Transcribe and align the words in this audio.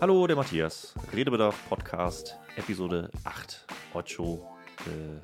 Hallo, 0.00 0.28
der 0.28 0.36
Matthias. 0.36 0.94
Redebedarf 1.12 1.68
Podcast, 1.68 2.38
Episode 2.54 3.10
8. 3.24 3.66
Ocho, 3.94 4.46
äh, 4.86 5.18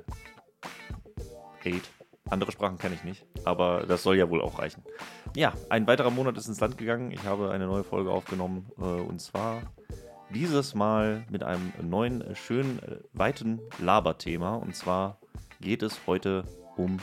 8. 1.70 1.80
Andere 2.28 2.50
Sprachen 2.50 2.76
kenne 2.76 2.96
ich 2.96 3.04
nicht, 3.04 3.24
aber 3.44 3.84
das 3.86 4.02
soll 4.02 4.16
ja 4.16 4.28
wohl 4.28 4.42
auch 4.42 4.58
reichen. 4.58 4.82
Ja, 5.36 5.52
ein 5.68 5.86
weiterer 5.86 6.10
Monat 6.10 6.36
ist 6.38 6.48
ins 6.48 6.58
Land 6.58 6.76
gegangen. 6.76 7.12
Ich 7.12 7.22
habe 7.22 7.52
eine 7.52 7.66
neue 7.66 7.84
Folge 7.84 8.10
aufgenommen 8.10 8.66
äh, 8.76 8.82
und 8.82 9.20
zwar 9.20 9.62
dieses 10.30 10.74
Mal 10.74 11.24
mit 11.30 11.44
einem 11.44 11.72
neuen, 11.80 12.22
äh, 12.22 12.34
schönen, 12.34 12.80
äh, 12.80 12.96
weiten 13.12 13.60
Laberthema. 13.78 14.56
Und 14.56 14.74
zwar 14.74 15.20
geht 15.60 15.84
es 15.84 16.04
heute 16.08 16.42
um 16.76 16.98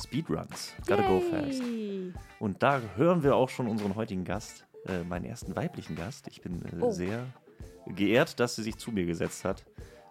Speedruns. 0.00 0.72
Gotta 0.86 1.02
go 1.08 1.18
fast. 1.18 1.64
Yay. 1.64 2.12
Und 2.38 2.62
da 2.62 2.80
hören 2.94 3.24
wir 3.24 3.34
auch 3.34 3.48
schon 3.48 3.66
unseren 3.66 3.96
heutigen 3.96 4.22
Gast, 4.22 4.67
äh, 4.88 5.02
meinen 5.04 5.24
ersten 5.24 5.54
weiblichen 5.56 5.96
Gast. 5.96 6.26
Ich 6.28 6.40
bin 6.42 6.62
äh, 6.64 6.80
Oh. 6.80 6.90
sehr 6.92 7.26
geehrt, 7.86 8.38
dass 8.40 8.56
sie 8.56 8.62
sich 8.62 8.76
zu 8.76 8.90
mir 8.92 9.06
gesetzt 9.06 9.44
hat. 9.44 9.64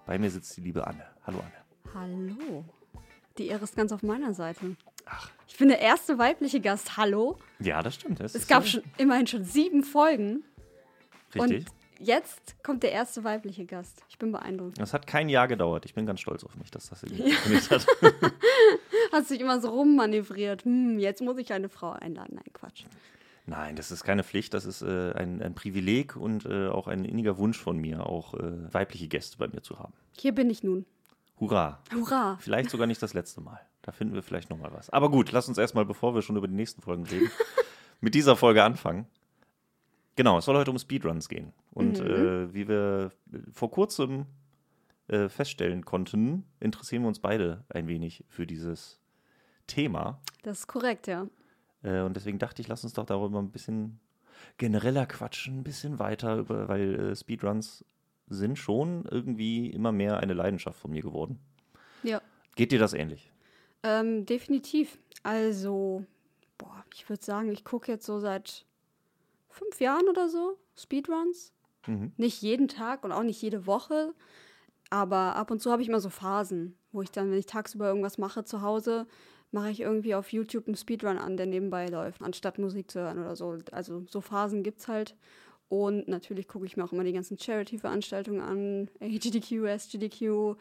Bei 0.06 0.18
mir 0.18 0.30
sitzt 0.32 0.56
die 0.58 0.62
liebe 0.62 0.86
Anne. 0.88 1.06
Hallo 1.26 1.40
Anne. 1.40 1.94
Hallo. 1.94 2.64
Die 3.38 3.48
Ehre 3.48 3.64
ist 3.64 3.76
ganz 3.76 3.92
auf 3.92 4.04
meiner 4.04 4.34
Seite. 4.34 4.76
Ach, 5.06 5.30
Ich 5.48 5.58
bin 5.58 5.70
der 5.70 5.80
erste 5.80 6.18
weibliche 6.18 6.60
Gast. 6.60 6.98
Hallo. 6.98 7.38
ja, 7.60 7.82
das 7.82 7.96
stimmt. 7.96 8.20
Das 8.20 8.36
Es 8.36 8.48
gab 8.48 8.64
so- 8.64 8.70
schon 8.70 8.84
immerhin 8.98 9.28
schon 9.28 9.44
sieben 9.44 9.84
Folgen. 9.84 10.44
Richtig. 11.36 11.42
Und 11.42 11.66
jetzt 12.06 12.56
kommt 12.64 12.84
der 12.84 12.92
erste 12.94 13.24
weibliche 13.24 13.66
Gast. 13.66 14.02
Ich 14.10 14.18
bin 14.18 14.32
beeindruckt. 14.32 14.80
Das 14.80 14.94
hat 14.94 15.06
kein 15.08 15.30
Jahr 15.30 15.48
gedauert. 15.48 15.86
Ich 15.86 15.94
bin 15.94 16.06
ganz 16.06 16.20
stolz 16.22 16.44
auf 16.44 16.56
mich, 16.56 16.72
dass 16.72 16.90
das 16.90 17.04
irgendwie 17.04 17.32
funktioniert 17.34 17.72
hat. 17.72 18.34
Hast 19.12 19.30
dich 19.30 19.40
immer 19.40 19.62
so 19.62 19.70
rummanövriert. 19.70 20.64
Hm, 20.66 21.00
jetzt 21.00 21.22
muss 21.22 21.38
ich 21.38 21.54
eine 21.54 21.70
Frau 21.70 21.92
einladen. 21.92 22.36
Nein, 22.36 22.54
Quatsch. 22.54 22.86
Nein, 23.50 23.78
das 23.78 23.92
ist 23.92 24.04
keine 24.04 24.26
Pflicht, 24.26 24.54
das 24.54 24.66
ist 24.66 24.82
äh, 24.82 25.14
ein, 25.14 25.42
ein 25.42 25.56
Privileg 25.56 26.18
und 26.18 26.46
äh, 26.46 26.68
auch 26.68 26.88
ein 26.88 27.06
inniger 27.06 27.38
Wunsch 27.38 27.58
von 27.58 27.78
mir, 27.78 28.06
auch 28.06 28.34
äh, 28.34 28.74
weibliche 28.74 29.08
Gäste 29.08 29.38
bei 29.38 29.48
mir 29.48 29.62
zu 29.62 29.80
haben. 29.80 29.94
Hier 30.18 30.36
bin 30.36 30.50
ich 30.50 30.64
nun. 30.64 30.86
Hurra! 31.40 31.82
Hurra. 31.94 32.38
Vielleicht 32.42 32.70
sogar 32.70 32.88
nicht 32.88 33.02
das 33.02 33.14
letzte 33.14 33.40
Mal. 33.40 33.62
Da 33.84 33.94
finden 33.94 34.16
wir 34.16 34.22
vielleicht 34.22 34.50
nochmal 34.50 34.74
was. 34.74 34.90
Aber 34.90 35.10
gut, 35.10 35.32
lass 35.32 35.48
uns 35.48 35.58
erstmal, 35.58 35.86
bevor 35.86 36.14
wir 36.14 36.22
schon 36.22 36.36
über 36.36 36.50
die 36.50 36.56
nächsten 36.56 36.82
Folgen 36.82 37.06
reden, 37.06 37.32
mit 38.02 38.16
dieser 38.16 38.36
Folge 38.36 38.66
anfangen. 38.66 39.08
Genau, 40.18 40.40
es 40.40 40.46
soll 40.46 40.58
heute 40.58 40.72
um 40.72 40.78
Speedruns 40.78 41.30
gehen. 41.30 41.54
Und 41.72 42.00
äh, 42.00 42.54
wie 42.54 42.68
wir 42.68 43.14
vor 43.54 43.72
kurzem 43.72 44.26
äh, 45.08 45.30
feststellen 45.30 45.86
konnten, 45.86 46.44
interessieren 46.60 47.04
wir 47.04 47.08
uns 47.08 47.20
beide 47.20 47.64
ein 47.70 47.88
wenig 47.88 48.26
für 48.28 48.46
dieses 48.46 49.00
Thema. 49.68 50.20
Das 50.44 50.60
ist 50.60 50.68
korrekt, 50.68 51.08
ja. 51.08 51.28
Äh, 51.84 52.02
und 52.02 52.16
deswegen 52.16 52.40
dachte 52.40 52.62
ich, 52.62 52.68
lass 52.68 52.84
uns 52.84 52.94
doch 52.94 53.06
darüber 53.06 53.40
ein 53.40 53.52
bisschen 53.52 54.00
genereller 54.58 55.06
quatschen, 55.06 55.60
ein 55.60 55.64
bisschen 55.64 56.00
weiter, 56.00 56.38
über, 56.38 56.68
weil 56.68 57.12
äh, 57.12 57.16
Speedruns 57.16 57.86
sind 58.28 58.58
schon 58.58 59.06
irgendwie 59.06 59.70
immer 59.70 59.92
mehr 59.92 60.20
eine 60.20 60.34
Leidenschaft 60.34 60.80
von 60.80 60.92
mir 60.92 61.02
geworden. 61.02 61.40
Ja. 62.04 62.22
Geht 62.56 62.72
dir 62.72 62.80
das 62.80 62.94
ähnlich? 62.94 63.32
Ähm, 63.84 64.26
definitiv. 64.26 65.00
Also, 65.24 66.06
boah, 66.58 66.84
ich 66.94 67.10
würde 67.10 67.24
sagen, 67.24 67.52
ich 67.52 67.64
gucke 67.64 67.92
jetzt 67.92 68.06
so 68.06 68.20
seit 68.20 68.66
fünf 69.50 69.80
Jahren 69.80 70.08
oder 70.10 70.30
so 70.30 70.58
Speedruns. 70.76 71.54
Mhm. 71.86 72.12
Nicht 72.18 72.42
jeden 72.42 72.68
Tag 72.68 73.04
und 73.04 73.12
auch 73.12 73.24
nicht 73.24 73.42
jede 73.42 73.66
Woche. 73.66 74.14
Aber 74.90 75.36
ab 75.36 75.52
und 75.52 75.62
zu 75.62 75.72
habe 75.72 75.82
ich 75.82 75.90
immer 75.90 76.00
so 76.00 76.10
Phasen, 76.10 76.78
wo 76.92 77.02
ich 77.02 77.12
dann, 77.12 77.30
wenn 77.30 77.38
ich 77.38 77.46
tagsüber 77.46 77.88
irgendwas 77.88 78.18
mache 78.18 78.46
zu 78.46 78.62
Hause, 78.62 79.08
mache 79.52 79.70
ich 79.70 79.82
irgendwie 79.82 80.16
auf 80.16 80.32
YouTube 80.32 80.68
einen 80.68 80.76
Speedrun 80.76 81.18
an, 81.18 81.38
der 81.38 81.46
nebenbei 81.46 81.88
läuft, 81.88 82.22
anstatt 82.22 82.60
Musik 82.60 82.92
zu 82.92 83.00
hören 83.00 83.20
oder 83.20 83.36
so. 83.36 83.58
Also 83.72 84.06
so 84.10 84.22
Phasen 84.22 84.64
gibt 84.64 84.80
es 84.80 84.88
halt. 84.88 85.16
Und 85.70 86.08
natürlich 86.08 86.48
gucke 86.48 86.66
ich 86.66 86.78
mir 86.78 86.86
auch 86.86 86.94
immer 86.94 87.04
die 87.04 87.14
ganzen 87.14 87.38
Charity-Veranstaltungen 87.38 88.42
an, 88.42 88.90
HGDQ, 89.02 89.66
SGDQ. 89.66 90.56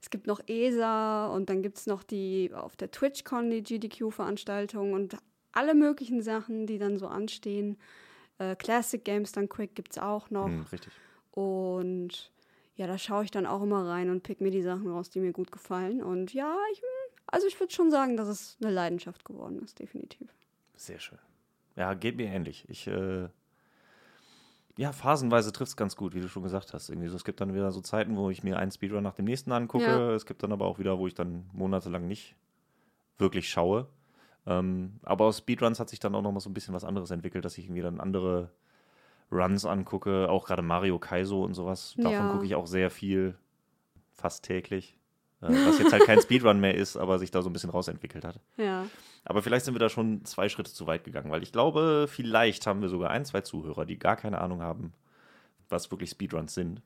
Es 0.00 0.10
gibt 0.10 0.26
noch 0.26 0.40
ESA 0.46 1.28
und 1.28 1.48
dann 1.48 1.62
gibt 1.62 1.78
es 1.78 1.86
noch 1.86 2.02
die 2.02 2.50
auf 2.52 2.76
der 2.76 2.90
TwitchCon 2.90 3.50
die 3.50 3.62
GDQ-Veranstaltung 3.62 4.92
und 4.92 5.16
alle 5.52 5.74
möglichen 5.74 6.22
Sachen, 6.22 6.66
die 6.66 6.78
dann 6.78 6.98
so 6.98 7.06
anstehen. 7.06 7.78
Äh, 8.38 8.56
Classic 8.56 9.02
Games 9.02 9.32
dann 9.32 9.48
Quick 9.48 9.74
gibt 9.74 9.92
es 9.92 9.98
auch 9.98 10.30
noch. 10.30 10.46
Hm, 10.46 10.66
richtig. 10.70 10.92
Und 11.30 12.32
ja, 12.76 12.86
da 12.86 12.98
schaue 12.98 13.24
ich 13.24 13.30
dann 13.30 13.46
auch 13.46 13.62
immer 13.62 13.86
rein 13.86 14.10
und 14.10 14.22
pick 14.22 14.40
mir 14.40 14.50
die 14.50 14.62
Sachen 14.62 14.88
raus, 14.88 15.10
die 15.10 15.20
mir 15.20 15.32
gut 15.32 15.52
gefallen. 15.52 16.02
Und 16.02 16.34
ja, 16.34 16.56
ich, 16.72 16.82
also 17.34 17.48
ich 17.48 17.58
würde 17.58 17.72
schon 17.72 17.90
sagen, 17.90 18.16
dass 18.16 18.28
es 18.28 18.56
eine 18.62 18.70
Leidenschaft 18.70 19.24
geworden 19.24 19.60
ist, 19.62 19.80
definitiv. 19.80 20.28
Sehr 20.76 21.00
schön. 21.00 21.18
Ja, 21.74 21.94
geht 21.94 22.16
mir 22.16 22.26
ähnlich. 22.28 22.64
Ich, 22.68 22.86
äh, 22.86 23.28
ja, 24.76 24.92
phasenweise 24.92 25.50
trifft 25.52 25.70
es 25.70 25.76
ganz 25.76 25.96
gut, 25.96 26.14
wie 26.14 26.20
du 26.20 26.28
schon 26.28 26.44
gesagt 26.44 26.72
hast. 26.72 26.90
Irgendwie 26.90 27.08
so, 27.08 27.16
es 27.16 27.24
gibt 27.24 27.40
dann 27.40 27.52
wieder 27.52 27.72
so 27.72 27.80
Zeiten, 27.80 28.16
wo 28.16 28.30
ich 28.30 28.44
mir 28.44 28.56
einen 28.56 28.70
Speedrun 28.70 29.02
nach 29.02 29.14
dem 29.14 29.24
nächsten 29.24 29.50
angucke. 29.50 29.84
Ja. 29.84 30.10
Es 30.12 30.26
gibt 30.26 30.44
dann 30.44 30.52
aber 30.52 30.66
auch 30.66 30.78
wieder, 30.78 30.98
wo 30.98 31.08
ich 31.08 31.14
dann 31.14 31.50
monatelang 31.52 32.06
nicht 32.06 32.36
wirklich 33.18 33.48
schaue. 33.50 33.88
Ähm, 34.46 35.00
aber 35.02 35.24
aus 35.24 35.38
Speedruns 35.38 35.80
hat 35.80 35.88
sich 35.88 35.98
dann 35.98 36.14
auch 36.14 36.22
noch 36.22 36.30
mal 36.30 36.40
so 36.40 36.50
ein 36.50 36.54
bisschen 36.54 36.74
was 36.74 36.84
anderes 36.84 37.10
entwickelt, 37.10 37.44
dass 37.44 37.58
ich 37.58 37.64
irgendwie 37.64 37.82
dann 37.82 38.00
andere 38.00 38.50
Runs 39.32 39.64
angucke, 39.64 40.28
auch 40.30 40.46
gerade 40.46 40.62
Mario 40.62 41.00
Kaizo 41.00 41.42
und 41.44 41.54
sowas. 41.54 41.94
Davon 41.96 42.12
Ja. 42.12 42.30
gucke 42.30 42.46
ich 42.46 42.54
auch 42.54 42.66
sehr 42.66 42.90
viel, 42.90 43.36
fast 44.12 44.44
täglich. 44.44 44.96
Äh, 45.44 45.66
was 45.66 45.78
jetzt 45.78 45.92
halt 45.92 46.04
kein 46.04 46.20
Speedrun 46.20 46.60
mehr 46.60 46.74
ist, 46.74 46.96
aber 46.96 47.18
sich 47.18 47.30
da 47.30 47.42
so 47.42 47.50
ein 47.50 47.52
bisschen 47.52 47.70
rausentwickelt 47.70 48.24
hat. 48.24 48.40
Ja. 48.56 48.86
Aber 49.24 49.42
vielleicht 49.42 49.64
sind 49.64 49.74
wir 49.74 49.78
da 49.78 49.88
schon 49.88 50.24
zwei 50.24 50.48
Schritte 50.48 50.72
zu 50.72 50.86
weit 50.86 51.04
gegangen, 51.04 51.30
weil 51.30 51.42
ich 51.42 51.52
glaube, 51.52 52.06
vielleicht 52.08 52.66
haben 52.66 52.82
wir 52.82 52.88
sogar 52.88 53.10
ein, 53.10 53.24
zwei 53.24 53.42
Zuhörer, 53.42 53.86
die 53.86 53.98
gar 53.98 54.16
keine 54.16 54.40
Ahnung 54.40 54.62
haben, 54.62 54.92
was 55.68 55.90
wirklich 55.90 56.10
Speedruns 56.10 56.54
sind. 56.54 56.82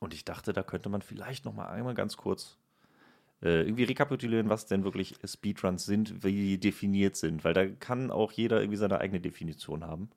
Und 0.00 0.14
ich 0.14 0.24
dachte, 0.24 0.52
da 0.52 0.62
könnte 0.62 0.88
man 0.88 1.02
vielleicht 1.02 1.44
noch 1.44 1.54
mal 1.54 1.66
einmal 1.66 1.94
ganz 1.94 2.16
kurz 2.16 2.56
äh, 3.42 3.62
irgendwie 3.62 3.84
rekapitulieren, 3.84 4.48
was 4.48 4.66
denn 4.66 4.84
wirklich 4.84 5.16
Speedruns 5.24 5.86
sind, 5.86 6.24
wie 6.24 6.32
die 6.32 6.58
definiert 6.60 7.16
sind, 7.16 7.44
weil 7.44 7.54
da 7.54 7.66
kann 7.66 8.10
auch 8.10 8.32
jeder 8.32 8.60
irgendwie 8.60 8.78
seine 8.78 9.00
eigene 9.00 9.20
Definition 9.20 9.84
haben. 9.84 10.10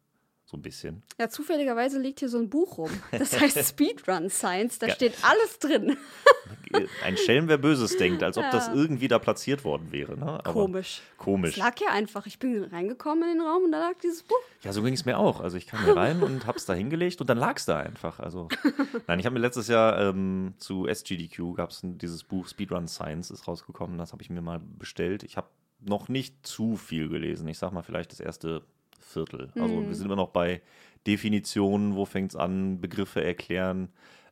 So 0.51 0.57
ein 0.57 0.61
bisschen. 0.61 1.01
Ja, 1.17 1.29
zufälligerweise 1.29 1.97
liegt 1.97 2.19
hier 2.19 2.27
so 2.27 2.37
ein 2.37 2.49
Buch 2.49 2.77
rum. 2.77 2.89
Das 3.17 3.31
heißt 3.39 3.57
Speedrun 3.69 4.29
Science. 4.29 4.79
Da 4.79 4.87
Ja. 4.87 4.93
steht 4.95 5.13
alles 5.23 5.59
drin. 5.59 5.95
Ein 7.05 7.15
Schelm, 7.15 7.47
wer 7.47 7.57
Böses 7.57 7.95
denkt, 7.95 8.21
als 8.21 8.37
ob 8.37 8.43
das 8.51 8.67
Ja. 8.67 8.73
irgendwie 8.73 9.07
da 9.07 9.17
platziert 9.17 9.63
worden 9.63 9.93
wäre. 9.93 10.17
Ne? 10.17 10.41
Komisch. 10.43 11.01
Komisch. 11.17 11.51
Es 11.51 11.57
lag 11.57 11.79
ja 11.79 11.87
einfach. 11.91 12.25
Ich 12.25 12.37
bin 12.37 12.63
reingekommen 12.65 13.23
in 13.31 13.37
den 13.37 13.47
Raum 13.47 13.63
und 13.63 13.71
da 13.71 13.79
lag 13.79 13.93
dieses 14.03 14.23
Buch. 14.23 14.35
Ja, 14.61 14.73
so 14.73 14.81
ging 14.83 14.93
es 14.93 15.05
mir 15.05 15.17
auch. 15.17 15.39
Also 15.39 15.55
ich 15.55 15.67
kam 15.67 15.85
hier 15.85 15.95
rein 15.95 16.21
und 16.21 16.45
hab's 16.45 16.65
da 16.65 16.73
hingelegt 16.73 17.21
und 17.21 17.29
dann 17.29 17.37
lag's 17.37 17.65
da 17.65 17.79
einfach. 17.79 18.19
Also 18.19 18.49
nein, 19.07 19.19
ich 19.19 19.25
habe 19.25 19.33
mir 19.35 19.39
letztes 19.39 19.69
Jahr 19.69 20.01
ähm, 20.01 20.53
zu 20.57 20.85
SGDQ 20.85 21.55
gab's 21.55 21.81
ein, 21.83 21.97
dieses 21.97 22.25
Buch 22.25 22.45
Speedrun 22.49 22.89
Science 22.89 23.31
ist 23.31 23.47
rausgekommen. 23.47 23.97
Das 23.97 24.11
habe 24.11 24.21
ich 24.21 24.29
mir 24.29 24.41
mal 24.41 24.59
bestellt. 24.59 25.23
Ich 25.23 25.37
habe 25.37 25.47
noch 25.79 26.09
nicht 26.09 26.45
zu 26.45 26.75
viel 26.75 27.07
gelesen. 27.07 27.47
Ich 27.47 27.57
sag 27.57 27.71
mal 27.71 27.83
vielleicht 27.83 28.11
das 28.11 28.19
erste 28.19 28.63
Viertel. 29.01 29.51
Also 29.55 29.87
wir 29.87 29.95
sind 29.95 30.05
immer 30.05 30.15
noch 30.15 30.29
bei 30.29 30.61
Definitionen, 31.07 31.95
wo 31.95 32.05
fängt's 32.05 32.35
an, 32.35 32.79
Begriffe 32.79 33.23
erklären. 33.23 33.89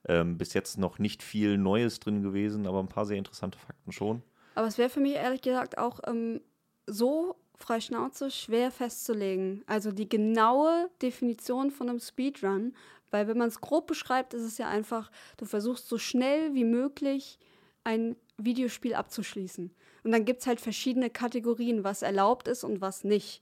Ähm, 0.07 0.37
bis 0.37 0.53
jetzt 0.53 0.77
noch 0.77 0.97
nicht 0.97 1.23
viel 1.23 1.57
Neues 1.57 1.99
drin 1.99 2.21
gewesen, 2.23 2.65
aber 2.67 2.79
ein 2.79 2.87
paar 2.87 3.05
sehr 3.05 3.17
interessante 3.17 3.57
Fakten 3.57 3.91
schon. 3.91 4.23
Aber 4.55 4.67
es 4.67 4.77
wäre 4.77 4.89
für 4.89 5.01
mich 5.01 5.15
ehrlich 5.15 5.41
gesagt 5.41 5.77
auch 5.77 5.99
ähm, 6.07 6.41
so 6.87 7.35
frei 7.55 7.81
Schnauze 7.81 8.31
schwer 8.31 8.71
festzulegen. 8.71 9.63
Also 9.67 9.91
die 9.91 10.07
genaue 10.07 10.89
Definition 11.01 11.71
von 11.71 11.89
einem 11.89 11.99
Speedrun. 11.99 12.73
Weil 13.11 13.27
wenn 13.27 13.37
man 13.37 13.47
es 13.47 13.59
grob 13.61 13.87
beschreibt, 13.87 14.33
ist 14.33 14.43
es 14.43 14.57
ja 14.57 14.69
einfach, 14.69 15.11
du 15.37 15.45
versuchst 15.45 15.87
so 15.87 15.97
schnell 15.97 16.53
wie 16.53 16.63
möglich 16.63 17.39
ein 17.83 18.15
Videospiel 18.37 18.93
abzuschließen. 18.93 19.71
Und 20.03 20.11
dann 20.11 20.25
gibt 20.25 20.41
es 20.41 20.47
halt 20.47 20.61
verschiedene 20.61 21.09
Kategorien, 21.09 21.83
was 21.83 22.01
erlaubt 22.01 22.47
ist 22.47 22.63
und 22.63 22.81
was 22.81 23.03
nicht. 23.03 23.41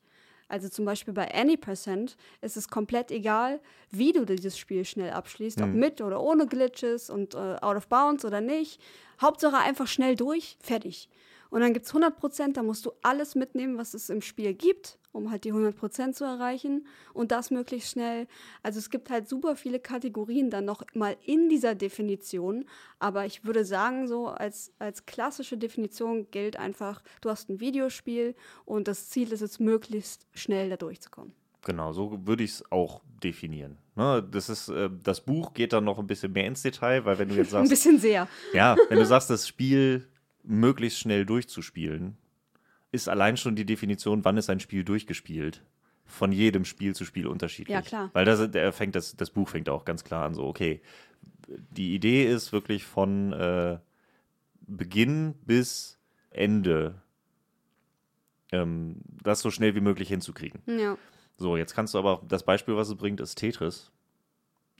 Also 0.49 0.69
zum 0.69 0.85
Beispiel 0.85 1.13
bei 1.13 1.33
Any% 1.33 2.15
ist 2.41 2.55
es 2.57 2.69
komplett 2.69 3.11
egal, 3.11 3.59
wie 3.91 4.13
du 4.13 4.25
dieses 4.25 4.57
Spiel 4.57 4.85
schnell 4.85 5.11
abschließt, 5.11 5.61
ob 5.61 5.69
mit 5.69 6.01
oder 6.01 6.21
ohne 6.21 6.47
Glitches 6.47 7.09
und 7.09 7.35
äh, 7.35 7.37
out 7.37 7.75
of 7.75 7.87
bounds 7.87 8.23
oder 8.23 8.39
nicht. 8.39 8.81
Hauptsache 9.21 9.57
einfach 9.57 9.87
schnell 9.87 10.15
durch, 10.15 10.57
fertig. 10.61 11.09
Und 11.49 11.61
dann 11.61 11.73
gibt 11.73 11.85
es 11.85 11.93
100%, 11.93 12.53
da 12.53 12.63
musst 12.63 12.85
du 12.85 12.91
alles 13.01 13.35
mitnehmen, 13.35 13.77
was 13.77 13.93
es 13.93 14.09
im 14.09 14.21
Spiel 14.21 14.53
gibt, 14.53 14.97
um 15.17 15.31
halt 15.31 15.43
die 15.43 15.53
100% 15.53 16.13
zu 16.13 16.23
erreichen 16.23 16.85
und 17.13 17.31
das 17.31 17.51
möglichst 17.51 17.91
schnell. 17.91 18.27
Also 18.63 18.79
es 18.79 18.89
gibt 18.89 19.09
halt 19.09 19.27
super 19.27 19.55
viele 19.55 19.79
Kategorien 19.79 20.49
dann 20.49 20.65
noch 20.65 20.83
mal 20.93 21.17
in 21.25 21.49
dieser 21.49 21.75
Definition, 21.75 22.65
aber 22.99 23.25
ich 23.25 23.43
würde 23.43 23.65
sagen, 23.65 24.07
so 24.07 24.27
als, 24.27 24.71
als 24.79 25.05
klassische 25.05 25.57
Definition 25.57 26.29
gilt 26.31 26.57
einfach, 26.57 27.01
du 27.21 27.29
hast 27.29 27.49
ein 27.49 27.59
Videospiel 27.59 28.35
und 28.65 28.87
das 28.87 29.09
Ziel 29.09 29.31
ist 29.33 29.41
es, 29.41 29.59
möglichst 29.59 30.27
schnell 30.33 30.69
da 30.69 30.77
durchzukommen. 30.77 31.33
Genau, 31.65 31.91
so 31.91 32.25
würde 32.25 32.43
ich 32.43 32.51
es 32.51 32.71
auch 32.71 33.01
definieren. 33.21 33.77
Ne, 33.95 34.25
das, 34.31 34.47
ist, 34.47 34.69
äh, 34.69 34.89
das 35.03 35.21
Buch 35.21 35.53
geht 35.53 35.73
dann 35.73 35.83
noch 35.83 35.97
ein 35.99 36.07
bisschen 36.07 36.31
mehr 36.31 36.45
ins 36.45 36.61
Detail, 36.61 37.03
weil 37.03 37.17
wenn 37.17 37.29
du 37.29 37.35
jetzt 37.35 37.47
Ein 37.55 37.65
sagst, 37.65 37.69
bisschen 37.71 37.99
sehr. 37.99 38.27
ja, 38.53 38.77
wenn 38.89 38.99
du 38.99 39.05
sagst, 39.05 39.29
das 39.29 39.47
Spiel 39.47 40.07
möglichst 40.43 40.99
schnell 40.99 41.25
durchzuspielen, 41.25 42.15
ist 42.91 43.09
allein 43.09 43.37
schon 43.37 43.55
die 43.55 43.65
Definition, 43.65 44.23
wann 44.25 44.37
ist 44.37 44.49
ein 44.49 44.59
Spiel 44.59 44.83
durchgespielt, 44.83 45.63
von 46.05 46.31
jedem 46.31 46.65
Spiel 46.65 46.95
zu 46.95 47.05
Spiel 47.05 47.27
unterschiedlich. 47.27 47.73
Ja, 47.73 47.81
klar. 47.81 48.09
Weil 48.13 48.25
das, 48.25 48.49
der 48.51 48.71
fängt 48.73 48.95
das, 48.95 49.15
das 49.15 49.29
Buch 49.29 49.49
fängt 49.49 49.69
auch 49.69 49.85
ganz 49.85 50.03
klar 50.03 50.25
an, 50.25 50.33
so, 50.33 50.45
okay, 50.45 50.81
die 51.47 51.95
Idee 51.95 52.25
ist 52.25 52.51
wirklich 52.51 52.83
von 52.85 53.33
äh, 53.33 53.77
Beginn 54.67 55.33
bis 55.45 55.97
Ende 56.29 57.01
ähm, 58.51 58.97
das 59.23 59.41
so 59.41 59.51
schnell 59.51 59.75
wie 59.75 59.81
möglich 59.81 60.09
hinzukriegen. 60.09 60.61
Ja. 60.65 60.97
So, 61.37 61.57
jetzt 61.57 61.75
kannst 61.75 61.93
du 61.93 61.99
aber, 61.99 62.21
das 62.27 62.43
Beispiel, 62.43 62.75
was 62.75 62.89
es 62.89 62.95
bringt, 62.95 63.19
ist 63.21 63.35
Tetris. 63.35 63.91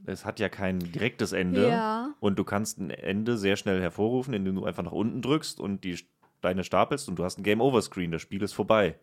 Es 0.06 0.26
hat 0.26 0.40
ja 0.40 0.48
kein 0.50 0.80
direktes 0.80 1.32
Ende 1.32 1.70
Ja. 1.70 2.14
und 2.20 2.38
du 2.38 2.44
kannst 2.44 2.80
ein 2.80 2.90
Ende 2.92 3.38
sehr 3.38 3.56
schnell 3.56 3.82
hervorrufen, 3.82 4.34
indem 4.34 4.56
du 4.56 4.66
einfach 4.66 4.84
nach 4.84 4.92
unten 4.92 5.22
drückst 5.22 5.60
und 5.60 5.84
die 5.84 5.98
Steine 6.40 6.64
stapelst 6.64 7.10
und 7.10 7.18
du 7.18 7.24
hast 7.24 7.40
ein 7.40 7.44
Game-Over-Screen, 7.44 8.12
das 8.12 8.22
Spiel 8.22 8.42
ist 8.44 8.54
vorbei. 8.54 8.96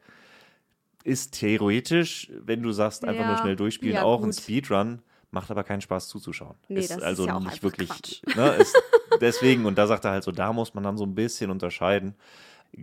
Ist 1.03 1.39
theoretisch, 1.39 2.31
wenn 2.33 2.63
du 2.63 2.73
sagst, 2.73 3.05
einfach 3.05 3.23
Ja. 3.23 3.29
nur 3.29 3.37
schnell 3.37 3.57
durchspielen, 3.57 3.97
Ja, 3.97 4.03
auch 4.05 4.21
ein 4.23 4.31
gut. 4.31 4.37
Speedrun, 4.41 5.03
macht 5.31 5.51
aber 5.51 5.65
keinen 5.65 5.81
Spaß 5.83 6.09
zuzuschauen. 6.09 6.55
Nee, 6.69 6.81
ist 6.81 6.91
das 6.91 6.99
ist 6.99 7.03
also 7.03 7.27
ja 7.27 7.37
auch 7.37 7.41
nicht 7.41 7.63
wirklich. 7.63 8.23
Ne, 8.37 8.55
ist 8.55 8.75
deswegen, 9.21 9.67
und 9.67 9.77
da 9.77 9.87
sagt 9.87 10.05
er 10.05 10.13
halt 10.13 10.25
so, 10.25 10.33
da 10.33 10.53
muss 10.53 10.73
man 10.75 10.85
dann 10.85 10.97
so 10.97 11.05
ein 11.05 11.15
bisschen 11.15 11.51
unterscheiden. 11.51 12.15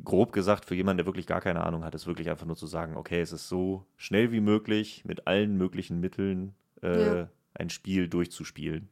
Grob 0.06 0.32
gesagt, 0.34 0.66
für 0.66 0.76
jemanden, 0.76 0.98
der 1.00 1.06
wirklich 1.06 1.28
gar 1.28 1.42
keine 1.42 1.64
Ahnung 1.66 1.84
hat, 1.84 1.96
ist 1.96 2.08
wirklich 2.08 2.30
einfach 2.30 2.46
nur 2.46 2.56
zu 2.56 2.68
sagen, 2.68 2.96
okay, 2.96 3.22
es 3.22 3.32
ist 3.32 3.50
so 3.50 3.86
schnell 3.98 4.32
wie 4.32 4.40
möglich 4.40 5.04
mit 5.06 5.28
allen 5.28 5.58
möglichen 5.58 6.00
Mitteln 6.00 6.54
äh, 6.84 7.18
Ja. 7.20 7.30
ein 7.56 7.70
Spiel 7.70 8.08
durchzuspielen. 8.08 8.88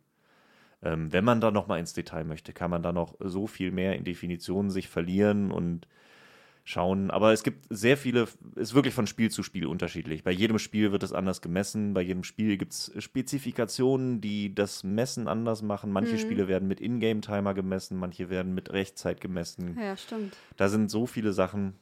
Ähm, 0.81 1.12
wenn 1.12 1.26
man 1.26 1.42
da 1.42 1.52
noch 1.52 1.68
mal 1.68 1.80
ins 1.80 1.94
Detail 1.94 2.24
möchte, 2.24 2.54
kann 2.54 2.72
man 2.72 2.81
da 2.84 2.92
noch 2.94 3.16
so 3.20 3.48
viel 3.48 3.72
mehr 3.72 3.96
in 3.96 4.04
Definitionen 4.06 4.70
sich 4.72 4.88
verlieren 4.88 5.52
und 5.52 5.88
schauen. 6.64 7.10
Aber 7.10 7.34
es 7.34 7.44
gibt 7.44 7.66
sehr 7.70 7.98
viele, 7.98 8.28
ist 8.56 8.74
wirklich 8.76 8.94
von 8.94 9.08
Spiel 9.08 9.31
zu 9.31 9.42
Spiel 9.44 9.66
unterschiedlich. 9.66 10.24
Bei 10.24 10.31
jedem 10.31 10.60
Spiel 10.60 10.92
wird 10.92 11.04
es 11.04 11.14
anders 11.14 11.42
gemessen. 11.42 11.94
Bei 11.94 12.02
jedem 12.02 12.24
Spiel 12.24 12.58
gibt 12.58 12.74
es 12.74 12.92
Spezifikationen, 13.00 14.22
die 14.22 14.54
das 14.54 14.84
Messen 14.84 15.28
anders 15.28 15.62
machen. 15.62 15.92
Manche 15.92 16.14
Mhm. 16.14 16.20
Spiele 16.20 16.48
werden 16.48 16.68
mit 16.68 16.80
Ingame-Timer 16.81 17.54
gemessen, 17.54 17.98
manche 17.98 18.30
werden 18.30 18.54
mit 18.54 18.70
Echtzeit 18.70 19.20
gemessen. 19.22 19.78
ja, 19.80 19.98
stimmt. 19.98 20.36
Da 20.58 20.70
sind 20.70 20.90
so 20.92 21.06
viele 21.08 21.34
Sachen. 21.34 21.74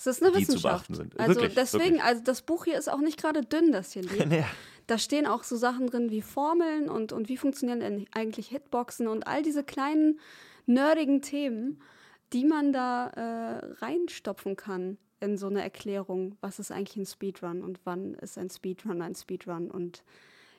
Es 0.00 0.06
ist 0.06 0.22
eine 0.22 0.32
Die 0.32 0.44
zu 0.46 0.54
Wissenschaft. 0.54 0.88
beachten 0.88 0.94
sind. 0.94 1.20
Also 1.20 1.34
Wirklich, 1.34 1.54
deswegen, 1.54 1.84
wirklich. 1.84 2.02
also 2.04 2.22
das 2.22 2.40
Buch 2.42 2.64
hier 2.64 2.78
ist 2.78 2.88
auch 2.90 3.00
nicht 3.00 3.20
gerade 3.20 3.42
dünn, 3.42 3.70
das 3.70 3.92
hier 3.92 4.02
liegt. 4.02 4.32
Ja. 4.32 4.46
Da 4.86 4.98
stehen 4.98 5.26
auch 5.26 5.44
so 5.44 5.56
Sachen 5.56 5.86
drin 5.86 6.10
wie 6.10 6.22
Formeln 6.22 6.88
und, 6.88 7.12
und 7.12 7.28
wie 7.28 7.36
funktionieren 7.36 7.78
denn 7.80 8.06
eigentlich 8.12 8.48
Hitboxen 8.48 9.06
und 9.08 9.26
all 9.26 9.42
diese 9.42 9.62
kleinen 9.62 10.18
nerdigen 10.66 11.22
Themen, 11.22 11.80
die 12.32 12.44
man 12.44 12.72
da 12.72 13.08
äh, 13.08 13.84
reinstopfen 13.84 14.56
kann 14.56 14.96
in 15.20 15.36
so 15.36 15.46
eine 15.48 15.62
Erklärung, 15.62 16.36
was 16.40 16.58
ist 16.58 16.72
eigentlich 16.72 16.96
ein 16.96 17.06
Speedrun 17.06 17.62
und 17.62 17.78
wann 17.84 18.14
ist 18.14 18.38
ein 18.38 18.48
Speedrun 18.50 19.02
ein 19.02 19.14
Speedrun 19.14 19.70
und 19.70 20.02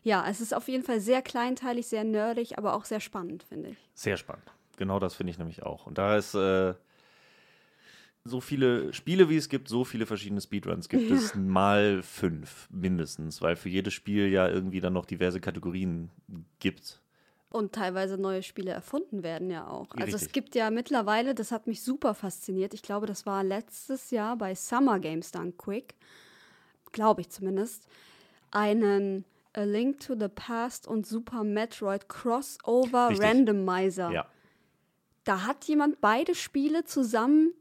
ja, 0.03 0.25
es 0.29 0.39
ist 0.39 0.53
auf 0.53 0.67
jeden 0.67 0.83
Fall 0.83 0.99
sehr 1.01 1.21
kleinteilig, 1.21 1.87
sehr 1.87 2.03
nerdig, 2.03 2.57
aber 2.57 2.75
auch 2.75 2.85
sehr 2.85 2.99
spannend, 3.01 3.43
finde 3.43 3.69
ich. 3.69 3.77
Sehr 3.95 4.17
spannend. 4.17 4.45
Genau 4.77 4.99
das 4.99 5.13
finde 5.15 5.31
ich 5.31 5.37
nämlich 5.39 5.63
auch. 5.63 5.85
Und 5.87 5.97
da 5.97 6.15
ist 6.15 6.33
äh, 6.35 6.73
so 8.23 8.39
viele 8.39 8.93
Spiele, 8.93 9.29
wie 9.29 9.37
es 9.37 9.49
gibt, 9.49 9.67
so 9.67 9.83
viele 9.83 10.05
verschiedene 10.05 10.41
Speedruns 10.41 10.89
gibt 10.89 11.09
es 11.09 11.33
mal 11.35 12.03
fünf 12.03 12.69
mindestens, 12.71 13.41
weil 13.41 13.55
für 13.55 13.69
jedes 13.69 13.93
Spiel 13.93 14.27
ja 14.27 14.47
irgendwie 14.47 14.79
dann 14.79 14.93
noch 14.93 15.05
diverse 15.05 15.39
Kategorien 15.39 16.11
gibt. 16.59 17.01
Und 17.49 17.73
teilweise 17.73 18.17
neue 18.17 18.43
Spiele 18.43 18.71
erfunden 18.71 19.23
werden 19.23 19.49
ja 19.49 19.67
auch. 19.67 19.93
Also 19.95 20.15
es 20.15 20.21
Richtig. 20.21 20.33
gibt 20.33 20.55
ja 20.55 20.69
mittlerweile, 20.69 21.35
das 21.35 21.51
hat 21.51 21.67
mich 21.67 21.81
super 21.81 22.13
fasziniert, 22.13 22.73
ich 22.73 22.81
glaube, 22.81 23.07
das 23.07 23.25
war 23.25 23.43
letztes 23.43 24.11
Jahr 24.11 24.37
bei 24.37 24.55
Summer 24.55 24.99
Games 24.99 25.31
Done 25.31 25.53
Quick, 25.53 25.95
glaube 26.91 27.21
ich 27.21 27.29
zumindest, 27.29 27.87
einen 28.51 29.25
A 29.53 29.63
Link 29.63 29.99
to 29.99 30.15
the 30.17 30.29
Past 30.29 30.87
und 30.87 31.05
Super 31.05 31.43
Metroid 31.43 32.07
Crossover 32.07 33.09
Richtig. 33.09 33.27
Randomizer. 33.27 34.11
Ja. 34.11 34.27
Da 35.23 35.45
hat 35.45 35.65
jemand 35.65 35.99
beide 35.99 36.35
Spiele 36.35 36.85
zusammen 36.85 37.53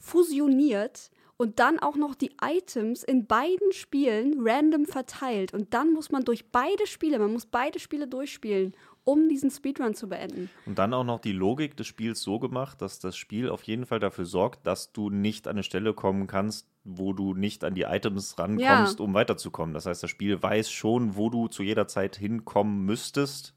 fusioniert 0.00 1.10
und 1.38 1.58
dann 1.58 1.78
auch 1.78 1.96
noch 1.96 2.14
die 2.14 2.32
Items 2.42 3.02
in 3.04 3.26
beiden 3.26 3.72
Spielen 3.72 4.36
random 4.40 4.86
verteilt. 4.86 5.52
Und 5.52 5.74
dann 5.74 5.92
muss 5.92 6.10
man 6.10 6.24
durch 6.24 6.50
beide 6.50 6.86
Spiele, 6.86 7.18
man 7.18 7.32
muss 7.32 7.44
beide 7.44 7.78
Spiele 7.78 8.08
durchspielen, 8.08 8.74
um 9.04 9.28
diesen 9.28 9.50
Speedrun 9.50 9.94
zu 9.94 10.08
beenden. 10.08 10.48
Und 10.64 10.78
dann 10.78 10.94
auch 10.94 11.04
noch 11.04 11.20
die 11.20 11.32
Logik 11.32 11.76
des 11.76 11.86
Spiels 11.86 12.22
so 12.22 12.38
gemacht, 12.38 12.80
dass 12.80 13.00
das 13.00 13.16
Spiel 13.18 13.50
auf 13.50 13.62
jeden 13.64 13.84
Fall 13.84 14.00
dafür 14.00 14.24
sorgt, 14.24 14.66
dass 14.66 14.92
du 14.92 15.10
nicht 15.10 15.46
an 15.46 15.52
eine 15.56 15.62
Stelle 15.62 15.92
kommen 15.92 16.26
kannst, 16.26 16.68
wo 16.84 17.12
du 17.12 17.34
nicht 17.34 17.62
an 17.64 17.74
die 17.74 17.82
Items 17.82 18.38
rankommst, 18.38 18.98
Ja. 18.98 19.04
um 19.04 19.12
weiterzukommen. 19.12 19.74
Das 19.74 19.84
heißt, 19.86 20.02
das 20.02 20.10
Spiel 20.10 20.42
weiß 20.42 20.70
schon, 20.70 21.16
wo 21.16 21.28
du 21.28 21.48
zu 21.48 21.62
jeder 21.62 21.86
Zeit 21.86 22.16
hinkommen 22.16 22.84
müsstest, 22.86 23.54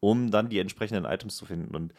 um 0.00 0.30
dann 0.30 0.48
die 0.48 0.58
entsprechenden 0.60 1.04
Items 1.04 1.36
zu 1.36 1.44
finden. 1.44 1.76
Und 1.76 1.92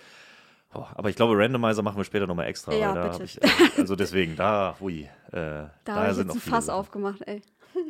oh, 0.73 0.85
aber 0.95 1.09
ich 1.09 1.15
glaube, 1.15 1.37
Randomizer 1.37 1.81
machen 1.81 1.97
wir 1.97 2.03
später 2.03 2.27
nochmal 2.27 2.47
extra. 2.47 2.73
Ja, 2.73 3.09
bitte. 3.09 3.23
Ich, 3.23 3.41
äh, 3.41 3.47
also 3.77 3.95
deswegen, 3.95 4.35
da, 4.35 4.75
hui. 4.79 5.09
Äh, 5.31 5.65
Da 5.83 5.95
habe 5.95 6.11
ich 6.11 6.17
jetzt 6.17 6.31
ein 6.35 6.39
Fass 6.39 6.65
Sachen. 6.67 6.79
aufgemacht, 6.79 7.21
ey. 7.27 7.41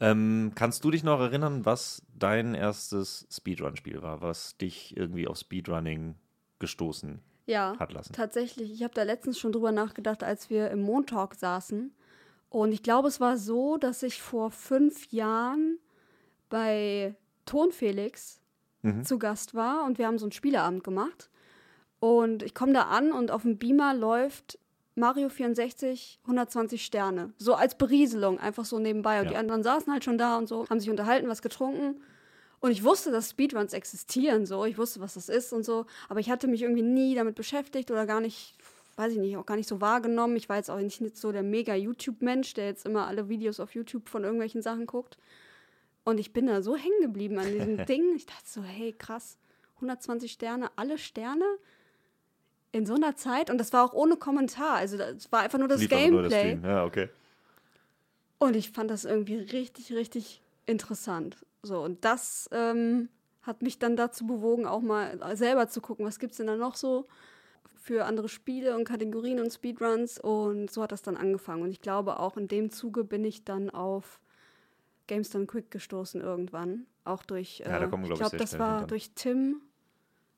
Ähm, 0.00 0.50
kannst 0.56 0.82
du 0.84 0.90
dich 0.90 1.04
noch 1.04 1.20
erinnern, 1.20 1.64
was 1.64 2.02
dein 2.18 2.54
erstes 2.54 3.24
Speedrun-Spiel 3.30 4.02
war, 4.02 4.20
was 4.20 4.56
dich 4.56 4.96
irgendwie 4.96 5.28
auf 5.28 5.36
Speedrunning 5.36 6.16
gestoßen 6.58 7.20
Ja, 7.46 7.76
hat 7.78 7.92
lassen? 7.92 8.12
tatsächlich. 8.12 8.72
Ich 8.72 8.82
habe 8.82 8.94
da 8.94 9.04
letztens 9.04 9.38
schon 9.38 9.52
drüber 9.52 9.70
nachgedacht, 9.70 10.24
als 10.24 10.50
wir 10.50 10.70
im 10.72 10.82
Montalk 10.82 11.36
saßen. 11.36 11.94
Und 12.48 12.72
ich 12.72 12.82
glaube, 12.82 13.06
es 13.06 13.20
war 13.20 13.36
so, 13.36 13.76
dass 13.76 14.02
ich 14.02 14.20
vor 14.20 14.50
fünf 14.50 15.12
Jahren 15.12 15.78
bei 16.48 17.14
Ton 17.46 17.70
Felix 17.72 18.40
Mhm. 18.84 19.04
zu 19.04 19.20
Gast 19.20 19.54
war 19.54 19.84
und 19.84 19.98
wir 19.98 20.08
haben 20.08 20.18
so 20.18 20.24
einen 20.24 20.32
Spieleabend 20.32 20.82
gemacht. 20.82 21.30
Und 22.02 22.42
ich 22.42 22.52
komme 22.52 22.72
da 22.72 22.82
an 22.88 23.12
und 23.12 23.30
auf 23.30 23.42
dem 23.42 23.58
Beamer 23.58 23.94
läuft 23.94 24.58
Mario 24.96 25.28
64 25.28 26.18
120 26.24 26.84
Sterne. 26.84 27.32
So 27.38 27.54
als 27.54 27.78
Berieselung, 27.78 28.40
einfach 28.40 28.64
so 28.64 28.80
nebenbei. 28.80 29.20
Und 29.20 29.26
Ja. 29.26 29.30
die 29.30 29.36
anderen 29.36 29.62
saßen 29.62 29.92
halt 29.92 30.02
schon 30.02 30.18
da 30.18 30.36
und 30.36 30.48
so, 30.48 30.68
haben 30.68 30.80
sich 30.80 30.90
unterhalten, 30.90 31.28
was 31.28 31.42
getrunken. 31.42 32.00
Und 32.58 32.72
ich 32.72 32.82
wusste, 32.82 33.12
dass 33.12 33.30
Speedruns 33.30 33.72
existieren, 33.72 34.46
so. 34.46 34.64
Ich 34.64 34.78
wusste, 34.78 34.98
was 34.98 35.14
das 35.14 35.28
ist 35.28 35.52
und 35.52 35.64
so. 35.64 35.86
Aber 36.08 36.18
ich 36.18 36.28
hatte 36.28 36.48
mich 36.48 36.62
irgendwie 36.62 36.82
nie 36.82 37.14
damit 37.14 37.36
beschäftigt 37.36 37.92
oder 37.92 38.04
gar 38.04 38.20
nicht, 38.20 38.56
weiß 38.96 39.12
ich 39.12 39.18
nicht, 39.20 39.36
auch 39.36 39.46
gar 39.46 39.56
nicht 39.56 39.68
so 39.68 39.80
wahrgenommen. 39.80 40.34
Ich 40.34 40.48
war 40.48 40.56
jetzt 40.56 40.72
auch 40.72 40.78
nicht 40.80 41.16
so 41.16 41.30
der 41.30 41.44
mega 41.44 41.76
YouTube-Mensch, 41.76 42.54
der 42.54 42.66
jetzt 42.66 42.84
immer 42.84 43.06
alle 43.06 43.28
Videos 43.28 43.60
auf 43.60 43.76
YouTube 43.76 44.08
von 44.08 44.24
irgendwelchen 44.24 44.60
Sachen 44.60 44.86
guckt. 44.86 45.18
Und 46.02 46.18
ich 46.18 46.32
bin 46.32 46.48
da 46.48 46.62
so 46.62 46.74
hängen 46.74 47.00
geblieben 47.00 47.38
an 47.38 47.46
diesem 47.46 47.76
Ding. 47.86 48.16
Ich 48.16 48.26
dachte 48.26 48.42
so, 48.44 48.60
hey, 48.64 48.92
krass, 48.92 49.38
120 49.76 50.32
Sterne, 50.32 50.68
alle 50.74 50.98
Sterne 50.98 51.44
in 52.72 52.86
so 52.86 52.94
einer 52.94 53.14
Zeit. 53.16 53.50
Und 53.50 53.58
das 53.58 53.72
war 53.72 53.84
auch 53.84 53.92
ohne 53.92 54.16
Kommentar. 54.16 54.76
Also 54.76 54.96
das 54.96 55.30
war 55.30 55.40
einfach 55.40 55.58
nur 55.58 55.68
das 55.68 55.80
Lief 55.80 55.92
einfach 55.92 56.10
nur 56.10 56.22
das 56.22 56.32
Gameplay. 56.32 56.68
Ja, 56.68 56.84
okay. 56.84 57.08
Und 58.38 58.56
ich 58.56 58.70
fand 58.72 58.90
das 58.90 59.04
irgendwie 59.04 59.36
richtig, 59.36 59.92
richtig 59.92 60.42
interessant. 60.66 61.36
So, 61.62 61.80
und 61.82 62.04
das 62.04 62.48
ähm, 62.50 63.08
hat 63.42 63.62
mich 63.62 63.78
dann 63.78 63.96
dazu 63.96 64.26
bewogen, 64.26 64.66
auch 64.66 64.80
mal 64.80 65.36
selber 65.36 65.68
zu 65.68 65.80
gucken, 65.80 66.04
was 66.04 66.18
gibt 66.18 66.32
es 66.32 66.38
denn 66.38 66.48
da 66.48 66.56
noch 66.56 66.74
so 66.74 67.06
für 67.76 68.04
andere 68.04 68.28
Spiele 68.28 68.76
und 68.76 68.84
Kategorien 68.84 69.38
und 69.38 69.52
Speedruns. 69.52 70.18
Und 70.18 70.70
so 70.70 70.82
hat 70.82 70.92
das 70.92 71.02
dann 71.02 71.16
angefangen. 71.16 71.62
Und 71.62 71.70
ich 71.70 71.80
glaube, 71.80 72.18
auch 72.18 72.36
in 72.36 72.48
dem 72.48 72.70
Zuge 72.70 73.04
bin 73.04 73.24
ich 73.24 73.44
dann 73.44 73.70
auf 73.70 74.20
Games 75.06 75.30
Done 75.30 75.46
Quick 75.46 75.70
gestoßen 75.70 76.20
irgendwann. 76.20 76.86
Auch 77.04 77.24
durch, 77.24 77.58
Ja, 77.58 77.78
da 77.78 77.86
äh, 77.86 77.88
kommen 77.88 78.04
glaub 78.04 78.14
ich 78.14 78.20
glaube, 78.20 78.36
das 78.38 78.58
war 78.58 78.80
dann. 78.80 78.88
durch 78.88 79.10
Tim 79.14 79.60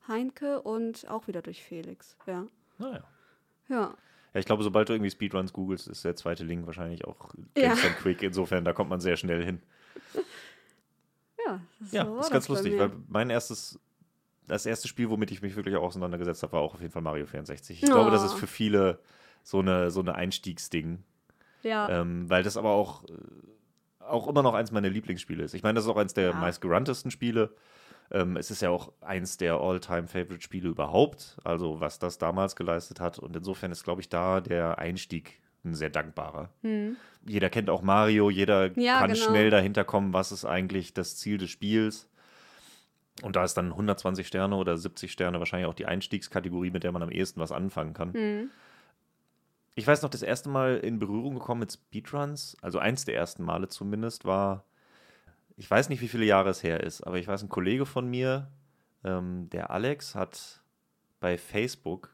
Heinke 0.09 0.61
und 0.63 1.09
auch 1.09 1.27
wieder 1.29 1.43
durch 1.43 1.63
Felix. 1.63 2.17
Ja. 2.27 2.47
Naja. 2.79 3.05
Ja. 3.69 3.95
Ja, 4.35 4.41
ich 4.41 4.47
glaube, 4.47 4.63
sobald 4.65 4.89
du 4.89 4.93
irgendwie 4.95 5.11
Speedruns 5.11 5.53
googelst, 5.53 5.87
ist 5.89 6.05
der 6.05 6.17
zweite 6.17 6.45
Link 6.45 6.67
wahrscheinlich 6.67 7.05
auch 7.05 7.33
Ja. 7.57 7.69
Games 7.69 7.83
Done 7.83 7.95
Quick. 7.95 8.23
Insofern, 8.23 8.65
da 8.65 8.73
kommt 8.73 8.91
man 8.91 9.01
sehr 9.01 9.17
schnell 9.17 9.45
hin. 9.45 9.63
Ja, 11.47 11.61
das 11.81 11.93
Ja, 11.93 12.05
so 12.07 12.19
ist 12.21 12.31
ganz 12.31 12.49
lustig, 12.49 12.79
weil 12.79 12.91
mein 13.09 13.31
erstes, 13.31 13.79
das 14.47 14.67
erste 14.67 14.89
Spiel, 14.89 15.11
womit 15.11 15.31
ich 15.31 15.43
mich 15.43 15.57
wirklich 15.57 15.77
auch 15.77 15.83
auseinandergesetzt 15.83 16.43
habe, 16.43 16.55
war 16.55 16.61
auch 16.61 16.75
auf 16.75 16.81
jeden 16.81 16.93
Fall 16.93 17.03
Mario 17.03 17.27
64. 17.27 17.83
Ich 17.83 17.91
glaube, 17.91 18.11
das 18.11 18.25
ist 18.25 18.35
Oh. 18.35 18.37
für 18.39 18.47
viele 18.47 18.99
so 19.43 19.61
eine, 19.61 19.91
so 19.91 20.01
eine 20.01 20.15
Einstiegsding. 20.15 21.03
Ja. 21.63 21.89
Ähm, 21.89 22.29
weil 22.29 22.43
das 22.43 22.57
aber 22.57 22.71
auch, 22.71 23.05
äh, 23.05 23.13
auch 24.01 24.27
immer 24.29 24.43
noch 24.43 24.55
eins 24.55 24.71
meiner 24.71 24.89
Lieblingsspiele 24.91 25.45
ist. 25.45 25.55
Ich 25.55 25.63
meine, 25.63 25.75
das 25.77 25.85
ist 25.85 25.91
auch 25.91 25.97
eins 25.97 26.13
der 26.15 26.31
Ja. 26.31 26.33
meistgeranntesten 26.35 27.11
Spiele. 27.11 27.55
Ähm, 28.11 28.37
es 28.37 28.51
ist 28.51 28.63
ja 28.63 28.71
auch 28.71 28.93
eins 29.01 29.37
der 29.37 29.55
All-Time-Favorite-Spiele 29.55 30.69
überhaupt, 30.69 31.39
also 31.45 31.81
was 31.81 31.99
das 31.99 32.19
damals 32.19 32.57
geleistet 32.57 33.01
hat. 33.01 33.19
Und 33.19 33.35
insofern 33.35 33.73
ist, 33.73 33.85
glaube 33.85 34.01
ich, 34.01 34.09
da 34.09 34.41
der 34.41 34.79
Einstieg 34.79 35.41
ein 35.65 35.75
sehr 35.75 35.91
dankbarer. 35.91 36.51
Hm. 36.63 36.97
Jeder 37.27 37.49
kennt 37.49 37.71
auch 37.71 37.83
Mario, 37.83 38.29
jeder 38.29 38.79
Ja, 38.79 38.99
kann 38.99 39.13
genau. 39.13 39.25
schnell 39.25 39.51
dahinter 39.51 39.85
kommen, 39.85 40.13
was 40.13 40.31
ist 40.31 40.45
eigentlich 40.45 40.93
das 40.93 41.17
Ziel 41.17 41.39
des 41.39 41.51
Spiels. 41.51 42.09
Und 43.23 43.37
da 43.37 43.45
ist 43.45 43.55
dann 43.55 43.71
120 43.71 44.27
Sterne 44.27 44.57
oder 44.57 44.77
70 44.77 45.11
Sterne 45.11 45.39
wahrscheinlich 45.39 45.69
auch 45.69 45.75
die 45.75 45.87
Einstiegskategorie, 45.87 46.71
mit 46.71 46.83
der 46.85 46.93
man 46.93 47.03
am 47.03 47.11
ehesten 47.11 47.41
was 47.41 47.53
anfangen 47.53 47.95
kann. 47.95 48.13
Hm. 48.13 48.51
ich 49.77 49.87
weiß 49.87 50.03
noch, 50.03 50.11
das 50.11 50.23
erste 50.23 50.49
Mal 50.49 50.77
in 50.79 50.99
Berührung 50.99 51.35
gekommen 51.35 51.61
mit 51.61 51.73
Speedruns, 51.73 52.57
also 52.61 52.79
eins 52.79 53.05
der 53.05 53.17
ersten 53.17 53.43
Male 53.45 53.69
zumindest, 53.69 54.25
war, 54.25 54.65
ich 55.57 55.71
weiß 55.71 55.89
nicht, 55.89 56.01
wie 56.01 56.09
viele 56.09 56.25
Jahre 56.25 56.51
es 56.51 56.63
her 56.63 56.83
ist, 56.83 57.03
aber 57.03 57.19
ich 57.19 57.29
weiß, 57.29 57.43
ein 57.43 57.49
Kollege 57.49 57.87
von 57.87 58.09
mir, 58.09 58.49
ähm, 59.05 59.49
der 59.51 59.71
Alex, 59.71 60.15
hat 60.15 60.63
bei 61.21 61.39
Facebook 61.39 62.11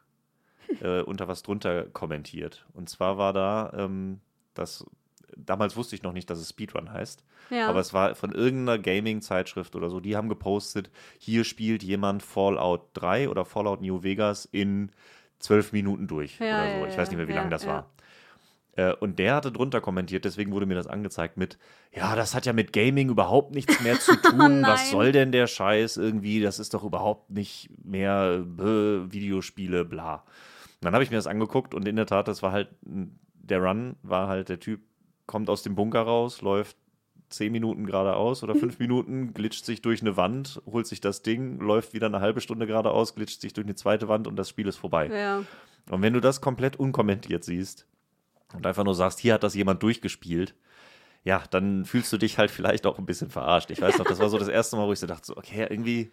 äh, 0.83 1.01
unter 1.03 1.29
was 1.29 1.43
drunter 1.43 1.85
kommentiert. 1.85 2.67
Und 2.75 2.89
zwar 2.89 3.19
war 3.19 3.33
da, 3.33 3.73
ähm, 3.77 4.21
das, 4.55 4.85
damals 5.37 5.77
wusste 5.77 5.97
ich 5.97 6.03
noch 6.03 6.13
nicht, 6.13 6.29
dass 6.29 6.39
es 6.39 6.51
Speedrun 6.51 6.93
heißt, 6.93 7.25
Ja. 7.51 7.69
aber 7.69 7.81
es 7.81 7.93
war 7.95 8.15
von 8.15 8.33
irgendeiner 8.33 8.79
Gaming-Zeitschrift 8.79 9.75
oder 9.75 9.89
so, 9.91 10.01
die 10.01 10.17
haben 10.17 10.29
gepostet, 10.29 10.91
hier 11.19 11.45
spielt 11.45 11.83
jemand 11.83 12.23
Fallout 12.23 12.83
3 12.95 13.29
oder 13.29 13.45
Fallout 13.45 13.81
New 13.81 14.03
Vegas 14.03 14.45
in 14.45 14.93
zwölf 15.39 15.73
Minuten 15.73 16.07
durch 16.07 16.39
Ja, 16.39 16.47
oder 16.47 16.81
so. 16.81 16.87
Ich 16.87 16.99
weiß 16.99 17.09
nicht 17.11 17.17
mehr, 17.17 17.29
wie 17.29 17.33
lange 17.33 17.51
das 17.51 17.67
war. 17.67 17.91
Äh, 18.81 18.95
Und 19.01 19.19
der 19.19 19.35
hatte 19.35 19.53
drunter 19.53 19.81
kommentiert, 19.81 20.25
deswegen 20.25 20.53
wurde 20.53 20.67
mir 20.67 20.75
das 20.75 20.87
angezeigt 20.87 21.37
mit, 21.37 21.59
ja, 21.95 22.15
das 22.17 22.35
hat 22.35 22.47
ja 22.47 22.53
mit 22.53 22.73
Gaming 22.73 23.09
überhaupt 23.11 23.55
nichts 23.55 23.81
mehr 23.81 23.99
zu 23.99 24.17
tun. 24.23 24.63
Was 24.63 24.91
soll 24.91 25.13
denn 25.13 25.33
der 25.33 25.47
Scheiß 25.47 25.97
irgendwie? 25.97 26.41
Das 26.41 26.59
ist 26.59 26.75
doch 26.75 26.85
überhaupt 26.85 27.31
nicht 27.31 27.71
mehr 27.85 28.45
äh, 28.59 29.13
Videospiele, 29.13 29.85
bla. 29.85 30.15
Und 30.17 30.85
dann 30.87 30.95
habe 30.95 31.05
ich 31.05 31.11
mir 31.11 31.17
das 31.17 31.27
angeguckt 31.27 31.75
und 31.75 31.87
in 31.87 31.97
der 31.97 32.07
Tat, 32.07 32.27
das 32.29 32.43
war 32.43 32.53
halt, 32.53 32.69
der 32.83 33.63
Run 33.63 33.97
war 34.03 34.29
halt, 34.29 34.49
der 34.49 34.61
Typ 34.61 34.81
kommt 35.27 35.51
aus 35.51 35.63
dem 35.63 35.75
Bunker 35.75 36.01
raus, 36.03 36.41
läuft 36.41 36.77
zehn 37.29 37.53
Minuten 37.53 37.85
geradeaus 37.87 38.43
oder 38.43 38.55
fünf 38.55 38.79
Minuten, 38.81 39.35
glitscht 39.35 39.65
sich 39.65 39.83
durch 39.83 40.01
eine 40.01 40.17
Wand, 40.17 40.61
holt 40.67 40.87
sich 40.87 41.01
das 41.01 41.23
Ding, 41.23 41.61
läuft 41.61 41.93
wieder 41.93 42.07
eine 42.07 42.21
halbe 42.21 42.41
Stunde 42.41 42.67
geradeaus, 42.67 43.15
glitscht 43.15 43.41
sich 43.41 43.53
durch 43.53 43.67
eine 43.67 43.75
zweite 43.77 44.09
Wand 44.09 44.27
und 44.27 44.37
das 44.37 44.49
Spiel 44.49 44.67
ist 44.67 44.77
vorbei. 44.79 45.09
ja. 45.13 45.43
Und 45.91 46.03
wenn 46.03 46.13
du 46.13 46.21
das 46.21 46.41
komplett 46.41 46.77
unkommentiert 46.77 47.43
siehst 47.43 47.87
und 48.55 48.67
einfach 48.67 48.85
nur 48.85 48.95
sagst, 48.95 49.19
hier 49.19 49.35
hat 49.35 49.43
das 49.43 49.55
jemand 49.55 49.83
durchgespielt, 49.83 50.55
ja, 51.25 51.43
dann 51.51 51.85
fühlst 51.85 52.13
du 52.13 52.17
dich 52.19 52.39
halt 52.39 52.51
vielleicht 52.51 52.87
auch 52.87 52.99
ein 52.99 53.07
bisschen 53.07 53.31
verarscht. 53.31 53.71
Ich 53.71 53.81
weiß 53.81 53.99
noch, 53.99 54.07
das 54.07 54.21
war 54.21 54.29
so 54.31 54.39
das 54.39 54.49
erste 54.49 54.77
Mal, 54.77 54.87
wo 54.87 54.93
ich 54.93 54.99
so 55.01 55.07
dachte, 55.07 55.27
so, 55.27 55.37
okay, 55.37 55.67
irgendwie, 55.69 56.11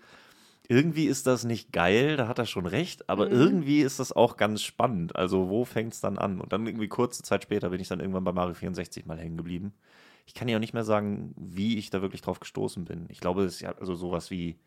irgendwie 0.68 1.06
ist 1.06 1.28
das 1.28 1.46
nicht 1.46 1.72
geil, 1.72 2.18
da 2.18 2.28
hat 2.28 2.40
er 2.40 2.46
schon 2.46 2.66
recht, 2.66 3.10
aber 3.10 3.28
Mhm. 3.28 3.32
irgendwie 3.32 3.82
ist 3.82 4.00
das 4.00 4.12
auch 4.12 4.36
ganz 4.36 4.62
spannend. 4.62 5.16
Also 5.16 5.50
wo 5.50 5.64
fängt 5.64 5.94
es 5.94 6.02
dann 6.02 6.18
an? 6.18 6.42
Und 6.42 6.52
dann 6.52 6.68
irgendwie 6.68 6.90
kurze 6.90 7.24
Zeit 7.24 7.44
später 7.44 7.70
bin 7.70 7.80
ich 7.80 7.88
dann 7.88 8.02
irgendwann 8.02 8.26
bei 8.26 8.34
Mario 8.34 8.54
64 8.54 9.06
mal 9.06 9.18
hängen 9.18 9.38
geblieben. 9.38 9.74
Ich 10.26 10.34
kann 10.34 10.50
ja 10.50 10.58
auch 10.58 10.62
nicht 10.62 10.74
mehr 10.74 10.84
sagen, 10.84 11.34
wie 11.38 11.78
ich 11.78 11.90
da 11.90 12.02
wirklich 12.02 12.22
drauf 12.22 12.42
gestoßen 12.42 12.84
bin. 12.84 13.06
Ich 13.08 13.22
glaube, 13.22 13.46
es 13.46 13.56
ist 13.56 13.62
ja 13.62 13.72
also 13.80 13.96
sowas 13.96 14.30
wie 14.30 14.58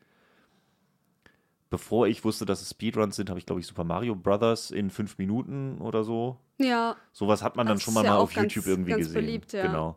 bevor 1.70 2.06
ich 2.08 2.24
wusste, 2.24 2.44
dass 2.46 2.60
es 2.60 2.70
Speedruns 2.70 3.16
sind, 3.16 3.30
habe 3.30 3.38
ich, 3.38 3.46
glaube 3.46 3.60
ich, 3.60 3.66
Super 3.66 3.84
Mario 3.84 4.14
Brothers 4.16 4.70
in 4.70 4.90
fünf 4.90 5.16
Minuten 5.18 5.78
oder 5.80 6.04
so. 6.04 6.36
Ja, 6.58 6.96
Sowas 7.12 7.42
hat 7.42 7.56
man 7.56 7.66
dann 7.66 7.76
Das 7.76 7.84
schon 7.84 7.94
mal, 7.94 8.04
ja 8.04 8.10
mal 8.10 8.16
auf 8.18 8.34
ganz- 8.34 8.52
YouTube 8.54 8.66
irgendwie 8.66 8.90
ganz 8.90 9.04
gesehen. 9.06 9.14
beliebt, 9.14 9.52
ja. 9.52 9.62
Genau. 9.66 9.96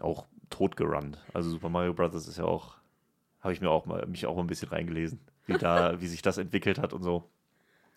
Auch 0.00 0.26
totgerannt. 0.50 1.18
Also 1.32 1.50
Super 1.50 1.68
Mario 1.70 1.94
Brothers 1.94 2.28
ist 2.28 2.38
ja 2.38 2.44
auch, 2.44 2.76
habe 3.40 3.52
ich 3.54 3.60
mir 3.60 3.70
auch 3.70 3.86
mal, 3.86 4.04
mich 4.06 4.26
auch 4.26 4.34
mal 4.34 4.42
ein 4.42 4.46
bisschen 4.48 4.68
reingelesen, 4.68 5.20
wie 5.46 5.54
da, 5.54 5.98
wie 6.00 6.06
sich 6.08 6.20
das 6.22 6.36
entwickelt 6.38 6.78
hat 6.78 6.92
und 6.92 7.02
so. 7.02 7.24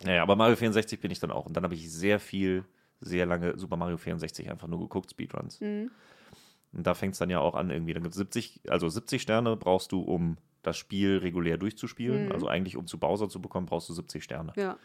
Naja, 0.04 0.22
aber 0.22 0.36
Mario 0.36 0.54
64 0.56 1.00
bin 1.00 1.10
ich 1.10 1.18
dann 1.18 1.32
auch. 1.32 1.44
Und 1.46 1.56
dann 1.56 1.64
habe 1.64 1.74
ich 1.74 1.90
sehr 1.92 2.20
viel, 2.20 2.64
sehr 3.00 3.26
lange 3.26 3.58
Super 3.58 3.76
Mario 3.76 3.96
64 3.96 4.48
einfach 4.50 4.68
nur 4.68 4.78
geguckt, 4.78 5.10
Speedruns. 5.10 5.60
Mhm. 5.60 5.90
Und 6.72 6.86
da 6.86 6.94
fängt 6.94 7.14
es 7.14 7.18
dann 7.18 7.30
ja 7.30 7.40
auch 7.40 7.54
an, 7.54 7.70
irgendwie. 7.70 7.94
Dann 7.94 8.02
gibt 8.04 8.14
es 8.14 8.18
70, 8.18 8.60
also 8.68 8.88
70 8.88 9.20
Sterne 9.22 9.56
brauchst 9.56 9.90
du, 9.92 10.02
um 10.02 10.36
das 10.62 10.76
Spiel 10.76 11.18
regulär 11.18 11.56
durchzuspielen. 11.56 12.26
Mhm. 12.26 12.32
Also 12.32 12.48
eigentlich, 12.48 12.76
um 12.76 12.86
zu 12.86 12.98
Bowser 12.98 13.28
zu 13.28 13.40
bekommen, 13.40 13.66
brauchst 13.66 13.88
du 13.88 13.92
70 13.92 14.22
Sterne. 14.22 14.52
ja. 14.56 14.76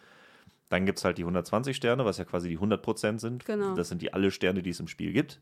Dann 0.69 0.87
gibt 0.87 0.97
es 0.97 1.05
halt 1.05 1.19
die 1.19 1.21
120 1.23 1.75
Sterne, 1.75 2.03
was 2.03 2.17
ja 2.17 2.25
quasi 2.25 2.49
die 2.49 2.57
100% 2.57 3.19
sind. 3.19 3.45
Genau. 3.45 3.75
Das 3.75 3.89
sind 3.89 4.01
die 4.01 4.11
alle 4.11 4.31
Sterne, 4.31 4.63
die 4.63 4.71
es 4.71 4.79
im 4.79 4.87
Spiel 4.87 5.13
gibt. 5.13 5.39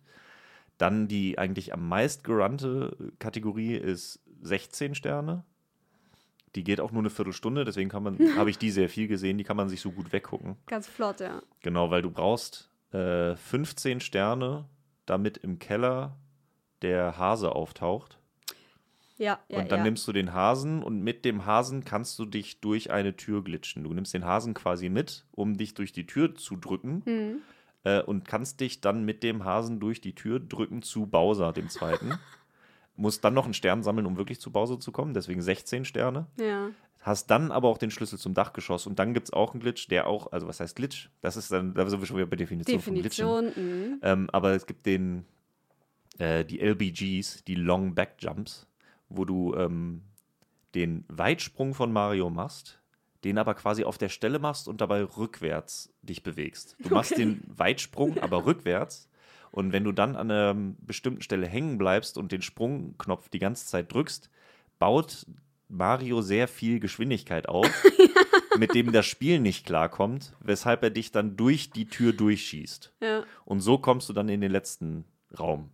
Dann 0.78 1.08
die 1.08 1.38
eigentlich 1.38 1.74
am 1.74 1.88
meist 1.88 2.26
gerannte 2.26 2.98
Kategorie 3.18 3.76
ist 3.76 4.20
16 4.42 4.94
Sterne. 4.94 5.46
Die 6.56 6.66
geht 6.66 6.82
auch 6.82 6.92
nur 6.92 7.02
eine 7.02 7.10
Viertelstunde, 7.10 7.64
deswegen 7.64 7.90
kann 7.90 8.04
man, 8.04 8.18
habe 8.36 8.50
ich 8.50 8.58
die 8.58 8.72
sehr 8.72 8.90
viel 8.90 9.08
gesehen, 9.08 9.38
die 9.38 9.46
kann 9.46 9.56
man 9.56 9.70
sich 9.70 9.80
so 9.80 9.92
gut 9.92 10.12
weggucken. 10.12 10.58
Ganz 10.66 10.88
flott, 10.88 11.22
ja. 11.22 11.42
Genau, 11.62 11.92
weil 11.92 12.02
du 12.02 12.12
brauchst 12.12 12.70
äh, 12.92 13.36
15 13.36 14.02
Sterne, 14.02 14.66
damit 15.06 15.38
im 15.38 15.60
Keller 15.60 16.18
der 16.82 17.18
Hase 17.18 17.54
auftaucht. 17.56 18.18
Ja, 19.22 19.40
ja, 19.50 19.60
und 19.60 19.72
dann 19.72 19.82
ja. 19.82 19.84
nimmst 19.84 20.08
du 20.08 20.14
den 20.14 20.34
Hasen 20.34 20.82
und 20.82 21.04
mit 21.04 21.26
dem 21.26 21.46
Hasen 21.46 21.86
kannst 21.86 22.18
du 22.18 22.26
dich 22.26 22.60
durch 22.60 22.90
eine 22.90 23.16
Tür 23.16 23.44
glitschen. 23.44 23.84
Du 23.84 23.94
nimmst 23.94 24.16
den 24.16 24.26
Hasen 24.26 24.56
quasi 24.56 24.90
mit, 24.90 25.28
um 25.32 25.58
dich 25.58 25.76
durch 25.76 25.92
die 25.92 26.08
Tür 26.08 26.34
zu 26.34 26.56
drücken 26.56 27.04
Mhm. 27.06 27.42
äh, 27.84 28.02
und 28.02 28.28
kannst 28.28 28.62
dich 28.62 28.82
dann 28.82 29.06
mit 29.06 29.22
dem 29.22 29.46
Hasen 29.46 29.80
durch 29.80 30.02
die 30.02 30.16
Tür 30.16 30.40
drücken 30.40 30.82
zu 30.82 31.06
Bowser, 31.06 31.54
dem 31.54 31.70
zweiten. 31.70 32.14
Musst 32.96 33.24
dann 33.24 33.36
noch 33.36 33.46
einen 33.46 33.54
Stern 33.54 33.84
sammeln, 33.84 34.08
um 34.08 34.18
wirklich 34.18 34.42
zu 34.42 34.52
Bowser 34.52 34.80
zu 34.80 34.92
kommen, 34.92 35.14
deswegen 35.14 35.44
16 35.44 35.86
Sterne. 35.86 36.26
Ja. 36.40 36.72
Hast 37.00 37.30
dann 37.30 37.52
aber 37.52 37.68
auch 37.68 37.78
den 37.78 37.92
Schlüssel 37.92 38.18
zum 38.18 38.34
Dachgeschoss 38.34 38.88
und 38.88 38.98
dann 38.98 39.14
gibt 39.14 39.28
es 39.28 39.34
auch 39.34 39.54
einen 39.54 39.62
Glitch, 39.62 39.88
der 39.88 40.08
auch, 40.08 40.32
also 40.32 40.48
was 40.48 40.60
heißt 40.60 40.76
Glitch? 40.76 41.10
Das 41.22 41.38
ist 41.38 41.52
dann, 41.52 41.76
da 41.76 41.88
sind 41.88 42.00
wir 42.00 42.08
schon 42.08 42.18
wieder 42.18 42.26
bei 42.26 42.38
Definition, 42.38 42.80
von 42.80 42.96
Glitchen. 42.96 43.28
Definition. 43.28 43.92
Mhm. 43.92 44.00
Ähm, 44.02 44.30
aber 44.32 44.54
es 44.54 44.66
gibt 44.66 44.88
den, 44.88 45.26
äh, 46.18 46.44
die 46.44 46.60
LBGs, 46.60 47.44
die 47.44 47.56
Long 47.56 47.94
Back 47.94 48.16
Jumps, 48.20 48.68
wo 49.16 49.26
du 49.26 49.56
ähm, 49.56 50.04
den 50.76 51.06
Weitsprung 51.08 51.74
von 51.74 51.92
Mario 51.92 52.30
machst, 52.30 52.80
den 53.24 53.38
aber 53.38 53.54
quasi 53.54 53.84
auf 53.84 53.98
der 53.98 54.10
Stelle 54.10 54.40
machst 54.40 54.68
und 54.68 54.82
dabei 54.82 55.04
rückwärts 55.04 55.94
dich 56.02 56.24
bewegst. 56.24 56.76
Du 56.80 56.90
machst 56.94 57.12
Okay. 57.12 57.26
den 57.26 57.44
Weitsprung, 57.48 58.18
aber 58.20 58.46
rückwärts. 58.46 59.10
Und 59.52 59.74
wenn 59.74 59.84
du 59.84 59.92
dann 59.92 60.16
an 60.16 60.32
einer 60.32 60.56
bestimmten 60.80 61.22
Stelle 61.22 61.46
hängen 61.46 61.78
bleibst 61.78 62.18
und 62.18 62.32
den 62.32 62.42
Sprungknopf 62.42 63.28
die 63.30 63.40
ganze 63.40 63.66
Zeit 63.68 63.94
drückst, 63.94 64.30
baut 64.80 65.26
Mario 65.68 66.22
sehr 66.22 66.48
viel 66.48 66.80
Geschwindigkeit 66.80 67.48
auf, 67.50 67.68
mit 68.58 68.74
dem 68.74 68.92
das 68.92 69.06
Spiel 69.06 69.40
nicht 69.40 69.66
klarkommt, 69.66 70.34
weshalb 70.40 70.84
er 70.84 70.90
dich 70.90 71.12
dann 71.12 71.36
durch 71.38 71.70
die 71.70 71.88
Tür 71.88 72.14
durchschießt. 72.14 72.94
Ja. 73.02 73.24
Und 73.46 73.60
so 73.60 73.78
kommst 73.78 74.08
du 74.10 74.14
dann 74.14 74.30
in 74.30 74.42
den 74.42 74.52
letzten 74.52 75.06
Raum. 75.38 75.70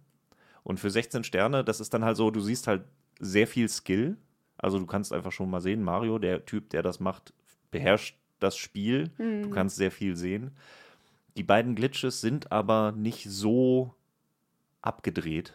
Und 0.64 0.80
für 0.80 0.90
16 0.92 1.24
Sterne, 1.24 1.64
das 1.64 1.80
ist 1.80 1.94
dann 1.94 2.04
halt 2.04 2.18
so, 2.18 2.30
du 2.30 2.42
siehst 2.42 2.68
halt 2.68 2.84
sehr 3.20 3.48
viel 3.48 3.70
Skill. 3.70 4.18
Also 4.58 4.80
du 4.80 4.86
kannst 4.86 5.14
einfach 5.14 5.32
schon 5.32 5.50
mal 5.50 5.62
sehen, 5.62 5.84
Mario, 5.84 6.20
der 6.20 6.46
Typ, 6.46 6.70
der 6.70 6.82
das 6.82 7.00
macht, 7.00 7.34
beherrscht 7.72 8.18
das 8.40 8.58
Spiel. 8.58 9.12
Du 9.18 9.50
kannst 9.50 9.76
sehr 9.76 9.92
viel 9.92 10.16
sehen. 10.16 10.52
Die 11.38 11.44
beiden 11.44 11.76
Glitches 11.76 12.22
sind 12.22 12.52
aber 12.52 12.92
nicht 12.92 13.30
so 13.30 13.94
abgedreht, 14.82 15.54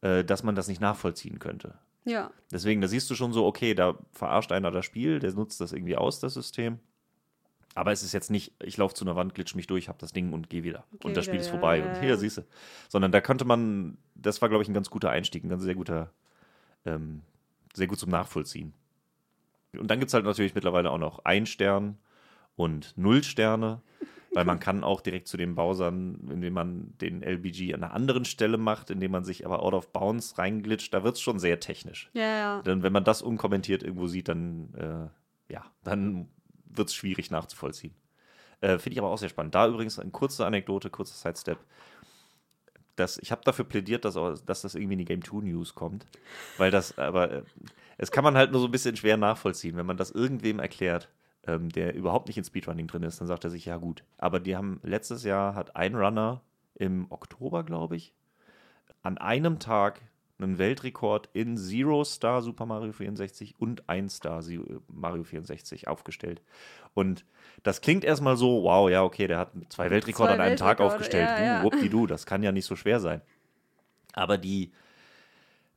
äh, 0.00 0.24
dass 0.24 0.42
man 0.42 0.54
das 0.54 0.68
nicht 0.68 0.80
nachvollziehen 0.80 1.38
könnte. 1.38 1.78
Ja. 2.04 2.30
Deswegen, 2.52 2.80
da 2.80 2.88
siehst 2.88 3.10
du 3.10 3.16
schon 3.16 3.32
so, 3.32 3.44
okay, 3.46 3.74
da 3.74 3.98
verarscht 4.12 4.52
einer 4.52 4.70
das 4.70 4.84
Spiel, 4.84 5.18
der 5.18 5.32
nutzt 5.32 5.60
das 5.60 5.72
irgendwie 5.72 5.96
aus, 5.96 6.20
das 6.20 6.34
System. 6.34 6.78
Aber 7.74 7.92
es 7.92 8.02
ist 8.02 8.12
jetzt 8.12 8.30
nicht, 8.30 8.54
ich 8.62 8.76
laufe 8.78 8.94
zu 8.94 9.04
einer 9.04 9.16
Wand, 9.16 9.34
glitsch 9.34 9.54
mich 9.54 9.66
durch, 9.66 9.88
hab 9.88 9.98
das 9.98 10.12
Ding 10.12 10.32
und 10.32 10.48
gehe 10.48 10.62
wieder. 10.62 10.84
Geh 11.00 11.08
und 11.08 11.16
das 11.16 11.24
Spiel 11.24 11.34
wieder, 11.34 11.44
ist 11.44 11.50
vorbei. 11.50 11.78
ja, 11.78 11.84
und 11.84 11.94
ja. 11.96 12.00
hier, 12.00 12.16
siehst 12.16 12.38
du. 12.38 12.42
Sondern 12.88 13.12
da 13.12 13.20
könnte 13.20 13.44
man, 13.44 13.98
das 14.14 14.40
war, 14.40 14.48
glaube 14.48 14.62
ich, 14.62 14.68
ein 14.68 14.74
ganz 14.74 14.88
guter 14.88 15.10
Einstieg, 15.10 15.44
ein 15.44 15.50
ganz 15.50 15.62
sehr 15.62 15.74
guter, 15.74 16.10
ähm, 16.86 17.22
sehr 17.74 17.86
gut 17.86 17.98
zum 17.98 18.10
Nachvollziehen. 18.10 18.72
Und 19.76 19.90
dann 19.90 19.98
gibt 19.98 20.08
es 20.08 20.14
halt 20.14 20.24
natürlich 20.24 20.54
mittlerweile 20.54 20.90
auch 20.90 20.98
noch 20.98 21.24
ein 21.24 21.44
Stern 21.44 21.98
und 22.56 22.94
null 22.96 23.22
Sterne, 23.22 23.82
weil 24.32 24.44
man 24.44 24.60
kann 24.60 24.84
auch 24.84 25.00
direkt 25.00 25.28
zu 25.28 25.36
den 25.36 25.54
Bowsern, 25.54 26.28
indem 26.30 26.54
man 26.54 26.94
den 27.00 27.22
LBG 27.22 27.74
an 27.74 27.82
einer 27.82 27.94
anderen 27.94 28.24
Stelle 28.24 28.58
macht, 28.58 28.90
indem 28.90 29.10
man 29.10 29.24
sich 29.24 29.44
aber 29.44 29.62
out 29.62 29.74
of 29.74 29.92
bounds 29.92 30.38
reinglitscht, 30.38 30.92
da 30.92 31.04
wird 31.04 31.16
es 31.16 31.20
schon 31.20 31.38
sehr 31.38 31.60
technisch. 31.60 32.10
Ja, 32.14 32.22
ja. 32.22 32.62
Denn 32.62 32.82
wenn 32.82 32.92
man 32.92 33.04
das 33.04 33.22
unkommentiert 33.22 33.82
irgendwo 33.82 34.06
sieht, 34.06 34.28
dann, 34.28 34.74
äh, 34.74 35.52
ja, 35.52 35.64
dann 35.84 36.28
wird 36.64 36.88
es 36.88 36.94
schwierig 36.94 37.30
nachzuvollziehen. 37.30 37.94
Äh, 38.60 38.78
Finde 38.78 38.94
ich 38.94 38.98
aber 38.98 39.08
auch 39.08 39.18
sehr 39.18 39.28
spannend. 39.28 39.54
Da 39.54 39.68
übrigens 39.68 39.98
eine 39.98 40.10
kurze 40.10 40.46
Anekdote, 40.46 40.90
kurzer 40.90 41.14
Sidestep. 41.14 41.58
Das, 42.96 43.18
ich 43.18 43.30
habe 43.30 43.42
dafür 43.44 43.64
plädiert, 43.64 44.04
dass, 44.04 44.14
dass 44.44 44.62
das 44.62 44.74
irgendwie 44.74 44.94
in 44.94 44.98
die 44.98 45.04
Game 45.04 45.22
2 45.22 45.44
News 45.44 45.74
kommt. 45.74 46.06
Weil 46.56 46.70
das, 46.70 46.98
aber 46.98 47.30
äh, 47.30 47.42
es 47.98 48.10
kann 48.10 48.24
man 48.24 48.36
halt 48.36 48.52
nur 48.52 48.60
so 48.60 48.68
ein 48.68 48.72
bisschen 48.72 48.96
schwer 48.96 49.16
nachvollziehen. 49.16 49.76
Wenn 49.76 49.86
man 49.86 49.96
das 49.96 50.10
irgendwem 50.10 50.58
erklärt, 50.58 51.08
ähm, 51.46 51.68
der 51.68 51.94
überhaupt 51.94 52.26
nicht 52.26 52.38
in 52.38 52.44
Speedrunning 52.44 52.86
drin 52.86 53.02
ist, 53.02 53.20
dann 53.20 53.28
sagt 53.28 53.44
er 53.44 53.50
sich, 53.50 53.66
ja 53.66 53.76
gut. 53.76 54.02
Aber 54.18 54.40
die 54.40 54.56
haben 54.56 54.80
letztes 54.82 55.24
Jahr 55.24 55.54
hat 55.54 55.76
ein 55.76 55.94
Runner 55.94 56.42
im 56.74 57.06
Oktober, 57.10 57.64
glaube 57.64 57.96
ich, 57.96 58.12
an 59.02 59.18
einem 59.18 59.58
Tag 59.58 60.00
einen 60.38 60.58
Weltrekord 60.58 61.28
in 61.32 61.56
Zero 61.56 62.04
Star 62.04 62.42
Super 62.42 62.66
Mario 62.66 62.92
64 62.92 63.54
und 63.58 63.88
1 63.88 64.16
Star 64.16 64.42
Si- 64.42 64.60
Mario 64.88 65.24
64 65.24 65.88
aufgestellt. 65.88 66.42
Und 66.94 67.24
das 67.62 67.80
klingt 67.80 68.04
erstmal 68.04 68.36
so, 68.36 68.62
wow, 68.64 68.90
ja, 68.90 69.02
okay, 69.02 69.26
der 69.26 69.38
hat 69.38 69.52
zwei 69.70 69.90
Weltrekorde 69.90 70.30
Zwei 70.30 70.34
an 70.34 70.40
einem 70.40 70.56
Tag 70.56 70.78
Weltrekorde, 70.78 70.94
aufgestellt. 70.94 71.28
ja, 71.28 71.62
ja. 71.62 71.94
Uh, 71.94 72.06
das 72.06 72.26
kann 72.26 72.42
ja 72.42 72.52
nicht 72.52 72.66
so 72.66 72.76
schwer 72.76 73.00
sein. 73.00 73.22
Aber 74.12 74.38
die, 74.38 74.72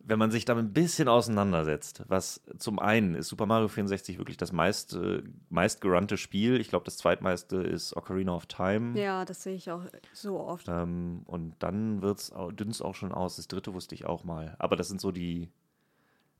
wenn 0.01 0.17
man 0.19 0.31
sich 0.31 0.45
damit 0.45 0.65
ein 0.65 0.73
bisschen 0.73 1.07
auseinandersetzt, 1.07 2.03
was 2.07 2.41
zum 2.57 2.79
einen 2.79 3.15
ist 3.15 3.27
Super 3.27 3.45
Mario 3.45 3.67
64 3.67 4.17
wirklich 4.17 4.37
das 4.37 4.51
meist, 4.51 4.93
äh, 4.93 5.21
meist 5.49 5.81
gerannte 5.81 6.17
Spiel. 6.17 6.59
Ich 6.59 6.69
glaube, 6.69 6.85
das 6.85 6.97
zweitmeiste 6.97 7.57
ist 7.57 7.95
Ocarina 7.95 8.33
of 8.33 8.45
Time. 8.47 8.99
Ja, 8.99 9.25
das 9.25 9.43
sehe 9.43 9.55
ich 9.55 9.69
auch 9.69 9.83
so 10.13 10.39
oft. 10.39 10.67
Ähm, 10.69 11.21
und 11.25 11.53
dann 11.59 12.01
wird's 12.01 12.31
auch, 12.31 12.51
dünn's 12.51 12.81
auch 12.81 12.95
schon 12.95 13.11
aus. 13.11 13.35
Das 13.35 13.47
dritte 13.47 13.73
wusste 13.73 13.93
ich 13.93 14.05
auch 14.05 14.23
mal. 14.23 14.55
Aber 14.57 14.75
das 14.75 14.87
sind 14.87 14.99
so 15.01 15.11
die, 15.11 15.49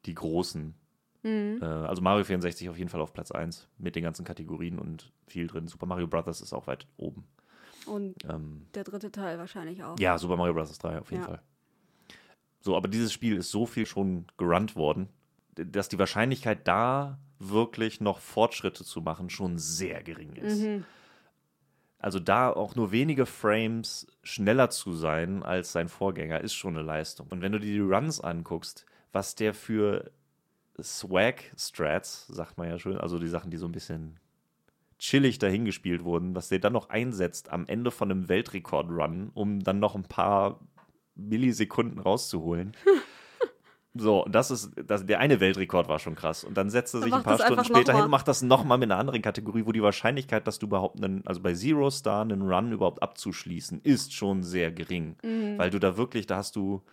die 0.06 0.16
großen. 0.16 0.74
Mhm. 1.24 1.60
Äh, 1.62 1.66
also 1.66 2.02
Mario 2.02 2.24
64 2.24 2.70
auf 2.70 2.78
jeden 2.78 2.90
Fall 2.90 3.02
auf 3.02 3.14
Platz 3.14 3.32
1 3.32 3.68
mit 3.78 3.96
den 3.96 4.04
ganzen 4.04 4.24
Kategorien 4.26 4.80
und 4.80 5.12
viel 5.28 5.48
drin. 5.48 5.68
Super 5.68 5.86
Mario 5.86 6.08
Brothers 6.08 6.42
ist 6.42 6.54
auch 6.54 6.66
weit 6.68 6.88
oben. 6.98 7.26
Und 7.86 8.16
Ähm, 8.30 8.68
der 8.74 8.84
dritte 8.86 9.12
Teil 9.12 9.38
wahrscheinlich 9.38 9.84
auch. 9.84 10.00
ja, 10.00 10.18
Super 10.18 10.38
Mario 10.38 10.54
Bros. 10.54 10.78
3 10.78 11.00
auf 11.00 11.12
jeden 11.12 11.24
Ja. 11.24 11.28
Fall. 11.30 11.42
So, 12.60 12.76
aber 12.76 12.88
dieses 12.88 13.14
Spiel 13.14 13.38
ist 13.38 13.52
so 13.52 13.66
viel 13.66 13.86
schon 13.86 14.26
gerannt 14.38 14.76
worden, 14.76 15.10
dass 15.56 15.90
die 15.90 16.00
Wahrscheinlichkeit 16.00 16.68
da 16.68 17.20
wirklich 17.40 18.02
noch 18.02 18.20
Fortschritte 18.20 18.84
zu 18.84 19.02
machen 19.02 19.30
schon 19.30 19.58
sehr 19.58 20.04
gering 20.04 20.36
ist. 20.36 20.62
Mhm. 20.62 20.84
Also 22.00 22.20
da 22.20 22.50
auch 22.50 22.76
nur 22.76 22.92
wenige 22.92 23.26
Frames 23.26 24.08
schneller 24.24 24.70
zu 24.70 24.94
sein 24.94 25.44
als 25.44 25.74
sein 25.74 25.90
Vorgänger 25.90 26.42
ist 26.42 26.54
schon 26.54 26.78
eine 26.78 26.86
Leistung. 26.86 27.28
Und 27.30 27.42
wenn 27.42 27.52
du 27.52 27.60
dir 27.60 27.72
die 27.72 27.80
Runs 27.80 28.22
anguckst, 28.22 28.86
was 29.12 29.36
der 29.36 29.54
für 29.54 30.12
Swag-Strats, 30.82 32.28
sagt 32.28 32.58
man 32.58 32.70
ja 32.70 32.80
schön, 32.80 32.98
also 32.98 33.20
die 33.20 33.28
Sachen, 33.28 33.52
die 33.52 33.58
so 33.58 33.66
ein 33.66 33.74
bisschen 33.74 34.18
chillig 34.98 35.40
dahingespielt 35.40 36.04
wurden, 36.04 36.36
was 36.36 36.50
der 36.50 36.60
dann 36.60 36.74
noch 36.74 36.90
einsetzt 36.90 37.52
am 37.52 37.66
Ende 37.68 37.92
von 37.92 38.12
einem 38.12 38.30
Weltrekord-Run, 38.30 39.32
um 39.34 39.60
dann 39.62 39.80
noch 39.80 39.96
ein 39.96 40.04
paar 40.04 40.60
Millisekunden 41.20 42.00
rauszuholen. 42.00 42.76
So, 43.96 44.24
das 44.30 44.52
ist, 44.52 44.72
das, 44.86 45.06
der 45.06 45.20
eine 45.20 45.40
Weltrekord 45.40 45.90
war 45.90 45.98
schon 45.98 46.14
krass. 46.14 46.44
Und 46.44 46.56
dann 46.56 46.70
setzt 46.70 46.94
er 46.94 47.02
sich 47.02 47.12
ein 47.12 47.24
paar 47.24 47.40
Stunden 47.40 47.66
später 47.66 47.94
hin 47.94 48.04
und 48.04 48.12
macht 48.12 48.28
das 48.28 48.44
nochmal 48.44 48.78
mit 48.78 48.92
einer 48.92 49.00
anderen 49.00 49.24
Kategorie, 49.24 49.66
wo 49.66 49.72
die 49.72 49.82
Wahrscheinlichkeit, 49.82 50.46
dass 50.46 50.60
du 50.60 50.68
überhaupt 50.68 51.04
einen, 51.04 51.26
also 51.26 51.42
bei 51.42 51.54
Zero 51.54 51.90
Star 51.90 52.22
einen 52.22 52.44
Run 52.44 52.72
überhaupt 52.72 53.02
abzuschließen, 53.02 53.82
ist 53.82 54.14
schon 54.14 54.44
sehr 54.44 54.72
gering. 54.72 55.18
Mhm. 55.24 55.58
Weil 55.58 55.72
du 55.72 55.80
da 55.80 55.98
wirklich, 55.98 56.28
da 56.28 56.38
hast 56.38 56.56
du 56.56 56.84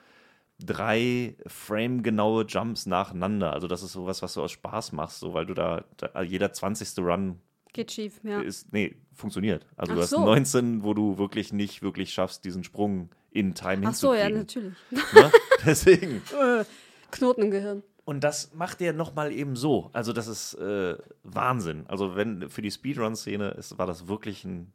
drei 0.58 1.36
framegenaue 1.46 2.46
Jumps 2.46 2.86
nacheinander. 2.86 3.52
Also 3.52 3.68
das 3.68 3.82
ist 3.82 3.92
sowas, 3.92 4.22
was 4.22 4.32
du 4.32 4.42
aus 4.42 4.52
Spaß 4.52 4.92
machst, 4.92 5.20
so 5.20 5.34
weil 5.34 5.44
du 5.44 5.52
da, 5.52 5.84
da 5.98 6.06
also 6.14 6.30
jeder 6.30 6.52
20. 6.52 6.98
Run 6.98 7.40
Geht 7.74 7.92
schief, 7.92 8.20
ja. 8.24 8.40
ist, 8.40 8.72
nee, 8.72 8.96
funktioniert. 9.12 9.66
Also 9.76 9.92
Ach 9.92 9.96
du 9.96 10.02
hast 10.02 10.10
so. 10.10 10.24
19, 10.24 10.82
wo 10.82 10.94
du 10.94 11.18
wirklich 11.18 11.52
nicht 11.52 11.82
wirklich 11.82 12.10
schaffst, 12.10 12.46
diesen 12.46 12.64
Sprung 12.64 13.10
in 13.36 13.54
Time 13.54 13.86
Ach 13.86 13.94
so, 13.94 14.14
ja, 14.14 14.28
natürlich. 14.28 14.74
Ne? 14.90 15.30
Deswegen. 15.66 16.22
Äh, 16.40 16.64
Knoten 17.10 17.42
im 17.42 17.50
Gehirn. 17.50 17.82
Und 18.04 18.22
das 18.24 18.54
macht 18.54 18.80
er 18.80 18.92
nochmal 18.92 19.32
eben 19.32 19.56
so. 19.56 19.90
Also, 19.92 20.12
das 20.12 20.26
ist 20.28 20.54
äh, 20.54 20.96
Wahnsinn. 21.22 21.84
Also, 21.88 22.16
wenn 22.16 22.48
für 22.48 22.62
die 22.62 22.70
Speedrun-Szene 22.70 23.56
war 23.76 23.86
das 23.86 24.08
wirklich 24.08 24.44
ein 24.44 24.72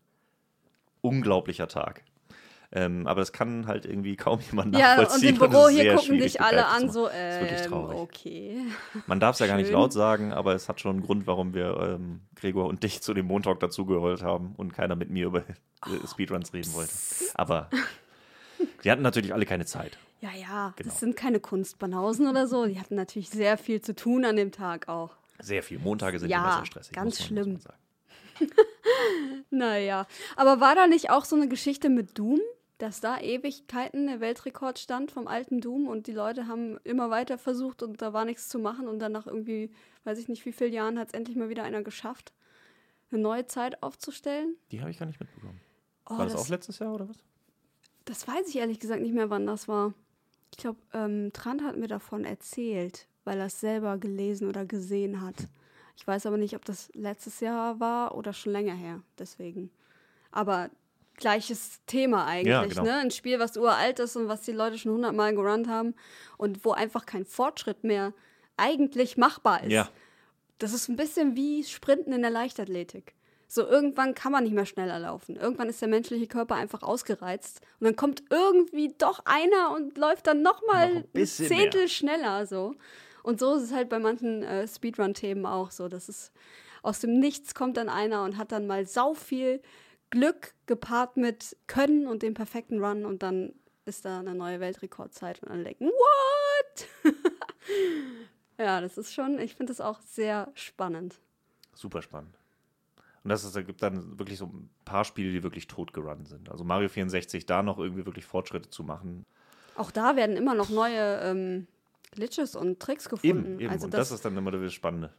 unglaublicher 1.01 1.67
Tag. 1.67 2.03
Ähm, 2.73 3.05
aber 3.05 3.19
das 3.19 3.33
kann 3.33 3.67
halt 3.67 3.85
irgendwie 3.85 4.15
kaum 4.15 4.39
jemand 4.49 4.77
Ja, 4.77 4.93
und 4.93 5.01
nachvollziehen. 5.01 5.29
im 5.29 5.39
Büro 5.39 5.67
hier 5.67 5.95
gucken 5.95 6.19
dich 6.19 6.39
alle 6.39 6.67
an, 6.67 6.89
so, 6.89 7.03
machen. 7.03 7.15
ist 7.17 7.39
wirklich 7.41 7.61
ähm, 7.63 7.69
traurig. 7.69 7.97
okay. 7.97 8.57
Man 9.07 9.19
darf 9.19 9.33
es 9.35 9.39
ja 9.39 9.47
gar 9.47 9.57
nicht 9.57 9.71
laut 9.71 9.91
sagen, 9.91 10.31
aber 10.31 10.53
es 10.55 10.69
hat 10.69 10.79
schon 10.79 10.91
einen 10.97 11.01
Grund, 11.05 11.27
warum 11.27 11.53
wir 11.53 11.77
ähm, 11.81 12.21
Gregor 12.35 12.67
und 12.67 12.83
dich 12.83 13.01
zu 13.01 13.13
dem 13.13 13.25
Montalk 13.25 13.59
dazugeholt 13.59 14.23
haben 14.23 14.53
und 14.55 14.73
keiner 14.73 14.95
mit 14.95 15.09
mir 15.09 15.25
über 15.25 15.43
Oh, 15.85 15.89
äh, 15.93 16.07
Speedruns 16.07 16.53
reden 16.53 16.73
wollte. 16.73 16.93
Aber 17.33 17.69
die 18.83 18.91
hatten 18.91 19.01
natürlich 19.01 19.33
alle 19.33 19.45
keine 19.45 19.65
Zeit. 19.65 19.97
Ja, 20.21 20.29
ja, 20.33 20.73
Genau. 20.77 20.89
das 20.89 20.99
sind 20.99 21.15
keine 21.15 21.39
Kunstbanausen 21.39 22.27
oder 22.27 22.47
so. 22.47 22.65
Die 22.65 22.79
hatten 22.79 22.95
natürlich 22.95 23.29
sehr 23.29 23.57
viel 23.57 23.81
zu 23.81 23.95
tun 23.95 24.23
an 24.25 24.35
dem 24.35 24.51
Tag 24.51 24.87
auch. 24.87 25.15
Sehr 25.39 25.63
viel. 25.63 25.79
Montage 25.79 26.19
sind 26.19 26.29
Ja, 26.29 26.43
immer 26.43 26.53
sehr 26.57 26.65
stressig. 26.65 26.93
ganz 26.93 27.19
man, 27.19 27.27
schlimm. 27.27 27.59
Naja, 29.49 30.07
aber 30.35 30.59
war 30.59 30.75
da 30.75 30.87
nicht 30.87 31.09
auch 31.09 31.25
so 31.25 31.35
eine 31.35 31.47
Geschichte 31.47 31.89
mit 31.89 32.17
Doom, 32.17 32.39
dass 32.77 33.01
da 33.01 33.19
Ewigkeiten 33.19 34.07
der 34.07 34.19
Weltrekord 34.19 34.79
stand 34.79 35.11
vom 35.11 35.27
alten 35.27 35.61
Doom 35.61 35.87
und 35.87 36.07
die 36.07 36.13
Leute 36.13 36.47
haben 36.47 36.77
immer 36.83 37.09
weiter 37.09 37.37
versucht 37.37 37.83
und 37.83 38.01
da 38.01 38.13
war 38.13 38.25
nichts 38.25 38.49
zu 38.49 38.57
machen 38.59 38.87
und 38.87 38.99
dann 38.99 39.11
nach 39.11 39.27
irgendwie, 39.27 39.71
weiß 40.03 40.17
ich 40.17 40.27
nicht 40.29 40.45
wie 40.45 40.51
vielen 40.51 40.73
Jahren, 40.73 40.97
hat 40.97 41.09
es 41.09 41.13
endlich 41.13 41.37
mal 41.37 41.49
wieder 41.49 41.63
einer 41.63 41.83
geschafft, 41.83 42.33
eine 43.11 43.21
neue 43.21 43.45
Zeit 43.45 43.83
aufzustellen? 43.83 44.55
Die 44.71 44.79
habe 44.81 44.89
ich 44.89 44.97
gar 44.99 45.05
nicht 45.05 45.19
mitbekommen. 45.19 45.59
Oh, 46.09 46.17
War 46.17 46.25
das, 46.25 46.35
auch 46.35 46.47
letztes 46.49 46.79
Jahr 46.79 46.93
oder 46.93 47.07
was? 47.09 47.17
Das 48.11 48.27
weiß 48.27 48.49
ich 48.49 48.57
ehrlich 48.57 48.81
gesagt 48.81 49.01
nicht 49.01 49.13
mehr, 49.13 49.29
wann 49.29 49.47
das 49.47 49.69
war. 49.69 49.93
Ich 50.51 50.57
glaube, 50.57 50.77
ähm, 50.93 51.31
Trant 51.31 51.63
hat 51.63 51.77
mir 51.77 51.87
davon 51.87 52.25
erzählt, 52.25 53.07
weil 53.23 53.39
er 53.39 53.45
es 53.45 53.61
selber 53.61 53.97
gelesen 53.97 54.49
oder 54.49 54.65
gesehen 54.65 55.21
hat. 55.21 55.35
Ich 55.95 56.05
weiß 56.05 56.25
aber 56.25 56.35
nicht, 56.35 56.53
ob 56.57 56.65
das 56.65 56.89
letztes 56.93 57.39
Jahr 57.39 57.79
war 57.79 58.17
oder 58.17 58.33
schon 58.33 58.51
länger 58.51 58.73
her. 58.73 59.01
Deswegen. 59.17 59.71
Aber 60.29 60.69
gleiches 61.15 61.79
Thema 61.85 62.25
eigentlich, 62.25 62.51
Ja, 62.51 62.65
genau. 62.65 62.83
ne? 62.83 62.95
Ein 62.95 63.11
Spiel, 63.11 63.39
was 63.39 63.55
uralt 63.55 63.99
ist 63.99 64.17
und 64.17 64.27
was 64.27 64.41
die 64.41 64.51
Leute 64.51 64.77
schon 64.77 64.91
hundertmal 64.91 65.33
gerannt 65.33 65.69
haben 65.69 65.95
und 66.37 66.65
wo 66.65 66.73
einfach 66.73 67.05
kein 67.05 67.23
Fortschritt 67.23 67.85
mehr 67.85 68.13
eigentlich 68.57 69.15
machbar 69.15 69.63
ist. 69.63 69.71
Ja. 69.71 69.87
Das 70.59 70.73
ist 70.73 70.89
ein 70.89 70.97
bisschen 70.97 71.37
wie 71.37 71.63
Sprinten 71.63 72.11
in 72.11 72.23
der 72.23 72.31
Leichtathletik. 72.31 73.15
So 73.53 73.67
irgendwann 73.67 74.15
kann 74.15 74.31
man 74.31 74.45
nicht 74.45 74.53
mehr 74.53 74.65
schneller 74.65 74.97
laufen. 74.97 75.35
Irgendwann 75.35 75.67
ist 75.67 75.81
der 75.81 75.89
menschliche 75.89 76.25
Körper 76.25 76.55
einfach 76.55 76.83
ausgereizt 76.83 77.59
und 77.81 77.85
dann 77.85 77.97
kommt 77.97 78.23
irgendwie 78.29 78.95
doch 78.97 79.25
einer 79.25 79.75
und 79.75 79.97
läuft 79.97 80.27
dann 80.27 80.41
noch 80.41 80.65
mal 80.67 80.93
Noch 80.93 81.03
ein 81.13 81.25
Zehntel 81.25 81.81
mehr. 81.81 81.87
schneller 81.89 82.45
so. 82.45 82.75
Und 83.23 83.41
so 83.41 83.55
ist 83.55 83.63
es 83.63 83.73
halt 83.73 83.89
bei 83.89 83.99
manchen 83.99 84.41
äh, 84.43 84.65
Speedrun-Themen 84.65 85.45
auch 85.45 85.69
so. 85.71 85.89
Das 85.89 86.07
ist 86.07 86.31
aus 86.81 87.01
dem 87.01 87.19
Nichts 87.19 87.53
kommt 87.53 87.75
dann 87.75 87.89
einer 87.89 88.23
und 88.23 88.37
hat 88.37 88.53
dann 88.53 88.67
mal 88.67 88.85
sau 88.87 89.15
viel 89.15 89.61
Glück 90.11 90.53
gepaart 90.65 91.17
mit 91.17 91.57
Können 91.67 92.07
und 92.07 92.23
dem 92.23 92.33
perfekten 92.33 92.81
Run 92.81 93.03
und 93.05 93.21
dann 93.21 93.53
ist 93.83 94.05
da 94.05 94.21
eine 94.21 94.33
neue 94.33 94.61
Weltrekordzeit 94.61 95.43
und 95.43 95.49
alle 95.51 95.65
denken, 95.65 95.87
what? 95.87 96.87
ja, 98.57 98.79
das 98.79 98.97
ist 98.97 99.13
schon, 99.13 99.39
ich 99.39 99.55
finde 99.55 99.73
das 99.73 99.81
auch 99.81 99.99
sehr 99.99 100.49
spannend. 100.55 101.19
Super 101.73 102.01
spannend. 102.01 102.40
Und 103.23 103.29
das 103.29 103.43
ist, 103.43 103.55
da 103.55 103.61
gibt 103.61 103.83
dann 103.83 104.17
wirklich 104.17 104.39
so 104.39 104.45
ein 104.45 104.69
paar 104.83 105.05
Spiele, 105.05 105.31
die 105.31 105.43
wirklich 105.43 105.67
tot 105.67 105.93
gerannt 105.93 106.27
sind. 106.27 106.49
Also 106.49 106.63
Mario 106.63 106.89
64, 106.89 107.45
da 107.45 107.61
noch 107.61 107.77
irgendwie 107.77 108.05
wirklich 108.05 108.25
Fortschritte 108.25 108.69
zu 108.69 108.83
machen. 108.83 109.25
Auch 109.75 109.91
da 109.91 110.15
werden 110.15 110.37
immer 110.37 110.55
noch 110.55 110.69
neue 110.69 111.19
ähm, 111.21 111.67
Glitches 112.11 112.55
und 112.55 112.79
Tricks 112.79 113.09
gefunden. 113.09 113.45
Eben, 113.45 113.59
eben. 113.59 113.69
Also 113.69 113.85
und 113.85 113.93
das, 113.93 114.09
das, 114.09 114.17
ist 114.17 114.25
dann 114.25 114.35
immer 114.35 114.51
das 114.51 114.73
Spannende. 114.73 115.13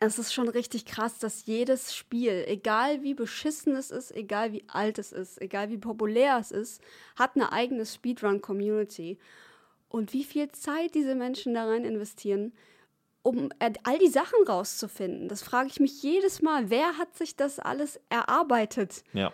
es 0.00 0.18
ist 0.18 0.32
schon 0.32 0.48
richtig 0.48 0.86
krass, 0.86 1.18
dass 1.18 1.44
jedes 1.44 1.94
Spiel, 1.94 2.44
egal 2.46 3.02
wie 3.02 3.14
beschissen 3.14 3.76
es 3.76 3.90
ist, 3.90 4.10
egal 4.16 4.52
wie 4.52 4.64
alt 4.68 4.98
es 4.98 5.12
ist, 5.12 5.40
egal 5.40 5.70
wie 5.70 5.78
populär 5.78 6.38
es 6.40 6.50
ist, 6.50 6.80
hat 7.16 7.36
eine 7.36 7.52
eigene 7.52 7.84
Speedrun-Community. 7.84 9.18
Und 9.88 10.12
wie 10.12 10.24
viel 10.24 10.50
Zeit 10.50 10.94
diese 10.94 11.14
Menschen 11.14 11.54
da 11.54 11.66
rein 11.66 11.84
investieren, 11.84 12.52
um 13.24 13.50
äh, 13.58 13.72
all 13.82 13.98
die 13.98 14.08
Sachen 14.08 14.46
rauszufinden. 14.46 15.28
Das 15.28 15.42
frage 15.42 15.68
ich 15.68 15.80
mich 15.80 16.02
jedes 16.02 16.42
Mal. 16.42 16.70
Wer 16.70 16.98
hat 16.98 17.16
sich 17.16 17.34
das 17.34 17.58
alles 17.58 17.98
erarbeitet? 18.10 19.02
Ja. 19.14 19.32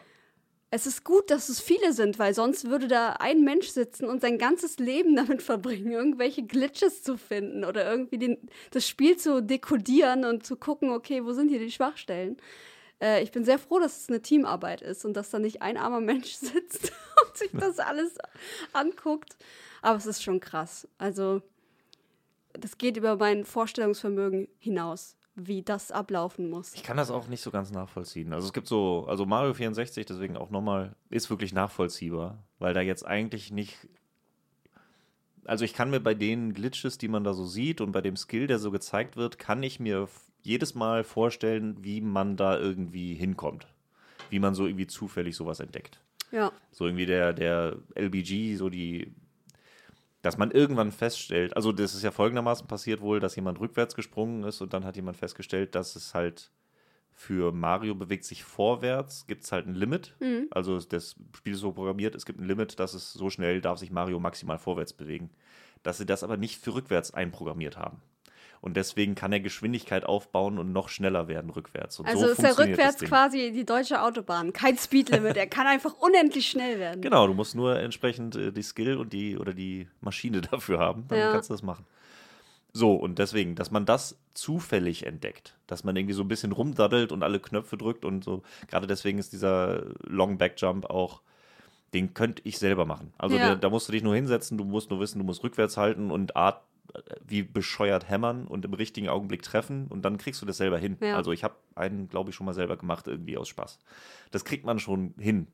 Es 0.70 0.87
ist 0.87 1.05
gut, 1.05 1.31
dass 1.31 1.48
es 1.48 1.61
viele 1.61 1.92
sind, 1.92 2.20
weil 2.20 2.33
sonst 2.33 2.70
würde 2.70 2.87
da 2.87 3.14
ein 3.18 3.42
Mensch 3.42 3.66
sitzen 3.66 4.05
und 4.05 4.20
sein 4.20 4.38
ganzes 4.38 4.79
Leben 4.79 5.16
damit 5.16 5.42
verbringen, 5.42 5.90
irgendwelche 5.90 6.44
Glitches 6.44 7.03
zu 7.03 7.16
finden 7.16 7.64
oder 7.64 7.90
irgendwie 7.90 8.18
den, 8.18 8.38
das 8.70 8.87
Spiel 8.87 9.16
zu 9.16 9.42
dekodieren 9.42 10.24
und 10.24 10.46
zu 10.46 10.57
gucken, 10.57 10.90
okay, 10.90 11.24
wo 11.24 11.33
sind 11.33 11.48
hier 11.48 11.59
die 11.59 11.72
Schwachstellen. 11.72 12.37
Äh, 13.03 13.24
ich 13.24 13.33
bin 13.33 13.44
sehr 13.44 13.59
froh, 13.59 13.81
dass 13.81 14.03
es 14.03 14.09
eine 14.09 14.22
Teamarbeit 14.22 14.83
ist 14.83 15.05
und 15.05 15.14
dass 15.14 15.31
da 15.31 15.40
nicht 15.40 15.62
ein 15.62 15.76
armer 15.76 16.00
Mensch 16.00 16.35
sitzt 16.35 16.92
und 17.26 17.37
sich 17.37 17.50
das 17.53 17.79
alles 17.81 18.14
anguckt. 18.72 19.37
Aber 19.83 19.98
es 19.98 20.07
ist 20.07 20.22
schon 20.22 20.38
krass. 20.38 20.87
Also, 20.96 21.42
das 22.52 22.78
geht 22.78 22.96
über 22.96 23.16
mein 23.16 23.44
Vorstellungsvermögen 23.44 24.48
hinaus, 24.58 25.16
wie 25.34 25.62
das 25.62 25.90
ablaufen 25.90 26.50
muss. 26.50 26.74
Ich 26.74 26.82
kann 26.82 26.96
das 26.96 27.10
auch 27.10 27.28
nicht 27.28 27.42
so 27.42 27.50
ganz 27.50 27.70
nachvollziehen. 27.70 28.32
Also 28.32 28.46
es 28.46 28.52
gibt 28.52 28.66
so, 28.66 29.06
also 29.08 29.26
Mario 29.26 29.54
64, 29.54 30.06
deswegen 30.06 30.36
auch 30.36 30.50
nochmal, 30.50 30.94
ist 31.10 31.30
wirklich 31.30 31.52
nachvollziehbar, 31.52 32.42
weil 32.58 32.74
da 32.74 32.80
jetzt 32.80 33.06
eigentlich 33.06 33.50
nicht. 33.50 33.88
Also 35.44 35.64
ich 35.64 35.74
kann 35.74 35.90
mir 35.90 36.00
bei 36.00 36.14
den 36.14 36.52
Glitches, 36.52 36.98
die 36.98 37.08
man 37.08 37.24
da 37.24 37.32
so 37.32 37.46
sieht 37.46 37.80
und 37.80 37.92
bei 37.92 38.00
dem 38.02 38.16
Skill, 38.16 38.46
der 38.46 38.58
so 38.58 38.70
gezeigt 38.70 39.16
wird, 39.16 39.38
kann 39.38 39.62
ich 39.62 39.80
mir 39.80 40.08
jedes 40.42 40.74
Mal 40.74 41.04
vorstellen, 41.04 41.76
wie 41.82 42.00
man 42.00 42.36
da 42.36 42.58
irgendwie 42.58 43.14
hinkommt. 43.14 43.66
Wie 44.28 44.38
man 44.38 44.54
so 44.54 44.66
irgendwie 44.66 44.86
zufällig 44.86 45.34
sowas 45.34 45.60
entdeckt. 45.60 46.00
Ja. 46.30 46.52
So 46.70 46.86
irgendwie 46.86 47.06
der, 47.06 47.32
der 47.32 47.76
LBG, 47.94 48.56
so 48.56 48.68
die, 48.68 49.12
dass 50.22 50.37
man 50.38 50.50
irgendwann 50.50 50.92
feststellt, 50.92 51.56
also 51.56 51.72
das 51.72 51.94
ist 51.94 52.02
ja 52.02 52.11
folgendermaßen 52.11 52.66
passiert 52.66 53.00
wohl, 53.00 53.20
dass 53.20 53.37
jemand 53.37 53.61
rückwärts 53.61 53.94
gesprungen 53.94 54.44
ist 54.44 54.61
und 54.61 54.72
dann 54.74 54.85
hat 54.85 54.96
jemand 54.96 55.16
festgestellt, 55.16 55.74
dass 55.74 55.96
es 55.96 56.14
halt 56.14 56.50
für 57.12 57.52
Mario 57.52 57.94
bewegt 57.94 58.24
sich 58.24 58.44
vorwärts, 58.44 59.26
gibt 59.26 59.44
es 59.44 59.52
halt 59.52 59.66
ein 59.66 59.74
Limit. 59.74 60.16
Also 60.50 60.78
das 60.80 61.16
Spiel 61.37 61.52
ist 61.54 61.61
so 61.61 61.72
programmiert, 61.72 62.14
es 62.14 62.24
gibt 62.26 62.40
ein 62.40 62.46
Limit, 62.46 62.78
dass 62.80 62.94
es 62.94 63.12
so 63.12 63.28
schnell 63.30 63.61
darf 63.61 63.78
sich 63.78 63.90
Mario 63.90 64.18
maximal 64.20 64.59
vorwärts 64.59 64.92
bewegen. 64.94 65.30
dass 65.83 65.98
sie 65.98 66.06
das 66.06 66.22
aber 66.24 66.37
nicht 66.37 66.61
für 66.61 66.74
rückwärts 66.74 67.12
einprogrammiert 67.14 67.76
haben. 67.76 68.02
Und 68.60 68.76
deswegen 68.76 69.14
kann 69.14 69.32
er 69.32 69.40
Geschwindigkeit 69.40 70.04
aufbauen 70.04 70.58
und 70.58 70.70
noch 70.72 70.90
schneller 70.90 71.28
werden 71.28 71.50
rückwärts. 71.50 71.98
Und 71.98 72.06
also 72.06 72.26
so 72.26 72.32
ist 72.32 72.42
er 72.44 72.58
rückwärts 72.58 72.98
quasi 72.98 73.52
die 73.52 73.64
deutsche 73.64 74.02
Autobahn. 74.02 74.52
Kein 74.52 74.76
Speedlimit. 74.76 75.36
er 75.38 75.46
kann 75.46 75.66
einfach 75.66 75.94
unendlich 75.94 76.50
schnell 76.50 76.78
werden. 76.78 77.00
Genau, 77.00 77.26
du 77.26 77.32
musst 77.32 77.54
nur 77.54 77.78
entsprechend 77.78 78.36
äh, 78.36 78.52
die 78.52 78.62
Skill 78.62 78.98
und 78.98 79.14
die 79.14 79.38
oder 79.38 79.54
die 79.54 79.88
Maschine 80.02 80.40
dafür 80.50 80.78
haben, 80.78 81.06
dann 81.08 81.18
Ja. 81.18 81.32
kannst 81.32 81.48
du 81.48 81.54
das 81.54 81.62
machen. 81.62 81.86
So, 82.72 82.94
und 82.94 83.18
deswegen, 83.18 83.54
dass 83.56 83.70
man 83.70 83.84
das 83.86 84.16
zufällig 84.34 85.04
entdeckt, 85.06 85.56
dass 85.66 85.82
man 85.82 85.96
irgendwie 85.96 86.14
so 86.14 86.22
ein 86.22 86.28
bisschen 86.28 86.52
rumdaddelt 86.52 87.10
und 87.12 87.22
alle 87.22 87.40
Knöpfe 87.40 87.76
drückt 87.76 88.04
und 88.04 88.22
so. 88.22 88.42
Gerade 88.68 88.86
deswegen 88.86 89.18
ist 89.18 89.32
dieser 89.32 89.84
Long 90.06 90.38
Back 90.38 90.54
Jump 90.58 90.84
auch, 90.88 91.22
den 91.94 92.14
könnte 92.14 92.42
ich 92.44 92.58
selber 92.58 92.84
machen. 92.84 93.12
Also 93.18 93.36
Ja. 93.36 93.42
der, 93.46 93.56
da 93.56 93.70
musst 93.70 93.88
du 93.88 93.92
dich 93.92 94.02
nur 94.04 94.14
hinsetzen, 94.14 94.56
du 94.58 94.64
musst 94.64 94.90
nur 94.90 95.00
wissen, 95.00 95.18
du 95.18 95.24
musst 95.24 95.42
rückwärts 95.42 95.76
halten 95.76 96.10
und 96.12 96.36
Art 96.36 96.62
wie 97.26 97.42
bescheuert 97.42 98.09
hämmern 98.09 98.46
und 98.46 98.64
im 98.64 98.74
richtigen 98.74 99.09
Augenblick 99.09 99.42
treffen 99.42 99.87
und 99.88 100.05
dann 100.05 100.18
kriegst 100.18 100.40
du 100.42 100.46
das 100.46 100.57
selber 100.57 100.79
hin. 100.79 100.96
Ja. 101.00 101.16
Also 101.16 101.33
ich 101.33 101.44
habe 101.44 101.55
einen, 101.74 102.09
glaube 102.09 102.31
ich, 102.31 102.37
schon 102.37 102.46
mal 102.46 102.55
selber 102.55 102.76
gemacht, 102.76 103.07
irgendwie 103.07 103.37
aus 103.37 103.48
Spaß. 103.48 103.79
Das 104.31 104.44
kriegt 104.44 104.64
man 104.64 104.79
schon 104.79 105.14
hin. 105.18 105.46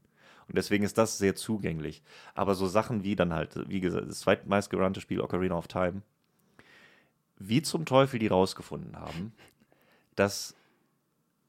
Und 0.49 0.57
deswegen 0.57 0.85
ist 0.85 0.96
das 0.96 1.18
sehr 1.18 1.35
zugänglich. 1.35 2.03
Aber 2.35 2.55
so 2.55 2.66
Sachen 2.66 3.03
wie 3.03 3.16
dann 3.16 3.35
halt, 3.35 3.68
wie 3.68 3.81
gesagt, 3.81 4.09
das 4.09 4.20
zweitmeist 4.20 4.70
gerannte 4.70 5.01
Spiel 5.01 5.20
Ocarina 5.20 5.57
of 5.57 5.68
Time, 5.68 6.03
wie 7.38 7.62
zum 7.62 7.85
Teufel 7.85 8.18
die 8.18 8.29
rausgefunden 8.29 8.96
haben, 8.96 9.33
dass 10.14 10.55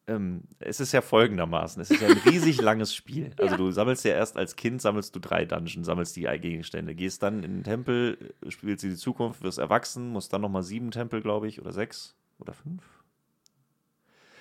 ähm, 0.08 0.44
es 0.60 0.80
ist 0.80 0.94
ja 0.94 1.02
folgendermaßen, 1.02 1.82
es 1.82 1.92
ist 1.92 2.02
ja 2.02 2.08
ein 2.08 2.18
riesig 2.26 2.62
langes 2.62 2.94
Spiel. 2.96 3.32
Also 3.40 3.54
Ja. 3.54 3.58
du 3.58 3.72
sammelst 3.72 4.06
ja 4.06 4.12
erst 4.12 4.38
als 4.38 4.56
Kind, 4.56 4.82
sammelst 4.82 5.16
du 5.16 5.20
drei 5.20 5.46
Dungeons, 5.46 5.86
sammelst 5.86 6.16
die 6.16 6.24
Gegenstände, 6.40 6.96
gehst 6.96 7.24
dann 7.24 7.44
in 7.44 7.56
den 7.56 7.64
Tempel, 7.64 8.34
äh, 8.46 8.52
spielst 8.52 8.84
die 8.84 8.96
Zukunft, 8.96 9.44
wirst 9.44 9.58
erwachsen, 9.60 10.10
musst 10.10 10.32
dann 10.34 10.42
nochmal 10.42 10.64
sieben 10.64 10.92
Tempel, 10.92 11.22
glaube 11.22 11.48
ich, 11.48 11.62
oder 11.62 11.72
sechs 11.74 12.16
oder 12.40 12.54
fünf, 12.54 12.84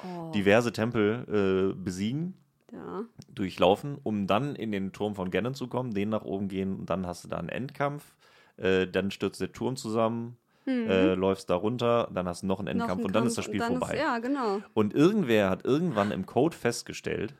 Oh, 0.05 0.31
diverse 0.35 0.73
Tempel 0.73 1.73
äh, 1.73 1.75
besiegen 1.75 2.35
ja. 2.73 3.05
durchlaufen, 3.29 3.99
um 4.03 4.27
dann 4.27 4.55
in 4.55 4.71
den 4.73 4.93
Turm 4.93 5.15
von 5.15 5.31
Ganon 5.31 5.55
zu 5.55 5.69
kommen, 5.69 5.95
den 5.95 6.11
nach 6.11 6.23
oben 6.25 6.49
gehen 6.49 6.77
und 6.81 6.91
dann 6.91 7.07
hast 7.07 7.25
du 7.25 7.29
da 7.29 7.39
einen 7.39 7.49
Endkampf. 7.49 8.15
Äh, 8.57 8.87
dann 8.87 9.11
stürzt 9.11 9.41
der 9.41 9.53
Turm 9.53 9.77
zusammen, 9.77 10.37
äh, 10.67 11.15
läufst 11.15 11.49
da 11.51 11.55
runter, 11.55 12.09
dann 12.13 12.27
hast 12.29 12.43
du 12.43 12.47
noch 12.47 12.61
einen 12.61 12.69
Mhm. 12.75 12.79
Noch 12.79 12.85
Endkampf 12.85 13.01
ein 13.01 13.07
und 13.07 13.15
dann 13.15 13.23
Kampf 13.23 13.29
ist 13.31 13.39
das 13.39 13.45
Spiel 13.45 13.61
vorbei. 13.61 13.95
Ist, 13.95 14.01
ja, 14.01 14.19
genau. 14.19 14.61
Und 14.75 14.95
irgendwer 14.95 15.51
hat 15.51 15.65
irgendwann 15.65 16.11
im 16.11 16.27
Code 16.27 16.57
festgestellt, 16.57 17.35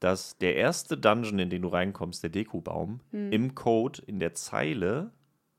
dass 0.00 0.36
der 0.38 0.56
erste 0.56 0.98
Dungeon, 0.98 1.38
in 1.38 1.50
den 1.50 1.62
du 1.62 1.68
reinkommst, 1.68 2.22
der 2.22 2.30
Dekubaum, 2.30 3.00
Hm. 3.12 3.32
im 3.32 3.54
Code 3.54 4.02
in 4.06 4.18
der 4.18 4.34
Zeile 4.34 5.12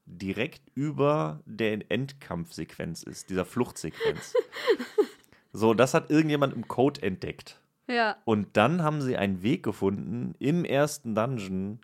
direkt 0.05 0.61
über 0.75 1.39
der 1.45 1.89
Endkampfsequenz 1.89 3.03
ist, 3.03 3.29
dieser 3.29 3.45
Fluchtsequenz. 3.45 4.33
so, 5.53 5.73
das 5.73 5.93
hat 5.93 6.09
irgendjemand 6.11 6.53
im 6.53 6.67
Code 6.67 7.01
entdeckt. 7.01 7.61
Ja. 7.87 8.17
Und 8.25 8.55
dann 8.57 8.81
haben 8.83 9.01
sie 9.01 9.17
einen 9.17 9.43
Weg 9.43 9.63
gefunden, 9.63 10.35
im 10.39 10.65
ersten 10.65 11.15
Dungeon 11.15 11.79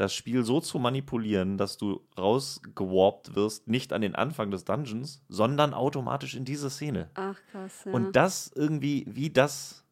das 0.00 0.14
Spiel 0.14 0.44
so 0.44 0.60
zu 0.60 0.78
manipulieren, 0.78 1.58
dass 1.58 1.76
du 1.76 2.00
rausgewarpt 2.18 3.34
wirst, 3.34 3.68
nicht 3.68 3.92
an 3.92 4.00
den 4.00 4.14
Anfang 4.14 4.50
des 4.50 4.64
Dungeons, 4.64 5.22
sondern 5.28 5.74
automatisch 5.74 6.34
in 6.34 6.44
diese 6.46 6.70
Szene. 6.70 7.10
Ach, 7.14 7.36
krass. 7.52 7.82
Ja. 7.84 7.92
Und 7.92 8.16
das 8.16 8.50
irgendwie, 8.54 9.04
wie 9.08 9.28
das, 9.28 9.84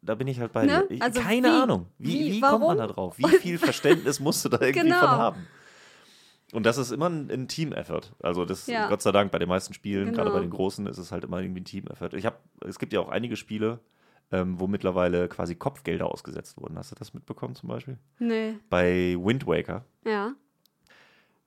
da 0.00 0.14
bin 0.14 0.28
ich 0.28 0.38
halt 0.38 0.52
bei 0.52 0.64
Ne? 0.64 0.86
dir. 0.88 1.02
Also 1.02 1.20
keine 1.20 1.48
wie? 1.48 1.52
Ahnung. 1.62 1.86
Wie, 1.98 2.08
Wie? 2.20 2.32
wie, 2.34 2.40
kommt 2.40 2.64
man 2.66 2.78
da 2.78 2.86
drauf? 2.86 3.18
Wie 3.18 3.26
viel 3.40 3.58
Verständnis 3.58 4.20
musst 4.20 4.44
du 4.44 4.48
da 4.48 4.60
irgendwie 4.60 4.84
Genau. 4.88 5.00
von 5.00 5.08
haben? 5.08 5.46
Und 6.52 6.64
das 6.66 6.78
ist 6.78 6.90
immer 6.92 7.08
ein, 7.08 7.30
ein 7.30 7.48
Team-Effort. 7.48 8.12
Also 8.22 8.44
das, 8.44 8.66
Ja. 8.68 8.88
Gott 8.88 9.02
sei 9.02 9.10
Dank, 9.12 9.32
bei 9.32 9.38
den 9.40 9.48
meisten 9.48 9.74
Spielen, 9.74 10.06
gerade 10.12 10.30
Genau. 10.30 10.34
bei 10.34 10.40
den 10.40 10.50
großen, 10.50 10.86
ist 10.86 10.98
es 10.98 11.10
halt 11.12 11.24
immer 11.24 11.40
irgendwie 11.40 11.60
ein 11.62 11.64
Team-Effort. 11.64 12.10
Ich 12.14 12.26
habe, 12.26 12.36
es 12.66 12.78
gibt 12.78 12.92
ja 12.92 13.00
auch 13.00 13.08
einige 13.08 13.36
Spiele, 13.36 13.80
ähm, 14.32 14.58
wo 14.60 14.66
mittlerweile 14.66 15.28
quasi 15.28 15.54
Kopfgelder 15.56 16.06
ausgesetzt 16.06 16.56
wurden. 16.56 16.76
Hast 16.78 16.90
du 16.92 16.96
das 16.96 17.14
mitbekommen 17.14 17.54
zum 17.54 17.68
Beispiel? 17.68 17.98
nee. 18.18 18.54
Bei 18.68 19.16
Wind 19.18 19.46
Waker. 19.46 19.84
Ja. 20.04 20.34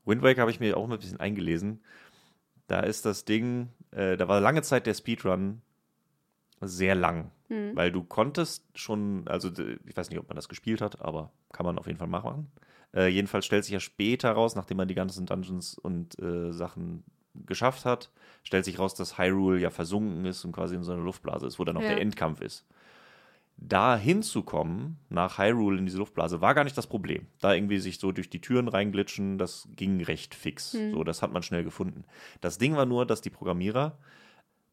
Wind 0.06 0.22
Waker 0.22 0.42
habe 0.42 0.52
ich 0.52 0.60
mir 0.60 0.76
auch 0.78 0.88
mal 0.88 0.96
ein 0.96 1.00
bisschen 1.00 1.20
eingelesen. 1.20 1.82
Da 2.68 2.82
ist 2.82 3.06
das 3.06 3.26
Ding, 3.26 3.70
äh, 3.92 4.18
da 4.18 4.28
war 4.28 4.42
lange 4.42 4.62
Zeit 4.62 4.86
der 4.86 4.94
Speedrun 4.94 5.62
sehr 6.62 6.96
lang, 6.96 7.32
Hm. 7.50 7.76
weil 7.76 7.92
du 7.92 8.04
konntest 8.04 8.66
schon, 8.78 9.28
also 9.28 9.50
ich 9.86 9.96
weiß 9.98 10.10
nicht, 10.10 10.20
ob 10.20 10.28
man 10.30 10.36
das 10.36 10.48
gespielt 10.50 10.82
hat, 10.82 11.02
aber 11.02 11.32
kann 11.52 11.66
man 11.66 11.78
auf 11.78 11.88
jeden 11.88 12.00
Fall 12.00 12.08
machen. 12.08 12.52
Äh, 12.96 13.08
jedenfalls 13.08 13.46
stellt 13.46 13.66
sich 13.66 13.74
ja 13.74 13.80
später 13.80 14.32
raus, 14.32 14.56
nachdem 14.56 14.78
man 14.78 14.88
die 14.88 14.96
ganzen 14.96 15.26
Dungeons 15.26 15.78
und 15.78 16.18
äh, 16.20 16.52
Sachen 16.54 17.04
geschafft 17.34 17.84
hat, 17.86 18.12
stellt 18.44 18.64
sich 18.66 18.78
raus, 18.80 18.94
dass 18.96 19.18
Hyrule 19.18 19.60
ja 19.60 19.72
versunken 19.72 20.24
ist 20.26 20.46
und 20.46 20.52
quasi 20.52 20.76
in 20.76 20.84
so 20.84 20.94
einer 20.94 21.02
Luftblase 21.04 21.48
ist, 21.48 21.60
wo 21.60 21.64
dann 21.66 21.76
auch 21.78 21.82
Ja. 21.82 21.90
der 21.90 22.02
Endkampf 22.02 22.40
ist. 22.42 22.66
Da 23.58 23.96
hinzukommen, 23.96 24.98
nach 25.10 25.38
Hyrule 25.38 25.78
in 25.78 25.86
diese 25.86 25.98
Luftblase, 25.98 26.42
war 26.42 26.54
gar 26.54 26.64
nicht 26.64 26.78
das 26.78 26.88
Problem. 26.88 27.28
Da 27.40 27.54
irgendwie 27.54 27.80
sich 27.80 28.00
so 28.00 28.12
durch 28.12 28.30
die 28.30 28.42
Türen 28.42 28.68
reinglitschen, 28.68 29.38
das 29.38 29.70
ging 29.76 30.02
recht 30.04 30.36
fix. 30.36 30.74
Hm. 30.74 30.92
So, 30.92 31.04
das 31.04 31.22
hat 31.22 31.32
man 31.32 31.44
schnell 31.44 31.64
gefunden. 31.64 32.04
Das 32.42 32.58
Ding 32.58 32.76
war 32.76 32.86
nur, 32.86 33.06
dass 33.06 33.22
die 33.22 33.30
Programmierer 33.30 33.98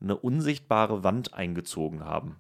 eine 0.01 0.17
unsichtbare 0.17 1.05
Wand 1.05 1.35
eingezogen 1.35 2.05
haben. 2.05 2.37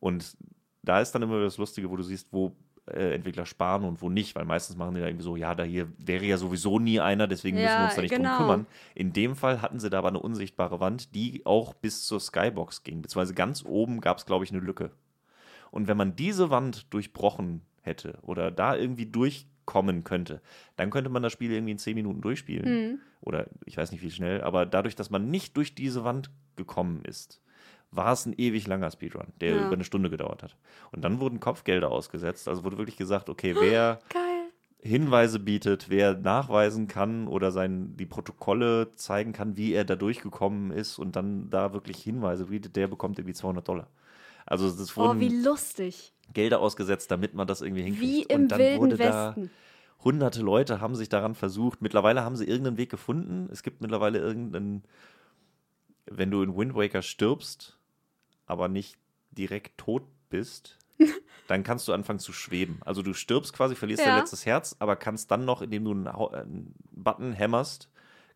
Und 0.00 0.36
da 0.82 1.00
ist 1.00 1.12
dann 1.12 1.22
immer 1.22 1.40
das 1.40 1.58
Lustige, 1.58 1.90
wo 1.90 1.96
du 1.96 2.02
siehst, 2.02 2.28
wo 2.32 2.56
äh, 2.86 3.14
Entwickler 3.14 3.46
sparen 3.46 3.84
und 3.84 4.02
wo 4.02 4.10
nicht, 4.10 4.34
weil 4.34 4.44
meistens 4.44 4.76
machen 4.76 4.94
die 4.94 5.00
da 5.00 5.06
irgendwie 5.06 5.24
so, 5.24 5.36
ja, 5.36 5.54
da 5.54 5.62
hier 5.62 5.92
wäre 5.98 6.24
ja 6.24 6.36
sowieso 6.38 6.78
nie 6.78 7.00
einer, 7.00 7.26
deswegen 7.26 7.56
müssen 7.56 7.68
wir 7.68 7.78
Ja, 7.78 7.84
uns 7.84 7.94
da 7.94 8.02
nicht 8.02 8.14
genau. 8.14 8.30
drum 8.30 8.38
kümmern. 8.38 8.66
In 8.94 9.12
dem 9.12 9.36
Fall 9.36 9.62
hatten 9.62 9.80
sie 9.80 9.90
da 9.90 9.98
aber 9.98 10.08
eine 10.08 10.20
unsichtbare 10.20 10.80
Wand, 10.80 11.14
die 11.14 11.44
auch 11.46 11.74
bis 11.74 12.04
zur 12.06 12.20
Skybox 12.20 12.82
ging, 12.82 13.02
beziehungsweise 13.02 13.34
ganz 13.34 13.64
oben 13.64 14.00
gab 14.00 14.18
es, 14.18 14.26
glaube 14.26 14.44
ich, 14.44 14.50
eine 14.50 14.60
Lücke. 14.60 14.90
Und 15.70 15.88
wenn 15.88 15.96
man 15.96 16.16
diese 16.16 16.50
Wand 16.50 16.92
durchbrochen 16.92 17.62
hätte 17.82 18.18
oder 18.22 18.50
da 18.50 18.76
irgendwie 18.76 19.06
durchkommen 19.06 20.04
könnte, 20.04 20.40
dann 20.76 20.90
könnte 20.90 21.10
man 21.10 21.22
das 21.22 21.32
Spiel 21.32 21.52
irgendwie 21.52 21.72
in 21.72 21.78
10 21.78 21.94
Minuten 21.94 22.20
durchspielen. 22.20 22.64
Hm. 22.64 22.98
Oder 23.20 23.46
ich 23.64 23.76
weiß 23.76 23.92
nicht 23.92 24.02
wie 24.02 24.10
schnell, 24.10 24.42
aber 24.42 24.66
dadurch, 24.66 24.94
dass 24.94 25.10
man 25.10 25.30
nicht 25.30 25.56
durch 25.56 25.74
diese 25.74 26.04
Wand 26.04 26.30
gekommen 26.56 27.02
ist, 27.04 27.40
war 27.90 28.12
es 28.12 28.26
ein 28.26 28.34
ewig 28.36 28.66
langer 28.66 28.90
Speedrun, 28.90 29.28
der 29.40 29.56
Ja. 29.56 29.66
über 29.66 29.72
eine 29.72 29.84
Stunde 29.84 30.10
gedauert 30.10 30.42
hat. 30.42 30.56
Und 30.92 31.02
dann 31.02 31.20
wurden 31.20 31.40
Kopfgelder 31.40 31.90
ausgesetzt. 31.90 32.48
Also 32.48 32.64
wurde 32.64 32.78
wirklich 32.78 32.96
gesagt, 32.98 33.28
okay, 33.30 33.54
wer 33.58 34.00
Geil. 34.10 34.22
Hinweise 34.80 35.40
bietet, 35.40 35.88
wer 35.88 36.14
nachweisen 36.14 36.86
kann 36.86 37.26
oder 37.26 37.50
sein, 37.50 37.96
die 37.96 38.06
Protokolle 38.06 38.94
zeigen 38.94 39.32
kann, 39.32 39.56
wie 39.56 39.72
er 39.72 39.84
da 39.84 39.96
durchgekommen 39.96 40.70
ist 40.70 40.98
und 40.98 41.16
dann 41.16 41.50
da 41.50 41.72
wirklich 41.72 42.00
Hinweise 42.02 42.46
bietet, 42.46 42.76
der 42.76 42.86
bekommt 42.86 43.18
irgendwie 43.18 43.34
200 43.34 43.66
Dollar. 43.66 43.88
Also 44.48 44.66
es 44.66 44.96
Oh, 44.96 45.00
wurden 45.00 45.20
wie 45.20 45.28
lustig. 45.42 46.12
Gelder 46.32 46.60
ausgesetzt, 46.60 47.10
damit 47.10 47.34
man 47.34 47.46
das 47.46 47.60
irgendwie 47.60 47.82
hinkriegt. 47.82 48.02
Wie 48.02 48.22
im 48.22 48.42
und 48.42 48.48
dann 48.48 48.58
Wilden 48.58 48.78
wurde 48.80 48.96
da 48.96 49.28
Westen. 49.36 49.50
hunderte 50.04 50.42
Leute 50.42 50.80
haben 50.80 50.94
sich 50.94 51.08
daran 51.08 51.34
versucht. 51.34 51.82
Mittlerweile 51.82 52.22
haben 52.22 52.36
sie 52.36 52.44
irgendeinen 52.46 52.76
Weg 52.78 52.90
gefunden. 52.90 53.48
Es 53.52 53.62
gibt 53.62 53.80
mittlerweile 53.80 54.18
irgendeinen, 54.18 54.84
wenn 56.06 56.30
du 56.30 56.42
in 56.42 56.56
Wind 56.56 56.74
Waker 56.74 57.02
stirbst, 57.02 57.78
aber 58.46 58.68
nicht 58.68 58.96
direkt 59.30 59.78
tot 59.78 60.02
bist, 60.30 60.78
dann 61.48 61.62
kannst 61.62 61.86
du 61.88 61.92
anfangen 61.92 62.18
zu 62.18 62.32
schweben. 62.32 62.80
Also 62.84 63.02
du 63.02 63.12
stirbst 63.14 63.52
quasi, 63.52 63.74
verlierst 63.74 64.04
Ja. 64.04 64.10
dein 64.12 64.18
letztes 64.20 64.46
Herz, 64.46 64.76
aber 64.78 64.96
kannst 64.96 65.30
dann 65.30 65.44
noch, 65.44 65.62
indem 65.62 65.84
du 65.84 65.90
einen, 65.92 66.06
einen 66.08 66.74
Button 66.92 67.32
hämmerst, 67.32 67.88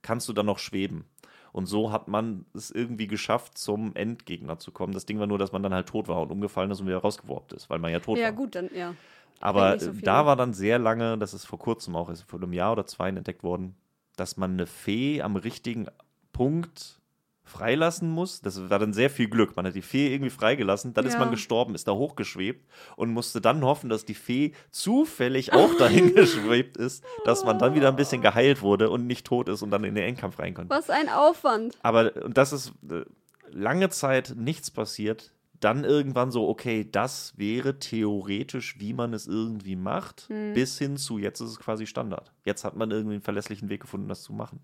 kannst 0.03 0.29
du 0.29 0.33
dann 0.33 0.47
noch 0.47 0.59
schweben. 0.59 1.05
Und 1.53 1.67
so 1.67 1.93
hat 1.93 2.09
man 2.09 2.47
es 2.55 2.71
irgendwie 2.71 3.07
geschafft, 3.07 3.59
zum 3.59 3.95
Endgegner 3.95 4.59
zu 4.59 4.73
kommen. 4.73 4.95
Das 4.95 5.05
Ding 5.05 5.19
war 5.19 5.27
nur, 5.27 5.39
dass 5.39 5.53
man 5.53 5.63
dann 5.63 5.75
halt 5.75 5.87
tot 5.87 6.09
war 6.09 6.23
und 6.23 6.31
umgefallen 6.31 6.71
ist 6.71 6.81
und 6.81 6.87
wieder 6.87 6.99
rausgeworfen 6.99 7.57
ist, 7.57 7.69
weil 7.69 7.79
man 7.79 7.93
ja 7.93 8.01
tot 8.01 8.19
Ja, 8.19 8.29
war. 8.29 8.33
gut, 8.33 8.55
dann, 8.55 8.71
ja. 8.75 8.95
Aber 9.41 9.79
so 9.79 9.93
da 9.93 10.25
war 10.25 10.37
dann 10.37 10.55
sehr 10.55 10.79
lange, 10.79 11.19
das 11.19 11.35
ist 11.35 11.45
vor 11.45 11.59
kurzem 11.59 11.97
auch, 11.97 12.09
ist 12.09 12.23
vor 12.23 12.41
einem 12.41 12.53
Jahr 12.53 12.73
oder 12.73 12.87
zwei 12.87 13.09
entdeckt 13.09 13.43
worden, 13.43 13.75
dass 14.17 14.37
man 14.37 14.53
eine 14.53 14.67
Fee 14.67 15.21
am 15.21 15.37
richtigen 15.37 15.89
Punkt 16.33 17.02
freilassen 17.45 18.09
muss. 18.09 18.41
Das 18.41 18.71
war 18.71 18.79
dann 18.79 18.93
sehr 18.93 19.11
viel 19.11 19.29
Glück. 19.29 19.57
Man 19.57 19.67
hat 19.67 19.75
die 19.75 19.83
Fee 19.83 20.13
irgendwie 20.13 20.31
freigelassen, 20.31 20.95
dann 20.95 21.07
ist 21.07 21.15
Ja. 21.15 21.19
man 21.21 21.31
gestorben, 21.31 21.75
ist 21.75 21.89
da 21.89 21.93
hochgeschwebt 21.93 22.65
und 22.97 23.11
musste 23.11 23.41
dann 23.41 23.63
hoffen, 23.65 23.91
dass 23.91 24.05
die 24.05 24.15
Fee 24.15 24.53
zufällig 24.71 25.53
auch 25.53 25.75
dahin 25.77 26.15
geschwebt 26.15 26.77
ist, 26.77 27.05
dass 27.25 27.45
man 27.45 27.59
dann 27.59 27.75
wieder 27.75 27.89
ein 27.89 27.97
bisschen 27.97 28.23
geheilt 28.23 28.63
wurde 28.63 28.91
und 28.91 29.07
nicht 29.07 29.27
tot 29.27 29.49
ist 29.49 29.63
und 29.63 29.71
dann 29.71 29.85
in 29.85 29.95
den 29.95 30.05
Endkampf 30.05 30.39
rein 30.39 30.55
konnte. 30.55 30.75
Was 30.75 30.89
ein 30.91 31.09
Aufwand. 31.09 31.77
Aber 31.83 32.13
und 32.25 32.37
das 32.39 32.53
ist 32.53 32.73
äh, 32.91 33.05
lange 33.51 33.89
Zeit 33.91 34.35
nichts 34.37 34.71
passiert. 34.71 35.33
Dann 35.61 35.85
irgendwann 35.85 36.33
so, 36.33 36.49
okay, 36.49 36.89
das 36.91 37.35
wäre 37.37 37.79
theoretisch, 37.79 38.81
wie 38.81 38.93
man 38.95 39.15
es 39.15 39.29
irgendwie 39.29 39.77
macht, 39.77 40.27
bis 40.55 40.77
hin 40.77 40.97
zu 40.97 41.19
jetzt 41.19 41.41
ist 41.41 41.51
es 41.51 41.59
quasi 41.61 41.87
Standard. 41.87 42.33
Jetzt 42.45 42.65
hat 42.65 42.75
man 42.77 42.91
irgendwie 42.91 43.15
einen 43.15 43.23
verlässlichen 43.23 43.69
Weg 43.69 43.83
gefunden, 43.83 44.09
das 44.09 44.23
zu 44.23 44.33
machen. 44.33 44.59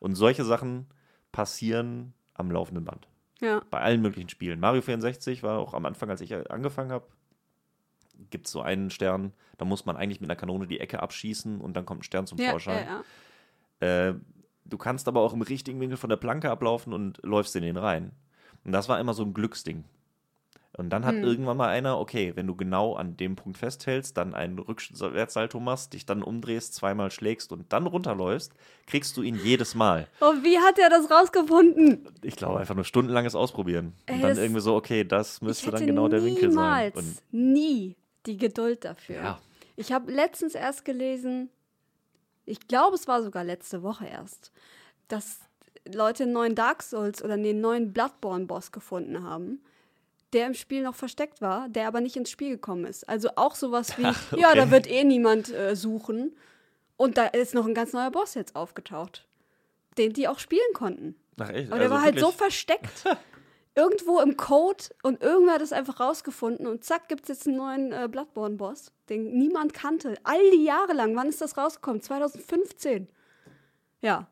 Und 0.00 0.16
solche 0.16 0.44
Sachen 0.44 0.86
passieren 1.34 2.14
am 2.34 2.48
laufenden 2.48 2.84
Band. 2.84 3.08
Ja. 3.40 3.60
Bei 3.68 3.80
allen 3.80 4.00
möglichen 4.00 4.28
Spielen. 4.28 4.60
Mario 4.60 4.82
64 4.82 5.42
war 5.42 5.58
auch 5.58 5.74
am 5.74 5.84
Anfang, 5.84 6.08
als 6.08 6.20
ich 6.20 6.32
angefangen 6.48 6.92
habe, 6.92 7.08
gibt 8.30 8.46
es 8.46 8.52
so 8.52 8.62
einen 8.62 8.90
Stern, 8.90 9.32
da 9.58 9.64
muss 9.64 9.84
man 9.84 9.96
eigentlich 9.96 10.20
mit 10.20 10.30
einer 10.30 10.38
Kanone 10.38 10.68
die 10.68 10.78
Ecke 10.78 11.02
abschießen 11.02 11.60
und 11.60 11.76
dann 11.76 11.84
kommt 11.84 12.00
ein 12.00 12.04
Stern 12.04 12.28
zum 12.28 12.38
Ja, 12.38 12.50
Vorschein 12.50 12.86
ja, 13.80 14.08
äh, 14.10 14.14
du 14.64 14.78
kannst 14.78 15.08
aber 15.08 15.22
auch 15.22 15.32
im 15.32 15.42
richtigen 15.42 15.80
Winkel 15.80 15.96
von 15.96 16.08
der 16.08 16.16
Planke 16.16 16.52
ablaufen 16.52 16.92
und 16.92 17.18
läufst 17.24 17.56
in 17.56 17.64
den 17.64 17.76
rein. 17.76 18.12
Und 18.62 18.70
das 18.70 18.88
war 18.88 19.00
immer 19.00 19.12
so 19.12 19.24
ein 19.24 19.34
Glücksding. 19.34 19.82
Und 20.76 20.90
dann 20.90 21.04
hat 21.06 21.14
Hm. 21.14 21.22
irgendwann 21.24 21.56
mal 21.56 21.68
einer, 21.68 22.00
okay, 22.00 22.32
wenn 22.34 22.48
du 22.48 22.56
genau 22.56 22.94
an 22.94 23.16
dem 23.16 23.36
Punkt 23.36 23.58
festhältst, 23.58 24.16
dann 24.16 24.34
einen 24.34 24.58
Rückwärtssalto 24.58 25.60
machst, 25.60 25.92
dich 25.92 26.04
dann 26.04 26.22
umdrehst, 26.22 26.74
zweimal 26.74 27.12
schlägst 27.12 27.52
und 27.52 27.72
dann 27.72 27.86
runterläufst, 27.86 28.52
kriegst 28.86 29.16
du 29.16 29.22
ihn 29.22 29.36
jedes 29.44 29.76
Mal. 29.76 30.08
Oh, 30.20 30.32
wie 30.42 30.58
hat 30.58 30.78
er 30.80 30.90
das 30.90 31.08
rausgefunden? 31.10 32.08
Ich 32.22 32.34
glaube, 32.34 32.58
einfach 32.58 32.74
nur 32.74 32.84
stundenlanges 32.84 33.36
Ausprobieren. 33.36 33.86
Und 34.08 34.16
Ey, 34.16 34.20
dann 34.20 34.30
das- 34.30 34.38
irgendwie 34.38 34.60
so, 34.60 34.74
okay, 34.74 35.04
das 35.04 35.40
müsste 35.42 35.70
dann 35.70 35.86
genau 35.86 36.08
der 36.08 36.24
Winkel 36.24 36.50
sein. 36.50 36.90
niemals, 36.92 36.96
Und 36.96 37.16
nie 37.30 37.94
die 38.26 38.36
Geduld 38.36 38.84
dafür. 38.84 39.14
ja, 39.16 39.38
Ich 39.76 39.92
habe 39.92 40.10
letztens 40.10 40.56
erst 40.56 40.84
gelesen, 40.84 41.50
ich 42.46 42.66
glaube, 42.66 42.96
es 42.96 43.06
war 43.06 43.22
sogar 43.22 43.44
letzte 43.44 43.82
Woche 43.84 44.06
erst, 44.06 44.50
dass 45.08 45.38
Leute 45.92 46.24
einen 46.24 46.32
neuen 46.32 46.54
Dark 46.56 46.82
Souls 46.82 47.22
oder 47.22 47.34
einen 47.34 47.60
neuen 47.60 47.92
Bloodborne-Boss 47.92 48.72
gefunden 48.72 49.22
haben, 49.22 49.60
der 50.34 50.46
im 50.46 50.54
Spiel 50.54 50.82
noch 50.82 50.94
versteckt 50.94 51.40
war, 51.40 51.68
der 51.68 51.86
aber 51.86 52.00
nicht 52.00 52.16
ins 52.16 52.30
Spiel 52.30 52.50
gekommen 52.50 52.84
ist. 52.84 53.08
Also 53.08 53.30
auch 53.36 53.54
sowas 53.54 53.96
wie, 53.98 54.04
Ach, 54.04 54.32
ja, 54.36 54.54
da 54.54 54.62
okay. 54.62 54.70
wird 54.72 54.90
eh 54.90 55.04
niemand 55.04 55.52
äh, 55.52 55.74
suchen. 55.76 56.36
Und 56.96 57.16
da 57.16 57.26
ist 57.26 57.54
noch 57.54 57.66
ein 57.66 57.74
ganz 57.74 57.92
neuer 57.92 58.10
Boss 58.10 58.34
jetzt 58.34 58.54
aufgetaucht, 58.54 59.26
den 59.98 60.12
die 60.12 60.28
auch 60.28 60.38
spielen 60.38 60.72
konnten. 60.74 61.16
Ach 61.38 61.50
echt? 61.50 61.70
Aber 61.70 61.78
der 61.78 61.86
Also 61.90 61.94
war 61.94 62.02
halt 62.02 62.18
so 62.18 62.26
wirklich? 62.26 62.38
versteckt. 62.38 63.04
Irgendwo 63.76 64.20
im 64.20 64.36
Code 64.36 64.84
und 65.02 65.20
irgendwer 65.20 65.54
hat 65.54 65.60
es 65.60 65.72
einfach 65.72 65.98
rausgefunden 65.98 66.68
und 66.68 66.84
zack, 66.84 67.08
gibt 67.08 67.22
es 67.24 67.28
jetzt 67.28 67.48
einen 67.48 67.56
neuen 67.56 67.92
äh, 67.92 68.08
Bloodborne-Boss, 68.08 68.92
den 69.08 69.36
niemand 69.36 69.74
kannte. 69.74 70.14
All 70.22 70.38
die 70.52 70.62
Jahre 70.62 70.92
lang. 70.92 71.16
Wann 71.16 71.28
ist 71.28 71.40
das 71.40 71.56
rausgekommen? 71.56 72.00
2015. 72.00 73.08
Ja. 74.00 74.28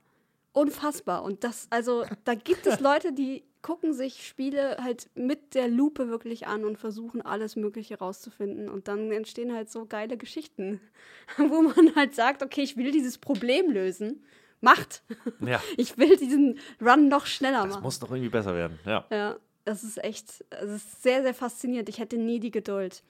Unfassbar. 0.53 1.25
Und 1.25 1.43
das, 1.43 1.67
also, 1.71 2.05
da 2.23 2.35
gibt 2.35 2.69
es 2.69 2.79
Leute, 2.81 3.13
die 3.13 3.43
gucken 3.63 3.93
sich 3.95 4.27
Spiele 4.27 4.77
halt 4.83 5.09
mit 5.15 5.55
der 5.55 5.69
Lupe 5.69 6.09
wirklich 6.09 6.47
an 6.47 6.65
und 6.65 6.79
versuchen 6.79 7.23
alles 7.23 7.57
Mögliche 7.57 7.99
rauszufinden. 7.99 8.69
Und 8.69 8.89
dann 8.89 9.11
entstehen 9.13 9.53
halt 9.55 9.71
so 9.71 9.87
geile 9.87 10.17
Geschichten, 10.17 10.81
wo 11.39 11.63
man 11.63 11.95
halt 11.95 12.15
sagt, 12.15 12.43
okay, 12.43 12.63
ich 12.63 12.77
will 12.77 12.91
dieses 12.91 13.19
Problem 13.19 13.71
lösen. 13.71 14.25
Macht. 14.61 15.03
Ja, 15.41 15.61
Ich 15.77 15.99
will 15.99 16.17
diesen 16.17 16.59
Run 16.81 17.09
noch 17.09 17.27
schneller 17.27 17.63
das 17.65 17.75
machen. 17.75 17.83
muss 17.83 17.99
doch 17.99 18.11
irgendwie 18.11 18.29
besser 18.31 18.55
werden. 18.55 18.79
Ja. 18.87 19.07
Ja, 19.11 19.37
das 19.65 19.83
ist 19.83 20.03
echt, 20.03 20.45
es 20.51 20.71
ist 20.71 21.03
sehr, 21.03 21.23
sehr 21.23 21.35
faszinierend. 21.35 21.89
Ich 21.89 21.99
hätte 21.99 22.17
nie 22.17 22.39
die 22.41 22.51
Geduld. 22.53 23.03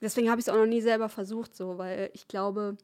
Deswegen 0.00 0.28
habe 0.30 0.40
ich 0.40 0.46
es 0.46 0.52
auch 0.52 0.56
noch 0.58 0.66
nie 0.66 0.80
selber 0.80 1.08
versucht, 1.08 1.54
so, 1.56 1.78
weil 1.78 2.10
ich 2.14 2.26
glaube, 2.28 2.76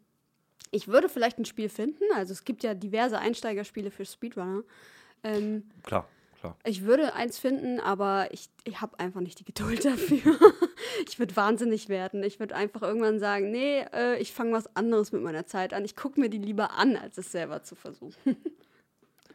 ich 0.71 0.89
würde 0.89 1.09
vielleicht 1.09 1.39
ein 1.39 1.45
Spiel 1.45 1.69
finden. 1.69 2.03
Also 2.15 2.33
es 2.33 2.45
gibt 2.45 2.63
ja 2.65 2.75
diverse 2.75 3.19
Einsteigerspiele 3.19 3.91
für 3.93 4.05
Speedrunner. 4.05 4.63
Ähm, 5.23 5.65
Klar, 5.85 6.09
klar. 6.53 6.57
ich 6.65 6.85
würde 6.85 7.15
eins 7.15 7.39
finden, 7.39 7.81
aber 7.81 8.29
ich, 8.33 8.49
ich 8.65 8.81
habe 8.81 8.99
einfach 8.99 9.21
nicht 9.21 9.39
die 9.41 9.45
Geduld 9.45 9.85
dafür. 9.85 10.37
ich 11.09 11.19
würde 11.19 11.35
wahnsinnig 11.37 11.89
werden. 11.89 12.23
Ich 12.23 12.41
würde 12.41 12.55
einfach 12.55 12.83
irgendwann 12.83 13.19
sagen, 13.19 13.51
nee, 13.51 13.81
äh, 13.93 14.19
ich 14.21 14.33
fange 14.33 14.53
was 14.53 14.75
anderes 14.77 15.13
mit 15.13 15.23
meiner 15.23 15.47
Zeit 15.47 15.75
an. 15.75 15.85
Ich 15.85 15.97
gucke 15.97 16.21
mir 16.21 16.29
die 16.31 16.39
lieber 16.39 16.73
an, 16.73 16.97
als 16.97 17.19
es 17.19 17.33
selber 17.33 17.63
zu 17.63 17.75
versuchen. 17.75 18.37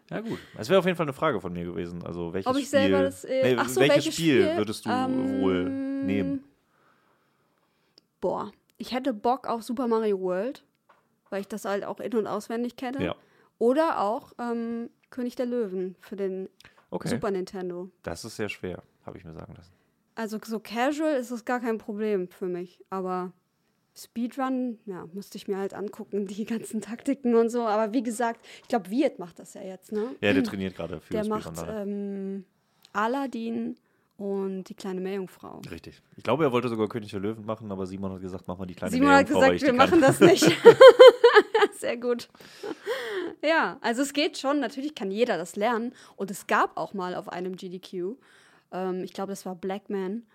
Ja, 0.10 0.22
gut. 0.22 0.39
Es 0.58 0.69
wäre 0.69 0.80
auf 0.80 0.86
jeden 0.86 0.98
Fall 0.98 1.06
eine 1.06 1.13
Frage 1.13 1.39
von 1.39 1.54
mir 1.54 1.65
gewesen. 1.65 2.04
Also, 2.04 2.34
welches 2.34 2.48
Ob 2.50 2.58
ich 2.58 2.65
Spiel, 2.67 2.80
selber 2.80 3.02
das, 3.04 3.24
äh, 3.26 3.54
nee, 3.54 3.60
ach 3.60 3.69
so, 3.69 3.80
welches, 3.80 3.95
welches 3.98 4.13
Spiel, 4.15 4.41
Spiel? 4.43 4.58
würdest 4.58 4.86
du 4.86 4.89
Ähm, 4.89 5.41
wohl 5.41 5.63
nehmen? 5.69 6.43
Boah, 8.22 8.52
ich 8.78 8.91
hätte 8.93 9.13
Bock 9.13 9.48
auf 9.48 9.63
Super 9.63 9.88
Mario 9.88 10.19
World, 10.19 10.63
weil 11.30 11.41
ich 11.41 11.48
das 11.48 11.65
halt 11.65 11.86
auch 11.86 12.00
in- 12.00 12.15
und 12.15 12.28
auswendig 12.28 12.76
kenne. 12.76 13.04
Ja. 13.04 13.15
Oder 13.60 14.02
auch 14.02 14.34
ähm, 14.39 14.89
König 15.10 15.36
der 15.36 15.45
Löwen 15.45 15.95
für 16.00 16.15
den 16.15 16.50
Okay. 16.91 17.10
Super 17.10 17.32
Nintendo. 17.32 17.89
Das 18.04 18.25
ist 18.25 18.36
sehr 18.36 18.49
schwer, 18.49 18.82
habe 19.06 19.17
ich 19.17 19.25
mir 19.25 19.34
sagen 19.34 19.54
lassen. 19.56 19.71
Also 20.15 20.39
so 20.43 20.60
casual 20.60 21.15
ist 21.15 21.32
das 21.32 21.45
gar 21.45 21.60
kein 21.60 21.78
Problem 21.78 22.28
für 22.28 22.47
mich, 22.47 22.84
aber 22.89 23.32
Speedrun, 23.95 24.80
ja, 24.86 25.06
müsste 25.13 25.38
ich 25.38 25.47
mir 25.47 25.58
halt 25.58 25.73
angucken, 25.73 26.25
die 26.28 26.45
ganzen 26.45 26.82
Taktiken 26.82 27.36
und 27.36 27.49
so. 27.49 27.63
Aber 27.63 27.93
wie 27.93 28.04
gesagt, 28.04 28.45
ich 28.62 28.67
glaube, 28.67 28.89
Wirt 28.89 29.19
macht 29.19 29.39
das 29.39 29.54
ja 29.54 29.62
jetzt, 29.62 29.91
ne? 29.91 30.15
Ja, 30.21 30.34
der 30.34 30.43
trainiert 30.43 30.75
gerade 30.75 30.99
für 30.99 31.12
Der 31.13 31.21
das 31.21 31.30
macht 31.30 31.58
Speedrun. 31.58 31.75
ähm, 31.78 32.45
Aladdin 32.93 33.75
und 34.17 34.65
die 34.65 34.73
kleine 34.73 34.99
Meerjungfrau. 34.99 35.62
Richtig. 35.71 36.02
Ich 36.17 36.23
glaube, 36.23 36.43
er 36.43 36.52
wollte 36.52 36.67
sogar 36.69 36.88
König 36.89 37.12
der 37.12 37.19
Löwen 37.21 37.45
machen, 37.45 37.71
aber 37.71 37.86
Simon 37.86 38.13
hat 38.13 38.21
gesagt, 38.21 38.45
mach 38.47 38.58
mal 38.58 38.65
die 38.65 38.75
kleine 38.75 38.91
Simon 38.91 39.10
hat 39.10 39.30
Meerjungfrau, 39.30 39.41
weil 39.41 39.52
gesagt, 39.54 39.62
ich 39.62 39.67
wir 39.67 39.73
machen 39.73 40.02
das 40.02 40.19
nicht. 40.19 40.43
Sehr 41.78 41.95
gut. 41.97 42.28
Ja, 43.41 43.78
also 43.82 44.02
es 44.02 44.13
geht 44.13 44.38
schon. 44.38 44.60
Natürlich 44.60 44.95
kann 44.95 45.12
jeder 45.12 45.38
das 45.38 45.56
lernen. 45.56 45.93
Und 46.15 46.32
es 46.32 46.47
gab 46.47 46.78
auch 46.78 46.93
mal 46.93 47.15
auf 47.15 47.30
einem 47.30 47.56
GDQ, 47.56 48.17
ähm, 48.71 49.04
ich 49.04 49.13
glaube, 49.13 49.32
das 49.32 49.45
war 49.45 49.56
Blackman, 49.56 50.25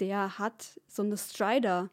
der 0.00 0.38
hat 0.38 0.80
so 0.86 1.02
eine 1.02 1.16
Strider 1.16 1.90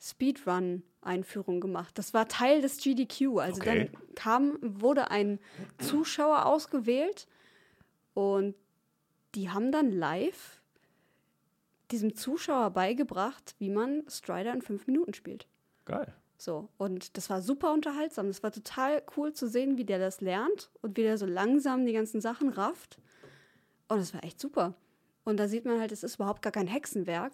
Speedrun-Einführung 0.00 1.60
gemacht. 1.60 1.96
Das 1.96 2.12
war 2.14 2.28
Teil 2.28 2.60
des 2.60 2.78
GDQ. 2.78 3.38
Also 3.38 3.60
Okay. 3.60 3.90
dann 3.94 4.14
kam, 4.14 4.58
wurde 4.60 5.10
ein 5.10 5.38
Zuschauer 5.78 6.46
ausgewählt 6.46 7.26
und 8.12 8.54
die 9.34 9.50
haben 9.50 9.72
dann 9.72 9.90
live 9.90 10.60
diesem 11.90 12.14
Zuschauer 12.14 12.70
beigebracht, 12.70 13.54
wie 13.58 13.70
man 13.70 14.04
Strider 14.08 14.52
in 14.52 14.62
fünf 14.62 14.86
Minuten 14.86 15.14
spielt. 15.14 15.46
Geil. 15.84 16.14
So, 16.44 16.68
und 16.76 17.16
das 17.16 17.30
war 17.30 17.40
super 17.40 17.72
unterhaltsam. 17.72 18.26
Das 18.28 18.42
war 18.42 18.52
total 18.52 19.02
cool 19.16 19.32
zu 19.32 19.48
sehen, 19.48 19.78
wie 19.78 19.84
der 19.86 19.98
das 19.98 20.20
lernt 20.20 20.68
und 20.82 20.94
wie 20.98 21.02
der 21.02 21.16
so 21.16 21.24
langsam 21.24 21.86
die 21.86 21.94
ganzen 21.94 22.20
Sachen 22.20 22.50
rafft. 22.50 22.98
Und 23.88 23.96
das 23.98 24.12
war 24.12 24.22
echt 24.22 24.38
super. 24.38 24.74
Und 25.24 25.38
da 25.38 25.48
sieht 25.48 25.64
man 25.64 25.80
halt, 25.80 25.90
es 25.90 26.02
ist 26.04 26.16
überhaupt 26.16 26.42
gar 26.42 26.52
kein 26.52 26.66
Hexenwerk. 26.66 27.32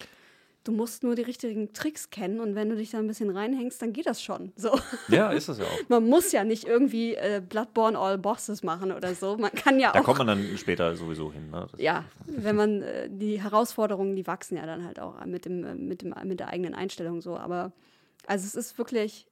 Du 0.63 0.71
musst 0.71 1.03
nur 1.03 1.17
die 1.17 1.23
richtigen 1.23 1.73
Tricks 1.73 2.11
kennen 2.11 2.39
und 2.39 2.55
wenn 2.55 2.69
du 2.69 2.77
dich 2.77 2.91
da 2.91 2.99
ein 2.99 3.09
bisschen 3.09 3.31
reinhängst, 3.31 3.83
dann 3.83 3.93
geht 3.93 4.07
das 4.07 4.23
schon. 4.23 4.53
So. 4.55 4.79
Ja, 5.09 5.33
ist 5.33 5.49
es 5.49 5.59
ja 5.59 5.65
auch. 5.65 5.89
Man 5.89 6.07
muss 6.07 6.31
ja 6.31 6.45
nicht 6.45 6.65
irgendwie 6.69 7.17
äh, 7.17 7.43
Bloodborne 7.45 7.99
All 7.99 8.17
Bosses 8.17 8.63
machen 8.63 8.93
oder 8.93 9.17
so. 9.17 9.37
Man 9.39 9.51
kann 9.51 9.81
ja 9.81 9.91
Da 9.91 10.01
auch. 10.01 10.05
kommt 10.05 10.19
man 10.19 10.29
dann 10.29 10.57
später 10.57 10.95
sowieso 10.95 11.33
hin. 11.33 11.51
Ne? 11.51 11.67
Ja, 11.79 12.05
wenn 12.27 12.55
man 12.55 12.83
äh, 12.83 13.09
die 13.11 13.43
Herausforderungen, 13.43 14.15
die 14.15 14.27
wachsen 14.29 14.57
ja 14.57 14.67
dann 14.67 14.85
halt 14.85 15.01
auch 15.01 15.25
mit, 15.25 15.47
dem, 15.47 15.65
äh, 15.65 15.75
mit, 15.75 16.03
dem, 16.03 16.15
mit 16.25 16.39
der 16.39 16.47
eigenen 16.49 16.75
Einstellung 16.75 17.21
so. 17.23 17.37
Aber 17.37 17.73
also 18.27 18.47
es 18.47 18.55
ist 18.55 18.79
wirklich 18.79 19.27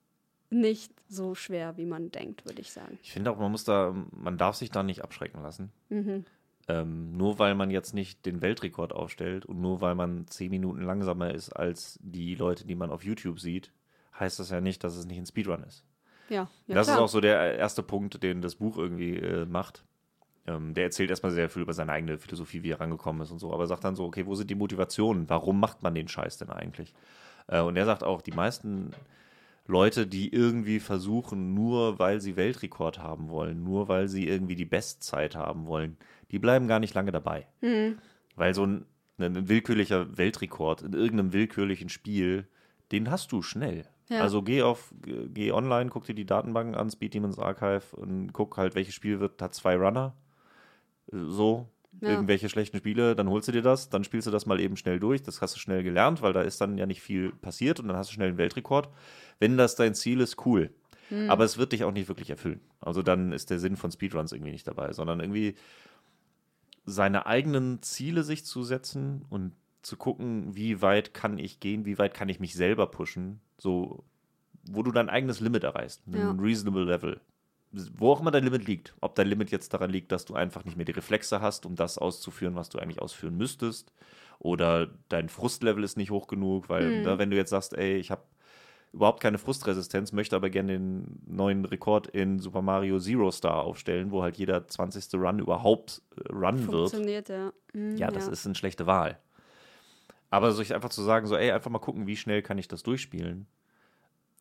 nicht 0.51 0.93
so 1.09 1.35
schwer, 1.35 1.77
wie 1.77 1.87
man 1.87 2.11
denkt, 2.11 2.45
würde 2.47 2.61
ich 2.61 2.73
sagen. 2.73 2.99
Ich 3.03 3.13
finde 3.13 3.31
auch, 3.31 3.39
man 3.39 3.51
muss 3.51 3.65
da, 3.65 3.95
man 4.11 4.39
darf 4.39 4.57
sich 4.57 4.71
da 4.71 4.83
nicht 4.83 5.03
abschrecken 5.03 5.43
lassen. 5.43 5.73
Mhm. 5.89 6.25
Ähm, 6.69 7.17
nur 7.17 7.39
weil 7.39 7.55
man 7.55 7.71
jetzt 7.71 7.95
nicht 7.95 8.27
den 8.27 8.43
Weltrekord 8.43 8.93
aufstellt 8.93 9.47
und 9.47 9.61
nur 9.61 9.81
weil 9.81 9.95
man 9.95 10.27
zehn 10.27 10.51
Minuten 10.51 10.83
langsamer 10.83 11.33
ist 11.33 11.51
als 11.51 11.99
die 12.03 12.35
Leute, 12.35 12.67
die 12.67 12.75
man 12.75 12.91
auf 12.91 13.05
YouTube 13.05 13.41
sieht, 13.41 13.73
heißt 14.19 14.39
das 14.39 14.51
ja 14.51 14.61
nicht, 14.61 14.85
dass 14.85 14.97
es 14.97 15.07
nicht 15.07 15.19
ein 15.19 15.27
Speedrun 15.27 15.63
ist. 15.65 15.85
Ja, 16.29 16.49
ja 16.67 16.75
das 16.75 16.87
klar. 16.87 16.97
ist 16.97 17.03
auch 17.03 17.09
so 17.09 17.21
der 17.21 17.57
erste 17.57 17.83
Punkt, 17.83 18.23
den 18.23 18.43
das 18.43 18.57
Buch 18.57 18.77
irgendwie 18.77 19.17
äh, 19.17 19.47
macht. 19.47 19.85
Ähm, 20.47 20.75
der 20.75 20.85
erzählt 20.85 21.09
erstmal 21.09 21.33
sehr 21.33 21.49
viel 21.49 21.63
über 21.63 21.73
seine 21.73 21.93
eigene 21.93 22.19
Philosophie, 22.19 22.63
wie 22.63 22.71
er 22.71 22.81
rangekommen 22.81 23.23
ist 23.23 23.31
und 23.31 23.39
so, 23.39 23.53
aber 23.53 23.67
sagt 23.67 23.85
dann 23.85 23.97
so, 23.97 24.05
okay, 24.05 24.27
wo 24.27 24.35
sind 24.35 24.51
die 24.51 24.55
Motivationen? 24.55 25.29
Warum 25.29 25.61
macht 25.61 25.83
man 25.83 25.95
den 25.95 26.09
Scheiß 26.09 26.37
denn 26.39 26.51
eigentlich? 26.51 26.95
Äh, 27.49 27.61
und 27.61 27.77
er 27.77 27.87
sagt 27.87 28.05
auch, 28.05 28.23
die 28.23 28.33
meisten 28.33 28.93
Leute, 29.67 30.07
die 30.07 30.33
irgendwie 30.33 30.81
versuchen, 30.81 31.55
nur 31.55 31.99
weil 31.99 32.21
sie 32.21 32.37
Weltrekord 32.37 32.99
haben 32.99 33.29
wollen, 33.29 33.65
nur 33.65 33.89
weil 33.89 34.09
sie 34.09 34.27
irgendwie 34.27 34.57
die 34.57 34.65
Bestzeit 34.65 35.37
haben 35.37 35.67
wollen, 35.67 35.99
die 36.31 36.39
bleiben 36.39 36.69
gar 36.69 36.81
nicht 36.81 36.95
lange 36.95 37.13
dabei. 37.13 37.47
Mhm. 37.61 37.99
Weil 38.35 38.55
so 38.55 38.65
ein, 38.65 38.87
ein 39.19 39.49
willkürlicher 39.49 40.17
Weltrekord 40.17 40.83
in 40.83 40.93
irgendeinem 40.95 41.33
willkürlichen 41.33 41.91
Spiel, 41.91 42.47
den 42.93 43.11
hast 43.11 43.33
du 43.33 43.43
schnell. 43.43 43.85
Ja. 44.09 44.21
Also 44.21 44.43
geh 44.43 44.63
auf, 44.63 44.95
geh 45.03 45.53
online, 45.53 45.91
guck 45.91 46.05
dir 46.05 46.15
die 46.15 46.25
Datenbanken 46.25 46.75
an, 46.75 46.91
Speed 46.91 47.13
Demons 47.13 47.39
Archive 47.39 47.95
und 47.95 48.33
guck 48.33 48.57
halt, 48.57 48.75
welches 48.75 48.95
Spiel 48.95 49.21
wird, 49.21 49.43
hat 49.43 49.55
zwei 49.55 49.77
Runner. 49.77 50.15
So, 51.11 51.69
Ja. 52.01 52.11
irgendwelche 52.11 52.49
schlechten 52.49 52.79
Spiele, 52.79 53.17
dann 53.17 53.29
holst 53.29 53.49
du 53.49 53.53
dir 53.53 53.63
das, 53.63 53.89
dann 53.91 54.05
spielst 54.05 54.27
du 54.27 54.31
das 54.31 54.47
mal 54.47 54.61
eben 54.61 54.77
schnell 54.77 55.01
durch. 55.01 55.23
Das 55.23 55.43
hast 55.43 55.57
du 55.57 55.59
schnell 55.59 55.83
gelernt, 55.83 56.23
weil 56.23 56.33
da 56.33 56.43
ist 56.43 56.61
dann 56.61 56.79
ja 56.79 56.87
nicht 56.87 57.03
viel 57.03 57.33
passiert 57.33 57.81
und 57.81 57.89
dann 57.89 57.97
hast 57.97 58.11
du 58.11 58.15
schnell 58.15 58.29
einen 58.29 58.39
Weltrekord. 58.39 58.89
Wenn 59.41 59.57
das 59.57 59.75
dein 59.75 59.95
Ziel 59.95 60.21
ist, 60.21 60.47
cool. 60.47 60.71
Hm. 61.09 61.29
Aber 61.31 61.45
es 61.45 61.59
wird 61.59 61.73
dich 61.73 61.85
auch 61.85 61.93
nicht 61.93 62.09
wirklich 62.09 62.31
erfüllen. 62.31 62.61
Also 62.81 63.03
dann 63.03 63.33
ist 63.33 63.51
der 63.51 63.59
Sinn 63.59 63.77
von 63.77 63.91
Speedruns 63.91 64.33
irgendwie 64.33 64.53
nicht 64.53 64.67
dabei, 64.67 64.93
sondern 64.93 65.21
irgendwie 65.21 65.57
seine 66.85 67.27
eigenen 67.27 67.83
Ziele 67.83 68.23
sich 68.23 68.45
zu 68.45 68.63
setzen 68.63 69.25
und 69.29 69.53
zu 69.83 69.97
gucken, 69.97 70.55
wie 70.55 70.83
weit 70.83 71.15
kann 71.15 71.39
ich 71.39 71.61
gehen, 71.61 71.85
wie 71.85 71.99
weit 71.99 72.15
kann 72.15 72.29
ich 72.29 72.41
mich 72.41 72.55
selber 72.55 72.87
pushen, 72.91 73.41
so 73.59 74.05
wo 74.71 74.83
du 74.83 74.93
dein 74.93 75.09
eigenes 75.09 75.41
Limit 75.41 75.65
erreichst, 75.65 76.07
ein 76.07 76.15
Ja. 76.15 76.31
reasonable 76.33 76.85
Level. 76.85 77.21
Wo 77.71 78.13
auch 78.13 78.21
immer 78.21 78.31
dein 78.31 78.45
Limit 78.45 78.67
liegt. 78.67 78.95
Ob 79.01 79.15
dein 79.15 79.27
Limit 79.29 79.51
jetzt 79.51 79.75
daran 79.75 79.91
liegt, 79.91 80.11
dass 80.11 80.25
du 80.25 80.35
einfach 80.35 80.65
nicht 80.65 80.77
mehr 80.77 80.87
die 80.87 80.93
Reflexe 80.93 81.41
hast, 81.43 81.67
um 81.67 81.77
das 81.77 81.99
auszuführen, 81.99 82.55
was 82.55 82.69
du 82.71 82.79
eigentlich 82.79 83.01
ausführen 83.03 83.37
müsstest. 83.37 83.93
Oder 84.39 84.89
dein 85.09 85.29
Frustlevel 85.29 85.85
ist 85.85 85.97
nicht 85.97 86.11
hoch 86.11 86.29
genug, 86.29 86.69
weil 86.69 86.93
Mhm. 86.93 87.03
ne, 87.03 87.19
wenn 87.19 87.31
du 87.31 87.37
jetzt 87.37 87.51
sagst, 87.51 87.75
ey, 87.77 87.97
ich 87.97 88.11
habe 88.11 88.23
überhaupt 88.95 89.21
keine 89.21 89.37
Frustresistenz, 89.37 90.13
möchte 90.13 90.35
aber 90.35 90.49
gerne 90.49 90.73
den 90.73 91.21
neuen 91.27 91.67
Rekord 91.67 92.07
in 92.07 92.39
Super 92.39 92.63
Mario 92.63 92.99
Zero 92.99 93.31
Star 93.31 93.63
aufstellen, 93.65 94.11
wo 94.13 94.23
halt 94.23 94.39
jeder 94.39 94.67
20. 94.67 95.15
Run 95.21 95.39
überhaupt 95.39 96.01
äh, 96.17 96.33
runnen 96.33 96.61
wird. 96.61 96.91
Funktioniert, 96.91 97.29
ja. 97.29 97.53
Mhm, 97.75 97.97
Ja, 97.99 98.11
das 98.11 98.29
ist 98.29 98.47
eine 98.47 98.55
schlechte 98.55 98.87
Wahl. 98.87 99.19
Aber 100.31 100.53
sich 100.53 100.75
einfach 100.75 100.91
zu 100.91 101.03
sagen, 101.03 101.27
so, 101.27 101.37
ey, 101.37 101.51
einfach 101.51 101.71
mal 101.71 101.79
gucken, 101.79 102.07
wie 102.07 102.17
schnell 102.17 102.43
kann 102.43 102.59
ich 102.59 102.69
das 102.69 102.83
durchspielen, 102.83 103.47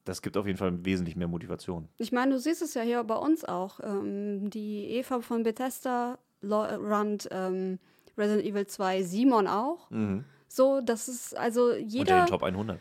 das 0.08 0.22
gibt 0.22 0.38
auf 0.38 0.46
jeden 0.46 0.58
Fall 0.58 0.86
wesentlich 0.86 1.16
mehr 1.16 1.28
Motivation. 1.28 1.88
Ich 1.98 2.12
meine, 2.12 2.32
du 2.34 2.40
siehst 2.40 2.62
es 2.62 2.74
ja 2.74 2.82
hier 2.82 3.04
bei 3.04 3.16
uns 3.16 3.44
auch. 3.46 3.80
Ähm, 3.84 4.50
die 4.50 4.86
Eva 4.92 5.22
von 5.22 5.44
Bethesda 5.44 6.18
runnt 6.44 7.28
ähm, 7.32 7.80
Resident 8.18 8.46
Evil 8.48 8.68
2, 8.68 9.04
Simon 9.04 9.48
auch. 9.48 9.90
So, 10.48 10.82
das 10.82 11.08
ist 11.08 11.36
also 11.36 11.66
Unter 11.68 11.78
jeder. 11.80 12.22
den 12.24 12.28
Top 12.28 12.44
100. 12.44 12.80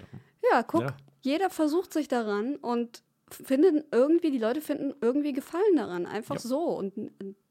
Ja, 0.51 0.63
guck, 0.63 0.83
Ja. 0.83 0.97
jeder 1.23 1.51
versucht 1.51 1.93
sich 1.93 2.09
daran 2.09 2.57
und 2.57 3.03
finden 3.31 3.83
irgendwie, 3.91 4.31
die 4.31 4.39
Leute 4.39 4.61
finden 4.61 4.95
irgendwie 5.01 5.33
Gefallen 5.33 5.75
daran. 5.77 6.07
Einfach 6.07 6.37
Ja. 6.37 6.41
so. 6.41 6.61
Und 6.61 6.93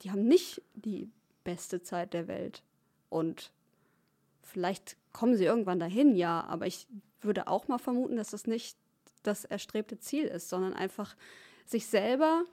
die 0.01 0.11
haben 0.11 0.25
nicht 0.27 0.61
die 0.73 1.09
beste 1.43 1.81
Zeit 1.83 2.13
der 2.13 2.27
Welt. 2.27 2.63
Und 3.09 3.51
vielleicht 4.41 4.97
kommen 5.11 5.35
sie 5.35 5.45
irgendwann 5.45 5.79
dahin, 5.79 6.15
ja, 6.15 6.43
aber 6.45 6.67
ich 6.67 6.87
würde 7.21 7.47
auch 7.47 7.67
mal 7.67 7.77
vermuten, 7.77 8.15
dass 8.15 8.31
das 8.31 8.47
nicht 8.47 8.77
das 9.27 9.45
erstrebte 9.45 9.99
Ziel 9.99 10.25
ist, 10.25 10.49
sondern 10.49 10.73
einfach 10.73 11.15
sich 11.65 11.87
selber 11.87 12.43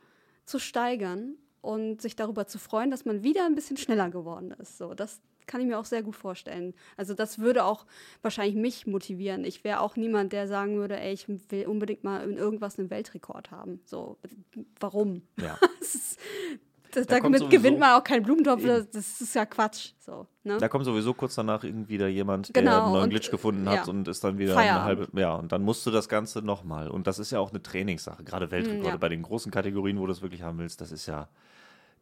zu 0.45 0.59
steigern 0.59 1.37
und 1.61 2.03
sich 2.03 2.17
darüber 2.17 2.47
zu 2.47 2.59
freuen, 2.59 2.91
dass 2.91 3.05
man 3.05 3.23
wieder 3.23 3.47
ein 3.47 3.55
bisschen 3.55 3.77
schneller 3.77 4.11
geworden 4.11 4.53
ist. 4.53 4.79
So, 4.79 4.95
das 4.95 5.21
kann 5.47 5.61
ich 5.61 5.67
mir 5.67 5.79
auch 5.79 5.85
sehr 5.85 6.03
gut 6.03 6.17
vorstellen. 6.17 6.75
Also 6.97 7.15
das 7.15 7.39
würde 7.39 7.65
auch 7.65 7.87
wahrscheinlich 8.23 8.57
mich 8.57 8.87
motivieren. 8.87 9.45
Ich 9.45 9.65
wäre 9.65 9.81
auch 9.81 9.97
niemand, 9.97 10.33
der 10.33 10.49
sagen 10.49 10.77
würde, 10.77 10.99
ey, 10.99 11.13
ich 11.13 11.29
will 11.29 11.67
unbedingt 11.67 12.05
mal 12.05 12.29
in 12.29 12.37
irgendwas 12.37 12.79
einen 12.79 12.91
Weltrekord 12.91 13.51
haben. 13.51 13.81
So, 13.85 14.19
warum? 14.81 15.23
Ja. 15.37 15.59
Das 16.93 17.07
das, 17.07 17.19
Da 17.19 17.21
damit 17.23 17.41
sowieso- 17.41 17.57
gewinnt 17.57 17.79
man 17.79 17.99
auch 17.99 18.05
keinen 18.05 18.23
Blumentopf. 18.23 18.65
Das, 18.65 18.89
das 18.91 19.21
ist 19.21 19.35
ja 19.35 19.45
Quatsch. 19.47 19.93
So, 19.99 20.27
ne? 20.45 20.59
Da 20.59 20.69
kommt 20.69 20.85
sowieso 20.85 21.15
kurz 21.15 21.35
danach 21.35 21.65
irgendwie 21.65 21.99
da 21.99 22.07
jemand, 22.07 22.53
Genau, 22.55 22.71
der 22.71 22.83
einen 22.85 22.93
neuen 22.93 23.05
und, 23.05 23.11
Glitch 23.11 23.31
gefunden 23.31 23.69
hat 23.69 23.87
ja. 23.87 23.93
und 23.93 24.07
ist 24.09 24.23
dann 24.23 24.39
wieder 24.39 24.53
eine 24.53 24.61
Feierabend. 24.63 25.01
halbe. 25.09 25.21
Ja, 25.21 25.35
und 25.35 25.53
dann 25.53 25.63
musst 25.63 25.85
du 25.87 25.91
das 25.91 26.09
Ganze 26.09 26.43
nochmal. 26.43 26.89
Und 26.89 27.07
das 27.07 27.19
ist 27.19 27.31
ja 27.33 27.39
auch 27.41 27.51
eine 27.51 27.63
Trainingssache. 27.63 28.23
Gerade 28.25 28.51
Weltrekorde 28.51 28.89
ja. 28.91 28.97
bei 28.97 29.09
den 29.09 29.23
großen 29.23 29.51
Kategorien, 29.51 29.99
wo 29.99 30.07
du 30.07 30.13
es 30.13 30.23
wirklich 30.23 30.43
haben 30.43 30.59
willst, 30.59 30.81
das 30.81 30.93
ist 30.93 31.07
ja 31.07 31.29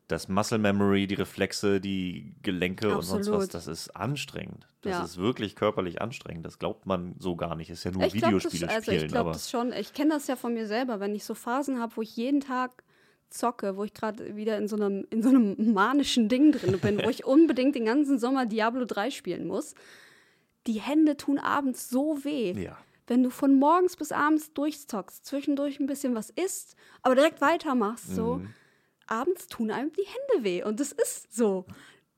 das 0.09 0.27
Muscle 0.27 0.59
Memory, 0.59 1.07
die 1.07 1.15
Reflexe, 1.15 1.81
die 1.81 2.35
Gelenke 2.43 2.97
und 2.97 3.03
sonst 3.03 3.29
was. 3.31 3.45
Absolut. 3.45 3.55
Das 3.55 3.67
ist 3.69 3.91
anstrengend. 3.95 4.67
Das 4.81 4.93
Ja. 4.93 5.05
ist 5.05 5.19
wirklich 5.19 5.55
körperlich 5.55 6.03
anstrengend. 6.03 6.45
Das 6.45 6.59
glaubt 6.59 6.85
man 6.85 7.15
so 7.21 7.37
gar 7.37 7.55
nicht. 7.55 7.71
Ist 7.71 7.85
ja 7.85 7.93
nur 7.93 8.03
Ich 8.03 8.15
glaube 8.15 8.27
Videospiele 8.39 8.67
das, 8.67 8.75
also 8.75 8.91
spielen. 8.91 9.05
ich 9.07 9.13
glaub 9.13 9.21
aber 9.27 9.33
das 9.35 9.49
schon. 9.49 9.73
Ich 9.73 9.93
kenne 9.93 10.11
das 10.15 10.27
ja 10.27 10.35
von 10.35 10.53
mir 10.53 10.67
selber, 10.67 10.99
wenn 10.99 11.15
ich 11.15 11.25
so 11.25 11.35
Phasen 11.35 11.79
habe, 11.81 11.97
wo 11.97 12.03
ich 12.03 12.17
jeden 12.17 12.41
Tag 12.41 12.83
zocke, 13.31 13.77
wo 13.77 13.85
ich 13.85 13.95
gerade 13.95 14.37
wieder 14.37 14.59
in 14.59 14.69
so 14.69 14.77
einem 14.77 15.07
in 15.11 15.23
so 15.23 15.29
einem 15.31 15.73
manischen 15.73 16.29
Ding 16.29 16.53
drin 16.53 16.79
bin, 16.81 17.03
wo 17.05 17.09
ich 17.09 17.25
unbedingt 17.25 17.75
den 17.75 17.85
ganzen 17.87 18.19
Sommer 18.19 18.47
Diablo 18.47 18.85
3 18.85 19.11
spielen 19.11 19.47
muss. 19.47 19.75
Die 20.67 20.81
Hände 20.81 21.17
tun 21.17 21.39
abends 21.39 21.89
so 21.89 22.25
weh. 22.25 22.53
ja. 22.53 22.77
Wenn 23.07 23.25
du 23.25 23.31
von 23.31 23.55
morgens 23.59 23.97
bis 23.97 24.13
abends 24.13 24.53
durchzockst, 24.53 25.27
zwischendurch 25.27 25.81
ein 25.81 25.87
bisschen 25.87 26.15
was 26.15 26.31
isst, 26.31 26.77
aber 27.03 27.17
direkt 27.17 27.41
weitermachst, 27.41 28.15
so, 28.15 28.35
Mhm. 28.37 28.55
abends 29.09 29.49
tun 29.49 29.73
einem 29.73 29.91
die 29.93 30.07
Hände 30.07 30.45
weh. 30.45 30.63
Und 30.63 30.79
das 30.79 30.93
ist 30.93 31.35
so. 31.35 31.65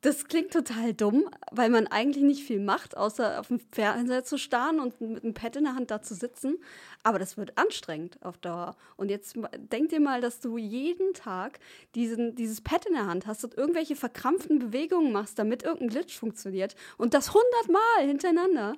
Das 0.02 0.26
klingt 0.26 0.52
total 0.52 0.94
dumm, 0.94 1.28
weil 1.52 1.70
man 1.70 1.86
eigentlich 1.86 2.24
nicht 2.24 2.44
viel 2.44 2.58
macht, 2.58 2.96
außer 2.96 3.38
auf 3.38 3.48
dem 3.48 3.60
Fernseher 3.70 4.24
zu 4.24 4.36
starren 4.36 4.80
und 4.80 5.00
mit 5.00 5.22
einem 5.22 5.32
Pad 5.32 5.54
in 5.54 5.62
der 5.62 5.76
Hand 5.76 5.92
da 5.92 6.02
zu 6.02 6.16
sitzen. 6.16 6.58
Aber 7.04 7.20
das 7.20 7.36
wird 7.36 7.56
anstrengend 7.56 8.18
auf 8.20 8.36
Dauer. 8.36 8.74
Und 8.96 9.10
jetzt 9.10 9.38
denk 9.54 9.90
dir 9.90 10.00
mal, 10.00 10.20
dass 10.20 10.40
du 10.40 10.58
jeden 10.58 11.14
Tag 11.14 11.60
diesen, 11.94 12.34
dieses 12.34 12.60
Pad 12.60 12.86
in 12.86 12.94
der 12.94 13.06
Hand 13.06 13.28
hast 13.28 13.44
und 13.44 13.56
irgendwelche 13.56 13.94
verkrampften 13.94 14.58
Bewegungen 14.58 15.12
machst, 15.12 15.38
damit 15.38 15.62
irgendein 15.62 15.90
Glitch 15.90 16.18
funktioniert. 16.18 16.74
Und 16.98 17.14
das 17.14 17.32
hundertmal 17.32 18.04
hintereinander. 18.04 18.74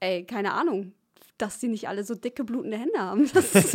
Ey, 0.00 0.24
keine 0.24 0.54
Ahnung, 0.54 0.94
dass 1.38 1.60
die 1.60 1.68
nicht 1.68 1.86
alle 1.86 2.02
so 2.02 2.16
dicke, 2.16 2.42
blutende 2.42 2.76
Hände 2.76 2.98
haben. 2.98 3.30
Das 3.32 3.54
ist, 3.54 3.74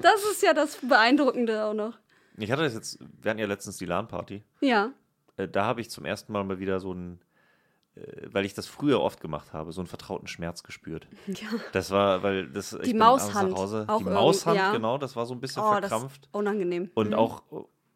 das 0.00 0.24
ist 0.24 0.42
ja 0.42 0.54
das 0.54 0.76
Beeindruckende 0.82 1.64
auch 1.64 1.74
noch. 1.74 1.98
Ich 2.36 2.50
hatte 2.50 2.62
das 2.62 2.74
jetzt, 2.74 2.98
wir 3.22 3.30
hatten 3.30 3.38
ja 3.38 3.46
letztens 3.46 3.76
die 3.76 3.86
LAN-Party. 3.86 4.42
Ja. 4.60 4.92
Äh, 5.36 5.48
da 5.48 5.64
habe 5.64 5.80
ich 5.80 5.90
zum 5.90 6.04
ersten 6.04 6.32
Mal 6.32 6.44
mal 6.44 6.58
wieder 6.58 6.80
so 6.80 6.92
einen, 6.92 7.20
äh, 7.96 8.00
weil 8.30 8.44
ich 8.44 8.54
das 8.54 8.66
früher 8.66 9.00
oft 9.00 9.20
gemacht 9.20 9.52
habe, 9.52 9.72
so 9.72 9.80
einen 9.80 9.88
vertrauten 9.88 10.26
Schmerz 10.28 10.62
gespürt. 10.62 11.06
Ja. 11.26 11.48
Das 11.72 11.90
war, 11.90 12.22
weil 12.22 12.48
das 12.48 12.72
ich 12.72 12.80
Die 12.82 12.92
bin 12.92 13.02
abends 13.02 13.26
Maushand 13.26 13.50
nach 13.52 13.58
Hause, 13.58 13.86
die 13.98 14.04
Maushand, 14.04 14.56
ja. 14.56 14.72
genau, 14.72 14.98
das 14.98 15.16
war 15.16 15.26
so 15.26 15.34
ein 15.34 15.40
bisschen 15.40 15.62
Oh, 15.62 15.70
das 15.80 15.90
verkrampft. 15.90 16.28
unangenehm. 16.32 16.90
Und 16.94 17.08
Mhm. 17.08 17.14
auch, 17.14 17.42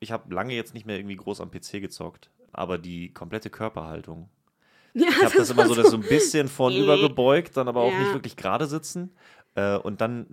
ich 0.01 0.13
habe 0.13 0.33
lange 0.35 0.55
jetzt 0.55 0.75
nicht 0.75 0.87
mehr 0.87 0.97
irgendwie 0.97 1.17
groß 1.17 1.41
am 1.41 1.51
PC 1.51 1.81
gezockt, 1.81 2.31
aber 2.53 2.79
die 2.79 3.13
komplette 3.13 3.51
Körperhaltung. 3.51 4.29
ja, 4.95 5.09
Ich 5.11 5.25
habe 5.25 5.37
das 5.37 5.51
immer 5.51 5.67
so, 5.67 5.75
dass 5.75 5.91
so 5.91 5.97
ein 5.97 6.03
bisschen 6.03 6.49
vornüber 6.49 6.99
gebeugt, 6.99 7.57
dann 7.57 7.69
aber 7.69 7.83
auch 7.83 7.93
Ja. 7.93 7.99
nicht 8.01 8.13
wirklich 8.15 8.37
gerade 8.37 8.67
sitzen. 8.67 9.13
Äh, 9.55 9.77
und 9.77 10.01
dann 10.01 10.27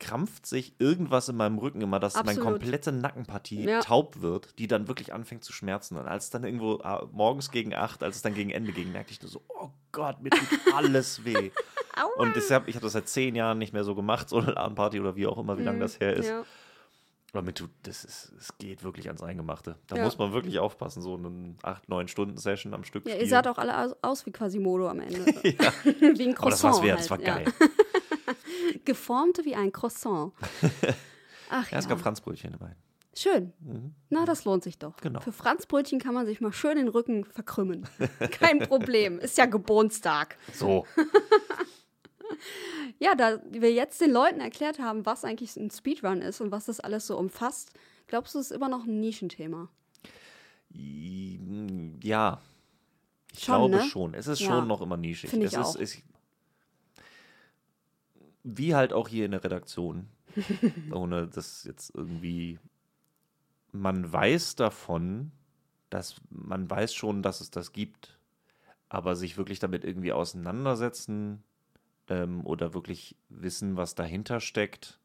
verkrampft 0.00 0.46
sich 0.46 0.74
irgendwas 0.78 1.28
in 1.28 1.36
meinem 1.36 1.58
Rücken 1.58 1.80
immer, 1.82 2.00
dass 2.00 2.14
meine 2.14 2.30
Absolut. 2.30 2.48
komplette 2.60 2.90
Nackenpartie 2.92 3.64
Ja. 3.64 3.80
taub 3.80 4.20
wird, 4.20 4.58
die 4.58 4.66
dann 4.66 4.88
wirklich 4.88 5.12
anfängt 5.12 5.44
zu 5.44 5.52
schmerzen. 5.52 5.96
Und 5.96 6.06
als 6.08 6.24
es 6.24 6.30
dann 6.30 6.44
irgendwo 6.44 6.80
ah, 6.82 7.06
morgens 7.12 7.50
gegen 7.50 7.74
acht, 7.74 8.02
als 8.02 8.16
es 8.16 8.22
dann 8.22 8.34
gegen 8.34 8.50
Ende 8.50 8.72
ging, 8.72 8.92
merkte 8.92 9.12
ich 9.12 9.20
nur 9.22 9.30
so, 9.30 9.42
oh 9.48 9.70
Gott, 9.92 10.22
mir 10.22 10.30
tut 10.30 10.40
alles 10.74 11.24
weh. 11.24 11.50
Und 12.16 12.34
deshalb, 12.34 12.66
ich 12.68 12.76
habe 12.76 12.84
das 12.84 12.92
seit 12.92 13.08
zehn 13.08 13.34
Jahren 13.34 13.58
nicht 13.58 13.72
mehr 13.72 13.84
so 13.84 13.94
gemacht, 13.94 14.28
so 14.28 14.38
eine 14.38 14.56
Abendparty 14.56 15.00
oder 15.00 15.16
wie 15.16 15.26
auch 15.26 15.38
immer, 15.38 15.58
wie 15.58 15.64
lange 15.64 15.80
das 15.80 16.00
her 16.00 16.14
ist. 16.14 16.26
Mhm. 16.26 16.32
Ja. 16.32 16.44
Aber 17.32 17.42
mir 17.42 17.54
tut, 17.54 17.70
das 17.84 18.04
ist, 18.04 18.32
es 18.40 18.58
geht 18.58 18.82
wirklich 18.82 19.06
ans 19.06 19.22
Eingemachte. 19.22 19.76
Da 19.86 19.96
Ja. 19.96 20.04
muss 20.04 20.18
man 20.18 20.32
wirklich 20.32 20.58
aufpassen, 20.58 21.00
so 21.00 21.14
eine 21.16 21.54
8, 21.62 21.88
9 21.88 22.08
Stunden 22.08 22.38
Session 22.38 22.74
am 22.74 22.82
Stück 22.82 23.06
ja, 23.06 23.14
ihr 23.16 23.28
saht 23.28 23.46
auch 23.46 23.58
alle 23.58 23.78
aus, 23.78 23.94
aus 24.02 24.26
wie 24.26 24.32
Quasimodo 24.32 24.88
am 24.88 24.98
Ende. 25.00 25.24
wie 25.44 26.26
ein 26.26 26.34
Croissant. 26.34 26.40
Aber 26.42 26.50
das 26.50 26.62
war's 26.64 26.82
wert, 26.82 26.98
halt. 26.98 27.00
das 27.00 27.10
war 27.10 27.20
ja. 27.20 27.34
geil. 27.36 27.44
Geformt 28.84 29.44
wie 29.44 29.54
ein 29.54 29.72
Croissant. 29.72 30.32
Ach 31.50 31.70
Ja, 31.70 31.78
es 31.78 31.88
gab 31.88 32.00
Franzbrötchen 32.00 32.54
immerhin. 32.54 32.76
Schön. 33.16 33.52
Na, 34.08 34.24
das 34.24 34.44
lohnt 34.44 34.62
sich 34.62 34.78
doch. 34.78 34.96
Genau. 34.98 35.20
Für 35.20 35.32
Franzbrötchen 35.32 35.98
kann 35.98 36.14
man 36.14 36.26
sich 36.26 36.40
mal 36.40 36.52
schön 36.52 36.76
den 36.76 36.88
Rücken 36.88 37.24
verkrümmen. 37.24 37.86
Kein 38.30 38.60
Problem. 38.60 39.18
Ist 39.18 39.36
ja 39.36 39.46
Geburtstag. 39.46 40.36
So. 40.52 40.86
Ja, 42.98 43.14
da 43.14 43.40
wir 43.50 43.72
jetzt 43.72 44.00
den 44.00 44.10
Leuten 44.12 44.40
erklärt 44.40 44.78
haben, 44.78 45.04
was 45.06 45.24
eigentlich 45.24 45.56
ein 45.56 45.70
Speedrun 45.70 46.20
ist 46.22 46.40
und 46.40 46.50
was 46.52 46.66
das 46.66 46.78
alles 46.80 47.06
so 47.06 47.16
umfasst, 47.18 47.72
glaubst 48.06 48.34
du, 48.34 48.38
es 48.38 48.50
ist 48.50 48.56
immer 48.56 48.68
noch 48.68 48.84
ein 48.84 49.00
Nischenthema? 49.00 49.68
Ja. 52.02 52.40
Ich 53.32 53.44
Schon, 53.44 53.70
glaube 53.70 53.76
ne? 53.84 53.90
schon. 53.90 54.14
Es 54.14 54.26
ist 54.26 54.40
Ja. 54.40 54.46
schon 54.48 54.68
noch 54.68 54.80
immer 54.80 54.96
nischig. 54.96 55.30
Finde 55.30 55.46
es 55.46 55.52
ich 55.52 55.58
ist, 55.58 55.66
auch. 55.66 55.76
Ich, 55.80 56.04
wie 58.42 58.74
halt 58.74 58.92
auch 58.92 59.08
hier 59.08 59.24
in 59.24 59.32
der 59.32 59.44
Redaktion. 59.44 60.08
ohne 60.92 61.28
das 61.28 61.64
jetzt 61.64 61.94
irgendwie. 61.94 62.58
Man 63.72 64.12
weiß 64.12 64.56
davon, 64.56 65.30
dass 65.90 66.16
man 66.30 66.68
weiß 66.68 66.92
schon, 66.92 67.22
dass 67.22 67.40
es 67.40 67.50
das 67.50 67.72
gibt, 67.72 68.18
aber 68.88 69.14
sich 69.14 69.36
wirklich 69.36 69.60
damit 69.60 69.84
irgendwie 69.84 70.12
auseinandersetzen 70.12 71.44
ähm, 72.08 72.44
oder 72.44 72.74
wirklich 72.74 73.16
wissen, 73.28 73.76
was 73.76 73.94
dahinter 73.94 74.40
steckt, 74.40 74.98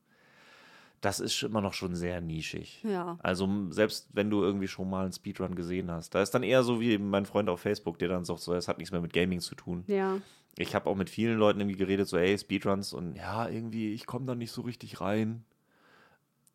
das 1.01 1.19
ist 1.19 1.43
immer 1.43 1.61
noch 1.61 1.73
schon 1.73 1.95
sehr 1.95 2.21
nischig. 2.21 2.83
Ja. 2.83 3.19
Also 3.21 3.47
selbst 3.69 4.07
wenn 4.13 4.31
du 4.31 4.41
irgendwie 4.41 4.67
schon 4.67 4.89
mal 4.89 5.03
einen 5.03 5.13
Speedrun 5.13 5.53
gesehen 5.53 5.91
hast, 5.91 6.15
da 6.15 6.21
ist 6.23 6.31
dann 6.31 6.41
eher 6.41 6.63
so 6.63 6.81
wie 6.81 6.97
mein 6.97 7.27
Freund 7.27 7.49
auf 7.49 7.61
Facebook, 7.61 7.99
der 7.99 8.09
dann 8.09 8.25
sagt, 8.25 8.39
so, 8.39 8.53
es 8.55 8.67
hat 8.67 8.79
nichts 8.79 8.91
mehr 8.91 9.01
mit 9.01 9.13
Gaming 9.13 9.41
zu 9.41 9.53
tun. 9.53 9.83
Ja. 9.85 10.17
Ich 10.57 10.73
habe 10.73 10.89
auch 10.89 10.95
mit 10.95 11.09
vielen 11.09 11.37
Leuten 11.37 11.59
irgendwie 11.59 11.77
geredet, 11.77 12.07
so, 12.07 12.17
ey, 12.17 12.37
Speedruns 12.37 12.93
und 12.93 13.15
ja, 13.15 13.47
irgendwie, 13.49 13.93
ich 13.93 14.05
komme 14.05 14.25
da 14.25 14.35
nicht 14.35 14.51
so 14.51 14.61
richtig 14.61 15.01
rein. 15.01 15.43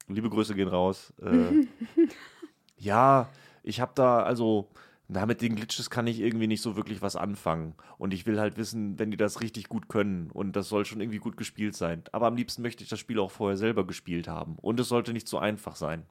Liebe 0.09 0.31
Grüße 0.31 0.55
gehen 0.55 0.69
raus. 0.69 1.13
Äh, 1.23 1.67
ja, 2.79 3.29
ich 3.63 3.81
habe 3.81 3.93
da, 3.95 4.23
also, 4.23 4.69
na, 5.09 5.27
mit 5.27 5.43
den 5.43 5.57
Glitches 5.57 5.91
kann 5.91 6.07
ich 6.07 6.21
irgendwie 6.21 6.47
nicht 6.47 6.63
so 6.63 6.77
wirklich 6.77 7.03
was 7.03 7.17
anfangen. 7.17 7.75
Und 7.99 8.15
ich 8.15 8.27
will 8.27 8.41
halt 8.41 8.57
wissen, 8.57 8.99
wenn 8.99 9.11
die 9.11 9.17
das 9.17 9.41
richtig 9.41 9.69
gut 9.69 9.89
können. 9.89 10.31
Und 10.31 10.57
das 10.57 10.69
soll 10.69 10.85
schon 10.87 11.01
irgendwie 11.01 11.19
gut 11.19 11.37
gespielt 11.37 11.77
sein. 11.77 12.05
Aber 12.13 12.27
am 12.27 12.37
liebsten 12.37 12.63
möchte 12.63 12.83
ich 12.85 12.89
das 12.89 13.01
Spiel 13.01 13.19
auch 13.19 13.31
vorher 13.31 13.57
selber 13.57 13.87
gespielt 13.87 14.29
haben. 14.29 14.57
Und 14.61 14.81
es 14.81 14.89
sollte 14.89 15.13
nicht 15.13 15.29
so 15.29 15.39
einfach 15.39 15.77
sein. 15.77 16.05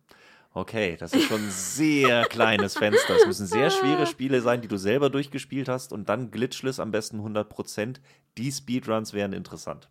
Okay, 0.54 0.98
das 0.98 1.14
ist 1.14 1.28
schon 1.28 1.44
ein 1.44 1.52
sehr 1.52 2.26
kleines 2.26 2.76
Fenster. 2.76 3.16
Es 3.16 3.28
müssen 3.28 3.46
sehr 3.46 3.70
schwere 3.70 4.08
Spiele 4.08 4.42
sein, 4.42 4.62
die 4.62 4.68
du 4.68 4.78
selber 4.78 5.10
durchgespielt 5.10 5.70
hast 5.70 5.94
und 5.94 6.10
dann 6.10 6.32
glitchless 6.32 6.80
am 6.80 6.92
besten 6.92 7.20
100%. 7.20 7.98
Die 8.38 8.52
Speedruns 8.52 9.14
wären 9.14 9.34
interessant. 9.34 9.90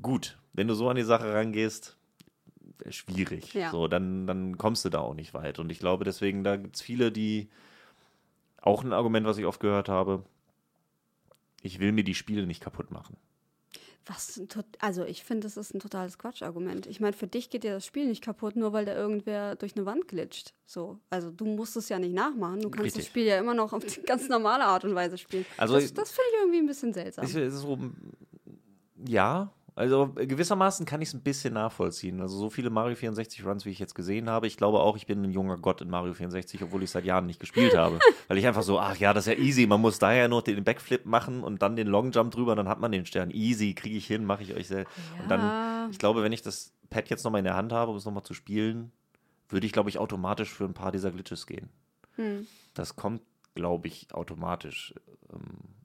Gut, 0.00 0.36
wenn 0.52 0.66
du 0.66 0.74
so 0.74 0.88
an 0.88 0.96
die 0.96 1.04
Sache 1.04 1.32
rangehst, 1.32 1.96
schwierig. 2.90 3.54
Ja. 3.54 3.70
So, 3.70 3.86
dann, 3.86 4.26
dann 4.26 4.58
kommst 4.58 4.84
du 4.84 4.88
da 4.88 4.98
auch 4.98 5.14
nicht 5.14 5.32
weit. 5.32 5.60
Und 5.60 5.70
ich 5.70 5.78
glaube 5.78 6.04
deswegen, 6.04 6.42
da 6.42 6.56
gibt 6.56 6.76
es 6.76 6.82
viele, 6.82 7.12
die 7.12 7.48
auch 8.60 8.82
ein 8.82 8.92
Argument, 8.92 9.26
was 9.26 9.38
ich 9.38 9.46
oft 9.46 9.60
gehört 9.60 9.88
habe, 9.88 10.24
ich 11.62 11.78
will 11.78 11.92
mir 11.92 12.04
die 12.04 12.14
Spiele 12.14 12.46
nicht 12.46 12.62
kaputt 12.62 12.90
machen. 12.90 13.16
Was, 14.06 14.40
also 14.80 15.04
ich 15.04 15.22
finde, 15.22 15.44
das 15.46 15.56
ist 15.56 15.74
ein 15.74 15.78
totales 15.80 16.18
Quatschargument. 16.18 16.86
Ich 16.88 16.98
meine, 16.98 17.12
für 17.12 17.28
dich 17.28 17.50
geht 17.50 17.62
ja 17.62 17.72
das 17.72 17.86
Spiel 17.86 18.06
nicht 18.06 18.22
kaputt, 18.22 18.56
nur 18.56 18.72
weil 18.72 18.84
da 18.84 18.94
irgendwer 18.94 19.54
durch 19.54 19.76
eine 19.76 19.86
Wand 19.86 20.08
glitscht. 20.08 20.54
So, 20.66 20.98
also 21.08 21.30
du 21.30 21.44
musst 21.44 21.76
es 21.76 21.88
ja 21.88 21.98
nicht 22.00 22.14
nachmachen. 22.14 22.60
Du 22.60 22.70
kannst 22.70 22.86
Richtig. 22.86 23.02
das 23.04 23.06
Spiel 23.08 23.24
ja 23.26 23.38
immer 23.38 23.54
noch 23.54 23.72
auf 23.72 23.84
die 23.84 24.02
ganz 24.06 24.28
normale 24.28 24.64
Art 24.64 24.84
und 24.84 24.94
Weise 24.94 25.18
spielen. 25.18 25.46
Also- 25.56 25.74
das 25.74 25.94
das 25.94 26.10
finde 26.10 26.28
ich 26.32 26.40
irgendwie 26.40 26.58
ein 26.58 26.66
bisschen 26.66 26.92
seltsam. 26.92 27.24
Es 27.24 27.34
ist 27.34 27.54
so, 27.60 27.78
ja, 29.06 29.52
also 29.74 30.08
gewissermaßen 30.14 30.84
kann 30.86 31.00
ich 31.00 31.08
es 31.08 31.14
ein 31.14 31.22
bisschen 31.22 31.54
nachvollziehen. 31.54 32.20
Also 32.20 32.36
so 32.38 32.50
viele 32.50 32.68
Mario 32.70 32.94
64 32.94 33.44
Runs, 33.46 33.64
wie 33.64 33.70
ich 33.70 33.78
jetzt 33.78 33.94
gesehen 33.94 34.28
habe, 34.28 34.46
ich 34.46 34.56
glaube 34.56 34.80
auch, 34.80 34.96
ich 34.96 35.06
bin 35.06 35.22
ein 35.22 35.30
junger 35.32 35.56
Gott 35.56 35.80
in 35.80 35.88
Mario 35.88 36.12
64, 36.14 36.62
obwohl 36.62 36.82
ich 36.82 36.90
seit 36.90 37.04
Jahren 37.04 37.26
nicht 37.26 37.40
gespielt 37.40 37.74
habe. 37.76 37.98
Weil 38.28 38.38
ich 38.38 38.46
einfach 38.46 38.62
so, 38.62 38.78
ach 38.78 38.96
ja, 38.96 39.12
das 39.14 39.26
ist 39.26 39.38
ja 39.38 39.42
easy, 39.42 39.66
man 39.66 39.80
muss 39.80 39.98
daher 39.98 40.28
nur 40.28 40.42
den 40.42 40.62
Backflip 40.64 41.06
machen 41.06 41.42
und 41.42 41.62
dann 41.62 41.76
den 41.76 41.86
Longjump 41.86 42.32
drüber, 42.32 42.54
dann 42.54 42.68
hat 42.68 42.80
man 42.80 42.92
den 42.92 43.06
Stern. 43.06 43.30
Easy, 43.30 43.74
kriege 43.74 43.96
ich 43.96 44.06
hin, 44.06 44.24
mache 44.24 44.42
ich 44.42 44.54
euch 44.54 44.68
sehr. 44.68 44.84
Und 45.20 45.30
dann, 45.30 45.40
Ja. 45.40 45.88
ich 45.90 45.98
glaube, 45.98 46.22
wenn 46.22 46.32
ich 46.32 46.42
das 46.42 46.72
Pad 46.90 47.08
jetzt 47.08 47.24
nochmal 47.24 47.38
in 47.38 47.44
der 47.46 47.56
Hand 47.56 47.72
habe, 47.72 47.90
um 47.90 47.96
es 47.96 48.04
nochmal 48.04 48.24
zu 48.24 48.34
spielen, 48.34 48.92
würde 49.48 49.66
ich, 49.66 49.72
glaube 49.72 49.88
ich, 49.88 49.98
automatisch 49.98 50.50
für 50.52 50.64
ein 50.64 50.74
paar 50.74 50.92
dieser 50.92 51.10
Glitches 51.10 51.46
gehen. 51.46 51.68
Hm. 52.16 52.46
Das 52.74 52.96
kommt, 52.96 53.22
glaube 53.54 53.88
ich, 53.88 54.12
automatisch. 54.14 54.94
Ähm, 55.32 55.40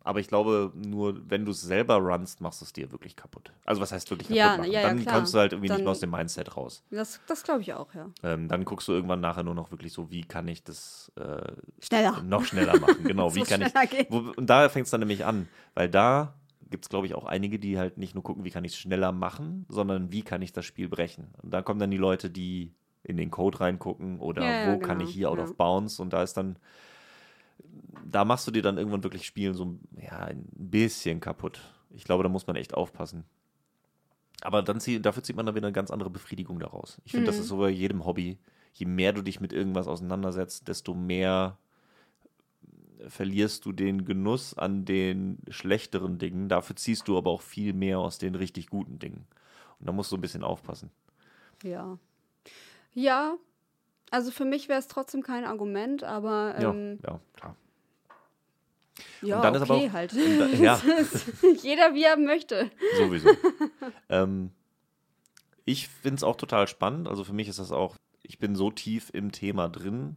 Aber 0.08 0.20
ich 0.22 0.28
glaube, 0.30 0.72
nur 0.74 1.22
wenn 1.30 1.44
du 1.44 1.52
es 1.52 1.62
selber 1.62 1.98
runst, 1.98 2.40
machst 2.40 2.62
du 2.62 2.66
es 2.66 2.72
dir 2.72 2.92
wirklich 2.94 3.16
kaputt. 3.18 3.52
Also 3.66 3.82
was 3.82 3.92
heißt 3.92 4.10
wirklich 4.10 4.30
kaputt 4.30 4.38
Ja, 4.38 4.58
machen? 4.58 4.72
ja, 4.72 4.82
ja, 4.82 4.88
dann 4.88 5.02
klar. 5.02 5.16
kommst 5.16 5.34
du 5.34 5.40
halt 5.40 5.52
irgendwie 5.52 5.68
nicht 5.70 5.78
Dann- 5.80 5.84
mehr 5.84 5.92
aus 5.92 6.00
dem 6.00 6.12
Mindset 6.12 6.56
raus. 6.56 6.84
Das, 6.92 7.20
das 7.28 7.44
glaube 7.44 7.62
ich 7.62 7.74
auch, 7.74 7.94
ja. 7.94 8.10
Ähm, 8.24 8.48
dann 8.48 8.64
guckst 8.64 8.88
du 8.88 8.94
irgendwann 8.94 9.20
nachher 9.20 9.44
nur 9.44 9.54
noch 9.54 9.70
wirklich 9.72 9.92
so, 9.92 10.10
wie 10.10 10.22
kann 10.22 10.48
ich 10.48 10.64
das 10.64 11.12
äh, 11.18 11.52
Schneller. 11.84 12.22
noch 12.24 12.46
schneller 12.46 12.80
machen? 12.80 13.04
Genau, 13.04 13.36
wie 13.36 13.42
kann 13.44 13.62
ich. 13.62 13.74
Wo, 14.10 14.32
und 14.36 14.48
da 14.50 14.70
fängt 14.70 14.86
es 14.86 14.92
dann 14.92 15.02
nämlich 15.02 15.26
an, 15.26 15.50
weil 15.74 15.90
da 15.90 16.36
gibt 16.70 16.86
es, 16.86 16.90
glaube 16.90 17.06
ich, 17.08 17.14
auch 17.16 17.26
einige, 17.26 17.60
die 17.60 17.78
halt 17.78 17.98
nicht 17.98 18.14
nur 18.16 18.24
gucken, 18.24 18.44
wie 18.46 18.50
kann 18.52 18.64
ich 18.64 18.74
es 18.74 18.78
schneller 18.78 19.12
machen, 19.12 19.66
sondern 19.70 20.12
wie 20.12 20.22
kann 20.22 20.42
ich 20.42 20.54
das 20.54 20.66
Spiel 20.66 20.90
brechen. 20.90 21.34
Und 21.42 21.52
da 21.54 21.62
kommen 21.62 21.80
dann 21.80 21.92
die 21.92 21.98
Leute, 21.98 22.30
die 22.30 22.74
in 23.04 23.16
den 23.18 23.32
Code 23.32 23.60
reingucken 23.62 24.20
oder 24.20 24.42
Ja, 24.44 24.66
ja, 24.68 24.74
wo 24.74 24.80
kann 24.80 24.98
genau, 25.00 25.10
ich 25.10 25.16
hier 25.16 25.30
out 25.30 25.38
ja. 25.38 25.44
of 25.46 25.56
bounds 25.56 26.00
und 26.00 26.12
da 26.12 26.24
ist 26.24 26.36
dann, 26.36 26.58
da 28.10 28.26
machst 28.26 28.48
du 28.48 28.52
dir 28.52 28.62
dann 28.62 28.78
irgendwann 28.78 29.04
wirklich 29.04 29.26
Spielen 29.26 29.54
so 29.54 29.78
ja, 30.02 30.20
ein 30.20 30.48
bisschen 30.54 31.20
kaputt. 31.20 31.60
Ich 31.92 32.04
glaube, 32.04 32.24
da 32.24 32.30
muss 32.30 32.48
man 32.48 32.56
echt 32.56 32.74
aufpassen. 32.74 33.26
Aber 34.42 34.62
dann 34.62 34.80
zieh, 34.80 35.02
dafür 35.02 35.24
zieht 35.24 35.36
man 35.36 35.46
dann 35.46 35.56
wieder 35.56 35.68
eine 35.68 35.74
ganz 35.74 35.90
andere 35.92 36.10
Befriedigung 36.10 36.60
daraus. 36.60 37.02
Ich 37.06 37.12
finde, 37.12 37.24
Mhm. 37.32 37.34
das 37.36 37.40
ist 37.40 37.48
so 37.48 37.58
bei 37.58 37.70
jedem 37.70 38.06
Hobby. 38.06 38.38
Je 38.74 38.86
mehr 38.86 39.12
du 39.14 39.22
dich 39.24 39.40
mit 39.40 39.52
irgendwas 39.52 39.88
auseinandersetzt, 39.88 40.68
desto 40.68 40.94
mehr 40.94 41.58
verlierst 43.08 43.66
du 43.66 43.72
den 43.72 44.06
Genuss 44.06 44.54
an 44.56 44.86
den 44.86 45.40
schlechteren 45.50 46.18
Dingen. 46.18 46.50
Dafür 46.50 46.76
ziehst 46.76 47.08
du 47.08 47.18
aber 47.18 47.30
auch 47.32 47.42
viel 47.42 47.74
mehr 47.74 48.00
aus 48.00 48.18
den 48.18 48.36
richtig 48.36 48.68
guten 48.68 49.00
Dingen. 49.00 49.26
Und 49.80 49.88
da 49.88 49.92
musst 49.92 50.12
du 50.12 50.18
ein 50.18 50.22
bisschen 50.22 50.44
aufpassen. 50.44 50.92
Ja. 51.64 51.98
Ja, 52.94 53.36
also 54.12 54.32
für 54.32 54.46
mich 54.46 54.70
wäre 54.70 54.80
es 54.80 54.88
trotzdem 54.88 55.22
kein 55.24 55.46
Argument, 55.46 56.04
aber 56.04 56.56
ähm, 56.58 57.00
ja, 57.04 57.12
ja, 57.12 57.20
klar. 57.36 57.56
ja, 59.22 59.52
okay 59.62 59.90
auch- 59.90 59.94
halt. 59.94 60.14
da- 60.16 60.46
ja. 60.48 60.82
Jeder 61.62 61.94
wie 61.94 62.04
er 62.04 62.18
möchte. 62.18 62.72
Sowieso. 62.98 63.30
ähm, 64.10 64.52
ich 65.66 65.88
finde 65.90 66.16
es 66.18 66.24
auch 66.24 66.36
total 66.38 66.68
spannend. 66.68 67.08
Also 67.08 67.24
für 67.24 67.34
mich 67.34 67.48
ist 67.48 67.60
das 67.60 67.72
auch, 67.72 67.96
ich 68.24 68.40
bin 68.40 68.56
so 68.56 68.72
tief 68.72 69.10
im 69.14 69.32
Thema 69.32 69.68
drin, 69.70 70.16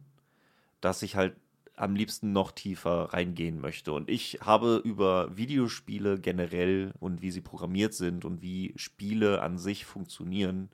dass 0.79 1.01
ich 1.03 1.15
halt 1.15 1.35
am 1.75 1.95
liebsten 1.95 2.31
noch 2.31 2.51
tiefer 2.51 3.13
reingehen 3.13 3.59
möchte. 3.59 3.91
Und 3.93 4.09
ich 4.09 4.39
habe 4.41 4.81
über 4.83 5.35
Videospiele 5.35 6.19
generell 6.19 6.93
und 6.99 7.21
wie 7.21 7.31
sie 7.31 7.41
programmiert 7.41 7.93
sind 7.93 8.23
und 8.23 8.41
wie 8.41 8.73
Spiele 8.75 9.41
an 9.41 9.57
sich 9.57 9.85
funktionieren, 9.85 10.69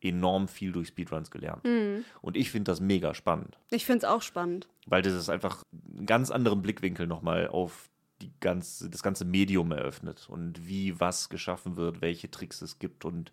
enorm 0.00 0.48
viel 0.48 0.72
durch 0.72 0.88
Speedruns 0.88 1.30
gelernt. 1.30 1.64
Und 2.22 2.36
ich 2.36 2.50
finde 2.50 2.70
das 2.70 2.80
mega 2.80 3.14
spannend 3.14 3.58
Ich 3.70 3.84
finde 3.86 3.98
es 3.98 4.04
auch 4.12 4.22
spannend. 4.22 4.68
weil 4.86 5.02
das 5.02 5.12
ist 5.14 5.28
einfach 5.28 5.62
einen 5.96 6.06
ganz 6.06 6.30
anderen 6.30 6.62
Blickwinkel 6.62 7.06
nochmal 7.06 7.48
auf 7.48 7.88
die 8.22 8.32
ganze, 8.40 8.90
das 8.90 9.02
ganze 9.02 9.24
Medium 9.24 9.70
eröffnet 9.72 10.28
und 10.28 10.66
wie 10.66 10.98
was 11.00 11.28
geschaffen 11.28 11.76
wird, 11.76 12.00
welche 12.00 12.30
Tricks 12.30 12.62
es 12.62 12.78
gibt 12.78 13.04
und 13.04 13.32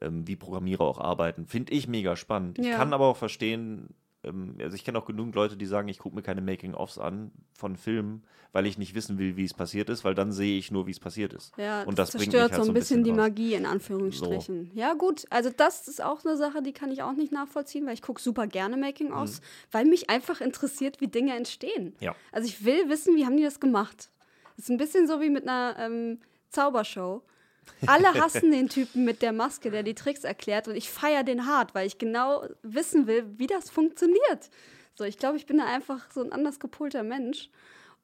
ähm, 0.00 0.26
wie 0.26 0.36
Programmierer 0.36 0.82
auch 0.84 0.98
arbeiten. 0.98 1.46
Finde 1.46 1.72
ich 1.72 1.88
mega 1.88 2.16
spannend. 2.16 2.58
Ich 2.58 2.66
Ja. 2.66 2.76
kann 2.76 2.92
aber 2.92 3.06
auch 3.06 3.16
verstehen, 3.16 3.88
ähm, 4.24 4.56
also 4.60 4.74
ich 4.74 4.84
kenne 4.84 4.98
auch 4.98 5.04
genügend 5.04 5.34
Leute, 5.34 5.56
die 5.56 5.66
sagen, 5.66 5.88
ich 5.88 5.98
gucke 5.98 6.14
mir 6.14 6.22
keine 6.22 6.40
Making-ofs 6.40 6.98
an 6.98 7.32
von 7.52 7.76
Filmen, 7.76 8.22
weil 8.52 8.66
ich 8.66 8.78
nicht 8.78 8.94
wissen 8.94 9.18
will, 9.18 9.36
wie 9.36 9.44
es 9.44 9.54
passiert 9.54 9.88
ist, 9.88 10.04
weil 10.04 10.14
dann 10.14 10.32
sehe 10.32 10.58
ich 10.58 10.70
nur, 10.70 10.86
wie 10.86 10.90
es 10.90 11.00
passiert 11.00 11.32
ist. 11.32 11.56
Ja, 11.56 11.82
und 11.82 11.98
das 11.98 12.14
mich 12.14 12.24
zerstört 12.24 12.52
halt 12.52 12.64
so 12.64 12.70
ein 12.70 12.74
bisschen, 12.74 13.02
die 13.04 13.10
raus. 13.10 13.18
Magie 13.18 13.54
in 13.54 13.66
Anführungsstrichen. 13.66 14.70
Ja, 14.74 14.94
gut, 14.94 15.24
also 15.30 15.50
das 15.54 15.88
ist 15.88 16.02
auch 16.02 16.24
eine 16.24 16.36
Sache, 16.36 16.62
die 16.62 16.72
kann 16.72 16.90
ich 16.90 17.02
auch 17.02 17.12
nicht 17.12 17.32
nachvollziehen, 17.32 17.86
weil 17.86 17.94
ich 17.94 18.02
gucke 18.02 18.20
super 18.20 18.46
gerne 18.46 18.76
Making-ofs, 18.76 19.40
weil 19.70 19.86
mich 19.86 20.10
einfach 20.10 20.40
interessiert, 20.40 21.00
wie 21.00 21.08
Dinge 21.08 21.34
entstehen. 21.34 21.84
Mhm. 21.84 21.94
Ja. 22.00 22.14
Also 22.30 22.48
ich 22.48 22.64
will 22.64 22.88
wissen, 22.88 23.16
wie 23.16 23.24
haben 23.24 23.36
die 23.36 23.44
das 23.44 23.60
gemacht. 23.60 24.10
Das 24.56 24.66
ist 24.66 24.70
ein 24.70 24.76
bisschen 24.76 25.06
so 25.06 25.20
wie 25.20 25.30
mit 25.30 25.48
einer 25.48 25.76
ähm, 25.78 26.18
Zaubershow. 26.50 27.22
Alle 27.86 28.14
hassen 28.14 28.50
den 28.52 28.68
Typen 28.68 29.04
mit 29.04 29.22
der 29.22 29.32
Maske, 29.32 29.70
der 29.70 29.82
die 29.82 29.94
Tricks 29.94 30.24
erklärt 30.24 30.68
und 30.68 30.76
ich 30.76 30.90
feiere 30.90 31.24
den 31.24 31.46
hart, 31.46 31.74
weil 31.74 31.86
ich 31.86 31.98
genau 31.98 32.44
wissen 32.62 33.06
will, 33.06 33.24
wie 33.36 33.46
das 33.46 33.70
funktioniert. 33.70 34.50
So, 34.94 35.04
ich 35.04 35.18
glaube, 35.18 35.36
ich 35.36 35.46
bin 35.46 35.58
da 35.58 35.64
einfach 35.64 36.10
so 36.10 36.22
ein 36.22 36.32
anders 36.32 36.60
gepolter 36.60 37.02
Mensch. 37.02 37.50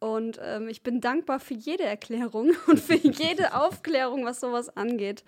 Und 0.00 0.38
ähm, 0.42 0.68
ich 0.68 0.82
bin 0.82 1.00
dankbar 1.00 1.40
für 1.40 1.54
jede 1.54 1.82
Erklärung 1.82 2.52
und 2.66 2.80
für 2.80 2.94
jede 2.94 3.54
Aufklärung, 3.54 4.24
was 4.24 4.40
sowas 4.40 4.68
angeht. 4.76 5.24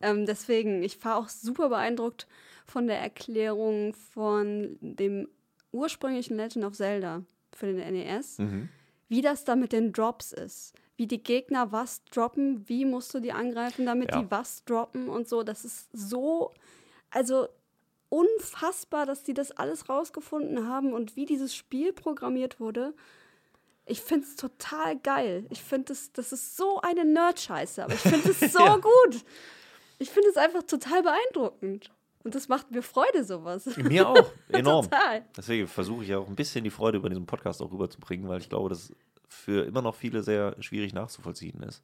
Ähm, 0.00 0.26
deswegen, 0.26 0.82
ich 0.82 1.02
war 1.04 1.16
auch 1.16 1.28
super 1.28 1.68
beeindruckt 1.70 2.26
von 2.66 2.86
der 2.86 3.00
Erklärung 3.00 3.94
von 3.94 4.76
dem 4.80 5.28
ursprünglichen 5.72 6.36
Legend 6.36 6.64
of 6.64 6.74
Zelda 6.74 7.22
für 7.54 7.72
den 7.72 7.94
NES, 7.94 8.38
Mhm. 8.38 8.68
Wie 9.10 9.20
das 9.20 9.44
da 9.44 9.56
mit 9.56 9.72
den 9.72 9.92
Drops 9.92 10.32
ist. 10.32 10.72
Wie 10.96 11.06
die 11.06 11.22
Gegner 11.22 11.72
was 11.72 12.02
droppen, 12.06 12.66
wie 12.68 12.84
musst 12.86 13.12
du 13.12 13.20
die 13.20 13.32
angreifen, 13.32 13.84
damit 13.86 14.12
Ja. 14.12 14.22
die 14.22 14.30
was 14.30 14.64
droppen 14.64 15.08
und 15.08 15.28
so. 15.28 15.42
Das 15.42 15.64
ist 15.64 15.88
so, 15.92 16.52
also 17.10 17.48
unfassbar, 18.08 19.06
dass 19.06 19.22
die 19.22 19.34
das 19.34 19.52
alles 19.52 19.88
rausgefunden 19.88 20.66
haben 20.68 20.92
und 20.92 21.16
wie 21.16 21.24
dieses 21.26 21.54
Spiel 21.54 21.92
programmiert 21.92 22.60
wurde. 22.60 22.94
Ich 23.86 24.00
finde 24.02 24.26
es 24.26 24.36
total 24.36 24.96
geil. 24.98 25.46
Ich 25.50 25.62
finde, 25.62 25.86
das, 25.86 26.12
das 26.12 26.32
ist 26.32 26.56
so 26.56 26.80
eine 26.80 27.04
Nerd-Scheiße, 27.04 27.82
aber 27.84 27.94
ich 27.94 28.00
finde 28.00 28.30
es 28.30 28.40
so 28.52 28.58
Ja. 28.60 28.76
gut. 28.76 29.24
Ich 29.98 30.10
finde 30.10 30.28
es 30.30 30.36
einfach 30.36 30.62
total 30.62 31.02
beeindruckend. 31.02 31.90
Und 32.22 32.34
das 32.34 32.48
macht 32.48 32.70
mir 32.70 32.82
Freude, 32.82 33.24
sowas. 33.24 33.76
Mir 33.76 34.08
auch, 34.08 34.32
enorm. 34.48 34.84
Total. 34.84 35.24
Deswegen 35.36 35.66
versuche 35.66 36.02
ich 36.02 36.10
ja 36.10 36.18
auch 36.18 36.28
ein 36.28 36.36
bisschen 36.36 36.64
die 36.64 36.70
Freude 36.70 36.98
über 36.98 37.08
diesen 37.08 37.26
Podcast 37.26 37.62
auch 37.62 37.72
rüberzubringen, 37.72 38.28
weil 38.28 38.40
ich 38.40 38.48
glaube, 38.48 38.68
dass 38.68 38.92
für 39.26 39.64
immer 39.64 39.80
noch 39.80 39.94
viele 39.94 40.22
sehr 40.22 40.54
schwierig 40.60 40.92
nachzuvollziehen 40.92 41.62
ist. 41.62 41.82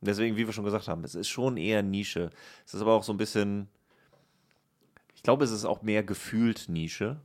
Deswegen, 0.00 0.36
wie 0.36 0.46
wir 0.46 0.52
schon 0.52 0.64
gesagt 0.64 0.88
haben, 0.88 1.04
es 1.04 1.14
ist 1.14 1.28
schon 1.28 1.56
eher 1.56 1.82
Nische. 1.82 2.30
Es 2.66 2.74
ist 2.74 2.80
aber 2.80 2.92
auch 2.92 3.04
so 3.04 3.12
ein 3.12 3.16
bisschen, 3.16 3.68
ich 5.14 5.22
glaube, 5.22 5.44
es 5.44 5.50
ist 5.50 5.64
auch 5.64 5.82
mehr 5.82 6.02
gefühlt 6.02 6.68
Nische, 6.68 7.20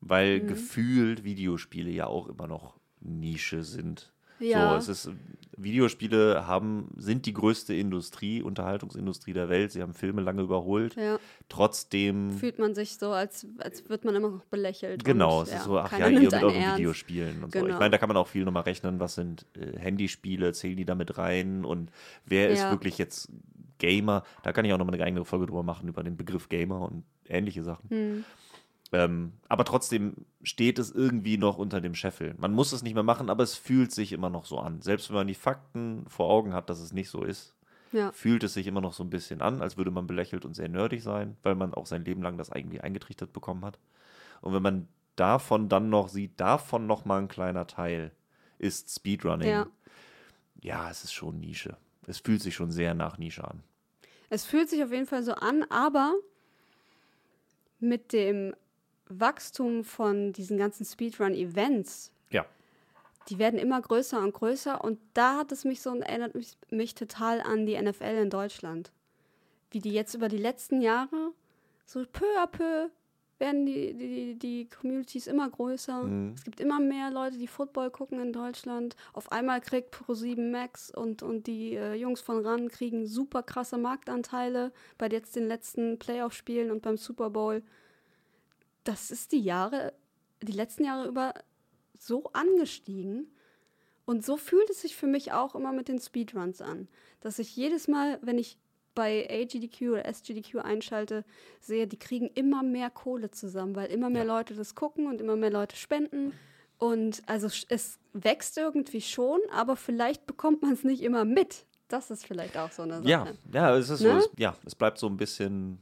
weil 0.00 0.40
gefühlt 0.40 1.24
Videospiele 1.24 1.90
ja 1.90 2.06
auch 2.06 2.26
immer 2.26 2.46
noch 2.46 2.74
Nische 3.00 3.62
sind. 3.62 4.12
Ja. 4.40 4.80
So, 4.80 4.92
es 4.92 5.06
ist, 5.06 5.10
Videospiele 5.56 6.46
haben, 6.46 6.88
sind 6.96 7.26
die 7.26 7.32
größte 7.34 7.74
Industrie, 7.74 8.42
Unterhaltungsindustrie 8.42 9.32
der 9.32 9.48
Welt. 9.48 9.70
Sie 9.72 9.82
haben 9.82 9.94
Filme 9.94 10.22
lange 10.22 10.42
überholt. 10.42 10.96
Ja, 10.96 11.18
Trotzdem 11.48 12.32
fühlt 12.32 12.58
man 12.58 12.74
sich 12.74 12.96
so, 12.98 13.10
als, 13.10 13.46
als 13.58 13.88
wird 13.88 14.04
man 14.04 14.14
immer 14.14 14.30
noch 14.30 14.44
belächelt. 14.46 15.04
Genau, 15.04 15.38
und, 15.40 15.44
es 15.44 15.50
ja, 15.52 15.58
ist 15.58 15.64
so, 15.64 15.78
ach 15.78 15.96
ja, 15.98 16.08
ihr 16.08 16.20
mit 16.20 16.32
euren 16.34 16.54
ernst. 16.54 16.78
Videospielen 16.78 17.44
und 17.44 17.52
so. 17.52 17.58
Ich 17.60 17.64
Genau. 17.66 17.78
meine, 17.78 17.90
da 17.90 17.98
kann 17.98 18.08
man 18.08 18.16
auch 18.16 18.28
viel 18.28 18.44
nochmal 18.44 18.62
rechnen, 18.62 18.98
was 18.98 19.14
sind 19.14 19.46
äh, 19.54 19.78
Handyspiele, 19.78 20.52
zählen 20.52 20.76
die 20.76 20.84
damit 20.84 21.18
rein 21.18 21.64
und 21.64 21.90
wer 22.26 22.48
ist 22.50 22.60
Ja. 22.60 22.70
wirklich 22.70 22.98
jetzt 22.98 23.28
Gamer? 23.78 24.24
Da 24.42 24.52
kann 24.52 24.64
ich 24.64 24.72
auch 24.72 24.78
nochmal 24.78 24.94
eine 24.94 25.04
eigene 25.04 25.24
Folge 25.24 25.46
drüber 25.46 25.62
machen, 25.62 25.88
über 25.88 26.02
den 26.02 26.16
Begriff 26.16 26.48
Gamer 26.48 26.80
und 26.82 27.04
ähnliche 27.28 27.62
Sachen. 27.62 27.90
Hm. 27.90 28.24
Ähm, 28.94 29.32
aber 29.48 29.64
trotzdem 29.64 30.26
steht 30.42 30.78
es 30.78 30.90
irgendwie 30.90 31.38
noch 31.38 31.56
unter 31.56 31.80
dem 31.80 31.94
Scheffel. 31.94 32.34
Man 32.38 32.52
muss 32.52 32.72
es 32.72 32.82
nicht 32.82 32.94
mehr 32.94 33.02
machen, 33.02 33.30
aber 33.30 33.42
es 33.42 33.54
fühlt 33.54 33.90
sich 33.90 34.12
immer 34.12 34.28
noch 34.28 34.44
so 34.44 34.58
an. 34.58 34.82
Selbst 34.82 35.08
wenn 35.08 35.16
man 35.16 35.26
die 35.26 35.34
Fakten 35.34 36.04
vor 36.08 36.28
Augen 36.28 36.52
hat, 36.52 36.68
dass 36.68 36.78
es 36.80 36.92
nicht 36.92 37.08
so 37.08 37.22
ist, 37.24 37.54
Ja. 37.92 38.12
fühlt 38.12 38.44
es 38.44 38.52
sich 38.54 38.66
immer 38.66 38.82
noch 38.82 38.92
so 38.92 39.02
ein 39.02 39.08
bisschen 39.10 39.40
an, 39.40 39.62
als 39.62 39.76
würde 39.78 39.90
man 39.90 40.06
belächelt 40.06 40.44
und 40.44 40.54
sehr 40.54 40.68
nerdig 40.68 41.02
sein, 41.02 41.36
weil 41.42 41.54
man 41.54 41.72
auch 41.72 41.86
sein 41.86 42.04
Leben 42.04 42.22
lang 42.22 42.36
das 42.36 42.50
irgendwie 42.50 42.80
eingetrichtert 42.80 43.32
bekommen 43.32 43.64
hat. 43.64 43.78
Und 44.42 44.52
wenn 44.52 44.62
man 44.62 44.88
davon 45.16 45.68
dann 45.70 45.88
noch 45.88 46.08
sieht, 46.08 46.38
davon 46.38 46.86
noch 46.86 47.04
mal 47.06 47.18
ein 47.20 47.28
kleiner 47.28 47.66
Teil 47.66 48.12
ist 48.58 48.94
Speedrunning. 48.94 49.48
Ja. 49.48 49.66
ja, 50.60 50.90
es 50.90 51.04
ist 51.04 51.12
schon 51.12 51.40
Nische. 51.40 51.76
Es 52.06 52.18
fühlt 52.18 52.42
sich 52.42 52.54
schon 52.54 52.70
sehr 52.70 52.92
nach 52.94 53.16
Nische 53.18 53.44
an. 53.44 53.62
Es 54.28 54.44
fühlt 54.44 54.68
sich 54.68 54.82
auf 54.82 54.90
jeden 54.92 55.06
Fall 55.06 55.22
so 55.22 55.32
an, 55.34 55.64
aber 55.70 56.14
mit 57.80 58.12
dem 58.12 58.54
Wachstum 59.20 59.84
von 59.84 60.32
diesen 60.32 60.58
ganzen 60.58 60.84
Speedrun-Events 60.84 62.12
Ja. 62.30 62.44
die 63.28 63.38
werden 63.38 63.58
immer 63.58 63.80
größer 63.80 64.20
und 64.20 64.32
größer 64.32 64.82
und 64.82 64.98
da 65.14 65.36
hat 65.38 65.52
es 65.52 65.64
mich 65.64 65.80
so 65.80 65.94
erinnert 65.94 66.34
mich, 66.34 66.56
mich 66.70 66.94
total 66.94 67.40
an 67.40 67.66
die 67.66 67.80
NFL 67.80 68.16
in 68.22 68.30
Deutschland. 68.30 68.90
Wie 69.70 69.80
die 69.80 69.92
jetzt 69.92 70.14
über 70.14 70.28
die 70.28 70.38
letzten 70.38 70.80
Jahre 70.82 71.32
so 71.86 72.04
peu 72.10 72.26
à 72.38 72.46
peu 72.46 72.90
werden 73.42 73.66
die, 73.66 73.92
die, 73.94 74.38
die 74.38 74.68
Communities 74.68 75.26
immer 75.26 75.50
größer. 75.50 76.04
Mhm. 76.04 76.34
Es 76.36 76.44
gibt 76.44 76.60
immer 76.60 76.78
mehr 76.78 77.10
Leute, 77.10 77.38
die 77.38 77.48
Football 77.48 77.90
gucken 77.90 78.20
in 78.20 78.32
Deutschland. 78.32 78.94
Auf 79.14 79.32
einmal 79.32 79.60
kriegt 79.60 79.92
Pro7 79.92 80.50
Max 80.50 80.92
und, 80.94 81.24
und 81.24 81.48
die 81.48 81.74
äh, 81.74 81.94
Jungs 81.94 82.20
von 82.20 82.46
RAN 82.46 82.68
kriegen 82.68 83.04
super 83.06 83.42
krasse 83.42 83.78
Marktanteile 83.78 84.72
bei 84.96 85.08
jetzt 85.08 85.34
den 85.34 85.48
letzten 85.48 85.98
Playoff-Spielen 85.98 86.70
und 86.70 86.82
beim 86.82 86.96
Super 86.96 87.30
Bowl. 87.30 87.62
Das 88.84 89.10
ist 89.10 89.32
die 89.32 89.40
Jahre, 89.40 89.92
die 90.42 90.52
letzten 90.52 90.84
Jahre 90.84 91.06
über 91.08 91.34
so 91.98 92.24
angestiegen. 92.32 93.30
Und 94.04 94.24
so 94.24 94.36
fühlt 94.36 94.68
es 94.70 94.82
sich 94.82 94.96
für 94.96 95.06
mich 95.06 95.32
auch 95.32 95.54
immer 95.54 95.72
mit 95.72 95.88
den 95.88 96.00
Speedruns 96.00 96.60
an. 96.60 96.88
Dass 97.20 97.38
ich 97.38 97.54
jedes 97.56 97.86
Mal, 97.86 98.18
wenn 98.22 98.38
ich 98.38 98.58
bei 98.94 99.26
AGDQ 99.30 99.90
oder 99.92 100.04
SGDQ 100.06 100.56
einschalte, 100.58 101.24
sehe, 101.60 101.86
die 101.86 101.98
kriegen 101.98 102.28
immer 102.34 102.62
mehr 102.62 102.90
Kohle 102.90 103.30
zusammen, 103.30 103.74
weil 103.76 103.90
immer 103.90 104.10
mehr 104.10 104.24
Ja. 104.24 104.36
Leute 104.36 104.54
das 104.54 104.74
gucken 104.74 105.06
und 105.06 105.20
immer 105.20 105.36
mehr 105.36 105.50
Leute 105.50 105.76
spenden. 105.76 106.32
Und 106.78 107.22
also 107.26 107.48
es 107.68 107.98
wächst 108.12 108.58
irgendwie 108.58 109.00
schon, 109.00 109.40
aber 109.52 109.76
vielleicht 109.76 110.26
bekommt 110.26 110.62
man 110.62 110.72
es 110.72 110.82
nicht 110.82 111.02
immer 111.02 111.24
mit. 111.24 111.64
Das 111.86 112.10
ist 112.10 112.26
vielleicht 112.26 112.56
auch 112.58 112.72
so 112.72 112.82
eine 112.82 112.96
Sache. 112.96 113.08
Ja, 113.08 113.26
ja, 113.52 113.76
es 113.76 113.88
ist 113.88 114.00
Ne? 114.00 114.20
so, 114.20 114.26
es, 114.26 114.30
ja, 114.36 114.56
es 114.66 114.74
bleibt 114.74 114.98
so 114.98 115.06
ein 115.06 115.16
bisschen 115.16 115.78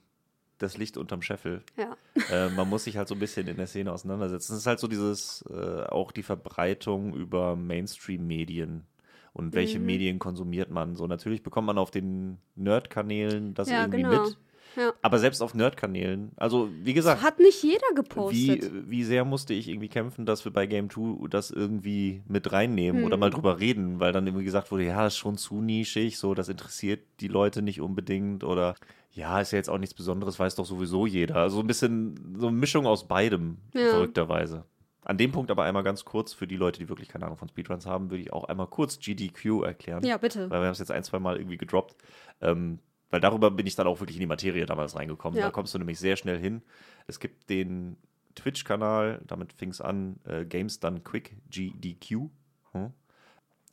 das 0.60 0.76
Licht 0.76 0.96
unterm 0.96 1.22
Scheffel. 1.22 1.62
Ja. 1.76 1.96
äh, 2.30 2.48
man 2.50 2.68
muss 2.68 2.84
sich 2.84 2.96
halt 2.96 3.08
so 3.08 3.14
ein 3.14 3.18
bisschen 3.20 3.48
in 3.48 3.56
der 3.56 3.66
Szene 3.66 3.92
auseinandersetzen. 3.92 4.52
Es 4.52 4.60
ist 4.60 4.66
halt 4.66 4.78
so 4.78 4.86
dieses, 4.88 5.44
äh, 5.50 5.82
auch 5.84 6.12
die 6.12 6.22
Verbreitung 6.22 7.14
über 7.14 7.56
Mainstream-Medien 7.56 8.84
und 9.32 9.54
welche 9.54 9.78
Mhm. 9.78 9.86
Medien 9.86 10.18
konsumiert 10.18 10.70
man. 10.70 10.96
So, 10.96 11.06
natürlich 11.06 11.42
bekommt 11.42 11.66
man 11.66 11.78
auf 11.78 11.90
den 11.90 12.38
Nerd-Kanälen 12.56 13.54
das 13.54 13.70
Ja, 13.70 13.80
irgendwie 13.82 14.02
genau. 14.02 14.22
mit. 14.24 14.38
Ja. 14.76 14.92
Aber 15.02 15.18
selbst 15.18 15.42
auf 15.42 15.54
Nerd-Kanälen, 15.54 16.32
also 16.36 16.68
wie 16.82 16.94
gesagt, 16.94 17.22
Hat 17.22 17.38
nicht 17.38 17.62
jeder 17.62 17.86
wie, 17.90 17.94
gepostet. 17.94 18.70
wie 18.88 19.04
sehr 19.04 19.24
musste 19.24 19.52
ich 19.54 19.68
irgendwie 19.68 19.88
kämpfen, 19.88 20.26
dass 20.26 20.44
wir 20.44 20.52
bei 20.52 20.66
Game 20.66 20.88
2 20.90 21.28
das 21.28 21.50
irgendwie 21.50 22.22
mit 22.28 22.52
reinnehmen 22.52 23.04
oder 23.04 23.14
Hm. 23.14 23.20
mal 23.20 23.30
drüber 23.30 23.58
reden, 23.60 24.00
weil 24.00 24.12
dann 24.12 24.26
irgendwie 24.26 24.44
gesagt 24.44 24.70
wurde, 24.70 24.84
ja, 24.84 25.02
das 25.02 25.14
ist 25.14 25.18
schon 25.18 25.36
zu 25.38 25.60
nischig, 25.60 26.18
so, 26.18 26.34
das 26.34 26.48
interessiert 26.48 27.00
die 27.20 27.28
Leute 27.28 27.62
nicht 27.62 27.80
unbedingt 27.80 28.44
oder 28.44 28.74
ja, 29.12 29.40
ist 29.40 29.50
ja 29.50 29.56
jetzt 29.58 29.68
auch 29.68 29.78
nichts 29.78 29.94
Besonderes, 29.94 30.38
weiß 30.38 30.54
doch 30.54 30.64
sowieso 30.66 31.04
jeder. 31.04 31.36
Also 31.36 31.58
ein 31.60 31.66
bisschen 31.66 32.36
so 32.38 32.46
eine 32.46 32.56
Mischung 32.56 32.86
aus 32.86 33.08
beidem, 33.08 33.58
Ja. 33.74 33.88
verrückterweise. 33.90 34.64
An 35.02 35.16
dem 35.18 35.32
Punkt 35.32 35.50
aber 35.50 35.64
einmal 35.64 35.82
ganz 35.82 36.04
kurz, 36.04 36.32
für 36.32 36.46
die 36.46 36.56
Leute, 36.56 36.78
die 36.78 36.88
wirklich 36.88 37.08
keine 37.08 37.24
Ahnung 37.24 37.38
von 37.38 37.48
Speedruns 37.48 37.86
haben, 37.86 38.10
würde 38.10 38.22
ich 38.22 38.32
auch 38.32 38.44
einmal 38.44 38.68
kurz 38.68 39.00
GDQ 39.00 39.62
erklären. 39.64 40.04
ja, 40.04 40.16
bitte. 40.18 40.48
Weil 40.50 40.60
wir 40.60 40.66
haben 40.66 40.72
es 40.72 40.78
jetzt 40.78 40.92
ein, 40.92 41.02
zwei 41.02 41.18
Mal 41.18 41.38
irgendwie 41.38 41.56
gedroppt. 41.56 41.96
Ähm, 42.40 42.78
weil 43.10 43.20
darüber 43.20 43.50
bin 43.50 43.66
ich 43.66 43.74
dann 43.74 43.86
auch 43.86 44.00
wirklich 44.00 44.16
in 44.16 44.20
die 44.20 44.26
Materie 44.26 44.66
damals 44.66 44.96
reingekommen. 44.96 45.38
Ja. 45.38 45.46
Da 45.46 45.50
kommst 45.50 45.74
du 45.74 45.78
nämlich 45.78 45.98
sehr 45.98 46.16
schnell 46.16 46.38
hin. 46.38 46.62
Es 47.06 47.20
gibt 47.20 47.50
den 47.50 47.96
Twitch-Kanal, 48.34 49.20
damit 49.26 49.52
fing 49.52 49.70
es 49.70 49.80
an, 49.80 50.20
äh, 50.24 50.44
Games 50.44 50.80
Done 50.80 51.00
Quick, 51.00 51.36
GDQ. 51.50 52.30
Hm? 52.72 52.92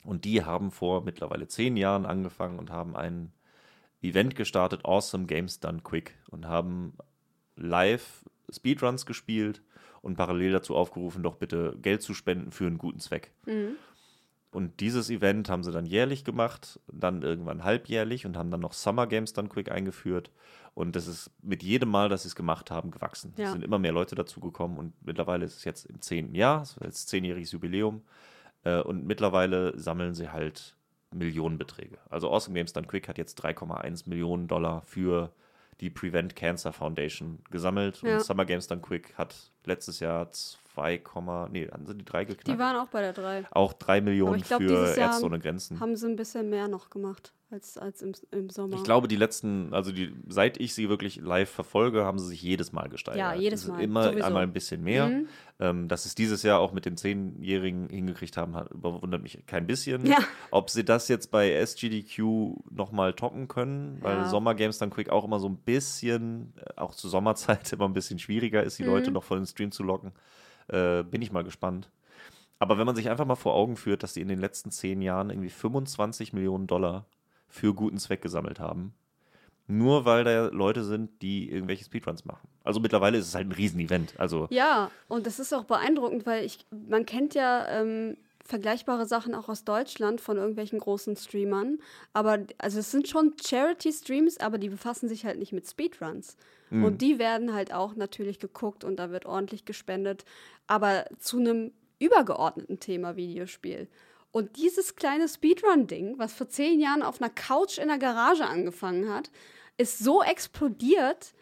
Und 0.04 0.24
die 0.24 0.44
haben 0.44 0.70
vor 0.70 1.04
mittlerweile 1.04 1.46
zehn 1.48 1.76
Jahren 1.76 2.06
angefangen 2.06 2.58
und 2.58 2.70
haben 2.70 2.96
ein 2.96 3.32
Event 4.02 4.36
gestartet, 4.36 4.84
Awesome 4.84 5.26
Games 5.26 5.60
Done 5.60 5.80
Quick, 5.82 6.14
und 6.30 6.46
haben 6.46 6.94
live 7.56 8.24
Speedruns 8.50 9.06
gespielt 9.06 9.62
und 10.02 10.16
parallel 10.16 10.52
dazu 10.52 10.76
aufgerufen, 10.76 11.22
doch 11.22 11.36
bitte 11.36 11.76
Geld 11.82 12.02
zu 12.02 12.14
spenden 12.14 12.52
für 12.52 12.66
einen 12.66 12.78
guten 12.78 13.00
Zweck. 13.00 13.32
Mhm. 13.46 13.76
Und 14.50 14.80
dieses 14.80 15.10
Event 15.10 15.50
haben 15.50 15.62
sie 15.62 15.72
dann 15.72 15.84
jährlich 15.84 16.24
gemacht, 16.24 16.80
dann 16.90 17.22
irgendwann 17.22 17.64
halbjährlich 17.64 18.24
und 18.24 18.36
haben 18.36 18.50
dann 18.50 18.60
noch 18.60 18.72
Summer 18.72 19.06
Games 19.06 19.34
dann 19.34 19.48
quick 19.50 19.70
eingeführt. 19.70 20.30
Und 20.74 20.96
das 20.96 21.06
ist 21.06 21.30
mit 21.42 21.62
jedem 21.62 21.90
Mal, 21.90 22.08
dass 22.08 22.22
sie 22.22 22.28
es 22.28 22.36
gemacht 22.36 22.70
haben, 22.70 22.90
gewachsen. 22.90 23.32
Es 23.36 23.42
Ja. 23.42 23.52
sind 23.52 23.62
immer 23.62 23.78
mehr 23.78 23.92
Leute 23.92 24.14
dazugekommen 24.14 24.78
und 24.78 24.94
mittlerweile 25.04 25.44
ist 25.44 25.56
es 25.56 25.64
jetzt 25.64 25.84
im 25.86 26.00
zehnten 26.00 26.34
Jahr, 26.34 26.62
es 26.62 26.70
ist 26.72 26.82
jetzt 26.82 27.08
zehnjähriges 27.08 27.52
Jubiläum. 27.52 28.02
Äh, 28.64 28.80
und 28.80 29.04
mittlerweile 29.06 29.78
sammeln 29.78 30.14
sie 30.14 30.30
halt 30.30 30.74
Millionenbeträge. 31.12 31.98
Also 32.10 32.30
Awesome 32.30 32.54
Games 32.54 32.72
Done 32.72 32.86
Quick 32.86 33.08
hat 33.08 33.18
jetzt 33.18 33.42
3,1 33.44 34.08
Millionen 34.08 34.46
Dollar 34.48 34.82
für 34.82 35.32
die 35.80 35.90
Prevent 35.90 36.34
Cancer 36.36 36.72
Foundation 36.72 37.38
gesammelt. 37.50 38.02
Ja. 38.02 38.14
Und 38.14 38.22
Summer 38.24 38.44
Games 38.44 38.66
Done 38.66 38.80
Quick 38.80 39.14
hat 39.16 39.34
letztes 39.64 40.00
Jahr 40.00 40.30
2, 40.78 41.48
nee, 41.50 41.68
haben 41.70 41.86
sie 41.86 41.94
die 41.94 42.04
drei 42.04 42.24
geknackt? 42.24 42.46
Die 42.48 42.58
waren 42.58 42.76
auch 42.76 42.88
bei 42.88 43.00
der 43.00 43.12
3. 43.12 43.46
auch 43.50 43.72
drei 43.72 44.00
Millionen 44.00 44.36
ich 44.36 44.44
glaub, 44.44 44.62
für 44.62 44.94
Ärzte 44.96 45.26
ohne 45.26 45.38
Grenzen. 45.38 45.80
Haben 45.80 45.96
sie 45.96 46.06
ein 46.06 46.16
bisschen 46.16 46.48
mehr 46.50 46.68
noch 46.68 46.90
gemacht 46.90 47.32
als, 47.50 47.78
als 47.78 48.02
im, 48.02 48.12
im 48.30 48.50
Sommer. 48.50 48.76
Ich 48.76 48.84
glaube, 48.84 49.08
die 49.08 49.16
letzten, 49.16 49.72
also 49.72 49.90
die, 49.90 50.14
seit 50.28 50.60
ich 50.60 50.74
sie 50.74 50.88
wirklich 50.90 51.16
live 51.16 51.48
verfolge, 51.50 52.04
haben 52.04 52.18
sie 52.18 52.26
sich 52.26 52.42
jedes 52.42 52.72
Mal 52.72 52.88
gesteigert. 52.90 53.18
Ja, 53.18 53.34
jedes 53.34 53.60
Es 53.60 53.64
ist 53.66 53.72
Mal, 53.72 53.82
Immer 53.82 54.04
sowieso. 54.04 54.24
einmal 54.26 54.42
ein 54.42 54.52
bisschen 54.52 54.82
mehr. 54.84 55.08
Mhm. 55.08 55.28
Ähm, 55.60 55.88
dass 55.88 56.02
sie 56.04 56.10
es 56.10 56.14
dieses 56.14 56.42
Jahr 56.44 56.60
auch 56.60 56.72
mit 56.72 56.84
dem 56.86 56.96
Zehnjährigen 56.96 57.88
hingekriegt 57.88 58.36
haben, 58.36 58.54
hat, 58.54 58.70
überwundert 58.70 59.22
mich 59.22 59.44
kein 59.46 59.66
bisschen. 59.66 60.06
Ja. 60.06 60.18
Ob 60.52 60.68
sie 60.70 60.84
das 60.84 61.08
jetzt 61.08 61.30
bei 61.30 61.50
SGDQ 61.52 62.52
nochmal 62.70 63.14
toppen 63.14 63.48
können, 63.48 63.96
weil 64.02 64.18
Ja. 64.18 64.28
Sommergames 64.28 64.78
dann 64.78 64.90
Quick 64.90 65.08
auch 65.10 65.24
immer 65.24 65.40
so 65.40 65.48
ein 65.48 65.56
bisschen, 65.56 66.52
äh, 66.56 66.78
auch 66.78 66.94
zur 66.94 67.08
Sommerzeit 67.10 67.72
immer 67.72 67.86
ein 67.86 67.94
bisschen 67.94 68.18
schwieriger 68.18 68.62
ist, 68.62 68.78
die 68.78 68.82
Mhm. 68.84 68.90
Leute 68.90 69.10
noch 69.10 69.24
vor 69.24 69.36
den 69.38 69.46
Stream 69.46 69.72
zu 69.72 69.82
locken. 69.82 70.12
Äh, 70.68 71.02
bin 71.02 71.22
ich 71.22 71.32
mal 71.32 71.44
gespannt. 71.44 71.90
Aber 72.58 72.78
wenn 72.78 72.86
man 72.86 72.96
sich 72.96 73.08
einfach 73.08 73.24
mal 73.24 73.36
vor 73.36 73.54
Augen 73.54 73.76
führt, 73.76 74.02
dass 74.02 74.14
die 74.14 74.20
in 74.20 74.28
den 74.28 74.40
letzten 74.40 74.70
zehn 74.70 75.00
Jahren 75.00 75.30
irgendwie 75.30 75.50
25 75.50 76.32
Millionen 76.32 76.66
Dollar 76.66 77.06
für 77.48 77.74
guten 77.74 77.98
Zweck 77.98 78.20
gesammelt 78.20 78.58
haben, 78.60 78.94
nur 79.68 80.04
weil 80.04 80.24
da 80.24 80.46
Leute 80.46 80.82
sind, 80.82 81.22
die 81.22 81.50
irgendwelche 81.50 81.84
Speedruns 81.84 82.24
machen. 82.24 82.48
Also 82.64 82.80
mittlerweile 82.80 83.18
ist 83.18 83.28
es 83.28 83.34
halt 83.34 83.48
ein 83.48 83.52
Riesenevent. 83.52 84.14
Also 84.18 84.46
Ja, 84.50 84.90
und 85.08 85.26
das 85.26 85.38
ist 85.38 85.52
auch 85.52 85.64
beeindruckend, 85.64 86.26
weil 86.26 86.44
ich, 86.44 86.66
man 86.70 87.06
kennt 87.06 87.34
ja 87.34 87.66
ähm, 87.68 88.16
vergleichbare 88.48 89.04
Sachen 89.04 89.34
auch 89.34 89.50
aus 89.50 89.64
Deutschland 89.64 90.22
von 90.22 90.38
irgendwelchen 90.38 90.78
großen 90.78 91.16
Streamern. 91.16 91.78
Aber 92.14 92.46
also 92.56 92.78
es 92.78 92.90
sind 92.90 93.06
schon 93.06 93.34
Charity-Streams, 93.38 94.38
aber 94.38 94.56
die 94.56 94.70
befassen 94.70 95.06
sich 95.06 95.26
halt 95.26 95.38
nicht 95.38 95.52
mit 95.52 95.68
Speedruns. 95.68 96.38
Mhm. 96.70 96.84
Und 96.84 97.02
die 97.02 97.18
werden 97.18 97.52
halt 97.52 97.74
auch 97.74 97.94
natürlich 97.94 98.38
geguckt 98.38 98.84
und 98.84 98.96
da 98.96 99.10
wird 99.10 99.26
ordentlich 99.26 99.66
gespendet, 99.66 100.24
aber 100.66 101.04
zu 101.18 101.38
einem 101.38 101.72
übergeordneten 101.98 102.80
Thema 102.80 103.16
Videospiel. 103.16 103.86
Und 104.32 104.56
dieses 104.56 104.96
kleine 104.96 105.28
Speedrun-Ding, 105.28 106.18
was 106.18 106.32
vor 106.32 106.48
zehn 106.48 106.80
Jahren 106.80 107.02
auf 107.02 107.20
einer 107.20 107.30
Couch 107.30 107.76
in 107.76 107.88
der 107.88 107.98
Garage 107.98 108.46
angefangen 108.46 109.12
hat, 109.12 109.30
ist 109.76 109.98
so 109.98 110.22
explodiert, 110.22 111.34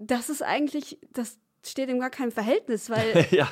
das 0.00 0.28
ist 0.28 0.42
eigentlich, 0.42 0.98
das 1.12 1.38
steht 1.64 1.88
in 1.88 2.00
gar 2.00 2.10
keinem 2.10 2.32
Verhältnis, 2.32 2.90
weil 2.90 3.26
ja. 3.30 3.48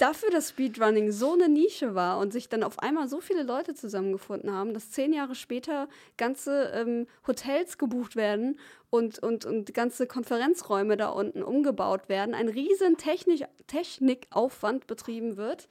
Dafür, 0.00 0.30
dass 0.30 0.50
Speedrunning 0.50 1.12
so 1.12 1.34
eine 1.34 1.48
Nische 1.48 1.94
war 1.94 2.18
und 2.18 2.32
sich 2.32 2.48
dann 2.48 2.62
auf 2.62 2.78
einmal 2.78 3.08
so 3.08 3.20
viele 3.20 3.42
Leute 3.42 3.74
zusammengefunden 3.74 4.52
haben, 4.52 4.72
dass 4.72 4.90
zehn 4.90 5.12
Jahre 5.12 5.34
später 5.34 5.88
ganze 6.16 6.72
ähm, 6.74 7.06
Hotels 7.26 7.78
gebucht 7.78 8.16
werden 8.16 8.58
und, 8.88 9.18
und, 9.18 9.44
und 9.44 9.74
ganze 9.74 10.06
Konferenzräume 10.06 10.96
da 10.96 11.08
unten 11.08 11.42
umgebaut 11.42 12.08
werden, 12.08 12.34
ein 12.34 12.48
riesen 12.48 12.96
Technik 12.96 13.46
Technikaufwand 13.66 14.86
betrieben 14.86 15.36
wird. 15.36 15.68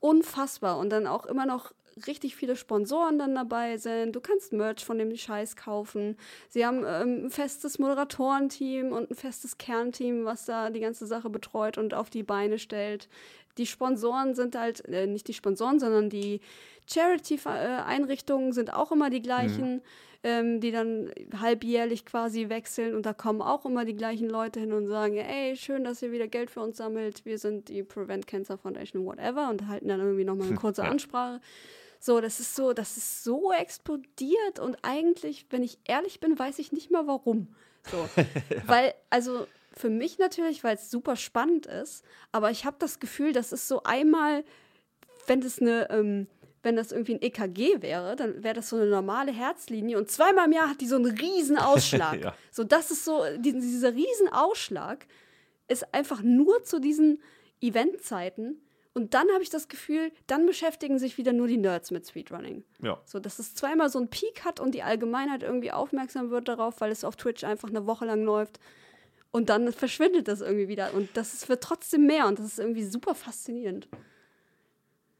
Unfassbar. 0.00 0.78
Und 0.78 0.90
dann 0.90 1.06
auch 1.06 1.26
immer 1.26 1.46
noch 1.46 1.72
richtig 2.06 2.36
viele 2.36 2.56
Sponsoren 2.56 3.18
dann 3.18 3.34
dabei 3.34 3.76
sind. 3.76 4.14
Du 4.14 4.20
kannst 4.20 4.52
Merch 4.52 4.84
von 4.84 4.98
dem 4.98 5.14
Scheiß 5.14 5.56
kaufen. 5.56 6.16
Sie 6.48 6.64
haben 6.64 6.84
ähm, 6.86 7.26
ein 7.26 7.30
festes 7.30 7.78
Moderatorenteam 7.78 8.92
und 8.92 9.10
ein 9.10 9.14
festes 9.14 9.58
Kernteam, 9.58 10.24
was 10.24 10.44
da 10.44 10.70
die 10.70 10.80
ganze 10.80 11.06
Sache 11.06 11.30
betreut 11.30 11.78
und 11.78 11.94
auf 11.94 12.10
die 12.10 12.22
Beine 12.22 12.58
stellt. 12.58 13.08
Die 13.58 13.66
Sponsoren 13.66 14.34
sind 14.34 14.56
halt, 14.56 14.84
äh, 14.86 15.06
nicht 15.06 15.28
die 15.28 15.34
Sponsoren, 15.34 15.80
sondern 15.80 16.08
die 16.08 16.40
Charity-Einrichtungen 16.90 18.52
sind 18.52 18.72
auch 18.72 18.92
immer 18.92 19.10
die 19.10 19.22
gleichen, 19.22 19.82
ähm, 20.22 20.60
die 20.60 20.70
dann 20.70 21.10
halbjährlich 21.40 22.04
quasi 22.04 22.48
wechseln 22.48 22.94
und 22.94 23.06
da 23.06 23.14
kommen 23.14 23.40
auch 23.40 23.64
immer 23.64 23.84
die 23.84 23.94
gleichen 23.94 24.28
Leute 24.28 24.60
hin 24.60 24.72
und 24.72 24.86
sagen, 24.88 25.16
ey, 25.16 25.56
schön, 25.56 25.84
dass 25.84 26.02
ihr 26.02 26.12
wieder 26.12 26.28
Geld 26.28 26.50
für 26.50 26.60
uns 26.60 26.76
sammelt. 26.76 27.24
Wir 27.24 27.38
sind 27.38 27.68
die 27.68 27.82
Prevent 27.82 28.26
Cancer 28.26 28.58
Foundation, 28.58 29.06
whatever 29.06 29.48
und 29.48 29.66
halten 29.66 29.88
dann 29.88 30.00
irgendwie 30.00 30.24
nochmal 30.24 30.48
eine 30.48 30.56
kurze. 30.56 30.84
Ansprache. 30.84 31.40
So, 32.02 32.22
das 32.22 32.40
ist 32.40 32.56
so, 32.56 32.72
das 32.72 32.96
ist 32.96 33.22
so 33.22 33.52
explodiert 33.52 34.58
und 34.58 34.78
eigentlich, 34.82 35.46
wenn 35.50 35.62
ich 35.62 35.78
ehrlich 35.84 36.18
bin, 36.18 36.38
weiß 36.38 36.58
ich 36.58 36.72
nicht 36.72 36.90
mal 36.90 37.06
warum. 37.06 37.54
So, 37.90 38.08
weil, 38.66 38.94
also 39.10 39.46
für 39.74 39.90
mich 39.90 40.18
natürlich, 40.18 40.64
weil 40.64 40.76
es 40.76 40.90
super 40.90 41.16
spannend 41.16 41.66
ist, 41.66 42.02
aber 42.32 42.50
ich 42.50 42.64
habe 42.64 42.76
das 42.78 43.00
Gefühl, 43.00 43.34
das 43.34 43.52
ist 43.52 43.68
so 43.68 43.82
einmal, 43.82 44.44
wenn 45.26 45.42
das 45.42 45.60
eine, 45.60 45.90
ähm, 45.90 46.26
wenn 46.62 46.74
das 46.74 46.90
irgendwie 46.90 47.16
ein 47.16 47.22
EKG 47.22 47.82
wäre, 47.82 48.16
dann 48.16 48.42
wäre 48.42 48.54
das 48.54 48.70
so 48.70 48.76
eine 48.76 48.86
normale 48.86 49.32
Herzlinie 49.32 49.98
und 49.98 50.10
zweimal 50.10 50.46
im 50.46 50.52
Jahr 50.52 50.70
hat 50.70 50.80
die 50.80 50.86
so 50.86 50.96
einen 50.96 51.18
riesen 51.18 51.58
Ausschlag. 51.58 52.24
Ja. 52.24 52.34
So, 52.50 52.64
das 52.64 52.90
ist 52.90 53.04
so, 53.04 53.24
die, 53.36 53.52
dieser 53.52 53.94
riesen 53.94 54.28
Ausschlag 54.32 55.06
ist 55.68 55.92
einfach 55.92 56.22
nur 56.22 56.64
zu 56.64 56.80
diesen 56.80 57.22
Eventzeiten, 57.60 58.60
Und 58.92 59.14
dann 59.14 59.28
habe 59.32 59.42
ich 59.42 59.50
das 59.50 59.68
Gefühl, 59.68 60.10
dann 60.26 60.46
beschäftigen 60.46 60.98
sich 60.98 61.16
wieder 61.16 61.32
nur 61.32 61.46
die 61.46 61.56
Nerds 61.56 61.90
mit 61.92 62.08
Speedrunning. 62.08 62.64
Ja. 62.82 63.00
So, 63.04 63.20
dass 63.20 63.38
es 63.38 63.54
zweimal 63.54 63.88
so 63.88 63.98
einen 63.98 64.08
Peak 64.08 64.44
hat 64.44 64.58
und 64.58 64.74
die 64.74 64.82
Allgemeinheit 64.82 65.42
irgendwie 65.42 65.70
aufmerksam 65.70 66.30
wird 66.30 66.48
darauf, 66.48 66.80
weil 66.80 66.90
es 66.90 67.04
auf 67.04 67.14
Twitch 67.16 67.44
einfach 67.44 67.68
eine 67.68 67.86
Woche 67.86 68.04
lang 68.04 68.24
läuft. 68.24 68.58
Und 69.30 69.48
dann 69.48 69.72
verschwindet 69.72 70.26
das 70.26 70.40
irgendwie 70.40 70.66
wieder. 70.66 70.92
Und 70.92 71.08
das 71.14 71.34
ist, 71.34 71.48
wird 71.48 71.62
trotzdem 71.62 72.06
mehr 72.06 72.26
und 72.26 72.40
das 72.40 72.46
ist 72.46 72.58
irgendwie 72.58 72.82
super 72.82 73.14
faszinierend. 73.14 73.88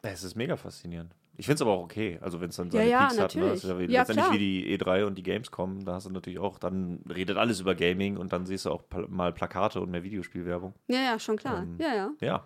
Es 0.02 0.24
ist 0.24 0.34
mega 0.34 0.56
faszinierend. 0.56 1.14
Ich 1.36 1.46
finde 1.46 1.54
es 1.54 1.62
aber 1.62 1.70
auch 1.72 1.84
okay. 1.84 2.18
Also, 2.20 2.40
wenn 2.40 2.50
es 2.50 2.56
dann 2.56 2.70
seine 2.70 2.90
ja, 2.90 3.06
Peaks 3.06 3.18
hat, 3.18 3.34
ne? 3.36 3.48
Das 3.48 3.64
ist 3.64 3.70
ja, 3.70 3.78
wie, 3.78 3.82
natürlich. 3.86 3.90
Ja, 3.92 4.00
letztendlich 4.00 4.26
klar. 4.26 4.34
wie 4.34 4.38
die 4.38 4.78
E3 4.78 5.04
und 5.04 5.14
die 5.16 5.22
Gamescom, 5.22 5.84
da 5.84 5.94
hast 5.94 6.06
du 6.06 6.10
natürlich 6.10 6.38
auch, 6.38 6.58
dann 6.58 7.00
redet 7.08 7.38
alles 7.38 7.60
über 7.60 7.74
Gaming 7.74 8.16
und 8.16 8.32
dann 8.32 8.44
siehst 8.44 8.66
du 8.66 8.70
auch 8.70 8.82
mal 9.08 9.32
Plakate 9.32 9.80
und 9.80 9.90
mehr 9.90 10.02
Videospielwerbung. 10.02 10.74
Ja, 10.88 11.00
ja, 11.00 11.18
schon 11.18 11.36
klar. 11.36 11.62
Ähm, 11.62 11.76
ja, 11.78 11.94
ja. 11.94 12.10
Ja. 12.20 12.44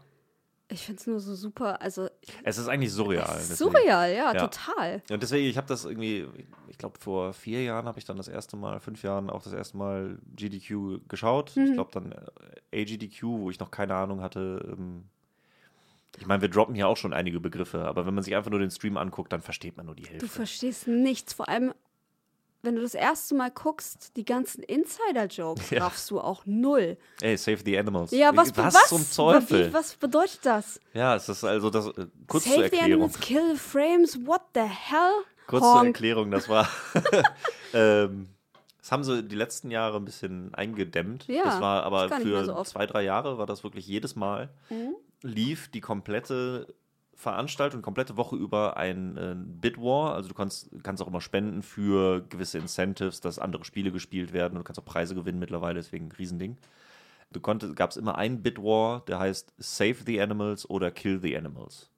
Ich 0.74 0.86
finde 0.86 1.00
es 1.00 1.06
nur 1.06 1.20
so 1.20 1.34
super. 1.36 1.80
Also, 1.80 2.08
Es 2.42 2.58
ist 2.58 2.66
eigentlich 2.68 2.92
surreal. 2.92 3.38
ist 3.38 3.56
surreal, 3.58 4.12
ja, 4.12 4.32
Ja. 4.34 4.46
total. 4.48 5.02
Und 5.08 5.22
deswegen, 5.22 5.46
ich 5.48 5.56
habe 5.56 5.68
das 5.68 5.84
irgendwie, 5.84 6.26
ich 6.68 6.78
glaube, 6.78 6.98
vor 6.98 7.32
vier 7.32 7.62
Jahren 7.62 7.86
habe 7.86 7.98
ich 8.00 8.04
dann 8.04 8.16
das 8.16 8.26
erste 8.26 8.56
Mal, 8.56 8.80
fünf 8.80 9.02
Jahren 9.04 9.30
auch 9.30 9.42
das 9.42 9.52
erste 9.52 9.76
Mal 9.76 10.18
GDQ 10.34 10.98
geschaut. 11.08 11.50
Ich 11.50 11.56
Mhm. 11.56 11.74
glaube 11.74 11.90
dann 11.92 12.12
äh, 12.72 12.82
AGDQ, 12.82 13.22
wo 13.22 13.50
ich 13.50 13.60
noch 13.60 13.70
keine 13.70 13.94
Ahnung 13.94 14.20
hatte. 14.20 14.74
Ähm, 14.76 15.04
ich 16.18 16.26
meine, 16.26 16.42
wir 16.42 16.48
droppen 16.48 16.74
hier 16.74 16.88
auch 16.88 16.96
schon 16.96 17.12
einige 17.12 17.38
Begriffe, 17.40 17.84
aber 17.84 18.04
wenn 18.06 18.14
man 18.14 18.22
sich 18.24 18.34
einfach 18.34 18.50
nur 18.50 18.60
den 18.60 18.70
Stream 18.70 18.96
anguckt, 18.96 19.32
dann 19.32 19.42
versteht 19.42 19.76
man 19.76 19.86
nur 19.86 19.94
die 19.94 20.02
Du 20.02 20.10
Hälfte. 20.10 20.28
verstehst 20.28 20.86
nichts. 20.88 21.34
Vor 21.34 21.48
allem, 21.48 21.72
wenn 22.64 22.76
du 22.76 22.82
das 22.82 22.94
erste 22.94 23.34
Mal 23.34 23.50
guckst, 23.50 24.16
die 24.16 24.24
ganzen 24.24 24.62
Insider-Jokes 24.62 25.70
Ja. 25.70 25.84
raffst 25.84 26.10
du 26.10 26.20
auch 26.20 26.42
null. 26.46 26.96
Ey, 27.20 27.36
save 27.36 27.58
the 27.64 27.78
animals. 27.78 28.10
Ja, 28.10 28.34
was, 28.36 28.56
was, 28.56 28.74
was 28.74 28.88
zum 28.88 29.10
Teufel? 29.10 29.72
Was 29.72 29.94
bedeutet 29.96 30.40
das? 30.44 30.80
Ja, 30.92 31.14
es 31.16 31.28
ist 31.28 31.44
also 31.44 31.70
das, 31.70 31.86
äh, 31.88 32.06
kurz 32.26 32.44
zur 32.44 32.52
Save 32.54 32.68
the 32.70 32.76
Erklärung. 32.76 32.92
animals, 33.04 33.20
kill 33.20 33.52
the 33.52 33.58
frames, 33.58 34.18
what 34.26 34.42
the 34.54 34.60
hell? 34.60 35.12
Kurz 35.46 35.62
zur 35.62 35.74
Honk. 35.74 35.86
Erklärung, 35.88 36.30
das 36.30 36.48
war. 36.48 36.68
ähm, 37.74 38.28
das 38.80 38.92
haben 38.92 39.04
sie 39.04 39.22
die 39.22 39.36
letzten 39.36 39.70
Jahre 39.70 39.96
ein 39.96 40.04
bisschen 40.04 40.54
eingedämmt. 40.54 41.26
Ja, 41.26 41.44
das 41.44 41.60
war 41.60 41.84
aber 41.84 42.08
mehr 42.08 42.20
für 42.20 42.44
so 42.44 42.62
zwei, 42.64 42.86
drei 42.86 43.02
Jahre 43.02 43.38
war 43.38 43.46
das 43.46 43.64
wirklich 43.64 43.86
jedes 43.86 44.14
Mal. 44.16 44.50
Mhm. 44.70 44.94
Lief 45.22 45.70
die 45.70 45.80
komplette 45.80 46.74
Veranstaltung, 47.16 47.82
komplette 47.82 48.16
Woche 48.16 48.36
über 48.36 48.76
ein 48.76 49.16
äh, 49.16 49.34
Bid-War. 49.36 50.14
Also 50.14 50.28
du 50.28 50.34
kannst, 50.34 50.70
kannst 50.82 51.02
auch 51.02 51.06
immer 51.06 51.20
spenden 51.20 51.62
für 51.62 52.22
gewisse 52.28 52.58
Incentives, 52.58 53.20
dass 53.20 53.38
andere 53.38 53.64
Spiele 53.64 53.92
gespielt 53.92 54.32
werden. 54.32 54.56
Du 54.56 54.62
kannst 54.64 54.80
auch 54.80 54.84
Preise 54.84 55.14
gewinnen 55.14 55.38
mittlerweile, 55.38 55.74
deswegen 55.74 56.06
ein 56.08 56.12
Riesending. 56.12 56.56
Du 57.32 57.40
konntest, 57.40 57.74
gab 57.76 57.90
es 57.90 57.96
immer 57.96 58.16
einen 58.16 58.42
Bid-War, 58.42 59.04
der 59.06 59.18
heißt 59.18 59.54
Save 59.58 59.96
the 60.06 60.20
Animals 60.20 60.68
oder 60.68 60.90
Kill 60.90 61.20
the 61.20 61.36
Animals. 61.36 61.90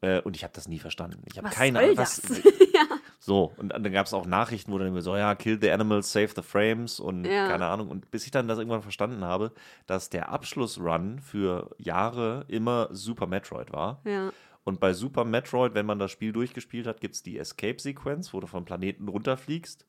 Äh, 0.00 0.20
und 0.22 0.36
ich 0.36 0.42
habe 0.42 0.52
das 0.54 0.68
nie 0.68 0.78
verstanden. 0.78 1.22
Ich 1.30 1.38
habe 1.38 1.48
Mhm. 1.48 1.52
Keine 1.52 1.78
Ahnung, 1.80 1.96
was, 1.96 2.20
so, 3.24 3.54
und 3.56 3.70
dann 3.70 3.90
gab 3.90 4.04
es 4.04 4.12
auch 4.12 4.26
Nachrichten, 4.26 4.70
wo 4.70 4.76
dann 4.76 4.88
immer 4.88 5.00
so, 5.00 5.16
ja, 5.16 5.34
kill 5.34 5.58
the 5.58 5.70
animals, 5.70 6.12
save 6.12 6.28
the 6.36 6.42
frames 6.42 7.00
und 7.00 7.24
Ja. 7.24 7.48
keine 7.48 7.64
Ahnung. 7.64 7.88
Und 7.88 8.10
bis 8.10 8.26
ich 8.26 8.30
dann 8.30 8.48
das 8.48 8.58
irgendwann 8.58 8.82
verstanden 8.82 9.24
habe, 9.24 9.52
dass 9.86 10.10
der 10.10 10.28
Abschlussrun 10.28 11.20
für 11.20 11.70
Jahre 11.78 12.44
immer 12.48 12.88
Super 12.92 13.26
Metroid 13.26 13.72
war. 13.72 14.02
Ja. 14.04 14.30
Und 14.64 14.78
bei 14.78 14.92
Super 14.92 15.24
Metroid, 15.24 15.72
wenn 15.74 15.86
man 15.86 15.98
das 15.98 16.10
Spiel 16.10 16.32
durchgespielt 16.32 16.86
hat, 16.86 17.00
gibt 17.00 17.14
es 17.14 17.22
die 17.22 17.38
Escape-Sequenz, 17.38 18.34
wo 18.34 18.40
du 18.40 18.46
vom 18.46 18.66
Planeten 18.66 19.08
runterfliegst. 19.08 19.86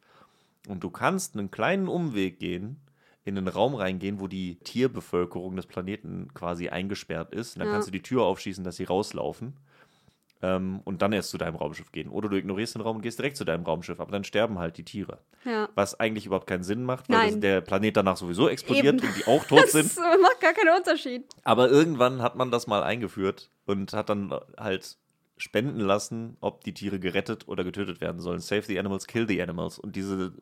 Und 0.69 0.83
du 0.83 0.89
kannst 0.89 1.35
einen 1.35 1.51
kleinen 1.51 1.89
Umweg 1.89 2.39
gehen, 2.39 2.77
in 3.25 3.37
einen 3.37 3.47
Raum 3.49 3.75
reingehen, 3.75 4.19
wo 4.21 4.27
die 4.27 4.55
Tierbevölkerung 4.59 5.55
des 5.57 5.65
Planeten 5.65 6.29
quasi 6.33 6.69
eingesperrt 6.69 7.33
ist. 7.33 7.55
Und 7.55 7.59
dann 7.59 7.67
Ja. 7.67 7.73
kannst 7.73 7.87
du 7.89 7.91
die 7.91 8.01
Tür 8.01 8.23
aufschießen, 8.23 8.63
dass 8.63 8.77
sie 8.77 8.85
rauslaufen. 8.85 9.57
Ähm, 10.45 10.81
und 10.83 11.01
dann 11.01 11.11
erst 11.11 11.31
zu 11.31 11.37
deinem 11.37 11.55
Raumschiff 11.55 11.91
gehen. 11.91 12.09
Oder 12.09 12.29
du 12.29 12.37
ignorierst 12.37 12.75
den 12.75 12.81
Raum 12.81 12.97
und 12.97 13.01
gehst 13.01 13.17
direkt 13.17 13.35
zu 13.37 13.45
deinem 13.45 13.63
Raumschiff, 13.63 13.99
aber 13.99 14.11
dann 14.11 14.23
sterben 14.23 14.59
halt 14.59 14.77
die 14.77 14.83
Tiere. 14.83 15.19
ja. 15.43 15.69
Was 15.73 15.99
eigentlich 15.99 16.27
überhaupt 16.27 16.45
keinen 16.47 16.63
Sinn 16.63 16.83
macht, 16.83 17.09
weil 17.09 17.31
das, 17.31 17.39
der 17.39 17.61
Planet 17.61 17.97
danach 17.97 18.17
sowieso 18.17 18.47
explodiert 18.47 18.95
Eben. 19.01 19.07
und 19.07 19.17
die 19.17 19.25
auch 19.25 19.43
tot 19.47 19.67
sind. 19.69 19.85
Das 19.85 19.97
macht 19.97 20.39
gar 20.41 20.53
keinen 20.53 20.75
Unterschied. 20.77 21.23
Aber 21.43 21.69
irgendwann 21.69 22.21
hat 22.21 22.35
man 22.35 22.51
das 22.51 22.67
mal 22.67 22.83
eingeführt 22.83 23.49
und 23.65 23.93
hat 23.93 24.09
dann 24.09 24.33
halt 24.57 24.97
spenden 25.37 25.79
lassen, 25.79 26.37
ob 26.41 26.63
die 26.63 26.73
Tiere 26.73 26.99
gerettet 26.99 27.47
oder 27.47 27.63
getötet 27.63 28.01
werden 28.01 28.21
sollen. 28.21 28.39
Save 28.39 28.63
the 28.63 28.79
animals, 28.79 29.07
kill 29.07 29.27
the 29.27 29.41
animals. 29.41 29.79
Und 29.79 29.95
diese 29.95 30.33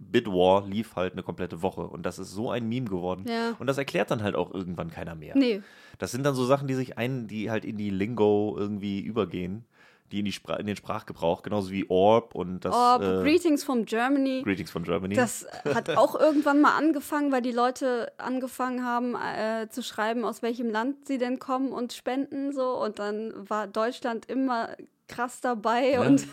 Bid 0.00 0.26
War 0.26 0.66
lief 0.66 0.96
halt 0.96 1.12
eine 1.12 1.22
komplette 1.22 1.62
Woche. 1.62 1.82
Und 1.82 2.04
das 2.04 2.18
ist 2.18 2.32
so 2.32 2.50
ein 2.50 2.68
Meme 2.68 2.88
geworden. 2.88 3.24
Ja. 3.28 3.54
Und 3.58 3.66
das 3.66 3.78
erklärt 3.78 4.10
dann 4.10 4.22
halt 4.22 4.34
auch 4.34 4.52
irgendwann 4.52 4.90
keiner 4.90 5.14
mehr. 5.14 5.36
Nee. 5.36 5.62
Das 5.98 6.10
sind 6.10 6.24
dann 6.24 6.34
so 6.34 6.46
Sachen, 6.46 6.66
die 6.66 6.74
sich 6.74 6.96
ein, 6.96 7.28
die 7.28 7.50
halt 7.50 7.64
in 7.64 7.76
die 7.76 7.90
Lingo 7.90 8.56
irgendwie 8.58 9.00
übergehen, 9.00 9.66
die 10.10 10.20
in, 10.20 10.24
die 10.24 10.32
Spra 10.32 10.56
in 10.56 10.66
den 10.66 10.74
Sprachgebrauch, 10.74 11.42
genauso 11.42 11.70
wie 11.70 11.88
Orb 11.88 12.34
und 12.34 12.64
das 12.64 12.74
Oh, 12.74 13.00
äh, 13.00 13.22
Greetings 13.22 13.62
from 13.62 13.84
Germany. 13.84 14.42
Greetings 14.42 14.70
from 14.70 14.84
Germany. 14.84 15.14
Das 15.14 15.46
hat 15.72 15.90
auch 15.96 16.18
irgendwann 16.18 16.62
mal 16.62 16.76
angefangen, 16.76 17.30
weil 17.30 17.42
die 17.42 17.52
Leute 17.52 18.10
angefangen 18.16 18.84
haben 18.84 19.14
äh, 19.14 19.68
zu 19.68 19.82
schreiben, 19.82 20.24
aus 20.24 20.42
welchem 20.42 20.70
Land 20.70 21.06
sie 21.06 21.18
denn 21.18 21.38
kommen 21.38 21.72
und 21.72 21.92
spenden 21.92 22.52
so. 22.52 22.82
Und 22.82 22.98
dann 22.98 23.32
war 23.48 23.66
Deutschland 23.66 24.26
immer 24.26 24.70
krass 25.10 25.40
dabei 25.40 25.90
Ja, 25.92 26.00
und 26.02 26.26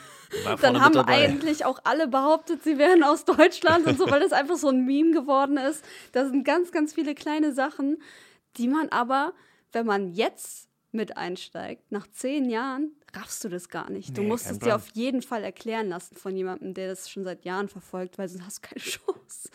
dann 0.61 0.81
haben 0.81 0.97
eigentlich 0.97 1.65
auch 1.65 1.79
alle 1.83 2.07
behauptet, 2.07 2.63
sie 2.63 2.77
wären 2.77 3.03
aus 3.03 3.25
Deutschland 3.25 3.85
und 3.87 3.97
so, 3.97 4.09
weil 4.09 4.19
das 4.19 4.31
einfach 4.31 4.57
so 4.57 4.69
ein 4.69 4.85
Meme 4.85 5.11
geworden 5.11 5.57
ist. 5.57 5.83
Das 6.11 6.29
sind 6.29 6.43
ganz, 6.43 6.71
ganz 6.71 6.93
viele 6.93 7.15
kleine 7.15 7.53
Sachen, 7.53 8.01
die 8.57 8.67
man 8.67 8.89
aber, 8.89 9.33
wenn 9.71 9.85
man 9.85 10.13
jetzt 10.13 10.66
mit 10.97 11.15
einsteigt, 11.15 11.89
nach 11.91 12.07
zehn 12.07 12.49
Jahren, 12.49 12.91
raffst 13.15 13.43
du 13.45 13.49
das 13.49 13.69
gar 13.69 13.89
nicht. 13.89 14.17
Du 14.17 14.21
Nee, 14.21 14.27
musst 14.27 14.45
kein 14.45 14.53
es 14.55 14.59
dir 14.59 14.75
auf 14.75 14.89
jeden 14.93 15.21
Fall 15.21 15.43
erklären 15.43 15.87
lassen 15.87 16.15
von 16.17 16.35
jemandem, 16.35 16.73
der 16.73 16.89
das 16.89 17.09
schon 17.09 17.23
seit 17.23 17.45
Jahren 17.45 17.69
verfolgt, 17.69 18.17
weil 18.17 18.27
sonst 18.27 18.45
hast 18.45 18.57
du 18.57 18.67
keine 18.67 18.81
Chance. 18.81 19.49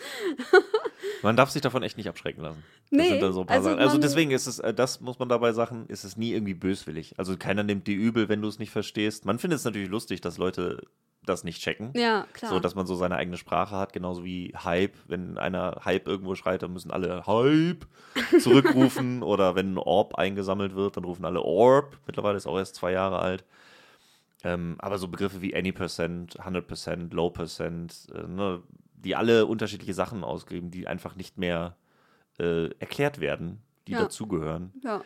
Man 1.22 1.36
darf 1.36 1.51
sich 1.51 1.61
davon 1.62 1.82
echt 1.82 1.97
nicht 1.97 2.09
abschrecken 2.09 2.43
lassen. 2.43 2.62
Das 2.90 2.99
Nee, 2.99 3.20
so 3.20 3.45
also. 3.47 3.70
Also 3.70 3.99
deswegen 3.99 4.30
ist 4.30 4.47
es, 4.47 4.59
äh, 4.59 4.72
das 4.72 5.01
muss 5.01 5.18
man 5.18 5.28
dabei 5.28 5.53
sagen, 5.53 5.84
ist 5.88 6.05
es 6.05 6.16
nie 6.16 6.32
irgendwie 6.32 6.55
böswillig. 6.55 7.18
Also 7.18 7.36
keiner 7.36 7.62
nimmt 7.62 7.86
dir 7.86 7.97
übel, 7.97 8.28
wenn 8.28 8.40
du 8.40 8.49
es 8.49 8.59
nicht 8.59 8.70
verstehst. 8.70 9.24
Man 9.24 9.38
findet 9.38 9.59
es 9.59 9.64
natürlich 9.64 9.88
lustig, 9.88 10.20
dass 10.20 10.38
Leute 10.38 10.82
das 11.24 11.44
nicht 11.44 11.62
checken. 11.62 11.92
Ja, 11.94 12.26
klar. 12.32 12.50
So, 12.52 12.58
dass 12.60 12.74
man 12.74 12.86
so 12.86 12.94
seine 12.96 13.16
eigene 13.16 13.36
Sprache 13.36 13.76
hat, 13.76 13.92
genauso 13.92 14.24
wie 14.24 14.52
Hype. 14.56 14.94
Wenn 15.06 15.38
einer 15.38 15.80
Hype 15.84 16.08
irgendwo 16.08 16.34
schreit, 16.34 16.62
dann 16.62 16.72
müssen 16.72 16.90
alle 16.90 17.26
Hype 17.26 17.86
zurückrufen. 18.40 19.22
Oder 19.22 19.54
wenn 19.54 19.74
ein 19.74 19.78
Orb 19.78 20.16
eingesammelt 20.16 20.74
wird, 20.74 20.96
dann 20.96 21.04
rufen 21.04 21.24
alle 21.24 21.42
Orb. 21.42 21.96
Mittlerweile 22.06 22.36
ist 22.36 22.46
auch 22.46 22.58
erst 22.58 22.74
zwei 22.74 22.92
Jahre 22.92 23.20
alt. 23.20 23.44
Ähm, 24.44 24.74
aber 24.80 24.98
so 24.98 25.06
Begriffe 25.06 25.40
wie 25.40 25.54
Any 25.54 25.70
Percent, 25.70 26.40
100%, 26.40 27.14
Low 27.14 27.30
Percent, 27.30 28.08
äh, 28.12 28.26
ne, 28.26 28.60
die 28.94 29.14
alle 29.14 29.46
unterschiedliche 29.46 29.94
Sachen 29.94 30.24
ausgeben, 30.24 30.70
die 30.72 30.88
einfach 30.88 31.14
nicht 31.14 31.38
mehr 31.38 31.76
äh, 32.40 32.70
erklärt 32.80 33.20
werden, 33.20 33.62
die 33.86 33.92
Ja. 33.92 34.00
dazugehören. 34.00 34.72
ja. 34.82 35.02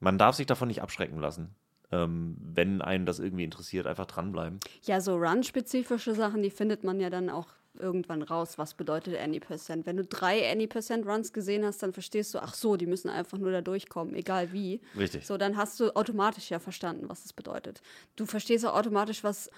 Man 0.00 0.16
darf 0.16 0.36
sich 0.36 0.46
davon 0.46 0.68
nicht 0.68 0.80
abschrecken 0.80 1.18
lassen. 1.18 1.56
Ähm, 1.90 2.36
wenn 2.38 2.82
einen 2.82 3.06
das 3.06 3.18
irgendwie 3.18 3.44
interessiert, 3.44 3.86
einfach 3.86 4.06
dranbleiben. 4.06 4.60
ja, 4.82 5.00
so 5.00 5.16
Run-spezifische 5.16 6.14
Sachen, 6.14 6.42
die 6.42 6.50
findet 6.50 6.84
man 6.84 7.00
ja 7.00 7.08
dann 7.08 7.30
auch 7.30 7.48
irgendwann 7.78 8.22
raus, 8.22 8.58
was 8.58 8.74
bedeutet 8.74 9.18
Any 9.18 9.40
Percent. 9.40 9.86
Wenn 9.86 9.96
du 9.96 10.04
drei 10.04 10.50
Any 10.50 10.66
Percent 10.66 11.06
Runs 11.06 11.32
gesehen 11.32 11.64
hast, 11.64 11.82
dann 11.82 11.92
verstehst 11.92 12.34
du, 12.34 12.40
ach 12.40 12.54
so, 12.54 12.76
die 12.76 12.86
müssen 12.86 13.08
einfach 13.08 13.38
nur 13.38 13.52
da 13.52 13.60
durchkommen, 13.60 14.14
egal 14.14 14.52
wie. 14.52 14.80
Richtig. 14.96 15.26
So, 15.26 15.36
dann 15.36 15.56
hast 15.56 15.78
du 15.80 15.94
automatisch 15.94 16.50
ja 16.50 16.58
verstanden, 16.58 17.08
was 17.08 17.24
es 17.24 17.32
bedeutet. 17.32 17.80
Du 18.16 18.26
verstehst 18.26 18.66
auch 18.66 18.74
automatisch, 18.74 19.24
was 19.24 19.50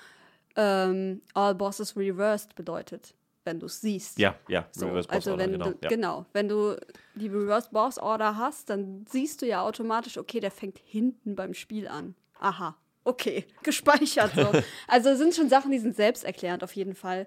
ähm, 0.57 1.23
All 1.35 1.55
Bosses 1.55 1.97
Reversed 1.97 2.55
bedeutet, 2.55 3.15
wenn 3.45 3.61
du 3.61 3.67
es 3.67 3.81
siehst. 3.81 4.19
Ja, 4.19 4.35
ja, 4.49 4.67
So, 4.73 4.87
Reverse 4.89 5.09
Boss 5.09 5.17
also 5.17 5.31
Order, 5.33 5.45
wenn 5.45 5.53
genau. 5.53 5.71
du, 5.71 5.79
ja. 5.81 5.89
genau, 5.89 6.27
wenn 6.33 6.49
du 6.49 6.77
die 7.15 7.29
Reverse 7.29 7.69
Boss 7.71 7.99
Order 7.99 8.37
hast, 8.37 8.71
dann 8.71 9.05
siehst 9.09 9.43
du 9.43 9.47
ja 9.47 9.63
automatisch, 9.63 10.19
okay, 10.19 10.41
der 10.41 10.51
fängt 10.51 10.79
hinten 10.79 11.37
beim 11.37 11.55
Spiel 11.55 11.89
an. 11.89 12.15
Aha, 12.39 12.77
okay, 13.05 13.45
gespeichert 13.63 14.33
so. 14.35 14.53
also 14.89 15.11
es 15.11 15.19
sind 15.19 15.35
schon 15.35 15.49
Sachen, 15.49 15.71
die 15.71 15.79
sind 15.79 15.97
selbsterklärend 15.97 16.65
auf 16.65 16.75
jeden 16.75 16.95
Fall. 16.95 17.27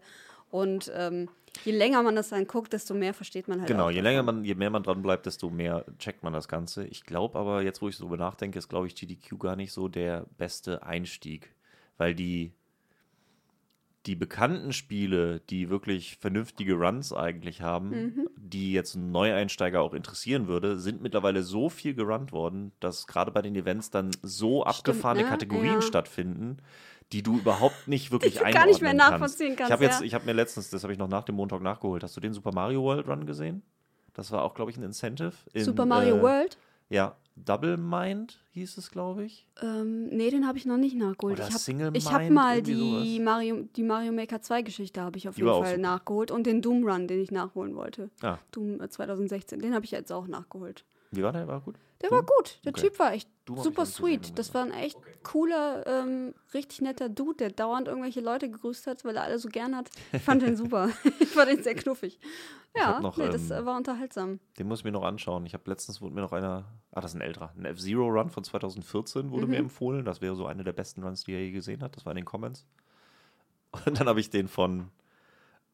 Und 0.50 0.92
ähm, 0.96 1.30
je 1.66 1.72
länger 1.72 2.04
man 2.04 2.16
das 2.16 2.30
dann 2.30 2.46
guckt, 2.46 2.74
desto 2.74 2.94
mehr 2.94 3.16
versteht 3.16 3.48
man 3.48 3.60
halt 3.60 3.68
Genau, 3.68 3.86
auch 3.86 3.90
je 3.90 3.96
davon. 3.98 4.04
länger 4.04 4.24
man, 4.24 4.46
je 4.46 4.54
mehr 4.54 4.70
man 4.70 4.84
dran 4.84 5.02
bleibt, 5.02 5.26
desto 5.26 5.50
mehr 5.50 5.84
checkt 5.98 6.24
man 6.24 6.32
das 6.34 6.48
Ganze. 6.48 6.86
Ich 6.86 7.06
glaube 7.06 7.40
aber, 7.40 7.64
jetzt 7.64 7.82
wo 7.82 7.90
ich 7.90 7.98
so 7.98 8.04
drüber 8.06 8.18
nachdenke, 8.18 8.60
ist, 8.60 8.70
glaube 8.70 8.86
ich, 8.88 8.96
GDQ 8.96 9.40
gar 9.40 9.56
nicht 9.56 9.74
so 9.74 9.88
der 9.88 10.28
beste 10.38 10.84
Einstieg. 10.84 11.56
Weil 11.98 12.14
die, 12.16 12.54
die 14.06 14.16
bekannten 14.16 14.74
Spiele, 14.74 15.40
die 15.50 15.70
wirklich 15.70 16.18
vernünftige 16.18 16.74
Runs 16.74 17.14
eigentlich 17.14 17.62
haben, 17.62 17.90
Mhm. 17.90 18.30
die 18.36 18.74
jetzt 18.74 18.96
einen 18.96 19.12
Neueinsteiger 19.12 19.82
auch 19.82 19.94
interessieren 19.94 20.48
würde, 20.48 20.78
sind 20.78 21.02
mittlerweile 21.02 21.42
so 21.44 21.70
viel 21.70 21.94
gerannt 21.94 22.32
worden, 22.34 22.74
dass 22.82 23.08
gerade 23.08 23.32
bei 23.32 23.42
den 23.42 23.56
Events 23.56 23.92
dann 23.92 24.12
so 24.22 24.66
abgefahrene 24.66 25.24
ne? 25.24 25.30
Kategorien 25.30 25.76
Ja. 25.76 25.82
stattfinden, 25.82 26.58
die 27.14 27.24
du 27.24 27.38
überhaupt 27.38 27.88
nicht 27.88 28.12
wirklich 28.12 28.40
einordnen 28.40 28.54
gar 28.54 28.66
nicht 28.66 28.82
mehr 28.82 28.92
kannst. 28.96 29.12
nachvollziehen 29.12 29.52
Ich 29.54 29.58
kannst, 29.58 29.72
habe 29.72 29.84
jetzt, 29.86 30.00
ja. 30.02 30.06
ich 30.06 30.14
habe 30.14 30.26
mir 30.26 30.34
letztens, 30.34 30.70
das 30.70 30.84
habe 30.84 30.92
ich 30.92 31.00
noch 31.00 31.08
nach 31.08 31.24
dem 31.24 31.36
Montag 31.36 31.62
nachgeholt. 31.62 32.04
Hast 32.04 32.18
du 32.18 32.22
den 32.22 32.34
Super 32.34 32.52
Mario 32.52 32.82
World 32.84 33.08
Run 33.08 33.26
gesehen? 33.26 33.62
Das 34.14 34.32
war 34.32 34.44
auch, 34.44 34.54
glaube 34.54 34.70
ich, 34.70 34.78
ein 34.78 34.84
Incentive. 34.84 35.32
in, 35.54 35.64
Super 35.64 35.86
Mario 35.86 36.18
äh, 36.18 36.22
World? 36.22 36.58
Ja, 36.90 37.16
Double 37.36 37.78
Mind 37.78 38.40
hieß 38.52 38.78
es, 38.78 38.92
glaube 38.92 39.26
ich. 39.26 39.48
Ähm, 39.62 40.08
nee, 40.10 40.30
den 40.30 40.46
habe 40.48 40.58
ich 40.58 40.66
noch 40.66 40.78
nicht 40.78 40.96
nachgeholt. 40.96 41.40
Oder 41.40 41.48
ich 41.48 41.58
Single 41.58 41.88
habe 41.88 42.00
hab 42.00 42.30
mal 42.30 42.62
die 42.62 43.20
Mario, 43.20 43.68
die 43.76 43.84
Mario 43.84 44.12
Maker 44.12 44.42
2 44.42 44.62
Geschichte 44.62 45.02
habe 45.02 45.18
ich 45.18 45.28
auf 45.28 45.36
Die 45.36 45.42
jeden 45.42 45.54
Fall 45.54 45.78
nachgeholt 45.80 46.30
und 46.30 46.46
den 46.46 46.62
Doom 46.62 46.88
Run, 46.88 47.08
den 47.08 47.20
ich 47.20 47.32
nachholen 47.32 47.76
wollte. 47.76 48.12
Ah, 48.22 48.38
Doom 48.52 48.80
äh, 48.82 48.90
2016, 48.90 49.60
den 49.60 49.74
habe 49.74 49.86
ich 49.86 49.92
jetzt 49.92 50.12
auch 50.12 50.28
nachgeholt. 50.28 50.86
Wie 51.16 51.24
war 51.24 51.32
der? 51.32 51.48
War 51.48 51.62
gut? 51.62 51.76
Der 52.02 52.10
Doom? 52.10 52.20
war 52.20 52.26
gut. 52.26 52.60
Der 52.66 52.72
Okay. 52.72 52.82
Typ 52.82 53.00
war 53.00 53.14
echt 53.14 53.30
ich 53.50 53.62
super 53.62 53.86
sweet. 53.86 54.38
Das 54.38 54.54
war 54.54 54.64
ein 54.64 54.72
echt 54.72 54.98
cooler, 55.24 55.86
ähm, 55.88 56.34
richtig 56.54 56.82
netter 56.82 57.10
Dude, 57.10 57.38
der 57.38 57.50
dauernd 57.52 57.88
irgendwelche 57.88 58.22
Leute 58.22 58.50
gegrüßt 58.50 58.88
hat, 58.88 59.04
weil 59.06 59.16
er 59.16 59.24
alle 59.24 59.40
so 59.40 59.50
gern 59.50 59.76
hat. 59.76 59.90
Ich 60.12 60.22
fand 60.22 60.42
den 60.42 60.56
super. 60.56 60.90
ich 61.20 61.30
fand 61.30 61.50
den 61.50 61.64
sehr 61.64 61.76
knuffig. 61.76 62.20
Ja, 62.76 63.00
noch, 63.00 63.18
nee, 63.18 63.30
das 63.30 63.52
ähm, 63.52 63.58
äh, 63.58 63.66
war 63.66 63.78
unterhaltsam. 63.78 64.40
Den 64.58 64.68
muss 64.68 64.80
ich 64.80 64.86
mir 64.86 64.92
noch 64.92 65.04
anschauen. 65.04 65.46
Ich 65.46 65.54
habe 65.54 65.70
letztens 65.70 66.02
wurde 66.02 66.16
mir 66.16 66.22
noch 66.22 66.32
einer, 66.32 66.66
ah, 66.92 67.02
das 67.02 67.12
ist 67.12 67.16
ein 67.16 67.22
älterer, 67.22 67.52
ein 67.56 67.66
F-Zero 67.66 68.08
Run 68.08 68.30
von 68.30 68.44
2014 68.44 69.30
wurde 69.32 69.46
Mhm. 69.46 69.52
mir 69.52 69.58
empfohlen. 69.58 70.06
Das 70.06 70.22
wäre 70.22 70.36
so 70.36 70.46
eine 70.48 70.64
der 70.64 70.74
besten 70.74 71.04
Runs, 71.04 71.24
die 71.24 71.34
er 71.34 71.42
je 71.42 71.52
gesehen 71.52 71.84
hat. 71.84 71.96
Das 71.96 72.06
war 72.06 72.12
in 72.14 72.18
den 72.18 72.26
Comments. 72.26 72.66
Und 73.86 74.00
dann 74.00 74.08
habe 74.08 74.20
ich 74.20 74.30
den 74.30 74.48
von 74.48 74.90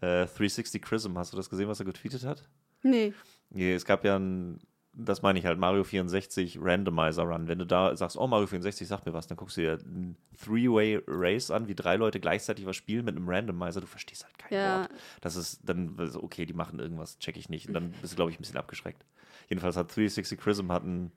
äh, 0.02 0.26
360 0.26 0.82
Chrism. 0.82 1.18
Hast 1.18 1.34
du 1.34 1.38
das 1.38 1.50
gesehen, 1.50 1.68
was 1.68 1.80
er 1.80 1.86
getweetet 1.86 2.26
hat? 2.26 2.48
Nee. 2.82 3.14
Nee, 3.50 3.74
es 3.74 3.86
gab 3.86 4.04
ja 4.06 4.16
ein, 4.18 4.60
das 5.06 5.22
meine 5.22 5.39
ich 5.39 5.45
halt, 5.45 5.58
Mario 5.60 5.84
64 5.84 6.60
Randomizer 6.62 7.24
Run. 7.24 7.47
Wenn 7.47 7.60
du 7.60 7.66
da 7.66 7.95
sagst, 7.95 8.18
oh, 8.18 8.28
Mario 8.28 8.47
64 8.47 8.88
sagt 8.88 9.06
mir 9.06 9.14
was, 9.14 9.28
dann 9.28 9.38
guckst 9.38 9.58
du 9.58 9.62
dir 9.62 9.74
ein 9.86 10.16
Three-Way 10.43 11.04
Race 11.08 11.52
an, 11.52 11.68
wie 11.68 11.76
drei 11.76 11.95
Leute 11.95 12.20
gleichzeitig 12.20 12.66
was 12.66 12.76
spielen 12.76 13.06
mit 13.06 13.16
einem 13.16 13.30
Randomizer. 13.30 13.82
Du 13.82 13.88
verstehst 13.88 14.26
halt 14.26 14.38
kein 14.38 14.54
Ja. 14.58 14.80
Wort. 14.82 14.89
Das 15.22 15.36
ist 15.36 15.62
dann, 15.64 15.95
okay, 16.16 16.45
die 16.45 16.54
machen 16.54 16.80
irgendwas, 16.80 17.18
check 17.20 17.38
ich 17.38 17.50
nicht. 17.50 17.68
Und 17.68 17.74
dann 17.74 17.91
bist 18.02 18.14
du, 18.14 18.16
glaube 18.16 18.32
ich, 18.32 18.38
ein 18.38 18.41
bisschen 18.41 18.58
abgeschreckt. 18.58 19.06
Jedenfalls 19.47 19.78
hat 19.78 19.88
360 19.95 20.39
Chrism 20.39 20.72
hat 20.72 20.84
einen 20.84 21.12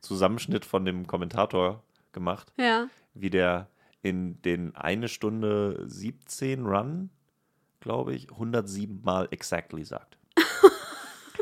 Zusammenschnitt 0.00 0.64
von 0.64 0.84
dem 0.84 1.06
Kommentator 1.06 1.82
gemacht, 2.12 2.52
Ja. 2.58 2.88
wie 3.14 3.30
der 3.30 3.68
in 4.02 4.40
den 4.42 4.74
eine 4.76 5.08
Stunde 5.08 5.82
17 5.86 6.64
Run, 6.64 7.10
glaube 7.80 8.14
ich, 8.14 8.30
107 8.30 9.02
Mal 9.02 9.28
exactly 9.30 9.84
sagt. 9.84 10.16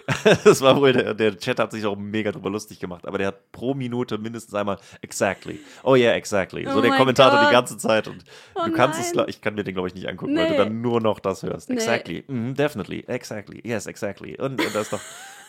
das 0.45 0.61
war 0.61 0.76
wohl, 0.80 0.92
der, 0.92 1.14
der 1.14 1.36
Chat 1.38 1.59
hat 1.59 1.72
sich 1.72 1.84
auch 1.86 1.97
mega 1.97 2.30
drüber 2.32 2.51
lustig 2.51 2.80
gemacht, 2.80 3.07
aber 3.07 3.18
der 3.18 3.28
hat 3.28 3.53
pro 3.53 3.74
Minute 3.74 4.18
mindestens 4.18 4.55
einmal 4.55 4.78
exactly. 5.03 5.61
Oh 5.82 5.95
yeah, 5.97 6.12
exactly. 6.14 6.64
So 6.66 6.78
Oh 6.78 6.80
der 6.80 6.92
Kommentator 6.97 7.38
Gott. 7.40 7.49
die 7.49 7.53
ganze 7.53 7.78
Zeit 7.78 8.09
und 8.09 8.24
Oh 8.55 8.62
du 8.66 8.72
kannst 8.72 8.99
es, 9.01 9.07
nein. 9.07 9.12
glaub- 9.14 9.28
ich 9.28 9.40
kann 9.40 9.55
mir 9.55 9.64
den 9.64 9.74
glaube 9.74 9.88
ich 9.88 9.95
nicht 9.95 10.09
angucken, 10.09 10.36
weil 10.36 10.47
du 10.47 10.53
Nee. 10.53 10.59
dann 10.59 10.80
nur 10.82 11.01
noch 11.01 11.20
das 11.20 11.42
hörst. 11.42 11.68
Nee. 11.68 11.76
Exactly. 11.76 12.24
Mhm, 12.28 12.55
definitely. 12.55 13.05
Exactly. 13.07 13.61
Yes, 13.64 13.86
exactly. 13.86 14.36
Und, 14.40 14.61
und 14.64 14.74
das 14.74 14.82
ist 14.82 14.92
doch 14.92 15.01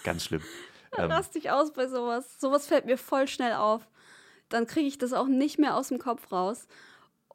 ganz 0.04 0.24
schlimm. 0.26 0.42
Ähm, 0.98 1.12
Rass 1.12 1.30
dich 1.30 1.52
aus 1.52 1.74
bei 1.74 1.88
sowas. 1.88 2.40
Sowas 2.40 2.68
fällt 2.68 2.86
mir 2.86 2.98
voll 2.98 3.28
schnell 3.28 3.52
auf. 3.52 3.86
Dann 4.48 4.66
kriege 4.66 4.88
ich 4.88 4.98
das 4.98 5.12
auch 5.12 5.28
nicht 5.28 5.60
mehr 5.60 5.76
aus 5.76 5.90
dem 5.90 6.00
Kopf 6.00 6.32
raus. 6.32 6.68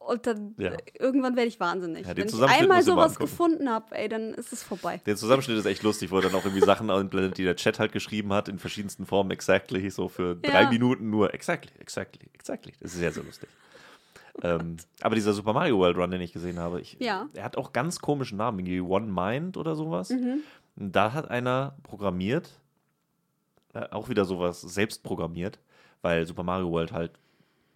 Und 0.00 0.26
dann 0.26 0.54
Ja. 0.56 0.70
äh, 0.72 0.78
irgendwann 0.98 1.36
werde 1.36 1.48
ich 1.48 1.60
wahnsinnig. 1.60 2.06
Ja, 2.06 2.16
Wenn 2.16 2.26
ich 2.26 2.42
einmal 2.42 2.82
sowas 2.82 3.18
gefunden 3.18 3.68
habe, 3.70 3.94
ey, 3.96 4.08
dann 4.08 4.32
ist 4.34 4.50
es 4.52 4.62
vorbei. 4.62 5.00
Der 5.04 5.14
Zusammenschnitt 5.14 5.58
ist 5.58 5.66
echt 5.66 5.82
lustig, 5.82 6.10
wo 6.10 6.16
er 6.16 6.22
dann 6.22 6.34
auch 6.34 6.44
irgendwie 6.44 6.64
Sachen 6.64 6.90
einblendet, 6.90 7.36
die 7.38 7.44
der 7.44 7.54
Chat 7.54 7.78
halt 7.78 7.92
geschrieben 7.92 8.32
hat, 8.32 8.48
in 8.48 8.58
verschiedensten 8.58 9.04
Formen, 9.06 9.30
exactly, 9.30 9.88
so 9.90 10.08
für 10.08 10.36
drei 10.36 10.62
Ja. 10.62 10.70
Minuten 10.70 11.10
nur 11.10 11.34
exactly, 11.34 11.70
exactly, 11.78 12.28
exactly. 12.32 12.72
Das 12.80 12.92
ist 12.92 12.98
sehr, 12.98 13.12
sehr 13.12 13.22
lustig. 13.22 13.48
ähm, 14.42 14.78
aber 15.02 15.14
dieser 15.16 15.34
Super 15.34 15.52
Mario 15.52 15.78
World 15.78 15.98
Run, 15.98 16.10
den 16.10 16.22
ich 16.22 16.32
gesehen 16.32 16.58
habe, 16.58 16.80
ich, 16.80 16.96
Ja. 16.98 17.28
er 17.34 17.44
hat 17.44 17.58
auch 17.58 17.72
ganz 17.74 18.00
komischen 18.00 18.38
Namen, 18.38 18.58
irgendwie 18.60 18.80
One 18.80 19.06
Mind 19.06 19.58
oder 19.58 19.76
sowas. 19.76 20.08
Mhm. 20.10 20.40
Da 20.76 21.12
hat 21.12 21.30
einer 21.30 21.76
programmiert, 21.82 22.48
äh, 23.74 23.80
auch 23.90 24.08
wieder 24.08 24.24
sowas 24.24 24.62
selbst 24.62 25.02
programmiert, 25.02 25.58
weil 26.00 26.26
Super 26.26 26.42
Mario 26.42 26.70
World 26.70 26.92
halt 26.92 27.12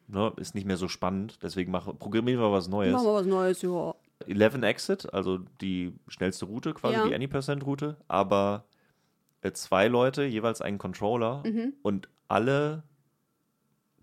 ne, 0.09 0.33
ist 0.37 0.55
nicht 0.55 0.67
mehr 0.67 0.77
so 0.77 0.89
spannend, 0.89 1.39
deswegen 1.43 1.71
mach, 1.73 1.87
programmieren 1.99 2.41
wir 2.41 2.53
was 2.53 2.69
Neues. 2.69 2.93
Machen 2.93 3.07
wir 3.07 3.15
was 3.15 3.27
Neues, 3.27 3.63
ja. 3.63 3.95
11 4.27 4.63
Exit, 4.63 5.13
also 5.13 5.39
die 5.61 5.93
schnellste 6.09 6.47
Route, 6.47 6.73
quasi 6.75 6.97
Ja. 6.97 7.07
die 7.09 7.15
Any-Percent-Route, 7.15 7.97
aber 8.09 8.65
äh, 9.43 9.53
zwei 9.53 9.89
Leute, 9.89 10.25
jeweils 10.25 10.61
einen 10.63 10.79
Controller 10.79 11.43
Mhm. 11.45 11.75
und 11.83 12.09
alle 12.29 12.85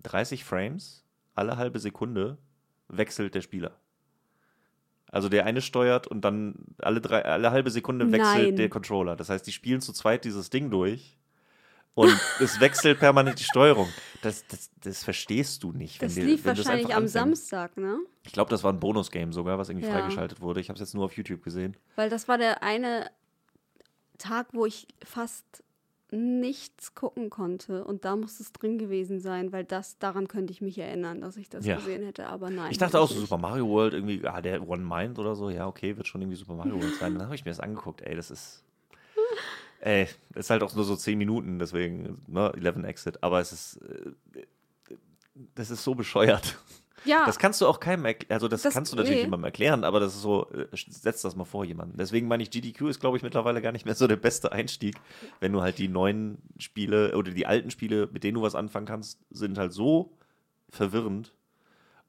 30 0.04 0.44
Frames, 0.44 1.04
alle 1.36 1.58
halbe 1.58 1.80
Sekunde 1.80 2.38
wechselt 2.88 3.36
der 3.36 3.42
Spieler. 3.42 3.72
Also 5.08 5.28
der 5.28 5.46
eine 5.46 5.62
steuert 5.62 6.08
und 6.08 6.22
dann 6.22 6.56
alle, 6.80 7.02
drei, 7.02 7.24
alle 7.26 7.52
halbe 7.52 7.70
Sekunde 7.70 8.12
wechselt 8.12 8.48
Nein. 8.48 8.56
der 8.56 8.70
Controller. 8.70 9.16
Das 9.16 9.30
heißt, 9.30 9.46
die 9.46 9.52
spielen 9.52 9.82
zu 9.82 9.92
zweit 9.94 10.24
dieses 10.26 10.50
Ding 10.50 10.70
durch 10.70 11.18
und 11.94 12.18
es 12.40 12.60
wechselt 12.60 13.00
permanent 13.00 13.40
die 13.40 13.44
Steuerung. 13.44 13.88
Das, 14.22 14.46
das, 14.48 14.70
das 14.84 15.04
verstehst 15.04 15.64
du 15.64 15.72
nicht. 15.72 16.02
Das 16.02 16.14
dir- 16.16 16.24
lief 16.26 16.46
wenn 16.46 16.56
wahrscheinlich 16.58 16.94
am. 16.96 17.08
Samstag, 17.08 17.76
ne? 17.78 17.98
Ich 18.24 18.32
glaube, 18.34 18.50
das 18.50 18.64
war 18.64 18.72
ein 18.72 18.80
Bonus-Game 18.80 19.34
sogar, 19.34 19.58
was 19.58 19.70
irgendwie 19.70 19.88
Ja. 19.88 19.94
freigeschaltet 19.94 20.42
wurde. 20.42 20.60
Ich 20.62 20.70
habe 20.70 20.76
es 20.76 20.80
jetzt 20.82 20.94
nur 20.94 21.06
auf 21.06 21.18
YouTube 21.18 21.44
gesehen. 21.44 21.76
Weil 21.96 22.10
das 22.10 22.28
war 22.28 22.38
der 22.38 22.62
eine 22.64 23.10
Tag, 24.20 24.48
wo 24.54 24.66
ich 24.66 24.88
fast 25.04 25.64
nichts 26.12 26.94
gucken 26.94 27.30
konnte. 27.30 27.84
Und 27.86 28.04
da 28.06 28.16
muss 28.16 28.40
es 28.40 28.52
drin 28.52 28.78
gewesen 28.78 29.20
sein, 29.20 29.52
weil 29.52 29.64
das, 29.64 29.98
daran 29.98 30.28
könnte 30.28 30.52
ich 30.52 30.62
mich 30.62 30.78
erinnern, 30.78 31.22
dass 31.22 31.38
ich 31.38 31.50
das 31.50 31.66
Ja. 31.66 31.78
gesehen 31.78 32.04
hätte. 32.04 32.28
Aber 32.28 32.50
nein. 32.50 32.70
Ich 32.72 32.78
dachte 32.78 33.00
auch 33.00 33.08
so. 33.10 33.20
Super 33.20 33.38
Mario 33.38 33.68
World 33.70 33.94
irgendwie, 33.94 34.28
ah, 34.28 34.42
der 34.42 34.68
One 34.68 34.84
Mind 34.84 35.18
oder 35.20 35.36
so, 35.36 35.50
ja, 35.50 35.68
okay, 35.68 35.96
wird 35.98 36.08
schon 36.08 36.22
irgendwie 36.22 36.36
Super 36.38 36.54
Mario 36.56 36.82
World 36.82 36.96
sein. 36.96 37.14
Dann 37.14 37.24
habe 37.26 37.36
ich 37.36 37.46
mir 37.46 37.52
das 37.52 37.60
angeguckt, 37.62 38.02
ey, 38.02 38.16
das 38.16 38.30
ist. 38.30 38.64
Ey, 39.84 40.08
ist 40.36 40.50
halt 40.50 40.62
auch 40.64 40.74
nur 40.76 40.86
so 40.86 40.96
10 40.96 41.18
Minuten, 41.18 41.58
deswegen, 41.60 42.22
ne, 42.28 42.52
11 42.56 42.84
Exit, 42.86 43.22
aber 43.24 43.40
es 43.40 43.52
ist. 43.52 43.78
äh, 43.78 44.12
Das 45.56 45.70
ist 45.72 45.84
so 45.84 45.96
bescheuert. 45.96 46.58
Ja, 47.04 47.26
Das 47.26 47.40
kannst 47.40 47.60
du 47.62 47.66
auch 47.66 47.80
keinem 47.80 48.06
erklären. 48.06 48.32
Also, 48.32 48.48
das, 48.48 48.62
Das- 48.62 48.74
kannst 48.76 48.92
du 48.92 48.96
natürlich 48.96 49.18
nee. 49.18 49.24
jemandem 49.24 49.46
erklären, 49.46 49.84
aber 49.84 50.00
das 50.00 50.14
ist 50.14 50.22
so, 50.22 50.48
äh, 50.52 50.68
setz 50.72 51.24
das 51.24 51.36
mal 51.36 51.46
vor 51.46 51.66
jemandem. 51.66 51.98
Deswegen 51.98 52.28
meine 52.28 52.44
ich, 52.44 52.52
GDQ 52.52 52.90
ist, 52.90 53.00
glaube 53.00 53.18
ich, 53.18 53.24
mittlerweile 53.24 53.60
gar 53.60 53.72
nicht 53.72 53.86
mehr 53.86 53.96
so 53.96 54.06
der 54.06 54.18
beste 54.18 54.52
Einstieg, 54.52 54.98
wenn 55.40 55.52
du 55.52 55.62
halt 55.62 55.80
die 55.80 55.88
neuen 55.88 56.38
Spiele 56.60 57.18
oder 57.18 57.32
die 57.32 57.48
alten 57.48 57.72
Spiele, 57.72 58.08
mit 58.12 58.24
denen 58.24 58.36
du 58.36 58.44
was 58.44 58.54
anfangen 58.54 58.86
kannst, 58.86 59.18
sind 59.32 59.58
halt 59.58 59.74
so 59.74 60.16
verwirrend. 60.70 61.34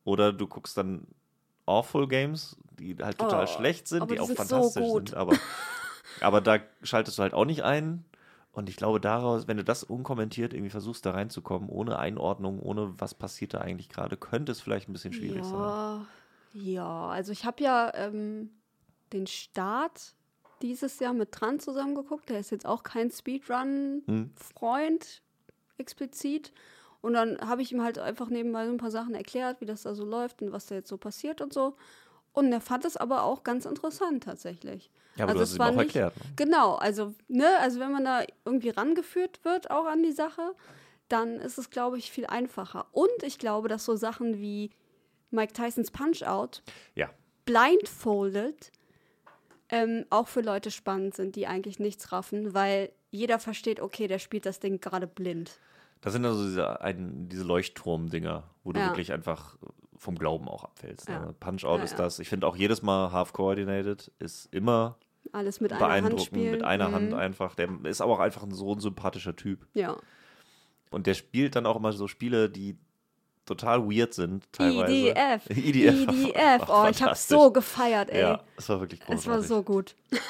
Oder 0.05 0.31
du 0.35 0.47
guckst 0.47 0.77
dann 0.77 1.07
Awful 1.64 2.07
Games, 2.07 2.59
die 2.79 2.95
halt 3.01 3.16
total 3.16 3.45
Oh, 3.45 3.47
schlecht 3.47 3.89
sind, 3.89 4.11
die 4.11 4.20
auch 4.20 4.29
so 4.29 4.35
fantastisch 4.35 4.89
gut. 4.89 5.09
sind. 5.09 5.14
Aber, 5.16 5.33
aber 6.21 6.41
da 6.41 6.59
schaltest 6.83 7.19
du 7.19 7.23
halt 7.23 7.35
auch 7.35 7.45
nicht 7.45 7.63
ein. 7.63 8.05
Und 8.53 8.69
ich 8.69 8.77
glaube, 8.77 9.01
daraus, 9.01 9.49
wenn 9.49 9.57
du 9.57 9.65
das 9.65 9.83
unkommentiert 9.83 10.53
irgendwie 10.53 10.71
versuchst, 10.71 11.07
da 11.07 11.13
reinzukommen, 11.13 11.71
ohne 11.71 11.99
Einordnung, 11.99 12.61
ohne 12.61 12.95
was 12.99 13.15
passiert 13.15 13.55
da 13.55 13.59
eigentlich 13.63 13.89
gerade, 13.89 14.17
könnte 14.17 14.53
es 14.53 14.61
vielleicht 14.61 14.89
ein 14.89 14.93
bisschen 14.93 15.15
schwierig 15.15 15.45
sein. 15.45 15.61
ja, 15.61 16.07
ja, 16.53 17.09
also 17.09 17.33
ich 17.33 17.47
habe 17.47 17.63
ja 17.63 17.93
ähm, 17.95 18.51
den 19.13 19.27
Start 19.27 20.15
dieses 20.61 20.99
Jahr 21.01 21.15
mit 21.15 21.33
Tran 21.33 21.61
zusammengeguckt. 21.61 22.29
Der 22.29 22.39
ist 22.41 22.51
jetzt 22.51 22.67
auch 22.67 22.83
kein 22.83 23.11
Speedrun-Freund 23.11 24.03
Hm. 24.07 25.23
explizit. 25.79 26.53
Und 27.01 27.15
dann 27.15 27.41
habe 27.41 27.63
ich 27.63 27.73
ihm 27.73 27.83
halt 27.83 27.99
einfach 27.99 28.29
nebenbei 28.29 28.67
so 28.67 28.73
ein 28.73 28.77
paar 28.79 28.91
Sachen 28.93 29.15
erklärt, 29.15 29.61
wie 29.61 29.67
das 29.67 29.83
da 29.83 29.95
so 29.95 30.05
läuft 30.05 30.41
und 30.43 30.53
was 30.53 30.67
da 30.67 30.77
jetzt 30.77 30.89
so 30.89 30.99
passiert 30.99 31.41
und 31.41 31.53
so. 31.53 31.77
Und 32.33 32.53
er 32.53 32.61
fand 32.61 32.85
es 32.85 32.97
aber 32.97 33.25
auch 33.25 33.43
ganz 33.43 33.65
interessant 33.67 34.25
tatsächlich. 34.25 34.91
Ja, 35.17 35.25
aber 35.25 35.33
Also 35.33 35.35
du 35.35 35.41
hast 35.43 35.51
es 35.51 35.57
ihm 35.57 35.61
auch 35.63 35.71
nicht- 35.83 35.95
erklärt. 35.97 36.17
Ne? 36.17 36.23
Genau, 36.37 36.75
also, 36.77 37.15
ne, 37.29 37.47
also 37.61 37.81
wenn 37.81 37.93
man 37.93 38.05
da 38.05 38.23
irgendwie 38.45 38.71
rangeführt 38.71 39.45
wird, 39.45 39.71
auch 39.71 39.87
an 39.87 40.03
die 40.03 40.13
Sache, 40.13 40.55
dann 41.09 41.37
ist 41.41 41.59
es, 41.59 41.69
glaube 41.71 41.99
ich, 41.99 42.11
viel 42.11 42.27
einfacher. 42.27 42.87
Und 42.93 43.23
ich 43.23 43.39
glaube, 43.39 43.69
dass 43.69 43.85
so 43.85 43.95
Sachen 43.97 44.39
wie 44.41 44.71
Mike 45.31 45.53
Tysons 45.53 45.91
Punch-Out 45.91 46.63
Ja. 46.95 47.11
blindfolded 47.45 48.71
ähm, 49.69 50.05
auch 50.11 50.29
für 50.29 50.43
Leute 50.43 50.71
spannend 50.71 51.15
sind, 51.15 51.35
die 51.35 51.47
eigentlich 51.47 51.79
nichts 51.79 52.13
raffen, 52.13 52.53
weil 52.53 52.93
jeder 53.11 53.39
versteht, 53.39 53.81
okay, 53.81 54.07
der 54.07 54.19
spielt 54.19 54.45
das 54.45 54.61
Ding 54.61 54.81
gerade 54.81 55.07
blind. 55.07 55.59
Das 56.03 56.13
sind 56.13 56.25
also 56.27 56.45
diese, 56.45 56.81
ein, 56.83 57.29
diese 57.31 57.45
Leuchtturm-Dinger, 57.45 58.43
wo 58.65 58.73
du 58.73 58.81
Ja. 58.81 58.89
wirklich 58.89 59.13
einfach 59.13 59.57
vom 60.03 60.17
Glauben 60.19 60.49
auch 60.49 60.65
abfällst. 60.65 61.09
Ja. 61.09 61.21
Ne? 61.27 61.35
Punch-Out 61.39 61.79
Ja, 61.79 61.85
ist 61.85 61.97
das. 61.99 62.19
Ich 62.19 62.29
finde 62.29 62.47
auch 62.49 62.57
jedes 62.57 62.83
Mal 62.83 63.13
half-coordinated 63.13 64.11
ist 64.19 64.53
immer 64.53 64.97
Alles 65.31 65.61
mit 65.61 65.71
einer 65.73 65.81
Hand 65.81 65.89
beeindruckend, 65.91 66.27
spielen. 66.27 66.51
mit 66.51 66.65
einer 66.65 66.91
Hand 66.91 67.11
Mhm. 67.13 67.15
einfach. 67.19 67.55
Der 67.55 67.69
ist 67.85 68.01
aber 68.01 68.15
auch 68.15 68.19
einfach 68.19 68.43
ein 68.43 68.51
so 68.53 68.75
ein 68.75 68.81
sympathischer 68.81 69.37
Typ. 69.37 69.65
Ja. 69.75 69.97
Und 70.91 71.07
der 71.07 71.15
spielt 71.15 71.55
dann 71.55 71.67
auch 71.67 71.77
immer 71.77 71.93
so 71.93 72.09
Spiele, 72.09 72.51
die 72.51 72.77
total 73.47 73.89
weird 73.89 74.13
sind, 74.15 74.53
teilweise. 74.53 74.81
War- 74.83 74.89
IDF. 75.57 76.67
war 76.69 76.87
Oh, 76.87 76.91
ich 76.91 77.03
habe 77.03 77.15
so 77.15 77.51
gefeiert, 77.53 78.11
ey. 78.11 78.21
Ja, 78.23 78.43
es 78.57 78.69
war 78.69 78.81
wirklich 78.81 79.01
großartig. 79.01 79.21
es 79.25 79.27
war 79.29 79.43
so 79.43 79.63
gut. 79.63 79.95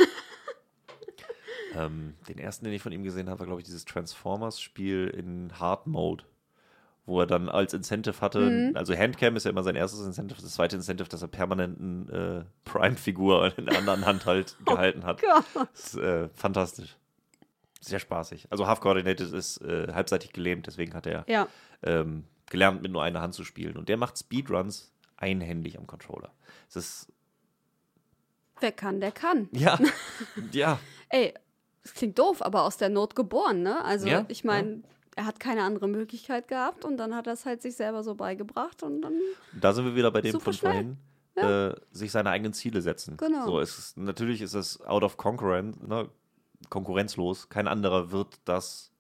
Ähm, 1.75 2.15
den 2.29 2.37
ersten, 2.39 2.67
den 2.67 2.75
ich 2.75 2.83
von 2.83 2.93
ihm 2.93 3.03
gesehen 3.03 3.31
habe, 3.31 3.41
war, 3.41 3.47
glaube 3.47 3.61
ich, 3.63 3.65
dieses 3.65 3.87
Transformers-Spiel 3.87 5.09
in 5.09 5.59
Hard 5.59 5.87
Mode, 5.87 6.25
wo 7.05 7.21
er 7.21 7.27
dann 7.27 7.49
als 7.49 7.75
Incentive 7.75 8.21
hatte, 8.21 8.39
Mhm. 8.41 8.77
also 8.77 8.95
Handcam 8.95 9.35
ist 9.37 9.45
ja 9.45 9.51
immer 9.51 9.63
sein 9.65 9.75
erstes 9.75 10.01
Incentive, 10.07 10.41
das 10.41 10.55
zweite 10.55 10.77
Incentive, 10.77 11.09
dass 11.09 11.21
er 11.23 11.29
permanent 11.29 11.81
eine 12.11 12.45
äh, 12.45 12.45
Prime-Figur 12.65 13.53
in 13.59 13.67
der 13.67 13.79
anderen 13.79 14.07
Hand 14.07 14.25
halt 14.27 14.57
gehalten 14.65 15.05
hat. 15.05 15.21
Das 15.55 15.95
ist 15.95 15.97
äh, 15.97 16.29
fantastisch. 16.31 16.97
sehr 17.81 17.99
spaßig. 17.99 18.47
Also 18.51 18.67
Half 18.69 18.81
Coordinated 18.81 19.33
ist 19.33 19.59
äh, 19.63 19.93
halbseitig 19.93 20.33
gelähmt, 20.33 20.67
deswegen 20.69 20.95
hat 20.95 21.07
er 21.07 21.25
Ja. 21.29 21.49
ähm, 21.83 22.25
gelernt, 22.51 22.83
mit 22.83 22.93
nur 22.93 23.03
einer 23.03 23.21
Hand 23.21 23.35
zu 23.35 23.43
spielen. 23.45 23.77
Und 23.77 23.89
der 23.89 23.97
macht 23.97 24.17
Speedruns 24.19 24.93
einhändig 25.17 25.79
am 25.79 25.87
Controller. 25.89 26.31
Es 26.69 26.77
ist, 26.77 27.13
Wer 28.61 28.73
kann, 28.73 29.01
der 29.01 29.11
kann. 29.11 29.49
ja, 29.53 29.79
ja, 30.53 30.79
Ey, 31.09 31.35
es 31.83 31.95
klingt 31.95 32.17
doof, 32.19 32.43
aber 32.43 32.63
aus 32.63 32.77
der 32.77 32.89
Not 32.91 33.17
geboren, 33.17 33.63
ne? 33.63 33.85
Also 33.85 34.07
Ja, 34.07 34.25
ich 34.29 34.45
meine, 34.45 34.83
er 35.17 35.27
hat 35.27 35.39
keine 35.41 35.63
andere 35.63 35.89
Möglichkeit 35.89 36.49
gehabt 36.49 36.85
und 36.85 36.97
dann 36.97 37.15
hat 37.15 37.27
er 37.27 37.35
es 37.35 37.45
halt 37.47 37.63
sich 37.63 37.77
selber 37.77 38.03
so 38.03 38.15
beigebracht 38.15 38.83
und 38.83 39.03
dann. 39.03 39.15
da 39.61 39.73
sind 39.73 39.85
wir 39.85 39.95
wieder 39.95 40.11
bei 40.11 40.21
dem 40.21 40.41
von 40.41 40.53
schnell. 40.53 40.73
vorhin. 40.73 40.97
Äh, 41.35 41.75
sich 41.93 42.13
seine 42.13 42.29
eigenen 42.29 42.53
Ziele 42.53 42.83
setzen. 42.83 43.17
Genau. 43.17 43.47
So, 43.47 43.61
es 43.61 43.79
ist, 43.79 43.97
natürlich 43.97 44.43
ist 44.43 44.53
es 44.55 44.83
out 44.83 45.03
of 45.03 45.17
concurrence, 45.17 45.79
ne, 45.81 46.11
konkurrenzlos. 46.69 47.49
Kein 47.49 47.69
anderer 47.69 48.11
wird 48.13 48.39
das 48.45 48.93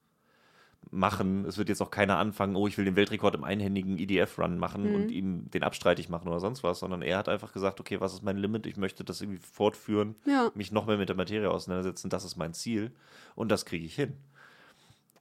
machen. 0.91 1.45
Es 1.45 1.59
wird 1.59 1.69
jetzt 1.69 1.81
auch 1.83 1.91
keiner 1.91 2.17
anfangen, 2.17 2.57
oh, 2.57 2.67
ich 2.67 2.77
will 2.79 2.85
den 2.87 2.97
Weltrekord 2.97 3.35
im 3.35 3.45
einhändigen 3.45 3.99
EDF-Run 3.99 4.59
machen 4.59 4.89
Mhm. 4.89 4.95
und 4.95 5.11
ihm 5.11 5.51
den 5.51 5.63
abstreitig 5.63 6.09
machen 6.09 6.27
oder 6.29 6.41
sonst 6.41 6.63
was, 6.63 6.81
sondern 6.81 7.03
er 7.03 7.19
hat 7.19 7.29
einfach 7.29 7.53
gesagt, 7.53 7.81
okay, 7.81 8.01
was 8.01 8.15
ist 8.15 8.23
mein 8.23 8.37
Limit? 8.39 8.67
Ich 8.67 8.77
möchte 8.77 9.05
das 9.05 9.21
irgendwie 9.21 9.39
fortführen, 9.41 10.17
Ja. 10.25 10.51
mich 10.55 10.73
noch 10.73 10.87
mehr 10.87 10.97
mit 10.97 11.09
der 11.11 11.17
Materie 11.17 11.51
auseinandersetzen. 11.51 12.09
Das 12.11 12.25
ist 12.25 12.37
mein 12.37 12.55
Ziel 12.55 12.93
und 13.35 13.51
das 13.51 13.65
kriege 13.67 13.85
ich 13.87 13.95
hin. 13.95 14.17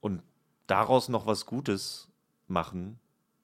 Und 0.00 0.22
daraus 0.72 1.10
noch 1.10 1.26
was 1.26 1.44
Gutes 1.44 2.08
machen, 2.48 2.98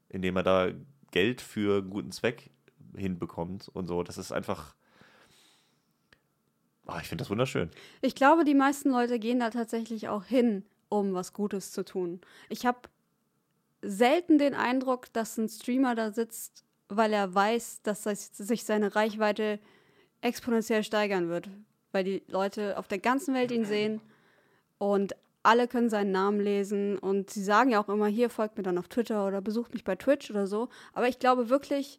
indem 0.09 0.37
er 0.37 0.43
da 0.43 0.69
Geld 1.11 1.43
für 1.43 1.79
einen 1.83 1.91
guten 1.91 2.11
Zweck 2.11 2.51
hinbekommt 2.97 3.69
und 3.69 3.87
so, 3.87 4.03
das 4.03 4.17
ist 4.17 4.33
einfach. 4.33 4.75
Ah, 6.87 7.01
ich 7.03 7.09
finde 7.09 7.21
das 7.23 7.31
wunderschön. 7.31 7.71
Ich 8.01 8.15
glaube, 8.15 8.45
die 8.45 8.55
meisten 8.55 8.91
Leute 8.91 9.19
gehen 9.19 9.41
da 9.41 9.51
tatsächlich 9.51 10.09
auch 10.09 10.25
hin, 10.25 10.65
um 10.89 11.13
was 11.13 11.35
Gutes 11.35 11.71
zu 11.71 11.85
tun. 11.85 12.23
Ich 12.49 12.65
habe 12.65 12.79
selten 13.83 14.39
den 14.39 14.55
Eindruck, 14.55 15.13
dass 15.13 15.37
ein 15.37 15.51
Streamer 15.51 15.95
da 15.95 16.13
sitzt, 16.13 16.65
weil 16.89 17.13
er 17.13 17.35
weiß, 17.35 17.83
dass 17.83 18.05
das- 18.05 18.35
sich 18.35 18.65
seine 18.65 18.97
Reichweite 18.97 19.59
exponentiell 20.23 20.83
steigern 20.83 21.29
wird. 21.29 21.51
Weil 21.93 22.05
die 22.05 22.23
Leute 22.27 22.79
auf 22.79 22.89
der 22.89 22.99
ganzen 22.99 23.35
Welt 23.35 23.51
ihn 23.51 23.67
sehen 23.67 24.01
und 24.79 25.15
alle 25.43 25.69
können 25.69 25.89
seinen 25.89 26.13
Namen 26.13 26.41
lesen 26.41 26.99
und 26.99 27.31
sie 27.31 27.43
sagen 27.43 27.71
ja 27.71 27.81
auch 27.81 27.89
immer, 27.89 28.07
hier 28.07 28.31
folgt 28.31 28.57
mir 28.57 28.63
dann 28.63 28.79
auf 28.79 28.89
Twitter 28.89 29.27
oder 29.27 29.41
besucht 29.41 29.73
mich 29.73 29.85
bei 29.85 29.97
Twitch 29.97 30.31
oder 30.31 30.47
so. 30.47 30.69
Aber 30.93 31.09
ich 31.09 31.19
glaube 31.19 31.49
wirklich, 31.49 31.99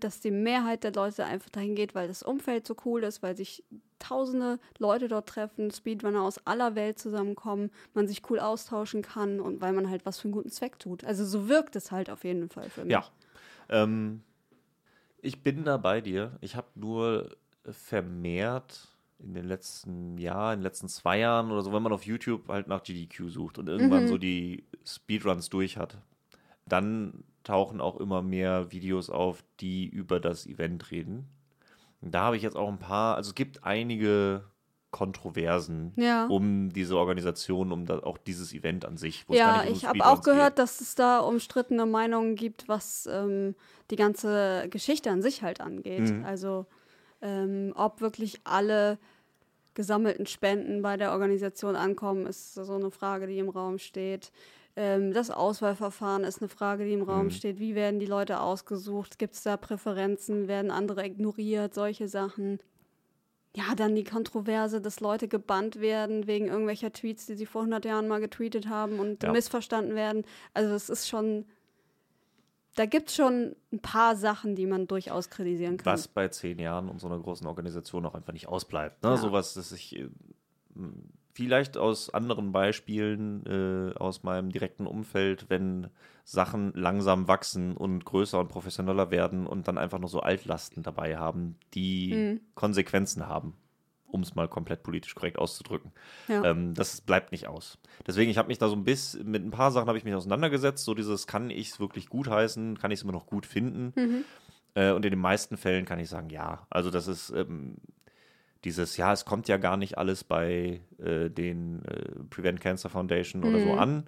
dass 0.00 0.20
die 0.20 0.30
Mehrheit 0.30 0.84
der 0.84 0.92
Leute 0.92 1.24
einfach 1.24 1.50
dahin 1.50 1.74
geht, 1.74 1.94
weil 1.94 2.08
das 2.08 2.22
Umfeld 2.22 2.66
so 2.66 2.76
cool 2.84 3.04
ist, 3.04 3.22
weil 3.22 3.36
sich 3.36 3.64
tausende 3.98 4.58
Leute 4.78 5.06
dort 5.06 5.28
treffen, 5.28 5.70
Speedrunner 5.70 6.22
aus 6.22 6.44
aller 6.44 6.74
Welt 6.74 6.98
zusammenkommen, 6.98 7.70
man 7.94 8.08
sich 8.08 8.28
cool 8.28 8.40
austauschen 8.40 9.02
kann 9.02 9.40
und 9.40 9.60
weil 9.60 9.72
man 9.72 9.88
halt 9.88 10.04
was 10.04 10.18
für 10.18 10.24
einen 10.24 10.32
guten 10.32 10.50
Zweck 10.50 10.78
tut. 10.78 11.04
Also 11.04 11.24
so 11.24 11.48
wirkt 11.48 11.76
es 11.76 11.92
halt 11.92 12.10
auf 12.10 12.24
jeden 12.24 12.48
Fall 12.48 12.68
für 12.68 12.84
mich. 12.84 12.92
Ja. 12.92 13.04
Ähm, 13.68 14.22
ich 15.20 15.42
bin 15.42 15.64
da 15.64 15.76
bei 15.76 16.00
dir. 16.00 16.36
Ich 16.40 16.56
habe 16.56 16.66
nur 16.74 17.36
vermehrt 17.70 18.88
in 19.22 19.34
den 19.34 19.44
letzten 19.44 20.18
Jahren, 20.18 20.54
in 20.54 20.60
den 20.60 20.64
letzten 20.64 20.88
zwei 20.88 21.18
Jahren 21.18 21.50
oder 21.50 21.62
so, 21.62 21.72
wenn 21.72 21.82
man 21.82 21.92
auf 21.92 22.04
YouTube 22.04 22.48
halt 22.48 22.68
nach 22.68 22.82
GDQ 22.82 23.28
sucht 23.28 23.58
und 23.58 23.68
irgendwann 23.68 24.08
so 24.08 24.18
die 24.18 24.64
Speedruns 24.84 25.48
durch 25.48 25.76
hat, 25.76 25.98
dann 26.66 27.24
tauchen 27.44 27.80
auch 27.80 27.98
immer 27.98 28.22
mehr 28.22 28.70
Videos 28.72 29.10
auf, 29.10 29.42
die 29.60 29.86
über 29.86 30.20
das 30.20 30.46
Event 30.46 30.90
reden. 30.90 31.26
Und 32.00 32.14
da 32.14 32.22
habe 32.22 32.36
ich 32.36 32.42
jetzt 32.42 32.56
auch 32.56 32.68
ein 32.68 32.78
paar, 32.78 33.16
also 33.16 33.30
es 33.30 33.34
gibt 33.34 33.64
einige 33.64 34.44
Kontroversen 34.90 35.92
Ja. 35.96 36.26
um 36.26 36.70
diese 36.70 36.98
Organisation, 36.98 37.72
um 37.72 37.88
auch 37.88 38.18
dieses 38.18 38.52
Event 38.52 38.84
an 38.84 38.98
sich. 38.98 39.24
Ja, 39.30 39.64
ich 39.64 39.86
habe 39.86 40.04
auch 40.04 40.20
gehört, 40.22 40.58
dass 40.58 40.80
es 40.80 40.94
da 40.94 41.20
umstrittene 41.20 41.86
Meinungen 41.86 42.36
gibt, 42.36 42.68
was 42.68 43.08
ähm, 43.10 43.54
die 43.90 43.96
ganze 43.96 44.68
Geschichte 44.68 45.10
an 45.10 45.22
sich 45.22 45.42
halt 45.42 45.60
angeht. 45.62 46.10
Mhm. 46.12 46.24
Also 46.24 46.66
ähm, 47.22 47.72
ob 47.74 48.00
wirklich 48.02 48.40
alle 48.44 48.98
gesammelten 49.74 50.26
Spenden 50.26 50.82
bei 50.82 50.96
der 50.96 51.12
Organisation 51.12 51.76
ankommen, 51.76 52.26
ist 52.26 52.54
so 52.54 52.74
eine 52.74 52.90
Frage, 52.90 53.26
die 53.26 53.38
im 53.38 53.48
Raum 53.48 53.78
steht. 53.78 54.30
Ähm, 54.74 55.12
das 55.12 55.30
Auswahlverfahren 55.30 56.24
ist 56.24 56.40
eine 56.40 56.48
Frage, 56.48 56.84
die 56.84 56.94
im 56.94 57.02
Raum 57.02 57.26
Mhm. 57.26 57.30
steht. 57.30 57.58
Wie 57.58 57.74
werden 57.74 58.00
die 58.00 58.06
Leute 58.06 58.40
ausgesucht? 58.40 59.18
Gibt 59.18 59.34
es 59.34 59.42
da 59.42 59.56
Präferenzen? 59.56 60.48
Werden 60.48 60.70
andere 60.70 61.04
ignoriert? 61.04 61.74
Solche 61.74 62.08
Sachen. 62.08 62.58
Ja, 63.54 63.74
dann 63.76 63.94
die 63.94 64.04
Kontroverse, 64.04 64.80
dass 64.80 65.00
Leute 65.00 65.28
gebannt 65.28 65.78
werden 65.80 66.26
wegen 66.26 66.46
irgendwelcher 66.46 66.90
Tweets, 66.90 67.26
die 67.26 67.34
sie 67.34 67.44
vor 67.44 67.62
100 67.62 67.84
Jahren 67.84 68.08
mal 68.08 68.20
getweetet 68.20 68.66
haben 68.68 68.98
und 68.98 69.22
Ja. 69.22 69.30
missverstanden 69.32 69.94
werden. 69.94 70.24
Also 70.54 70.74
es 70.74 70.88
ist 70.88 71.06
schon, 71.06 71.44
da 72.74 72.86
gibt 72.86 73.08
es 73.10 73.16
schon 73.16 73.54
ein 73.72 73.80
paar 73.80 74.16
Sachen, 74.16 74.54
die 74.54 74.66
man 74.66 74.86
durchaus 74.86 75.28
kritisieren 75.30 75.76
kann. 75.76 75.92
Was 75.92 76.08
bei 76.08 76.28
zehn 76.28 76.58
Jahren 76.58 76.88
und 76.88 77.00
so 77.00 77.06
einer 77.06 77.18
großen 77.18 77.46
Organisation 77.46 78.06
auch 78.06 78.14
einfach 78.14 78.32
nicht 78.32 78.48
ausbleibt. 78.48 79.02
Ne? 79.02 79.10
Ja. 79.10 79.16
Sowas, 79.16 79.54
das 79.54 79.72
ich 79.72 79.96
äh, 79.98 80.08
vielleicht 81.34 81.76
aus 81.76 82.12
anderen 82.12 82.52
Beispielen 82.52 83.44
äh, 83.46 83.96
aus 83.98 84.22
meinem 84.22 84.50
direkten 84.50 84.86
Umfeld, 84.86 85.46
wenn 85.48 85.88
Sachen 86.24 86.72
langsam 86.74 87.26
wachsen 87.28 87.76
und 87.76 88.04
größer 88.04 88.38
und 88.38 88.48
professioneller 88.48 89.10
werden 89.10 89.46
und 89.46 89.66
dann 89.68 89.76
einfach 89.76 89.98
nur 89.98 90.08
so 90.08 90.20
Altlasten 90.20 90.82
dabei 90.82 91.16
haben, 91.16 91.56
die 91.74 92.14
Mhm. 92.14 92.40
Konsequenzen 92.54 93.26
haben, 93.26 93.54
um 94.12 94.22
es 94.22 94.34
mal 94.34 94.48
komplett 94.48 94.82
politisch 94.82 95.14
korrekt 95.14 95.38
auszudrücken. 95.38 95.92
Ja. 96.28 96.44
Ähm, 96.44 96.74
das 96.74 97.00
bleibt 97.00 97.32
nicht 97.32 97.48
aus. 97.48 97.78
Deswegen, 98.06 98.30
ich 98.30 98.38
habe 98.38 98.48
mich 98.48 98.58
da 98.58 98.68
so 98.68 98.76
ein 98.76 98.84
bisschen, 98.84 99.30
mit 99.30 99.44
ein 99.44 99.50
paar 99.50 99.70
Sachen 99.72 99.88
habe 99.88 99.98
ich 99.98 100.04
mich 100.04 100.14
auseinandergesetzt. 100.14 100.84
So 100.84 100.94
dieses, 100.94 101.26
kann 101.26 101.50
ich 101.50 101.70
es 101.70 101.80
wirklich 101.80 102.08
gut 102.08 102.28
heißen? 102.28 102.78
Kann 102.78 102.90
ich 102.90 103.00
es 103.00 103.02
immer 103.02 103.12
noch 103.12 103.26
gut 103.26 103.46
finden? 103.46 103.92
Mhm. 103.96 104.24
Äh, 104.74 104.92
und 104.92 105.04
in 105.04 105.10
den 105.10 105.20
meisten 105.20 105.56
Fällen 105.56 105.84
kann 105.84 105.98
ich 105.98 106.08
sagen, 106.08 106.30
ja. 106.30 106.66
Also 106.70 106.90
das 106.90 107.08
ist 107.08 107.30
ähm, 107.30 107.76
dieses, 108.64 108.96
ja, 108.96 109.12
es 109.12 109.24
kommt 109.24 109.48
ja 109.48 109.56
gar 109.56 109.76
nicht 109.76 109.98
alles 109.98 110.22
bei 110.24 110.80
äh, 110.98 111.28
den 111.30 111.84
äh, 111.84 112.10
Prevent 112.30 112.60
Cancer 112.60 112.88
Foundation 112.88 113.44
oder 113.44 113.58
so 113.60 113.72
Mhm. 113.72 113.78
an. 113.78 114.06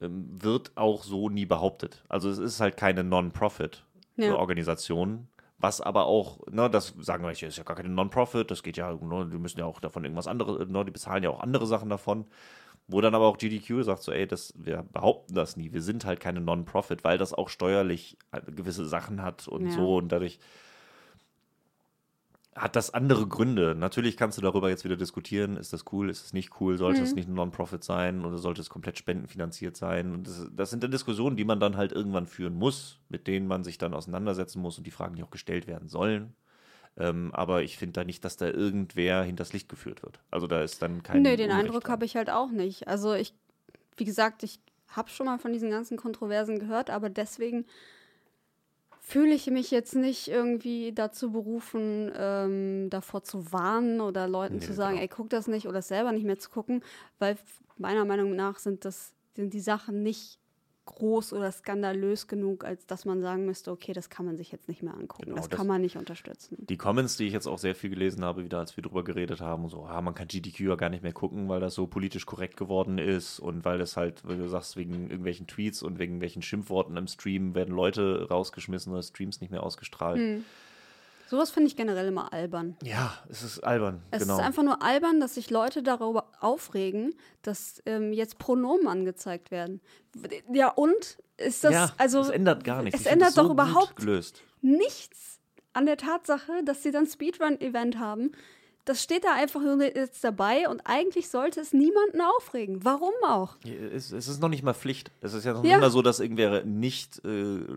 Ähm, 0.00 0.42
wird 0.42 0.72
auch 0.76 1.04
so 1.04 1.28
nie 1.30 1.46
behauptet. 1.46 2.04
Also 2.08 2.28
es 2.30 2.38
ist 2.38 2.60
halt 2.60 2.76
keine 2.76 3.02
Non-Profit-Organisation. 3.04 5.28
Was 5.58 5.80
aber 5.80 6.04
auch, 6.04 6.46
ne, 6.50 6.68
das 6.68 6.94
sagen 6.98 7.24
wir, 7.24 7.30
ist 7.30 7.56
ja 7.56 7.64
gar 7.64 7.76
keine 7.76 7.88
Non-Profit, 7.88 8.50
das 8.50 8.62
geht 8.62 8.76
ja, 8.76 8.92
ne, 8.92 9.28
die 9.32 9.38
müssen 9.38 9.58
ja 9.58 9.64
auch 9.64 9.80
davon 9.80 10.04
irgendwas 10.04 10.26
anderes, 10.26 10.68
ne, 10.68 10.84
die 10.84 10.90
bezahlen 10.90 11.22
ja 11.24 11.30
auch 11.30 11.40
andere 11.40 11.66
Sachen 11.66 11.88
davon. 11.88 12.26
Wo 12.88 13.00
dann 13.00 13.16
aber 13.16 13.26
auch 13.26 13.38
GDQ 13.38 13.82
sagt 13.82 14.02
so, 14.02 14.12
ey, 14.12 14.28
das, 14.28 14.54
wir 14.56 14.84
behaupten 14.92 15.34
das 15.34 15.56
nie, 15.56 15.72
wir 15.72 15.82
sind 15.82 16.04
halt 16.04 16.20
keine 16.20 16.40
Non-Profit, 16.40 17.02
weil 17.02 17.18
das 17.18 17.34
auch 17.34 17.48
steuerlich 17.48 18.16
äh, 18.30 18.40
gewisse 18.52 18.86
Sachen 18.86 19.22
hat 19.22 19.48
und 19.48 19.64
Ja. 19.64 19.70
so 19.70 19.96
und 19.96 20.12
dadurch 20.12 20.38
hat 22.56 22.74
das 22.74 22.92
andere 22.92 23.26
Gründe. 23.26 23.74
Natürlich 23.74 24.16
kannst 24.16 24.38
du 24.38 24.42
darüber 24.42 24.70
jetzt 24.70 24.84
wieder 24.84 24.96
diskutieren, 24.96 25.58
ist 25.58 25.74
das 25.74 25.84
cool, 25.92 26.08
ist 26.08 26.24
es 26.24 26.32
nicht 26.32 26.58
cool, 26.60 26.78
sollte 26.78 27.02
es 27.02 27.14
nicht 27.14 27.28
ein 27.28 27.34
Non-Profit 27.34 27.84
sein 27.84 28.24
oder 28.24 28.38
sollte 28.38 28.62
es 28.62 28.70
komplett 28.70 28.96
spendenfinanziert 28.96 29.76
sein. 29.76 30.12
Und 30.12 30.26
das, 30.26 30.50
das 30.56 30.70
sind 30.70 30.82
dann 30.82 30.90
Diskussionen, 30.90 31.36
die 31.36 31.44
man 31.44 31.60
dann 31.60 31.76
halt 31.76 31.92
irgendwann 31.92 32.26
führen 32.26 32.54
muss, 32.54 32.98
mit 33.10 33.26
denen 33.26 33.46
man 33.46 33.62
sich 33.62 33.76
dann 33.76 33.92
auseinandersetzen 33.92 34.62
muss 34.62 34.78
und 34.78 34.86
die 34.86 34.90
Fragen, 34.90 35.16
die 35.16 35.22
auch 35.22 35.30
gestellt 35.30 35.66
werden 35.66 35.88
sollen. 35.88 36.34
Ähm, 36.96 37.30
aber 37.34 37.62
ich 37.62 37.76
finde 37.76 37.92
da 37.92 38.04
nicht, 38.04 38.24
dass 38.24 38.38
da 38.38 38.46
irgendwer 38.46 39.22
hinters 39.22 39.52
Licht 39.52 39.68
geführt 39.68 40.02
wird. 40.02 40.20
Also 40.30 40.46
da 40.46 40.62
ist 40.62 40.80
dann 40.80 41.02
kein. 41.02 41.22
Nö, 41.22 41.36
den 41.36 41.50
Unrecht 41.50 41.66
Eindruck 41.66 41.88
habe 41.90 42.06
ich 42.06 42.16
halt 42.16 42.30
auch 42.30 42.50
nicht. 42.50 42.88
Also 42.88 43.12
ich, 43.12 43.34
wie 43.98 44.06
gesagt, 44.06 44.42
ich 44.42 44.60
habe 44.88 45.10
schon 45.10 45.26
mal 45.26 45.38
von 45.38 45.52
diesen 45.52 45.70
ganzen 45.70 45.98
Kontroversen 45.98 46.58
gehört, 46.58 46.88
aber 46.88 47.10
deswegen 47.10 47.66
fühle 49.08 49.34
ich 49.34 49.46
mich 49.46 49.70
jetzt 49.70 49.94
nicht 49.94 50.26
irgendwie 50.26 50.92
dazu 50.92 51.30
berufen, 51.30 52.10
ähm, 52.16 52.90
davor 52.90 53.22
zu 53.22 53.52
warnen 53.52 54.00
oder 54.00 54.26
Leuten 54.26 54.56
Nee, 54.56 54.60
zu 54.60 54.72
sagen, 54.72 54.96
genau. 54.96 55.02
ey, 55.02 55.08
guck 55.08 55.30
das 55.30 55.46
nicht 55.46 55.68
oder 55.68 55.78
es 55.78 55.86
selber 55.86 56.10
nicht 56.10 56.24
mehr 56.26 56.40
zu 56.40 56.50
gucken, 56.50 56.82
weil 57.20 57.36
meiner 57.78 58.04
Meinung 58.04 58.34
nach 58.34 58.58
sind 58.58 58.84
das 58.84 59.14
sind 59.36 59.54
die 59.54 59.60
Sachen 59.60 60.02
nicht 60.02 60.40
groß 60.86 61.32
oder 61.34 61.52
skandalös 61.52 62.26
genug, 62.26 62.64
als 62.64 62.86
dass 62.86 63.04
man 63.04 63.20
sagen 63.20 63.44
müsste, 63.44 63.70
okay, 63.70 63.92
das 63.92 64.08
kann 64.08 64.24
man 64.24 64.36
sich 64.36 64.50
jetzt 64.50 64.68
nicht 64.68 64.82
mehr 64.82 64.94
angucken. 64.94 65.24
Genau, 65.24 65.36
das 65.36 65.48
das- 65.48 65.58
kann 65.58 65.66
man 65.66 65.82
nicht 65.82 65.96
unterstützen. 65.96 66.56
Die 66.68 66.76
Comments, 66.76 67.14
die 67.16 67.26
ich 67.26 67.32
jetzt 67.32 67.46
auch 67.46 67.58
sehr 67.58 67.74
viel 67.74 67.90
gelesen 67.90 68.24
habe, 68.24 68.44
wieder 68.44 68.58
als 68.58 68.76
wir 68.76 68.82
drüber 68.82 69.04
geredet 69.04 69.40
haben, 69.40 69.68
so, 69.68 69.84
ah, 69.84 70.00
man 70.00 70.14
kann 70.14 70.28
GDQ 70.28 70.60
ja 70.60 70.74
gar 70.76 70.88
nicht 70.88 71.02
mehr 71.02 71.12
gucken, 71.12 71.48
weil 71.48 71.60
das 71.60 71.74
so 71.74 71.86
politisch 71.86 72.24
korrekt 72.24 72.56
geworden 72.56 72.98
ist 72.98 73.38
und 73.38 73.64
weil 73.64 73.78
das 73.78 73.96
halt, 73.96 74.26
wie 74.28 74.36
du 74.36 74.48
sagst, 74.48 74.76
wegen 74.76 75.10
irgendwelchen 75.10 75.46
Tweets 75.46 75.82
und 75.82 75.98
wegen 75.98 76.20
welchen 76.20 76.42
Schimpfworten 76.42 76.96
im 76.96 77.06
Stream 77.06 77.54
werden 77.54 77.74
Leute 77.74 78.26
rausgeschmissen 78.30 78.92
oder 78.92 79.02
Streams 79.02 79.40
nicht 79.40 79.50
mehr 79.50 79.62
ausgestrahlt. 79.62 80.18
Hm. 80.18 80.44
Sowas 81.26 81.50
finde 81.50 81.68
ich 81.68 81.76
generell 81.76 82.06
immer 82.06 82.32
albern. 82.32 82.76
Ja, 82.82 83.12
es 83.28 83.42
ist 83.42 83.60
albern, 83.60 84.02
Es 84.12 84.22
genau. 84.22 84.38
ist 84.38 84.44
einfach 84.44 84.62
nur 84.62 84.82
albern, 84.82 85.18
dass 85.20 85.34
sich 85.34 85.50
Leute 85.50 85.82
darüber 85.82 86.30
aufregen, 86.40 87.14
dass 87.42 87.82
ähm, 87.84 88.12
jetzt 88.12 88.38
Pronomen 88.38 88.86
angezeigt 88.86 89.50
werden. 89.50 89.80
Ja, 90.52 90.68
und 90.68 91.18
ist 91.36 91.64
das, 91.64 91.72
ja, 91.72 91.92
also 91.98 92.20
es 92.20 92.28
ändert 92.28 92.64
gar 92.64 92.82
nichts. 92.82 93.00
es 93.00 93.06
ändert 93.06 93.32
so 93.32 93.42
doch 93.42 93.48
gut 93.48 93.54
überhaupt 93.54 93.96
gelöst. 93.96 94.42
nichts 94.62 95.40
an 95.72 95.84
der 95.84 95.96
Tatsache, 95.98 96.64
dass 96.64 96.82
sie 96.82 96.90
dann 96.90 97.06
Speedrun-Event 97.06 97.98
haben. 97.98 98.32
Das 98.86 99.02
steht 99.02 99.24
da 99.24 99.34
einfach 99.34 99.60
nur 99.60 99.82
jetzt 99.82 100.22
dabei 100.22 100.68
und 100.68 100.80
eigentlich 100.84 101.28
sollte 101.28 101.60
es 101.60 101.72
niemanden 101.72 102.20
aufregen. 102.20 102.84
Warum 102.84 103.12
auch? 103.26 103.56
Es, 103.92 104.12
es 104.12 104.28
ist 104.28 104.40
noch 104.40 104.48
nicht 104.48 104.62
mal 104.62 104.74
Pflicht. 104.74 105.10
Es 105.20 105.34
ist 105.34 105.44
ja 105.44 105.52
noch 105.54 105.64
Ja. 105.64 105.72
nicht 105.72 105.80
mal 105.80 105.90
so, 105.90 106.02
dass 106.02 106.20
irgendwer 106.20 106.62
nicht 106.64 107.18
äh, 107.24 107.28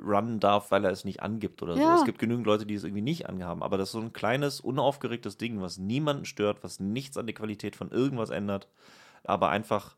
runnen 0.06 0.40
darf, 0.40 0.70
weil 0.70 0.86
er 0.86 0.92
es 0.92 1.06
nicht 1.06 1.24
angibt 1.24 1.64
oder 1.64 1.76
Ja. 1.76 1.94
so. 1.96 2.02
Es 2.02 2.06
gibt 2.06 2.20
genügend 2.20 2.46
Leute, 2.46 2.68
die 2.68 2.76
es 2.76 2.84
irgendwie 2.84 3.02
nicht 3.02 3.28
anhaben. 3.28 3.64
Aber 3.64 3.80
das 3.80 3.90
ist 3.90 3.94
so 3.94 4.00
ein 4.00 4.14
kleines, 4.14 4.62
unaufgeregtes 4.62 5.38
Ding, 5.38 5.62
was 5.62 5.80
niemanden 5.80 6.26
stört, 6.26 6.64
was 6.64 6.80
nichts 6.80 7.18
an 7.18 7.26
der 7.26 7.34
Qualität 7.34 7.76
von 7.76 7.90
irgendwas 7.90 8.30
ändert, 8.30 8.68
aber 9.24 9.50
einfach 9.50 9.96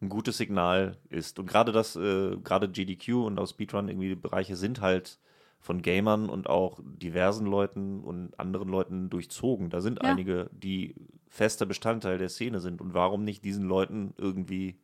ein 0.00 0.08
gutes 0.08 0.38
Signal 0.38 0.96
ist. 1.10 1.38
Und 1.38 1.46
gerade 1.46 1.70
das, 1.72 1.96
äh, 1.96 2.36
gerade 2.42 2.70
GDQ 2.70 3.26
und 3.26 3.38
auch 3.38 3.46
Speedrun 3.46 3.88
irgendwie 3.88 4.14
Bereiche 4.14 4.56
sind 4.56 4.80
halt 4.80 5.18
von 5.60 5.82
Gamern 5.82 6.28
und 6.28 6.48
auch 6.48 6.78
diversen 6.84 7.46
Leuten 7.46 8.00
und 8.04 8.38
anderen 8.38 8.68
Leuten 8.68 9.10
durchzogen. 9.10 9.70
Da 9.70 9.80
sind 9.80 10.02
Ja. 10.02 10.10
einige, 10.10 10.48
die 10.52 10.94
fester 11.28 11.66
Bestandteil 11.66 12.18
der 12.18 12.28
Szene 12.28 12.60
sind. 12.60 12.80
Und 12.80 12.94
warum 12.94 13.24
nicht 13.24 13.44
diesen 13.44 13.64
Leuten 13.66 14.14
irgendwie 14.16 14.76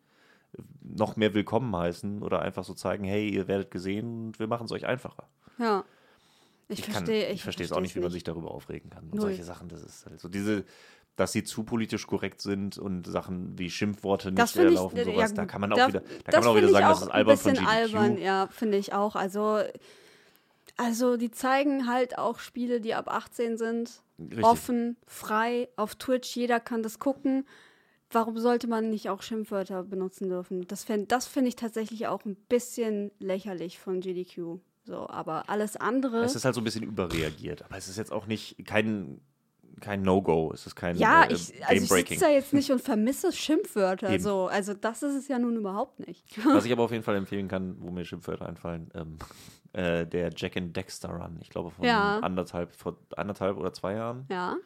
noch 0.83 1.17
mehr 1.17 1.33
willkommen 1.35 1.75
heißen 1.75 2.23
oder 2.23 2.43
einfach 2.43 2.65
so 2.65 2.75
zeigen, 2.75 3.05
hey, 3.05 3.29
ihr 3.29 3.49
werdet 3.49 3.71
gesehen 3.71 4.27
und 4.27 4.39
wir 4.39 4.47
machen 4.49 4.65
es 4.67 4.73
euch 4.73 4.85
einfacher. 4.87 5.29
Ja. 5.59 5.85
Ich, 6.69 6.83
kann- 6.83 6.93
verstehe. 6.93 7.31
ich 7.31 7.43
verstehe 7.43 7.65
es 7.67 7.73
auch 7.73 7.81
nicht, 7.81 7.95
wie 7.95 8.01
man 8.01 8.11
sich 8.11 8.25
darüber 8.25 8.51
aufregen 8.51 8.91
kann. 8.91 9.05
Und 9.05 9.15
Null. 9.15 9.21
solche 9.23 9.45
Sachen, 9.45 9.69
das 9.69 9.83
ist 9.83 10.07
halt 10.07 10.21
so 10.21 10.29
diese, 10.29 10.65
dass 11.17 11.33
sie 11.33 11.45
zu 11.45 11.65
politisch 11.65 12.07
korrekt 12.07 12.41
sind 12.41 12.77
und 12.79 13.07
Sachen 13.07 13.59
wie 13.59 13.71
Schimpfworte 13.71 14.33
nicht 14.33 14.49
finde 14.51 14.69
ich, 14.69 14.75
erlaufen, 14.77 14.97
äh, 14.99 15.05
sowas, 15.05 15.31
ja, 15.31 15.37
da 15.37 15.45
kann 15.47 15.61
man 15.61 15.73
auch 15.73 15.77
da- 15.77 15.89
wieder, 15.89 16.01
da 16.25 16.33
kann 16.33 16.41
man 16.45 16.51
auch 16.53 16.57
wieder 16.57 16.67
ich 16.67 16.73
sagen, 16.73 16.87
das 16.89 17.03
ist 17.03 17.09
albern 17.09 17.33
ein 17.33 17.39
von 17.39 17.53
GDQ. 17.53 17.69
albern, 17.69 18.19
ja, 18.19 18.47
finde 18.51 18.79
ich 18.79 18.93
auch. 18.95 19.17
Also, 19.17 19.61
also 20.77 21.17
die 21.17 21.31
zeigen 21.31 21.87
halt 21.87 22.19
auch 22.19 22.39
Spiele, 22.39 22.81
die 22.81 22.95
ab 22.95 23.09
18 23.09 23.57
sind, 23.57 24.03
Richtig. 24.19 24.45
offen, 24.45 24.97
frei, 25.07 25.69
auf 25.77 25.95
Twitch, 25.95 26.35
jeder 26.37 26.61
kann 26.61 26.83
das 26.83 26.99
gucken. 26.99 27.47
Warum 28.11 28.39
sollte 28.39 28.67
man 28.67 28.91
nicht 28.91 29.09
auch 29.09 29.23
Schimpfwörter 29.23 29.85
benutzen 29.85 30.29
dürfen? 30.29 30.67
Das 30.67 30.85
finde 30.85 31.07
das 31.07 31.27
find 31.27 31.49
ich 31.49 31.57
tatsächlich 31.57 32.07
auch 32.09 32.25
ein 32.25 32.37
bisschen 32.49 33.11
lächerlich 33.19 33.79
von 33.79 34.01
GDQ. 34.01 34.59
So, 34.85 35.09
aber 35.09 35.49
alles 35.49 35.77
andere. 35.77 36.23
Es 36.23 36.35
ist 36.35 36.45
halt 36.45 36.55
so 36.55 36.61
ein 36.61 36.65
bisschen 36.65 36.83
überreagiert, 36.83 37.65
aber 37.65 37.77
es 37.77 37.89
ist 37.89 37.97
jetzt 37.97 38.13
auch 38.13 38.27
nicht 38.27 38.67
kein, 38.67 39.21
kein 39.83 40.03
No-Go, 40.03 40.51
es 40.55 40.67
ist 40.67 40.75
kein 40.75 40.97
ja, 40.97 41.25
äh, 41.25 41.35
ich, 41.35 41.53
also 41.67 41.97
ich 41.97 42.09
sitze 42.09 42.25
da 42.25 42.31
jetzt 42.31 42.55
nicht 42.55 42.71
und 42.71 42.81
vermisse 42.81 43.33
Schimpfwörter. 43.33 44.09
Eben. 44.11 44.23
So. 44.23 44.47
Also 44.47 44.73
das 44.73 45.03
ist 45.03 45.15
es 45.15 45.29
ja 45.29 45.39
nun 45.39 45.57
überhaupt 45.57 46.01
nicht. 46.07 46.25
Was 46.47 46.65
ich 46.65 46.73
aber 46.73 46.85
auf 46.85 46.93
jeden 46.93 47.05
Fall 47.05 47.17
empfehlen 47.17 47.49
kann, 47.49 47.77
wo 47.81 47.91
mir 47.91 48.05
Schimpfwörter 48.05 48.49
einfallen, 48.49 48.91
ähm, 48.95 49.19
äh, 49.75 50.07
der 50.07 50.31
Jack 50.35 50.57
and 50.57 50.75
Dexter 50.75 51.11
Run, 51.11 51.39
ich 51.43 51.51
glaube 51.51 51.71
von 51.71 51.85
Ja. 51.85 52.21
anderthalb, 52.21 52.73
vor 52.75 52.97
anderthalb 53.17 53.59
oder 53.59 53.73
zwei 53.73 53.95
Jahren. 53.95 54.25
Ja. 54.31 54.57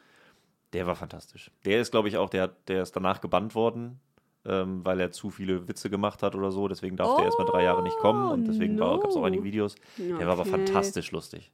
Der 0.72 0.86
war 0.86 0.94
fantastisch. 0.94 1.50
Der 1.64 1.80
ist, 1.80 1.90
glaube 1.90 2.08
ich, 2.08 2.16
auch, 2.16 2.28
der, 2.28 2.48
der 2.68 2.82
ist 2.82 2.94
danach 2.94 3.20
gebannt 3.20 3.54
worden, 3.54 3.98
ähm, 4.44 4.84
weil 4.84 5.00
er 5.00 5.10
zu 5.10 5.30
viele 5.30 5.66
Witze 5.68 5.88
gemacht 5.90 6.22
hat 6.22 6.34
oder 6.34 6.52
so. 6.52 6.68
Deswegen 6.68 6.96
darf 6.96 7.16
der 7.16 7.24
erst 7.24 7.38
mal 7.38 7.46
drei 7.46 7.62
Jahre 7.62 7.82
nicht 7.82 7.96
kommen 7.98 8.30
und 8.30 8.44
deswegen 8.46 8.74
no. 8.74 8.98
gab 8.98 9.08
es 9.08 9.16
auch 9.16 9.24
einige 9.24 9.44
Videos. 9.44 9.76
Der 9.96 10.26
war 10.26 10.34
aber 10.34 10.44
fantastisch 10.44 11.10
lustig. 11.12 11.50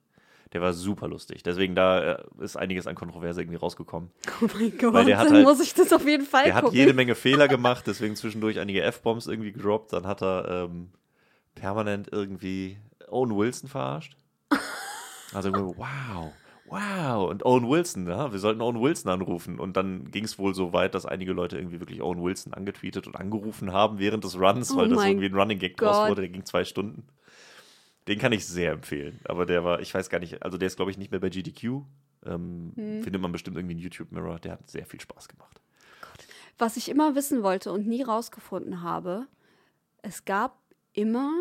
Der 0.53 0.61
war 0.61 0.72
super 0.74 1.09
lustig. 1.09 1.42
Deswegen 1.42 1.74
da 1.74 2.14
äh, 2.14 2.22
ist 2.40 2.57
einiges 2.57 2.86
an 2.86 2.94
Kontroverse 2.94 3.40
irgendwie 3.40 3.57
rausgekommen. 3.59 4.11
Oh 4.42 4.46
mein 4.55 4.76
Gott, 4.76 4.92
Weil 4.92 5.05
der 5.07 5.18
hat 5.18 5.26
dann 5.28 5.36
halt- 5.36 5.44
muss 5.46 5.61
ich 5.61 5.72
das 5.74 5.92
auf 5.92 6.07
jeden 6.07 6.26
Fall 6.26 6.46
Er 6.46 6.55
hat 6.55 6.72
jede 6.72 6.92
Menge 6.92 7.14
Fehler 7.14 7.48
gemacht, 7.48 7.84
deswegen 7.86 8.16
zwischendurch 8.16 8.59
einige 8.59 8.82
F-Bombs 8.82 9.26
irgendwie 9.26 9.53
gedroppt. 9.53 9.92
Dann 9.92 10.07
hat 10.07 10.22
er 10.22 10.66
ähm, 10.70 10.90
permanent 11.55 12.09
irgendwie 12.12 12.76
Owen 13.09 13.36
Wilson 13.36 13.68
verarscht. 13.68 14.16
Also 15.34 15.50
wow, 15.53 16.32
wow. 16.66 17.30
Und 17.30 17.44
Owen 17.46 17.68
Wilson, 17.68 18.07
ja, 18.07 18.32
wir 18.32 18.38
sollten 18.38 18.61
Owen 18.61 18.80
Wilson 18.82 19.11
anrufen. 19.11 19.59
Und 19.59 19.76
dann 19.76 20.11
ging 20.11 20.24
es 20.24 20.38
wohl 20.38 20.55
so 20.55 20.72
weit, 20.74 20.94
dass 20.94 21.07
einige 21.07 21.32
Leute 21.32 21.57
irgendwie 21.57 21.80
wirklich 21.80 22.03
Owen 22.03 22.22
Wilson 22.22 22.53
angetweetet 22.53 23.07
und 23.07 23.16
angerufen 23.16 23.72
haben 23.72 23.98
während 23.98 24.24
des 24.24 24.38
Runs, 24.38 24.72
Oh 24.72 24.76
weil 24.76 24.88
das 24.90 25.05
irgendwie 25.05 25.26
ein 25.26 25.34
Running 25.34 25.59
Gag 25.59 25.76
draus 25.78 26.09
wurde. 26.11 26.20
Der 26.22 26.30
ging 26.30 26.44
zwei 26.44 26.64
Stunden. 26.64 27.05
Den 28.09 28.18
kann 28.18 28.32
ich 28.32 28.46
sehr 28.46 28.72
empfehlen. 28.72 29.20
Aber 29.24 29.46
der 29.46 29.64
war, 29.64 29.80
ich 29.80 29.94
weiß 29.94 30.11
gar 30.11 30.18
nicht, 30.18 30.42
also 30.42 30.59
der 30.59 30.66
ist, 30.66 30.76
glaube 30.76 30.90
ich, 30.90 30.98
nicht 30.98 31.11
mehr 31.11 31.20
bei 31.20 31.30
GDQ. 31.30 31.82
Ähm, 32.24 32.72
Hm. 32.74 33.03
Findet 33.03 33.20
man 33.20 33.32
bestimmt 33.32 33.57
irgendwie 33.57 33.74
einen 33.74 33.82
YouTube-Mirror. 33.82 34.38
Der 34.40 34.53
hat 34.53 34.70
sehr 34.70 34.86
viel 34.86 35.00
Spaß 35.00 35.28
gemacht. 35.28 35.61
Was 36.59 36.76
ich 36.76 36.88
immer 36.88 37.14
wissen 37.14 37.42
wollte 37.42 37.72
und 37.72 37.86
nie 37.86 38.03
rausgefunden 38.03 38.82
habe, 38.82 39.26
es 40.03 40.24
gab 40.24 40.59
immer 40.92 41.32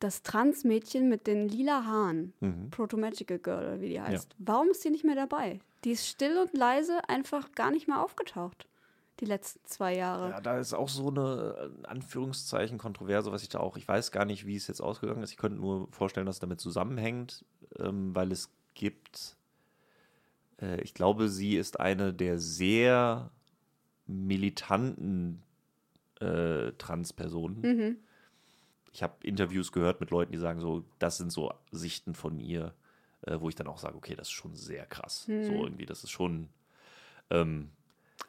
das 0.00 0.22
Transmädchen 0.22 1.08
mit 1.08 1.26
den 1.26 1.48
lila 1.48 1.84
Haaren. 1.84 2.32
Mhm. 2.40 2.70
Proto 2.70 2.96
Magical 2.96 3.38
Girl, 3.38 3.80
wie 3.80 3.88
die 3.88 4.00
heißt. 4.00 4.34
Warum 4.38 4.68
ist 4.70 4.84
die 4.84 4.90
nicht 4.90 5.04
mehr 5.04 5.14
dabei? 5.16 5.60
Die 5.84 5.92
ist 5.92 6.06
still 6.06 6.38
und 6.38 6.54
leise 6.56 7.08
einfach 7.08 7.52
gar 7.52 7.70
nicht 7.70 7.88
mehr 7.88 8.02
aufgetaucht. 8.02 8.66
Die 9.20 9.26
letzten 9.26 9.64
zwei 9.64 9.94
Jahre. 9.94 10.30
Ja, 10.30 10.40
da 10.40 10.58
ist 10.58 10.74
auch 10.74 10.88
so 10.88 11.08
eine 11.08 11.72
äh, 11.82 11.86
Anführungszeichen 11.86 12.78
Kontroverse, 12.78 13.30
was 13.30 13.42
ich 13.42 13.48
da 13.48 13.60
auch, 13.60 13.76
ich 13.76 13.86
weiß 13.86 14.10
gar 14.10 14.24
nicht, 14.24 14.44
wie 14.44 14.56
es 14.56 14.66
jetzt 14.66 14.80
ausgegangen 14.80 15.22
ist. 15.22 15.30
Ich 15.30 15.36
könnte 15.36 15.58
nur 15.58 15.88
vorstellen, 15.92 16.26
dass 16.26 16.36
es 16.36 16.40
damit 16.40 16.60
zusammenhängt, 16.60 17.44
ähm, 17.78 18.14
weil 18.14 18.32
es 18.32 18.50
gibt, 18.74 19.36
äh, 20.60 20.80
ich 20.80 20.94
glaube, 20.94 21.28
sie 21.28 21.56
ist 21.56 21.78
eine 21.78 22.12
der 22.12 22.40
sehr 22.40 23.30
militanten 24.06 25.42
äh, 26.20 26.72
Transpersonen. 26.72 27.60
Mhm. 27.60 27.96
Ich 28.92 29.04
habe 29.04 29.14
Interviews 29.22 29.70
gehört 29.70 30.00
mit 30.00 30.10
Leuten, 30.10 30.32
die 30.32 30.38
sagen 30.38 30.58
so, 30.58 30.84
das 30.98 31.18
sind 31.18 31.30
so 31.30 31.52
Sichten 31.70 32.14
von 32.14 32.40
ihr, 32.40 32.74
äh, 33.22 33.38
wo 33.38 33.48
ich 33.48 33.54
dann 33.54 33.68
auch 33.68 33.78
sage, 33.78 33.96
okay, 33.96 34.16
das 34.16 34.26
ist 34.26 34.32
schon 34.32 34.56
sehr 34.56 34.86
krass. 34.86 35.24
So 35.26 35.64
irgendwie, 35.64 35.86
das 35.86 36.02
ist 36.02 36.10
schon 36.10 36.48
ähm, 37.30 37.70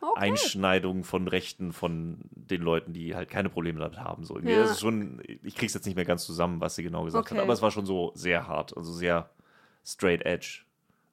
Okay. 0.02 0.20
Einschneidung 0.20 1.04
von 1.04 1.28
Rechten 1.28 1.74
von 1.74 2.20
den 2.32 2.62
Leuten, 2.62 2.94
die 2.94 3.16
halt 3.16 3.30
keine 3.30 3.50
Probleme 3.50 3.80
damit 3.80 4.00
haben. 4.00 4.24
So 4.24 4.36
irgendwie. 4.36 4.54
Ja. 4.54 4.62
Das 4.62 4.72
ist 4.72 4.82
schon, 4.82 5.22
ich 5.44 5.56
krieg's 5.56 5.74
jetzt 5.74 5.86
nicht 5.86 5.96
mehr 5.96 6.06
ganz 6.06 6.26
zusammen, 6.26 6.62
was 6.62 6.76
sie 6.76 6.84
genau 6.84 7.04
gesagt 7.06 7.28
Okay. 7.28 7.36
hat, 7.36 7.44
aber 7.44 7.54
es 7.54 7.62
war 7.62 7.72
schon 7.72 7.86
so 7.86 8.12
sehr 8.16 8.48
hart, 8.48 8.76
also 8.78 8.92
sehr 8.94 9.30
straight 9.84 10.26
edge. 10.26 10.62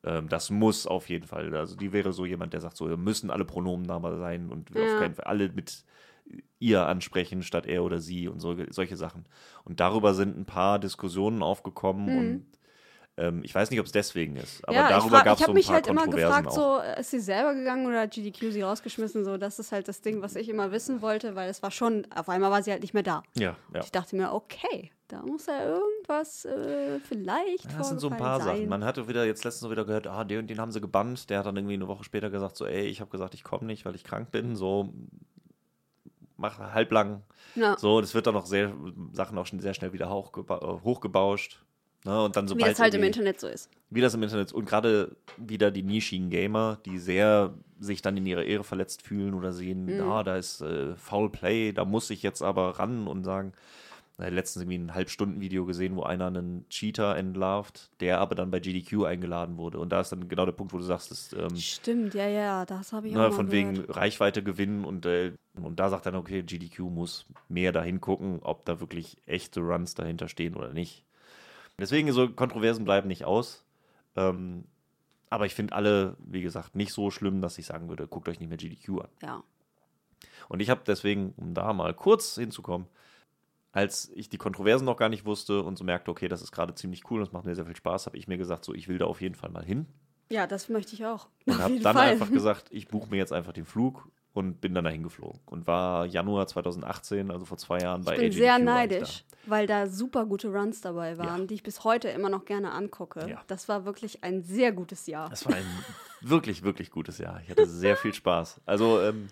Ähm, 0.04 0.28
das 0.28 0.50
muss 0.50 0.86
auf 0.86 1.08
jeden 1.08 1.26
Fall. 1.26 1.54
Also 1.54 1.76
die 1.76 1.92
wäre 1.92 2.12
so 2.12 2.26
jemand, 2.26 2.52
der 2.52 2.60
sagt 2.60 2.76
so, 2.76 2.88
wir 2.88 2.96
müssen 2.96 3.30
alle 3.30 3.44
Pronomen 3.44 3.86
da 3.86 4.00
sein 4.18 4.50
und 4.50 4.74
wir 4.74 4.82
Ja. 4.82 4.86
auf 4.92 4.98
keinen 4.98 5.14
Fall 5.14 5.26
alle 5.26 5.48
mit 5.50 5.84
ihr 6.58 6.86
ansprechen 6.86 7.42
statt 7.42 7.66
er 7.66 7.82
oder 7.82 7.98
sie 7.98 8.28
und 8.28 8.40
so, 8.40 8.56
solche 8.70 8.96
Sachen. 8.96 9.26
Und 9.64 9.80
darüber 9.80 10.14
sind 10.14 10.36
ein 10.38 10.44
paar 10.44 10.78
Diskussionen 10.78 11.42
aufgekommen 11.42 12.16
und 12.16 12.46
ähm, 13.16 13.42
ich 13.44 13.54
weiß 13.54 13.70
nicht, 13.70 13.80
ob 13.80 13.86
es 13.86 13.92
deswegen 13.92 14.36
ist, 14.36 14.66
aber 14.66 14.76
ja, 14.76 14.88
darüber 14.88 15.18
ich, 15.18 15.24
gab 15.24 15.34
es 15.34 15.40
ich 15.40 15.44
so 15.44 15.48
habe 15.48 15.52
ein 15.52 15.54
mich 15.54 15.66
paar 15.66 15.74
halt 15.74 15.86
immer 15.86 16.06
gefragt, 16.06 16.46
auch. 16.48 16.54
so, 16.54 16.78
ist 16.98 17.10
sie 17.10 17.20
selber 17.20 17.54
gegangen 17.54 17.86
oder 17.86 18.00
hat 18.02 18.12
GDQ 18.12 18.50
sie 18.52 18.62
rausgeschmissen? 18.62 19.24
So, 19.24 19.36
das 19.36 19.58
ist 19.58 19.70
halt 19.72 19.86
das 19.88 20.00
Ding, 20.00 20.22
was 20.22 20.34
ich 20.34 20.48
immer 20.48 20.72
wissen 20.72 21.02
wollte, 21.02 21.34
weil 21.34 21.50
es 21.50 21.62
war 21.62 21.70
schon, 21.70 22.06
auf 22.14 22.28
einmal 22.28 22.50
war 22.50 22.62
sie 22.62 22.70
halt 22.70 22.82
nicht 22.82 22.94
mehr 22.94 23.02
da. 23.02 23.22
Ja, 23.34 23.56
ja. 23.74 23.80
Ich 23.80 23.92
dachte 23.92 24.16
mir, 24.16 24.32
okay, 24.32 24.90
da 25.08 25.20
muss 25.20 25.44
ja 25.44 25.62
irgendwas 25.62 26.46
äh, 26.46 26.98
vielleicht 27.00 27.70
Ja, 27.70 27.78
das 27.78 27.90
sind 27.90 28.00
so 28.00 28.08
ein 28.08 28.16
paar 28.16 28.40
vorgefallen 28.40 28.44
Sachen. 28.44 28.60
sein. 28.60 28.68
Man 28.70 28.84
hatte 28.84 29.08
wieder 29.08 29.26
jetzt 29.26 29.44
letztens 29.44 29.60
so 29.60 29.70
wieder 29.70 29.84
gehört, 29.84 30.06
ah, 30.06 30.24
den 30.24 30.38
und 30.38 30.46
den 30.48 30.58
haben 30.58 30.72
sie 30.72 30.80
gebannt. 30.80 31.28
Der 31.28 31.40
hat 31.40 31.46
dann 31.46 31.56
irgendwie 31.56 31.74
eine 31.74 31.88
Woche 31.88 32.04
später 32.04 32.30
gesagt, 32.30 32.56
so, 32.56 32.64
ey, 32.64 32.86
ich 32.86 33.02
habe 33.02 33.10
gesagt, 33.10 33.34
ich 33.34 33.44
komme 33.44 33.66
nicht, 33.66 33.84
weil 33.84 33.94
ich 33.94 34.04
krank 34.04 34.30
bin. 34.30 34.56
So, 34.56 34.94
mach 36.38 36.58
halblang. 36.58 37.22
Ja. 37.56 37.76
So, 37.76 38.00
das 38.00 38.14
wird 38.14 38.26
dann 38.26 38.32
noch 38.34 38.46
sehr, 38.46 38.72
Sachen 39.12 39.36
auch 39.36 39.44
schon 39.46 39.60
sehr 39.60 39.74
schnell 39.74 39.92
wieder 39.92 40.08
hochgeba 40.08 40.56
äh, 40.56 40.82
hochgebauscht. 40.82 41.62
Ne? 42.04 42.22
Und 42.24 42.34
dann 42.36 42.48
Wie 42.50 42.62
das 42.62 42.80
halt 42.80 42.94
im 42.94 43.02
Internet 43.04 43.38
so 43.40 43.46
ist. 43.46 43.70
wie 43.90 44.00
das 44.00 44.14
im 44.14 44.22
Internet 44.22 44.52
und 44.52 44.64
gerade 44.64 45.14
wieder 45.36 45.70
die 45.70 45.82
nischigen 45.84 46.30
Gamer, 46.30 46.78
die 46.84 46.98
sehr 46.98 47.54
sich 47.78 48.02
dann 48.02 48.16
in 48.16 48.26
ihrer 48.26 48.44
Ehre 48.44 48.64
verletzt 48.64 49.02
fühlen 49.02 49.34
oder 49.34 49.52
sehen, 49.52 49.86
Mhm. 49.86 50.00
ah, 50.02 50.22
da 50.24 50.36
ist 50.36 50.60
äh, 50.62 50.94
Foul 50.96 51.30
Play, 51.30 51.72
da 51.72 51.84
muss 51.84 52.10
ich 52.10 52.22
jetzt 52.22 52.42
aber 52.42 52.78
ran 52.78 53.06
und 53.06 53.22
sagen, 53.24 53.52
äh, 54.18 54.28
letztens 54.30 54.62
irgendwie 54.64 54.78
ein 54.78 54.94
Halbstunden-Video 54.94 55.64
gesehen, 55.64 55.96
wo 55.96 56.02
einer 56.02 56.26
einen 56.26 56.66
Cheater 56.68 57.16
entlarvt, 57.16 57.90
der 58.00 58.18
aber 58.20 58.34
dann 58.34 58.50
bei 58.50 58.60
GDQ 58.60 59.04
eingeladen 59.04 59.56
wurde. 59.56 59.78
Und 59.78 59.90
da 59.90 60.00
ist 60.00 60.10
dann 60.12 60.28
genau 60.28 60.44
der 60.44 60.52
Punkt, 60.52 60.72
wo 60.72 60.78
du 60.78 60.84
sagst, 60.84 61.10
das, 61.10 61.32
ähm, 61.32 61.56
Stimmt, 61.56 62.14
ja, 62.14 62.28
ja, 62.28 62.66
das 62.66 62.92
habe 62.92 63.08
ich 63.08 63.14
auch 63.16 63.20
ne, 63.20 63.32
von 63.32 63.48
gehört. 63.48 63.76
wegen 63.76 63.84
Reichweite 63.90 64.42
gewinnen 64.42 64.84
und, 64.84 65.06
äh, 65.06 65.32
und 65.54 65.78
da 65.80 65.88
sagt 65.88 66.06
dann, 66.06 66.14
okay, 66.16 66.42
GDQ 66.42 66.80
muss 66.90 67.26
mehr 67.48 67.72
dahin 67.72 68.00
gucken, 68.00 68.40
ob 68.42 68.64
da 68.64 68.80
wirklich 68.80 69.16
echte 69.26 69.60
Runs 69.60 69.94
dahinter 69.94 70.28
stehen 70.28 70.54
oder 70.56 70.72
nicht. 70.72 71.04
Deswegen 71.82 72.12
so 72.12 72.28
Kontroversen 72.28 72.84
bleiben 72.84 73.08
nicht 73.08 73.24
aus. 73.24 73.64
Ähm, 74.14 74.66
aber 75.30 75.46
ich 75.46 75.54
finde 75.56 75.74
alle, 75.74 76.16
wie 76.20 76.40
gesagt, 76.40 76.76
nicht 76.76 76.92
so 76.92 77.10
schlimm, 77.10 77.40
dass 77.40 77.58
ich 77.58 77.66
sagen 77.66 77.88
würde, 77.88 78.06
guckt 78.06 78.28
euch 78.28 78.38
nicht 78.38 78.50
mehr 78.50 78.56
GDQ 78.56 79.00
an. 79.00 79.08
Ja. 79.20 79.42
Und 80.48 80.60
ich 80.60 80.70
habe 80.70 80.82
deswegen, 80.86 81.34
um 81.36 81.54
da 81.54 81.72
mal 81.72 81.92
kurz 81.92 82.36
hinzukommen, 82.36 82.86
als 83.72 84.12
ich 84.14 84.28
die 84.28 84.38
Kontroversen 84.38 84.84
noch 84.84 84.96
gar 84.96 85.08
nicht 85.08 85.24
wusste 85.24 85.64
und 85.64 85.76
so 85.76 85.82
merkte, 85.82 86.12
okay, 86.12 86.28
das 86.28 86.40
ist 86.40 86.52
gerade 86.52 86.72
ziemlich 86.76 87.10
cool 87.10 87.18
und 87.18 87.26
es 87.26 87.32
macht 87.32 87.46
mir 87.46 87.56
sehr 87.56 87.66
viel 87.66 87.74
Spaß, 87.74 88.06
habe 88.06 88.16
ich 88.16 88.28
mir 88.28 88.38
gesagt, 88.38 88.64
so, 88.64 88.72
ich 88.74 88.86
will 88.86 88.98
da 88.98 89.06
auf 89.06 89.20
jeden 89.20 89.34
Fall 89.34 89.50
mal 89.50 89.64
hin. 89.64 89.86
ja, 90.30 90.46
das 90.46 90.68
möchte 90.68 90.94
ich 90.94 91.04
auch. 91.04 91.26
Und 91.46 91.58
habe 91.58 91.80
dann 91.80 91.96
Fall. 91.96 92.10
einfach 92.10 92.30
gesagt, 92.30 92.68
ich 92.70 92.86
buche 92.86 93.10
mir 93.10 93.16
jetzt 93.16 93.32
einfach 93.32 93.52
den 93.52 93.64
Flug 93.64 94.08
und 94.34 94.60
bin 94.60 94.74
dann 94.74 94.84
dahin 94.84 95.02
geflogen. 95.02 95.40
Und 95.46 95.66
war 95.66 96.06
Januar 96.06 96.46
2018, 96.46 97.30
also 97.30 97.44
vor 97.44 97.58
zwei 97.58 97.78
Jahren 97.78 98.02
bei 98.04 98.12
Ich 98.14 98.18
bin 98.18 98.26
AGDQ 98.28 98.38
sehr 98.38 98.56
ich 98.58 98.64
neidisch, 98.64 99.24
weil 99.46 99.66
da 99.66 99.86
super 99.86 100.24
gute 100.26 100.48
Runs 100.48 100.80
dabei 100.80 101.18
waren, 101.18 101.40
Ja. 101.42 101.46
die 101.46 101.54
ich 101.54 101.62
bis 101.62 101.84
heute 101.84 102.08
immer 102.08 102.28
noch 102.30 102.44
gerne 102.44 102.72
angucke. 102.72 103.28
Ja. 103.28 103.42
Das 103.46 103.68
war 103.68 103.84
wirklich 103.84 104.24
ein 104.24 104.42
sehr 104.42 104.72
gutes 104.72 105.04
Da. 105.04 105.12
Jahr. 105.12 105.28
Das 105.30 105.44
war 105.46 105.54
ein 105.54 105.64
wirklich, 106.22 106.62
wirklich 106.62 106.90
gutes 106.90 107.18
Jahr. 107.18 107.40
Ich 107.44 107.50
hatte 107.50 107.66
sehr 107.66 107.96
viel 107.96 108.14
Spaß. 108.14 108.60
Also, 108.64 109.00
ähm, 109.02 109.28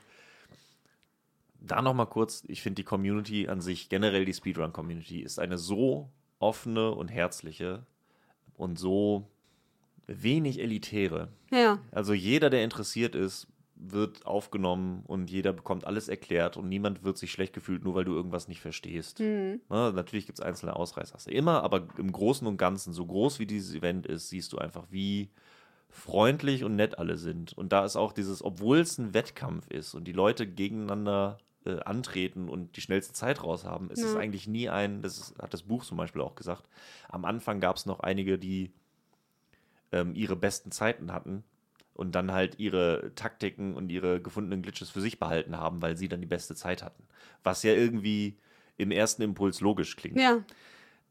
da 1.63 1.83
nochmal 1.83 2.07
kurz, 2.07 2.43
ich 2.49 2.63
finde 2.63 2.77
die 2.77 2.85
Community 2.85 3.49
an 3.49 3.61
sich, 3.61 3.89
generell 3.89 4.25
die 4.25 4.33
Speedrun-Community, 4.35 5.21
ist 5.21 5.39
eine 5.39 5.59
so 5.59 6.11
offene 6.39 6.91
und 6.93 7.09
herzliche 7.09 7.85
und 8.57 8.79
so 8.79 9.27
wenig 10.07 10.59
elitäre. 10.59 11.29
Ja. 11.51 11.79
Also 11.93 12.15
jeder, 12.15 12.49
der 12.51 12.65
interessiert 12.65 13.15
ist, 13.15 13.47
wird 13.83 14.27
aufgenommen 14.27 15.03
und 15.07 15.31
jeder 15.31 15.53
bekommt 15.53 15.87
alles 15.87 16.09
erklärt 16.09 16.57
und 16.57 16.69
niemand 16.69 17.03
wird 17.03 17.19
sich 17.19 17.33
schlecht 17.33 17.53
gefühlt, 17.53 17.83
nur 17.85 17.95
weil 17.95 18.05
du 18.05 18.15
irgendwas 18.15 18.49
nicht 18.49 18.61
verstehst. 18.61 19.21
Mhm. 19.21 19.61
Na, 19.69 19.91
natürlich 19.93 20.27
gibt 20.27 20.39
es 20.39 20.45
einzelne 20.45 20.77
Ausreißer. 20.77 21.31
Immer, 21.31 21.63
aber 21.63 21.89
im 21.99 22.13
Großen 22.13 22.47
und 22.47 22.57
Ganzen, 22.57 22.93
so 22.93 23.07
groß 23.07 23.39
wie 23.39 23.47
dieses 23.47 23.75
Event 23.75 24.07
ist, 24.07 24.29
siehst 24.29 24.53
du 24.53 24.59
einfach, 24.59 24.85
wie 24.91 25.31
freundlich 25.89 26.63
und 26.65 26.77
nett 26.77 26.99
alle 26.99 27.17
sind. 27.17 27.53
Und 27.57 27.73
da 27.73 27.85
ist 27.85 27.97
auch 27.97 28.13
dieses, 28.13 28.45
obwohl 28.45 28.79
es 28.79 28.99
ein 28.99 29.15
Wettkampf 29.15 29.69
ist 29.71 29.95
und 29.95 30.05
die 30.05 30.13
Leute 30.13 30.47
gegeneinander 30.47 31.39
äh, 31.65 31.81
antreten 31.81 32.49
und 32.49 32.77
die 32.77 32.81
schnellste 32.81 33.13
Zeit 33.13 33.43
raus 33.43 33.65
haben, 33.65 33.91
ist 33.91 34.03
es 34.03 34.15
Ja. 34.15 34.21
eigentlich 34.21 34.47
nie 34.47 34.69
ein, 34.69 35.03
das 35.03 35.19
ist, 35.19 35.39
hat 35.39 35.53
das 35.53 35.63
Buch 35.63 35.85
zum 35.85 35.97
Beispiel 35.97 36.23
auch 36.23 36.35
gesagt, 36.35 36.69
am 37.09 37.25
Anfang 37.25 37.61
gab 37.61 37.77
es 37.77 37.87
noch 37.87 38.01
einige, 38.01 38.39
die 38.39 38.71
ähm, 39.93 40.15
ihre 40.15 40.37
besten 40.37 40.71
Zeiten 40.71 41.13
hatten 41.13 41.45
und 41.95 42.15
dann 42.15 42.33
halt 42.33 42.59
ihre 42.59 43.13
Taktiken 43.15 43.75
und 43.75 43.91
ihre 43.91 44.21
gefundenen 44.21 44.63
Glitches 44.63 44.91
für 44.91 45.01
sich 45.01 45.19
behalten 45.19 45.57
haben, 45.57 45.83
weil 45.83 45.97
sie 45.97 46.09
dann 46.09 46.21
die 46.21 46.27
beste 46.27 46.55
Zeit 46.55 46.83
hatten. 46.83 47.05
Was 47.43 47.63
ja 47.63 47.73
irgendwie 47.73 48.37
im 48.77 48.91
ersten 48.91 49.23
Impuls 49.23 49.61
logisch 49.61 49.97
klingt. 49.97 50.19
Ja. 50.19 50.39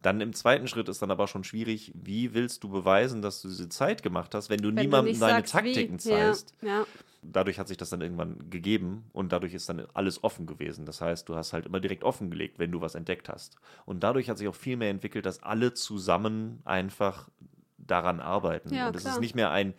Dann 0.01 0.21
im 0.21 0.33
zweiten 0.33 0.67
Schritt 0.67 0.87
ist 0.87 1.01
dann 1.01 1.11
aber 1.11 1.27
schon 1.27 1.43
schwierig, 1.43 1.91
wie 1.93 2.33
willst 2.33 2.63
du 2.63 2.69
beweisen, 2.69 3.21
dass 3.21 3.41
du 3.41 3.49
diese 3.49 3.67
Zeit 3.67 4.01
gemacht 4.01 4.33
hast, 4.33 4.49
wenn 4.49 4.61
du 4.61 4.69
Wenn 4.69 4.77
du 4.77 4.81
niemandem 4.83 5.11
nicht 5.11 5.21
deine 5.21 5.39
sagst, 5.39 5.53
Taktiken 5.53 5.95
wie. 5.95 5.97
zeigst. 5.97 6.55
Ja. 6.61 6.67
ja. 6.67 6.85
Dadurch 7.21 7.59
hat 7.59 7.67
sich 7.67 7.75
das 7.75 7.89
dann 7.89 7.99
irgendwann 7.99 8.49
gegeben 8.49 9.03
und 9.11 9.33
dadurch 9.33 9.53
ist 9.53 9.67
dann 9.67 9.85
alles 9.93 10.23
offen 10.23 10.45
gewesen. 10.45 10.85
Das 10.85 11.01
heißt, 11.01 11.27
du 11.27 11.35
hast 11.35 11.51
halt 11.51 11.65
immer 11.65 11.81
direkt 11.81 12.05
offengelegt, 12.05 12.59
wenn 12.59 12.71
du 12.71 12.79
was 12.79 12.95
entdeckt 12.95 13.27
hast. 13.27 13.57
Und 13.85 14.01
dadurch 14.01 14.29
hat 14.29 14.37
sich 14.37 14.47
auch 14.47 14.55
viel 14.55 14.77
mehr 14.77 14.89
entwickelt, 14.89 15.25
dass 15.25 15.43
alle 15.43 15.73
zusammen 15.73 16.61
einfach 16.63 17.29
daran 17.77 18.21
arbeiten. 18.21 18.73
Ja, 18.73 18.87
und 18.87 18.95
es 18.95 19.03
ist 19.03 19.19
nicht 19.19 19.35
mehr 19.35 19.51
ein, 19.51 19.73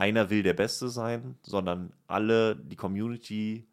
einer 0.00 0.30
will 0.30 0.42
der 0.42 0.54
Beste 0.54 0.88
sein, 0.88 1.36
sondern 1.42 1.92
alle, 2.06 2.56
die 2.56 2.76
Community 2.76 3.66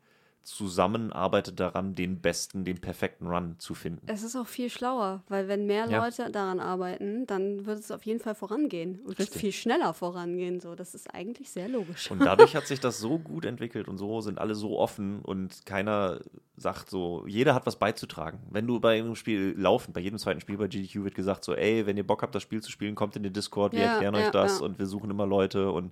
zusammen 0.43 1.11
arbeitet 1.11 1.59
daran, 1.59 1.93
den 1.93 2.21
besten, 2.21 2.63
den 2.63 2.79
perfekten 2.79 3.27
Run 3.27 3.55
zu 3.59 3.73
finden. 3.73 4.07
Es 4.07 4.23
ist 4.23 4.35
auch 4.37 4.47
viel 4.47 4.69
schlauer, 4.69 5.21
weil 5.27 5.49
wenn 5.49 5.65
mehr 5.65 5.89
Ja. 5.89 6.03
Leute 6.05 6.31
daran 6.31 6.61
arbeiten, 6.61 7.25
dann 7.27 7.65
wird 7.65 7.79
es 7.79 7.91
auf 7.91 8.03
jeden 8.05 8.21
Fall 8.21 8.33
vorangehen 8.33 9.01
und 9.01 9.19
Richtig. 9.19 9.39
viel 9.41 9.51
schneller 9.51 9.93
vorangehen. 9.93 10.61
So, 10.61 10.73
das 10.75 10.95
ist 10.95 11.13
eigentlich 11.13 11.49
sehr 11.49 11.67
logisch. 11.67 12.09
Und 12.11 12.19
dadurch 12.19 12.55
hat 12.55 12.65
sich 12.65 12.79
das 12.79 12.99
so 12.99 13.19
gut 13.19 13.43
entwickelt 13.43 13.89
und 13.89 13.97
so 13.97 14.21
sind 14.21 14.39
alle 14.39 14.55
so 14.55 14.79
offen 14.79 15.19
und 15.21 15.65
keiner 15.65 16.19
sagt 16.55 16.89
so, 16.89 17.25
jeder 17.27 17.53
hat 17.53 17.65
was 17.65 17.75
beizutragen. 17.77 18.39
Wenn 18.49 18.67
du 18.67 18.79
bei 18.79 18.97
einem 18.99 19.15
Spiel 19.15 19.53
laufend, 19.57 19.93
bei 19.93 20.01
jedem 20.01 20.17
zweiten 20.17 20.39
Spiel 20.39 20.57
bei 20.57 20.67
GDQ 20.67 21.03
wird 21.03 21.15
gesagt 21.15 21.43
so, 21.43 21.55
ey, 21.55 21.85
wenn 21.85 21.97
ihr 21.97 22.07
Bock 22.07 22.21
habt, 22.21 22.33
das 22.35 22.43
Spiel 22.43 22.61
zu 22.61 22.71
spielen, 22.71 22.95
kommt 22.95 23.17
in 23.17 23.23
den 23.23 23.33
Discord, 23.33 23.73
wir 23.73 23.81
Ja, 23.81 23.91
erklären 23.93 24.15
ja, 24.15 24.21
euch 24.25 24.31
das 24.31 24.59
ja. 24.59 24.65
und 24.65 24.79
wir 24.79 24.85
suchen 24.85 25.09
immer 25.09 25.25
Leute 25.25 25.71
und 25.71 25.91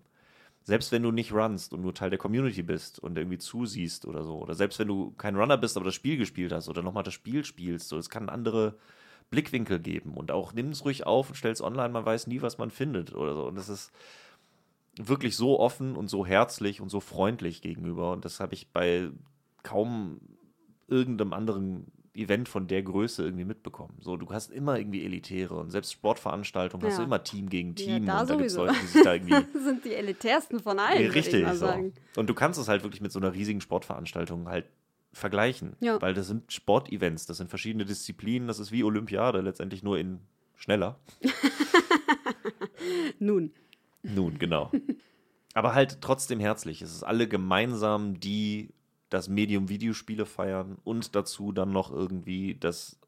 selbst 0.65 0.91
wenn 0.91 1.03
du 1.03 1.11
nicht 1.11 1.31
runst 1.31 1.73
und 1.73 1.81
nur 1.81 1.93
Teil 1.93 2.09
der 2.09 2.17
Community 2.17 2.63
bist 2.63 2.97
und 2.97 3.17
irgendwie 3.17 3.37
zusiehst 3.37 4.05
oder 4.05 4.23
so, 4.23 4.39
oder 4.39 4.55
selbst 4.55 4.79
wenn 4.79 4.87
du 4.87 5.11
kein 5.11 5.35
Runner 5.35 5.57
bist, 5.57 5.77
aber 5.77 5.85
das 5.85 5.93
Spiel 5.93 6.17
gespielt 6.17 6.51
hast 6.51 6.67
oder 6.67 6.81
nochmal 6.81 7.03
das 7.03 7.13
Spiel 7.13 7.45
spielst, 7.45 7.87
so, 7.87 7.97
es 7.97 8.09
kann 8.09 8.29
andere 8.29 8.75
Blickwinkel 9.29 9.79
geben 9.79 10.15
und 10.15 10.31
auch 10.31 10.53
nimm 10.53 10.69
es 10.69 10.83
ruhig 10.83 11.05
auf 11.05 11.29
und 11.29 11.35
stell 11.35 11.51
es 11.51 11.61
online, 11.61 11.89
man 11.89 12.05
weiß 12.05 12.25
nie, 12.25 12.41
was 12.41 12.57
man 12.57 12.71
findet 12.71 13.13
oder 13.13 13.35
so. 13.35 13.45
Und 13.45 13.55
das 13.55 13.69
ist 13.69 13.91
wirklich 14.97 15.35
so 15.35 15.59
offen 15.59 15.95
und 15.95 16.09
so 16.09 16.25
herzlich 16.25 16.81
und 16.81 16.89
so 16.89 16.99
freundlich 16.99 17.61
gegenüber. 17.61 18.11
Und 18.11 18.25
das 18.25 18.39
habe 18.39 18.55
ich 18.55 18.71
bei 18.71 19.11
kaum 19.61 20.19
irgendeinem 20.87 21.33
anderen 21.33 21.91
Event 22.15 22.47
von 22.49 22.67
der 22.67 22.81
Größe 22.83 23.23
irgendwie 23.23 23.45
mitbekommen. 23.45 23.95
So, 23.99 24.17
du 24.17 24.27
hast 24.29 24.51
immer 24.51 24.77
irgendwie 24.77 25.03
Elitäre 25.03 25.55
und 25.55 25.69
selbst 25.71 25.91
Sportveranstaltungen 25.93 26.85
hast 26.85 26.93
Ja. 26.93 26.99
du 26.99 27.03
immer 27.05 27.23
Team 27.23 27.49
gegen 27.49 27.75
Team. 27.75 28.05
da 28.05 28.21
und 28.21 28.29
da 28.29 28.35
gibt 28.35 28.47
es 28.47 28.53
sowieso. 28.53 28.65
Leute, 28.65 28.79
die 28.81 28.87
sich 28.87 29.03
da 29.03 29.13
irgendwie 29.15 29.33
Das 29.53 29.63
sind 29.63 29.85
die 29.85 29.93
elitärsten 29.93 30.59
von 30.59 30.79
allen, 30.79 30.97
würde 30.99 31.09
ich 31.09 31.15
Richtig, 31.15 31.43
mal 31.43 31.55
so. 31.55 31.67
Und 32.15 32.29
du 32.29 32.33
kannst 32.33 32.59
es 32.59 32.67
halt 32.67 32.83
wirklich 32.83 33.01
mit 33.01 33.11
so 33.11 33.19
einer 33.19 33.33
riesigen 33.33 33.61
Sportveranstaltung 33.61 34.47
halt 34.47 34.65
vergleichen. 35.13 35.75
Ja. 35.79 36.01
Weil 36.01 36.13
das 36.13 36.27
sind 36.27 36.51
Sportevents, 36.51 37.25
das 37.25 37.37
sind 37.37 37.49
verschiedene 37.49 37.85
Disziplinen, 37.85 38.47
das 38.47 38.59
ist 38.59 38.71
wie 38.71 38.83
Olympiade, 38.83 39.41
letztendlich 39.41 39.83
nur 39.83 39.97
in 39.97 40.19
schneller. 40.55 40.99
Nun, 43.19 43.51
Nun, 44.03 44.37
genau. 44.37 44.71
Aber 45.53 45.73
halt 45.73 45.99
trotzdem 46.01 46.39
herzlich. 46.39 46.81
Es 46.81 46.91
ist 46.93 47.03
alle 47.03 47.27
gemeinsam, 47.27 48.19
die 48.19 48.69
das 49.09 49.29
Medium 49.29 49.69
Videospiele 49.69 50.25
feiern 50.25 50.77
und 50.83 51.15
dazu 51.15 51.51
dann 51.51 51.71
noch 51.71 51.91
irgendwie 51.91 52.55
das 52.55 52.99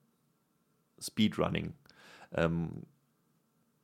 Speedrunning. 0.99 1.73
Ähm, 2.33 2.83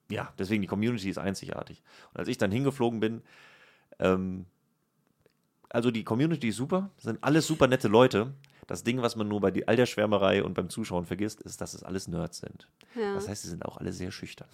ja, 0.10 0.34
deswegen 0.38 0.62
die 0.62 0.68
Community 0.68 1.10
ist 1.10 1.18
einzigartig. 1.18 1.82
Und 2.14 2.20
als 2.20 2.28
ich 2.28 2.38
dann 2.38 2.52
hingeflogen 2.52 3.00
bin, 3.00 3.22
ähm, 4.00 4.46
also 5.70 5.90
die 5.90 6.04
Community 6.04 6.50
ist 6.50 6.58
super, 6.58 6.92
sind 6.98 7.24
alles 7.24 7.48
super 7.48 7.68
nette 7.68 7.88
Leute. 7.88 8.34
Das 8.68 8.84
Ding, 8.84 9.02
was 9.02 9.16
man 9.16 9.28
nur 9.28 9.42
bei 9.42 9.52
all 9.66 9.76
der 9.76 9.86
Schwärmerei 9.88 10.44
und 10.44 10.54
beim 10.54 10.70
Zuschauen 10.70 11.06
vergisst, 11.06 11.42
ist, 11.42 11.60
dass 11.62 11.74
es 11.74 11.84
alles 11.84 12.08
Nerds 12.08 12.38
sind. 12.40 12.70
ja. 12.96 13.16
Das 13.16 13.28
heißt, 13.28 13.42
sie 13.42 13.50
sind 13.50 13.66
auch 13.66 13.78
alle 13.78 13.92
sehr 13.92 14.12
schüchtern. 14.12 14.48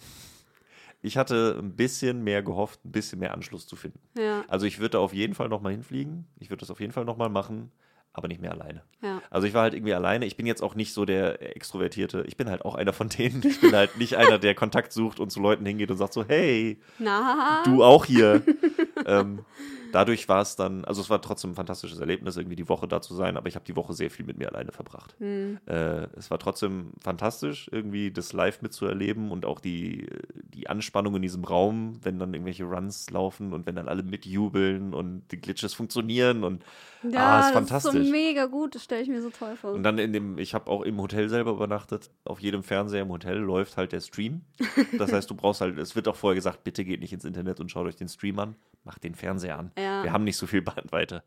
Ich 1.02 1.16
hatte 1.16 1.56
ein 1.58 1.76
bisschen 1.76 2.22
mehr 2.24 2.42
gehofft, 2.42 2.84
ein 2.84 2.92
bisschen 2.92 3.18
mehr 3.20 3.32
Anschluss 3.32 3.66
zu 3.66 3.76
finden. 3.76 4.00
ja, 4.18 4.44
Also 4.48 4.66
ich 4.66 4.78
würde 4.78 4.90
da 4.90 4.98
auf 4.98 5.14
jeden 5.14 5.34
Fall 5.34 5.48
nochmal 5.48 5.72
hinfliegen. 5.72 6.26
Ich 6.38 6.50
würde 6.50 6.60
das 6.60 6.70
auf 6.70 6.80
jeden 6.80 6.92
Fall 6.92 7.04
nochmal 7.06 7.30
machen, 7.30 7.70
aber 8.12 8.28
nicht 8.28 8.40
mehr 8.40 8.52
alleine. 8.52 8.82
ja. 9.02 9.22
Also 9.30 9.46
ich 9.46 9.54
war 9.54 9.62
halt 9.62 9.72
irgendwie 9.74 9.94
alleine. 9.94 10.26
Ich 10.26 10.36
bin 10.36 10.44
jetzt 10.46 10.62
auch 10.62 10.74
nicht 10.74 10.92
so 10.92 11.04
der 11.04 11.56
Extrovertierte. 11.56 12.24
Ich 12.26 12.36
bin 12.36 12.50
halt 12.50 12.64
auch 12.64 12.74
einer 12.74 12.92
von 12.92 13.08
denen. 13.08 13.42
Ich 13.46 13.60
bin 13.60 13.72
halt 13.74 13.96
nicht 13.98 14.16
einer, 14.16 14.38
der 14.38 14.54
Kontakt 14.54 14.92
sucht 14.92 15.20
und 15.20 15.30
zu 15.30 15.40
Leuten 15.40 15.64
hingeht 15.64 15.90
und 15.90 15.96
sagt 15.96 16.12
so, 16.12 16.24
hey, 16.26 16.78
Na, 16.98 17.62
du 17.64 17.82
auch 17.84 18.04
hier. 18.04 18.42
ähm, 19.06 19.44
dadurch 19.92 20.28
war 20.28 20.42
es 20.42 20.56
dann, 20.56 20.84
also 20.84 21.00
es 21.00 21.10
war 21.10 21.20
trotzdem 21.20 21.52
ein 21.52 21.54
fantastisches 21.54 21.98
Erlebnis, 21.98 22.36
irgendwie 22.36 22.56
die 22.56 22.68
Woche 22.68 22.88
da 22.88 23.00
zu 23.00 23.14
sein, 23.14 23.36
aber 23.36 23.48
ich 23.48 23.54
habe 23.54 23.64
die 23.64 23.76
Woche 23.76 23.92
sehr 23.92 24.10
viel 24.10 24.24
mit 24.24 24.38
mir 24.38 24.48
alleine 24.48 24.72
verbracht. 24.72 25.14
Hm. 25.18 25.58
Äh, 25.66 26.06
es 26.16 26.30
war 26.30 26.38
trotzdem 26.38 26.92
fantastisch, 27.00 27.68
irgendwie 27.72 28.10
das 28.10 28.32
live 28.32 28.62
mitzuerleben 28.62 29.30
und 29.30 29.44
auch 29.44 29.60
die, 29.60 30.06
die 30.54 30.68
Anspannung 30.68 31.16
in 31.16 31.22
diesem 31.22 31.44
Raum, 31.44 31.98
wenn 32.02 32.18
dann 32.18 32.34
irgendwelche 32.34 32.64
Runs 32.64 33.10
laufen 33.10 33.52
und 33.52 33.66
wenn 33.66 33.76
dann 33.76 33.88
alle 33.88 34.02
mitjubeln 34.02 34.94
und 34.94 35.22
die 35.30 35.40
Glitches 35.40 35.74
funktionieren 35.74 36.44
und 36.44 36.64
ja, 37.02 37.18
ah, 37.18 37.38
ist 37.40 37.46
das 37.46 37.52
fantastisch. 37.52 37.94
ist 37.94 38.06
so 38.06 38.12
mega 38.12 38.46
gut, 38.46 38.74
das 38.74 38.84
stelle 38.84 39.02
ich 39.02 39.08
mir 39.08 39.22
so 39.22 39.30
toll 39.30 39.56
vor. 39.56 39.72
und 39.72 39.82
dann 39.82 39.98
in 39.98 40.12
dem, 40.12 40.38
ich 40.38 40.54
habe 40.54 40.70
auch 40.70 40.82
im 40.82 41.00
Hotel 41.00 41.28
selber 41.28 41.52
übernachtet. 41.52 42.10
Auf 42.24 42.40
jedem 42.40 42.62
Fernseher 42.62 43.02
im 43.02 43.08
Hotel 43.08 43.38
läuft 43.38 43.76
halt 43.76 43.92
der 43.92 44.00
Stream. 44.00 44.42
Das 44.98 45.12
heißt, 45.12 45.30
du 45.30 45.34
brauchst 45.34 45.60
halt, 45.60 45.78
es 45.78 45.96
wird 45.96 46.08
auch 46.08 46.16
vorher 46.16 46.34
gesagt, 46.34 46.64
bitte 46.64 46.84
geht 46.84 47.00
nicht 47.00 47.12
ins 47.12 47.24
Internet 47.24 47.60
und 47.60 47.70
schaut 47.70 47.86
euch 47.86 47.96
den 47.96 48.08
Stream 48.08 48.38
an. 48.38 48.54
Macht 48.84 49.04
den 49.04 49.14
Fernseher 49.14 49.58
an. 49.58 49.72
Ja. 49.78 50.02
Wir 50.02 50.12
haben 50.12 50.24
nicht 50.24 50.36
so 50.36 50.46
viel 50.46 50.62
Bandweite. 50.62 51.22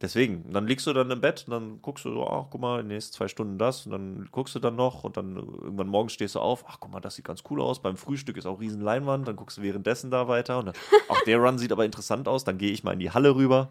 Deswegen, 0.00 0.52
dann 0.52 0.66
liegst 0.66 0.86
du 0.86 0.92
dann 0.92 1.10
im 1.10 1.20
Bett 1.20 1.44
und 1.46 1.52
dann 1.52 1.82
guckst 1.82 2.04
du 2.04 2.12
so, 2.12 2.26
ach, 2.26 2.46
guck 2.50 2.60
mal, 2.60 2.80
in 2.80 2.86
den 2.86 2.94
nächsten 2.94 3.14
zwei 3.14 3.26
Stunden 3.26 3.58
das 3.58 3.84
und 3.84 3.92
dann 3.92 4.28
guckst 4.30 4.54
du 4.54 4.60
dann 4.60 4.76
noch 4.76 5.02
und 5.02 5.16
dann 5.16 5.36
irgendwann 5.36 5.88
morgens 5.88 6.12
stehst 6.12 6.36
du 6.36 6.40
auf, 6.40 6.64
ach, 6.68 6.78
guck 6.78 6.92
mal, 6.92 7.00
das 7.00 7.16
sieht 7.16 7.24
ganz 7.24 7.42
cool 7.50 7.60
aus. 7.60 7.82
Beim 7.82 7.96
Frühstück 7.96 8.36
ist 8.36 8.46
auch 8.46 8.60
riesen 8.60 8.80
Leinwand, 8.80 9.26
dann 9.26 9.34
guckst 9.34 9.58
du 9.58 9.62
währenddessen 9.62 10.10
da 10.10 10.28
weiter 10.28 10.60
und 10.60 10.66
dann, 10.66 10.74
ach, 11.08 11.22
der 11.26 11.38
Run 11.38 11.58
sieht 11.58 11.72
aber 11.72 11.84
interessant 11.84 12.28
aus, 12.28 12.44
dann 12.44 12.58
gehe 12.58 12.70
ich 12.70 12.84
mal 12.84 12.92
in 12.92 13.00
die 13.00 13.10
Halle 13.10 13.34
rüber. 13.34 13.70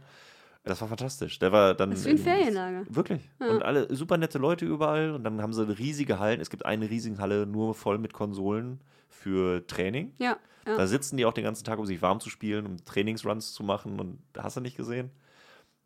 Das 0.67 0.81
war 0.81 0.87
fantastisch. 0.87 1.39
Der 1.39 1.51
war 1.51 1.73
dann 1.73 1.89
Das 1.91 1.99
ist 1.99 2.05
wie 2.05 2.09
ein 2.11 2.17
in- 2.17 2.23
Ferienlager. 2.23 2.83
Wirklich. 2.89 3.21
Und 3.39 3.63
alle 3.63 3.93
super 3.95 4.17
nette 4.17 4.37
Leute 4.37 4.65
überall. 4.65 5.11
Und 5.11 5.23
dann 5.23 5.41
haben 5.41 5.53
sie 5.53 5.67
riesige 5.67 6.19
Hallen. 6.19 6.39
Es 6.41 6.49
gibt 6.49 6.65
eine 6.65 6.89
riesige 6.89 7.17
Halle 7.17 7.45
nur 7.45 7.73
voll 7.73 7.97
mit 7.97 8.13
Konsolen 8.13 8.79
für 9.09 9.65
Training. 9.67 10.13
Ja, 10.19 10.37
ja. 10.65 10.75
Da 10.77 10.85
sitzen 10.87 11.17
die 11.17 11.25
auch 11.25 11.33
den 11.33 11.43
ganzen 11.45 11.63
Tag, 11.63 11.79
um 11.79 11.85
sich 11.85 12.01
warm 12.01 12.19
zu 12.19 12.29
spielen, 12.29 12.65
um 12.65 12.77
Trainingsruns 12.85 13.53
zu 13.53 13.63
machen. 13.63 13.99
Und 13.99 14.19
hast 14.37 14.57
du 14.57 14.61
nicht 14.61 14.77
gesehen. 14.77 15.09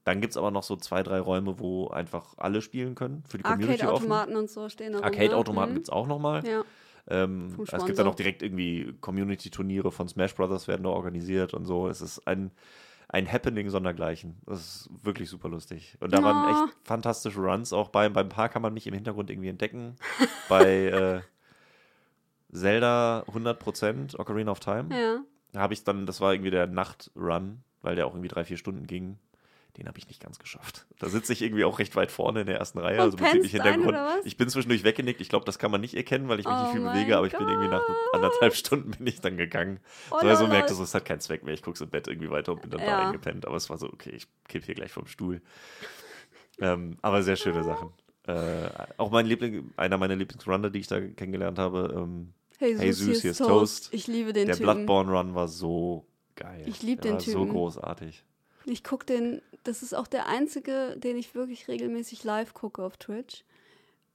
Dann 0.03 0.19
gibt 0.19 0.31
es 0.31 0.37
aber 0.37 0.49
noch 0.49 0.63
so 0.63 0.75
zwei, 0.77 1.03
drei 1.03 1.19
Räume, 1.19 1.59
wo 1.59 1.87
einfach 1.89 2.33
alle 2.37 2.61
spielen 2.63 2.95
können. 2.95 3.23
Für 3.27 3.37
die 3.37 3.43
Community 3.43 3.85
offen. 3.85 4.11
Arcade-Automaten 4.11 4.35
und 4.35 4.49
so 4.49 4.67
stehen 4.67 4.93
da 4.93 4.99
ne? 4.99 5.03
Arcade-Automaten 5.05 5.71
Mhm. 5.71 5.75
gibt 5.75 5.85
es 5.85 5.89
auch 5.91 6.07
nochmal. 6.07 6.43
Ja, 6.45 6.63
Ähm, 7.07 7.55
es 7.71 7.85
gibt 7.85 7.97
dann 7.99 8.07
auch 8.07 8.15
direkt 8.15 8.41
irgendwie 8.43 8.93
Community-Turniere 9.01 9.91
von 9.91 10.07
Smash 10.07 10.35
Brothers 10.35 10.67
werden 10.67 10.83
da 10.83 10.89
organisiert 10.89 11.53
und 11.55 11.65
so. 11.65 11.87
Es 11.87 11.99
ist 12.01 12.27
ein, 12.27 12.51
ein 13.13 13.29
Happening 13.31 13.69
sondergleichen. 13.69 14.37
Das 14.45 14.59
ist 14.59 14.89
wirklich 15.03 15.29
super 15.29 15.49
lustig. 15.49 15.97
Und 15.99 16.13
da 16.13 16.23
waren 16.23 16.45
Oh. 16.55 16.65
echt 16.65 16.75
fantastische 16.83 17.39
Runs. 17.41 17.73
Auch 17.73 17.89
bei, 17.89 18.07
beim 18.09 18.29
Paar 18.29 18.47
kann 18.49 18.61
man 18.61 18.73
mich 18.73 18.87
im 18.87 18.93
Hintergrund 18.93 19.29
irgendwie 19.29 19.49
entdecken. 19.49 19.95
bei 20.49 20.85
äh, 20.85 21.21
Zelda 22.53 23.23
100% 23.27 24.17
Ocarina 24.19 24.51
of 24.51 24.59
Time. 24.59 24.87
ja. 24.95 25.19
Da 25.53 25.59
habe 25.59 25.73
ich 25.73 25.83
dann, 25.83 26.05
das 26.05 26.21
war 26.21 26.31
irgendwie 26.33 26.49
der 26.51 26.65
Nachtrun, 26.65 27.61
weil 27.81 27.97
der 27.97 28.07
auch 28.07 28.11
irgendwie 28.13 28.29
drei, 28.29 28.45
vier 28.45 28.55
Stunden 28.55 28.87
ging. 28.87 29.19
Den 29.77 29.87
habe 29.87 29.97
ich 29.97 30.07
nicht 30.07 30.21
ganz 30.21 30.37
geschafft. 30.37 30.85
Da 30.99 31.07
sitze 31.07 31.31
ich 31.31 31.41
irgendwie 31.41 31.63
auch 31.63 31.79
recht 31.79 31.95
weit 31.95 32.11
vorne 32.11 32.41
in 32.41 32.45
der 32.47 32.57
ersten 32.57 32.77
Reihe, 32.79 32.95
Und 32.97 33.01
also 33.03 33.17
bezüglich 33.17 33.51
Hintergrund. 33.53 33.97
Ich 34.25 34.35
bin 34.35 34.49
zwischendurch 34.49 34.83
weggenickt. 34.83 35.21
Ich 35.21 35.29
glaube, 35.29 35.45
das 35.45 35.59
kann 35.59 35.71
man 35.71 35.79
nicht 35.79 35.95
erkennen, 35.95 36.27
weil 36.27 36.39
ich 36.41 36.45
mich 36.45 36.55
Oh 36.57 36.59
nicht 36.61 36.71
viel 36.71 36.81
bewege, 36.81 37.15
aber 37.15 37.25
ich 37.27 37.37
bin 37.37 37.47
irgendwie 37.47 37.69
nach 37.69 37.81
anderthalb 38.11 38.53
Stunden 38.55 38.91
bin 38.91 39.07
ich 39.07 39.21
dann 39.21 39.37
gegangen. 39.37 39.79
Oh 40.11 40.17
so, 40.21 40.27
also 40.27 40.47
merkte, 40.47 40.73
so, 40.73 40.83
es 40.83 40.93
hat 40.93 41.05
keinen 41.05 41.21
Zweck 41.21 41.43
mehr. 41.43 41.53
Ich 41.53 41.61
gucke 41.61 41.81
im 41.83 41.89
Bett 41.89 42.07
irgendwie 42.07 42.29
weiter 42.29 42.51
und 42.51 42.61
bin 42.61 42.71
dann 42.71 42.81
da 42.81 42.87
Ja. 42.87 42.97
eingepennt. 42.99 43.45
Aber 43.47 43.55
es 43.55 43.69
war 43.69 43.77
so, 43.77 43.87
okay, 43.87 44.09
ich 44.11 44.27
kipp 44.49 44.65
hier 44.65 44.75
gleich 44.75 44.91
vom 44.91 45.07
Stuhl. 45.07 45.41
Ähm, 46.59 46.97
aber 47.01 47.23
sehr 47.23 47.37
schöne 47.37 47.63
Sachen. 47.63 47.91
Äh, 48.27 48.69
auch 48.97 49.09
mein 49.09 49.25
Liebling, 49.25 49.71
einer 49.77 49.97
meiner 49.97 50.15
Lieblingsrunner, 50.15 50.69
die 50.69 50.79
ich 50.79 50.87
da 50.87 50.99
kennengelernt 50.99 51.57
habe, 51.59 51.93
ähm, 51.97 52.33
Hey, 52.59 52.75
Hey, 52.77 52.93
Zeus, 52.93 53.21
hier 53.21 53.31
ist 53.31 53.37
Toast. 53.39 53.49
Toast. 53.49 53.89
Ich 53.93 54.05
liebe 54.05 54.33
den 54.33 54.45
der 54.45 54.55
Typen. 54.55 54.73
Bloodborne 54.85 55.11
Run 55.11 55.33
war 55.33 55.47
so 55.47 56.05
geil. 56.35 56.63
Ich 56.67 56.83
lieb 56.83 57.01
Der 57.01 57.11
den 57.11 57.15
war 57.15 57.21
So 57.21 57.39
Typen. 57.39 57.49
großartig. 57.49 58.23
Ich 58.65 58.83
gucke 58.83 59.05
den, 59.05 59.41
das 59.63 59.83
ist 59.83 59.93
auch 59.93 60.07
der 60.07 60.27
einzige, 60.27 60.95
den 60.97 61.17
ich 61.17 61.33
wirklich 61.35 61.67
regelmäßig 61.67 62.23
live 62.23 62.53
gucke 62.53 62.83
auf 62.83 62.97
Twitch. 62.97 63.43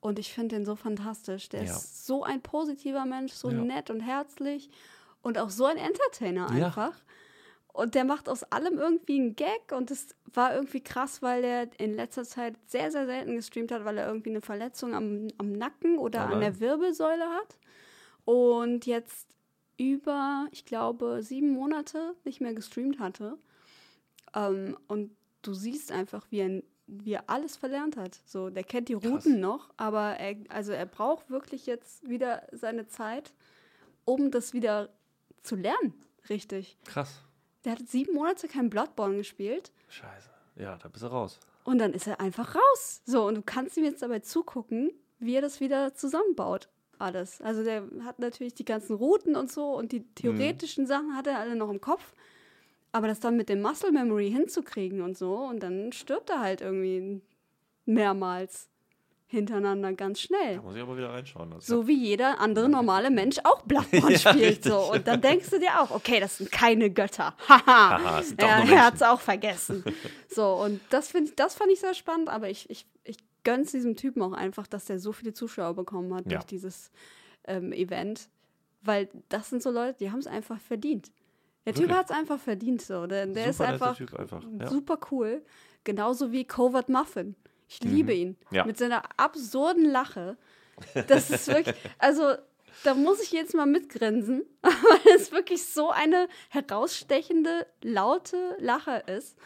Und 0.00 0.18
ich 0.18 0.32
finde 0.32 0.56
den 0.56 0.64
so 0.64 0.76
fantastisch. 0.76 1.48
Der 1.48 1.64
Ja. 1.64 1.76
ist 1.76 2.06
so 2.06 2.22
ein 2.22 2.40
positiver 2.42 3.04
Mensch, 3.06 3.32
so 3.32 3.50
Ja. 3.50 3.62
nett 3.62 3.90
und 3.90 4.00
herzlich 4.00 4.70
und 5.22 5.38
auch 5.38 5.50
so 5.50 5.64
ein 5.64 5.78
Entertainer 5.78 6.48
Ja. 6.56 6.66
einfach. 6.66 7.02
Und 7.72 7.94
der 7.94 8.04
macht 8.04 8.28
aus 8.28 8.42
allem 8.44 8.78
irgendwie 8.78 9.18
einen 9.20 9.36
Gag 9.36 9.72
und 9.72 9.90
das 9.90 10.08
war 10.32 10.54
irgendwie 10.54 10.80
krass, 10.80 11.20
weil 11.20 11.44
er 11.44 11.68
in 11.78 11.94
letzter 11.94 12.24
Zeit 12.24 12.54
sehr, 12.66 12.90
sehr 12.90 13.04
selten 13.04 13.36
gestreamt 13.36 13.70
hat, 13.70 13.84
weil 13.84 13.98
er 13.98 14.06
irgendwie 14.06 14.30
eine 14.30 14.40
Verletzung 14.40 14.94
am, 14.94 15.28
am 15.36 15.52
Nacken 15.52 15.98
oder 15.98 16.26
Oh 16.26 16.32
an 16.32 16.40
der 16.40 16.58
Wirbelsäule 16.60 17.28
hat. 17.28 17.58
Und 18.24 18.86
jetzt 18.86 19.28
über, 19.76 20.46
ich 20.52 20.64
glaube, 20.64 21.22
sieben 21.22 21.50
Monate 21.50 22.14
nicht 22.24 22.40
mehr 22.40 22.54
gestreamt 22.54 22.98
hatte. 22.98 23.36
Ähm, 24.36 24.76
und 24.86 25.10
du 25.42 25.54
siehst 25.54 25.90
einfach, 25.90 26.26
wie 26.30 26.38
er, 26.40 26.62
wie 26.86 27.14
er 27.14 27.28
alles 27.28 27.56
verlernt 27.56 27.96
hat. 27.96 28.20
So, 28.26 28.50
der 28.50 28.62
kennt 28.62 28.88
die 28.88 28.94
Routen 28.94 29.40
noch, 29.40 29.70
aber 29.76 30.16
er, 30.18 30.36
also 30.50 30.70
er 30.72 30.86
braucht 30.86 31.30
wirklich 31.30 31.66
jetzt 31.66 32.08
wieder 32.08 32.46
seine 32.52 32.86
Zeit, 32.86 33.32
um 34.04 34.30
das 34.30 34.52
wieder 34.52 34.90
zu 35.42 35.56
lernen. 35.56 35.94
Richtig. 36.28 36.76
Krass. 36.84 37.22
Der 37.64 37.72
hat 37.72 37.88
sieben 37.88 38.14
Monate 38.14 38.46
kein 38.46 38.70
Bloodborne 38.70 39.16
gespielt 39.16 39.72
Scheiße. 39.88 40.30
Ja, 40.56 40.76
da 40.76 40.88
bist 40.88 41.02
du 41.02 41.08
raus. 41.08 41.40
und 41.64 41.78
dann 41.78 41.92
ist 41.92 42.06
er 42.06 42.20
einfach 42.20 42.54
raus. 42.54 43.02
So, 43.04 43.26
und 43.26 43.34
du 43.36 43.42
kannst 43.42 43.76
ihm 43.76 43.84
jetzt 43.84 44.02
dabei 44.02 44.20
zugucken, 44.20 44.90
wie 45.18 45.34
er 45.34 45.40
das 45.42 45.60
wieder 45.60 45.94
zusammenbaut. 45.94 46.68
Alles. 46.98 47.42
Also 47.42 47.62
der 47.62 47.82
hat 48.04 48.18
natürlich 48.20 48.54
die 48.54 48.64
ganzen 48.64 48.96
Routen 48.96 49.36
und 49.36 49.50
so 49.52 49.76
und 49.76 49.92
die 49.92 50.04
theoretischen 50.14 50.86
Sachen 50.86 51.14
hat 51.16 51.26
er 51.26 51.38
alle 51.38 51.54
noch 51.56 51.68
im 51.70 51.80
Kopf. 51.80 52.12
Aber 52.96 53.08
das 53.08 53.20
dann 53.20 53.36
mit 53.36 53.48
dem 53.50 53.60
Muscle 53.60 53.92
Memory 53.92 54.30
hinzukriegen 54.30 55.02
und 55.02 55.18
so, 55.18 55.34
und 55.36 55.60
dann 55.62 55.92
stirbt 55.92 56.30
er 56.30 56.40
halt 56.40 56.62
irgendwie 56.62 57.20
mehrmals 57.84 58.68
hintereinander 59.28 59.92
ganz 59.92 60.20
schnell. 60.20 60.56
Da 60.56 60.62
muss 60.62 60.76
ich 60.76 60.82
aber 60.82 60.96
wieder 60.96 61.10
reinschauen. 61.12 61.52
Also 61.52 61.80
So 61.82 61.88
wie 61.88 61.98
jeder 61.98 62.40
andere 62.40 62.68
normale 62.68 63.10
Mensch 63.10 63.38
auch 63.44 63.62
Bloodborne 63.62 64.12
Ja, 64.12 64.18
spielt. 64.18 64.36
richtig. 64.50 64.72
So. 64.72 64.92
Und 64.92 65.06
dann 65.08 65.20
denkst 65.20 65.50
du 65.50 65.58
dir 65.58 65.80
auch, 65.80 65.90
okay, 65.90 66.20
das 66.20 66.38
sind 66.38 66.50
keine 66.52 66.90
Götter. 66.90 67.34
Haha. 67.48 68.22
Er 68.38 68.84
hat 68.86 68.94
es 68.94 69.02
auch 69.02 69.20
vergessen. 69.20 69.84
so, 70.28 70.54
und 70.54 70.80
das, 70.90 71.08
find 71.08 71.38
das 71.40 71.54
fand 71.56 71.70
ich 71.72 71.80
sehr 71.80 71.94
spannend, 71.94 72.28
aber 72.28 72.48
ich, 72.48 72.70
ich, 72.70 72.86
ich 73.04 73.16
gönn's 73.42 73.72
diesem 73.72 73.96
Typen 73.96 74.22
auch 74.22 74.32
einfach, 74.32 74.66
dass 74.68 74.84
der 74.86 75.00
so 75.00 75.12
viele 75.12 75.32
Zuschauer 75.34 75.74
bekommen 75.74 76.14
hat 76.14 76.24
Ja. 76.26 76.38
durch 76.38 76.44
dieses 76.44 76.90
ähm, 77.48 77.72
Event. 77.72 78.28
Weil 78.82 79.08
das 79.28 79.50
sind 79.50 79.60
so 79.62 79.70
Leute, 79.72 79.96
die 79.98 80.12
haben 80.12 80.20
es 80.20 80.28
einfach 80.28 80.60
verdient. 80.60 81.10
Der 81.66 81.74
Typ 81.74 81.90
hat 81.90 82.06
es 82.06 82.16
einfach 82.16 82.38
verdient. 82.38 82.80
So. 82.80 83.06
Der, 83.06 83.26
der 83.26 83.46
ist 83.46 83.60
einfach 83.60 83.98
einfach, 84.18 84.42
ja. 84.60 84.68
super 84.68 84.98
cool. 85.10 85.42
Genauso 85.84 86.32
wie 86.32 86.44
Covert 86.44 86.88
Muffin. 86.88 87.34
Ich 87.68 87.82
liebe 87.82 88.12
ihn. 88.14 88.36
Mhm. 88.50 88.56
Ja. 88.56 88.64
Mit 88.64 88.78
seiner 88.78 89.02
absurden 89.16 89.84
Lache. 89.84 90.36
Das 91.08 91.30
ist 91.30 91.48
wirklich, 91.48 91.74
also 91.98 92.34
da 92.84 92.94
muss 92.94 93.20
ich 93.20 93.32
jetzt 93.32 93.54
mal 93.54 93.66
mitgrinsen, 93.66 94.44
weil 94.62 95.16
es 95.16 95.32
wirklich 95.32 95.64
so 95.66 95.90
eine 95.90 96.28
herausstechende, 96.50 97.66
laute 97.82 98.56
Lache 98.58 99.02
ist. 99.06 99.36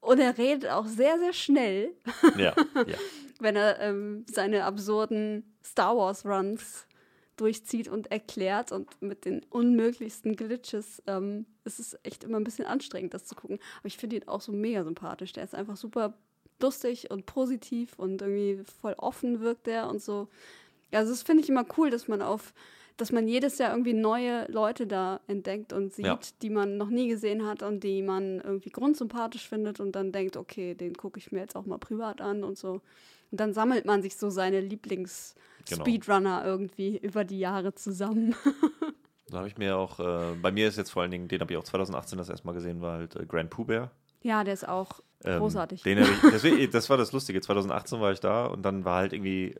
Und 0.00 0.18
er 0.18 0.38
redet 0.38 0.70
auch 0.70 0.86
sehr, 0.86 1.18
sehr 1.18 1.34
schnell, 1.34 1.94
Ja, 2.38 2.54
ja. 2.74 2.96
wenn 3.38 3.56
er 3.56 3.80
ähm, 3.80 4.24
seine 4.30 4.64
absurden 4.64 5.54
Star 5.62 5.94
Wars 5.96 6.24
Runs 6.24 6.86
durchzieht 7.40 7.88
und 7.88 8.10
erklärt 8.10 8.72
und 8.72 9.00
mit 9.00 9.24
den 9.24 9.44
unmöglichsten 9.50 10.36
Glitches. 10.36 11.02
Ähm, 11.06 11.46
es 11.64 11.78
ist 11.78 11.98
echt 12.02 12.24
immer 12.24 12.38
ein 12.38 12.44
bisschen 12.44 12.66
anstrengend, 12.66 13.14
das 13.14 13.24
zu 13.26 13.34
gucken. 13.34 13.58
Aber 13.78 13.86
ich 13.86 13.96
finde 13.96 14.16
ihn 14.16 14.28
auch 14.28 14.40
so 14.40 14.52
mega 14.52 14.84
sympathisch. 14.84 15.32
Der 15.32 15.44
ist 15.44 15.54
einfach 15.54 15.76
super 15.76 16.14
lustig 16.60 17.10
und 17.10 17.26
positiv 17.26 17.98
und 17.98 18.20
irgendwie 18.22 18.62
voll 18.80 18.94
offen 18.98 19.40
wirkt 19.40 19.66
der 19.66 19.88
und 19.88 20.02
so. 20.02 20.28
Also 20.92 21.10
das 21.12 21.22
finde 21.22 21.42
ich 21.42 21.48
immer 21.48 21.64
cool, 21.78 21.88
dass 21.90 22.06
man 22.08 22.20
auf, 22.20 22.52
dass 22.96 23.12
man 23.12 23.26
jedes 23.28 23.56
Jahr 23.58 23.70
irgendwie 23.70 23.94
neue 23.94 24.44
Leute 24.50 24.86
da 24.86 25.20
entdeckt 25.26 25.72
und 25.72 25.94
sieht, 25.94 26.04
Ja. 26.06 26.18
die 26.42 26.50
man 26.50 26.76
noch 26.76 26.90
nie 26.90 27.08
gesehen 27.08 27.46
hat 27.46 27.62
und 27.62 27.82
die 27.82 28.02
man 28.02 28.40
irgendwie 28.40 28.70
grundsympathisch 28.70 29.48
findet 29.48 29.80
und 29.80 29.92
dann 29.92 30.12
denkt, 30.12 30.36
okay, 30.36 30.74
den 30.74 30.94
gucke 30.94 31.18
ich 31.18 31.32
mir 31.32 31.38
jetzt 31.40 31.56
auch 31.56 31.64
mal 31.64 31.78
privat 31.78 32.20
an 32.20 32.44
und 32.44 32.58
so. 32.58 32.82
Und 33.30 33.40
dann 33.40 33.54
sammelt 33.54 33.86
man 33.86 34.02
sich 34.02 34.16
so 34.16 34.28
seine 34.28 34.60
Genau. 35.68 35.84
Lieblings-Speedrunner 35.84 36.44
irgendwie 36.44 36.98
über 36.98 37.24
die 37.24 37.38
Jahre 37.38 37.74
zusammen. 37.74 38.34
Da 39.32 39.38
habe 39.38 39.46
ich 39.46 39.56
mir 39.58 39.76
auch, 39.76 40.00
äh, 40.00 40.34
bei 40.42 40.50
mir 40.50 40.66
ist 40.66 40.76
jetzt 40.76 40.90
vor 40.90 41.02
allen 41.02 41.12
Dingen, 41.12 41.28
den 41.28 41.40
habe 41.40 41.52
ich 41.52 41.56
auch 41.56 41.62
2018 41.62 42.18
das 42.18 42.28
erste 42.28 42.44
Mal 42.48 42.52
gesehen, 42.52 42.80
war 42.80 42.94
halt 42.98 43.14
äh, 43.14 43.24
Grand 43.26 43.48
Pooh 43.48 43.64
Bear. 43.64 43.92
ja, 44.22 44.42
der 44.42 44.54
ist 44.54 44.66
auch 44.66 44.98
Ähm, 45.24 45.38
großartig. 45.38 45.82
Den 45.84 45.98
ich, 45.98 46.08
deswegen, 46.32 46.68
das 46.72 46.90
war 46.90 46.96
das 46.96 47.12
Lustige. 47.12 47.40
2018 47.40 48.00
war 48.00 48.10
ich 48.10 48.18
da 48.18 48.46
und 48.46 48.62
dann 48.62 48.84
war 48.84 48.96
halt 48.96 49.12
irgendwie 49.12 49.54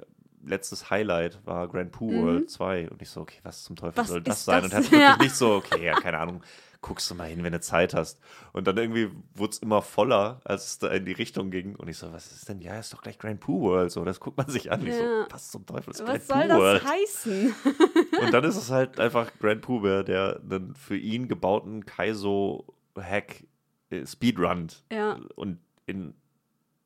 letztes 0.44 0.90
Highlight 0.90 1.44
war 1.46 1.68
Grand 1.68 1.92
Pooh 1.92 2.12
World 2.22 2.50
2 2.50 2.88
und 2.90 3.02
ich 3.02 3.10
so, 3.10 3.20
okay, 3.22 3.38
was 3.42 3.62
zum 3.64 3.76
Teufel 3.76 3.92
Mhm. 3.92 4.02
Was 4.02 4.08
soll 4.08 4.22
das 4.22 4.44
sein? 4.44 4.62
das? 4.62 4.72
Und 4.72 4.76
hatte 4.76 4.90
wirklich 4.92 5.00
Ja. 5.08 5.16
nicht 5.18 5.34
so, 5.36 5.54
okay, 5.54 5.84
ja, 5.84 5.94
keine 5.94 6.18
Ahnung, 6.18 6.42
guckst 6.82 7.10
du 7.10 7.14
mal 7.14 7.28
hin, 7.28 7.44
wenn 7.44 7.52
du 7.52 7.60
Zeit 7.60 7.92
hast. 7.92 8.20
Und 8.54 8.66
dann 8.66 8.78
irgendwie 8.78 9.10
wurde 9.34 9.50
es 9.52 9.58
immer 9.58 9.82
voller, 9.82 10.40
als 10.44 10.64
es 10.66 10.78
da 10.78 10.88
in 10.88 11.04
die 11.04 11.12
Richtung 11.12 11.50
ging 11.50 11.76
und 11.76 11.88
ich 11.88 11.98
so, 11.98 12.10
was 12.10 12.32
ist 12.32 12.48
denn? 12.48 12.60
Ja, 12.60 12.78
ist 12.78 12.92
doch 12.94 13.02
gleich 13.02 13.18
Grand 13.18 13.38
Poo 13.40 13.60
World, 13.60 13.90
so, 13.92 14.02
das 14.04 14.18
guckt 14.18 14.38
man 14.38 14.48
sich 14.48 14.72
an. 14.72 14.86
Ich 14.86 14.94
so, 14.94 15.02
Ja. 15.02 15.26
was 15.30 15.50
zum 15.50 15.66
Teufel 15.66 15.90
ist 15.90 16.00
Was 16.00 16.06
Grand 16.06 16.22
soll 16.26 16.40
Pooh 16.42 16.48
das 16.48 16.58
World? 16.58 16.84
heißen? 16.86 17.54
Und 18.22 18.32
dann 18.32 18.44
ist 18.44 18.56
es 18.56 18.70
halt 18.70 18.98
einfach 18.98 19.30
Grand 19.40 19.60
Pooh 19.60 19.80
Bear, 19.80 20.04
der 20.04 20.40
einen 20.42 20.74
für 20.74 20.96
ihn 20.96 21.28
gebauten 21.28 21.84
Kaizo-Hack 21.84 23.44
äh, 23.90 24.06
speedrunnt. 24.06 24.82
Ja. 24.90 25.18
Und 25.36 25.58
in, 25.86 26.14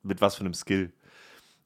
mit 0.03 0.19
was 0.21 0.35
für 0.35 0.41
einem 0.41 0.53
Skill. 0.53 0.91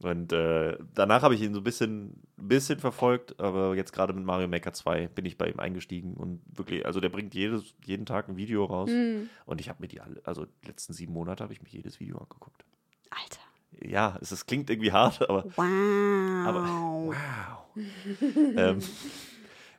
Und 0.02 0.32
äh, 0.32 0.78
danach 0.96 1.24
habe 1.24 1.36
ich 1.36 1.42
ihn 1.42 1.54
so 1.54 1.60
ein 1.60 1.64
bisschen, 1.64 2.24
bisschen 2.38 2.80
verfolgt, 2.80 3.38
aber 3.40 3.76
jetzt 3.76 3.92
gerade 3.92 4.14
mit 4.14 4.24
Mario 4.24 4.48
Maker 4.48 4.72
2 4.72 5.08
bin 5.10 5.26
ich 5.26 5.38
bei 5.38 5.50
ihm 5.50 5.60
eingestiegen 5.60 6.14
und 6.14 6.42
wirklich, 6.56 6.86
also 6.86 7.02
der 7.02 7.10
bringt 7.10 7.34
jedes, 7.36 7.76
jeden 7.84 8.06
Tag 8.06 8.30
ein 8.30 8.38
Video 8.38 8.64
raus. 8.64 8.90
Hm. 8.90 9.30
Und 9.46 9.60
ich 9.60 9.68
habe 9.68 9.82
mir 9.82 9.90
die 9.90 10.00
alle, 10.00 10.22
also 10.24 10.46
die 10.46 10.68
letzten 10.68 10.94
sieben 10.94 11.12
Monate 11.12 11.44
habe 11.44 11.52
ich 11.52 11.62
mir 11.62 11.68
jedes 11.70 12.00
Video 12.00 12.18
angeguckt. 12.18 12.64
Alter. 13.10 13.42
Ja, 13.86 14.18
es, 14.22 14.32
es 14.32 14.46
klingt 14.46 14.70
irgendwie 14.70 14.92
hart, 14.94 15.30
aber 15.30 15.44
Wow. 15.58 16.48
aber 16.48 16.64
wow. 17.06 17.76
ähm, 18.58 18.80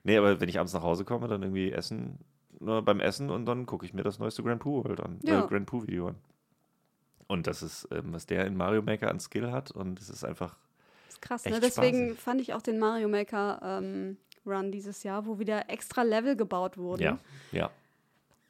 nee, 0.04 0.16
aber 0.18 0.38
wenn 0.38 0.48
ich 0.50 0.58
abends 0.58 0.74
nach 0.74 0.82
Hause 0.82 1.04
komme, 1.06 1.28
dann 1.28 1.42
irgendwie 1.42 1.72
essen, 1.72 2.18
nur 2.60 2.82
beim 2.82 3.00
Essen 3.00 3.30
und 3.30 3.46
dann 3.46 3.64
gucke 3.64 3.86
ich 3.86 3.94
mir 3.94 4.02
das 4.02 4.18
neueste 4.18 4.42
Grand 4.42 4.60
Pooh 4.60 4.84
World 4.84 5.00
an, 5.00 5.18
Ja. 5.22 5.44
äh, 5.44 5.48
Grand 5.48 5.64
Pooh 5.66 5.82
Video 5.86 6.08
an. 6.08 6.16
Und 7.30 7.46
das 7.46 7.62
ist, 7.62 7.86
ähm, 7.92 8.12
was 8.12 8.26
der 8.26 8.44
in 8.44 8.56
Mario 8.56 8.82
Maker 8.82 9.08
an 9.08 9.20
Skill 9.20 9.52
hat 9.52 9.70
und 9.70 10.00
es 10.00 10.10
ist 10.10 10.24
einfach, 10.24 10.56
Das 11.06 11.14
ist 11.14 11.22
krass, 11.22 11.44
ne? 11.44 11.60
Deswegen 11.60 12.06
spaßig. 12.08 12.20
fand 12.20 12.40
ich 12.40 12.54
auch 12.54 12.62
den 12.62 12.80
Mario 12.80 13.08
Maker 13.08 13.60
ähm, 13.62 14.16
Run 14.44 14.72
dieses 14.72 15.04
Jahr, 15.04 15.26
wo 15.26 15.38
wieder 15.38 15.70
extra 15.70 16.02
Level 16.02 16.34
gebaut 16.34 16.76
wurden, 16.76 17.02
ja, 17.02 17.18
ja. 17.52 17.70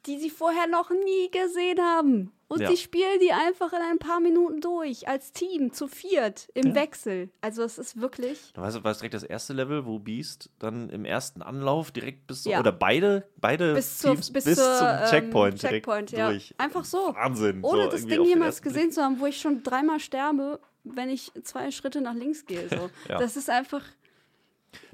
Die 0.05 0.17
sie 0.19 0.29
vorher 0.29 0.67
noch 0.67 0.89
nie 0.89 1.29
gesehen 1.31 1.79
haben. 1.81 2.31
Und 2.47 2.59
Ja. 2.59 2.69
die 2.69 2.75
spielen 2.75 3.19
die 3.21 3.31
einfach 3.31 3.71
in 3.71 3.79
ein 3.79 3.97
paar 3.97 4.19
Minuten 4.19 4.59
durch, 4.59 5.07
als 5.07 5.31
Team, 5.31 5.71
zu 5.71 5.87
viert, 5.87 6.49
im 6.53 6.69
Ja. 6.69 6.75
Wechsel. 6.75 7.29
Also 7.39 7.63
es 7.63 7.77
ist 7.77 8.01
wirklich. 8.01 8.51
Du 8.53 8.59
weißt, 8.61 8.75
du 8.77 8.83
weißt 8.83 8.99
direkt 8.99 9.13
das 9.13 9.23
erste 9.23 9.53
Level, 9.53 9.85
wo 9.85 9.99
Beast 9.99 10.49
dann 10.59 10.89
im 10.89 11.05
ersten 11.05 11.41
Anlauf 11.41 11.91
direkt 11.91 12.27
bis 12.27 12.43
zur, 12.43 12.51
Ja. 12.51 12.59
oder 12.59 12.73
beide, 12.73 13.29
beide 13.37 13.73
Bis, 13.75 13.99
zur, 13.99 14.11
Teams 14.15 14.33
bis, 14.33 14.43
bis, 14.43 14.55
zur, 14.57 14.65
zum 14.77 14.87
ähm, 14.87 15.05
Checkpoint, 15.09 15.59
Checkpoint 15.59 16.11
direkt 16.11 16.19
ja. 16.19 16.29
durch. 16.29 16.53
Einfach 16.57 16.83
so. 16.83 17.15
Wahnsinn. 17.15 17.63
Ohne 17.63 17.83
so 17.85 17.89
das 17.91 18.05
Ding 18.05 18.23
jemals 18.25 18.55
ersten 18.57 18.63
Blick. 18.63 18.73
gesehen 18.73 18.91
zu 18.91 19.01
haben, 19.01 19.19
wo 19.21 19.27
ich 19.27 19.39
schon 19.39 19.63
dreimal 19.63 20.01
sterbe, 20.01 20.59
wenn 20.83 21.09
ich 21.09 21.31
zwei 21.43 21.71
Schritte 21.71 22.01
nach 22.01 22.15
links 22.15 22.45
gehe. 22.45 22.67
So. 22.67 22.89
Das 23.07 23.37
ist 23.37 23.49
einfach. 23.49 23.83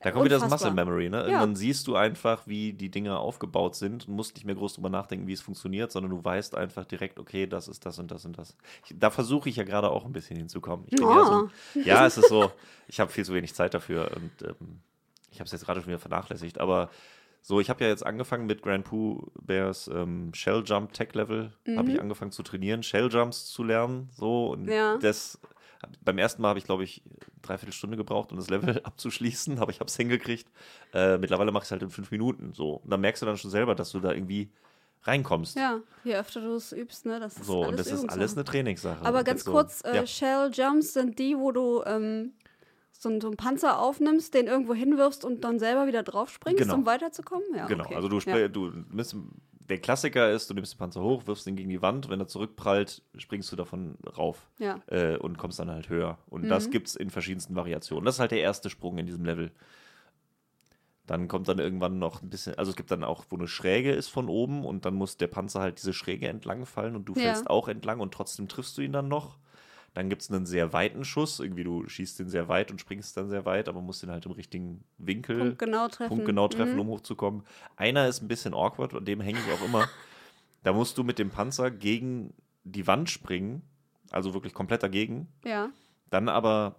Da 0.01 0.11
kommt 0.11 0.25
wieder 0.25 0.35
das 0.35 0.43
Unfassbar. 0.43 0.71
Muscle 0.71 0.85
Memory, 0.85 1.09
ne? 1.09 1.17
Ja. 1.17 1.25
Irgendwann 1.25 1.55
siehst 1.55 1.87
du 1.87 1.95
einfach, 1.95 2.47
wie 2.47 2.73
die 2.73 2.89
Dinger 2.89 3.19
aufgebaut 3.19 3.75
sind 3.75 4.07
und 4.07 4.15
musst 4.15 4.35
nicht 4.35 4.45
mehr 4.45 4.55
groß 4.55 4.75
drüber 4.75 4.89
nachdenken, 4.89 5.27
wie 5.27 5.33
es 5.33 5.41
funktioniert, 5.41 5.91
sondern 5.91 6.11
du 6.11 6.23
weißt 6.23 6.55
einfach 6.55 6.85
direkt, 6.85 7.19
okay, 7.19 7.45
das 7.47 7.67
ist 7.67 7.85
das 7.85 7.99
und 7.99 8.09
das 8.11 8.25
und 8.25 8.37
das. 8.37 8.55
Ich, 8.85 8.95
da 8.97 9.09
versuche 9.09 9.49
ich 9.49 9.55
ja 9.55 9.63
gerade 9.63 9.89
auch 9.89 10.05
ein 10.05 10.13
bisschen 10.13 10.37
hinzukommen. 10.37 10.85
Ich 10.89 10.95
bin 10.97 11.07
ja, 11.07 11.25
so, 11.25 11.49
ja, 11.83 12.05
es 12.05 12.17
ist 12.17 12.29
so, 12.29 12.51
ich 12.87 12.99
habe 12.99 13.11
viel 13.11 13.25
zu 13.25 13.33
wenig 13.33 13.53
Zeit 13.53 13.73
dafür 13.73 14.09
und 14.15 14.31
ähm, 14.47 14.79
ich 15.31 15.39
habe 15.39 15.45
es 15.45 15.51
jetzt 15.51 15.65
gerade 15.65 15.79
schon 15.81 15.89
wieder 15.89 15.99
vernachlässigt, 15.99 16.59
aber 16.59 16.89
So, 17.41 17.59
ich 17.61 17.69
habe 17.69 17.83
ja 17.83 17.89
jetzt 17.89 18.05
angefangen 18.05 18.45
mit 18.45 18.61
Grand 18.61 18.83
Pooh 18.83 19.31
Bears 19.41 19.87
ähm, 19.87 20.33
Shell 20.33 20.63
Jump 20.65 20.91
Tech 20.93 21.13
Level. 21.13 21.53
Habe 21.77 21.91
ich 21.91 22.01
angefangen 22.01 22.31
zu 22.31 22.43
trainieren, 22.43 22.83
Shell 22.83 23.09
Jumps 23.11 23.45
zu 23.45 23.63
lernen. 23.63 24.09
So, 24.15 24.49
und 24.49 24.67
Ja. 24.67 24.97
das. 24.97 25.39
Beim 26.03 26.17
ersten 26.17 26.41
Mal 26.41 26.49
habe 26.49 26.59
ich, 26.59 26.65
glaube 26.65 26.83
ich, 26.83 27.01
dreiviertel 27.41 27.73
Stunde 27.73 27.97
gebraucht, 27.97 28.31
um 28.31 28.37
das 28.37 28.49
Level 28.49 28.79
abzuschließen, 28.83 29.59
aber 29.59 29.71
ich 29.71 29.79
habe 29.79 29.87
es 29.87 29.95
hingekriegt. 29.97 30.47
Äh, 30.93 31.17
mittlerweile 31.17 31.51
mache 31.51 31.63
ich 31.63 31.67
es 31.67 31.71
halt 31.71 31.81
in 31.83 31.89
fünf 31.89 32.11
Minuten. 32.11 32.53
So. 32.53 32.75
Und 32.83 32.89
dann 32.91 33.01
merkst 33.01 33.21
du 33.21 33.25
dann 33.25 33.37
schon 33.37 33.51
selber, 33.51 33.75
dass 33.75 33.91
du 33.91 33.99
da 33.99 34.11
irgendwie 34.11 34.49
reinkommst. 35.03 35.55
Ja, 35.55 35.79
je 36.03 36.15
öfter 36.15 36.41
du 36.41 36.55
es 36.55 36.71
übst, 36.73 37.05
ne? 37.05 37.19
Das 37.19 37.37
ist 37.37 37.45
So, 37.45 37.63
alles 37.63 37.69
und 37.69 37.79
das 37.79 37.87
ist 37.91 38.09
alles 38.09 38.33
eine 38.35 38.43
Trainingssache. 38.43 39.05
Aber 39.05 39.23
ganz 39.23 39.43
so, 39.43 39.51
kurz, 39.51 39.81
äh, 39.85 39.95
ja. 39.95 40.05
Shell 40.07 40.51
Jumps 40.53 40.93
sind 40.93 41.17
die, 41.19 41.37
wo 41.37 41.51
du 41.51 41.83
ähm, 41.85 42.33
so, 42.91 43.09
einen- 43.09 43.21
so 43.21 43.27
einen 43.27 43.37
Panzer 43.37 43.79
aufnimmst, 43.79 44.33
den 44.33 44.47
irgendwo 44.47 44.73
hinwirfst 44.73 45.23
und 45.23 45.43
dann 45.43 45.59
selber 45.59 45.87
wieder 45.87 46.03
drauf 46.03 46.29
springst, 46.29 46.63
Genau. 46.63 46.75
um 46.75 46.85
weiterzukommen? 46.85 47.45
Ja, 47.55 47.67
Genau, 47.67 47.85
okay. 47.85 47.95
also 47.95 48.09
du, 48.09 48.19
ja. 48.19 48.47
du 48.47 48.71
nimmst, 48.91 49.15
der 49.69 49.79
Klassiker 49.79 50.31
ist, 50.31 50.49
du 50.49 50.53
nimmst 50.53 50.73
den 50.73 50.77
Panzer 50.77 51.01
hoch, 51.01 51.27
wirfst 51.27 51.45
ihn 51.47 51.55
gegen 51.55 51.69
die 51.69 51.81
Wand, 51.81 52.09
wenn 52.09 52.19
er 52.19 52.27
zurückprallt, 52.27 53.01
springst 53.17 53.51
du 53.51 53.55
davon 53.55 53.97
rauf 54.17 54.49
Ja. 54.59 54.79
äh, 54.87 55.17
und 55.17 55.37
kommst 55.37 55.59
dann 55.59 55.69
halt 55.69 55.89
höher. 55.89 56.17
Und 56.29 56.43
Mhm. 56.43 56.47
das 56.47 56.69
gibt 56.69 56.87
es 56.87 56.95
in 56.95 57.09
verschiedensten 57.09 57.55
Variationen. 57.55 58.05
Das 58.05 58.15
ist 58.15 58.19
halt 58.19 58.31
der 58.31 58.39
erste 58.41 58.69
Sprung 58.69 58.97
in 58.97 59.05
diesem 59.05 59.25
Level. 59.25 59.51
Dann 61.05 61.29
kommt 61.29 61.47
dann 61.47 61.59
irgendwann 61.59 61.99
noch 61.99 62.21
ein 62.21 62.29
bisschen, 62.29 62.55
also 62.57 62.71
es 62.71 62.75
gibt 62.75 62.91
dann 62.91 63.03
auch, 63.05 63.25
wo 63.29 63.37
eine 63.37 63.47
Schräge 63.47 63.93
ist 63.93 64.09
von 64.09 64.27
oben 64.27 64.65
und 64.65 64.83
dann 64.85 64.93
muss 64.93 65.15
der 65.15 65.27
Panzer 65.27 65.61
halt 65.61 65.77
diese 65.79 65.93
Schräge 65.93 66.27
entlang 66.27 66.65
fallen 66.65 66.95
und 66.97 67.05
du 67.05 67.13
Ja. 67.13 67.21
fällst 67.21 67.49
auch 67.49 67.69
entlang 67.69 68.01
und 68.01 68.13
trotzdem 68.13 68.49
triffst 68.49 68.77
du 68.77 68.81
ihn 68.81 68.91
dann 68.91 69.07
noch. 69.07 69.37
Dann 69.97 70.09
gibt 70.09 70.21
es 70.21 70.29
einen 70.29 70.45
sehr 70.45 70.73
weiten 70.73 71.03
Schuss, 71.03 71.39
irgendwie 71.39 71.63
du 71.63 71.87
schießt 71.89 72.19
den 72.19 72.29
sehr 72.29 72.47
weit 72.47 72.69
und 72.69 72.79
springst 72.79 73.17
dann 73.17 73.29
sehr 73.29 73.45
weit, 73.45 73.67
aber 73.67 73.81
musst 73.81 74.03
den 74.03 74.11
halt 74.11 74.27
im 74.27 74.31
richtigen 74.33 74.83
Winkel 74.99 75.39
Punkt 75.39 75.57
genau 75.57 75.87
treffen. 75.87 76.09
punktgenau 76.09 76.47
treffen, 76.49 76.73
Mhm. 76.75 76.79
um 76.81 76.87
hochzukommen. 76.89 77.41
Einer 77.77 78.07
ist 78.07 78.21
ein 78.21 78.27
bisschen 78.27 78.53
awkward, 78.53 78.93
an 78.93 79.05
dem 79.05 79.21
hänge 79.21 79.39
ich 79.39 79.51
auch 79.51 79.65
immer. 79.65 79.89
Da 80.63 80.71
musst 80.73 80.97
du 80.99 81.03
mit 81.03 81.17
dem 81.17 81.29
Panzer 81.31 81.71
gegen 81.71 82.33
die 82.63 82.85
Wand 82.85 83.09
springen, 83.09 83.63
also 84.11 84.35
wirklich 84.35 84.53
komplett 84.53 84.83
dagegen, 84.83 85.27
Ja. 85.43 85.69
dann 86.11 86.29
aber 86.29 86.75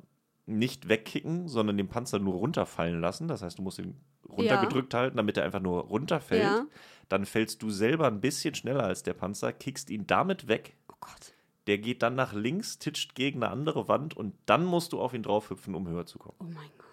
nicht 0.47 0.89
wegkicken, 0.89 1.49
sondern 1.49 1.77
den 1.77 1.89
Panzer 1.89 2.19
nur 2.21 2.35
runterfallen 2.35 3.01
lassen. 3.01 3.27
Das 3.27 3.43
heißt, 3.43 3.59
du 3.59 3.63
musst 3.63 3.79
ihn 3.81 3.97
runtergedrückt 4.29 4.95
halten, 4.95 5.17
damit 5.17 5.37
er 5.39 5.45
einfach 5.45 5.61
nur 5.61 5.81
runterfällt. 5.85 6.43
Ja. 6.43 6.67
Dann 7.09 7.25
fällst 7.27 7.63
du 7.63 7.71
selber 7.71 8.07
ein 8.07 8.21
bisschen 8.21 8.55
schneller 8.55 8.85
als 8.85 9.03
der 9.03 9.15
Panzer, 9.15 9.53
kickst 9.53 9.91
ihn 9.91 10.07
damit 10.07 10.47
weg. 10.47 10.77
Oh 10.93 10.95
Gott. 11.01 11.33
Der 11.69 11.79
geht 11.79 12.03
dann 12.03 12.17
nach 12.17 12.33
links, 12.33 12.79
titscht 12.79 13.15
gegen 13.15 13.43
eine 13.43 13.53
andere 13.53 13.87
Wand 13.87 14.17
und 14.17 14.35
dann 14.47 14.65
musst 14.65 14.93
du 14.93 15.01
auf 15.01 15.15
ihn 15.15 15.23
draufhüpfen, 15.23 15.75
um 15.75 15.87
höher 15.87 16.07
zu 16.07 16.19
kommen. 16.19 16.37
Oh 16.41 16.45
mein 16.45 16.71
Gott. 16.79 16.87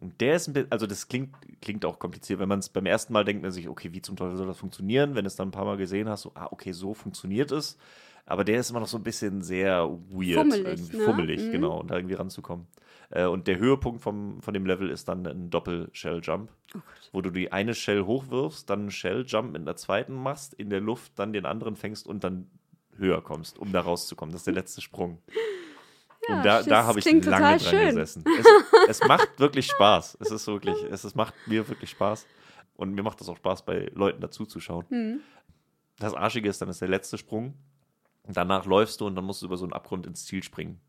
Und 0.00 0.20
der 0.22 0.36
ist 0.36 0.48
ein 0.48 0.54
bisschen, 0.54 0.72
also 0.72 0.86
das 0.86 1.08
klingt, 1.08 1.34
klingt 1.60 1.84
auch 1.84 1.98
kompliziert. 1.98 2.40
Wenn 2.40 2.48
man 2.48 2.60
es 2.60 2.70
beim 2.70 2.86
ersten 2.86 3.12
Mal 3.12 3.24
denkt, 3.24 3.42
man 3.42 3.52
sich, 3.52 3.68
okay, 3.68 3.92
wie 3.92 4.00
zum 4.00 4.16
Teufel 4.16 4.36
soll 4.36 4.46
das 4.46 4.56
funktionieren? 4.58 5.14
Wenn 5.14 5.26
es 5.26 5.36
dann 5.36 5.48
ein 5.48 5.52
paar 5.52 5.66
Mal 5.66 5.76
gesehen 5.76 6.08
hast, 6.08 6.22
so, 6.22 6.32
ah, 6.34 6.48
okay, 6.50 6.72
so 6.72 6.94
funktioniert 6.94 7.52
es. 7.52 7.76
Aber 8.24 8.44
der 8.44 8.60
ist 8.60 8.70
immer 8.70 8.80
noch 8.80 8.86
so 8.88 8.96
ein 8.96 9.02
bisschen 9.02 9.42
sehr 9.42 9.88
weird. 10.08 10.38
Fummelig, 10.38 10.66
irgendwie, 10.66 10.96
ne? 10.96 11.02
fummelig, 11.04 11.40
Mhm. 11.42 11.50
genau, 11.52 11.80
und 11.80 11.90
da 11.90 11.96
irgendwie 11.96 12.14
ranzukommen. 12.14 12.66
Äh, 13.10 13.26
und 13.26 13.46
der 13.48 13.58
Höhepunkt 13.58 14.00
vom, 14.00 14.40
von 14.40 14.54
dem 14.54 14.64
Level 14.64 14.88
ist 14.88 15.08
dann 15.08 15.26
ein 15.26 15.50
Doppel-Shell-Jump, 15.50 16.48
Oh 16.74 16.78
wo 17.12 17.20
du 17.20 17.30
die 17.30 17.50
eine 17.52 17.74
Shell 17.74 18.04
hochwirfst, 18.04 18.70
dann 18.70 18.80
einen 18.80 18.90
Shell-Jump 18.90 19.52
mit 19.52 19.62
einer 19.62 19.76
zweiten 19.76 20.14
machst, 20.14 20.54
in 20.54 20.70
der 20.70 20.80
Luft 20.80 21.12
dann 21.16 21.32
den 21.32 21.44
anderen 21.44 21.76
fängst 21.76 22.06
und 22.06 22.22
dann 22.24 22.48
höher 22.96 23.22
kommst, 23.22 23.58
um 23.58 23.72
da 23.72 23.80
rauszukommen. 23.80 24.32
Das 24.32 24.40
ist 24.40 24.46
der 24.46 24.54
letzte 24.54 24.80
Sprung. 24.80 25.22
Ja, 26.28 26.36
und 26.36 26.44
da, 26.44 26.62
da 26.62 26.84
habe 26.84 26.98
ich 26.98 27.04
lange 27.04 27.20
dran 27.20 27.60
schön. 27.60 27.86
gesessen. 27.88 28.24
Es, 28.86 29.00
es 29.00 29.08
macht 29.08 29.38
wirklich 29.38 29.66
Spaß. 29.66 30.18
Es 30.20 30.30
ist 30.30 30.46
wirklich, 30.46 30.76
es 30.90 31.04
ist, 31.04 31.16
macht 31.16 31.34
mir 31.46 31.66
wirklich 31.68 31.90
Spaß. 31.90 32.26
Und 32.74 32.94
mir 32.94 33.02
macht 33.02 33.20
das 33.20 33.28
auch 33.28 33.36
Spaß, 33.36 33.64
bei 33.64 33.90
Leuten 33.94 34.20
dazu 34.20 34.46
zu 34.46 34.60
schauen. 34.60 34.86
Hm. 34.88 35.20
Das 35.98 36.14
Arschige 36.14 36.48
ist 36.48 36.62
dann 36.62 36.68
ist 36.68 36.80
der 36.80 36.88
letzte 36.88 37.18
Sprung. 37.18 37.54
Danach 38.26 38.64
läufst 38.64 39.00
du 39.00 39.06
und 39.06 39.14
dann 39.14 39.24
musst 39.24 39.42
du 39.42 39.46
über 39.46 39.56
so 39.56 39.64
einen 39.64 39.72
Abgrund 39.72 40.06
ins 40.06 40.24
Ziel 40.24 40.42
springen. 40.42 40.80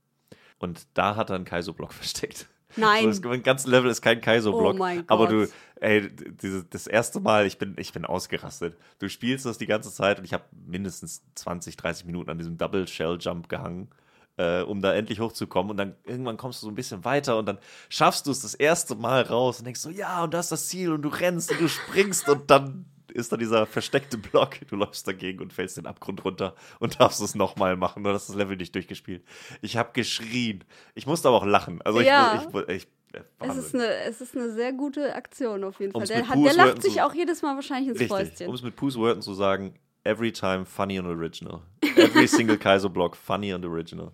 Und 0.59 0.87
da 0.93 1.15
hat 1.15 1.29
er 1.29 1.35
einen 1.35 1.45
Kaizo-Block 1.45 1.93
versteckt. 1.93 2.47
Nein. 2.75 3.03
So, 3.03 3.09
das, 3.09 3.21
mein 3.21 3.43
ganzes 3.43 3.67
Level 3.67 3.89
ist 3.89 4.01
kein 4.01 4.21
Kaizo-Block. 4.21 4.75
Oh 4.75 4.77
mein 4.77 5.03
aber 5.07 5.27
Gott. 5.27 5.49
du, 5.49 5.83
ey, 5.85 6.09
diese, 6.09 6.63
das 6.65 6.87
erste 6.87 7.19
Mal, 7.19 7.45
ich 7.45 7.57
bin, 7.57 7.75
ich 7.77 7.93
bin 7.93 8.05
ausgerastet. 8.05 8.77
Du 8.99 9.09
spielst 9.09 9.45
das 9.45 9.57
die 9.57 9.67
ganze 9.67 9.91
Zeit 9.91 10.19
und 10.19 10.25
ich 10.25 10.33
habe 10.33 10.43
mindestens 10.65 11.23
20, 11.35 11.77
30 11.77 12.05
Minuten 12.05 12.29
an 12.29 12.37
diesem 12.37 12.57
Double 12.57 12.87
Shell 12.87 13.17
Jump 13.19 13.49
gehangen, 13.49 13.89
äh, 14.37 14.61
um 14.61 14.81
da 14.81 14.93
endlich 14.93 15.19
hochzukommen. 15.19 15.71
Und 15.71 15.77
dann 15.77 15.95
irgendwann 16.05 16.37
kommst 16.37 16.61
du 16.61 16.67
so 16.67 16.71
ein 16.71 16.75
bisschen 16.75 17.03
weiter 17.05 17.37
und 17.37 17.45
dann 17.45 17.57
schaffst 17.89 18.27
du 18.27 18.31
es 18.31 18.41
das 18.41 18.53
erste 18.53 18.95
Mal 18.95 19.23
raus 19.23 19.59
und 19.59 19.65
denkst 19.65 19.81
so, 19.81 19.89
ja, 19.89 20.23
und 20.23 20.33
das 20.33 20.47
ist 20.47 20.51
das 20.51 20.67
Ziel 20.67 20.91
und 20.91 21.01
du 21.01 21.09
rennst 21.09 21.51
und 21.51 21.61
du 21.61 21.67
springst 21.67 22.29
und 22.29 22.49
dann 22.49 22.85
ist 23.11 23.31
da 23.31 23.37
dieser 23.37 23.65
versteckte 23.65 24.17
Block. 24.17 24.57
Du 24.67 24.75
läufst 24.75 25.07
dagegen 25.07 25.39
und 25.41 25.53
fällst 25.53 25.77
den 25.77 25.85
Abgrund 25.85 26.23
runter 26.25 26.55
und 26.79 26.99
darfst 26.99 27.21
es 27.21 27.35
nochmal 27.35 27.75
machen. 27.77 28.03
Du 28.03 28.09
hast 28.11 28.29
das 28.29 28.35
Level 28.35 28.57
nicht 28.57 28.73
durchgespielt. 28.75 29.23
Ich 29.61 29.77
habe 29.77 29.91
geschrien. 29.93 30.63
Ich 30.95 31.05
musste 31.07 31.27
aber 31.27 31.37
auch 31.37 31.45
lachen. 31.45 31.81
Also 31.83 31.99
ich, 31.99 32.07
Ja. 32.07 32.43
ich, 32.49 32.67
ich, 32.75 32.87
äh, 33.13 33.21
Es 33.39 33.57
ist, 33.57 33.75
eine, 33.75 33.87
es 34.05 34.21
ist 34.21 34.35
eine 34.35 34.51
sehr 34.51 34.73
gute 34.73 35.13
Aktion 35.15 35.63
auf 35.63 35.79
jeden 35.79 35.91
Fall. 35.91 36.01
Um's 36.01 36.09
Der, 36.09 36.27
hat, 36.27 36.35
der 36.37 36.53
lacht 36.53 36.81
sich 36.81 37.01
auch 37.01 37.13
jedes 37.13 37.41
Mal 37.41 37.55
wahrscheinlich 37.55 37.89
ins 37.89 37.99
Richtig. 37.99 38.17
Fäustchen. 38.17 38.47
Um 38.47 38.55
es 38.55 38.61
mit 38.63 38.75
Puss 38.75 38.97
Worten 38.97 39.21
zu 39.21 39.33
sagen, 39.33 39.75
every 40.03 40.31
time 40.31 40.65
funny 40.65 40.97
and 40.97 41.07
original. 41.07 41.61
Every 41.95 42.27
single 42.27 42.57
Kaizo-Block 42.57 43.15
funny 43.15 43.51
and 43.53 43.65
original. 43.65 44.11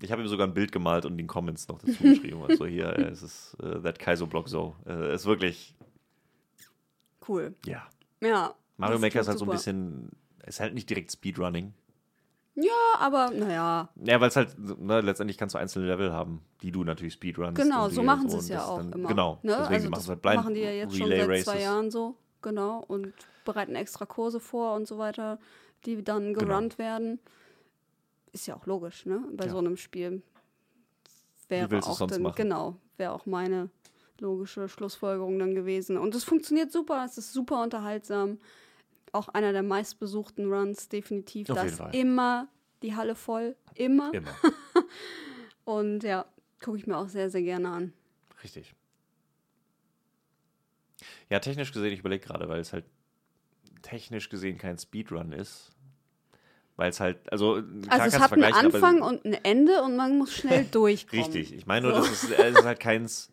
Ich 0.00 0.10
habe 0.10 0.20
ihm 0.22 0.26
sogar 0.28 0.48
ein 0.48 0.54
Bild 0.54 0.72
gemalt 0.72 1.04
und 1.04 1.12
in 1.12 1.18
den 1.18 1.26
Comments 1.28 1.68
noch 1.68 1.78
dazu 1.78 2.02
geschrieben. 2.02 2.42
Also 2.48 2.66
hier, 2.66 2.86
äh, 2.98 3.02
es 3.04 3.22
ist 3.22 3.56
äh, 3.62 3.80
that 3.82 3.98
Kaizo-Block 4.00 4.48
so. 4.48 4.74
Äh, 4.86 5.14
ist 5.14 5.26
wirklich, 5.26 5.74
Cool. 7.28 7.54
ja. 7.66 7.86
Ja. 8.22 8.54
Mario 8.76 8.98
Maker 8.98 9.20
ist 9.20 9.28
halt 9.28 9.38
so 9.38 9.44
ein 9.44 9.48
super. 9.48 9.52
bisschen, 9.58 10.10
ist 10.46 10.60
halt 10.60 10.74
nicht 10.74 10.88
direkt 10.88 11.12
Speedrunning. 11.12 11.74
Ja, 12.54 12.70
aber 12.98 13.30
naja. 13.30 13.88
Ja, 13.96 14.20
weil 14.20 14.28
es 14.28 14.36
halt, 14.36 14.58
ne, 14.58 15.00
letztendlich 15.00 15.38
kannst 15.38 15.54
du 15.54 15.58
einzelne 15.58 15.86
Level 15.86 16.12
haben, 16.12 16.42
die 16.60 16.70
du 16.70 16.84
natürlich 16.84 17.14
speedrunnst. 17.14 17.60
Genau, 17.60 17.88
so 17.88 18.02
machen 18.02 18.28
sie 18.28 18.36
es 18.36 18.48
ja 18.48 18.64
auch 18.66 18.76
dann, 18.76 18.92
immer. 18.92 19.08
Genau, 19.08 19.38
Ne? 19.42 19.56
deswegen 19.58 19.74
also 19.74 19.88
machen 19.90 20.02
sie 20.02 20.08
halt 20.10 20.22
blind 20.22 20.36
machen 20.36 20.54
die 20.54 20.60
ja 20.60 20.70
jetzt 20.70 20.96
schon 20.96 21.08
Relay 21.08 21.26
seit 21.36 21.44
zwei 21.44 21.52
Races. 21.52 21.62
Jahren 21.64 21.90
so, 21.90 22.16
genau, 22.42 22.84
und 22.86 23.14
bereiten 23.46 23.74
extra 23.74 24.04
Kurse 24.04 24.38
vor 24.38 24.74
und 24.74 24.86
so 24.86 24.98
weiter, 24.98 25.38
die 25.86 26.04
dann 26.04 26.34
Genau. 26.34 26.46
gerannt 26.46 26.76
werden. 26.78 27.20
Ist 28.32 28.46
ja 28.46 28.54
auch 28.56 28.66
logisch, 28.66 29.06
ne? 29.06 29.22
Bei 29.32 29.46
Ja. 29.46 29.50
so 29.52 29.58
einem 29.58 29.76
Spiel 29.78 30.22
wäre 31.48 31.70
willst 31.70 31.88
du's 31.88 31.94
auch 31.94 31.98
sonst 32.00 32.12
dann, 32.12 32.22
machen? 32.22 32.34
genau, 32.36 32.76
wäre 32.98 33.12
auch 33.12 33.24
meine 33.26 33.70
logische 34.20 34.68
Schlussfolgerung 34.68 35.38
dann 35.38 35.54
gewesen. 35.54 35.96
Und 35.98 36.14
es 36.14 36.24
funktioniert 36.24 36.70
super, 36.72 37.04
es 37.04 37.18
ist 37.18 37.32
super 37.32 37.62
unterhaltsam. 37.62 38.38
Auch 39.12 39.28
einer 39.28 39.52
der 39.52 39.62
meistbesuchten 39.62 40.50
Runs, 40.52 40.88
definitiv. 40.88 41.50
Auf 41.50 41.56
da 41.56 41.62
jeden 41.62 41.72
ist 41.72 41.78
Fall. 41.78 41.94
immer 41.94 42.48
die 42.82 42.94
Halle 42.96 43.14
voll, 43.14 43.56
immer. 43.74 44.12
Immer, 44.14 44.34
Und 45.64 46.02
ja, 46.02 46.24
gucke 46.62 46.78
ich 46.78 46.86
mir 46.86 46.96
auch 46.96 47.08
sehr, 47.08 47.30
sehr 47.30 47.42
gerne 47.42 47.68
an. 47.70 47.92
richtig. 48.42 48.74
Ja, 51.30 51.38
technisch 51.40 51.72
gesehen, 51.72 51.92
ich 51.92 52.00
überlege 52.00 52.26
gerade, 52.26 52.48
weil 52.48 52.60
es 52.60 52.72
halt 52.72 52.84
technisch 53.82 54.28
gesehen 54.28 54.58
kein 54.58 54.78
Speedrun 54.78 55.32
ist. 55.32 55.70
Weil 56.76 56.90
es 56.90 57.00
halt, 57.00 57.30
also, 57.32 57.62
Also 57.88 58.16
es 58.16 58.18
hat 58.18 58.32
einen 58.32 58.44
Anfang 58.44 59.02
und 59.02 59.24
ein 59.24 59.34
Ende 59.44 59.82
und 59.82 59.96
man 59.96 60.16
muss 60.18 60.32
schnell 60.32 60.64
durchkommen. 60.70 61.24
Richtig, 61.24 61.52
ich 61.54 61.66
meine 61.66 61.88
nur, 61.88 62.02
So. 62.02 62.08
das 62.08 62.22
ist, 62.24 62.30
es 62.30 62.58
ist 62.58 62.64
halt 62.64 62.80
keins. 62.80 63.30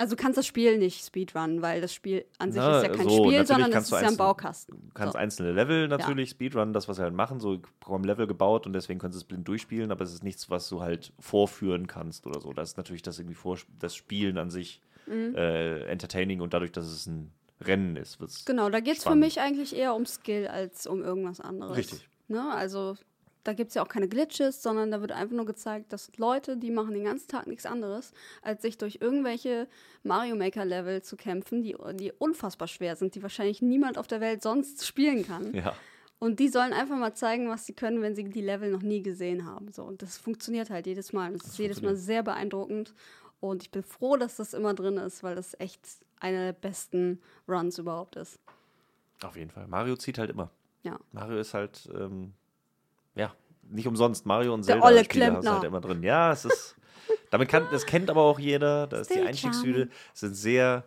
Also 0.00 0.16
du 0.16 0.22
kannst 0.22 0.38
das 0.38 0.46
Spiel 0.46 0.78
nicht 0.78 1.04
speedrunnen, 1.04 1.60
weil 1.60 1.82
das 1.82 1.92
Spiel 1.92 2.24
an 2.38 2.52
sich 2.52 2.62
Na, 2.62 2.78
ist 2.78 2.86
ja 2.86 2.88
kein 2.94 3.06
so, 3.06 3.24
Spiel, 3.26 3.46
sondern 3.46 3.68
es 3.68 3.74
kannst 3.74 3.92
ist 3.92 3.98
du 3.98 4.02
ja 4.02 4.08
ein 4.10 4.16
Baukasten. 4.16 4.80
Du 4.88 4.94
kannst 4.94 5.12
So. 5.12 5.18
einzelne 5.18 5.52
Level 5.52 5.88
natürlich 5.88 6.30
speedrunnen, 6.30 6.72
das, 6.72 6.88
was 6.88 6.96
sie 6.96 7.02
halt 7.02 7.12
machen. 7.12 7.38
So 7.38 7.58
haben 7.86 8.04
Level 8.04 8.26
gebaut 8.26 8.66
und 8.66 8.72
deswegen 8.72 8.98
können 8.98 9.12
sie 9.12 9.18
es 9.18 9.24
blind 9.24 9.46
durchspielen, 9.46 9.92
aber 9.92 10.02
es 10.02 10.14
ist 10.14 10.24
nichts, 10.24 10.48
was 10.48 10.70
du 10.70 10.80
halt 10.80 11.12
vorführen 11.18 11.86
kannst 11.86 12.26
oder 12.26 12.40
so. 12.40 12.54
Das 12.54 12.70
ist 12.70 12.76
natürlich 12.78 13.02
das 13.02 13.18
irgendwie 13.18 13.34
vor, 13.34 13.58
das 13.78 13.94
Spielen 13.94 14.38
an 14.38 14.48
sich 14.50 14.80
Mhm. 15.06 15.34
äh, 15.34 15.82
entertaining 15.84 16.40
und 16.40 16.54
dadurch, 16.54 16.72
dass 16.72 16.86
es 16.86 17.06
ein 17.06 17.32
Rennen 17.60 17.96
ist, 17.96 18.20
wird 18.20 18.30
es. 18.30 18.46
Genau, 18.46 18.70
da 18.70 18.80
geht 18.80 18.96
es 18.96 19.02
für 19.04 19.14
mich 19.14 19.38
eigentlich 19.40 19.76
eher 19.76 19.94
um 19.94 20.06
Skill 20.06 20.46
als 20.48 20.86
um 20.86 21.02
irgendwas 21.02 21.40
anderes. 21.42 21.76
Richtig. 21.76 22.08
Ne? 22.28 22.50
Also 22.54 22.96
da 23.44 23.52
gibt 23.52 23.70
es 23.70 23.74
ja 23.74 23.82
auch 23.82 23.88
keine 23.88 24.08
Glitches, 24.08 24.62
sondern 24.62 24.90
da 24.90 25.00
wird 25.00 25.12
einfach 25.12 25.34
nur 25.34 25.46
gezeigt, 25.46 25.92
dass 25.92 26.10
Leute, 26.16 26.56
die 26.56 26.70
machen 26.70 26.94
den 26.94 27.04
ganzen 27.04 27.28
Tag 27.28 27.46
nichts 27.46 27.66
anderes, 27.66 28.12
als 28.42 28.62
sich 28.62 28.76
durch 28.78 28.98
irgendwelche 29.00 29.66
Mario 30.02 30.36
Maker 30.36 30.64
Level 30.64 31.02
zu 31.02 31.16
kämpfen, 31.16 31.62
die, 31.62 31.76
die 31.94 32.12
unfassbar 32.12 32.68
schwer 32.68 32.96
sind, 32.96 33.14
die 33.14 33.22
wahrscheinlich 33.22 33.62
niemand 33.62 33.96
auf 33.98 34.06
der 34.06 34.20
Welt 34.20 34.42
sonst 34.42 34.86
spielen 34.86 35.26
kann. 35.26 35.54
Ja, 35.54 35.74
Und 36.18 36.38
die 36.38 36.48
sollen 36.48 36.74
einfach 36.74 36.98
mal 36.98 37.14
zeigen, 37.14 37.48
was 37.48 37.64
sie 37.64 37.72
können, 37.72 38.02
wenn 38.02 38.14
sie 38.14 38.24
die 38.24 38.42
Level 38.42 38.70
noch 38.70 38.82
nie 38.82 39.02
gesehen 39.02 39.46
haben. 39.46 39.72
So, 39.72 39.84
und 39.84 40.02
das 40.02 40.18
funktioniert 40.18 40.68
halt 40.68 40.86
jedes 40.86 41.12
Mal. 41.14 41.32
Das, 41.32 41.46
ist 41.46 41.58
jedes 41.58 41.80
Mal 41.80 41.96
sehr 41.96 42.22
beeindruckend. 42.22 42.94
Und 43.40 43.62
ich 43.62 43.70
bin 43.70 43.82
froh, 43.82 44.16
dass 44.18 44.36
das 44.36 44.52
immer 44.52 44.74
drin 44.74 44.98
ist, 44.98 45.22
weil 45.22 45.34
das 45.34 45.58
echt 45.58 45.80
einer 46.18 46.44
der 46.44 46.52
besten 46.52 47.22
Runs 47.48 47.78
überhaupt 47.78 48.16
ist. 48.16 48.38
auf 49.22 49.36
jeden 49.36 49.50
Fall. 49.50 49.66
Mario 49.66 49.96
zieht 49.96 50.18
halt 50.18 50.28
immer. 50.28 50.50
Ja. 50.82 50.98
Mario 51.12 51.38
ist 51.38 51.54
halt, 51.54 51.88
ähm, 51.94 52.34
ja, 53.14 53.34
nicht 53.62 53.86
umsonst. 53.86 54.26
Mario 54.26 54.54
und 54.54 54.66
Der 54.66 54.74
Zelda 54.76 54.86
olle 54.86 55.04
Spiele 55.04 55.26
hast 55.26 55.30
du 55.30 55.40
Klempner. 55.40 55.52
halt 55.54 55.64
immer 55.64 55.80
drin. 55.80 56.02
Ja, 56.02 56.32
es 56.32 56.44
ist. 56.44 56.76
Damit 57.30 57.48
kann, 57.48 57.66
das 57.70 57.86
kennt 57.86 58.10
aber 58.10 58.22
auch 58.22 58.38
jeder. 58.38 58.86
Da 58.86 58.98
ist 59.00 59.10
die 59.10 59.14
Still 59.14 59.26
Einstiegshürde. 59.26 59.88
Es 60.14 60.20
sind 60.20 60.34
sehr 60.34 60.84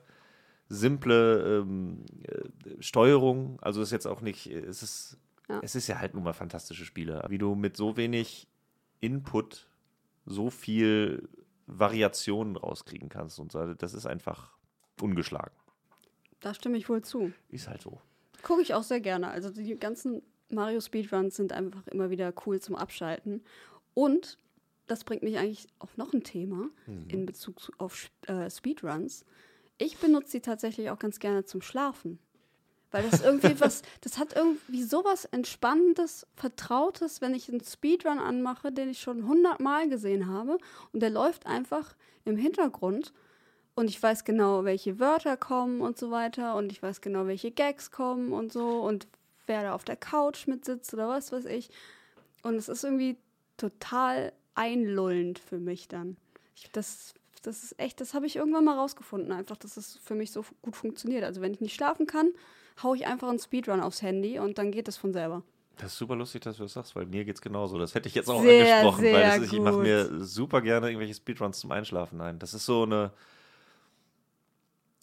simple 0.69 1.61
ähm, 1.61 2.05
äh, 2.23 2.81
Steuerung. 2.81 3.59
Also 3.61 3.81
ist 3.81 3.91
jetzt 3.91 4.07
auch 4.07 4.21
nicht, 4.21 4.47
es 4.47 4.83
ist, 4.83 5.17
Ja. 5.49 5.59
es 5.61 5.75
ist 5.75 5.87
ja 5.87 5.99
halt 5.99 6.13
nun 6.13 6.23
mal 6.23 6.33
fantastische 6.33 6.85
Spiele. 6.85 7.23
Wie 7.29 7.37
du 7.37 7.55
mit 7.55 7.77
so 7.77 7.97
wenig 7.97 8.47
Input 8.99 9.67
so 10.25 10.49
viel 10.49 11.27
Variationen 11.67 12.55
rauskriegen 12.55 13.09
kannst 13.09 13.39
und 13.39 13.51
so. 13.51 13.73
Das 13.73 13.93
ist 13.93 14.05
einfach 14.05 14.51
ungeschlagen. 15.01 15.51
Da 16.39 16.53
stimme 16.53 16.77
ich 16.77 16.89
wohl 16.89 17.01
zu. 17.01 17.31
Ist 17.49 17.67
halt 17.67 17.81
so. 17.81 18.01
Gucke 18.41 18.61
ich 18.61 18.73
auch 18.73 18.83
sehr 18.83 18.99
gerne. 18.99 19.29
Also 19.29 19.49
die 19.49 19.77
ganzen 19.77 20.21
Mario 20.53 20.79
Speedruns 20.81 21.35
sind 21.35 21.51
einfach 21.53 21.85
immer 21.87 22.09
wieder 22.09 22.33
cool 22.45 22.59
zum 22.61 22.75
Abschalten. 22.75 23.43
Und 23.93 24.37
das 24.87 25.03
bringt 25.03 25.23
mich 25.23 25.37
eigentlich 25.37 25.67
auf 25.79 25.97
noch 25.97 26.13
ein 26.13 26.23
Thema 26.23 26.69
in 27.09 27.25
Bezug 27.25 27.59
zu- 27.59 27.71
auf 27.77 28.09
äh, 28.27 28.49
Speedruns. 28.49 29.25
Ich 29.77 29.97
benutze 29.97 30.31
sie 30.31 30.41
tatsächlich 30.41 30.89
auch 30.89 30.99
ganz 30.99 31.19
gerne 31.19 31.45
zum 31.45 31.61
Schlafen. 31.61 32.19
Weil 32.91 33.09
das 33.09 33.21
irgendwie 33.21 33.55
was, 33.59 33.81
das 34.01 34.17
hat 34.19 34.35
irgendwie 34.35 34.83
sowas 34.83 35.25
Entspannendes, 35.25 36.27
Vertrautes, 36.35 37.21
wenn 37.21 37.33
ich 37.33 37.49
einen 37.49 37.61
Speedrun 37.63 38.19
anmache, 38.19 38.71
den 38.71 38.89
ich 38.89 38.99
schon 38.99 39.27
hundertmal 39.27 39.89
gesehen 39.89 40.27
habe 40.27 40.57
und 40.91 40.99
der 41.01 41.09
läuft 41.09 41.47
einfach 41.47 41.95
im 42.25 42.35
Hintergrund 42.37 43.13
und 43.75 43.89
ich 43.89 44.01
weiß 44.03 44.25
genau, 44.25 44.63
welche 44.65 44.99
Wörter 44.99 45.37
kommen 45.37 45.81
und 45.81 45.97
so 45.97 46.11
weiter 46.11 46.55
und 46.55 46.71
ich 46.71 46.83
weiß 46.83 47.01
genau, 47.01 47.25
welche 47.25 47.49
Gags 47.51 47.89
kommen 47.89 48.31
und 48.31 48.53
so 48.53 48.81
und 48.83 49.07
wer 49.47 49.63
da 49.63 49.73
auf 49.73 49.83
der 49.83 49.95
Couch 49.95 50.47
mitsitzt 50.47 50.93
oder 50.93 51.07
was 51.07 51.31
weiß 51.31 51.45
ich. 51.45 51.69
Und 52.41 52.55
es 52.55 52.69
ist 52.69 52.83
irgendwie 52.83 53.17
total 53.57 54.33
einlullend 54.55 55.39
für 55.39 55.59
mich 55.59 55.87
dann. 55.87 56.17
Ich, 56.55 56.69
das, 56.71 57.13
das 57.41 57.63
ist 57.63 57.79
echt, 57.79 58.01
das 58.01 58.13
habe 58.13 58.25
ich 58.25 58.35
irgendwann 58.35 58.65
mal 58.65 58.77
rausgefunden, 58.77 59.31
einfach, 59.31 59.57
dass 59.57 59.77
es 59.77 59.97
für 60.03 60.15
mich 60.15 60.31
so 60.31 60.45
gut 60.61 60.75
funktioniert. 60.75 61.23
Also 61.23 61.41
wenn 61.41 61.53
ich 61.53 61.61
nicht 61.61 61.75
schlafen 61.75 62.05
kann, 62.05 62.31
haue 62.81 62.95
ich 62.97 63.05
einfach 63.05 63.29
einen 63.29 63.39
Speedrun 63.39 63.81
aufs 63.81 64.01
Handy 64.01 64.39
und 64.39 64.57
dann 64.57 64.71
geht 64.71 64.87
es 64.87 64.97
von 64.97 65.13
selber. 65.13 65.43
Das 65.77 65.93
ist 65.93 65.97
super 65.97 66.15
lustig, 66.15 66.41
dass 66.41 66.57
du 66.57 66.63
das 66.63 66.73
sagst, 66.73 66.95
weil 66.95 67.05
mir 67.05 67.25
geht's 67.25 67.41
genauso. 67.41 67.77
Das 67.79 67.95
hätte 67.95 68.07
ich 68.07 68.15
jetzt 68.15 68.29
auch 68.29 68.41
Sehr, 68.41 68.77
angesprochen, 68.77 69.05
weil 69.05 69.13
sehr 69.13 69.27
das 69.27 69.45
ist, 69.45 69.53
ich 69.53 69.59
mache 69.59 69.77
mir 69.77 70.23
super 70.23 70.61
gerne 70.61 70.87
irgendwelche 70.87 71.15
Speedruns 71.15 71.59
zum 71.59 71.71
Einschlafen 71.71 72.21
ein. 72.21 72.39
Das 72.39 72.53
ist 72.53 72.65
so 72.65 72.83
eine. 72.83 73.11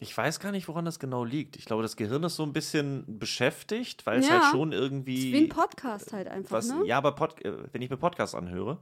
Ich 0.03 0.17
weiß 0.17 0.39
gar 0.39 0.51
nicht, 0.51 0.67
woran 0.67 0.83
das 0.83 0.97
genau 0.97 1.23
liegt. 1.23 1.55
Ich 1.57 1.65
glaube, 1.65 1.83
das 1.83 1.95
Gehirn 1.95 2.23
ist 2.23 2.35
so 2.35 2.41
ein 2.41 2.53
bisschen 2.53 3.19
beschäftigt, 3.19 4.03
weil 4.07 4.17
es 4.17 4.27
Ja. 4.27 4.41
halt 4.41 4.45
schon 4.45 4.71
irgendwie. 4.71 5.29
ist 5.29 5.37
wie 5.39 5.43
ein 5.43 5.49
Podcast 5.49 6.11
halt 6.11 6.27
einfach, 6.27 6.53
was, 6.57 6.69
ne? 6.69 6.81
Ja, 6.87 6.97
aber 6.97 7.11
Pod, 7.11 7.39
äh, 7.45 7.53
wenn 7.71 7.83
ich 7.83 7.89
mir 7.91 7.97
Podcasts 7.97 8.33
anhöre, 8.33 8.79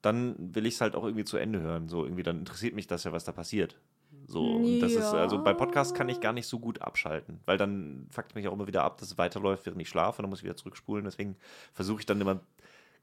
dann 0.00 0.36
will 0.38 0.66
ich 0.66 0.74
es 0.74 0.80
halt 0.80 0.94
auch 0.94 1.02
irgendwie 1.02 1.24
zu 1.24 1.38
Ende 1.38 1.60
hören. 1.60 1.88
So 1.88 2.04
irgendwie, 2.04 2.22
dann 2.22 2.38
interessiert 2.38 2.74
mich 2.76 2.86
das 2.86 3.02
ja, 3.02 3.10
was 3.10 3.24
da 3.24 3.32
passiert. 3.32 3.80
So, 4.28 4.46
und 4.46 4.78
das 4.78 4.94
ist, 4.94 5.12
also 5.12 5.42
bei 5.42 5.54
Podcasts 5.54 5.92
kann 5.92 6.08
ich 6.08 6.20
gar 6.20 6.32
nicht 6.32 6.46
so 6.46 6.60
gut 6.60 6.80
abschalten, 6.82 7.40
weil 7.46 7.58
dann 7.58 8.06
fuckt 8.12 8.36
mich 8.36 8.46
auch 8.46 8.52
immer 8.52 8.68
wieder 8.68 8.84
ab, 8.84 8.98
dass 8.98 9.08
es 9.10 9.18
weiterläuft, 9.18 9.66
während 9.66 9.80
ich 9.82 9.88
schlafe, 9.88 10.22
dann 10.22 10.30
muss 10.30 10.38
ich 10.38 10.44
wieder 10.44 10.54
zurückspulen. 10.56 11.04
Deswegen 11.04 11.34
versuche 11.72 11.98
ich 11.98 12.06
dann 12.06 12.20
immer 12.20 12.38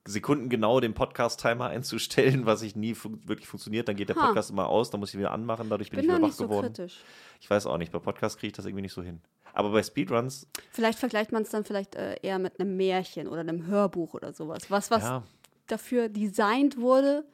sekundengenau 0.08 0.80
den 0.80 0.94
Podcast-Timer 0.94 1.68
einzustellen, 1.68 2.46
was 2.46 2.62
ich 2.62 2.76
nie 2.76 2.96
fun 2.96 3.22
wirklich 3.26 3.48
funktioniert. 3.48 3.88
Dann 3.88 3.96
geht 3.96 4.10
der 4.10 4.16
Ha. 4.16 4.28
Podcast 4.28 4.50
immer 4.50 4.68
aus, 4.68 4.90
dann 4.90 5.00
muss 5.00 5.10
ich 5.10 5.16
ihn 5.16 5.20
wieder 5.20 5.32
anmachen, 5.32 5.70
dadurch 5.70 5.90
bin, 5.90 5.98
Bin 5.98 6.06
ich 6.06 6.12
wieder 6.12 6.22
wach 6.22 6.28
nicht 6.28 6.38
so 6.38 6.46
geworden. 6.46 6.74
kritisch. 6.74 7.02
Ich 7.40 7.50
weiß 7.50 7.66
auch 7.66 7.78
nicht, 7.78 7.92
bei 7.92 8.00
Podcasts 8.00 8.38
kriege 8.38 8.48
ich 8.48 8.54
das 8.54 8.66
irgendwie 8.66 8.82
nicht 8.82 8.94
so 8.94 9.02
hin. 9.02 9.22
Aber 9.54 9.72
bei 9.72 9.82
Speedruns, 9.84 10.48
Vielleicht 10.72 11.00
vergleicht 11.00 11.32
man 11.32 11.44
es 11.44 11.50
dann 11.50 11.64
vielleicht 11.64 11.96
äh, 11.96 12.16
eher 12.22 12.40
mit 12.40 12.60
einem 12.60 12.78
Märchen 12.78 13.28
oder 13.28 13.42
einem 13.42 13.66
Hörbuch 13.66 14.14
oder 14.14 14.34
sowas. 14.34 14.70
Was, 14.70 14.92
was 14.92 15.04
ja, 15.04 15.24
dafür 15.68 16.10
designt 16.10 16.78
wurde, 16.78 17.26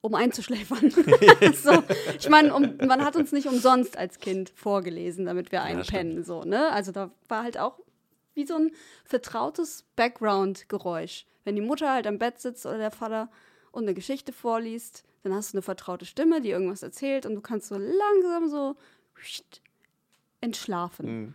um 0.00 0.14
einzuschläfern. 0.14 0.90
so, 1.54 1.82
ich 2.18 2.28
meine, 2.28 2.54
um, 2.54 2.76
man 2.86 3.04
hat 3.04 3.16
uns 3.16 3.32
nicht 3.32 3.46
umsonst 3.46 3.96
als 3.96 4.18
Kind 4.18 4.50
vorgelesen, 4.50 5.26
damit 5.26 5.52
wir 5.52 5.62
einpennen. 5.62 6.24
So, 6.24 6.42
ne? 6.42 6.70
Also 6.72 6.92
da 6.92 7.10
war 7.28 7.44
halt 7.44 7.58
auch 7.58 7.78
wie 8.34 8.46
so 8.46 8.54
ein 8.56 8.72
vertrautes 9.04 9.84
Background-Geräusch. 9.96 11.26
Wenn 11.44 11.56
die 11.56 11.62
Mutter 11.62 11.92
halt 11.92 12.06
am 12.06 12.18
Bett 12.18 12.40
sitzt 12.40 12.66
oder 12.66 12.78
der 12.78 12.90
Vater 12.90 13.30
und 13.70 13.84
eine 13.84 13.94
Geschichte 13.94 14.32
vorliest, 14.32 15.04
dann 15.22 15.34
hast 15.34 15.52
du 15.52 15.58
eine 15.58 15.62
vertraute 15.62 16.04
Stimme, 16.04 16.40
die 16.40 16.50
irgendwas 16.50 16.82
erzählt 16.82 17.26
und 17.26 17.34
du 17.34 17.40
kannst 17.40 17.68
so 17.68 17.76
langsam 17.76 18.48
so 18.48 18.76
entschlafen. 20.40 21.06
Mhm. 21.06 21.34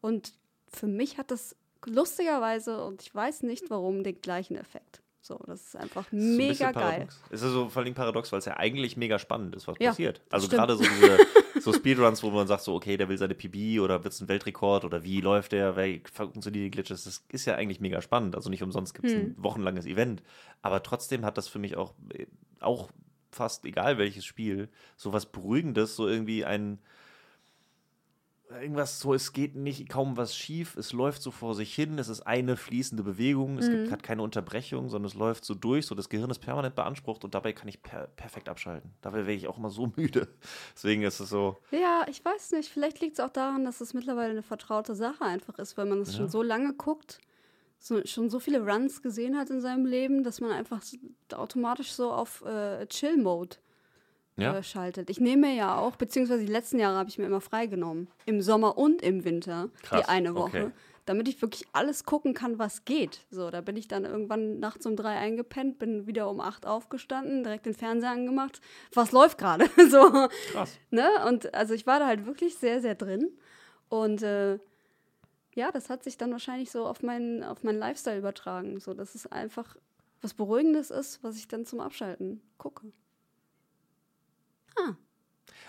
Und 0.00 0.32
für 0.68 0.86
mich 0.86 1.18
hat 1.18 1.30
das 1.30 1.56
lustigerweise, 1.84 2.84
und 2.84 3.02
ich 3.02 3.14
weiß 3.14 3.42
nicht 3.42 3.70
warum, 3.70 4.02
den 4.02 4.20
gleichen 4.20 4.56
Effekt. 4.56 5.02
So, 5.20 5.40
das 5.46 5.66
ist 5.66 5.76
einfach 5.76 6.04
Das 6.04 6.12
ist 6.12 6.24
ein 6.24 6.36
mega 6.36 6.52
bisschen 6.52 6.72
geil. 6.72 7.08
Es 7.30 7.42
ist 7.42 7.50
so 7.50 7.68
vor 7.68 7.82
allem 7.82 7.94
paradox, 7.94 8.30
weil 8.30 8.38
es 8.38 8.44
ja 8.44 8.56
eigentlich 8.56 8.96
mega 8.96 9.18
spannend 9.18 9.56
ist, 9.56 9.66
was 9.66 9.76
Ja, 9.80 9.90
passiert. 9.90 10.20
Also 10.30 10.48
gerade 10.48 10.76
so 10.76 10.84
diese 10.84 11.18
so 11.60 11.72
Speedruns, 11.72 12.22
wo 12.22 12.30
man 12.30 12.46
sagt 12.46 12.62
so, 12.62 12.74
okay, 12.74 12.96
der 12.96 13.08
will 13.08 13.18
seine 13.18 13.34
PB 13.34 13.80
oder 13.80 14.04
wird 14.04 14.12
es 14.14 14.20
ein 14.20 14.28
Weltrekord 14.28 14.84
oder 14.84 15.02
wie 15.04 15.20
läuft 15.20 15.52
der, 15.52 15.76
wie 15.76 16.02
funktionieren 16.12 16.64
die 16.64 16.70
Glitches, 16.70 17.04
das 17.04 17.24
ist 17.30 17.46
ja 17.46 17.54
eigentlich 17.54 17.80
mega 17.80 18.00
spannend. 18.02 18.34
Also 18.34 18.50
nicht 18.50 18.62
umsonst 18.62 18.94
gibt 18.94 19.06
es 19.08 19.14
Hm. 19.14 19.20
ein 19.20 19.34
wochenlanges 19.38 19.86
Event. 19.86 20.22
Aber 20.62 20.82
trotzdem 20.82 21.24
hat 21.24 21.36
das 21.38 21.48
für 21.48 21.58
mich 21.58 21.76
auch, 21.76 21.94
äh, 22.12 22.26
auch 22.60 22.88
fast 23.30 23.64
egal 23.64 23.98
welches 23.98 24.24
Spiel, 24.24 24.68
so 24.96 25.12
was 25.12 25.26
Beruhigendes, 25.26 25.96
so 25.96 26.08
irgendwie 26.08 26.44
ein 26.44 26.78
irgendwas 28.50 29.00
so, 29.00 29.14
es 29.14 29.32
geht 29.32 29.56
nicht 29.56 29.88
kaum 29.88 30.16
was 30.16 30.36
schief, 30.36 30.76
es 30.76 30.92
läuft 30.92 31.22
so 31.22 31.30
vor 31.30 31.54
sich 31.54 31.74
hin, 31.74 31.98
es 31.98 32.08
ist 32.08 32.22
eine 32.22 32.56
fließende 32.56 33.02
Bewegung, 33.02 33.58
es 33.58 33.66
Mhm. 33.66 33.70
gibt, 33.70 33.90
hat 33.90 34.02
keine 34.02 34.22
Unterbrechung, 34.22 34.88
sondern 34.88 35.08
es 35.10 35.14
läuft 35.14 35.44
so 35.44 35.54
durch, 35.54 35.86
so 35.86 35.94
das 35.94 36.08
Gehirn 36.08 36.30
ist 36.30 36.38
permanent 36.38 36.74
beansprucht 36.74 37.24
und 37.24 37.34
dabei 37.34 37.52
kann 37.52 37.68
ich 37.68 37.82
per 37.82 38.06
perfekt 38.08 38.48
abschalten. 38.48 38.94
Dabei 39.02 39.18
wäre 39.26 39.32
ich 39.32 39.48
auch 39.48 39.58
immer 39.58 39.70
so 39.70 39.92
müde. 39.96 40.28
Deswegen 40.74 41.02
ist 41.02 41.20
es 41.20 41.28
so, 41.30 41.58
Ja, 41.70 42.06
ich 42.08 42.24
weiß 42.24 42.52
nicht. 42.52 42.68
Vielleicht 42.70 43.00
liegt 43.00 43.18
es 43.18 43.24
auch 43.24 43.30
daran, 43.30 43.64
dass 43.64 43.80
es 43.80 43.92
mittlerweile 43.94 44.30
eine 44.30 44.42
vertraute 44.42 44.94
Sache 44.94 45.24
einfach 45.24 45.58
ist, 45.58 45.76
weil 45.76 45.86
man 45.86 46.00
es 46.00 46.12
Ja. 46.12 46.16
schon 46.16 46.28
so 46.28 46.42
lange 46.42 46.74
guckt, 46.74 47.18
so, 47.78 48.04
schon 48.06 48.30
so 48.30 48.40
viele 48.40 48.60
Runs 48.66 49.02
gesehen 49.02 49.36
hat 49.36 49.50
in 49.50 49.60
seinem 49.60 49.86
Leben, 49.86 50.24
dass 50.24 50.40
man 50.40 50.52
einfach 50.52 50.82
automatisch 51.34 51.92
so 51.92 52.12
auf 52.12 52.42
äh, 52.44 52.86
Chill-Mode 52.86 53.56
ja. 54.36 54.56
äh, 54.56 54.62
schaltet. 54.62 55.10
Ich 55.10 55.20
nehme 55.20 55.48
mir 55.48 55.54
ja 55.54 55.78
auch, 55.78 55.96
beziehungsweise 55.96 56.44
die 56.44 56.52
letzten 56.52 56.78
Jahre 56.78 56.96
habe 56.96 57.08
ich 57.08 57.18
mir 57.18 57.26
immer 57.26 57.40
freigenommen. 57.40 58.08
Im 58.26 58.40
Sommer 58.42 58.78
und 58.78 59.02
im 59.02 59.24
Winter. 59.24 59.70
Krass, 59.82 60.02
die 60.02 60.08
eine 60.08 60.34
Woche. 60.34 60.66
okay. 60.66 60.70
Damit 61.04 61.28
ich 61.28 61.40
wirklich 61.40 61.64
alles 61.72 62.04
gucken 62.04 62.34
kann, 62.34 62.58
was 62.58 62.84
geht. 62.84 63.26
So, 63.30 63.50
da 63.50 63.60
bin 63.60 63.76
ich 63.76 63.86
dann 63.86 64.04
irgendwann 64.04 64.58
nachts 64.58 64.86
um 64.86 64.96
drei 64.96 65.16
eingepennt, 65.16 65.78
bin 65.78 66.08
wieder 66.08 66.28
um 66.28 66.40
acht 66.40 66.66
aufgestanden, 66.66 67.44
direkt 67.44 67.66
den 67.66 67.74
Fernseher 67.74 68.10
angemacht. 68.10 68.60
Was 68.92 69.12
läuft 69.12 69.38
gerade? 69.38 69.66
so, 69.90 70.28
Krass. 70.50 70.78
ne? 70.90 71.08
Und 71.28 71.54
also 71.54 71.74
ich 71.74 71.86
war 71.86 72.00
da 72.00 72.06
halt 72.06 72.26
wirklich 72.26 72.56
sehr, 72.56 72.80
sehr 72.80 72.96
drin. 72.96 73.30
Und 73.88 74.22
äh, 74.22 74.58
ja, 75.54 75.70
das 75.70 75.88
hat 75.90 76.02
sich 76.02 76.16
dann 76.16 76.32
wahrscheinlich 76.32 76.72
so 76.72 76.84
auf 76.86 77.04
meinen, 77.04 77.44
auf 77.44 77.62
meinen 77.62 77.78
Lifestyle 77.78 78.18
übertragen. 78.18 78.80
So, 78.80 78.92
dass 78.92 79.14
es 79.14 79.30
einfach 79.30 79.76
was 80.22 80.34
Beruhigendes 80.34 80.90
ist, 80.90 81.22
was 81.22 81.36
ich 81.36 81.46
dann 81.46 81.64
zum 81.64 81.78
Abschalten 81.78 82.42
gucke. 82.58 82.92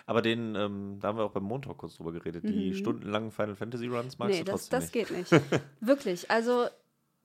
Aber 0.06 0.22
den, 0.22 0.56
ähm, 0.56 1.00
da 1.02 1.10
haben 1.10 1.18
wir 1.18 1.26
auch 1.26 1.32
beim 1.32 1.44
Montag 1.44 1.78
kurz 1.78 1.96
drüber 1.98 2.14
geredet, 2.14 2.44
die 2.48 2.74
stundenlangen 2.74 3.30
Final 3.32 3.56
Fantasy 3.56 3.88
Runs 3.88 4.18
magst 4.18 4.36
Mhm. 4.36 4.40
nee, 4.40 4.44
du 4.46 4.52
das, 4.52 4.70
trotzdem 4.70 4.80
das 4.80 4.94
nicht. 5.20 5.30
geht 5.30 5.42
nicht. 5.52 5.62
Wirklich. 5.82 6.32
Also, 6.32 6.68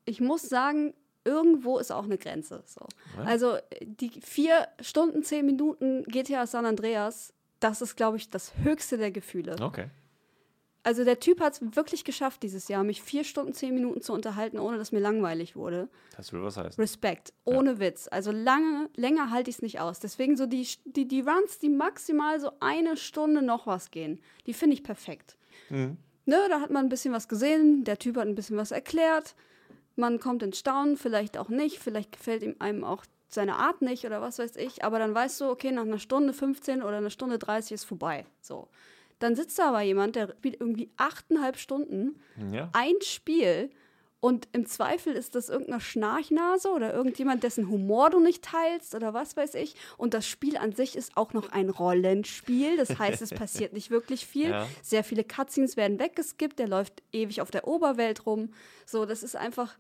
ich 0.05 0.21
muss 0.21 0.43
sagen, 0.49 0.93
irgendwo 1.25 1.79
ist 1.79 1.93
auch 1.93 2.05
eine 2.05 2.19
Grenze. 2.19 2.65
So. 2.67 2.85
Ja. 3.17 3.25
Also, 3.25 3.57
die 3.83 4.11
vier 4.21 4.67
Stunden, 4.81 5.23
zehn 5.23 5.47
Minuten 5.47 6.03
GTA 6.05 6.47
San 6.49 6.67
Andreas, 6.67 7.33
das 7.61 7.83
ist, 7.83 7.95
glaube 7.95 8.17
ich, 8.17 8.31
das 8.31 8.53
höchste 8.65 8.99
der 8.99 9.13
Gefühle. 9.13 9.55
Okay. 9.61 9.87
Also, 10.85 11.05
der 11.05 11.21
Typ 11.21 11.41
hat 11.41 11.55
es 11.55 11.77
wirklich 11.77 12.05
geschafft 12.05 12.43
dieses 12.43 12.69
Jahr, 12.69 12.83
mich 12.83 13.03
vier 13.03 13.25
Stunden, 13.25 13.53
zehn 13.53 13.75
Minuten 13.75 14.01
zu 14.03 14.13
unterhalten, 14.13 14.59
ohne 14.59 14.79
dass 14.79 14.91
mir 14.91 15.01
langweilig 15.01 15.55
wurde. 15.55 15.89
Das 16.17 16.33
will 16.33 16.43
was 16.43 16.57
heißen. 16.57 16.81
Respekt, 16.81 17.33
ohne 17.45 17.79
Witz. 17.79 18.09
Also 18.11 18.33
lange, 18.33 18.89
länger 18.97 19.31
halte 19.31 19.51
ich 19.51 19.57
es 19.57 19.63
nicht 19.63 19.81
aus. 19.81 20.01
Deswegen 20.01 20.37
so 20.37 20.47
die, 20.47 20.67
die, 20.85 21.07
die 21.07 21.21
Runs, 21.21 21.59
die 21.59 21.69
maximal 21.69 22.41
so 22.41 22.53
eine 22.61 22.97
Stunde 22.97 23.43
noch 23.43 23.67
was 23.67 23.91
gehen, 23.91 24.21
die 24.47 24.55
finde 24.55 24.75
ich 24.75 24.83
perfekt. 24.83 25.37
Mhm. 25.71 25.99
Ne, 26.25 26.37
da 26.49 26.61
hat 26.61 26.71
man 26.71 26.87
ein 26.87 26.89
bisschen 26.89 27.13
was 27.13 27.29
gesehen, 27.29 27.85
der 27.85 27.99
Typ 27.99 28.17
hat 28.17 28.27
ein 28.27 28.37
bisschen 28.37 28.57
was 28.57 28.71
erklärt, 28.71 29.35
man 29.97 30.21
kommt 30.21 30.43
ins 30.43 30.59
Staunen, 30.59 30.97
vielleicht 30.97 31.37
auch 31.37 31.49
nicht, 31.49 31.79
vielleicht 31.79 32.13
gefällt 32.13 32.43
ihm 32.43 32.57
einem 32.59 32.85
auch 32.85 33.05
seine 33.29 33.57
Art 33.57 33.83
nicht 33.83 34.05
oder 34.05 34.21
was 34.21 34.39
weiß 34.39 34.57
ich, 34.57 34.85
aber 34.85 34.99
dann 34.99 35.15
weißt 35.15 35.41
du, 35.41 35.47
okay, 35.47 35.73
nach 35.73 35.83
einer 35.83 35.99
Stunde 35.99 36.33
15 36.33 36.83
oder 36.83 36.99
einer 36.99 37.11
Stunde 37.11 37.39
30 37.39 37.73
ist 37.73 37.85
vorbei. 37.85 38.27
So. 38.41 38.69
Dann 39.23 39.37
sitzt 39.37 39.59
da 39.59 39.69
aber 39.69 39.83
jemand, 39.83 40.17
der 40.17 40.29
spielt 40.39 40.61
irgendwie 40.61 40.91
achteinhalb 40.97 41.57
Stunden 41.57 42.21
Ja. 42.53 42.71
ein 42.73 42.95
Spiel 43.03 43.71
und 44.25 44.47
im 44.53 44.67
Zweifel 44.67 45.15
ist 45.15 45.35
das 45.35 45.49
irgendeine 45.49 45.81
Schnarchnase 45.81 46.69
oder 46.71 46.95
irgendjemand, 46.95 47.43
dessen 47.43 47.69
Humor 47.69 48.11
du 48.11 48.21
nicht 48.21 48.45
teilst 48.45 48.95
oder 48.95 49.15
was 49.15 49.37
weiß 49.37 49.55
ich. 49.55 49.75
Und 49.97 50.15
das 50.15 50.29
Spiel 50.29 50.57
an 50.57 50.73
sich 50.73 50.95
ist 50.95 51.17
auch 51.17 51.33
noch 51.33 51.51
ein 51.51 51.71
Rollenspiel. 51.71 52.77
Das 52.77 53.01
heißt, 53.01 53.21
es 53.21 53.31
passiert 53.35 53.73
nicht 53.73 53.91
wirklich 53.91 54.25
viel. 54.25 54.51
Ja. 54.51 54.69
Sehr 54.81 55.03
viele 55.03 55.25
Cutscenes 55.25 55.77
werden 55.77 55.99
weggeskippt. 55.99 56.61
Der 56.61 56.69
läuft 56.69 57.03
ewig 57.13 57.41
auf 57.41 57.51
der 57.51 57.67
Oberwelt 57.67 58.25
rum. 58.25 58.51
So, 58.87 59.07
das 59.07 59.25
ist 59.25 59.35
einfach. 59.35 59.77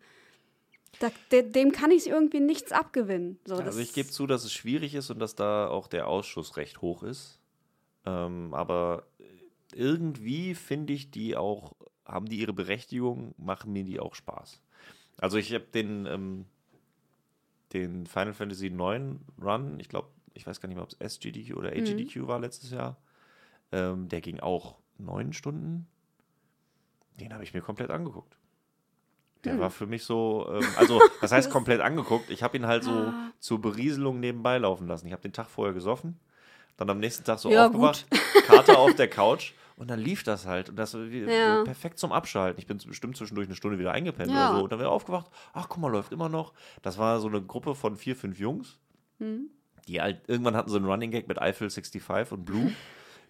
Da, 0.98 1.12
de, 1.30 1.48
dem 1.48 1.70
kann 1.70 1.92
ich 1.92 2.08
irgendwie 2.08 2.40
nichts 2.40 2.72
abgewinnen. 2.72 3.38
So, 3.46 3.54
Also 3.54 3.78
ich 3.78 3.92
gebe 3.92 4.08
zu, 4.10 4.26
dass 4.26 4.44
es 4.44 4.52
schwierig 4.52 4.96
ist 4.96 5.08
und 5.10 5.20
dass 5.20 5.36
da 5.36 5.68
auch 5.68 5.86
der 5.86 6.08
Ausschuss 6.08 6.56
recht 6.56 6.82
hoch 6.82 7.04
ist. 7.04 7.38
Ähm, 8.04 8.52
aber 8.54 9.06
irgendwie 9.74 10.54
finde 10.54 10.92
ich 10.92 11.10
die 11.10 11.36
auch, 11.36 11.72
haben 12.04 12.26
die 12.26 12.38
ihre 12.38 12.52
Berechtigung, 12.52 13.34
machen 13.38 13.72
mir 13.72 13.84
die 13.84 14.00
auch 14.00 14.14
Spaß. 14.14 14.60
Also 15.18 15.38
ich 15.38 15.52
habe 15.52 15.66
den, 15.72 16.06
ähm, 16.06 16.46
den 17.72 18.06
Final 18.06 18.34
Fantasy 18.34 18.70
9 18.70 19.20
Run, 19.40 19.80
ich 19.80 19.88
glaube, 19.88 20.08
ich 20.34 20.46
weiß 20.46 20.60
gar 20.60 20.68
nicht 20.68 20.76
mehr, 20.76 20.84
ob 20.84 20.92
es 20.92 21.00
SGDQ 21.00 21.56
oder 21.56 21.70
AGDQ 21.70 22.16
mhm. 22.16 22.26
war 22.26 22.40
letztes 22.40 22.70
Jahr. 22.70 22.96
Ähm, 23.70 24.08
der 24.08 24.20
ging 24.20 24.40
auch 24.40 24.76
neun 24.98 25.32
Stunden. 25.32 25.86
Den 27.20 27.32
habe 27.32 27.44
ich 27.44 27.54
mir 27.54 27.60
komplett 27.60 27.90
angeguckt. 27.90 28.36
Der 29.44 29.54
hm. 29.54 29.60
war 29.60 29.70
für 29.70 29.86
mich 29.86 30.04
so, 30.04 30.48
ähm, 30.52 30.66
also 30.76 31.00
das 31.20 31.32
heißt 31.32 31.50
komplett 31.50 31.80
angeguckt. 31.80 32.30
Ich 32.30 32.42
habe 32.42 32.56
ihn 32.56 32.66
halt 32.66 32.84
so 32.84 32.90
ah. 32.90 33.32
zur 33.40 33.60
Berieselung 33.60 34.20
nebenbei 34.20 34.58
laufen 34.58 34.86
lassen. 34.86 35.06
Ich 35.06 35.12
habe 35.12 35.22
den 35.22 35.32
Tag 35.32 35.48
vorher 35.48 35.74
gesoffen, 35.74 36.18
dann 36.76 36.88
am 36.90 36.98
nächsten 36.98 37.24
Tag 37.24 37.38
so 37.38 37.50
ja, 37.50 37.66
aufgewacht, 37.66 38.06
Karte 38.46 38.78
auf 38.78 38.94
der 38.94 39.08
Couch 39.08 39.52
und 39.76 39.90
dann 39.90 39.98
lief 39.98 40.22
das 40.22 40.46
halt. 40.46 40.68
Und 40.68 40.76
das 40.76 40.92
ja. 40.94 41.62
perfekt 41.64 41.98
zum 41.98 42.12
Abschalten. 42.12 42.58
Ich 42.58 42.66
bin 42.66 42.78
bestimmt 42.78 43.16
zwischendurch 43.16 43.48
eine 43.48 43.56
Stunde 43.56 43.78
wieder 43.78 43.92
eingepennt 43.92 44.30
ja. 44.30 44.50
oder 44.50 44.58
so. 44.58 44.64
Und 44.64 44.72
dann 44.72 44.78
wieder 44.78 44.90
aufgewacht, 44.90 45.30
ach 45.52 45.68
guck 45.68 45.80
mal, 45.80 45.90
läuft 45.90 46.12
immer 46.12 46.28
noch. 46.28 46.52
Das 46.82 46.98
war 46.98 47.20
so 47.20 47.28
eine 47.28 47.42
Gruppe 47.42 47.74
von 47.74 47.96
vier, 47.96 48.16
fünf 48.16 48.38
Jungs. 48.38 48.78
Hm. 49.18 49.50
Die 49.88 50.00
halt, 50.00 50.20
irgendwann 50.28 50.56
hatten 50.56 50.70
sie 50.70 50.76
einen 50.76 50.86
Running 50.86 51.10
Gag 51.10 51.28
mit 51.28 51.40
Eiffel 51.40 51.68
65 51.70 52.32
und 52.32 52.44
Blue. 52.44 52.72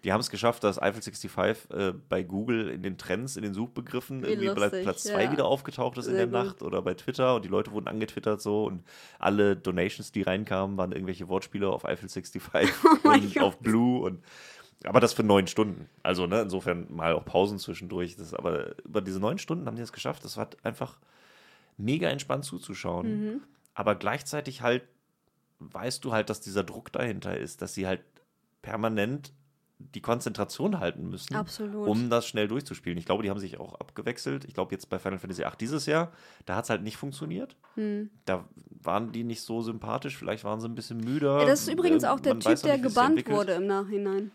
Die 0.03 0.11
haben 0.11 0.19
es 0.19 0.29
geschafft, 0.29 0.65
dass 0.65 0.81
Eiffel 0.81 1.01
65 1.01 1.69
äh, 1.71 1.93
bei 2.09 2.23
Google 2.23 2.67
in 2.67 2.83
den 2.83 2.97
Trends, 2.97 3.37
in 3.37 3.43
den 3.43 3.53
Suchbegriffen 3.53 4.23
Wie 4.23 4.31
irgendwie 4.31 4.47
lustig, 4.47 4.83
Platz 4.83 5.03
2 5.03 5.23
ja. 5.23 5.31
wieder 5.31 5.45
aufgetaucht 5.45 5.97
ist 5.97 6.05
Sehr 6.05 6.13
in 6.13 6.17
der 6.17 6.27
gut. 6.27 6.47
Nacht 6.49 6.61
oder 6.61 6.81
bei 6.81 6.93
Twitter 6.93 7.35
und 7.35 7.45
die 7.45 7.49
Leute 7.49 7.71
wurden 7.71 7.87
angetwittert 7.87 8.41
so 8.41 8.65
und 8.65 8.83
alle 9.17 9.55
Donations, 9.55 10.11
die 10.11 10.23
reinkamen, 10.23 10.75
waren 10.75 10.91
irgendwelche 10.91 11.29
Wortspiele 11.29 11.69
auf 11.69 11.85
Eiffel 11.85 12.09
65 12.09 12.41
oh 13.05 13.09
und 13.09 13.39
auf 13.39 13.59
Blue 13.59 14.01
und 14.01 14.21
aber 14.83 14.99
das 14.99 15.13
für 15.13 15.23
neun 15.23 15.47
Stunden. 15.47 15.89
Also, 16.01 16.27
ne, 16.27 16.41
insofern 16.41 16.87
mal 16.89 17.13
auch 17.13 17.25
Pausen 17.25 17.59
zwischendurch. 17.59 18.15
Das, 18.15 18.33
aber 18.33 18.77
über 18.83 19.01
diese 19.01 19.19
neun 19.19 19.37
Stunden 19.37 19.65
haben 19.65 19.75
die 19.75 19.81
es 19.81 19.93
geschafft. 19.93 20.23
Das 20.25 20.37
war 20.37 20.49
einfach 20.63 20.97
mega 21.77 22.09
entspannt 22.09 22.45
zuzuschauen. 22.45 23.25
Mhm. 23.25 23.41
Aber 23.73 23.95
gleichzeitig 23.95 24.61
halt 24.61 24.83
weißt 25.71 26.03
du 26.03 26.11
halt, 26.11 26.29
dass 26.29 26.41
dieser 26.41 26.63
Druck 26.63 26.91
dahinter 26.91 27.37
ist, 27.37 27.61
dass 27.61 27.73
sie 27.73 27.87
halt 27.87 28.01
permanent 28.61 29.31
die 29.79 30.01
Konzentration 30.01 30.79
halten 30.79 31.09
müssen, 31.09 31.35
Absolut. 31.35 31.87
um 31.87 32.09
das 32.09 32.25
schnell 32.27 32.47
durchzuspielen. 32.47 32.97
Ich 32.97 33.05
glaube, 33.05 33.23
die 33.23 33.29
haben 33.29 33.39
sich 33.39 33.59
auch 33.59 33.75
abgewechselt. 33.75 34.45
Ich 34.45 34.53
glaube, 34.53 34.71
jetzt 34.73 34.89
bei 34.89 34.97
Final 34.97 35.19
Fantasy 35.19 35.41
VIII 35.41 35.51
dieses 35.59 35.85
Jahr, 35.87 36.13
da 36.45 36.55
hat 36.55 36.65
es 36.65 36.69
halt 36.69 36.83
nicht 36.83 36.95
funktioniert. 36.95 37.57
Hm. 37.75 38.09
Da 38.25 38.45
waren 38.81 39.11
die 39.11 39.23
nicht 39.23 39.41
so 39.41 39.61
sympathisch, 39.61 40.15
vielleicht 40.15 40.45
waren 40.45 40.61
sie 40.61 40.69
ein 40.69 40.75
bisschen 40.75 40.99
müder. 40.99 41.39
Ja, 41.39 41.45
das 41.45 41.61
ist 41.61 41.73
übrigens 41.73 42.05
auch 42.05 42.19
der 42.19 42.35
Man 42.35 42.41
Typ, 42.41 42.61
der 42.61 42.77
gebannt 42.77 43.27
wurde 43.27 43.53
im 43.53 43.67
Nachhinein. 43.67 44.31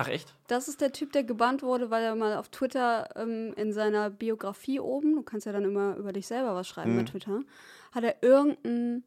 Ach 0.00 0.06
echt? 0.06 0.32
Das 0.46 0.68
ist 0.68 0.80
der 0.80 0.92
Typ, 0.92 1.10
der 1.10 1.24
gebannt 1.24 1.64
wurde, 1.64 1.90
weil 1.90 2.04
er 2.04 2.14
mal 2.14 2.36
auf 2.36 2.50
Twitter 2.50 3.08
ähm, 3.16 3.52
in 3.56 3.72
seiner 3.72 4.10
Biografie 4.10 4.78
oben, 4.78 5.16
du 5.16 5.24
kannst 5.24 5.44
ja 5.44 5.50
dann 5.50 5.64
immer 5.64 5.96
über 5.96 6.12
dich 6.12 6.28
selber 6.28 6.54
was 6.54 6.68
schreiben 6.68 6.92
hm. 6.92 6.98
bei 6.98 7.10
Twitter, 7.10 7.40
hat 7.90 8.04
er 8.04 8.22
irgendeinen 8.22 9.02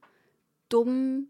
dummen 0.68 1.30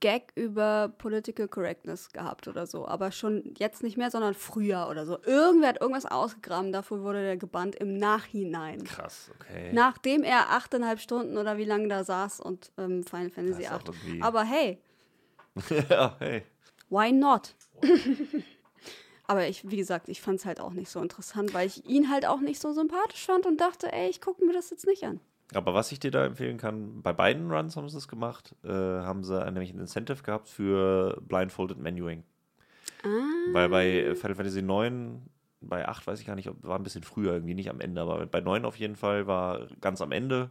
Gag 0.00 0.32
über 0.34 0.92
Political 0.98 1.48
Correctness 1.48 2.12
gehabt 2.12 2.46
oder 2.46 2.66
so. 2.66 2.86
Aber 2.86 3.10
schon 3.10 3.54
jetzt 3.56 3.82
nicht 3.82 3.96
mehr, 3.96 4.10
sondern 4.10 4.34
früher 4.34 4.86
oder 4.90 5.06
so. 5.06 5.16
Irgendwer 5.24 5.70
hat 5.70 5.80
irgendwas 5.80 6.04
ausgegraben, 6.04 6.70
dafür 6.70 7.02
wurde 7.02 7.22
der 7.22 7.38
gebannt 7.38 7.76
im 7.76 7.96
Nachhinein. 7.96 8.84
Krass, 8.84 9.30
okay. 9.34 9.70
Nachdem 9.72 10.24
er 10.24 10.50
achteinhalb 10.50 11.00
Stunden 11.00 11.38
oder 11.38 11.56
wie 11.56 11.64
lange 11.64 11.88
da 11.88 12.04
saß 12.04 12.40
und 12.40 12.70
ähm, 12.76 13.02
Final 13.02 13.30
Fantasy 13.30 13.62
VIII. 13.62 14.20
Aber 14.20 14.44
hey. 14.44 14.78
ja, 15.88 16.16
hey. 16.18 16.42
Why 16.90 17.12
not? 17.12 17.54
Aber 19.26 19.48
ich, 19.48 19.68
wie 19.70 19.76
gesagt, 19.76 20.08
ich 20.08 20.20
fand 20.20 20.40
es 20.40 20.44
halt 20.44 20.60
auch 20.60 20.72
nicht 20.72 20.90
so 20.90 21.00
interessant, 21.00 21.54
weil 21.54 21.66
ich 21.66 21.86
ihn 21.86 22.10
halt 22.10 22.26
auch 22.26 22.40
nicht 22.40 22.60
so 22.60 22.72
sympathisch 22.72 23.24
fand 23.24 23.46
und 23.46 23.60
dachte, 23.60 23.90
ey, 23.92 24.08
ich 24.10 24.20
gucke 24.20 24.44
mir 24.44 24.52
das 24.52 24.70
jetzt 24.70 24.86
nicht 24.86 25.04
an. 25.04 25.20
Aber 25.54 25.74
was 25.74 25.92
ich 25.92 26.00
dir 26.00 26.10
da 26.10 26.24
empfehlen 26.24 26.58
kann, 26.58 27.02
bei 27.02 27.12
beiden 27.12 27.50
Runs 27.50 27.76
haben 27.76 27.88
sie 27.88 27.98
es 27.98 28.08
gemacht, 28.08 28.54
äh, 28.64 28.68
haben 28.68 29.24
sie 29.24 29.38
nämlich 29.44 29.72
ein 29.72 29.78
Incentive 29.78 30.22
gehabt 30.22 30.48
für 30.48 31.20
Blindfolded 31.22 31.78
Menuing. 31.78 32.22
Ah. 33.02 33.52
Weil 33.52 33.68
bei 33.68 34.14
Final 34.14 34.34
Fantasy 34.34 34.62
9, 34.62 35.22
bei 35.60 35.86
8 35.86 36.06
weiß 36.06 36.20
ich 36.20 36.26
gar 36.26 36.34
nicht, 36.34 36.50
war 36.62 36.78
ein 36.78 36.82
bisschen 36.82 37.04
früher 37.04 37.32
irgendwie, 37.34 37.54
nicht 37.54 37.70
am 37.70 37.80
Ende, 37.80 38.00
aber 38.00 38.26
bei 38.26 38.40
9 38.40 38.64
auf 38.64 38.76
jeden 38.76 38.96
Fall 38.96 39.26
war 39.26 39.68
ganz 39.80 40.00
am 40.00 40.12
Ende, 40.12 40.50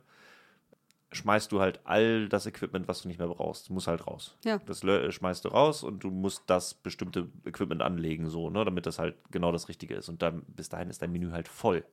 schmeißt 1.13 1.51
du 1.51 1.59
halt 1.59 1.79
all 1.83 2.27
das 2.29 2.45
Equipment, 2.45 2.87
was 2.87 3.01
du 3.01 3.07
nicht 3.07 3.19
mehr 3.19 3.27
brauchst, 3.27 3.69
muss 3.69 3.87
halt 3.87 4.07
raus. 4.07 4.37
Ja. 4.43 4.59
Das 4.65 4.79
schmeißt 4.79 5.45
du 5.45 5.49
raus 5.49 5.83
und 5.83 6.03
du 6.03 6.09
musst 6.09 6.43
das 6.47 6.73
bestimmte 6.73 7.27
Equipment 7.45 7.81
anlegen, 7.81 8.29
so, 8.29 8.49
ne, 8.49 8.65
damit 8.65 8.85
das 8.85 8.99
halt 8.99 9.15
genau 9.31 9.51
das 9.51 9.69
Richtige 9.69 9.95
ist. 9.95 10.09
Und 10.09 10.21
dann 10.21 10.43
bis 10.47 10.69
dahin 10.69 10.89
ist 10.89 11.01
dein 11.01 11.11
Menü 11.11 11.31
halt 11.31 11.47
voll. 11.47 11.85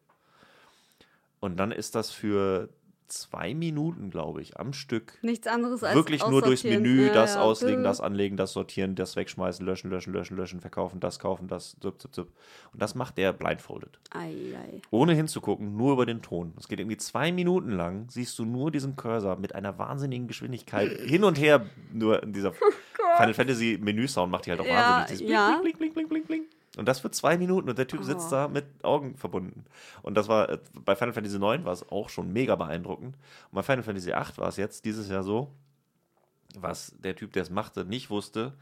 Und 1.41 1.57
dann 1.57 1.73
ist 1.73 1.95
das 1.95 2.11
für 2.11 2.69
zwei 3.13 3.55
Minuten, 3.55 4.11
glaube 4.11 4.41
ich, 4.41 4.59
am 4.59 4.73
Stück. 4.73 5.19
Nichts 5.23 5.47
anderes 5.47 5.83
als 5.83 5.95
Wirklich 5.95 6.27
nur 6.27 6.43
durchs 6.43 6.65
Menü, 6.65 7.07
ja, 7.07 7.13
das 7.13 7.35
ja. 7.35 7.43
auslegen, 7.43 7.85
das 7.85 8.01
anlegen, 8.01 8.37
das 8.37 8.53
sortieren, 8.53 8.95
das 8.95 9.17
wegschmeißen, 9.17 9.65
löschen, 9.65 9.91
löschen, 9.91 10.13
löschen, 10.13 10.37
löschen, 10.37 10.61
verkaufen, 10.61 11.01
das 11.01 11.19
kaufen, 11.19 11.49
das, 11.49 11.77
zip, 11.81 12.01
zip, 12.01 12.15
zip. 12.15 12.29
Und 12.73 12.81
das 12.81 12.95
macht 12.95 13.19
der 13.19 13.33
blindfolded. 13.33 13.99
Ei, 14.11 14.35
ei. 14.57 14.81
Ohne 14.91 15.15
hinzugucken, 15.15 15.77
nur 15.77 15.93
über 15.93 16.07
den 16.07 16.23
Ton. 16.23 16.55
Es 16.59 16.69
geht 16.69 16.81
irgendwie 16.81 16.97
zwei 16.97 17.33
Minuten 17.33 17.71
lang, 17.71 18.07
siehst 18.09 18.39
du 18.39 18.45
nur 18.45 18.71
diesen 18.71 18.97
Cursor 18.97 19.37
mit 19.37 19.55
einer 19.55 19.79
wahnsinnigen 19.79 20.29
Geschwindigkeit 20.29 20.91
hin 21.05 21.25
und 21.25 21.39
her, 21.39 21.67
nur 21.93 22.23
in 22.23 22.33
dieser 22.33 22.51
oh 22.51 23.17
Final 23.17 23.35
Fantasy 23.35 23.79
Menü-Sound 23.81 24.31
macht 24.31 24.47
die 24.47 24.51
halt 24.51 24.61
auch 24.61 24.67
ja, 24.67 25.01
wahnsinnig. 25.01 25.19
Dieses 25.21 25.33
ja. 25.33 25.59
blink, 25.61 25.79
blink, 25.79 25.95
blink, 25.95 26.09
blink, 26.09 26.09
blink, 26.09 26.27
blink. 26.27 26.60
Und 26.77 26.87
das 26.87 27.01
für 27.01 27.11
zwei 27.11 27.37
Minuten 27.37 27.69
und 27.69 27.79
der 27.79 27.89
Typ 27.89 28.01
oh. 28.01 28.05
sitzt 28.05 28.31
da 28.31 28.47
mit 28.47 28.65
Augen 28.85 29.17
verbunden. 29.17 29.65
Und 30.03 30.15
das 30.15 30.29
war, 30.29 30.49
äh, 30.49 30.59
bei 30.73 30.95
Final 30.95 31.13
Fantasy 31.13 31.37
IX 31.37 31.65
war 31.65 31.73
es 31.73 31.89
auch 31.91 32.09
schon 32.09 32.33
mega 32.33 32.55
beeindruckend. 32.55 33.17
Und 33.17 33.55
bei 33.55 33.63
Final 33.63 33.83
Fantasy 33.83 34.11
VIII 34.11 34.37
war 34.37 34.49
es 34.49 34.57
jetzt 34.57 34.85
dieses 34.85 35.09
Jahr 35.09 35.25
so, 35.25 35.53
was 36.57 36.95
der 36.99 37.17
Typ, 37.17 37.33
der 37.33 37.43
es 37.43 37.51
machte, 37.51 37.85
nicht 37.85 38.11
wusste, 38.11 38.55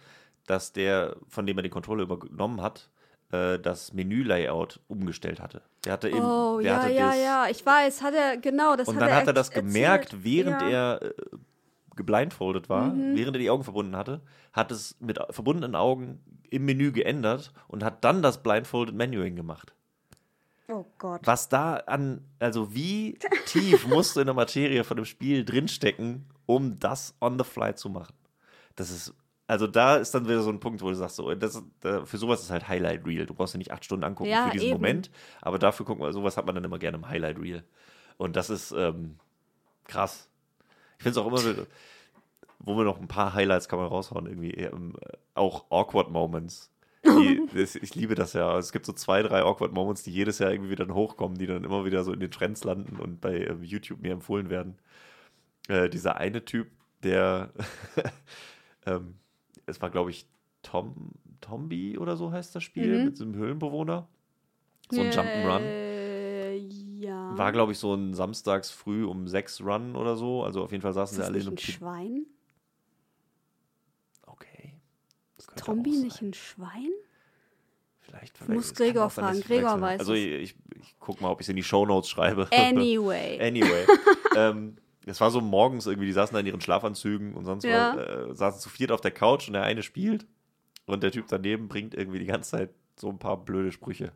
dass 0.47 0.73
der, 0.73 1.17
von 1.29 1.47
dem 1.47 1.59
er 1.59 1.63
die 1.63 1.69
Kontrolle 1.69 2.05
übernommen 2.05 2.63
hat, 2.63 2.89
äh, 3.31 3.59
das 3.59 3.93
Menü-Layout 3.93 4.81
umgestellt 4.89 5.41
hatte. 5.41 5.61
Der 5.85 5.93
hatte 5.93 6.09
eben. 6.09 6.21
Oh, 6.21 6.61
ja, 6.61 6.83
hatte 6.83 6.93
ja, 6.93 7.09
das, 7.09 7.17
ja, 7.19 7.47
ich 7.51 7.65
weiß, 7.65 8.03
hat 8.03 8.15
er, 8.15 8.39
genau, 8.39 8.75
das 8.75 8.89
Und 8.89 8.97
hat 8.97 9.03
dann 9.03 9.11
er 9.11 9.17
hat 9.17 9.27
er 9.27 9.33
das 9.35 9.51
gemerkt, 9.51 10.15
erzählt. 10.15 10.25
während 10.25 10.63
ja. 10.63 10.95
er 10.95 11.03
äh, 11.03 11.13
geblindfoldet 11.99 12.71
war, 12.71 12.95
mhm. 12.95 13.15
während 13.15 13.37
er 13.37 13.41
die 13.41 13.51
Augen 13.51 13.65
verbunden 13.65 13.95
hatte, 13.95 14.23
hat 14.55 14.73
es 14.73 14.97
mit 15.01 15.19
verbundenen 15.31 15.75
Augen 15.75 16.21
im 16.49 16.65
Menü 16.65 16.93
geändert 16.93 17.53
und 17.67 17.85
hat 17.85 18.03
dann 18.05 18.23
das 18.23 18.43
Blindfolded 18.43 18.95
Menuing 18.95 19.37
gemacht. 19.37 19.75
Oh 20.69 20.85
Gott. 20.99 21.21
Was 21.25 21.49
da 21.49 21.77
an, 21.77 22.25
also 22.39 22.75
wie 22.75 23.19
tief 23.47 23.87
musst 23.89 24.17
du 24.17 24.21
in 24.21 24.27
der 24.27 24.35
Materie 24.35 24.85
von 24.85 24.97
dem 24.97 25.07
Spiel 25.07 25.45
drinstecken, 25.45 26.27
um 26.47 26.79
das 26.79 27.15
on 27.21 27.39
the 27.39 27.45
fly 27.45 27.75
zu 27.75 27.89
machen? 27.89 28.15
Das 28.77 28.91
ist, 28.91 29.15
also 29.47 29.67
da 29.67 29.97
ist 29.97 30.15
dann 30.15 30.27
wieder 30.27 30.43
so 30.43 30.51
ein 30.51 30.61
Punkt, 30.61 30.83
wo 30.83 30.89
du 30.89 30.95
sagst, 30.95 31.17
so, 31.17 31.35
das, 31.35 31.63
da, 31.81 32.05
für 32.05 32.19
sowas 32.19 32.43
ist 32.43 32.51
halt 32.51 32.69
Highlight 32.69 33.07
Reel. 33.07 33.27
Du 33.27 33.35
brauchst 33.35 33.55
ja 33.55 33.59
nicht 33.59 33.73
acht 33.73 33.85
Stunden 33.85 34.05
angucken 34.05 34.31
ja, 34.31 34.47
für 34.47 34.53
diesen 34.53 34.69
eben. 34.69 34.77
Moment, 34.77 35.11
aber 35.41 35.59
dafür 35.59 35.87
gucken 35.87 36.05
wir, 36.05 36.13
sowas 36.13 36.37
hat 36.37 36.47
man 36.47 36.55
dann 36.55 36.65
immer 36.65 36.79
gerne 36.79 36.99
im 36.99 37.09
Highlight 37.09 37.39
Reel. 37.39 37.65
Und 38.19 38.37
das 38.37 38.51
ist 38.51 38.73
ähm, 38.73 39.17
krass. 39.85 40.29
Ich 40.99 41.05
finde 41.05 41.19
es 41.21 41.25
auch 41.25 41.29
immer 41.29 41.39
so, 41.39 41.67
wo 42.59 42.77
wir 42.77 42.85
noch 42.85 43.01
ein 43.01 43.09
paar 43.09 43.35
Highlights 43.35 43.69
kann 43.69 43.79
man 43.79 43.89
raushauen, 43.89 44.27
irgendwie 44.27 44.53
ähm, 44.53 44.97
auch 45.35 45.71
awkward 45.71 46.11
Moments. 46.11 46.71
Die, 47.05 47.41
ich 47.55 47.95
liebe 47.95 48.15
das 48.15 48.33
ja. 48.33 48.59
Es 48.59 48.73
gibt 48.73 48.85
so 48.85 48.93
zwei, 48.93 49.23
drei 49.23 49.43
awkward 49.43 49.73
Moments, 49.73 50.03
die 50.03 50.13
jedes 50.13 50.39
Jahr 50.41 50.53
irgendwie 50.53 50.71
wieder 50.71 50.93
hochkommen, 50.93 51.39
die 51.39 51.47
dann 51.47 51.65
immer 51.65 51.85
wieder 51.85 52.03
so 52.03 52.13
in 52.13 52.21
den 52.21 52.31
Trends 52.31 52.65
landen 52.65 52.97
und 52.97 53.21
bei 53.21 53.37
äh, 53.39 53.55
YouTube 53.63 54.01
mir 54.01 54.13
empfohlen 54.13 54.51
werden. 54.51 54.79
Äh, 55.69 55.89
dieser 55.89 56.17
eine 56.17 56.45
Typ, 56.45 56.69
der, 57.03 57.53
ähm, 58.87 59.15
es 59.67 59.81
war 59.81 59.91
glaube 59.91 60.11
ich 60.11 60.27
Tom, 60.63 61.13
Tombi 61.41 61.97
oder 61.97 62.17
so 62.17 62.33
heißt 62.33 62.57
das 62.57 62.65
Spiel, 62.65 62.99
mhm. 62.99 63.05
mit 63.05 63.17
so 63.17 63.25
einem 63.25 63.37
Höhlenbewohner. 63.37 64.09
So 64.91 65.01
ein 65.03 65.11
Jump'n'Run. 65.11 65.98
Ja. 67.31 67.39
War, 67.39 67.53
glaube 67.53 67.73
ich, 67.73 67.79
so 67.79 67.95
ein 67.95 68.15
samstags 68.15 68.71
früh 68.71 69.05
um 69.05 69.29
sechs 69.29 69.61
Run 69.61 69.97
oder 69.97 70.17
so. 70.17 70.43
Also 70.45 70.63
auf 70.63 70.73
jeden 70.73 70.83
Fall 70.83 70.93
saßen 70.93 71.17
sie 71.17 71.25
alle 71.25 71.39
in 71.39 71.49
einem. 71.49 71.59
Schwein? 71.59 72.27
Tombi 75.59 75.91
nicht 75.91 76.23
ein 76.23 76.35
Schwein? 76.35 76.91
Vielleicht, 78.01 78.39
vielleicht 78.39 78.51
muss 78.51 78.75
Gregor 78.75 79.11
fragen. 79.11 79.41
Gregor 79.43 79.81
weiß 79.81 80.01
Also 80.01 80.15
ich, 80.15 80.27
ich, 80.27 80.57
ich 80.81 80.97
guck 80.99 81.21
mal, 81.21 81.31
ob 81.31 81.41
ich 81.41 81.45
es 81.45 81.51
in 81.51 81.57
die 81.57 81.63
Shownotes 81.63 82.09
schreibe. 82.09 82.49
Anyway. 82.53 83.39
anyway. 83.41 83.87
ähm, 84.37 84.77
es 85.05 85.21
war 85.21 85.31
so 85.31 85.41
morgens 85.41 85.87
irgendwie, 85.87 86.07
die 86.07 86.13
saßen 86.13 86.35
da 86.35 86.41
in 86.41 86.47
ihren 86.47 86.61
Schlafanzügen 86.61 87.35
und 87.35 87.45
sonst 87.45 87.65
ja. 87.65 87.97
war, 87.97 88.29
äh, 88.31 88.35
saßen 88.35 88.61
zu 88.61 88.69
viert 88.71 88.93
auf 88.93 89.01
der 89.01 89.11
Couch 89.11 89.49
und 89.49 89.55
der 89.55 89.65
eine 89.65 89.83
spielt 89.83 90.27
und 90.87 91.03
der 91.03 91.13
Typ 91.13 91.27
daneben 91.29 91.69
bringt 91.69 91.95
irgendwie 91.95 92.19
die 92.19 92.27
ganze 92.27 92.51
Zeit 92.51 92.71
so 92.97 93.09
ein 93.11 93.19
paar 93.19 93.37
blöde 93.37 93.73
Sprüche. 93.73 94.13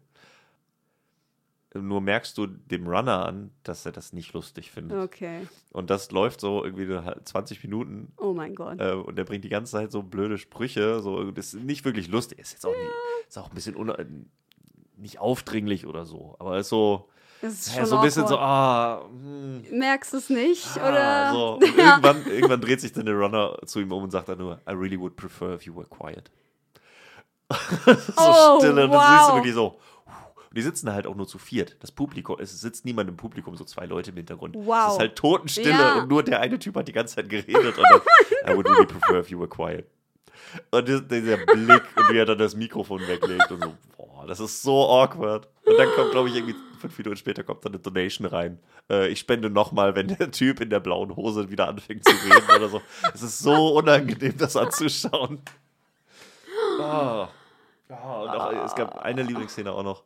Nur 1.74 2.00
merkst 2.02 2.36
du 2.36 2.46
dem 2.46 2.86
Runner 2.86 3.24
an, 3.26 3.50
dass 3.62 3.86
er 3.86 3.92
das 3.92 4.12
nicht 4.12 4.34
lustig 4.34 4.70
findet. 4.70 4.98
Okay. 4.98 5.46
Und 5.70 5.88
das 5.88 6.10
läuft 6.10 6.40
so 6.40 6.64
irgendwie 6.64 6.86
20 7.24 7.62
Minuten. 7.64 8.12
Oh 8.18 8.34
mein 8.34 8.54
Gott. 8.54 8.78
Äh, 8.78 8.92
und 8.92 9.18
er 9.18 9.24
bringt 9.24 9.44
die 9.44 9.48
ganze 9.48 9.72
Zeit 9.72 9.90
so 9.90 10.02
blöde 10.02 10.36
Sprüche. 10.36 11.00
So, 11.00 11.30
das 11.30 11.54
ist 11.54 11.62
nicht 11.64 11.84
wirklich 11.84 12.08
lustig. 12.08 12.38
Ist 12.40 12.52
jetzt 12.52 12.66
auch, 12.66 12.74
ja. 12.74 12.78
nicht, 12.78 13.28
ist 13.28 13.38
auch 13.38 13.48
ein 13.48 13.54
bisschen 13.54 14.30
nicht 14.98 15.18
aufdringlich 15.18 15.86
oder 15.86 16.04
so, 16.04 16.36
aber 16.38 16.58
ist 16.58 16.68
so, 16.68 17.08
Das 17.40 17.54
ist 17.54 17.76
ja, 17.76 17.86
so 17.86 17.96
ein 17.96 18.02
bisschen 18.02 18.26
so, 18.26 18.38
awkward. 18.38 19.02
ah, 19.02 19.08
hm, 19.10 19.62
Merkst 19.78 20.12
du 20.12 20.16
es 20.18 20.30
nicht? 20.30 20.68
ah, 20.78 20.88
oder? 20.88 21.32
so. 21.32 21.54
Und 21.54 21.62
irgendwann, 21.78 22.26
irgendwann 22.26 22.60
dreht 22.60 22.80
sich 22.80 22.92
dann 22.92 23.06
der 23.06 23.16
Runner 23.16 23.56
zu 23.66 23.80
ihm 23.80 23.92
um 23.92 24.04
und 24.04 24.10
sagt 24.10 24.28
dann 24.28 24.38
nur, 24.38 24.60
I 24.68 24.72
really 24.72 24.98
would 24.98 25.16
prefer 25.16 25.54
if 25.54 25.62
you 25.62 25.74
were 25.74 25.86
quiet. 25.86 26.30
so 27.84 27.96
Oh, 28.16 28.58
Stille 28.60 28.84
und 28.84 28.92
das 28.92 29.08
siehst 29.08 29.22
du 29.22 29.28
wow. 29.28 29.34
wirklich 29.34 29.54
so. 29.54 29.78
Und 30.52 30.58
die 30.58 30.62
sitzen 30.62 30.84
da 30.84 30.92
halt 30.92 31.06
auch 31.06 31.14
nur 31.14 31.26
zu 31.26 31.38
viert. 31.38 31.76
Das 31.80 31.90
Publikum, 31.90 32.36
es 32.38 32.60
sitzt 32.60 32.84
niemand 32.84 33.08
im 33.08 33.16
Publikum, 33.16 33.56
so 33.56 33.64
zwei 33.64 33.86
Leute 33.86 34.10
im 34.10 34.16
Hintergrund. 34.18 34.54
Wow. 34.54 34.88
Es 34.88 34.92
ist 34.92 34.98
halt 35.00 35.16
Totenstille 35.16 35.70
Ja. 35.70 35.94
und 36.02 36.10
nur 36.10 36.22
der 36.22 36.40
eine 36.40 36.58
Typ 36.58 36.76
hat 36.76 36.86
die 36.88 36.92
ganze 36.92 37.14
Zeit 37.16 37.30
geredet 37.30 37.78
und 37.78 37.82
dann, 37.90 38.00
I 38.52 38.54
would 38.54 38.68
really 38.68 38.84
prefer 38.84 39.20
if 39.20 39.30
you 39.30 39.38
were 39.40 39.48
quiet. 39.48 39.86
Und 40.70 40.86
dieser 40.86 41.38
Blick 41.38 41.82
und 41.96 42.10
wie 42.10 42.18
er 42.18 42.26
dann 42.26 42.36
das 42.36 42.54
Mikrofon 42.54 43.00
weglegt 43.08 43.50
und 43.50 43.62
so, 43.62 43.72
boah, 43.96 44.26
das 44.26 44.40
ist 44.40 44.60
so 44.62 44.86
awkward. 44.90 45.48
Und 45.64 45.78
dann 45.78 45.88
kommt, 45.96 46.10
glaube 46.10 46.28
ich, 46.28 46.34
irgendwie 46.36 46.54
fünf 46.78 46.98
Minuten 46.98 47.16
später 47.16 47.42
kommt 47.44 47.64
dann 47.64 47.72
eine 47.72 47.80
Donation 47.80 48.26
rein. 48.26 48.58
Äh, 48.90 49.08
ich 49.08 49.20
spende 49.20 49.48
nochmal, 49.48 49.94
wenn 49.94 50.08
der 50.08 50.30
Typ 50.30 50.60
in 50.60 50.68
der 50.68 50.80
blauen 50.80 51.16
Hose 51.16 51.48
wieder 51.48 51.68
anfängt 51.68 52.04
zu 52.04 52.12
reden 52.12 52.44
oder 52.54 52.68
so. 52.68 52.82
Es 53.14 53.22
ist 53.22 53.38
so 53.38 53.76
unangenehm, 53.78 54.36
das 54.36 54.54
anzuschauen. 54.56 55.40
Ah. 56.78 57.28
Ja, 57.88 57.96
und 58.20 58.28
auch, 58.30 58.64
es 58.64 58.74
gab 58.74 58.98
eine 58.98 59.22
Lieblingsszene 59.22 59.72
auch 59.72 59.82
noch. 59.82 60.02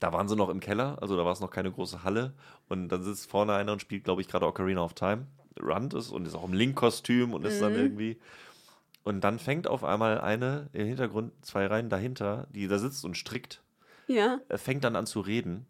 Da 0.00 0.12
waren 0.12 0.28
sie 0.28 0.36
noch 0.36 0.48
im 0.50 0.60
Keller, 0.60 0.98
also 1.00 1.16
da 1.16 1.24
war 1.24 1.32
es 1.32 1.40
noch 1.40 1.50
keine 1.50 1.72
große 1.72 2.04
Halle. 2.04 2.34
Und 2.68 2.88
dann 2.90 3.02
sitzt 3.02 3.30
vorne 3.30 3.54
einer 3.54 3.72
und 3.72 3.80
spielt, 3.80 4.04
glaube 4.04 4.20
ich, 4.20 4.28
gerade 4.28 4.46
Ocarina 4.46 4.82
of 4.82 4.94
Time. 4.94 5.26
Rand 5.60 5.94
ist 5.94 6.10
und 6.10 6.26
ist 6.26 6.34
auch 6.34 6.44
im 6.44 6.52
Link-Kostüm 6.52 7.34
und 7.34 7.44
ist 7.44 7.60
dann 7.60 7.72
Mhm. 7.72 7.78
irgendwie. 7.78 8.18
Und 9.02 9.22
dann 9.22 9.38
fängt 9.38 9.66
auf 9.66 9.82
einmal 9.84 10.20
eine 10.20 10.68
im 10.72 10.86
Hintergrund, 10.86 11.32
zwei 11.44 11.66
Reihen 11.66 11.88
dahinter, 11.88 12.46
die 12.50 12.68
da 12.68 12.78
sitzt 12.78 13.04
und 13.04 13.16
strickt, 13.16 13.62
Ja. 14.06 14.38
äh, 14.48 14.58
fängt 14.58 14.84
dann 14.84 14.94
an 14.96 15.06
zu 15.06 15.20
reden. 15.20 15.66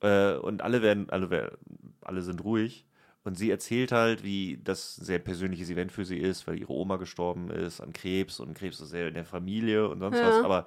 Äh, 0.00 0.34
und 0.36 0.62
alle 0.62 0.82
werden, 0.82 1.10
alle, 1.10 1.58
alle 2.02 2.22
sind 2.22 2.44
ruhig. 2.44 2.86
Und 3.24 3.36
sie 3.36 3.50
erzählt 3.50 3.90
halt, 3.90 4.22
wie 4.22 4.60
das 4.62 4.98
ein 4.98 5.04
sehr 5.04 5.18
persönliches 5.18 5.68
Event 5.68 5.90
für 5.90 6.04
sie 6.04 6.18
ist, 6.18 6.46
weil 6.46 6.60
ihre 6.60 6.72
Oma 6.72 6.96
gestorben 6.96 7.50
ist 7.50 7.80
an 7.80 7.92
Krebs 7.92 8.38
und 8.38 8.54
Krebs 8.54 8.78
ist 8.80 8.90
sehr 8.90 9.08
in 9.08 9.14
der 9.14 9.24
Familie 9.24 9.88
und 9.88 9.98
sonst 9.98 10.20
Ja. 10.20 10.28
was. 10.28 10.44
Aber 10.44 10.66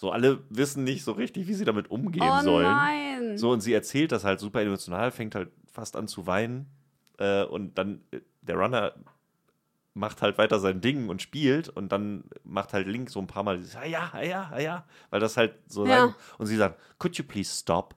so 0.00 0.10
alle 0.10 0.42
wissen 0.48 0.84
nicht 0.84 1.04
so 1.04 1.12
richtig, 1.12 1.46
wie 1.48 1.54
sie 1.54 1.64
damit 1.66 1.90
umgehen 1.90 2.38
Oh 2.38 2.42
sollen. 2.42 2.76
nein. 2.76 3.36
So, 3.36 3.50
und 3.50 3.60
sie 3.60 3.74
erzählt 3.74 4.12
das 4.12 4.24
halt 4.24 4.40
super 4.40 4.62
emotional, 4.62 5.10
fängt 5.10 5.34
halt 5.34 5.50
fast 5.70 5.94
an 5.96 6.08
zu 6.08 6.26
weinen. 6.26 6.66
Äh, 7.18 7.42
und 7.44 7.76
dann, 7.76 8.00
äh, 8.12 8.20
der 8.40 8.56
Runner 8.56 8.94
macht 9.94 10.22
halt 10.22 10.38
weiter 10.38 10.60
sein 10.60 10.80
Ding 10.80 11.08
und 11.08 11.20
spielt 11.20 11.68
und 11.68 11.90
dann 11.90 12.22
macht 12.44 12.72
halt 12.72 12.86
Link 12.86 13.10
so 13.10 13.18
ein 13.18 13.26
paar 13.26 13.42
Mal 13.42 13.56
dieses, 13.58 13.74
ja, 13.74 13.84
ja, 13.84 14.12
ja, 14.22 14.58
ja, 14.58 14.84
weil 15.10 15.18
das 15.20 15.36
halt 15.36 15.54
so 15.66 15.84
Ja. 15.84 16.06
sein- 16.06 16.14
Und 16.38 16.46
sie 16.46 16.56
sagt, 16.56 16.78
could 16.98 17.16
you 17.18 17.24
please 17.24 17.52
stop? 17.52 17.96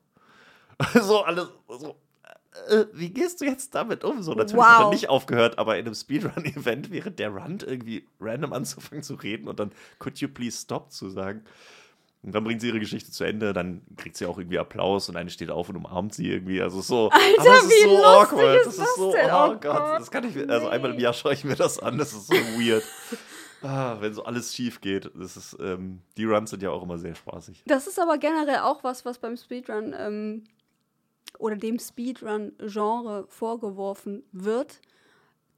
so 1.00 1.22
alles, 1.24 1.48
so, 1.68 1.96
äh, 2.70 2.86
wie 2.94 3.12
gehst 3.12 3.40
du 3.42 3.46
jetzt 3.46 3.76
damit 3.76 4.04
um? 4.04 4.24
So, 4.24 4.34
natürlich 4.34 4.68
hat 4.68 4.80
er 4.80 4.86
Wow. 4.86 4.94
nicht 4.94 5.10
aufgehört, 5.10 5.60
aber 5.60 5.78
in 5.78 5.86
einem 5.86 5.94
Speedrun-Event 5.94 6.90
während 6.90 7.20
der 7.20 7.30
Run 7.30 7.60
irgendwie 7.64 8.08
random 8.20 8.54
anzufangen 8.54 9.04
zu 9.04 9.14
reden 9.14 9.48
und 9.48 9.60
dann 9.60 9.72
could 10.00 10.18
you 10.20 10.28
please 10.28 10.58
stop 10.60 10.92
zu 10.92 11.10
sagen. 11.12 11.44
Und 12.24 12.36
dann 12.36 12.44
bringt 12.44 12.62
sie 12.62 12.68
ihre 12.68 12.80
Geschichte 12.80 13.12
zu 13.12 13.24
Ende, 13.24 13.52
dann 13.52 13.82
kriegt 13.98 14.16
sie 14.16 14.28
auch 14.28 14.38
irgendwie 14.38 14.60
Applaus 14.60 15.10
und 15.10 15.18
eine 15.18 15.32
steht 15.32 15.50
auf 15.50 15.70
und 15.70 15.76
umarmt 15.78 16.14
sie 16.14 16.30
irgendwie. 16.30 16.62
Also 16.62 16.82
so. 16.82 17.10
Alter, 17.10 17.42
aber 17.42 17.50
es 17.58 17.64
ist 17.64 17.70
wie 17.70 17.84
so 17.84 17.90
lustig 17.96 18.06
awkward. 18.06 18.58
ist 18.60 18.66
das 18.68 18.78
das 18.78 18.88
ist 18.90 18.96
so, 18.96 19.12
denn? 19.12 19.26
oh 19.32 19.46
Oh 19.46 19.50
Gott, 19.54 19.62
Gott. 19.62 20.00
das 20.00 20.12
kann 20.12 20.24
ich 20.30 20.36
mir, 20.36 20.48
also 20.50 20.68
einmal 20.68 20.92
im. 20.94 21.00
Jahr 21.00 21.14
schaue 21.14 21.34
ich 21.34 21.44
mir 21.44 21.56
das 21.56 21.80
an, 21.80 21.98
das 21.98 22.14
ist 22.14 22.28
so 22.28 22.34
weird. 22.36 22.84
Ah, 23.64 23.98
wenn 24.00 24.12
so 24.12 24.24
alles 24.24 24.56
schief 24.56 24.82
geht, 24.82 25.12
das 25.14 25.38
ist, 25.38 25.56
ähm, 25.60 26.02
die 26.18 26.26
Runs 26.26 26.50
sind 26.50 26.64
ja 26.64 26.72
auch 26.72 26.82
immer 26.82 26.98
sehr 26.98 27.14
spaßig. 27.14 27.62
Das 27.68 27.86
ist 27.86 28.00
aber 28.00 28.18
generell 28.18 28.58
auch 28.62 28.84
was, 28.84 29.06
was 29.06 29.20
beim 29.20 29.38
Speedrun 29.38 29.94
ähm, 29.96 30.46
oder 31.38 31.56
dem 31.56 31.78
Speedrun-Genre 31.78 33.26
vorgeworfen 33.28 34.24
wird, 34.32 34.82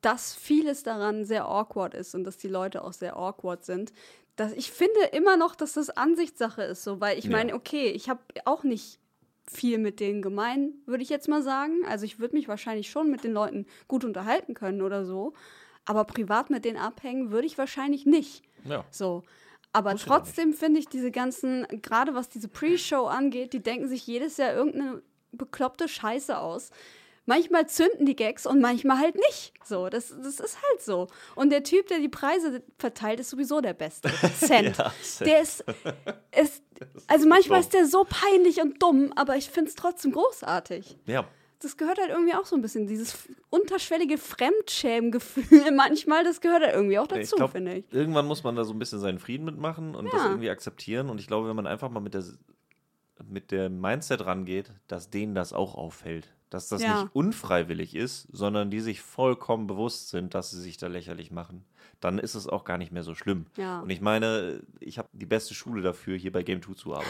dass 0.02 0.35
vieles 0.35 0.84
daran 0.84 1.23
sehr 1.23 1.45
awkward 1.45 1.94
ist 1.94 2.14
und 2.14 2.26
dass 2.26 2.35
die 2.35 2.49
Leute 2.49 2.84
auch 2.84 2.91
sehr 2.91 3.15
awkward 3.15 3.64
sind. 3.64 3.94
Dass 4.35 4.51
ich 4.53 4.72
finde 4.72 4.99
immer 5.11 5.38
noch, 5.38 5.55
dass 5.55 5.73
das 5.73 5.89
Ansichtssache 5.91 6.64
ist, 6.64 6.84
so, 6.84 6.99
weil 6.99 7.19
ich 7.19 7.26
Ja. 7.26 7.31
meine, 7.31 7.53
okay, 7.53 7.88
ich 7.89 8.10
habe 8.10 8.22
auch 8.45 8.64
nicht 8.64 8.99
viel 9.45 9.77
mit 9.77 9.99
denen 9.99 10.22
gemein, 10.22 10.73
würde 10.85 11.03
ich 11.03 11.10
jetzt 11.10 11.27
mal 11.27 11.43
sagen. 11.43 11.85
Also 11.88 12.05
ich 12.05 12.19
würde 12.19 12.35
mich 12.35 12.47
wahrscheinlich 12.47 12.89
schon 12.89 13.11
mit 13.11 13.23
den 13.23 13.34
Leuten 13.34 13.65
gut 13.88 14.05
unterhalten 14.05 14.53
können 14.53 14.81
oder 14.81 15.05
so, 15.05 15.34
aber 15.85 16.05
privat 16.05 16.49
mit 16.49 16.65
denen 16.65 16.77
abhängen 16.77 17.31
würde 17.31 17.45
ich 17.45 17.57
wahrscheinlich 17.57 18.05
nicht. 18.05 18.43
Ja. 18.64 18.85
So. 18.89 19.23
Aber 19.73 19.91
Muss 19.91 20.05
trotzdem 20.05 20.53
finde 20.53 20.80
ich 20.80 20.88
diese 20.88 21.11
ganzen, 21.11 21.68
gerade 21.81 22.14
was 22.14 22.30
diese 22.30 22.47
Pre-Show 22.47 23.05
angeht, 23.05 23.53
die 23.53 23.61
denken 23.61 23.88
sich 23.88 24.05
jedes 24.07 24.38
Jahr 24.38 24.53
irgendeine 24.53 25.01
bekloppte 25.31 25.88
Scheiße 25.88 26.38
aus. 26.38 26.69
Manchmal 27.26 27.68
zünden 27.68 28.06
die 28.06 28.16
Gags 28.16 28.45
und 28.45 28.60
manchmal 28.60 28.98
halt 29.00 29.16
nicht. 29.16 29.54
So, 29.64 29.88
das, 29.88 30.10
das 30.10 30.40
ist 30.41 30.58
halt 30.70 30.82
so. 30.82 31.08
Und 31.36 31.52
der 31.52 31.64
Typ, 31.64 31.88
der 31.88 32.00
die 32.00 32.10
Preise 32.10 32.62
verteilt, 32.78 33.20
ist 33.22 33.30
sowieso 33.30 33.62
der 33.62 33.74
Beste. 33.74 34.10
Cent. 34.40 34.78
Ja, 34.78 34.94
Cent. 35.02 35.30
Der 35.30 35.41
ist, 35.41 35.64
ist 36.41 36.64
also 37.08 37.28
manchmal 37.28 37.62
ist 37.62 37.74
der 37.74 37.86
so 37.86 38.06
peinlich 38.10 38.62
und 38.62 38.82
dumm, 38.84 39.14
aber 39.16 39.38
ich 39.38 39.50
finde 39.50 39.70
es 39.70 39.76
trotzdem 39.76 40.12
großartig. 40.12 40.98
Ja, 41.06 41.26
Das 41.60 41.78
gehört 41.78 41.98
halt 41.98 42.10
irgendwie 42.10 42.34
auch 42.34 42.45
so 42.45 42.58
ein 42.58 42.62
bisschen, 42.62 42.88
dieses 42.88 43.16
unterschwellige 43.50 44.18
Fremdschämengefühl 44.18 45.72
manchmal, 45.76 46.26
das 46.26 46.41
gehört 46.41 46.64
halt 46.64 46.74
irgendwie 46.76 47.00
auch 47.00 47.08
dazu, 47.08 47.48
finde 47.48 47.76
ich. 47.76 47.86
irgendwann 47.91 48.26
muss 48.28 48.44
man 48.44 48.56
da 48.58 48.66
so 48.66 48.74
ein 48.74 48.80
bisschen 48.80 49.00
seinen 49.00 49.20
Frieden 49.20 49.45
mitmachen 49.45 49.95
und 49.95 50.12
das 50.14 50.24
Ja. 50.24 50.30
irgendwie 50.30 50.50
akzeptieren. 50.50 51.10
Und 51.10 51.20
ich 51.20 51.28
glaube, 51.28 51.48
wenn 51.48 51.56
man 51.56 51.68
einfach 51.68 51.90
mal 51.90 52.00
mit 52.02 52.14
der 52.14 52.24
mit 53.26 53.52
dem 53.52 53.80
Mindset 53.80 54.26
rangeht, 54.26 54.72
dass 54.88 55.10
denen 55.10 55.36
das 55.36 55.54
auch 55.54 55.76
auffällt. 55.76 56.28
Dass 56.53 56.67
das 56.69 56.84
Ja. 56.84 57.01
nicht 57.03 57.15
unfreiwillig 57.15 57.95
ist, 57.95 58.27
sondern 58.31 58.69
die 58.69 58.80
sich 58.80 59.01
vollkommen 59.01 59.65
bewusst 59.65 60.09
sind, 60.09 60.35
dass 60.35 60.51
sie 60.51 60.61
sich 60.61 60.77
da 60.77 60.85
lächerlich 60.85 61.31
machen, 61.31 61.65
dann 61.99 62.19
ist 62.19 62.35
es 62.35 62.47
auch 62.47 62.63
gar 62.63 62.77
nicht 62.77 62.91
mehr 62.91 63.01
so 63.01 63.15
schlimm. 63.15 63.47
Ja. 63.57 63.80
Und 63.80 63.89
ich 63.89 64.01
meine, 64.01 64.61
ich 64.80 64.99
habe 64.99 65.07
die 65.13 65.25
beste 65.25 65.55
Schule 65.55 65.81
dafür, 65.81 66.15
hier 66.15 66.31
bei 66.31 66.43
Game 66.43 66.61
2 66.61 66.73
zu 66.75 66.93
arbeiten. 66.93 67.09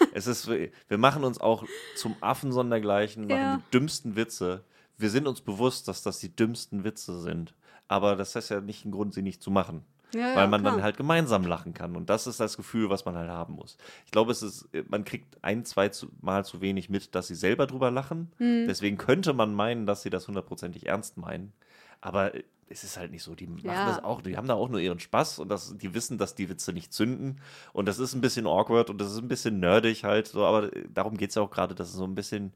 es 0.14 0.28
ist, 0.28 0.48
wir 0.48 0.98
machen 0.98 1.24
uns 1.24 1.40
auch 1.40 1.64
zum 1.96 2.14
Affen 2.20 2.52
sondergleichen, 2.52 3.26
machen 3.26 3.36
Ja. 3.40 3.56
die 3.56 3.70
dümmsten 3.72 4.14
Witze. 4.14 4.62
Wir 4.98 5.10
sind 5.10 5.26
uns 5.26 5.40
bewusst, 5.40 5.88
dass 5.88 6.02
das 6.04 6.20
die 6.20 6.34
dümmsten 6.34 6.84
Witze 6.84 7.20
sind. 7.20 7.54
Aber 7.88 8.14
das 8.14 8.36
ist 8.36 8.48
ja 8.50 8.60
nicht 8.60 8.84
ein 8.84 8.92
Grund, 8.92 9.14
sie 9.14 9.22
nicht 9.22 9.42
zu 9.42 9.50
machen 9.50 9.84
Ja, 10.14 10.36
weil 10.36 10.48
man 10.48 10.60
klar. 10.62 10.74
dann 10.74 10.82
halt 10.82 10.96
gemeinsam 10.96 11.44
lachen 11.44 11.74
kann. 11.74 11.96
Und 11.96 12.08
das 12.08 12.26
ist 12.26 12.38
das 12.40 12.56
Gefühl, 12.56 12.90
was 12.90 13.04
man 13.04 13.16
halt 13.16 13.28
haben 13.28 13.54
muss. 13.54 13.76
Ich 14.04 14.12
glaube, 14.12 14.32
es 14.32 14.42
ist, 14.42 14.68
man 14.88 15.04
kriegt 15.04 15.36
ein, 15.42 15.64
zwei 15.64 15.88
zu, 15.88 16.08
Mal 16.20 16.44
zu 16.44 16.60
wenig 16.60 16.88
mit, 16.88 17.14
dass 17.14 17.26
sie 17.26 17.34
selber 17.34 17.66
drüber 17.66 17.90
lachen. 17.90 18.30
Hm. 18.38 18.66
Deswegen 18.68 18.96
könnte 18.98 19.32
man 19.32 19.52
meinen, 19.54 19.84
dass 19.86 20.02
sie 20.02 20.10
das 20.10 20.28
hundertprozentig 20.28 20.86
ernst 20.86 21.16
meinen. 21.16 21.52
Aber 22.00 22.32
es 22.68 22.84
ist 22.84 22.96
halt 22.96 23.10
nicht 23.10 23.22
so. 23.22 23.34
Die 23.34 23.46
machen 23.46 23.64
Ja. 23.66 23.88
das 23.88 24.04
auch, 24.04 24.22
die 24.22 24.36
haben 24.36 24.48
da 24.48 24.54
auch 24.54 24.68
nur 24.68 24.80
ihren 24.80 25.00
Spaß 25.00 25.38
und 25.40 25.48
das, 25.48 25.76
die 25.76 25.92
wissen, 25.94 26.18
dass 26.18 26.34
die 26.34 26.48
Witze 26.48 26.72
nicht 26.72 26.92
zünden. 26.92 27.40
Und 27.72 27.86
das 27.86 27.98
ist 27.98 28.14
ein 28.14 28.20
bisschen 28.20 28.46
awkward 28.46 28.90
und 28.90 29.00
das 29.00 29.12
ist 29.12 29.18
ein 29.18 29.28
bisschen 29.28 29.60
nerdig 29.60 30.04
halt. 30.04 30.28
So, 30.28 30.44
aber 30.44 30.70
darum 30.92 31.16
geht 31.16 31.30
es 31.30 31.34
ja 31.36 31.42
auch 31.42 31.50
gerade, 31.50 31.74
dass 31.74 31.88
es 31.88 31.94
so 31.94 32.04
ein 32.04 32.14
bisschen 32.14 32.52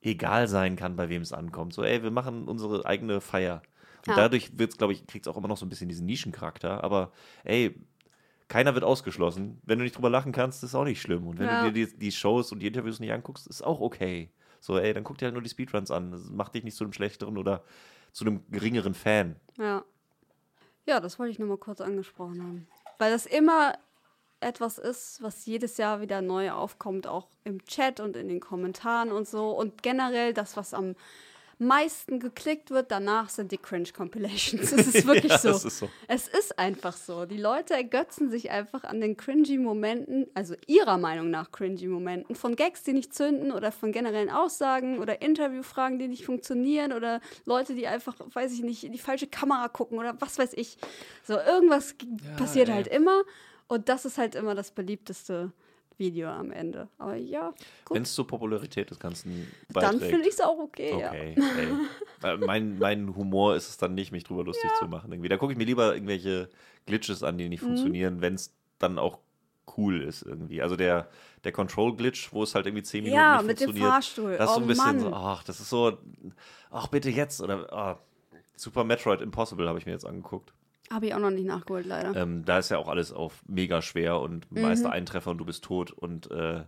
egal 0.00 0.48
sein 0.48 0.76
kann, 0.76 0.96
bei 0.96 1.08
wem 1.08 1.22
es 1.22 1.32
ankommt. 1.32 1.74
So, 1.74 1.84
ey, 1.84 2.02
wir 2.02 2.10
machen 2.10 2.48
unsere 2.48 2.86
eigene 2.86 3.20
Feier. 3.20 3.62
Und 4.06 4.08
Ja. 4.08 4.16
dadurch 4.16 4.58
wird's, 4.58 4.76
glaube 4.76 4.92
ich, 4.92 5.06
kriegt 5.06 5.26
es 5.26 5.32
auch 5.32 5.36
immer 5.36 5.48
noch 5.48 5.56
so 5.56 5.64
ein 5.66 5.68
bisschen 5.68 5.88
diesen 5.88 6.06
Nischencharakter. 6.06 6.82
Aber 6.82 7.12
ey, 7.44 7.80
keiner 8.48 8.74
wird 8.74 8.84
ausgeschlossen. 8.84 9.60
Wenn 9.64 9.78
du 9.78 9.84
nicht 9.84 9.96
drüber 9.96 10.10
lachen 10.10 10.32
kannst, 10.32 10.62
ist 10.62 10.74
auch 10.74 10.84
nicht 10.84 11.00
schlimm. 11.00 11.26
Und 11.26 11.38
wenn 11.38 11.48
Ja. 11.48 11.62
du 11.62 11.72
dir 11.72 11.86
die, 11.86 11.98
die 11.98 12.12
Shows 12.12 12.52
und 12.52 12.60
die 12.60 12.66
Interviews 12.66 13.00
nicht 13.00 13.12
anguckst, 13.12 13.46
ist 13.46 13.62
auch 13.62 13.80
okay. 13.80 14.30
So, 14.60 14.78
ey, 14.78 14.92
dann 14.92 15.04
guck 15.04 15.18
dir 15.18 15.26
halt 15.26 15.34
nur 15.34 15.42
die 15.42 15.48
Speedruns 15.48 15.90
an. 15.90 16.12
Das 16.12 16.28
macht 16.30 16.54
dich 16.54 16.64
nicht 16.64 16.76
zu 16.76 16.84
einem 16.84 16.92
schlechteren 16.92 17.38
oder 17.38 17.64
zu 18.12 18.24
einem 18.24 18.44
geringeren 18.50 18.94
Fan. 18.94 19.36
Ja. 19.58 19.84
Ja, 20.86 21.00
das 21.00 21.18
wollte 21.18 21.30
ich 21.30 21.38
nur 21.38 21.48
mal 21.48 21.58
kurz 21.58 21.80
angesprochen 21.80 22.42
haben. 22.42 22.66
Weil 22.98 23.12
das 23.12 23.26
immer 23.26 23.74
etwas 24.40 24.78
ist, 24.78 25.22
was 25.22 25.46
jedes 25.46 25.76
Jahr 25.76 26.00
wieder 26.00 26.20
neu 26.20 26.50
aufkommt, 26.50 27.06
auch 27.06 27.28
im 27.44 27.64
Chat 27.64 28.00
und 28.00 28.16
in 28.16 28.28
den 28.28 28.40
Kommentaren 28.40 29.12
und 29.12 29.28
so. 29.28 29.50
Und 29.50 29.82
generell 29.82 30.34
das, 30.34 30.56
was 30.56 30.74
am 30.74 30.94
meisten 31.66 32.20
geklickt 32.20 32.70
wird, 32.70 32.90
danach 32.90 33.28
sind 33.28 33.52
die 33.52 33.58
Cringe-Compilations. 33.58 34.72
Es 34.72 34.86
ist 34.94 35.06
wirklich 35.06 35.32
Ja, 35.32 35.38
so. 35.38 35.48
das 35.50 35.64
ist 35.64 35.78
so. 35.78 35.88
Es 36.08 36.28
ist 36.28 36.58
einfach 36.58 36.94
so. 36.96 37.24
Die 37.26 37.36
Leute 37.38 37.74
ergötzen 37.74 38.30
sich 38.30 38.50
einfach 38.50 38.84
an 38.84 39.00
den 39.00 39.16
cringy 39.16 39.58
Momenten, 39.58 40.26
also 40.34 40.54
ihrer 40.66 40.98
Meinung 40.98 41.30
nach 41.30 41.50
cringy 41.52 41.86
Momenten, 41.86 42.34
von 42.34 42.56
Gags, 42.56 42.82
die 42.82 42.92
nicht 42.92 43.14
zünden 43.14 43.52
oder 43.52 43.72
von 43.72 43.92
generellen 43.92 44.30
Aussagen 44.30 44.98
oder 44.98 45.22
Interviewfragen, 45.22 45.98
die 45.98 46.08
nicht 46.08 46.24
funktionieren 46.24 46.92
oder 46.92 47.20
Leute, 47.44 47.74
die 47.74 47.86
einfach, 47.86 48.16
weiß 48.32 48.52
ich 48.52 48.62
nicht, 48.62 48.84
in 48.84 48.92
die 48.92 48.98
falsche 48.98 49.26
Kamera 49.26 49.68
gucken 49.68 49.98
oder 49.98 50.14
was 50.20 50.38
weiß 50.38 50.52
ich. 50.54 50.76
So, 51.24 51.38
irgendwas 51.38 51.96
g- 51.98 52.06
passiert 52.36 52.68
ey. 52.68 52.74
halt 52.74 52.86
immer 52.88 53.22
und 53.68 53.88
das 53.88 54.04
ist 54.04 54.18
halt 54.18 54.34
immer 54.34 54.54
das 54.54 54.70
beliebteste 54.70 55.52
Video 55.98 56.28
am 56.30 56.50
Ende. 56.50 56.88
Aber 56.98 57.16
ja. 57.16 57.52
Wenn 57.90 58.02
es 58.02 58.14
zur 58.14 58.26
Popularität 58.26 58.90
des 58.90 58.98
Ganzen 58.98 59.46
Dann 59.68 59.98
beiträgt. 59.98 60.10
finde 60.10 60.28
ich 60.28 60.34
es 60.34 60.40
auch 60.40 60.58
okay, 60.58 60.98
ja. 60.98 61.08
Okay, 61.10 61.34
ey. 61.58 61.76
Weil 62.20 62.38
mein, 62.38 62.78
mein 62.78 63.14
Humor 63.16 63.56
ist 63.56 63.68
es 63.68 63.76
dann 63.76 63.94
nicht, 63.94 64.12
mich 64.12 64.24
drüber 64.24 64.44
lustig 64.44 64.70
zu 64.78 64.86
machen. 64.86 65.12
Irgendwie. 65.12 65.28
Da 65.28 65.36
gucke 65.36 65.52
ich 65.52 65.58
mir 65.58 65.64
lieber 65.64 65.94
irgendwelche 65.94 66.48
Glitches 66.86 67.22
an, 67.22 67.38
die 67.38 67.44
Mhm. 67.44 67.50
nicht 67.50 67.60
funktionieren, 67.60 68.20
wenn 68.20 68.34
es 68.34 68.54
dann 68.78 68.98
auch 68.98 69.18
cool 69.76 70.02
ist 70.02 70.22
irgendwie. 70.22 70.60
Also 70.62 70.76
der, 70.76 71.08
der 71.44 71.52
Control-Glitch, 71.52 72.32
wo 72.32 72.42
es 72.42 72.54
halt 72.54 72.66
irgendwie 72.66 72.82
10 72.82 73.04
Minuten 73.04 73.16
Ja, 73.20 73.36
nicht 73.38 73.46
mit 73.46 73.60
dem 73.60 73.64
funktioniert. 73.66 73.92
Fahrstuhl. 73.92 74.36
Das 74.36 74.50
ist 74.50 74.54
so 74.54 74.60
Oh 74.60 74.62
ein 74.64 74.66
bisschen 74.68 74.84
Mann. 74.84 75.00
so, 75.00 75.12
ach, 75.12 75.44
das 75.44 75.60
ist 75.60 75.70
so, 75.70 75.98
ach, 76.70 76.88
bitte 76.88 77.10
jetzt. 77.10 77.40
Oder 77.40 77.72
ah, 77.72 77.98
Super 78.56 78.84
Metroid 78.84 79.20
Impossible 79.20 79.68
habe 79.68 79.78
ich 79.78 79.86
mir 79.86 79.92
jetzt 79.92 80.06
angeguckt. 80.06 80.52
Habe 80.92 81.06
ich 81.06 81.14
auch 81.14 81.18
noch 81.18 81.30
nicht 81.30 81.46
nachgeholt, 81.46 81.86
leider. 81.86 82.14
Ähm, 82.14 82.44
da 82.44 82.58
ist 82.58 82.68
ja 82.68 82.78
auch 82.78 82.88
alles 82.88 83.12
auf 83.12 83.42
mega 83.46 83.80
schwer 83.80 84.20
und 84.20 84.50
Mhm. 84.52 84.86
Eintreffer 84.86 85.30
und 85.30 85.38
du 85.38 85.44
bist 85.44 85.64
tot. 85.64 85.90
Und 85.90 86.30
äh, 86.30 86.64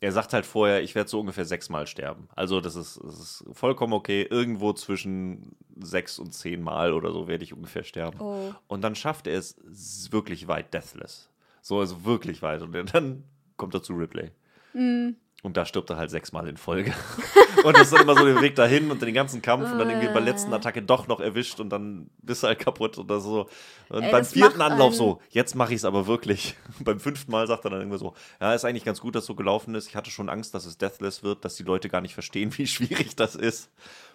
er 0.00 0.12
sagt 0.12 0.32
halt 0.32 0.46
vorher, 0.46 0.82
ich 0.82 0.94
werde 0.94 1.10
so 1.10 1.20
ungefähr 1.20 1.44
sechsmal 1.44 1.86
sterben. 1.86 2.28
Also 2.36 2.60
das 2.60 2.76
ist, 2.76 3.00
das 3.02 3.18
ist 3.18 3.44
vollkommen 3.52 3.92
okay. 3.92 4.26
Irgendwo 4.28 4.72
zwischen 4.72 5.56
sechs 5.78 6.18
und 6.18 6.32
zehn 6.32 6.62
Mal 6.62 6.92
oder 6.92 7.12
so 7.12 7.28
werde 7.28 7.44
ich 7.44 7.52
ungefähr 7.52 7.82
sterben. 7.84 8.20
Oh. 8.20 8.54
Und 8.68 8.82
dann 8.82 8.94
schafft 8.94 9.26
er 9.26 9.38
es 9.38 9.56
wirklich 10.10 10.48
weit 10.48 10.72
deathless. 10.72 11.28
So, 11.60 11.80
also 11.80 12.04
wirklich 12.04 12.40
weit. 12.42 12.62
Und 12.62 12.72
dann 12.94 13.24
kommt 13.56 13.74
er 13.74 13.82
zu 13.82 13.94
Ripley. 13.94 14.30
Mhm. 14.72 15.16
Und 15.42 15.56
da 15.56 15.64
stirbt 15.64 15.90
er 15.90 15.96
halt 15.96 16.10
sechsmal 16.10 16.48
in 16.48 16.56
Folge. 16.56 16.92
und 17.64 17.74
das 17.74 17.84
ist 17.84 17.92
dann 17.92 18.02
immer 18.02 18.16
so 18.16 18.24
der 18.24 18.40
Weg 18.42 18.56
dahin 18.56 18.90
und 18.90 19.00
den 19.00 19.14
ganzen 19.14 19.40
Kampf 19.40 19.70
und 19.72 19.78
dann 19.78 19.88
irgendwie 19.88 20.08
bei 20.08 20.14
der 20.14 20.22
letzten 20.22 20.52
Attacke 20.52 20.82
doch 20.82 21.08
noch 21.08 21.20
erwischt 21.20 21.60
und 21.60 21.70
dann 21.70 22.10
bist 22.22 22.42
du 22.42 22.48
halt 22.48 22.58
kaputt 22.58 22.98
oder 22.98 23.20
so. 23.20 23.48
Und 23.88 24.02
Ey, 24.02 24.12
beim 24.12 24.24
vierten 24.24 24.60
Anlauf 24.60 24.94
so, 24.94 25.20
jetzt 25.30 25.54
mache 25.54 25.72
ich 25.72 25.78
es 25.78 25.84
aber 25.84 26.06
wirklich. 26.06 26.56
beim 26.80 27.00
fünften 27.00 27.32
Mal 27.32 27.46
sagt 27.46 27.64
er 27.64 27.70
dann 27.70 27.80
irgendwie 27.80 27.98
so, 27.98 28.14
ja, 28.40 28.54
ist 28.54 28.64
eigentlich 28.64 28.84
ganz 28.84 29.00
gut, 29.00 29.14
dass 29.14 29.26
so 29.26 29.34
gelaufen 29.34 29.74
ist. 29.74 29.88
Ich 29.88 29.96
hatte 29.96 30.10
schon 30.10 30.28
Angst, 30.28 30.54
dass 30.54 30.66
es 30.66 30.76
Deathless 30.76 31.22
wird, 31.22 31.44
dass 31.44 31.56
die 31.56 31.62
Leute 31.62 31.88
gar 31.88 32.00
nicht 32.00 32.14
verstehen, 32.14 32.52
wie 32.58 32.66
schwierig 32.66 33.16
das 33.16 33.34
ist. 33.34 33.70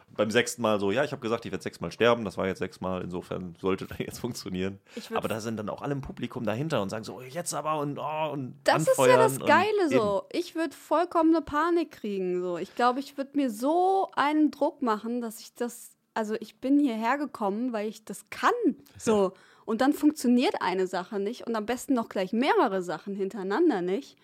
Beim 0.09 0.31
sechsten 0.31 0.61
Mal 0.61 0.79
so, 0.79 0.91
ja, 0.91 1.03
ich 1.03 1.11
habe 1.11 1.21
gesagt, 1.21 1.45
ich 1.45 1.51
werde 1.51 1.63
sechsmal 1.63 1.91
sterben. 1.91 2.23
Das 2.23 2.37
war 2.37 2.47
jetzt 2.47 2.59
sechsmal, 2.59 3.01
insofern 3.01 3.55
sollte 3.59 3.85
das 3.85 3.97
jetzt 3.99 4.19
funktionieren. 4.19 4.79
Aber 5.13 5.27
da 5.27 5.41
sind 5.41 5.57
dann 5.57 5.69
auch 5.69 5.81
alle 5.81 5.93
im 5.93 6.01
Publikum 6.01 6.45
dahinter 6.45 6.81
und 6.81 6.89
sagen 6.89 7.03
so, 7.03 7.21
jetzt 7.21 7.53
aber 7.53 7.79
und 7.79 7.99
oh 7.99 8.31
und 8.31 8.55
Das 8.63 8.87
ist 8.87 8.97
ja 8.97 9.17
das 9.17 9.39
Geile 9.39 9.65
eben. 9.89 9.91
so. 9.91 10.23
Ich 10.31 10.55
würde 10.55 10.75
vollkommene 10.75 11.41
Panik 11.41 11.91
kriegen. 11.91 12.41
So. 12.41 12.57
Ich 12.57 12.75
glaube, 12.75 13.01
ich 13.01 13.17
würde 13.17 13.31
mir 13.35 13.49
so 13.49 14.09
einen 14.15 14.51
Druck 14.51 14.81
machen, 14.81 15.21
dass 15.21 15.39
ich 15.39 15.53
das. 15.53 15.91
Also 16.13 16.35
ich 16.39 16.61
bin 16.61 16.79
hierher 16.79 17.17
gekommen, 17.17 17.73
weil 17.73 17.89
ich 17.89 18.05
das 18.05 18.29
kann. 18.29 18.53
So. 18.97 19.33
Und 19.65 19.81
dann 19.81 19.93
funktioniert 19.93 20.61
eine 20.61 20.87
Sache 20.87 21.19
nicht 21.19 21.45
und 21.45 21.55
am 21.55 21.65
besten 21.65 21.93
noch 21.93 22.07
gleich 22.07 22.31
mehrere 22.31 22.81
Sachen 22.81 23.15
hintereinander 23.15 23.81
nicht. 23.81 24.15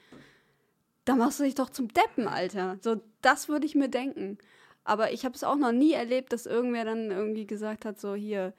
Da 1.04 1.16
machst 1.16 1.40
du 1.40 1.44
dich 1.44 1.56
doch 1.56 1.70
zum 1.70 1.88
Deppen, 1.90 2.28
Alter. 2.28 2.78
So, 2.82 3.02
das 3.22 3.50
würde 3.50 3.66
ich 3.66 3.74
mir 3.74 3.90
denken. 3.90 4.38
Aber 4.84 5.12
ich 5.14 5.26
habe 5.26 5.36
es 5.36 5.44
auch 5.44 5.56
noch 5.58 5.72
nie 5.72 5.94
erlebt, 5.94 6.34
dass 6.34 6.46
irgendwer 6.46 6.86
dann 6.86 7.12
irgendwie 7.12 7.46
gesagt 7.46 7.86
hat, 7.86 8.00
so 8.00 8.16
hier, 8.16 8.54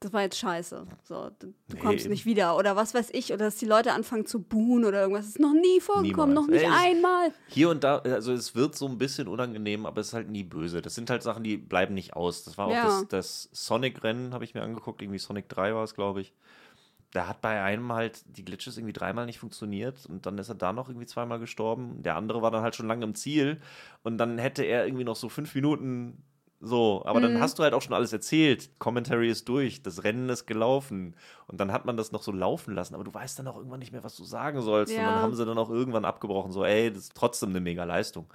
das 0.00 0.12
war 0.12 0.22
jetzt 0.22 0.38
scheiße. 0.38 0.86
So, 1.02 1.30
du, 1.38 1.46
du 1.48 1.54
Nee, 1.74 1.80
kommst 1.80 2.08
nicht 2.08 2.24
wieder. 2.26 2.56
Oder 2.56 2.76
was 2.76 2.94
weiß 2.94 3.10
ich. 3.12 3.32
Oder 3.32 3.46
dass 3.46 3.56
die 3.56 3.64
Leute 3.66 3.92
anfangen 3.92 4.26
zu 4.26 4.40
buhen 4.42 4.84
oder 4.84 5.00
irgendwas. 5.00 5.24
Das 5.24 5.30
ist 5.36 5.40
noch 5.40 5.54
nie 5.54 5.80
vorgekommen, 5.80 6.34
Niemals. 6.34 6.46
noch 6.46 6.54
nicht 6.54 6.64
Ey, 6.64 6.70
einmal. 6.70 7.32
Hier 7.48 7.70
und 7.70 7.82
da, 7.82 7.98
also 7.98 8.32
es 8.32 8.54
wird 8.54 8.76
so 8.76 8.86
ein 8.86 8.98
bisschen 8.98 9.26
unangenehm, 9.26 9.86
aber 9.86 10.00
es 10.02 10.08
ist 10.08 10.12
halt 10.14 10.28
nie 10.30 10.44
böse. 10.44 10.82
Das 10.82 10.94
sind 10.94 11.10
halt 11.10 11.22
Sachen, 11.22 11.42
die 11.42 11.56
bleiben 11.56 11.94
nicht 11.94 12.14
aus. 12.14 12.44
Das 12.44 12.58
war 12.58 12.66
auch 12.66 12.72
Ja. 12.72 12.84
das, 12.84 13.08
das 13.08 13.48
Sonic-Rennen, 13.52 14.34
habe 14.34 14.44
ich 14.44 14.54
mir 14.54 14.62
angeguckt, 14.62 15.02
irgendwie 15.02 15.18
Sonic 15.18 15.48
3 15.48 15.74
war 15.74 15.82
es, 15.82 15.94
glaube 15.94 16.20
ich. 16.20 16.32
Da 17.12 17.26
hat 17.26 17.40
bei 17.40 17.62
einem 17.62 17.92
halt 17.92 18.22
die 18.26 18.44
Glitches 18.44 18.76
irgendwie 18.76 18.92
dreimal 18.92 19.24
nicht 19.26 19.38
funktioniert 19.38 20.04
und 20.06 20.26
dann 20.26 20.36
ist 20.36 20.50
er 20.50 20.54
da 20.54 20.72
noch 20.74 20.88
irgendwie 20.88 21.06
zweimal 21.06 21.38
gestorben. 21.38 22.02
Der 22.02 22.16
andere 22.16 22.42
war 22.42 22.50
dann 22.50 22.62
halt 22.62 22.74
schon 22.76 22.86
lange 22.86 23.04
im 23.04 23.14
Ziel 23.14 23.60
und 24.02 24.18
dann 24.18 24.36
hätte 24.38 24.62
er 24.64 24.84
irgendwie 24.84 25.04
noch 25.04 25.16
so 25.16 25.28
fünf 25.30 25.54
Minuten 25.54 26.22
so, 26.60 27.02
aber 27.06 27.20
Mhm. 27.20 27.22
dann 27.22 27.40
hast 27.40 27.58
du 27.58 27.62
halt 27.62 27.72
auch 27.72 27.80
schon 27.82 27.94
alles 27.94 28.12
erzählt. 28.12 28.70
Commentary 28.80 29.30
ist 29.30 29.48
durch, 29.48 29.80
das 29.82 30.02
Rennen 30.02 30.28
ist 30.28 30.44
gelaufen 30.46 31.14
und 31.46 31.60
dann 31.60 31.72
hat 31.72 31.84
man 31.86 31.96
das 31.96 32.10
noch 32.12 32.22
so 32.22 32.32
laufen 32.32 32.74
lassen, 32.74 32.94
aber 32.96 33.04
du 33.04 33.14
weißt 33.14 33.38
dann 33.38 33.46
auch 33.46 33.56
irgendwann 33.56 33.78
nicht 33.78 33.92
mehr, 33.92 34.02
was 34.04 34.16
du 34.16 34.24
sagen 34.24 34.60
sollst 34.60 34.98
und 34.98 35.04
Ja. 35.04 35.12
dann 35.12 35.22
haben 35.22 35.34
sie 35.34 35.46
dann 35.46 35.56
auch 35.56 35.70
irgendwann 35.70 36.04
abgebrochen, 36.04 36.50
so, 36.52 36.64
ey, 36.64 36.90
das 36.92 37.04
ist 37.04 37.14
trotzdem 37.14 37.50
eine 37.50 37.60
mega 37.60 37.84
Leistung. 37.84 38.26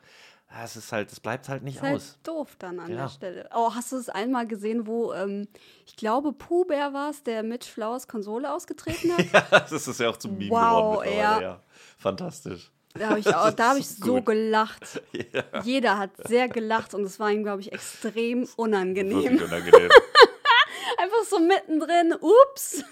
Ja, 0.56 0.64
Es 0.64 0.76
ist 0.76 0.92
halt, 0.92 1.12
es 1.12 1.20
bleibt 1.20 1.50
halt 1.50 1.64
nicht 1.64 1.78
ist 1.78 1.82
halt 1.82 1.96
aus. 1.96 2.20
doof 2.24 2.56
dann 2.60 2.80
an 2.80 2.92
Ja. 2.92 3.04
der 3.04 3.10
Stelle. 3.10 3.50
Oh, 3.56 3.74
hast 3.74 3.92
du 3.92 3.98
es 3.98 4.08
einmal 4.10 4.46
gesehen, 4.48 4.86
wo, 4.86 5.12
ähm, 5.14 5.48
ich 5.86 5.96
glaube, 5.96 6.32
Pooh 6.32 6.64
Bear 6.66 6.94
war 6.94 7.10
es, 7.10 7.24
der 7.24 7.42
Mitch 7.44 7.70
Flowers 7.72 8.08
Konsole 8.08 8.52
ausgetreten 8.54 9.12
hat? 9.18 9.52
das 9.72 9.88
ist 9.88 10.00
ja 10.00 10.10
auch 10.10 10.18
zum 10.18 10.38
Meme 10.38 10.52
Wow, 10.52 11.00
geworden 11.02 11.18
ja. 11.18 11.42
ja. 11.42 11.60
Fantastisch. 11.98 12.72
Da 12.94 13.10
habe 13.10 13.20
ich, 13.20 13.28
auch- 13.34 13.50
da 13.52 13.72
hab 13.72 13.78
ich 13.78 13.88
so 13.88 14.16
gut. 14.18 14.28
gelacht. 14.28 15.02
Ja, 15.34 15.62
Jeder 15.64 15.98
hat 15.98 16.12
sehr 16.28 16.48
gelacht 16.48 16.94
und 16.94 17.04
es 17.04 17.20
war 17.20 17.32
ihm, 17.32 17.42
glaube 17.44 17.62
ich, 17.62 17.72
extrem 17.74 18.48
unangenehm. 18.56 19.42
unangenehm. 19.42 19.90
Einfach 21.00 21.24
so 21.28 21.40
mittendrin, 21.40 22.14
ups. 22.22 22.84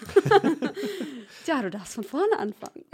Tja, 1.44 1.62
du 1.62 1.70
darfst 1.70 1.94
von 1.94 2.02
vorne 2.04 2.36
anfangen. 2.38 2.84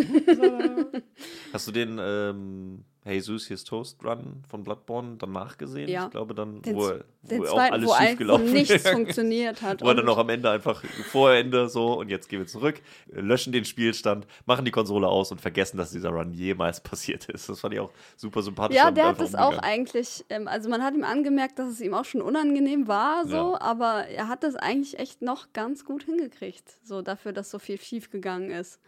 Hast 1.52 1.66
du 1.66 1.72
den 1.72 1.98
ähm, 2.00 2.84
Jesus 3.04 3.48
Here's 3.48 3.64
Toast 3.64 4.04
Run 4.04 4.42
von 4.50 4.64
Bloodborne 4.64 5.16
danach 5.18 5.56
gesehen? 5.56 5.88
Ja. 5.88 6.04
Ich 6.06 6.10
glaube 6.10 6.34
dann, 6.34 6.60
Den, 6.62 6.76
wo, 6.76 6.88
z- 6.90 7.04
wo 7.24 7.44
auch 7.44 7.54
zweiten, 7.54 7.72
alles 7.74 7.88
wo, 7.88 7.92
schief 7.94 8.00
ein, 8.00 8.14
wo 8.14 8.18
gelaufen 8.18 8.52
nichts 8.52 8.70
ist. 8.70 8.88
funktioniert 8.88 9.62
hat. 9.62 9.80
Wo 9.82 9.86
er 9.88 9.94
dann 9.94 10.04
noch 10.04 10.18
am 10.18 10.28
Ende 10.28 10.50
einfach 10.50 10.84
vor 11.10 11.32
Ende 11.32 11.68
so 11.68 11.98
und 11.98 12.10
jetzt 12.10 12.28
gehen 12.28 12.40
wir 12.40 12.46
zurück, 12.46 12.80
löschen 13.10 13.52
den 13.52 13.64
Spielstand, 13.64 14.26
machen 14.46 14.64
die 14.64 14.70
Konsole 14.70 15.08
aus 15.08 15.32
und 15.32 15.40
vergessen, 15.40 15.78
dass 15.78 15.90
dieser 15.90 16.10
Run 16.10 16.32
jemals 16.32 16.80
passiert 16.82 17.26
ist. 17.30 17.48
Das 17.48 17.60
fand 17.60 17.72
ich 17.74 17.80
auch 17.80 17.90
super 18.16 18.42
sympathisch. 18.42 18.76
Ja, 18.76 18.90
der 18.90 19.06
hat 19.08 19.20
das 19.20 19.34
auch 19.34 19.56
eigentlich, 19.58 20.24
ähm, 20.28 20.46
also 20.48 20.68
man 20.68 20.82
hat 20.82 20.94
ihm 20.94 21.04
angemerkt, 21.04 21.58
dass 21.58 21.68
es 21.70 21.80
ihm 21.80 21.94
auch 21.94 22.04
schon 22.04 22.20
unangenehm 22.20 22.88
war, 22.88 23.26
so, 23.26 23.34
Ja. 23.54 23.60
aber 23.60 24.06
er 24.08 24.28
hat 24.28 24.42
das 24.42 24.54
eigentlich 24.56 24.98
echt 24.98 25.22
noch 25.22 25.52
ganz 25.54 25.84
gut 25.84 26.02
hingekriegt, 26.02 26.64
so 26.82 27.00
dafür, 27.00 27.32
dass 27.32 27.50
so 27.50 27.58
viel 27.58 27.80
schief 27.80 28.10
gegangen 28.10 28.50
ist. 28.50 28.80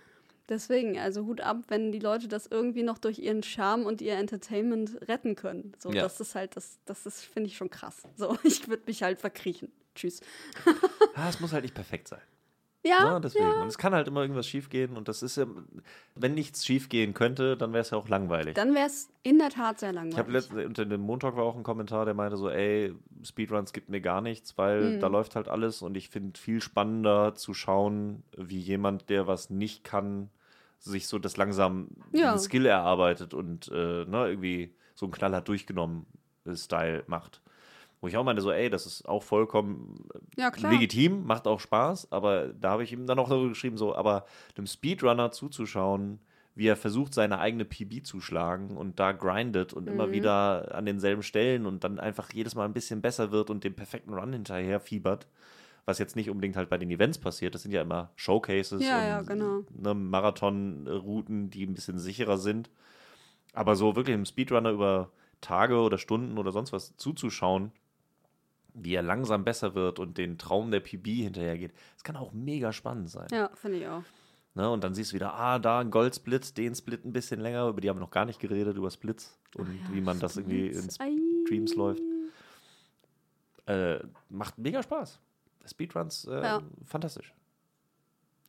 Deswegen, 0.51 0.98
also 0.98 1.24
Hut 1.24 1.40
ab, 1.40 1.59
wenn 1.68 1.93
die 1.93 2.01
Leute 2.01 2.28
das 2.28 2.47
irgendwie 2.47 2.82
noch 2.82 2.98
durch 2.98 3.18
ihren 3.20 3.43
Charme 3.43 3.86
und 3.86 4.02
ihr 4.02 4.14
Entertainment 4.16 4.98
retten 5.09 5.36
können. 5.36 5.72
So, 5.78 5.90
Ja. 5.93 6.02
das 6.02 6.20
ist 6.20 6.35
halt, 6.35 6.56
das, 6.56 6.81
das 6.85 7.06
ist, 7.06 7.22
finde 7.24 7.47
ich 7.48 7.56
schon 7.56 7.70
krass. 7.70 8.02
So, 8.16 8.36
ich 8.43 8.68
würde 8.68 8.82
mich 8.86 9.02
halt 9.02 9.20
verkriechen. 9.20 9.72
Tschüss. 9.94 10.20
Ah, 11.14 11.28
es 11.28 11.40
muss 11.40 11.52
halt 11.52 11.64
nicht 11.64 11.74
perfekt 11.74 12.09
sein. 12.09 12.20
Ja, 12.85 13.05
Ja, 13.05 13.20
deswegen. 13.20 13.60
Und 13.60 13.68
es 13.68 13.77
kann 13.78 13.93
halt 13.94 14.09
immer 14.09 14.22
irgendwas 14.22 14.47
schiefgehen 14.47 14.97
und 14.97 15.09
das 15.09 15.22
ist 15.22 15.36
ja, 15.36 15.44
wenn 16.14 16.35
nichts 16.35 16.64
schiefgehen 16.64 17.12
könnte, 17.14 17.56
dann 17.56 17.72
wäre 17.72 17.82
es 17.82 17.90
ja 17.90 17.98
auch 17.98 18.09
langweilig. 18.09 18.55
dann 18.55 18.74
wäre 18.74 18.86
es 18.86 19.10
in 19.22 19.39
der 19.39 19.51
Tat 19.51 19.81
sehr 19.81 19.90
Ich 19.90 19.94
langweilig. 19.97 20.18
habe 20.18 20.32
letztens 20.32 20.64
unter 20.64 20.86
dem 20.86 21.01
Montag 21.01 21.36
war 21.36 21.44
auch 21.44 21.56
ein 21.56 21.62
Kommentar, 21.64 22.05
der 22.06 22.14
meinte 22.14 22.36
so, 22.39 22.48
ey, 22.48 22.94
Speedruns 23.22 23.72
gibt 23.74 23.89
mir 23.90 24.01
gar 24.01 24.20
nichts, 24.22 24.56
weil 24.56 24.93
Mhm. 24.93 25.01
da 25.01 25.09
läuft 25.09 25.35
halt 25.36 25.48
alles 25.48 25.82
und 25.82 25.97
ich 25.97 26.09
finde 26.09 26.39
viel 26.40 26.62
spannender 26.62 27.35
zu 27.35 27.52
schauen, 27.55 28.22
wie 28.36 28.60
jemand, 28.60 29.10
der 29.10 29.27
was 29.27 29.51
nicht 29.51 29.85
kann, 29.85 30.31
sich 30.81 31.07
so 31.07 31.19
das 31.19 31.36
langsam 31.36 31.89
Ja. 32.12 32.36
Skill 32.39 32.66
erarbeitet 32.66 33.35
und 33.35 33.69
äh, 33.69 34.05
ne, 34.05 34.28
irgendwie 34.28 34.74
so 34.94 35.07
einen 35.07 35.12
knallhart 35.12 35.47
durchgenommen 35.48 36.07
äh, 36.47 36.55
Style 36.57 37.05
macht. 37.07 37.40
Wo 38.01 38.09
ich 38.09 38.16
auch 38.16 38.24
meinte, 38.24 38.40
so, 38.40 38.51
ey, 38.51 38.70
das 38.70 38.86
ist 38.86 39.07
auch 39.07 39.23
vollkommen 39.23 40.09
ja, 40.36 40.51
klar. 40.51 40.73
legitim, 40.73 41.24
macht 41.27 41.47
auch 41.47 41.61
Spaß, 41.61 42.11
aber 42.12 42.48
da 42.48 42.70
habe 42.70 42.82
ich 42.82 42.93
ihm 42.93 43.07
dann 43.07 43.19
auch 43.19 43.28
darüber 43.28 43.51
geschrieben, 43.51 43.77
so, 43.77 43.94
aber 43.94 44.24
einem 44.57 44.66
Speedrunner 44.66 45.32
zuzuschauen, 45.32 46.19
wie 46.55 46.66
er 46.66 46.77
versucht, 46.77 47.12
seine 47.12 47.39
eigene 47.40 47.66
PB 47.66 48.02
zu 48.05 48.20
schlagen 48.20 48.77
und 48.78 48.98
da 48.98 49.12
grindet 49.12 49.74
und 49.74 49.85
Mhm. 49.85 49.90
immer 49.93 50.12
wieder 50.12 50.74
an 50.74 50.86
denselben 50.86 51.23
Stellen 51.23 51.66
und 51.66 51.85
dann 51.85 51.98
einfach 52.01 52.32
jedes 52.32 52.55
Mal 52.55 52.65
ein 52.65 52.73
bisschen 52.73 53.02
besser 53.02 53.32
wird 53.32 53.51
und 53.51 53.65
dem 53.65 53.74
perfekten 53.74 54.15
Run 54.15 54.32
hinterher 54.32 54.81
fiebert. 54.81 55.27
Was 55.86 55.98
jetzt 55.98 56.16
nicht 56.16 56.31
unbedingt 56.31 56.57
halt 56.57 56.69
bei 56.69 56.78
den 56.78 56.90
Events 56.90 57.19
passiert, 57.19 57.55
das 57.55 57.62
sind 57.62 57.73
ja 57.73 57.82
immer 57.82 58.11
Showcases 58.16 58.82
Ja, 58.82 58.98
und 58.98 59.07
ja, 59.07 59.23
genau. 59.23 59.65
ne, 59.70 59.94
Marathonrouten, 59.94 61.51
die 61.51 61.65
ein 61.66 61.74
bisschen 61.74 61.98
sicherer 61.98 62.39
sind. 62.39 62.70
Aber 63.52 63.77
so 63.77 63.97
wirklich 63.97 64.15
einem 64.15 64.27
Speedrunner 64.27 64.70
über 64.70 65.11
Tage 65.40 65.77
oder 65.78 65.98
Stunden 65.98 66.39
oder 66.39 66.52
sonst 66.52 66.73
was 66.73 66.97
zuzuschauen, 66.97 67.73
wie 68.74 68.94
er 68.94 69.02
langsam 69.02 69.44
besser 69.44 69.74
wird 69.74 69.98
und 69.98 70.19
den 70.19 70.39
Traum 70.39 70.70
der 70.70 70.81
PB 70.81 71.07
hinterhergeht, 71.07 71.73
das 71.94 72.05
kann 72.05 72.16
auch 72.16 72.32
mega 72.32 72.73
spannend 72.73 73.11
sein. 73.11 73.27
Ja, 73.32 73.51
finde 73.55 73.78
ich 73.78 73.89
auch. 73.89 74.02
Ne? 74.55 74.70
Und 74.70 74.85
dann 74.85 74.94
siehst 74.94 75.12
du 75.12 75.15
wieder, 75.16 75.35
ah, 75.35 75.59
da 75.59 75.81
ein 75.81 75.90
Goldsplit, 75.90 76.57
den 76.57 76.74
Split 76.74 77.05
ein 77.05 77.12
bisschen 77.12 77.40
länger, 77.40 77.69
über 77.69 77.81
die 77.81 77.89
haben 77.89 77.97
wir 77.97 78.01
noch 78.02 78.11
gar 78.11 78.24
nicht 78.24 78.40
geredet, 78.40 78.77
über 78.77 78.90
Splits 78.90 79.39
und 79.57 79.69
Ah 79.69 79.89
ja, 79.89 79.94
wie 79.94 80.01
man 80.01 80.19
das 80.20 80.36
irgendwie 80.36 80.66
in 80.69 80.90
Splits. 80.90 80.98
Streams 81.47 81.74
läuft. 81.74 82.02
Äh, 83.66 84.01
macht 84.28 84.59
mega 84.59 84.82
Spaß. 84.82 85.20
Speedruns, 85.66 86.24
äh, 86.26 86.42
Ja. 86.42 86.62
fantastisch. 86.84 87.32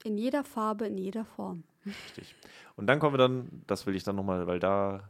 In 0.03 0.17
jeder 0.17 0.43
Farbe, 0.43 0.88
in 0.88 0.97
jeder 0.97 1.25
Form. 1.25 1.63
Richtig. 1.85 2.35
Und 2.75 2.88
dann 2.88 2.99
kommen 2.99 3.13
wir 3.13 3.17
dann, 3.19 3.63
das 3.67 3.85
will 3.85 3.95
ich 3.95 4.03
dann 4.03 4.15
nochmal, 4.15 4.47
weil 4.47 4.59
da 4.59 5.09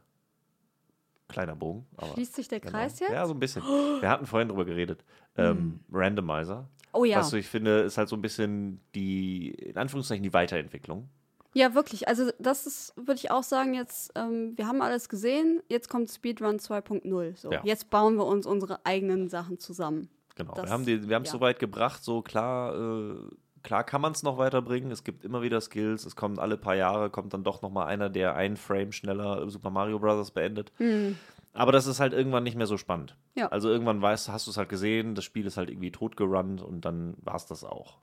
kleiner 1.27 1.55
Bogen. 1.55 1.85
Aber 1.97 2.13
Schließt 2.13 2.35
sich 2.35 2.47
der 2.47 2.59
genau. 2.59 2.73
Kreis 2.73 2.99
jetzt? 2.99 3.11
Ja, 3.11 3.25
so 3.25 3.33
ein 3.33 3.39
bisschen. 3.39 3.63
Wir 3.63 4.09
hatten 4.09 4.25
vorhin 4.25 4.49
drüber 4.49 4.65
geredet. 4.65 5.03
Ähm, 5.37 5.79
Randomizer. 5.91 6.67
Oh 6.93 7.05
ja. 7.05 7.19
Was 7.19 7.31
ich 7.33 7.47
finde, 7.47 7.81
ist 7.81 7.97
halt 7.97 8.09
so 8.09 8.17
ein 8.17 8.21
bisschen 8.21 8.81
die, 8.95 9.51
in 9.51 9.77
Anführungszeichen, 9.77 10.23
die 10.23 10.33
Weiterentwicklung. 10.33 11.07
Ja, 11.53 11.73
wirklich. 11.73 12.07
Also 12.07 12.31
das 12.39 12.65
ist, 12.65 12.93
würde 12.95 13.15
ich 13.15 13.31
auch 13.31 13.43
sagen, 13.43 13.73
jetzt, 13.73 14.11
ähm, 14.15 14.57
wir 14.57 14.67
haben 14.67 14.81
alles 14.81 15.09
gesehen, 15.09 15.61
jetzt 15.69 15.89
kommt 15.89 16.09
Speedrun 16.09 16.57
2.0. 16.57 17.37
So. 17.37 17.51
Ja. 17.51 17.61
Jetzt 17.63 17.89
bauen 17.89 18.15
wir 18.15 18.25
uns 18.25 18.45
unsere 18.45 18.85
eigenen 18.85 19.29
Sachen 19.29 19.57
zusammen. 19.59 20.09
Genau. 20.41 20.53
Das- 20.55 20.69
wir 20.85 21.15
haben 21.15 21.23
es 21.23 21.30
ja. 21.30 21.34
so 21.34 21.41
weit 21.41 21.59
gebracht, 21.59 22.03
so 22.03 22.22
klar, 22.22 22.76
äh, 22.76 23.15
klar 23.63 23.84
kann 23.84 24.01
man 24.01 24.11
es 24.11 24.23
noch 24.23 24.38
weiterbringen. 24.38 24.91
Es 24.91 25.03
gibt 25.03 25.23
immer 25.26 25.41
wieder 25.41 25.61
Skills. 25.61 26.05
Es 26.05 26.15
kommt 26.15 26.39
alle 26.39 26.57
paar 26.57 26.76
Jahre, 26.76 27.09
kommt 27.09 27.34
dann 27.34 27.43
doch 27.43 27.61
noch 27.61 27.72
mal 27.72 27.85
einer, 27.85 28.09
der 28.09 28.35
ein 28.35 28.57
Frame 28.57 28.91
schneller 28.91 29.49
Super 29.49 29.69
Mario 29.69 29.99
Bros. 29.99 30.31
beendet. 30.31 30.72
Hm. 30.77 31.18
Aber 31.53 31.72
das 31.72 31.85
ist 31.85 31.99
halt 31.99 32.13
irgendwann 32.13 32.43
nicht 32.43 32.55
mehr 32.55 32.68
so 32.68 32.77
spannend. 32.77 33.18
Ja. 33.35 33.47
Also 33.49 33.69
irgendwann 33.69 34.01
weißt, 34.01 34.30
hast 34.30 34.47
du 34.47 34.51
es 34.51 34.57
halt 34.57 34.69
gesehen, 34.69 35.15
das 35.15 35.26
Spiel 35.26 35.45
ist 35.45 35.57
halt 35.57 35.69
irgendwie 35.69 35.91
totgerannt 35.91 36.61
und 36.61 36.85
dann 36.85 37.15
war 37.22 37.35
es 37.35 37.45
das 37.45 37.63
auch. 37.65 37.97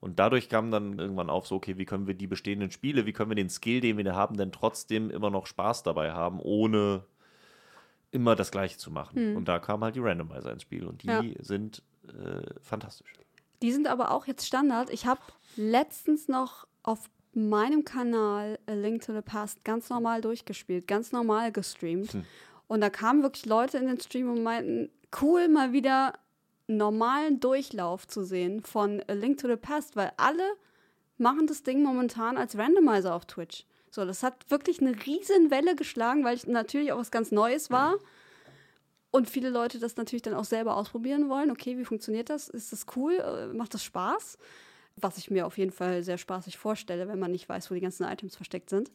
Und 0.00 0.20
dadurch 0.20 0.48
kam 0.48 0.70
dann 0.70 0.96
irgendwann 0.98 1.28
auf, 1.28 1.48
so, 1.48 1.56
okay, 1.56 1.76
wie 1.76 1.84
können 1.84 2.06
wir 2.06 2.14
die 2.14 2.28
bestehenden 2.28 2.70
Spiele, 2.70 3.04
wie 3.04 3.12
können 3.12 3.32
wir 3.32 3.34
den 3.34 3.50
Skill, 3.50 3.80
den 3.80 3.96
wir 3.96 4.04
da 4.04 4.14
haben, 4.14 4.36
denn 4.36 4.52
trotzdem 4.52 5.10
immer 5.10 5.28
noch 5.28 5.46
Spaß 5.46 5.82
dabei 5.82 6.12
haben, 6.12 6.38
ohne 6.38 7.02
immer 8.10 8.34
das 8.36 8.50
Gleiche 8.50 8.78
zu 8.78 8.90
machen. 8.90 9.36
Und 9.36 9.46
da 9.48 9.58
kam 9.58 9.82
halt 9.84 9.94
die 9.94 10.00
Randomizer 10.00 10.52
ins 10.52 10.62
Spiel 10.62 10.86
und 10.86 11.02
die 11.02 11.08
Ja. 11.08 11.22
sind 11.40 11.82
äh, 12.06 12.42
fantastisch. 12.60 13.12
Die 13.60 13.72
sind 13.72 13.86
aber 13.86 14.12
auch 14.12 14.26
jetzt 14.26 14.46
Standard. 14.46 14.88
Ich 14.90 15.06
habe 15.06 15.20
letztens 15.56 16.28
noch 16.28 16.66
auf 16.82 17.10
meinem 17.34 17.84
Kanal 17.84 18.58
A 18.66 18.72
Link 18.72 19.02
to 19.02 19.12
the 19.12 19.20
Past 19.20 19.64
ganz 19.64 19.90
normal 19.90 20.20
durchgespielt, 20.20 20.86
ganz 20.86 21.12
normal 21.12 21.52
gestreamt. 21.52 22.12
Hm. 22.14 22.24
Und 22.66 22.80
da 22.80 22.90
kamen 22.90 23.22
wirklich 23.22 23.46
Leute 23.46 23.78
in 23.78 23.86
den 23.86 24.00
Stream 24.00 24.30
und 24.30 24.42
meinten, 24.42 24.90
cool, 25.20 25.48
mal 25.48 25.72
wieder 25.72 26.14
normalen 26.66 27.40
Durchlauf 27.40 28.06
zu 28.06 28.24
sehen 28.24 28.62
von 28.62 29.02
A 29.08 29.12
Link 29.12 29.38
to 29.38 29.48
the 29.48 29.56
Past, 29.56 29.96
weil 29.96 30.12
alle 30.16 30.44
machen 31.16 31.46
das 31.46 31.62
Ding 31.62 31.82
momentan 31.82 32.36
als 32.36 32.56
Randomizer 32.56 33.14
auf 33.14 33.26
Twitch. 33.26 33.64
So, 33.90 34.04
das 34.04 34.22
hat 34.22 34.50
wirklich 34.50 34.80
eine 34.80 34.94
riesen 35.06 35.50
Welle 35.50 35.74
geschlagen, 35.76 36.24
weil 36.24 36.36
es 36.36 36.46
natürlich 36.46 36.92
auch 36.92 36.98
was 36.98 37.10
ganz 37.10 37.30
Neues 37.30 37.70
war. 37.70 37.94
Und 39.10 39.30
viele 39.30 39.48
Leute 39.48 39.78
das 39.78 39.96
natürlich 39.96 40.22
dann 40.22 40.34
auch 40.34 40.44
selber 40.44 40.76
ausprobieren 40.76 41.28
wollen. 41.28 41.50
Okay, 41.50 41.78
wie 41.78 41.84
funktioniert 41.84 42.28
das? 42.28 42.48
Ist 42.48 42.72
das 42.72 42.86
cool? 42.96 43.14
Äh, 43.14 43.46
Macht 43.56 43.72
das 43.74 43.82
Spaß? 43.82 44.38
Was 44.96 45.16
ich 45.16 45.30
mir 45.30 45.46
auf 45.46 45.56
jeden 45.56 45.70
Fall 45.70 46.02
sehr 46.02 46.18
spaßig 46.18 46.58
vorstelle, 46.58 47.08
wenn 47.08 47.18
man 47.18 47.30
nicht 47.30 47.48
weiß, 47.48 47.70
wo 47.70 47.74
die 47.74 47.80
ganzen 47.80 48.04
Items 48.04 48.36
versteckt 48.36 48.68
sind. 48.68 48.90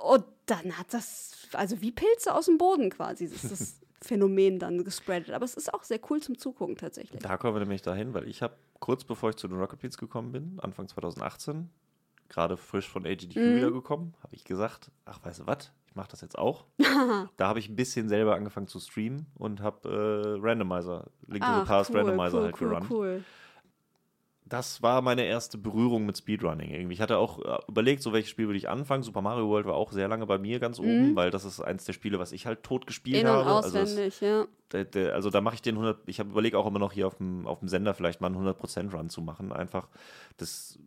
Und 0.00 0.24
dann 0.46 0.78
hat 0.78 0.94
das, 0.94 1.48
also 1.52 1.80
wie 1.80 1.90
Pilze 1.90 2.34
aus 2.34 2.46
dem 2.46 2.58
Boden 2.58 2.90
quasi, 2.90 3.24
ist 3.24 3.50
das 3.50 3.80
Phänomen 4.00 4.58
dann 4.58 4.84
gespreadet. 4.84 5.30
Aber 5.30 5.44
es 5.44 5.54
ist 5.54 5.72
auch 5.72 5.82
sehr 5.82 6.00
cool 6.10 6.20
zum 6.20 6.38
Zugucken 6.38 6.76
tatsächlich. 6.76 7.20
Da 7.22 7.36
kommen 7.36 7.54
wir 7.54 7.60
nämlich 7.60 7.82
dahin, 7.82 8.14
weil 8.14 8.28
ich 8.28 8.42
habe 8.42 8.54
kurz 8.78 9.04
bevor 9.04 9.30
ich 9.30 9.36
zu 9.36 9.48
den 9.48 9.58
Rocket 9.58 9.80
Beans 9.80 9.98
gekommen 9.98 10.32
bin, 10.32 10.58
Anfang 10.60 10.88
2018, 10.88 11.70
gerade 12.32 12.56
frisch 12.56 12.88
von 12.88 13.06
AGDQ 13.06 13.36
Mhm. 13.36 13.56
wiedergekommen, 13.56 14.14
habe 14.22 14.34
ich 14.34 14.44
gesagt, 14.44 14.90
ach, 15.04 15.20
weißt 15.24 15.40
du 15.40 15.46
was, 15.46 15.70
ich 15.86 15.94
mache 15.94 16.08
das 16.10 16.20
jetzt 16.22 16.36
auch. 16.38 16.64
da 17.36 17.46
habe 17.48 17.58
ich 17.58 17.68
ein 17.68 17.76
bisschen 17.76 18.08
selber 18.08 18.34
angefangen 18.34 18.66
zu 18.66 18.80
streamen 18.80 19.26
und 19.36 19.60
habe 19.60 19.88
äh, 19.88 20.40
Randomizer, 20.44 21.06
Link 21.26 21.44
to 21.44 21.60
the 21.60 21.64
Past 21.66 21.90
cool, 21.90 21.98
Randomizer 21.98 22.38
cool, 22.38 22.44
halt 22.44 22.60
cool, 22.60 22.68
gerannt. 22.68 22.86
cool. 22.90 23.24
Das 24.44 24.82
war 24.82 25.00
meine 25.00 25.24
erste 25.24 25.56
Berührung 25.56 26.04
mit 26.04 26.18
Speedrunning 26.18 26.70
irgendwie. 26.72 26.92
Ich 26.94 27.00
hatte 27.00 27.16
auch 27.16 27.38
äh, 27.42 27.58
überlegt, 27.68 28.02
so 28.02 28.12
welches 28.12 28.28
Spiel 28.30 28.46
würde 28.48 28.58
ich 28.58 28.68
anfangen. 28.68 29.02
Super 29.02 29.22
Mario 29.22 29.48
World 29.48 29.64
war 29.66 29.74
auch 29.74 29.92
sehr 29.92 30.08
lange 30.08 30.26
bei 30.26 30.36
mir 30.36 30.58
ganz 30.58 30.78
oben, 30.78 31.14
weil 31.16 31.30
das 31.30 31.44
ist 31.46 31.60
eins 31.60 31.84
der 31.84 31.94
Spiele, 31.94 32.18
was 32.18 32.32
ich 32.32 32.44
halt 32.44 32.62
tot 32.62 32.86
gespielt 32.86 33.22
Mhm. 33.22 33.28
In- 33.30 33.34
und 33.36 33.44
habe. 33.46 33.64
Also 33.64 33.78
auswendig, 33.78 34.20
ja. 34.20 34.44
der, 34.72 34.84
der, 34.84 35.14
also 35.14 35.30
da 35.30 35.40
mache 35.40 35.54
ich 35.54 35.62
den 35.62 35.76
100, 35.76 36.00
ich 36.06 36.18
habe 36.18 36.30
überlegt 36.30 36.56
auch 36.56 36.66
immer 36.66 36.80
noch 36.80 36.92
hier 36.92 37.06
auf 37.06 37.14
dem, 37.16 37.46
auf 37.46 37.60
dem 37.60 37.68
Sender 37.68 37.94
vielleicht 37.94 38.20
mal 38.20 38.26
einen 38.26 38.46
100% 38.46 38.92
Run 38.94 39.08
zu 39.08 39.22
machen. 39.22 39.52
Einfach, 39.52 39.88
das 40.36 40.78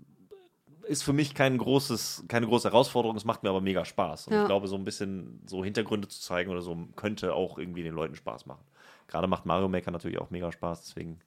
ist 0.87 1.03
für 1.03 1.13
mich 1.13 1.33
kein 1.35 1.57
großes, 1.57 2.25
keine 2.27 2.45
große 2.47 2.69
Herausforderung, 2.69 3.15
es 3.17 3.25
macht 3.25 3.43
mir 3.43 3.49
aber 3.49 3.61
mega 3.61 3.85
Spaß. 3.85 4.27
Und 4.27 4.33
Ja. 4.33 4.41
ich 4.41 4.47
glaube, 4.47 4.67
so 4.67 4.75
ein 4.75 4.83
bisschen 4.85 5.41
so 5.45 5.63
Hintergründe 5.63 6.07
zu 6.07 6.19
zeigen 6.21 6.51
oder 6.51 6.61
so 6.61 6.77
könnte 6.95 7.33
auch 7.33 7.57
irgendwie 7.57 7.83
den 7.83 7.93
Leuten 7.93 8.15
Spaß 8.15 8.45
machen. 8.45 8.63
Gerade 9.07 9.27
macht 9.27 9.45
Mario 9.45 9.67
Maker 9.69 9.91
natürlich 9.91 10.19
auch 10.19 10.29
mega 10.29 10.51
Spaß, 10.51 10.83
deswegen 10.85 11.19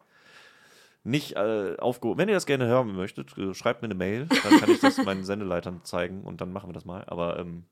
nicht 1.05 1.36
äh, 1.36 1.76
aufgehoben. 1.78 2.18
Wenn 2.18 2.28
ihr 2.28 2.35
das 2.35 2.47
gerne 2.47 2.66
hören 2.66 2.94
möchtet, 2.94 3.36
äh, 3.39 3.55
schreibt 3.55 3.82
mir 3.82 3.86
eine 3.86 3.94
Mail, 3.94 4.26
dann 4.43 4.59
kann 4.60 4.70
ich 4.70 4.80
das 4.80 4.98
meinen 5.05 5.24
Sendeleitern 5.24 5.80
zeigen 5.85 6.22
und 6.22 6.40
dann 6.40 6.52
machen 6.52 6.68
wir 6.68 6.74
das 6.74 6.85
mal. 6.85 7.05
Aber 7.06 7.39
ähm, 7.39 7.64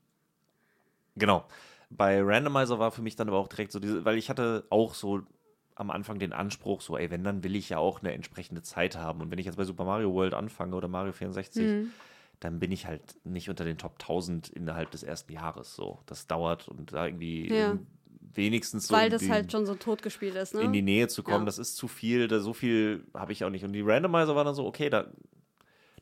genau. 1.16 1.44
Bei 1.90 2.20
Randomizer 2.20 2.78
war 2.78 2.90
für 2.90 3.02
mich 3.02 3.14
dann 3.14 3.28
aber 3.28 3.38
auch 3.38 3.48
direkt 3.48 3.70
so 3.72 3.78
diese, 3.78 4.04
weil 4.04 4.16
ich 4.16 4.28
hatte 4.28 4.64
auch 4.70 4.94
so 4.94 5.22
am 5.76 5.90
Anfang 5.90 6.18
den 6.18 6.32
Anspruch, 6.32 6.80
so, 6.80 6.96
ey, 6.96 7.10
wenn, 7.10 7.22
dann 7.22 7.44
will 7.44 7.54
ich 7.54 7.68
ja 7.68 7.78
auch 7.78 8.00
eine 8.00 8.12
entsprechende 8.12 8.62
Zeit 8.62 8.96
haben. 8.96 9.20
Und 9.20 9.30
wenn 9.30 9.38
ich 9.38 9.46
jetzt 9.46 9.56
bei 9.56 9.64
Super 9.64 9.84
Mario 9.84 10.12
World 10.12 10.34
anfange 10.34 10.74
oder 10.74 10.88
Mario 10.88 11.12
64, 11.12 11.70
Mhm. 11.70 11.92
dann 12.40 12.58
bin 12.58 12.72
ich 12.72 12.86
halt 12.86 13.16
nicht 13.24 13.48
unter 13.50 13.64
den 13.64 13.78
Top 13.78 13.98
1000 13.98 14.48
innerhalb 14.48 14.90
des 14.90 15.02
ersten 15.02 15.32
Jahres. 15.32 15.76
So, 15.76 16.00
das 16.06 16.26
dauert 16.26 16.68
und 16.68 16.92
da 16.92 17.06
irgendwie 17.06 17.48
Ja. 17.48 17.78
wenigstens 18.34 18.88
so 18.88 18.94
Weil 18.94 19.10
das 19.10 19.28
halt 19.28 19.52
schon 19.52 19.66
so 19.66 19.74
totgespielt 19.74 20.34
ist, 20.36 20.54
ne? 20.54 20.62
in 20.62 20.72
die 20.72 20.82
Nähe 20.82 21.08
zu 21.08 21.22
kommen, 21.22 21.44
Ja. 21.44 21.46
das 21.46 21.58
ist 21.58 21.76
zu 21.76 21.88
viel, 21.88 22.26
da 22.28 22.40
so 22.40 22.52
viel 22.52 23.06
habe 23.14 23.32
ich 23.32 23.44
auch 23.44 23.50
nicht. 23.50 23.64
Und 23.64 23.72
die 23.72 23.82
Randomizer 23.82 24.34
waren 24.34 24.46
dann 24.46 24.54
so, 24.54 24.66
okay, 24.66 24.88
da, 24.90 25.10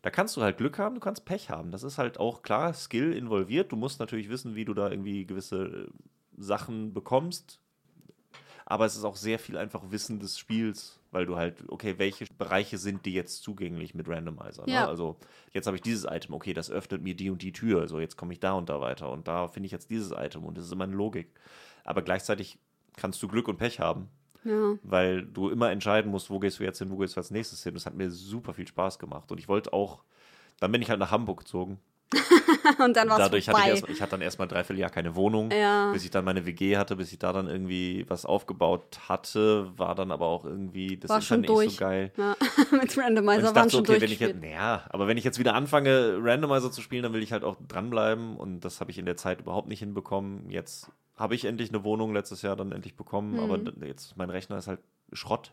da 0.03 0.11
kannst 0.11 0.37
du 0.37 0.43
halt 0.43 0.59
Glück 0.59 0.79
haben, 0.79 0.95
du 0.95 1.01
kannst 1.01 1.25
Pech 1.25 1.51
haben. 1.51 1.71
Das 1.73 1.83
ist 1.83 1.99
halt 1.99 2.19
auch 2.19 2.43
klar 2.43 2.73
Skill 2.75 3.13
involviert. 3.13 3.73
Du 3.73 3.77
musst 3.77 3.99
natürlich 4.01 4.29
wissen, 4.29 4.55
wie 4.55 4.65
du 4.65 4.75
da 4.75 4.91
irgendwie 4.91 5.27
gewisse 5.27 5.65
äh, 5.65 5.89
Sachen 6.37 6.93
bekommst. 6.93 7.61
Aber 8.67 8.87
es 8.87 8.97
ist 8.97 9.05
auch 9.05 9.17
sehr 9.17 9.39
viel 9.39 9.59
einfach 9.59 9.91
Wissen 9.91 10.21
des 10.21 10.39
Spiels, 10.39 10.99
weil 11.11 11.27
du 11.27 11.37
halt, 11.37 11.65
okay, 11.69 11.95
welche 11.99 12.27
Bereiche 12.39 12.79
sind 12.79 13.05
die 13.05 13.13
jetzt 13.13 13.43
zugänglich 13.43 13.95
mit 13.95 14.09
Randomizer? 14.09 14.65
Ne? 14.67 14.73
Ja. 14.73 14.89
Also 14.89 15.17
jetzt 15.53 15.67
habe 15.67 15.77
ich 15.77 15.83
dieses 15.83 16.05
Item, 16.05 16.35
okay, 16.35 16.55
das 16.55 16.71
öffnet 16.71 17.03
mir 17.03 17.15
die 17.15 17.31
und 17.31 17.43
die 17.43 17.53
Tür, 17.53 17.83
also 17.83 18.01
jetzt 18.01 18.17
komme 18.17 18.33
ich 18.33 18.41
da 18.41 18.53
und 18.53 18.69
da 18.71 18.81
weiter 18.81 19.11
und 19.11 19.29
da 19.29 19.49
finde 19.49 19.67
ich 19.67 19.73
jetzt 19.73 19.91
dieses 19.91 20.13
Item 20.13 20.45
und 20.45 20.57
das 20.57 20.65
ist 20.65 20.73
immer 20.73 20.85
eine 20.85 20.95
Logik. 20.95 21.29
Aber 21.85 22.01
gleichzeitig 22.01 22.59
kannst 22.97 23.23
du 23.23 23.29
Glück 23.29 23.49
und 23.49 23.59
Pech 23.59 23.81
haben 23.81 24.09
ja. 24.45 24.79
weil 24.83 25.25
du 25.25 25.49
immer 25.49 25.71
entscheiden 25.71 26.11
musst, 26.11 26.31
wo 26.31 26.39
gehst 26.39 26.59
du 26.59 26.65
jetzt 26.65 26.79
hin, 26.79 26.91
wo 26.91 26.97
gehst 26.97 27.17
du 27.17 27.21
als 27.21 27.31
nächstes 27.31 27.63
hin. 27.63 27.75
Das 27.75 27.87
hat 27.87 27.95
mir 27.95 28.11
super 28.11 28.55
viel 28.55 28.69
Spaß 28.69 28.99
gemacht. 28.99 29.33
Und 29.33 29.39
ich 29.39 29.49
wollte 29.49 29.73
auch, 29.73 30.03
dann 30.61 30.71
bin 30.71 30.83
ich 30.83 30.91
halt 30.91 31.01
nach 31.01 31.11
Hamburg 31.11 31.41
gezogen. 31.41 31.79
Und 32.79 32.97
dann 32.97 33.09
war 33.09 33.17
es 33.19 33.25
Dadurch 33.25 33.49
hatte 33.49 33.59
ich, 33.59 33.65
vorbei. 33.65 33.69
erst, 33.69 33.89
ich 33.89 34.01
hatte 34.01 34.13
dann 34.13 34.21
erstmal 34.21 34.47
dreiviertel 34.49 34.79
Jahr 34.81 34.91
keine 34.91 35.15
Wohnung, 35.17 35.51
Ja. 35.51 35.91
bis 35.93 36.05
ich 36.05 36.11
dann 36.11 36.25
meine 36.25 36.47
WG 36.47 36.77
hatte, 36.77 36.97
bis 36.97 37.13
ich 37.13 37.19
da 37.19 37.33
dann 37.33 37.49
irgendwie 37.49 38.05
was 38.09 38.25
aufgebaut 38.25 38.99
hatte, 39.09 39.71
war 39.77 39.95
dann 39.95 40.11
aber 40.13 40.27
auch 40.27 40.45
irgendwie 40.45 40.97
das 40.97 41.09
War 41.11 41.21
schon 41.23 41.39
Internet 41.45 41.51
nicht 41.67 41.67
durch. 41.67 41.73
so 41.77 41.85
geil. 41.85 42.13
ja. 42.17 42.37
Mit 42.73 42.97
Und 42.97 42.99
Randomizer 42.99 43.39
ich 43.39 43.45
waren 43.47 43.55
dachte, 43.55 43.71
schon 43.71 43.81
okay, 43.81 44.01
wenn 44.01 44.11
ich 44.11 44.21
jetzt, 44.21 44.21
durchgespielt. 44.35 44.53
ja, 44.55 44.85
aber 44.91 45.09
wenn 45.09 45.17
ich 45.17 45.25
jetzt 45.25 45.39
wieder 45.39 45.55
anfange, 45.55 46.19
Randomizer 46.21 46.71
zu 46.71 46.81
spielen, 46.81 47.03
dann 47.03 47.13
will 47.13 47.23
ich 47.23 47.33
halt 47.33 47.45
auch 47.45 47.57
dranbleiben 47.67 48.37
und 48.37 48.61
das 48.61 48.81
habe 48.81 48.91
ich 48.91 48.99
in 48.99 49.07
der 49.07 49.17
Zeit 49.17 49.41
überhaupt 49.41 49.69
nicht 49.69 49.81
hinbekommen. 49.81 50.51
Jetzt 50.51 50.91
habe 51.17 51.35
ich 51.35 51.45
endlich 51.45 51.71
eine 51.71 51.85
Wohnung 51.85 52.13
letztes 52.13 52.43
Jahr 52.43 52.57
dann 52.57 52.73
endlich 52.73 52.97
bekommen, 52.97 53.39
aber 53.41 53.59
Mhm. 53.59 53.81
d- 53.81 53.87
jetzt 53.87 54.17
mein 54.17 54.31
Rechner 54.31 54.59
ist 54.59 54.69
halt 54.69 54.81
Schrott. 55.13 55.53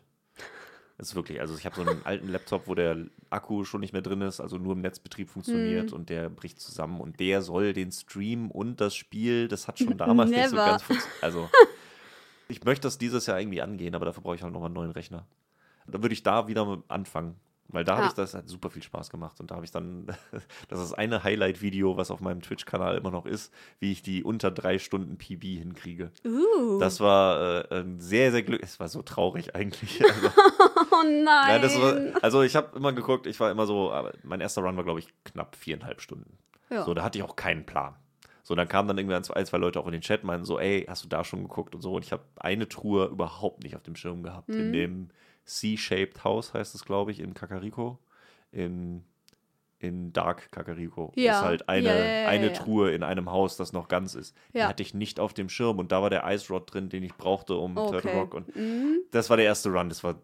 Das 1.02 1.08
ist 1.08 1.14
wirklich, 1.16 1.40
also 1.40 1.56
ich 1.58 1.66
habe 1.66 1.74
so 1.74 1.82
einen 1.82 2.06
alten 2.06 2.28
Laptop, 2.28 2.68
wo 2.68 2.76
der 2.76 2.96
Akku 3.28 3.64
schon 3.64 3.80
nicht 3.80 3.92
mehr 3.92 4.02
drin 4.02 4.20
ist, 4.20 4.38
also 4.40 4.56
nur 4.56 4.74
im 4.74 4.82
Netzbetrieb 4.82 5.28
funktioniert 5.30 5.90
Mhm. 5.90 5.96
und 5.96 6.10
der 6.10 6.30
bricht 6.30 6.60
zusammen 6.60 7.00
und 7.00 7.18
der 7.18 7.42
soll 7.42 7.72
den 7.72 7.90
Stream 7.90 8.52
und 8.52 8.80
das 8.80 8.94
Spiel, 8.94 9.48
das 9.48 9.66
hat 9.66 9.80
schon 9.80 9.96
damals 9.98 10.30
nicht 10.30 10.48
so 10.50 10.54
Never. 10.54 10.64
ganz 10.66 10.82
funktioniert. 10.84 11.22
Also 11.24 11.50
ich 12.46 12.62
möchte 12.62 12.86
das 12.86 12.98
dieses 12.98 13.26
Jahr 13.26 13.40
irgendwie 13.40 13.62
angehen, 13.62 13.96
aber 13.96 14.04
dafür 14.04 14.22
brauche 14.22 14.36
ich 14.36 14.42
halt 14.44 14.52
nochmal 14.52 14.66
einen 14.68 14.74
neuen 14.76 14.92
Rechner. 14.92 15.26
Da 15.88 16.00
würde 16.00 16.12
ich 16.12 16.22
da 16.22 16.46
wieder 16.46 16.84
anfangen. 16.86 17.34
Weil 17.68 17.84
da 17.84 17.92
habe 17.92 18.02
Ja. 18.02 18.08
ich 18.08 18.14
das 18.14 18.34
hat 18.34 18.48
super 18.50 18.68
viel 18.68 18.82
Spaß 18.82 19.08
gemacht 19.08 19.40
und 19.40 19.50
da 19.50 19.54
habe 19.54 19.64
ich 19.64 19.70
dann, 19.70 20.06
das 20.68 20.80
ist 20.82 20.92
eine 20.92 21.24
Highlight-Video, 21.24 21.96
was 21.96 22.10
auf 22.10 22.20
meinem 22.20 22.42
Twitch-Kanal 22.42 22.98
immer 22.98 23.10
noch 23.10 23.24
ist, 23.24 23.50
wie 23.80 23.92
ich 23.92 24.02
die 24.02 24.22
unter 24.24 24.50
drei 24.50 24.78
Stunden 24.78 25.16
PB 25.16 25.42
hinkriege. 25.58 26.10
Uh. 26.22 26.78
Das 26.80 27.00
war 27.00 27.70
äh, 27.72 27.80
ein 27.80 27.98
sehr, 27.98 28.30
sehr 28.30 28.42
glücklich. 28.42 28.68
Es 28.68 28.78
war 28.80 28.88
so 28.88 29.00
traurig 29.00 29.54
eigentlich. 29.54 30.02
Also, 30.12 30.28
oh 31.02 31.22
nein. 31.24 31.24
nein, 31.24 31.62
das 31.62 31.80
war, 31.80 32.22
also 32.22 32.42
ich 32.42 32.54
habe 32.56 32.76
immer 32.76 32.92
geguckt, 32.92 33.26
ich 33.26 33.38
war 33.40 33.50
immer 33.50 33.66
so, 33.66 33.92
mein 34.22 34.40
erster 34.40 34.62
Run 34.62 34.76
war, 34.76 34.84
glaube 34.84 35.00
ich, 35.00 35.08
knapp 35.24 35.56
viereinhalb 35.56 36.00
Stunden. 36.00 36.38
ja. 36.70 36.84
So, 36.84 36.94
da 36.94 37.02
hatte 37.02 37.18
ich 37.18 37.24
auch 37.24 37.36
keinen 37.36 37.66
Plan. 37.66 37.94
So, 38.44 38.54
dann 38.56 38.66
kamen 38.68 38.88
dann 38.88 38.98
irgendwie 38.98 39.14
ein, 39.14 39.22
zwei, 39.24 39.42
zwei 39.44 39.58
Leute 39.58 39.78
auch 39.78 39.86
in 39.86 39.92
den 39.92 40.00
Chat, 40.00 40.24
meinen 40.24 40.44
so, 40.44 40.58
ey, 40.58 40.84
hast 40.88 41.04
du 41.04 41.08
da 41.08 41.22
schon 41.22 41.42
geguckt 41.42 41.74
und 41.76 41.80
so. 41.80 41.94
Und 41.94 42.04
ich 42.04 42.10
habe 42.12 42.24
eine 42.36 42.68
Truhe 42.68 43.06
überhaupt 43.06 43.62
nicht 43.62 43.76
auf 43.76 43.82
dem 43.84 43.94
Schirm 43.94 44.22
gehabt. 44.24 44.48
Mhm. 44.48 44.58
In 44.60 44.72
dem 44.72 45.08
C-Shaped 45.44 46.24
House 46.24 46.52
heißt 46.52 46.74
es, 46.74 46.84
glaube 46.84 47.12
ich, 47.12 47.20
in 47.20 47.34
Kakariko. 47.34 47.98
In, 48.50 49.04
in 49.78 50.12
Dark 50.12 50.50
Kakariko. 50.50 51.12
Ja. 51.14 51.38
Ist 51.38 51.44
halt 51.44 51.68
eine, 51.68 51.88
Ja, 51.88 52.04
ja, 52.22 52.28
eine. 52.28 52.52
Truhe 52.52 52.92
in 52.92 53.02
einem 53.04 53.30
Haus, 53.30 53.56
das 53.56 53.72
noch 53.72 53.86
ganz 53.88 54.14
ist. 54.16 54.36
Die 54.54 54.62
hatte 54.64 54.82
ich 54.82 54.92
nicht 54.92 55.20
auf 55.20 55.34
dem 55.34 55.48
Schirm. 55.48 55.78
Und 55.78 55.92
da 55.92 56.02
war 56.02 56.10
der 56.10 56.24
Ice 56.32 56.52
Rod 56.52 56.72
drin, 56.74 56.88
den 56.88 57.04
ich 57.04 57.14
brauchte, 57.14 57.54
um 57.56 57.76
Turtle 57.76 57.98
okay. 57.98 58.18
Rock. 58.18 58.34
Und 58.34 58.56
Mhm. 58.56 59.02
das 59.12 59.30
war 59.30 59.36
der 59.36 59.46
erste 59.46 59.70
Run. 59.70 59.88
Das 59.88 60.02
war 60.02 60.16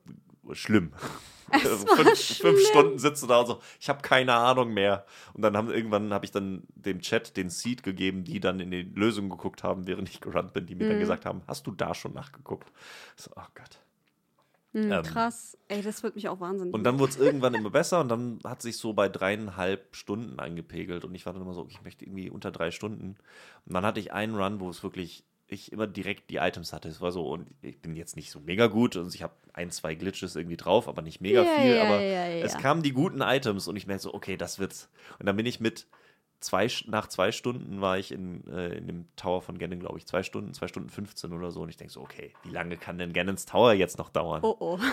schlimm. 0.55 0.93
war 1.51 1.61
fünf, 1.97 2.19
fünf. 2.19 2.61
Stunden 2.61 2.99
sitzt 2.99 3.23
du 3.23 3.27
da 3.27 3.41
und 3.41 3.47
so, 3.47 3.61
ich 3.81 3.89
habe 3.89 4.03
keine 4.03 4.35
Ahnung 4.35 4.73
mehr. 4.75 5.07
Und 5.35 5.43
dann 5.43 5.57
haben 5.57 5.71
irgendwann 5.71 6.13
habe 6.13 6.25
ich 6.25 6.31
dann 6.31 6.63
dem 6.75 7.01
Chat 7.01 7.37
den 7.37 7.49
Seed 7.51 7.83
gegeben, 7.83 8.25
die 8.25 8.41
dann 8.41 8.61
in 8.61 8.71
die 8.71 8.83
Lösung 8.83 9.29
geguckt 9.31 9.63
haben, 9.63 9.87
während 9.87 10.09
ich 10.09 10.21
gerannt 10.21 10.53
bin, 10.53 10.67
die 10.67 10.75
mir 10.75 10.87
dann 10.87 10.97
Mhm. 10.97 11.01
gesagt 11.01 11.25
haben, 11.27 11.43
hast 11.47 11.67
du 11.67 11.71
da 11.71 11.95
schon 11.95 12.13
nachgeguckt? 12.13 12.71
So, 13.17 13.31
oh 13.37 13.43
Gott. 13.55 13.79
Mhm, 14.75 14.93
Ähm, 14.93 15.03
krass. 15.03 15.57
Ey, 15.69 15.81
das 15.81 16.03
wird 16.03 16.15
mich 16.15 16.29
auch 16.29 16.41
wahnsinnig. 16.41 16.75
Und 16.75 16.85
dann 16.85 16.99
wurde 16.99 17.13
es 17.13 17.19
irgendwann 17.19 17.55
immer 17.55 17.71
besser 17.71 18.01
und 18.01 18.09
dann 18.11 18.39
hat 18.45 18.61
sich 18.61 18.77
so 18.77 18.93
bei 18.93 19.09
dreieinhalb 19.09 19.97
Stunden 19.97 20.39
eingepegelt 20.39 21.07
und 21.07 21.15
ich 21.15 21.25
war 21.25 21.33
dann 21.33 21.41
immer 21.41 21.55
so, 21.55 21.67
ich 21.71 21.83
möchte 21.83 22.05
irgendwie 22.05 22.29
unter 22.29 22.51
drei 22.51 22.71
Stunden. 22.71 23.17
Und 23.65 23.73
dann 23.75 23.87
hatte 23.87 24.01
ich 24.01 24.13
einen 24.13 24.35
Run, 24.35 24.61
wo 24.61 24.69
es 24.69 24.83
wirklich 24.83 25.25
ich 25.49 25.73
immer 25.73 25.87
direkt 25.87 26.31
die 26.31 26.37
Items 26.37 26.73
hatte. 26.73 26.89
Es 26.89 27.01
war 27.01 27.11
so, 27.13 27.29
und 27.31 27.47
ich 27.63 27.81
bin 27.81 27.97
jetzt 27.97 28.17
nicht 28.17 28.31
so 28.31 28.41
mega 28.41 28.67
gut 28.67 28.97
und 28.97 29.15
ich 29.15 29.23
habe 29.23 29.35
ein, 29.55 29.71
zwei 29.71 29.95
Glitches 29.95 30.37
irgendwie 30.37 30.57
drauf, 30.57 30.89
aber 30.89 31.03
nicht 31.03 31.21
mega 31.21 31.43
Ja, 31.43 31.61
viel. 31.61 31.75
ja, 31.77 31.83
aber 31.85 32.01
ja, 32.03 32.27
es 32.45 32.57
kamen 32.59 32.83
die 32.83 32.93
guten 32.93 33.21
Items 33.23 33.67
und 33.69 33.77
ich 33.77 33.87
merke 33.87 34.03
so, 34.03 34.15
okay, 34.15 34.37
das 34.37 34.59
wird's. 34.59 34.89
Und 35.19 35.27
dann 35.27 35.37
bin 35.37 35.47
ich 35.47 35.59
mit 35.61 35.87
zwei, 36.41 36.69
nach 36.87 37.09
zwei 37.09 37.33
Stunden 37.33 37.81
war 37.81 37.99
ich 37.99 38.13
in, 38.13 38.47
äh, 38.47 38.77
in 38.77 38.87
dem 38.87 39.07
Tower 39.17 39.43
von 39.43 39.59
Ganon, 39.59 39.81
glaube 39.81 39.99
ich. 39.99 40.07
Zwei 40.07 40.23
Stunden, 40.23 40.55
zwei 40.55 40.69
Stunden 40.69 40.89
15 40.91 41.33
oder 41.33 41.51
so. 41.51 41.63
Und 41.63 41.69
ich 41.69 41.77
denke 41.77 41.93
so, 41.93 42.01
okay, 42.01 42.33
wie 42.45 42.51
lange 42.51 42.77
kann 42.77 42.99
denn 42.99 43.13
Ganons 43.13 43.47
Tower 43.47 43.73
jetzt 43.73 43.99
noch 43.99 44.11
dauern? 44.11 44.41
Oh 44.45 44.57
oh. 44.61 44.79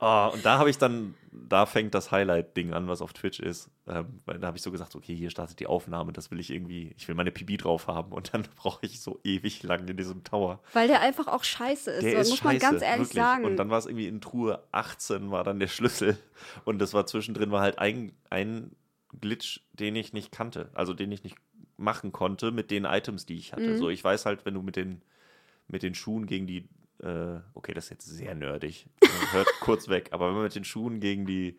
Oh, 0.00 0.30
und 0.32 0.44
da 0.44 0.58
habe 0.58 0.70
ich 0.70 0.78
dann, 0.78 1.14
da 1.32 1.66
fängt 1.66 1.94
das 1.94 2.12
Highlight-Ding 2.12 2.72
an, 2.72 2.86
was 2.86 3.02
auf 3.02 3.12
Twitch 3.12 3.40
ist. 3.40 3.68
Ähm, 3.88 4.20
weil 4.26 4.38
da 4.38 4.48
habe 4.48 4.56
ich 4.56 4.62
so 4.62 4.70
gesagt, 4.70 4.94
okay, 4.94 5.14
hier 5.14 5.30
startet 5.30 5.58
die 5.58 5.66
Aufnahme, 5.66 6.12
das 6.12 6.30
will 6.30 6.38
ich 6.38 6.50
irgendwie, 6.50 6.94
ich 6.96 7.08
will 7.08 7.14
meine 7.14 7.32
PB 7.32 7.58
drauf 7.58 7.86
haben 7.86 8.12
und 8.12 8.32
dann 8.32 8.42
brauche 8.56 8.86
ich 8.86 9.00
so 9.00 9.18
ewig 9.24 9.62
lang 9.62 9.88
in 9.88 9.96
diesem 9.96 10.22
Tower. 10.24 10.60
Weil 10.72 10.88
der 10.88 11.00
einfach 11.00 11.26
auch 11.26 11.42
scheiße 11.42 11.90
ist. 11.90 12.04
Der 12.04 12.20
ist 12.20 12.30
muss 12.30 12.38
scheiße, 12.38 12.44
man 12.44 12.58
ganz 12.58 12.82
ehrlich 12.82 13.08
wirklich. 13.08 13.22
sagen. 13.22 13.44
Und 13.44 13.56
dann 13.56 13.70
war 13.70 13.78
es 13.78 13.86
irgendwie 13.86 14.06
in 14.06 14.20
Truhe 14.20 14.62
18 14.72 15.30
war 15.30 15.42
dann 15.42 15.58
der 15.58 15.66
Schlüssel 15.68 16.16
und 16.64 16.78
das 16.78 16.94
war 16.94 17.06
zwischendrin 17.06 17.50
war 17.50 17.60
halt 17.60 17.78
ein, 17.78 18.12
ein 18.30 18.72
Glitch, 19.20 19.60
den 19.72 19.96
ich 19.96 20.12
nicht 20.12 20.32
kannte, 20.32 20.70
also 20.74 20.94
den 20.94 21.10
ich 21.10 21.24
nicht 21.24 21.36
machen 21.76 22.12
konnte 22.12 22.50
mit 22.50 22.70
den 22.70 22.84
Items, 22.84 23.24
die 23.24 23.36
ich 23.36 23.52
hatte. 23.52 23.68
Mhm. 23.68 23.78
So, 23.78 23.88
ich 23.88 24.02
weiß 24.02 24.26
halt, 24.26 24.44
wenn 24.44 24.54
du 24.54 24.62
mit 24.62 24.76
den, 24.76 25.02
mit 25.68 25.82
den 25.82 25.94
Schuhen 25.94 26.26
gegen 26.26 26.46
die, 26.46 26.68
äh, 27.02 27.40
okay, 27.54 27.74
das 27.74 27.84
ist 27.84 27.90
jetzt 27.90 28.06
sehr 28.06 28.34
nerdig, 28.34 28.86
hört 29.32 29.48
kurz 29.60 29.88
weg, 29.88 30.08
aber 30.12 30.28
wenn 30.28 30.34
man 30.34 30.44
mit 30.44 30.54
den 30.54 30.64
Schuhen 30.64 31.00
gegen 31.00 31.26
die, 31.26 31.56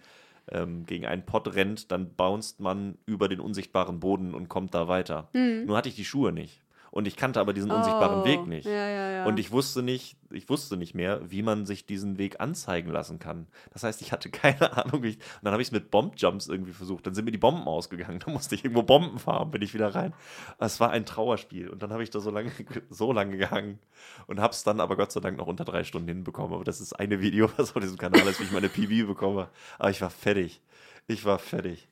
ähm, 0.52 0.86
gegen 0.86 1.06
einen 1.06 1.26
Pott 1.26 1.54
rennt, 1.56 1.92
dann 1.92 2.16
bounced 2.16 2.60
man 2.60 2.98
über 3.06 3.28
den 3.28 3.40
unsichtbaren 3.40 4.00
Boden 4.00 4.34
und 4.34 4.50
kommt 4.50 4.74
da 4.74 4.88
weiter. 4.88 5.30
Nur 5.66 5.78
hatte 5.78 5.90
ich 5.90 5.96
die 5.96 6.06
Schuhe 6.06 6.32
nicht. 6.32 6.62
Und 6.92 7.08
ich 7.08 7.16
kannte 7.16 7.40
aber 7.40 7.54
diesen 7.54 7.72
unsichtbaren. 7.72 8.22
Oh, 8.22 8.26
Weg 8.26 8.48
nicht. 8.48 8.66
Ja, 8.66 8.90
ja, 8.90 9.12
ja. 9.12 9.26
Und 9.26 9.40
ich 9.40 9.52
wusste 9.52 9.84
nicht, 9.84 10.18
ich 10.32 10.50
wusste 10.50 10.78
nicht 10.78 10.96
mehr, 10.96 11.22
wie 11.30 11.42
man 11.42 11.66
sich 11.66 11.86
diesen 11.86 12.18
Weg 12.18 12.40
anzeigen 12.40 12.92
lassen 12.92 13.20
kann. 13.20 13.48
Das 13.72 13.84
heißt, 13.84 14.02
ich 14.02 14.12
hatte 14.12 14.30
keine 14.32 14.78
Ahnung, 14.78 15.04
wie 15.04 15.10
ich. 15.10 15.18
Und 15.18 15.44
dann 15.44 15.54
habe 15.54 15.62
ich 15.62 15.70
es 15.70 15.72
mit 15.72 15.92
Bomb-Jumps 15.92 16.48
irgendwie 16.48 16.74
versucht. 16.74 17.06
Dann 17.06 17.14
sind 17.14 17.26
mir 17.26 17.32
die 17.32 17.38
Bomben 17.38 17.68
ausgegangen. 17.68 18.20
Da 18.30 18.32
musste 18.32 18.54
ich 18.54 18.64
irgendwo 18.64 18.84
Bomben 18.84 19.18
farmen, 19.18 19.52
bin 19.52 19.62
ich 19.62 19.74
wieder 19.74 19.96
rein. 19.96 20.14
Es 20.60 20.80
war 20.80 20.92
ein 20.92 21.06
Trauerspiel. 21.06 21.70
Und 21.70 21.82
dann 21.82 21.92
habe 21.92 22.04
ich 22.04 22.10
da 22.10 22.20
so 22.20 22.32
lange, 22.32 22.52
so 22.90 23.12
lange 23.14 23.38
gehangen 23.38 23.80
und 24.28 24.40
habe 24.40 24.54
es 24.54 24.64
dann 24.64 24.80
aber 24.80 24.98
Gott 24.98 25.12
sei 25.12 25.20
Dank 25.20 25.38
noch 25.38 25.48
unter 25.48 25.66
drei 25.66 25.84
Stunden 25.84 26.08
hinbekommen. 26.08 26.54
Aber 26.54 26.64
das 26.64 26.82
ist 26.82 26.94
eine 26.94 27.22
Video, 27.22 27.50
was 27.58 27.76
auf 27.76 27.82
diesem 27.82 27.98
Kanal 27.98 28.28
ist, 28.28 28.40
wie 28.40 28.44
ich 28.44 28.52
meine 28.52 28.70
PB 28.70 29.08
bekomme. 29.08 29.50
Aber 29.78 29.90
ich 29.90 30.02
war 30.02 30.10
fertig. 30.10 30.62
Ich 31.08 31.26
war 31.26 31.40
fertig. 31.40 31.88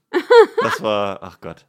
Das 0.61 0.82
war, 0.82 1.24
ach 1.24 1.40
Gott. 1.41 1.65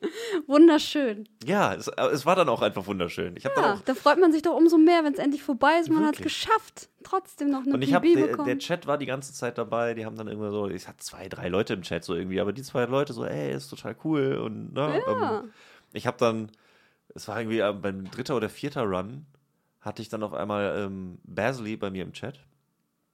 Wunderschön. 0.46 1.28
Ja, 1.44 1.74
es, 1.74 1.88
es 1.88 2.24
war 2.26 2.36
dann 2.36 2.48
auch 2.48 2.62
einfach 2.62 2.86
wunderschön. 2.86 3.36
Ich 3.36 3.44
habe 3.44 3.54
dann 3.54 3.64
Ja, 3.64 3.74
auch 3.74 3.80
da 3.82 3.94
freut 3.94 4.18
man 4.18 4.32
sich 4.32 4.42
doch 4.42 4.56
umso 4.56 4.78
mehr, 4.78 5.04
wenn 5.04 5.12
es 5.12 5.18
endlich 5.18 5.42
vorbei 5.42 5.78
ist. 5.80 5.90
Man 5.90 6.04
hat 6.06 6.16
es 6.16 6.22
geschafft. 6.22 6.88
Trotzdem 7.02 7.50
noch 7.50 7.62
eine 7.64 7.74
Und 7.74 7.82
ich 7.82 7.90
PB 7.90 7.94
habe, 7.94 8.12
der, 8.14 8.26
bekommen. 8.28 8.46
der 8.46 8.58
Chat 8.58 8.86
war 8.86 8.98
die 8.98 9.06
ganze 9.06 9.32
Zeit 9.32 9.58
dabei, 9.58 9.94
die 9.94 10.04
haben 10.04 10.16
dann 10.16 10.28
immer 10.28 10.50
so, 10.50 10.68
ich 10.68 10.86
hatte 10.88 10.98
zwei, 10.98 11.28
drei 11.28 11.48
Leute 11.48 11.74
im 11.74 11.82
Chat 11.82 12.04
so 12.04 12.14
irgendwie, 12.14 12.40
aber 12.40 12.52
die 12.52 12.62
zwei 12.62 12.84
Leute 12.84 13.12
so, 13.12 13.24
ey, 13.24 13.52
ist 13.52 13.68
total 13.68 13.96
cool 14.04 14.36
und 14.38 14.72
ne, 14.74 15.02
Ja. 15.06 15.12
ähm, 15.12 15.50
ich 15.92 16.06
habe 16.06 16.16
dann, 16.18 16.50
es 17.14 17.26
war 17.28 17.40
irgendwie 17.40 17.58
äh, 17.60 17.72
beim 17.72 18.10
dritter 18.10 18.36
oder 18.36 18.48
vierter 18.48 18.82
Run, 18.82 19.26
hatte 19.80 20.02
ich 20.02 20.08
dann 20.08 20.22
auf 20.22 20.34
einmal 20.34 20.76
ähm, 20.78 21.18
Basley 21.24 21.76
bei 21.76 21.90
mir 21.90 22.02
im 22.02 22.12
Chat. 22.12 22.38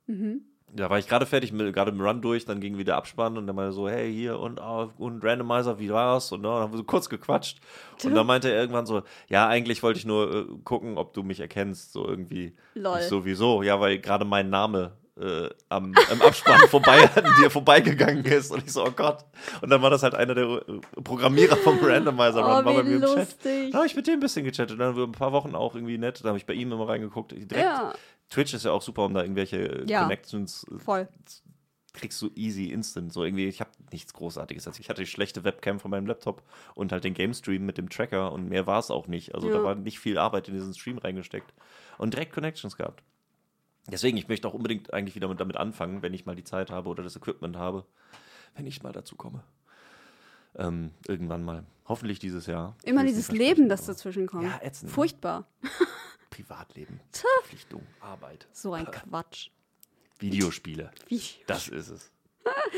Mhm. 0.07 0.43
Da 0.77 0.91
war 0.91 0.99
ich 0.99 1.09
gerade 1.09 1.27
fertig, 1.27 1.53
mit, 1.53 1.73
gerade 1.75 1.91
im 1.91 2.01
Run 2.01 2.21
durch, 2.21 2.45
dann 2.45 2.61
ging 2.61 2.79
wieder 2.79 2.97
Abspann 2.97 3.37
und 3.37 3.47
dann 3.47 3.57
meinte 3.57 3.71
er 3.71 3.73
so, 3.73 3.89
hey, 3.89 4.13
hier 4.13 4.39
und, 4.39 4.59
und 4.59 5.25
Randomizer, 5.25 5.79
wie 5.79 5.91
war's? 5.91 6.33
Und 6.33 6.43
dann 6.43 6.53
haben 6.53 6.73
wir 6.73 6.79
so 6.79 6.85
kurz 6.85 7.09
gequatscht. 7.09 7.59
Und 8.05 8.15
dann 8.15 8.27
meinte 8.27 8.51
er 8.51 8.61
irgendwann 8.61 8.87
so, 8.87 9.03
ja, 9.29 9.49
eigentlich 9.49 9.83
wollte 9.83 9.99
ich 9.99 10.05
nur 10.07 10.35
äh, 10.35 10.45
gucken, 10.65 10.99
ob 10.99 11.15
du 11.15 11.23
mich 11.23 11.41
erkennst, 11.41 11.93
so 11.93 12.07
irgendwie. 12.07 12.55
Lol. 12.75 12.99
Ich 13.01 13.07
sowieso, 13.07 13.63
ja, 13.63 13.81
weil 13.81 13.99
gerade 13.99 14.25
mein 14.25 14.51
Name 14.51 14.93
äh, 15.19 15.49
am, 15.71 15.95
im 16.13 16.23
Abspann 16.23 16.61
vorbei 16.69 17.09
an 17.15 17.25
dir 17.41 17.51
vorbeigegangen 17.51 18.25
ist. 18.25 18.51
Und 18.53 18.65
ich 18.65 18.73
so, 18.73 18.85
oh 18.85 18.91
Gott. 18.95 19.25
Und 19.63 19.71
dann 19.71 19.81
war 19.83 19.91
das 19.91 20.03
halt 20.03 20.15
einer 20.15 20.35
der 20.35 20.45
äh, 20.45 21.01
Programmierer 21.03 21.57
vom 21.57 21.79
Randomizer 21.83 22.41
Run, 22.43 22.45
Oh, 22.45 22.49
war 22.49 22.63
bei 22.65 22.83
mir 22.83 22.97
im 22.97 23.01
Chat. 23.01 23.17
lustig. 23.17 23.71
Da 23.73 23.79
habe 23.79 23.87
ich 23.87 23.97
mit 23.97 24.07
dem 24.07 24.15
ein 24.15 24.21
bisschen 24.21 24.45
gechattet. 24.45 24.79
Dann 24.79 24.89
haben 24.89 24.97
wir 24.97 25.05
ein 25.05 25.13
paar 25.13 25.33
Wochen 25.33 25.55
auch 25.55 25.75
irgendwie 25.75 25.99
nett. 25.99 26.23
Da 26.23 26.29
habe 26.29 26.39
ich 26.39 26.47
bei 26.47 26.53
ihm 26.53 26.71
immer 26.71 26.89
reingeguckt. 26.89 27.33
Direkt. 27.33 27.57
Ja, 27.57 27.95
Twitch 28.31 28.55
ist 28.55 28.65
ja 28.65 28.73
auch 28.73 28.83
super, 28.83 29.05
um 29.05 29.15
da 29.15 29.23
irgendwelche 29.23 29.85
Ja. 29.87 30.03
Connections 30.03 30.65
äh, 30.71 30.79
voll. 30.79 31.09
kriegst 31.93 32.21
du 32.21 32.31
easy 32.35 32.67
instant. 32.71 33.13
So 33.13 33.25
irgendwie, 33.25 33.47
ich 33.47 33.61
habe 33.61 33.71
nichts 33.93 34.13
Großartiges. 34.13 34.67
Also 34.67 34.81
ich 34.81 34.91
hatte 34.91 35.03
die 35.03 35.07
schlechte 35.07 35.45
Webcam 35.45 35.81
von 35.81 35.91
meinem 35.91 36.07
Laptop 36.07 36.43
und 36.75 36.93
halt 36.93 37.05
den 37.05 37.15
Game 37.15 37.33
Stream 37.35 37.65
mit 37.65 37.79
dem 37.79 37.89
Tracker 37.89 38.33
und 38.33 38.49
mehr 38.49 38.67
war 38.67 38.79
es 38.81 38.91
auch 38.91 39.07
nicht. 39.07 39.35
Also 39.35 39.49
da 39.49 39.59
Ja. 39.59 39.65
war 39.65 39.75
nicht 39.75 39.99
viel 39.99 40.19
Arbeit 40.19 40.49
in 40.49 40.55
diesen 40.55 40.75
Stream 40.75 40.99
reingesteckt 40.99 41.55
und 41.99 42.13
direkt 42.15 42.33
Connections 42.33 42.77
gehabt. 42.77 43.03
Deswegen, 43.89 44.17
ich 44.19 44.27
möchte 44.29 44.49
auch 44.49 44.55
unbedingt 44.55 44.93
eigentlich 44.93 45.15
wieder 45.15 45.29
mit, 45.29 45.39
damit 45.41 45.57
anfangen, 45.57 46.03
wenn 46.03 46.13
ich 46.13 46.27
mal 46.27 46.35
die 46.35 46.43
Zeit 46.45 46.71
habe 46.71 46.89
oder 46.89 47.03
das 47.05 47.15
Equipment 47.17 47.57
habe, 47.57 47.87
wenn 48.57 48.67
ich 48.67 48.83
mal 48.83 48.93
dazu 48.93 49.15
komme. 49.17 49.45
Ähm, 50.59 50.91
irgendwann 51.07 51.45
mal. 51.45 51.65
Hoffentlich 51.87 52.19
dieses 52.19 52.47
Jahr. 52.47 52.77
Immer 52.85 53.05
dieses 53.05 53.31
Leben, 53.31 53.69
das 53.69 53.87
dazwischen 53.87 54.27
kommt. 54.27 54.45
Ja, 54.45 54.59
ätzend. 54.63 54.91
ne? 54.91 54.95
Furchtbar. 54.95 55.47
Privatleben, 56.31 57.01
Verpflichtung, 57.13 57.83
Arbeit, 58.01 58.47
So 58.53 58.73
ein 58.73 58.87
Quatsch. 58.91 59.51
Videospiele. 60.19 60.91
Wie? 61.09 61.21
Das 61.47 61.69
ist 61.69 61.89
es. 61.89 62.11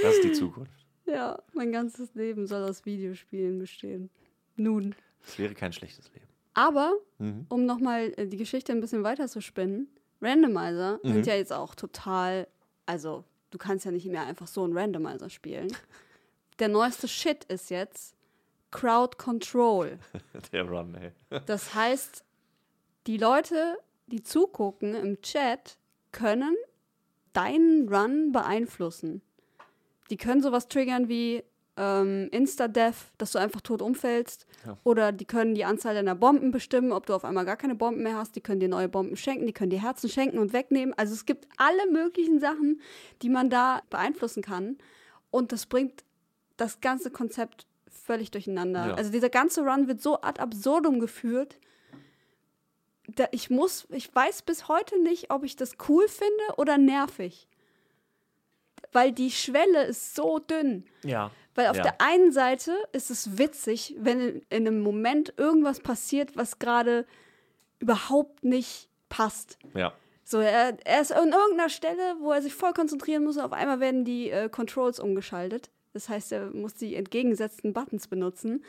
Das 0.03 0.15
ist 0.17 0.25
die 0.25 0.33
Zukunft. 0.33 0.73
Ja, 1.07 1.41
mein 1.55 1.73
ganzes 1.73 2.15
Leben 2.15 2.47
soll 2.47 2.63
aus 2.65 2.85
Videospielen 2.85 3.59
bestehen. 3.59 4.11
Nun. 4.57 4.95
Es 5.27 5.39
wäre 5.39 5.55
kein 5.55 5.73
schlechtes 5.73 6.13
Leben. 6.13 6.27
Aber, 6.53 6.93
Mhm. 7.17 7.47
um 7.49 7.65
nochmal 7.65 8.11
die 8.11 8.37
Geschichte 8.37 8.73
ein 8.73 8.83
bisschen 8.83 9.05
weiter 9.05 9.27
zu 9.27 9.41
spinnen, 9.41 9.89
Randomizer 10.21 11.01
Mhm. 11.03 11.13
sind 11.15 11.27
ja 11.27 11.35
jetzt 11.35 11.55
auch 11.55 11.75
total, 11.75 12.47
also 12.85 13.25
du 13.51 13.57
kannst 13.57 13.87
ja 13.87 13.91
nicht 13.91 14.05
mehr 14.05 14.27
einfach 14.27 14.47
so 14.49 14.65
einen 14.65 14.77
Randomizer 14.77 15.31
spielen. 15.31 15.69
Der 16.59 16.69
neueste 16.69 17.07
Shit 17.07 17.45
ist 17.45 17.71
jetzt 17.71 18.15
Crowd 18.71 19.17
Control. 19.17 19.99
Der 20.53 20.69
Run, 20.69 20.95
ey. 20.95 21.13
Das 21.47 21.75
heißt, 21.75 22.25
die 23.07 23.17
Leute, 23.17 23.79
die 24.07 24.23
zugucken 24.23 24.95
im 24.95 25.21
Chat, 25.23 25.79
können 26.13 26.55
deinen 27.33 27.89
Run 27.89 28.33
beeinflussen. 28.33 29.23
Die 30.11 30.17
können 30.17 30.43
sowas 30.43 30.69
triggern 30.69 31.09
wie 31.09 31.45
ähm, 31.77 32.29
Insta-Death, 32.33 33.13
dass 33.19 33.33
du 33.33 33.39
einfach 33.39 33.61
tot 33.61 33.81
umfällst. 33.81 34.47
Ja. 34.67 34.77
Oder 34.83 35.13
die 35.13 35.27
können 35.27 35.55
die 35.55 35.65
Anzahl 35.65 35.95
deiner 35.95 36.15
Bomben 36.15 36.51
bestimmen, 36.51 36.93
ob 36.93 37.07
du 37.07 37.15
auf 37.15 37.25
einmal 37.25 37.45
gar 37.45 37.57
keine 37.57 37.77
Bomben 37.77 38.03
mehr 38.03 38.17
hast. 38.17 38.35
Die 38.35 38.41
können 38.41 38.61
dir 38.61 38.69
neue 38.69 38.89
Bomben 38.89 39.17
schenken, 39.17 39.47
die 39.47 39.53
können 39.53 39.71
dir 39.71 39.83
Herzen 39.83 40.11
schenken 40.11 40.39
und 40.39 40.53
wegnehmen. 40.53 40.93
Also 40.97 41.15
es 41.15 41.25
gibt 41.25 41.47
alle 41.57 41.91
möglichen 41.93 42.41
Sachen, 42.41 42.81
die 43.23 43.29
man 43.29 43.49
da 43.49 43.83
beeinflussen 43.91 44.43
kann. 44.43 44.77
Und 45.31 45.53
das 45.53 45.67
bringt 45.67 46.05
das 46.59 46.81
ganze 46.83 47.11
Konzept 47.11 47.67
völlig 47.91 48.31
durcheinander. 48.31 48.89
Ja. 48.89 48.95
Also 48.95 49.11
dieser 49.11 49.31
ganze 49.31 49.63
Run 49.63 49.89
wird 49.89 50.03
so 50.03 50.21
ad 50.21 50.41
absurdum 50.41 51.01
geführt. 51.01 51.59
Ich 53.31 53.49
muss, 53.49 53.87
ich 53.91 54.15
weiß 54.15 54.43
bis 54.43 54.69
heute 54.69 55.01
nicht, 55.03 55.31
ob 55.31 55.43
ich 55.45 55.57
das 55.57 55.73
cool 55.89 56.07
finde 56.09 56.57
oder 56.59 56.77
nervig. 56.77 57.49
Weil 58.93 59.13
die 59.13 59.31
Schwelle 59.31 59.85
ist 59.85 60.15
so 60.15 60.39
dünn. 60.39 60.85
Ja. 61.03 61.31
Weil 61.55 61.69
auf 61.69 61.77
Ja. 61.77 61.83
der 61.85 62.01
einen 62.01 62.33
Seite 62.33 62.77
ist 62.93 63.11
es 63.11 63.39
witzig, 63.39 63.95
wenn 63.99 64.21
in, 64.21 64.43
in 64.51 64.67
einem 64.67 64.81
Moment 64.83 65.33
irgendwas 65.39 65.81
passiert, 65.81 66.37
was 66.37 66.59
gerade 66.59 67.07
überhaupt 67.81 68.45
nicht 68.45 68.89
passt. 69.09 69.59
Ja. 69.75 69.93
So, 70.25 70.39
er, 70.41 70.77
er 70.85 71.01
ist 71.01 71.13
an 71.13 71.33
irgendeiner 71.33 71.71
Stelle, 71.71 72.17
wo 72.21 72.33
er 72.33 72.43
sich 72.43 72.55
voll 72.55 72.75
konzentrieren 72.75 73.25
muss 73.25 73.39
und 73.39 73.45
auf 73.45 73.53
einmal 73.53 73.81
werden 73.81 74.05
die 74.05 74.31
äh, 74.31 74.51
Controls 74.51 75.01
umgeschaltet. 75.01 75.71
Das 75.99 76.09
heißt, 76.09 76.31
er 76.31 76.51
muss 76.51 76.75
die 76.75 76.95
entgegengesetzten 76.95 77.73
Buttons 77.73 78.07
benutzen. 78.07 78.65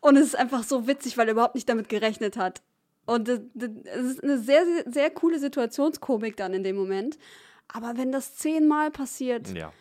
Und 0.00 0.16
es 0.16 0.26
ist 0.26 0.36
einfach 0.36 0.64
so 0.64 0.88
witzig, 0.88 1.16
weil 1.16 1.28
er 1.28 1.32
überhaupt 1.32 1.54
nicht 1.54 1.68
damit 1.68 1.88
gerechnet 1.88 2.36
hat. 2.36 2.60
Und 3.04 3.28
es 3.28 3.40
ist 3.54 4.24
eine 4.24 4.38
sehr, 4.38 4.64
sehr, 4.64 4.92
sehr 4.92 5.10
coole 5.10 5.38
Situationskomik 5.38 6.36
dann 6.36 6.54
in 6.54 6.64
dem 6.64 6.74
Moment. 6.74 7.18
Aber 7.68 7.96
wenn 7.96 8.10
das 8.10 8.34
zehnmal 8.34 8.90
passiert, 8.90 9.48
Ja. 9.56 9.72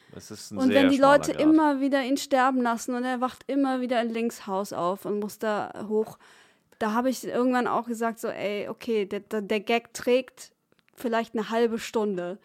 Und 0.52 0.70
wenn 0.70 0.90
die 0.90 0.98
Leute 0.98 1.32
Grad. 1.32 1.42
immer 1.42 1.82
wieder 1.82 2.04
ihn 2.04 2.18
sterben 2.18 2.62
lassen 2.62 2.94
und 2.94 3.04
er 3.04 3.20
wacht 3.20 3.44
immer 3.48 3.82
wieder 3.82 4.00
in 4.00 4.12
Linkshaus 4.12 4.74
auf 4.74 5.06
und 5.06 5.20
muss 5.20 5.40
da 5.40 5.86
hoch, 5.88 6.20
da 6.78 6.94
habe 6.94 7.10
ich 7.10 7.26
irgendwann 7.26 7.68
auch 7.68 7.88
gesagt, 7.88 8.20
so, 8.20 8.28
ey, 8.28 8.70
okay, 8.70 9.06
der, 9.06 9.22
der, 9.22 9.42
der 9.42 9.60
Gag 9.60 9.94
trägt 9.94 10.52
vielleicht 10.96 11.34
eine 11.34 11.50
halbe 11.50 11.80
Stunde 11.80 12.38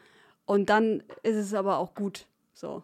und 0.47 0.70
dann 0.70 1.03
ist 1.23 1.37
es 1.37 1.53
aber 1.55 1.78
auch 1.78 1.95
gut. 1.95 2.27
So. 2.55 2.82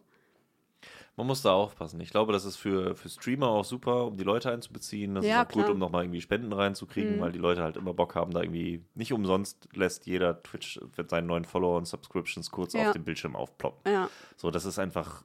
Man 1.18 1.26
muss 1.26 1.40
da 1.40 1.52
aufpassen. 1.54 1.98
Ich 2.00 2.10
glaube, 2.10 2.34
das 2.34 2.44
ist 2.44 2.56
für, 2.56 2.94
für 2.94 3.08
Streamer 3.08 3.48
auch 3.48 3.64
super, 3.64 4.04
um 4.06 4.18
die 4.18 4.24
Leute 4.24 4.52
einzubeziehen. 4.52 5.14
Das 5.14 5.24
Ja, 5.24 5.40
ist 5.42 5.48
auch 5.48 5.52
gut, 5.52 5.62
klar. 5.62 5.72
um 5.74 5.78
nochmal 5.78 6.04
irgendwie 6.04 6.20
Spenden 6.20 6.52
reinzukriegen, 6.52 7.16
Mhm. 7.16 7.20
weil 7.20 7.32
die 7.32 7.38
Leute 7.38 7.62
halt 7.62 7.76
immer 7.78 7.94
Bock 7.94 8.14
haben, 8.14 8.32
da 8.32 8.42
irgendwie 8.42 8.84
nicht 8.94 9.14
umsonst 9.14 9.66
lässt 9.74 10.06
jeder 10.06 10.42
Twitch 10.42 10.78
mit 10.96 11.08
seinen 11.08 11.26
neuen 11.26 11.46
Follower 11.46 11.78
und 11.78 11.86
Subscriptions 11.86 12.50
kurz 12.50 12.74
Ja. 12.74 12.88
auf 12.88 12.92
dem 12.92 13.04
Bildschirm 13.04 13.34
aufploppen. 13.34 13.90
Ja. 13.90 14.10
So, 14.36 14.50
das 14.50 14.66
ist 14.66 14.78
einfach, 14.78 15.24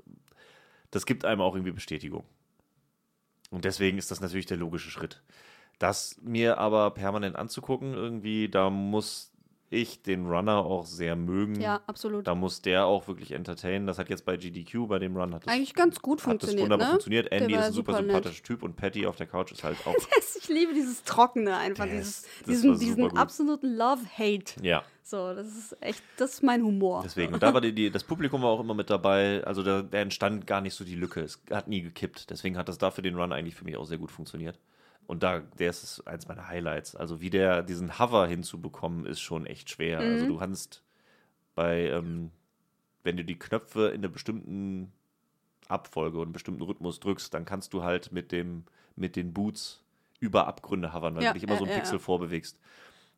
das 0.92 1.06
gibt 1.06 1.26
einem 1.26 1.42
auch 1.42 1.56
irgendwie 1.56 1.74
Bestätigung. 1.74 2.24
Und 3.50 3.66
deswegen 3.66 3.98
ist 3.98 4.12
das 4.12 4.22
natürlich 4.22 4.46
der 4.46 4.56
logische 4.58 4.90
Schritt. 4.90 5.22
Das 5.78 6.16
mir 6.22 6.58
aber 6.58 6.92
permanent 6.92 7.36
anzugucken, 7.36 7.94
irgendwie, 7.96 8.48
da 8.48 8.70
muss 8.70 9.31
ich 9.72 10.02
den 10.04 10.28
Runner 10.28 10.58
auch 10.58 10.86
sehr 10.86 11.16
mögen. 11.16 11.60
Ja, 11.60 11.82
absolut. 11.88 12.28
Da 12.28 12.36
muss 12.36 12.62
der 12.62 12.86
auch 12.86 13.08
wirklich 13.08 13.32
entertainen. 13.32 13.88
Das 13.88 13.98
hat 13.98 14.10
jetzt 14.10 14.26
bei 14.26 14.36
GDQ, 14.38 14.88
bei 14.88 15.00
dem 15.00 15.16
Run, 15.18 15.34
hat 15.34 15.46
das, 15.48 15.54
Eigentlich 15.54 15.74
ganz 15.74 16.00
gut 16.02 16.20
hat 16.20 16.26
das 16.26 16.32
funktioniert, 16.32 16.64
wunderbar 16.66 16.86
ne? 16.88 16.92
funktioniert. 16.92 17.32
Andy 17.32 17.54
ist 17.56 17.60
ein 17.62 17.74
super, 17.74 17.94
super 17.94 18.04
sympathischer 18.06 18.44
Typ 18.44 18.64
und 18.64 18.76
Patty 18.76 19.08
auf 19.08 19.16
der 19.16 19.28
Couch 19.28 19.52
ist 19.54 19.64
halt 19.64 19.78
auch. 19.86 19.96
ich 20.40 20.48
liebe 20.50 20.74
dieses 20.74 21.04
Trockene 21.04 21.56
einfach, 21.58 21.86
dieses, 21.86 22.20
ist- 22.26 22.48
diesen, 22.48 22.78
diesen 22.78 23.04
gut. 23.10 23.18
absoluten 23.18 23.76
Love-Hate. 23.78 24.62
ja, 24.62 24.84
So, 25.04 25.34
das 25.34 25.48
ist 25.48 25.78
echt, 25.82 26.04
das 26.18 26.34
ist 26.34 26.44
mein 26.44 26.64
Humor. 26.64 27.02
deswegen. 27.06 27.34
Und 27.34 27.42
da 27.44 27.54
war 27.54 27.62
die, 27.62 27.74
die, 27.74 27.90
das 27.90 28.04
Publikum 28.04 28.42
war 28.42 28.50
auch 28.50 28.60
immer 28.60 28.74
mit 28.74 28.90
dabei. 28.90 29.42
Also 29.46 29.64
da, 29.64 29.82
da 29.84 30.00
entstand 30.00 30.46
gar 30.48 30.60
nicht 30.62 30.74
so 30.74 30.84
die 30.84 30.96
Lücke. 30.96 31.22
Es 31.22 31.42
hat 31.50 31.68
nie 31.70 31.82
gekippt. 31.82 32.30
Deswegen 32.30 32.58
hat 32.58 32.68
das 32.68 32.78
da 32.78 32.92
für 32.92 33.02
den 33.02 33.16
Run 33.16 33.32
eigentlich 33.32 33.56
für 33.56 33.64
mich 33.66 33.78
auch 33.78 33.86
sehr 33.86 33.98
gut 33.98 34.12
funktioniert. 34.12 34.60
Und 35.12 35.24
da, 35.24 35.40
der 35.60 35.72
ist 35.72 36.08
eins 36.08 36.30
meiner 36.30 36.48
Highlights. 36.48 36.96
Also 36.96 37.20
wie 37.20 37.30
der 37.30 37.64
diesen 37.64 38.00
Hover 38.00 38.28
hinzubekommen, 38.28 39.06
ist 39.06 39.20
schon 39.20 39.46
echt 39.46 39.70
schwer. 39.70 40.00
Also 40.10 40.26
Mhm. 40.26 40.30
du 40.30 40.38
kannst 40.38 40.84
bei, 41.54 41.90
ähm, 41.90 42.32
wenn 43.04 43.18
du 43.18 43.26
die 43.26 43.38
Knöpfe 43.38 43.90
in 43.90 43.96
einer 43.96 44.08
bestimmten 44.08 44.94
Abfolge 45.68 46.18
und 46.20 46.28
einen 46.28 46.32
bestimmten 46.32 46.62
Rhythmus 46.62 47.02
drückst, 47.02 47.34
dann 47.34 47.44
kannst 47.44 47.74
du 47.74 47.84
halt 47.84 48.14
mit 48.14 48.32
dem, 48.32 48.64
mit 48.96 49.18
den 49.18 49.34
Boots 49.34 49.84
über 50.22 50.48
Abgründe 50.48 50.94
hovern, 50.94 51.16
weil 51.16 51.24
Ja, 51.24 51.30
du 51.32 51.34
dich 51.34 51.44
immer 51.44 51.58
so 51.58 51.66
ja, 51.66 51.72
einen 51.72 51.72
ja, 51.72 51.78
Pixel 51.82 51.96
ja. 51.96 52.00
vorbewegst. 52.00 52.58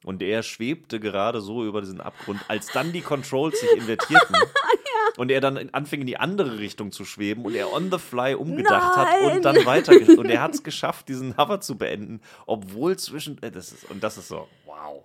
Und 0.04 0.24
er 0.24 0.42
schwebte 0.42 1.00
gerade 1.00 1.42
so 1.42 1.64
über 1.64 1.82
diesen 1.82 2.02
Abgrund, 2.02 2.50
als 2.50 2.72
dann 2.72 2.92
die 2.92 3.02
Controls 3.02 3.60
sich 3.60 3.72
invertierten 3.72 4.36
und 5.18 5.32
er 5.32 5.42
dann 5.42 5.58
in- 5.58 5.74
anfing 5.74 6.02
in 6.02 6.08
die 6.08 6.18
andere 6.18 6.58
Richtung 6.60 6.92
zu 6.92 7.06
schweben 7.06 7.46
und 7.46 7.56
er 7.56 7.72
on 7.74 7.92
the 7.92 7.98
fly 8.00 8.34
umgedacht 8.36 8.96
hat 8.98 9.08
Nein! 9.08 9.38
und 9.38 9.46
dann 9.46 9.66
weiter 9.66 9.94
und 10.18 10.30
er 10.30 10.42
hat 10.42 10.54
es 10.56 10.64
geschafft, 10.64 11.08
diesen 11.10 11.38
Hover 11.38 11.62
zu 11.62 11.78
beenden, 11.78 12.22
obwohl 12.46 12.98
zwischen 12.98 13.42
äh, 13.44 13.52
das 13.52 13.72
ist 13.72 13.90
und 13.90 14.04
das 14.04 14.18
ist 14.18 14.28
so 14.28 14.48
wow, 14.66 15.04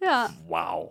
Ja, 0.00 0.30
wow. 0.46 0.90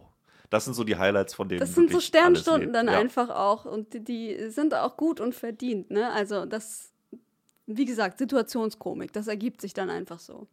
Das 0.49 0.65
sind 0.65 0.73
so 0.73 0.83
die 0.83 0.97
Highlights 0.97 1.33
von 1.33 1.47
denen. 1.47 1.61
das 1.61 1.73
sind 1.75 1.89
so 1.93 2.01
Sternstunden 2.01 2.73
dann 2.73 2.87
ja. 2.87 2.99
einfach 2.99 3.29
auch. 3.29 3.63
Und 3.63 3.93
die, 3.93 4.03
die 4.03 4.49
sind 4.49 4.73
auch 4.73 4.97
gut 4.97 5.21
und 5.21 5.33
verdient, 5.33 5.89
ne? 5.91 6.11
Also 6.11 6.45
das, 6.45 6.91
wie 7.67 7.85
gesagt, 7.85 8.17
Situationskomik, 8.17 9.13
das 9.13 9.27
ergibt 9.27 9.61
sich 9.61 9.73
dann 9.73 9.89
einfach 9.89 10.19
so. 10.19 10.47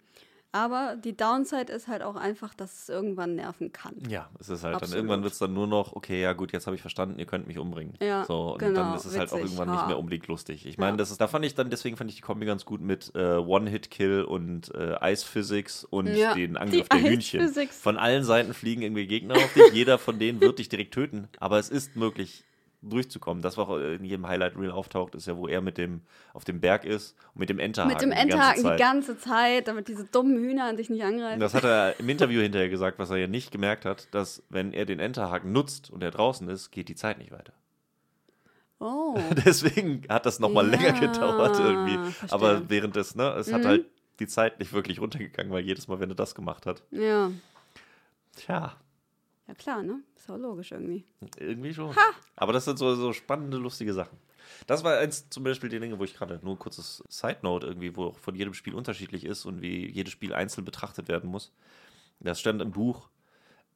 Aber 0.50 0.96
die 0.96 1.14
Downside 1.14 1.70
ist 1.70 1.88
halt 1.88 2.02
auch 2.02 2.16
einfach, 2.16 2.54
dass 2.54 2.82
es 2.82 2.88
irgendwann 2.88 3.34
nerven 3.34 3.70
kann. 3.70 3.94
Ja, 4.08 4.30
es 4.40 4.48
ist 4.48 4.62
halt 4.64 4.76
dann 4.76 4.82
Absolut. 4.82 4.96
irgendwann 4.96 5.22
wird 5.22 5.34
es 5.34 5.38
dann 5.38 5.52
nur 5.52 5.66
noch, 5.66 5.92
okay, 5.94 6.22
ja 6.22 6.32
gut, 6.32 6.52
jetzt 6.52 6.66
habe 6.66 6.74
ich 6.74 6.80
verstanden, 6.80 7.18
ihr 7.18 7.26
könnt 7.26 7.46
mich 7.46 7.58
umbringen. 7.58 7.94
Ja, 8.00 8.24
so, 8.24 8.52
und 8.54 8.58
genau, 8.58 8.80
dann 8.80 8.94
ist 8.96 9.04
es 9.04 9.18
halt 9.18 9.30
auch 9.30 9.36
witzig, 9.36 9.50
irgendwann 9.52 9.68
ha. 9.70 9.74
nicht 9.76 9.86
mehr 9.88 9.98
unbedingt 9.98 10.26
lustig. 10.26 10.64
Ich 10.64 10.78
meine, 10.78 10.92
Ja. 10.92 10.96
das 10.96 11.10
ist, 11.10 11.20
da 11.20 11.28
fand 11.28 11.44
ich 11.44 11.54
dann, 11.54 11.68
deswegen 11.68 11.98
fand 11.98 12.08
ich 12.10 12.16
die 12.16 12.22
Kombi 12.22 12.46
ganz 12.46 12.64
gut 12.64 12.80
mit 12.80 13.12
äh, 13.14 13.36
One-Hit-Kill 13.36 14.22
und 14.22 14.74
äh, 14.74 14.96
Ice 15.12 15.26
Physics 15.26 15.84
und 15.84 16.06
Ja, 16.06 16.32
den 16.34 16.56
Angriff 16.56 16.88
der 16.88 17.02
Hühnchen. 17.02 17.40
Physics. 17.40 17.78
Von 17.78 17.98
allen 17.98 18.24
Seiten 18.24 18.54
fliegen 18.54 18.80
irgendwie 18.80 19.06
Gegner 19.06 19.34
auf 19.36 19.52
dich, 19.52 19.70
jeder 19.74 19.98
von 19.98 20.18
denen 20.18 20.40
wird 20.40 20.58
dich 20.58 20.70
direkt 20.70 20.94
töten, 20.94 21.28
aber 21.40 21.58
es 21.58 21.68
ist 21.68 21.94
möglich 21.94 22.44
durchzukommen. 22.82 23.42
Das, 23.42 23.56
was 23.56 23.68
auch 23.68 23.76
in 23.78 24.04
jedem 24.04 24.26
Highlight-Reel 24.26 24.70
auftaucht, 24.70 25.14
ist 25.14 25.26
ja, 25.26 25.36
wo 25.36 25.48
er 25.48 25.60
mit 25.60 25.78
dem 25.78 26.02
auf 26.32 26.44
dem 26.44 26.60
Berg 26.60 26.84
ist 26.84 27.16
und 27.34 27.40
mit 27.40 27.48
dem 27.50 27.58
Enterhaken 27.58 27.92
Mit 27.92 28.02
dem 28.02 28.10
die 28.10 28.16
ganze 28.16 28.32
Enterhaken 28.32 28.62
die 28.72 28.78
ganze 28.78 29.18
Zeit, 29.18 29.68
damit 29.68 29.88
diese 29.88 30.04
dummen 30.04 30.36
Hühner 30.38 30.64
an 30.66 30.76
dich 30.76 30.88
nicht 30.90 31.02
angreifen. 31.02 31.40
Das 31.40 31.54
hat 31.54 31.64
er 31.64 31.98
im 31.98 32.08
Interview 32.08 32.40
hinterher 32.40 32.68
gesagt, 32.68 32.98
was 32.98 33.10
er 33.10 33.16
ja 33.16 33.26
nicht 33.26 33.50
gemerkt 33.50 33.84
hat, 33.84 34.06
dass 34.14 34.42
wenn 34.48 34.72
er 34.72 34.84
den 34.86 35.00
Enterhaken 35.00 35.52
nutzt 35.52 35.90
und 35.90 36.02
er 36.02 36.10
draußen 36.12 36.48
ist, 36.48 36.70
geht 36.70 36.88
die 36.88 36.94
Zeit 36.94 37.18
nicht 37.18 37.32
weiter. 37.32 37.52
oh. 38.78 39.18
Deswegen 39.44 40.02
hat 40.08 40.24
das 40.26 40.38
nochmal 40.38 40.64
Ja, 40.66 40.76
länger 40.76 40.92
gedauert 41.00 41.58
irgendwie. 41.58 41.98
verstehe. 41.98 42.32
Aber 42.32 42.70
während 42.70 42.94
des, 42.96 43.14
ne, 43.16 43.30
es 43.32 43.52
hat 43.52 43.62
Mhm. 43.62 43.66
halt 43.66 43.86
die 44.20 44.26
Zeit 44.28 44.58
nicht 44.60 44.72
wirklich 44.72 45.00
runtergegangen, 45.00 45.52
weil 45.52 45.64
jedes 45.64 45.88
Mal, 45.88 45.98
wenn 46.00 46.10
er 46.10 46.16
das 46.16 46.34
gemacht 46.34 46.66
hat, 46.66 46.82
Ja. 46.90 47.30
tja, 48.36 48.76
Ja 49.48 49.54
klar, 49.54 49.82
ne? 49.82 50.00
Ist 50.14 50.30
auch 50.30 50.36
logisch 50.36 50.72
irgendwie. 50.72 51.04
irgendwie 51.38 51.72
schon. 51.74 51.94
Aber 52.36 52.52
das 52.52 52.66
sind 52.66 52.78
so, 52.78 52.94
so 52.94 53.12
spannende, 53.12 53.56
lustige 53.56 53.94
Sachen. 53.94 54.18
Das 54.66 54.84
war 54.84 54.98
eins 54.98 55.28
zum 55.30 55.42
Beispiel 55.44 55.68
die 55.70 55.80
Dinge, 55.80 55.98
wo 55.98 56.04
ich 56.04 56.14
gerade 56.14 56.38
nur 56.42 56.54
ein 56.54 56.58
kurzes 56.58 57.02
Side 57.08 57.38
Note 57.42 57.66
irgendwie, 57.66 57.96
wo 57.96 58.06
auch 58.06 58.18
von 58.18 58.34
jedem 58.34 58.54
Spiel 58.54 58.74
unterschiedlich 58.74 59.24
ist 59.24 59.44
und 59.46 59.60
wie 59.62 59.90
jedes 59.90 60.12
Spiel 60.12 60.32
einzeln 60.34 60.64
betrachtet 60.64 61.08
werden 61.08 61.30
muss. 61.30 61.52
Das 62.20 62.40
stand 62.40 62.60
im 62.62 62.70
Buch 62.72 63.08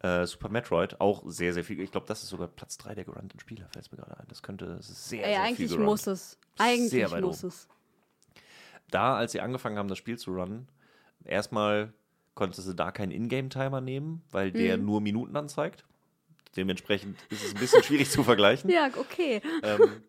äh, 0.01 0.27
Super 0.27 0.49
Metroid 0.51 1.01
auch 1.01 1.23
sehr, 1.27 1.55
sehr 1.55 1.65
viel. 1.65 1.81
Ich 1.81 1.91
glaube, 1.91 2.07
das 2.07 2.23
ist 2.23 2.29
sogar 2.31 2.49
Platz 2.49 2.77
3 2.79 2.95
der 2.95 3.05
gerunnten 3.05 3.39
Spieler, 3.41 3.67
fällt 3.73 3.87
es 3.87 3.93
mir 3.93 3.99
gerade 3.99 4.19
ein. 4.19 4.27
Das 4.29 4.43
könnte 4.43 4.67
das 4.77 4.91
ist 4.91 5.09
sehr, 5.09 5.25
Ey, 5.25 5.33
sehr 5.35 5.41
viel 5.43 5.49
eigentlich 5.49 5.71
gerunnt. 5.71 5.87
muss 5.87 6.07
es. 6.07 6.39
Eigentlich 6.59 6.91
Sehr 6.91 7.21
muss 7.21 7.39
oben. 7.45 7.49
es. 7.49 7.69
da, 8.91 9.17
als 9.17 9.33
sie 9.33 9.41
angefangen 9.41 9.79
haben, 9.79 9.89
das 9.89 9.99
Spiel 9.99 10.19
zu 10.19 10.33
runnen, 10.33 10.69
erstmal 11.25 11.93
konnte 12.35 12.63
sie 12.63 12.75
da 12.75 12.91
keinen 12.91 13.13
Ingame-Timer 13.13 13.81
nehmen, 13.81 14.23
weil 14.31 14.51
der 14.53 14.79
Mhm. 14.79 14.85
nur 14.87 15.01
Minuten 15.01 15.37
anzeigt. 15.37 15.85
Dementsprechend 16.57 17.19
ist 17.31 17.45
es 17.45 17.55
ein 17.55 17.61
bisschen 17.61 17.83
schwierig 17.83 18.11
zu 18.11 18.23
vergleichen. 18.25 18.71
Ja, 18.71 18.89
okay. 18.97 19.41
Ähm, 19.63 20.03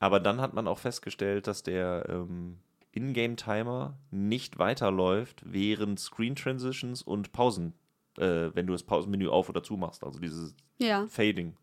aber 0.00 0.20
dann 0.20 0.40
hat 0.40 0.54
man 0.54 0.66
auch 0.68 0.78
festgestellt, 0.78 1.46
dass 1.46 1.62
der 1.62 2.06
ähm, 2.08 2.58
Ingame-Timer 2.92 3.98
nicht 4.10 4.58
weiterläuft 4.58 5.42
während 5.44 6.00
Screen-Transitions 6.00 7.02
und 7.02 7.32
Pausen, 7.32 7.74
äh, 8.18 8.50
wenn 8.54 8.66
du 8.66 8.72
das 8.72 8.82
Pausenmenü 8.82 9.28
auf 9.28 9.48
oder 9.48 9.62
zu 9.62 9.76
machst, 9.76 10.04
also 10.04 10.18
dieses 10.18 10.54
Ja. 10.78 11.06
Fading. 11.08 11.54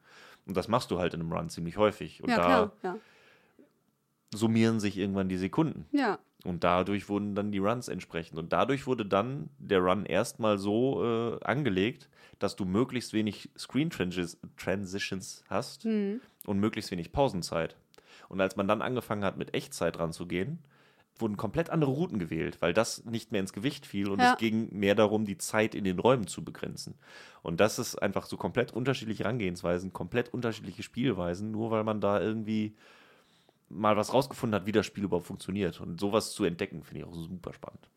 Und 0.46 0.56
das 0.58 0.68
machst 0.68 0.92
du 0.92 1.00
halt 1.00 1.14
in 1.16 1.22
einem 1.22 1.32
Run 1.34 1.50
ziemlich 1.50 1.78
häufig. 1.78 2.22
Und 2.22 2.30
Ja, 2.30 2.36
da 2.38 2.44
klar. 2.44 2.72
Ja. 2.84 2.96
summieren 4.34 4.80
sich 4.80 4.98
irgendwann 4.98 5.30
die 5.30 5.38
Sekunden. 5.38 5.86
ja. 5.92 6.20
Und 6.46 6.64
dadurch 6.64 7.10
wurden 7.10 7.36
dann 7.36 7.52
die 7.52 7.58
Runs 7.58 7.88
entsprechend. 7.88 8.38
Und 8.38 8.54
dadurch 8.54 8.86
wurde 8.88 9.06
dann 9.06 9.50
der 9.58 9.80
Run 9.80 10.06
erstmal 10.06 10.58
so 10.58 11.04
äh, 11.04 11.44
angelegt, 11.44 12.08
dass 12.40 12.56
du 12.56 12.66
möglichst 12.66 13.14
wenig 13.14 13.50
Screen 13.58 13.90
Transis 13.90 14.38
Transitions 14.58 15.44
hast 15.50 15.84
Hm. 15.84 16.22
und 16.46 16.60
möglichst 16.60 16.92
wenig 16.92 17.12
Pausenzeit. 17.12 17.76
Und 18.30 18.42
als 18.42 18.56
man 18.56 18.68
dann 18.68 18.82
angefangen 18.82 19.24
hat, 19.24 19.38
mit 19.38 19.54
Echtzeit 19.54 20.00
ranzugehen, 20.00 20.60
wurden 21.18 21.38
komplett 21.38 21.70
andere 21.70 21.92
Routen 21.92 22.20
gewählt, 22.20 22.58
weil 22.62 22.74
das 22.74 23.06
nicht 23.06 23.32
mehr 23.32 23.40
ins 23.40 23.54
Gewicht 23.54 23.86
fiel 23.86 24.10
und 24.10 24.20
Ja. 24.20 24.34
es 24.34 24.38
ging 24.38 24.68
mehr 24.78 24.96
darum, 24.96 25.26
die 25.26 25.38
Zeit 25.38 25.74
in 25.74 25.86
den 25.86 25.98
Räumen 25.98 26.28
zu 26.28 26.44
begrenzen. 26.44 26.96
Und 27.42 27.60
das 27.62 27.80
ist 27.80 27.96
einfach 27.96 28.26
so 28.26 28.36
komplett 28.36 28.74
unterschiedliche 28.74 29.24
Herangehensweisen, 29.24 29.94
komplett 29.94 30.34
unterschiedliche 30.34 30.84
Spielweisen, 30.84 31.52
nur 31.52 31.72
weil 31.72 31.86
man 31.86 32.02
da 32.02 32.20
irgendwie 32.20 32.76
mal 33.70 33.98
was 33.98 34.14
rausgefunden 34.14 34.60
hat, 34.60 34.66
wie 34.68 34.72
das 34.72 34.86
Spiel 34.86 35.04
überhaupt 35.06 35.28
funktioniert. 35.28 35.80
Und 35.82 36.00
sowas 36.00 36.32
zu 36.32 36.44
entdecken, 36.44 36.84
finde 36.84 37.02
ich 37.02 37.06
auch 37.08 37.16
super 37.16 37.54
spannend. 37.54 37.90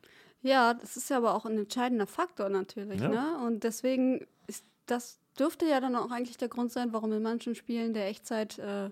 Ja, 0.43 0.75
das 0.75 0.97
ist 0.97 1.11
ja 1.11 1.17
aber 1.17 1.35
auch 1.35 1.47
ein 1.47 1.59
entscheidender 1.59 2.07
Faktor 2.07 2.49
natürlich, 2.49 3.01
Ja. 3.01 3.09
ne? 3.09 3.39
Und 3.47 3.65
deswegen 3.65 4.27
ist 4.47 4.65
das 4.87 5.19
dürfte 5.39 5.67
ja 5.67 5.81
dann 5.81 5.95
auch 5.95 6.11
eigentlich 6.11 6.37
der 6.37 6.49
Grund 6.49 6.73
sein, 6.73 6.93
warum 6.93 7.13
in 7.13 7.23
manchen 7.23 7.55
Spielen 7.55 7.95
der 7.95 8.09
Echtzeit 8.09 8.59
äh, 8.59 8.91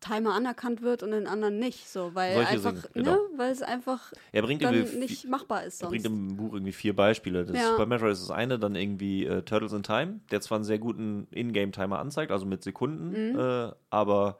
Timer 0.00 0.34
anerkannt 0.34 0.82
wird 0.82 1.02
und 1.02 1.12
in 1.12 1.26
anderen 1.26 1.58
nicht, 1.58 1.88
so, 1.88 2.14
weil 2.14 2.34
Solche 2.34 2.50
einfach, 2.68 2.92
genau. 2.92 3.12
ne, 3.12 3.18
weil 3.36 3.50
es 3.50 3.62
einfach 3.62 4.12
Er 4.32 4.42
bringt 4.42 4.62
dann 4.62 4.98
nicht 4.98 5.26
machbar 5.28 5.64
ist 5.64 5.80
Er 5.82 5.88
bringt 5.88 6.04
sonst. 6.04 6.12
im 6.14 6.36
Buch 6.36 6.52
irgendwie 6.52 6.72
vier 6.72 6.94
Beispiele. 6.94 7.44
Das 7.44 7.56
Ja. 7.56 7.70
Super 7.70 7.86
Metroid 7.86 8.12
ist 8.12 8.22
das 8.22 8.30
eine, 8.30 8.58
dann 8.58 8.74
irgendwie 8.74 9.24
äh, 9.24 9.42
Turtles 9.42 9.72
in 9.72 9.82
Time, 9.82 10.20
der 10.30 10.40
zwar 10.40 10.56
einen 10.56 10.64
sehr 10.64 10.78
guten 10.78 11.26
Ingame-Timer 11.30 11.98
anzeigt, 11.98 12.30
also 12.30 12.44
mit 12.44 12.62
Sekunden, 12.62 13.32
Mhm. 13.32 13.38
äh, 13.38 13.72
aber 13.90 14.38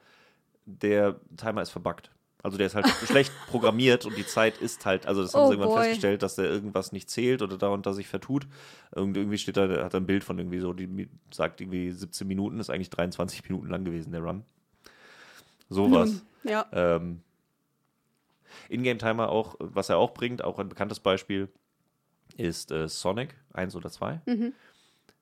der 0.67 1.19
Timer 1.37 1.63
ist 1.63 1.71
verbuggt. 1.71 2.11
Also 2.43 2.59
der 2.59 2.67
ist 2.69 2.75
halt 2.75 2.87
schlecht 3.07 3.33
programmiert 3.49 4.05
und 4.07 4.17
die 4.17 4.27
Zeit 4.27 4.59
ist 4.59 4.85
halt, 4.87 5.07
also 5.07 5.23
das 5.23 5.35
haben 5.35 5.45
Oh 5.45 5.47
sie 5.47 5.53
irgendwann 5.55 5.71
boy. 5.75 5.83
festgestellt, 5.83 6.23
dass 6.23 6.37
der 6.37 6.45
irgendwas 6.45 6.93
nicht 6.93 7.09
zählt 7.11 7.43
oder 7.43 7.57
da 7.59 7.69
und 7.69 7.87
da 7.87 7.93
sich 7.93 8.07
vertut. 8.07 8.47
Irgend- 8.95 9.17
Irgendwie 9.17 9.39
steht 9.39 9.57
da, 9.57 9.69
hat 9.85 9.95
ein 9.95 10.07
Bild 10.07 10.23
von 10.23 10.39
irgendwie 10.39 10.61
so, 10.61 10.73
die 10.73 11.09
sagt 11.33 11.61
irgendwie 11.61 11.91
17 11.91 12.27
Minuten, 12.29 12.61
ist 12.61 12.71
eigentlich 12.71 12.91
23 12.91 13.43
Minuten 13.49 13.69
lang 13.69 13.85
gewesen, 13.85 14.13
der 14.13 14.21
Run. 14.23 14.45
Sowas. 15.69 16.25
Ja, 16.45 16.67
Ähm, 16.73 17.23
Ingame-Timer 18.69 19.29
auch, 19.29 19.57
was 19.59 19.89
er 19.89 19.99
auch 19.99 20.13
bringt, 20.15 20.43
auch 20.43 20.59
ein 20.59 20.69
bekanntes 20.69 21.01
Beispiel, 21.01 21.49
ist 22.37 22.71
äh, 22.71 22.89
Sonic 22.89 23.35
1 23.53 23.75
oder 23.77 23.91
2. 23.91 24.21
Mhm. 24.27 24.53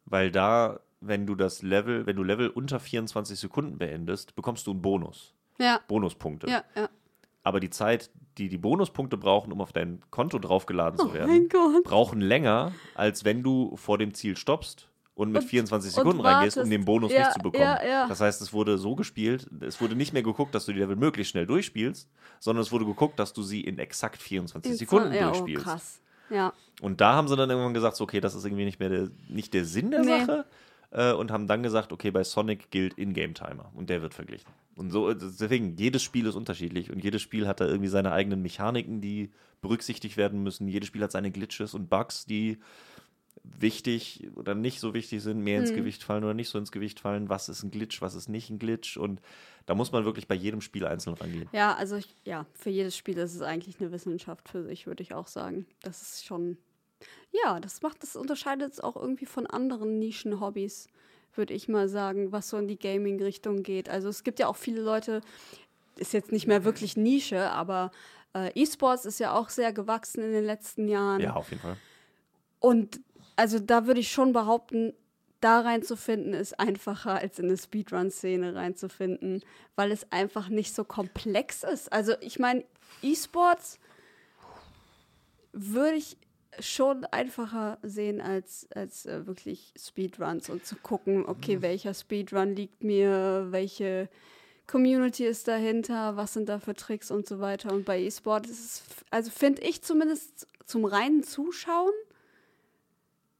Weil 0.05 0.31
da, 0.31 0.81
wenn 1.01 1.27
du 1.27 1.35
das 1.35 1.63
Level, 1.63 2.07
wenn 2.07 2.17
du 2.17 2.23
Level 2.23 2.49
unter 2.49 2.81
24 2.81 3.39
Sekunden 3.39 3.79
beendest, 3.79 4.35
bekommst 4.37 4.67
du 4.67 4.73
einen 4.73 4.83
Bonus. 4.83 5.34
Ja, 5.59 5.81
Bonuspunkte. 5.89 6.49
ja, 6.49 6.65
ja. 6.77 6.89
Aber 7.43 7.61
die 7.61 7.71
Zeit, 7.71 8.11
die 8.39 8.49
die 8.49 8.57
Bonuspunkte 8.59 9.17
brauchen, 9.19 9.53
um 9.53 9.61
auf 9.61 9.73
dein 9.73 10.01
Konto 10.11 10.39
draufgeladen 10.39 10.99
zu 10.99 11.11
Oh 11.11 11.13
werden, 11.13 11.49
Gott. 11.51 11.85
brauchen 11.85 12.21
länger, 12.23 12.73
als 12.95 13.25
wenn 13.25 13.43
du 13.43 13.77
vor 13.77 13.99
dem 13.99 14.15
Ziel 14.15 14.37
stoppst 14.37 14.89
und 15.15 15.31
mit 15.31 15.43
Und- 15.43 15.49
24 15.49 15.91
und 15.91 15.95
Sekunden 15.95 16.21
reingehst, 16.23 16.57
um 16.57 16.69
den 16.71 16.85
Bonus 16.87 17.13
Ja, 17.13 17.19
nicht 17.21 17.33
zu 17.35 17.39
bekommen. 17.41 17.63
ja, 17.63 17.85
ja. 17.85 18.09
Das 18.09 18.21
heißt, 18.23 18.41
es 18.41 18.53
wurde 18.55 18.79
so 18.79 18.97
gespielt, 18.97 19.47
es 19.61 19.79
wurde 19.81 19.95
nicht 19.95 20.13
mehr 20.15 20.23
geguckt, 20.23 20.55
dass 20.55 20.65
du 20.65 20.73
die 20.73 20.79
Level 20.81 20.97
möglichst 20.97 21.33
schnell 21.33 21.47
durchspielst, 21.47 22.09
sondern 22.41 22.63
es 22.63 22.73
wurde 22.73 22.87
geguckt, 22.87 23.19
dass 23.19 23.33
du 23.35 23.43
sie 23.43 23.61
in 23.61 23.79
exakt 23.79 24.23
24 24.23 24.73
In 24.73 24.79
Sekunden 24.79 25.09
Zwan- 25.11 25.15
ja, 25.15 25.27
durchspielst. 25.29 25.67
Oh, 25.67 25.71
krass. 25.71 26.01
Ja, 26.31 26.55
Und 26.81 27.03
da 27.03 27.13
haben 27.15 27.29
sie 27.29 27.37
dann 27.37 27.51
irgendwann 27.51 27.75
gesagt, 27.75 27.97
so, 27.97 28.05
okay, 28.05 28.19
das 28.21 28.35
ist 28.35 28.47
irgendwie 28.47 28.65
nicht 28.65 28.81
mehr 28.81 28.89
der, 28.89 29.09
nicht 29.29 29.53
der 29.53 29.67
Sinn 29.67 29.91
der 29.91 30.01
Nee. 30.01 30.21
Sache. 30.25 30.47
Äh, 30.95 31.13
und 31.13 31.31
haben 31.31 31.47
dann 31.47 31.63
gesagt, 31.63 31.93
okay, 31.93 32.11
bei 32.11 32.25
Sonic 32.25 32.71
gilt 32.71 32.95
In-Game-Timer 32.95 33.71
und 33.75 33.91
der 33.91 34.01
wird 34.01 34.15
verglichen. 34.15 34.51
Und 34.77 34.91
so, 34.91 35.11
äh, 35.11 35.17
deswegen, 35.17 35.77
jedes 35.77 36.03
Spiel 36.03 36.27
ist 36.27 36.37
unterschiedlich 36.37 36.91
und 36.91 37.03
jedes 37.03 37.21
Spiel 37.21 37.47
hat 37.47 37.61
da 37.61 37.67
irgendwie 37.67 37.89
seine 37.89 38.13
eigenen 38.13 38.41
Mechaniken, 38.41 39.01
die 39.01 39.31
berücksichtigt 39.61 40.17
werden 40.17 40.43
müssen. 40.43 40.69
Jedes 40.69 40.89
Spiel 40.89 41.03
hat 41.03 41.13
seine 41.13 41.31
Glitches 41.31 41.75
und 41.75 41.91
Bugs, 41.91 42.27
die 42.27 42.59
wichtig 43.43 44.29
oder 44.37 44.55
nicht 44.55 44.81
so 44.81 44.95
wichtig 44.95 45.23
sind, 45.23 45.41
mehr 45.41 45.61
ins 45.61 45.71
Hm. 45.71 45.77
Gewicht 45.77 46.03
fallen 46.03 46.25
oder 46.25 46.33
nicht 46.35 46.49
so 46.49 46.59
ins 46.59 46.73
Gewicht 46.73 47.01
fallen. 47.01 47.29
Was 47.29 47.49
ist 47.49 47.63
ein 47.63 47.71
Glitch, 47.71 48.01
was 48.01 48.15
ist 48.15 48.29
nicht 48.29 48.49
ein 48.49 48.59
Glitch? 48.59 48.97
Und 48.97 49.21
da 49.67 49.75
muss 49.75 49.93
man 49.93 50.05
wirklich 50.05 50.29
bei 50.29 50.35
jedem 50.35 50.61
Spiel 50.61 50.87
einzeln 50.87 51.15
rangehen. 51.15 51.49
Ja, 51.53 51.75
also 51.75 51.97
ich, 51.97 52.15
ja, 52.25 52.47
für 52.55 52.71
jedes 52.71 52.97
Spiel 52.97 53.19
ist 53.19 53.35
es 53.35 53.43
eigentlich 53.43 53.81
eine 53.81 53.93
Wissenschaft 53.93 54.49
für 54.49 54.63
sich, 54.63 54.87
würde 54.87 55.03
ich 55.03 55.13
auch 55.13 55.27
sagen. 55.27 55.67
Das 55.83 56.01
ist 56.03 56.25
schon, 56.25 56.57
ja, 57.33 57.61
das 57.61 57.83
macht, 57.83 58.03
das 58.03 58.17
unterscheidet 58.17 58.73
es 58.73 58.81
auch 58.81 58.97
irgendwie 58.97 59.27
von 59.27 59.47
anderen 59.47 59.99
Nischen-Hobbys, 59.99 60.89
würde 61.35 61.55
ich 61.55 61.69
mal 61.69 61.89
sagen, 61.89 62.33
was 62.33 62.49
so 62.49 62.57
in 62.57 62.69
die 62.69 62.79
Gaming-Richtung 62.79 63.63
geht. 63.63 63.89
Also 63.89 64.09
es 64.09 64.23
gibt 64.25 64.39
ja 64.39 64.47
auch 64.47 64.57
viele 64.57 64.83
Leute, 64.83 65.21
ist 65.97 66.13
jetzt 66.13 66.33
nicht 66.33 66.47
mehr 66.47 66.65
wirklich 66.65 66.97
Nische, 66.97 67.51
aber 67.51 67.91
äh, 68.35 68.51
E-Sports 68.55 69.05
ist 69.05 69.19
ja 69.21 69.33
auch 69.33 69.49
sehr 69.49 69.73
gewachsen 69.73 70.23
in 70.23 70.33
den 70.33 70.45
letzten 70.45 70.89
Jahren. 70.89 71.21
Ja, 71.21 71.35
auf 71.35 71.51
jeden 71.51 71.63
Fall. 71.63 71.77
Und 72.61 73.01
also 73.37 73.59
da 73.59 73.87
würde 73.87 74.01
ich 74.01 74.11
schon 74.11 74.33
behaupten, 74.33 74.95
da 75.41 75.61
reinzufinden 75.61 76.33
ist 76.33 76.59
einfacher 76.59 77.17
als 77.17 77.39
in 77.39 77.47
eine 77.47 77.59
Speedrun-Szene 77.59 78.55
reinzufinden, 78.55 79.43
weil 79.77 79.93
es 79.93 80.11
einfach 80.11 80.49
nicht 80.49 80.75
so 80.75 80.85
komplex 80.85 81.65
ist. 81.65 81.93
Also 81.93 82.15
ich 82.21 82.39
meine, 82.39 82.65
E-Sports 83.03 83.79
würde 85.53 85.97
ich 85.97 86.17
schon 86.61 87.05
einfacher 87.07 87.79
sehen 87.83 88.21
als, 88.21 88.69
als 88.75 89.07
äh, 89.07 89.27
wirklich 89.27 89.73
Speedruns 89.79 90.49
und 90.49 90.65
zu 90.65 90.77
gucken, 90.77 91.27
okay, 91.27 91.63
welcher 91.63 91.95
Speedrun 91.95 92.55
liegt 92.55 92.85
mir, 92.85 93.49
welche 93.51 94.09
Community 94.67 95.25
ist 95.25 95.49
dahinter, 95.49 96.17
was 96.17 96.35
sind 96.35 96.49
da 96.49 96.59
für 96.59 96.75
Tricks 96.75 97.11
und 97.11 97.27
so 97.27 97.41
weiter. 97.41 97.73
Und 97.73 97.85
bei 97.85 98.01
E-Sport 98.01 98.47
ist 98.47 98.65
es, 98.65 98.83
also 99.11 99.31
finde 99.31 99.63
ich 99.63 99.83
zumindest 99.83 100.47
zum 100.67 100.85
reinen 100.85 101.23
Zuschauen, 101.23 101.93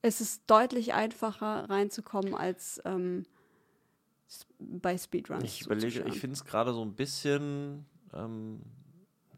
es 0.03 0.21
ist 0.21 0.43
deutlich 0.49 0.93
einfacher 0.93 1.71
reinzukommen 1.71 2.35
als 2.35 2.81
ähm, 2.85 3.25
bei 4.59 4.99
Speedruns. 4.99 5.45
Ich 5.45 5.63
überlege, 5.63 6.05
ich 6.07 6.21
finde 6.21 6.35
es 6.35 6.45
gerade 6.45 6.75
so 6.75 6.83
ein 6.83 6.95
bisschen, 6.95 7.87
ähm, 8.13 8.61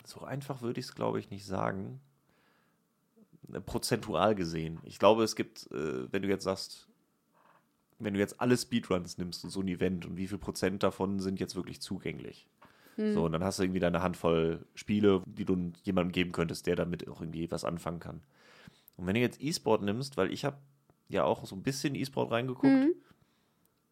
so 0.04 0.22
einfach 0.22 0.62
würde 0.62 0.80
ich 0.80 0.86
es, 0.86 0.94
glaube 0.94 1.20
ich, 1.20 1.30
nicht 1.30 1.46
sagen. 1.46 2.00
Prozentual 3.64 4.34
gesehen. 4.34 4.78
Ich 4.84 4.98
glaube, 4.98 5.24
es 5.24 5.36
gibt, 5.36 5.70
äh, 5.72 6.12
wenn 6.12 6.22
du 6.22 6.28
jetzt 6.28 6.44
sagst, 6.44 6.88
wenn 7.98 8.14
du 8.14 8.20
jetzt 8.20 8.40
alle 8.40 8.56
Speedruns 8.56 9.16
nimmst 9.18 9.44
und 9.44 9.50
so 9.50 9.60
ein 9.60 9.68
Event 9.68 10.04
und 10.06 10.16
wie 10.16 10.26
viel 10.26 10.38
Prozent 10.38 10.82
davon 10.82 11.18
sind 11.20 11.40
jetzt 11.40 11.56
wirklich 11.56 11.80
zugänglich. 11.80 12.46
Hm. 12.96 13.14
So, 13.14 13.24
und 13.24 13.32
dann 13.32 13.44
hast 13.44 13.58
du 13.58 13.62
irgendwie 13.62 13.80
deine 13.80 14.02
Handvoll 14.02 14.66
Spiele, 14.74 15.22
die 15.26 15.44
du 15.44 15.72
jemandem 15.82 16.12
geben 16.12 16.32
könntest, 16.32 16.66
der 16.66 16.76
damit 16.76 17.08
auch 17.08 17.20
irgendwie 17.20 17.50
was 17.50 17.64
anfangen 17.64 18.00
kann. 18.00 18.22
Und 18.96 19.06
wenn 19.06 19.14
du 19.14 19.20
jetzt 19.20 19.40
E-Sport 19.40 19.82
nimmst, 19.82 20.16
weil 20.16 20.32
ich 20.32 20.44
habe 20.44 20.58
ja 21.08 21.24
auch 21.24 21.46
so 21.46 21.54
ein 21.56 21.62
bisschen 21.62 21.94
E-Sport 21.94 22.30
reingeguckt, 22.30 22.64
Mhm. 22.72 22.94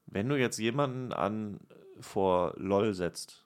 wenn 0.07 0.29
du 0.29 0.39
jetzt 0.39 0.59
jemanden 0.59 1.13
an 1.13 1.61
vor 2.01 2.55
LOL 2.57 2.95
setzt, 2.95 3.44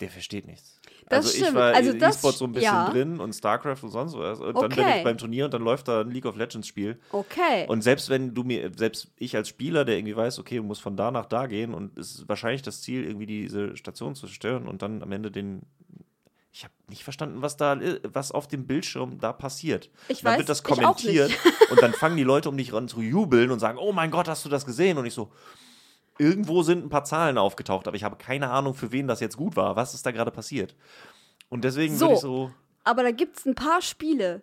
der 0.00 0.10
versteht 0.10 0.46
nichts. 0.46 0.80
Das 1.08 1.18
also 1.26 1.30
ich 1.30 1.36
stimmt. 1.42 1.54
war 1.56 1.74
Also 1.74 1.90
in 1.92 1.98
das- 1.98 2.16
E-Sport 2.16 2.34
so 2.36 2.44
ein 2.44 2.52
bisschen 2.52 2.74
ja. 2.74 2.90
drin 2.90 3.20
und 3.20 3.32
StarCraft 3.32 3.78
und 3.82 3.90
sonst 3.90 4.14
was. 4.18 4.40
Und 4.40 4.54
dann 4.56 4.68
bin 4.70 4.80
Okay. 4.80 4.98
ich 4.98 5.04
beim 5.04 5.16
Turnier 5.18 5.44
und 5.46 5.54
dann 5.54 5.62
läuft 5.62 5.88
da 5.88 6.00
ein 6.00 6.10
League 6.10 6.26
of 6.26 6.36
Legends 6.36 6.66
Spiel. 6.68 6.98
Okay. 7.12 7.64
Und 7.68 7.82
selbst 7.82 8.08
wenn 8.10 8.34
du 8.34 8.42
mir, 8.44 8.70
selbst 8.76 9.08
ich 9.16 9.36
als 9.36 9.48
Spieler, 9.48 9.84
der 9.84 9.96
irgendwie 9.96 10.16
weiß, 10.16 10.38
okay, 10.38 10.56
du 10.56 10.64
musst 10.64 10.82
von 10.82 10.96
da 10.96 11.10
nach 11.10 11.26
da 11.26 11.46
gehen 11.46 11.72
und 11.74 11.96
es 11.96 12.16
ist 12.16 12.28
wahrscheinlich 12.28 12.62
das 12.62 12.82
Ziel, 12.82 13.04
irgendwie 13.04 13.26
diese 13.26 13.76
Station 13.76 14.14
zu 14.14 14.26
zerstören 14.26 14.66
und 14.66 14.82
dann 14.82 15.02
am 15.02 15.12
Ende 15.12 15.30
den. 15.30 15.62
Ich 16.52 16.64
habe 16.64 16.72
nicht 16.88 17.04
verstanden, 17.04 17.42
was 17.42 17.56
da, 17.58 17.78
was 18.02 18.32
auf 18.32 18.48
dem 18.48 18.66
Bildschirm 18.66 19.18
da 19.20 19.32
passiert. 19.34 19.90
Ich 20.08 20.22
dann 20.22 20.32
weiß, 20.32 20.38
wird 20.38 20.48
das 20.48 20.58
ich 20.58 20.64
kommentiert 20.64 21.30
und 21.70 21.82
dann 21.82 21.92
fangen 21.92 22.16
die 22.16 22.22
Leute 22.24 22.48
um 22.48 22.56
dich 22.56 22.72
ran 22.72 22.88
zu 22.88 23.02
jubeln 23.02 23.50
und 23.50 23.60
sagen, 23.60 23.76
oh 23.78 23.92
mein 23.92 24.10
Gott, 24.10 24.26
hast 24.26 24.44
du 24.44 24.48
das 24.48 24.64
gesehen? 24.64 24.96
Und 24.96 25.04
ich 25.04 25.12
so, 25.14 25.30
irgendwo 26.18 26.62
sind 26.62 26.84
ein 26.84 26.88
paar 26.88 27.04
Zahlen 27.04 27.38
aufgetaucht, 27.38 27.86
aber 27.88 27.96
ich 27.96 28.04
habe 28.04 28.16
keine 28.16 28.50
Ahnung, 28.50 28.74
für 28.74 28.92
wen 28.92 29.06
das 29.06 29.20
jetzt 29.20 29.36
gut 29.36 29.56
war. 29.56 29.76
Was 29.76 29.94
ist 29.94 30.06
da 30.06 30.10
gerade 30.10 30.30
passiert? 30.30 30.74
Und 31.48 31.64
deswegen 31.64 31.94
So. 31.96 32.06
würde 32.06 32.14
ich 32.14 32.20
so, 32.20 32.50
Aber 32.84 33.02
da 33.02 33.10
gibt 33.10 33.38
es 33.38 33.46
ein 33.46 33.54
paar 33.54 33.82
Spiele 33.82 34.42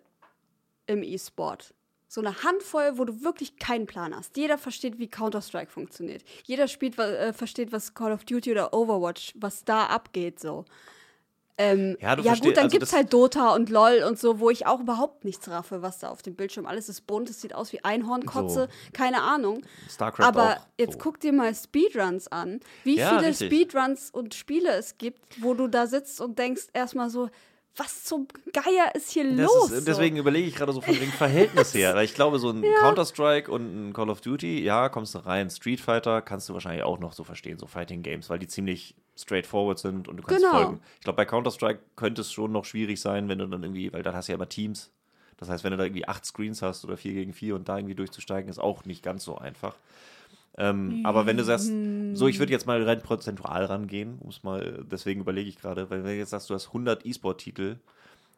im 0.86 1.02
E-Sport. 1.02 1.74
So 2.08 2.20
eine 2.20 2.42
Handvoll, 2.44 2.96
wo 2.98 3.04
du 3.04 3.22
wirklich 3.24 3.56
keinen 3.56 3.86
Plan 3.86 4.14
hast. 4.14 4.36
Jeder 4.36 4.56
versteht, 4.56 4.98
wie 4.98 5.08
Counter-Strike 5.08 5.70
funktioniert. 5.70 6.22
Jeder 6.44 6.68
spielt, 6.68 6.98
äh, 6.98 7.32
versteht, 7.32 7.72
was 7.72 7.94
Call 7.94 8.12
of 8.12 8.24
Duty 8.24 8.52
oder 8.52 8.72
Overwatch, 8.72 9.32
was 9.36 9.64
da 9.64 9.86
abgeht, 9.86 10.38
so. 10.38 10.64
Ähm, 11.56 11.96
Ja, 12.00 12.18
ja 12.20 12.34
gut, 12.34 12.56
dann 12.56 12.64
also 12.64 12.68
gibt's 12.72 12.90
das- 12.90 12.92
halt 12.98 13.12
Dota 13.12 13.54
und 13.54 13.70
LOL 13.70 14.02
und 14.08 14.18
so, 14.18 14.40
wo 14.40 14.50
ich 14.50 14.66
auch 14.66 14.80
überhaupt 14.80 15.24
nichts 15.24 15.48
raffe, 15.48 15.82
was 15.82 16.00
da 16.00 16.08
auf 16.08 16.20
dem 16.20 16.34
Bildschirm 16.34 16.66
alles 16.66 16.88
ist 16.88 17.06
bunt, 17.06 17.30
es 17.30 17.40
sieht 17.40 17.54
aus 17.54 17.72
wie 17.72 17.84
Einhornkotze, 17.84 18.68
keine 18.92 19.22
Ahnung. 19.22 19.62
StarCraft 19.88 20.24
Aber 20.26 20.50
auch. 20.54 20.66
jetzt 20.78 20.94
so. 20.94 20.98
guck 20.98 21.20
dir 21.20 21.32
mal 21.32 21.54
Speedruns 21.54 22.26
an, 22.26 22.58
wie 22.82 22.96
Ja, 22.98 23.10
viele 23.18 23.28
richtig. 23.30 23.46
Speedruns 23.52 24.10
und 24.10 24.34
Spiele 24.34 24.70
es 24.72 24.98
gibt, 24.98 25.20
wo 25.42 25.54
du 25.54 25.68
da 25.68 25.86
sitzt 25.86 26.20
und 26.20 26.38
denkst 26.40 26.64
erstmal 26.72 27.08
so, 27.08 27.28
was 27.76 28.04
zum 28.04 28.28
Geier 28.52 28.94
ist 28.94 29.10
hier 29.10 29.24
Das 29.36 29.46
los? 29.52 29.70
Ist, 29.70 29.88
deswegen 29.88 30.16
überlege 30.16 30.46
ich 30.48 30.54
gerade 30.54 30.72
so 30.72 30.80
von 30.80 30.94
dem 30.94 31.10
Verhältnis 31.10 31.74
her. 31.74 31.94
Weil 31.96 32.04
ich 32.04 32.14
glaube, 32.14 32.38
so 32.38 32.50
ein 32.50 32.62
Counter-Strike 32.80 33.50
und 33.50 33.88
ein 33.88 33.92
Call 33.92 34.10
of 34.10 34.20
Duty, 34.20 34.62
ja, 34.62 34.88
kommst 34.88 35.14
du 35.14 35.18
rein. 35.18 35.50
Street 35.50 35.80
Fighter 35.80 36.22
kannst 36.22 36.48
du 36.48 36.52
wahrscheinlich 36.54 36.84
auch 36.84 37.00
noch 37.00 37.12
so 37.12 37.24
verstehen, 37.24 37.58
so 37.58 37.66
Fighting 37.66 38.02
Games, 38.02 38.30
weil 38.30 38.38
die 38.38 38.46
ziemlich 38.46 38.94
straightforward 39.16 39.78
sind 39.78 40.08
und 40.08 40.16
du 40.16 40.22
kannst 40.22 40.42
Genau. 40.44 40.52
folgen. 40.64 40.80
Ich 40.96 41.04
glaube, 41.04 41.16
bei 41.16 41.24
Counter-Strike 41.24 41.80
könnte 41.96 42.22
es 42.22 42.32
schon 42.32 42.52
noch 42.52 42.64
schwierig 42.64 43.00
sein, 43.00 43.28
wenn 43.28 43.38
du 43.38 43.46
dann 43.46 43.62
irgendwie, 43.62 43.92
weil 43.92 44.02
dann 44.02 44.14
hast 44.14 44.28
du 44.28 44.32
ja 44.32 44.36
immer 44.36 44.48
Teams. 44.48 44.90
Das 45.36 45.48
heißt, 45.48 45.64
wenn 45.64 45.72
du 45.72 45.76
da 45.76 45.84
irgendwie 45.84 46.06
acht 46.06 46.24
Screens 46.24 46.62
hast 46.62 46.84
oder 46.84 46.96
vier 46.96 47.12
gegen 47.12 47.32
vier 47.32 47.54
und 47.54 47.68
da 47.68 47.76
irgendwie 47.76 47.94
durchzusteigen, 47.94 48.48
ist 48.48 48.58
auch 48.58 48.84
nicht 48.84 49.02
ganz 49.02 49.24
so 49.24 49.36
einfach. 49.36 49.76
Ähm, 50.56 51.00
aber 51.04 51.26
wenn 51.26 51.36
du 51.36 51.42
sagst, 51.44 51.66
so, 52.14 52.28
ich 52.28 52.38
würde 52.38 52.52
jetzt 52.52 52.66
mal 52.66 52.80
rein 52.84 53.02
prozentual 53.02 53.64
rangehen, 53.64 54.18
um's 54.20 54.44
mal, 54.44 54.84
deswegen 54.88 55.20
überlege 55.20 55.48
ich 55.48 55.58
gerade, 55.58 55.90
weil 55.90 55.98
wenn 56.04 56.10
du 56.12 56.16
jetzt 56.16 56.30
sagst, 56.30 56.48
du 56.50 56.54
hast 56.54 56.68
100 56.68 57.04
E-Sport-Titel 57.04 57.76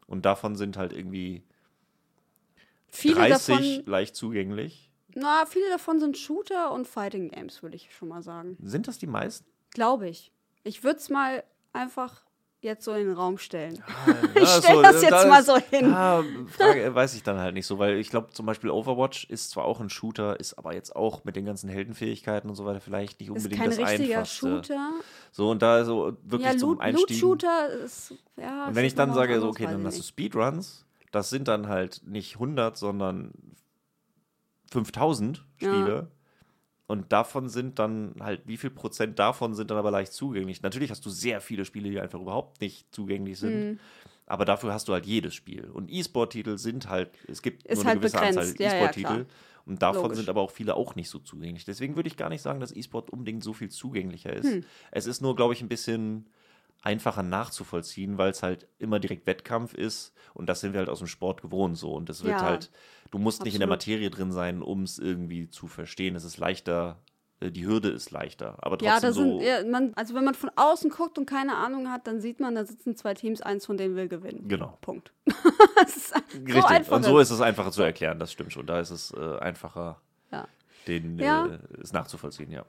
und 0.07 0.24
davon 0.24 0.57
sind 0.57 0.78
halt 0.78 0.94
irgendwie 0.94 1.43
viele 2.89 3.16
30 3.16 3.47
davon, 3.57 3.82
leicht 3.93 4.16
zugänglich. 4.16 4.90
na, 5.15 5.44
viele 5.47 5.69
davon 5.69 6.01
sind 6.01 6.16
Shooter 6.16 6.73
und 6.73 6.86
Fighting 6.89 7.28
Games, 7.28 7.62
würde 7.62 7.77
ich 7.77 7.94
schon 7.94 8.09
mal 8.09 8.23
sagen. 8.23 8.57
Sind 8.62 8.89
das 8.89 8.97
die 8.98 9.07
meisten? 9.07 9.47
Glaube 9.73 10.09
ich. 10.09 10.32
Ich 10.67 10.83
würde 10.85 10.99
es 10.99 11.09
mal 11.11 11.45
einfach 11.73 12.23
jetzt 12.61 12.85
so 12.85 12.93
in 12.95 13.07
den 13.07 13.13
Raum 13.17 13.39
stellen. 13.39 13.83
Ja, 14.07 14.15
Ich 14.43 14.49
stell 14.49 14.83
das 14.83 15.01
jetzt 15.03 15.13
da 15.13 15.27
mal 15.27 15.39
ist- 15.41 15.47
so 15.47 15.57
hin. 15.59 15.91
Ja, 15.91 16.25
Frage, 16.57 16.93
weiß 16.95 17.15
ich 17.15 17.23
dann 17.23 17.39
halt 17.39 17.55
nicht 17.55 17.67
so, 17.67 17.79
weil 17.79 17.99
ich 17.99 18.11
glaube 18.11 18.31
zum 18.33 18.45
Beispiel 18.47 18.71
Overwatch 18.71 19.27
ist 19.31 19.51
zwar 19.51 19.65
auch 19.67 19.79
ein 19.81 19.89
Shooter, 19.91 20.41
ist 20.41 20.55
aber 20.59 20.75
jetzt 20.75 20.97
auch 20.97 21.23
mit 21.23 21.37
den 21.37 21.45
ganzen 21.45 21.69
Heldenfähigkeiten 21.69 22.51
und 22.51 22.57
so 22.57 22.65
weiter 22.65 22.81
vielleicht 22.81 23.21
nicht 23.21 23.29
Ist 23.29 23.37
unbedingt 23.37 23.61
kein 23.61 23.71
das 23.71 23.79
richtiger 23.79 24.19
einfachste. 24.19 24.47
Shooter. 24.49 24.91
So 25.31 25.51
und 25.51 25.63
da 25.63 25.85
so 25.85 26.17
wirklich 26.25 26.51
Ja, 26.53 26.59
zum 26.59 26.71
Loot- 26.71 26.81
Einstieg. 26.81 27.09
Loot-Shooter 27.21 27.69
ist, 27.85 28.15
ja. 28.37 28.65
Und 28.65 28.71
ist 28.71 28.77
wenn 28.77 28.85
ich 28.85 28.95
das 28.95 29.07
dann 29.07 29.15
sage, 29.15 29.41
so, 29.41 29.49
okay, 29.49 29.65
dann 29.71 29.85
hast 29.87 29.99
du. 29.99 30.03
Speedruns, 30.03 30.85
das 31.13 31.31
sind 31.31 31.47
dann 31.47 31.69
halt 31.69 32.03
nicht 32.05 32.35
100, 32.35 32.77
sondern 32.77 33.31
5000 34.73 35.45
Ja. 35.61 35.69
Spiele. 35.73 36.11
Und 36.87 37.13
davon 37.13 37.49
sind 37.49 37.79
dann 37.81 38.15
halt, 38.21 38.43
wie 38.47 38.57
viel 38.57 38.71
Prozent 38.71 39.19
davon 39.19 39.55
sind 39.55 39.71
dann 39.71 39.79
aber 39.79 39.91
leicht 39.91 40.13
zugänglich? 40.13 40.63
Natürlich 40.63 40.91
hast 40.91 41.05
du 41.05 41.11
sehr 41.11 41.41
viele 41.41 41.65
Spiele, 41.65 41.91
die 41.91 42.01
einfach 42.01 42.21
überhaupt 42.21 42.61
nicht 42.61 42.95
zugänglich 42.95 43.39
sind. 43.39 43.71
Mhm. 43.73 43.81
Aber 44.27 44.45
dafür 44.45 44.73
hast 44.73 44.89
du 44.89 44.93
halt 44.93 45.07
jedes 45.07 45.35
Spiel. 45.35 45.65
Und 45.71 45.91
E-Sport-Titel 45.91 46.59
sind 46.59 46.89
halt, 46.89 47.11
es 47.29 47.43
gibt 47.43 47.65
Ist 47.65 47.77
nur 47.77 47.83
eine 47.85 47.91
halt 47.91 48.01
gewisse 48.01 48.17
begrenzt. 48.17 48.39
Anzahl 48.39 48.57
Ja, 48.59 48.67
ja, 48.69 48.75
E-Sport-Titel. 48.75 49.07
klar. 49.25 49.27
und 49.67 49.83
davon 49.83 50.03
Logisch. 50.05 50.19
sind 50.19 50.29
aber 50.29 50.41
auch 50.41 50.51
viele 50.53 50.75
auch 50.77 50.95
nicht 50.95 51.11
so 51.11 51.19
zugänglich. 51.19 51.65
Deswegen 51.65 51.97
würde 51.97 52.09
ich 52.09 52.17
gar 52.17 52.29
nicht 52.29 52.43
sagen, 52.43 52.61
dass 52.61 52.75
E-Sport 52.75 53.11
unbedingt 53.11 53.43
so 53.43 53.53
viel 53.53 53.69
zugänglicher 53.69 54.33
ist. 54.33 54.47
Hm. 54.51 54.65
Es 54.93 55.07
ist 55.07 55.21
nur, 55.23 55.35
glaube 55.37 55.55
ich, 55.55 55.63
ein 55.63 55.69
bisschen 55.69 56.27
einfacher 56.82 57.23
nachzuvollziehen, 57.23 58.19
weil 58.19 58.31
es 58.31 58.43
halt 58.43 58.69
immer 58.78 58.98
direkt 59.01 59.27
Wettkampf 59.27 59.74
ist 59.74 60.12
und 60.35 60.47
das 60.48 60.61
sind 60.61 60.73
wir 60.73 60.78
halt 60.81 60.89
aus 60.89 60.98
dem 60.98 61.09
Sport 61.09 61.43
gewohnt 61.43 61.77
so 61.77 61.93
und 61.94 62.09
es 62.11 62.23
wird 62.23 62.40
Ja, 62.40 62.47
halt, 62.47 62.70
du 63.11 63.19
musst 63.19 63.44
nicht 63.44 63.55
in 63.55 63.61
der 63.61 63.69
absolut. 63.69 63.86
Materie 63.97 64.11
drin 64.11 64.32
sein, 64.32 64.62
um 64.62 64.82
es 64.82 64.98
irgendwie 64.98 65.48
zu 65.48 65.66
verstehen. 65.66 66.15
Es 66.15 66.24
ist 66.24 66.39
leichter, 66.39 67.01
äh, 67.40 67.51
die 67.51 67.66
Hürde 67.66 67.89
ist 67.89 68.11
leichter, 68.12 68.57
aber 68.61 68.78
trotzdem 68.78 68.86
Ja, 68.94 69.01
da 69.01 69.12
so. 69.12 69.20
sind, 69.39 69.43
ja, 69.43 69.65
man, 69.65 69.93
also 69.94 70.15
wenn 70.15 70.24
man 70.24 70.35
von 70.35 70.51
außen 70.55 70.90
guckt 70.90 71.19
und 71.19 71.27
keine 71.27 71.57
Ahnung 71.57 71.90
hat, 71.90 72.07
dann 72.07 72.20
sieht 72.20 72.39
man, 72.40 72.55
da 72.55 72.65
sitzen 72.65 72.94
zwei 72.97 73.15
Teams, 73.15 73.40
eins 73.40 73.66
von 73.66 73.77
denen 73.77 73.97
will 73.97 74.09
gewinnen. 74.09 74.47
Genau. 74.48 74.78
Punkt. 74.81 75.12
das 75.77 76.12
Richtig. 76.35 76.86
so 76.86 76.94
und 76.94 77.03
so 77.03 77.19
ist 77.19 77.31
es 77.31 77.40
einfacher 77.40 77.73
zu 77.73 77.82
erklären, 77.82 78.19
das 78.19 78.31
stimmt 78.32 78.53
schon. 78.53 78.66
Da 78.66 78.78
ist 78.81 78.90
es 78.90 79.12
äh, 79.12 79.39
einfacher, 79.39 80.01
Ja. 80.31 80.47
den 80.86 81.19
Ja. 81.19 81.47
äh, 81.47 81.59
es 81.82 81.93
nachzuvollziehen, 81.93 82.51
ja. 82.53 82.65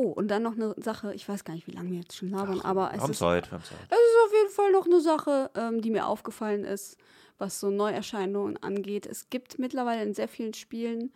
Oh, 0.00 0.12
und 0.12 0.28
dann 0.28 0.44
noch 0.44 0.52
eine 0.52 0.76
Sache, 0.78 1.12
ich 1.12 1.28
weiß 1.28 1.42
gar 1.42 1.54
nicht, 1.54 1.66
wie 1.66 1.72
lange 1.72 1.90
wir 1.90 1.98
jetzt 1.98 2.16
schon 2.16 2.30
labern, 2.30 2.60
aber 2.60 2.92
Wir 2.92 3.02
es 3.02 3.10
ist, 3.10 3.18
Zeit, 3.18 3.50
es 3.52 3.70
ist 3.70 3.72
auf 3.72 4.32
jeden 4.32 4.50
Fall 4.50 4.70
noch 4.70 4.86
eine 4.86 5.00
Sache, 5.00 5.50
ähm, 5.56 5.82
die 5.82 5.90
mir 5.90 6.06
aufgefallen 6.06 6.62
ist, 6.62 6.96
was 7.36 7.58
so 7.58 7.68
Neuerscheinungen 7.68 8.62
angeht. 8.62 9.06
Es 9.06 9.28
gibt 9.28 9.58
mittlerweile 9.58 10.04
in 10.04 10.14
sehr 10.14 10.28
vielen 10.28 10.54
Spielen 10.54 11.12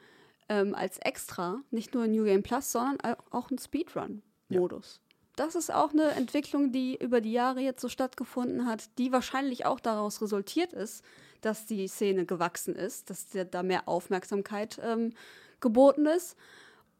ähm, 0.49 0.75
als 0.75 0.99
extra, 0.99 1.63
nicht 1.71 1.95
nur 1.95 2.09
New 2.09 2.25
Game 2.25 2.43
Plus, 2.43 2.73
sondern 2.73 2.99
auch 3.31 3.53
ein 3.53 3.59
Speedrun-Modus. 3.59 5.01
Ja. 5.01 5.17
Das 5.37 5.55
ist 5.55 5.73
auch 5.73 5.93
eine 5.93 6.11
Entwicklung, 6.11 6.73
die 6.73 6.97
über 6.97 7.21
die 7.21 7.33
Jahre 7.33 7.61
jetzt 7.61 7.83
so 7.83 7.89
stattgefunden 7.89 8.67
hat, 8.67 8.99
die 8.99 9.13
wahrscheinlich 9.13 9.65
auch 9.65 9.79
daraus 9.79 10.21
resultiert 10.21 10.73
ist, 10.73 11.05
dass 11.41 11.67
die 11.67 11.87
Szene 11.87 12.27
gewachsen 12.27 12.75
ist, 12.75 13.11
dass 13.11 13.29
da 13.49 13.63
mehr 13.63 13.87
Aufmerksamkeit 13.87 14.81
ähm, 14.83 15.13
geboten 15.61 16.07
ist. 16.07 16.37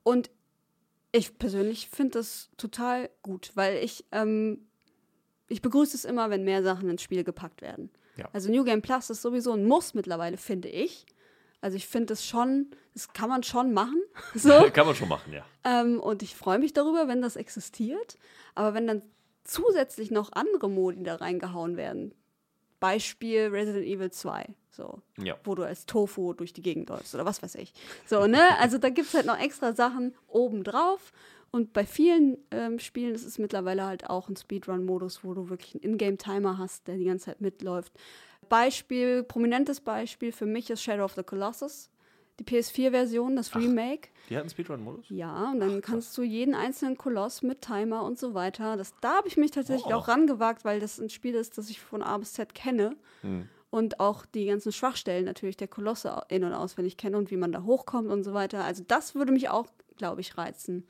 Und 0.05 0.31
ich 1.13 1.39
persönlich 1.39 1.89
finde 1.89 2.19
das 2.19 2.51
total 2.57 3.11
gut, 3.23 3.53
weil 3.55 3.77
ich, 3.85 4.05
ähm, 4.13 4.67
ich 5.49 5.61
begrüße 5.61 5.97
es 5.97 6.05
immer, 6.05 6.31
wenn 6.31 6.45
mehr 6.45 6.63
Sachen 6.63 6.89
ins 6.89 7.03
Spiel 7.03 7.23
gepackt 7.23 7.61
werden. 7.61 7.91
Ja. 8.17 8.29
Also 8.33 8.51
New 8.51 8.65
Game 8.65 8.83
Plus 8.83 9.11
ist 9.11 9.23
sowieso 9.23 9.53
ein 9.53 9.67
Muss 9.67 9.95
mittlerweile, 9.95 10.39
finde 10.39 10.69
ich. 10.69 11.07
Also 11.61 11.77
ich 11.77 11.87
finde 11.87 12.15
es 12.15 12.27
schon, 12.27 12.71
das 12.95 13.13
kann 13.13 13.29
man 13.29 13.43
schon 13.43 13.73
machen. 13.73 14.01
So. 14.35 14.71
kann 14.73 14.87
man 14.87 14.97
schon 14.97 15.09
machen, 15.09 15.33
ja. 15.33 15.45
Ähm, 15.65 16.01
und 16.01 16.23
ich 16.23 16.35
freue 16.35 16.59
mich 16.59 16.73
darüber, 16.73 17.07
wenn 17.09 17.23
das 17.23 17.37
existiert. 17.37 18.17
Aber 18.55 18.75
wenn 18.75 18.87
dann 18.87 19.03
zusätzlich 19.45 20.11
noch 20.11 20.33
andere 20.33 20.71
Modi 20.71 21.03
da 21.03 21.17
reingehauen 21.17 21.77
werden, 21.77 22.15
Beispiel 22.83 23.47
Resident 23.47 23.87
Evil 23.87 24.11
2, 24.11 24.45
so, 24.73 25.01
ja. 25.17 25.37
wo 25.45 25.55
du 25.55 25.63
als 25.63 25.87
Tofu 25.87 26.33
durch 26.33 26.53
die 26.53 26.63
Gegend 26.63 26.89
läufst 26.89 27.15
oder 27.15 27.25
was 27.25 27.41
weiß 27.41 27.55
ich. 27.55 27.73
So, 28.07 28.27
ne? 28.27 28.59
Also 28.59 28.77
da 28.77 28.89
gibt 28.89 29.07
es 29.07 29.15
halt 29.15 29.25
noch 29.25 29.39
extra 29.39 29.73
Sachen 29.73 30.17
obendrauf. 30.27 31.13
Und 31.53 31.73
bei 31.73 31.87
vielen 31.87 32.39
ähm, 32.51 32.81
Spielen 32.81 33.15
ist 33.15 33.25
es 33.25 33.39
mittlerweile 33.39 33.85
halt 33.85 34.11
auch 34.11 34.29
ein 34.29 34.35
Speedrun-Modus, 34.35 35.23
wo 35.23 35.33
du 35.33 35.49
wirklich 35.49 35.77
einen 35.77 35.93
Ingame-Timer 35.93 36.59
hast, 36.59 36.89
der 36.89 36.97
die 36.97 37.05
ganze 37.05 37.27
Zeit 37.27 37.41
mitläuft. 37.41 37.93
Beispiel, 38.49 39.23
prominentes 39.23 39.81
Beispiel 39.81 40.33
für 40.33 40.47
mich 40.47 40.69
ist 40.69 40.83
Shadow 40.83 41.05
of 41.05 41.15
the 41.15 41.23
Colossus. 41.23 41.89
Die 42.41 42.45
PS4-Version, 42.45 43.37
das 43.37 43.55
Remake. 43.55 44.09
Ach, 44.11 44.29
die 44.29 44.37
hat 44.37 44.43
einen 44.43 44.51
Speedrun-Modus? 44.51 45.07
Ja, 45.11 45.51
und 45.51 45.61
dann 45.61 45.79
Ach, 45.79 45.87
kannst 45.87 46.17
du 46.17 46.23
jeden 46.23 46.55
einzelnen 46.55 46.97
Koloss 46.97 47.43
mit 47.43 47.61
Timer 47.61 48.03
und 48.05 48.19
so 48.19 48.35
weiter. 48.35 48.77
Das, 48.77 48.95
da 49.01 49.17
habe 49.17 49.29
ich 49.29 49.37
mich 49.37 49.51
tatsächlich 49.51 49.93
oh. 49.93 49.99
auch 49.99 50.09
rangewagt, 50.09 50.65
weil 50.65 50.81
das 50.81 50.99
ein 50.99 51.11
Spiel 51.11 51.35
ist, 51.35 51.59
das 51.59 51.69
ich 51.69 51.81
von 51.81 52.03
A 52.03 52.17
bis 52.19 52.33
Z 52.33 52.55
kenne. 52.55 52.97
Hm. 53.21 53.49
Und 53.71 54.01
auch 54.01 54.27
die 54.27 54.47
ganzen 54.47 54.73
Schwachstellen 54.73 55.25
natürlich 55.25 55.57
der 55.57 55.69
Kolosse 55.69 56.23
in- 56.29 56.45
und 56.45 56.53
auswendig 56.53 56.97
kenne 56.97 57.17
und 57.17 57.31
wie 57.31 57.37
man 57.37 57.53
da 57.53 57.63
hochkommt 57.63 58.11
und 58.11 58.23
so 58.23 58.35
weiter. 58.35 58.65
Also 58.65 58.85
das 58.87 59.15
würde 59.15 59.33
mich 59.33 59.49
auch, 59.49 59.67
glaube 59.97 60.21
ich, 60.21 60.37
reizen. 60.37 60.87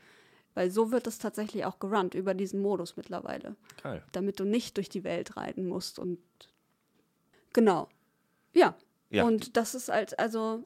Weil 0.55 0.71
so 0.71 0.91
wird 0.91 1.07
es 1.07 1.19
tatsächlich 1.19 1.65
auch 1.65 1.79
gerannt 1.79 2.15
über 2.15 2.35
diesen 2.35 2.61
Modus 2.61 2.97
mittlerweile. 2.97 3.57
Geil. 3.83 4.03
Damit 4.13 4.41
du 4.41 4.45
nicht 4.45 4.77
durch 4.77 4.89
die 4.89 5.05
Welt 5.05 5.37
reiten 5.37 5.67
musst 5.67 5.99
und 5.99 6.19
genau. 7.53 7.89
Ja. 8.53 8.75
ja. 9.11 9.25
Und 9.25 9.57
das 9.57 9.75
ist 9.75 9.89
halt, 9.89 10.19
also 10.19 10.63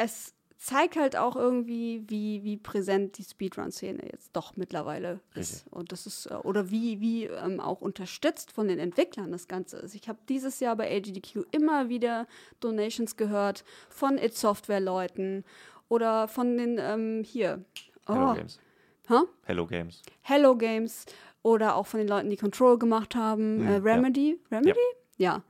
es 0.00 0.34
zeigt 0.56 0.96
halt 0.96 1.16
auch 1.16 1.36
irgendwie, 1.36 2.04
wie, 2.08 2.44
wie 2.44 2.56
präsent 2.56 3.16
die 3.16 3.24
Speedrun-Szene 3.24 4.02
jetzt 4.12 4.30
doch 4.34 4.56
mittlerweile 4.56 5.20
ist. 5.34 5.54
Richtig. 5.54 5.72
Und 5.72 5.92
das 5.92 6.06
ist, 6.06 6.26
äh, 6.26 6.34
oder 6.34 6.70
wie, 6.70 7.00
wie 7.00 7.24
ähm, 7.24 7.60
auch 7.60 7.80
unterstützt 7.80 8.52
von 8.52 8.68
den 8.68 8.78
Entwicklern 8.78 9.32
das 9.32 9.48
Ganze 9.48 9.78
ist. 9.78 9.94
Ich 9.94 10.08
habe 10.08 10.18
dieses 10.28 10.60
Jahr 10.60 10.76
bei 10.76 10.94
AGDQ 10.94 11.46
immer 11.50 11.88
wieder 11.88 12.26
Donations 12.60 13.16
gehört 13.16 13.64
von 13.88 14.18
It 14.18 14.36
Software-Leuten 14.36 15.44
oder 15.88 16.28
von 16.28 16.56
den, 16.58 16.78
ähm, 16.78 17.24
hier. 17.24 17.64
Oh. 18.06 18.14
Hello 18.14 18.34
Games. 18.34 18.60
Huh? 19.08 19.26
Hello 19.44 19.66
Games. 19.66 20.02
Hello 20.22 20.56
Games. 20.56 21.06
Oder 21.42 21.74
auch 21.74 21.86
von 21.86 21.98
den 21.98 22.08
Leuten, 22.08 22.28
die 22.28 22.36
Control 22.36 22.78
gemacht 22.78 23.14
haben. 23.14 23.60
Mhm, 23.62 23.66
äh, 23.66 23.76
Remedy. 23.76 24.38
Ja. 24.50 24.58
Remedy? 24.58 24.80
ja. 25.16 25.32
ja 25.36 25.42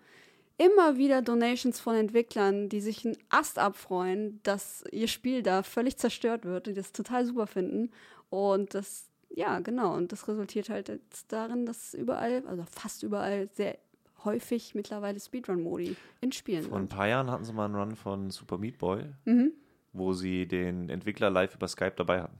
immer 0.61 0.99
wieder 0.99 1.23
Donations 1.23 1.81
von 1.81 1.95
Entwicklern, 1.95 2.69
die 2.69 2.82
sich 2.82 3.07
einen 3.07 3.16
Ast 3.31 3.59
abfreuen, 3.59 4.41
dass 4.43 4.85
ihr 4.93 5.09
Spiel 5.09 5.43
da 5.43 5.62
völlig 5.62 5.97
zerstört 5.97 6.45
wird 6.45 6.69
und 6.69 6.77
das 6.77 6.93
total 6.93 7.24
super 7.24 7.47
finden. 7.47 7.91
Und 8.28 8.74
das, 8.74 9.09
ja, 9.31 9.61
genau. 9.61 9.95
Und 9.95 10.12
das 10.12 10.28
resultiert 10.28 10.69
halt 10.69 10.91
jetzt 10.91 11.32
darin, 11.32 11.65
dass 11.65 11.95
überall, 11.95 12.45
also 12.47 12.65
fast 12.70 13.03
überall, 13.03 13.49
sehr 13.55 13.78
häufig 14.23 14.74
mittlerweile 14.74 15.19
Speedrun-Modi 15.19 15.97
in 16.20 16.31
Spielen 16.31 16.65
Vor 16.65 16.77
ein 16.77 16.89
paar 16.89 17.09
Jahren 17.09 17.31
hatten 17.31 17.45
sie 17.45 17.55
mal 17.55 17.65
einen 17.65 17.77
Run 17.77 17.97
von 17.97 18.31
Super 18.31 18.59
Meat 18.59 18.77
Boy, 18.77 19.05
mhm. 19.24 19.53
wo 19.95 20.12
sie 20.12 20.47
den 20.47 20.91
Entwickler 20.91 21.31
live 21.31 21.55
über 21.55 21.69
Skype 21.69 21.95
dabei 21.97 22.20
hatten. 22.20 22.39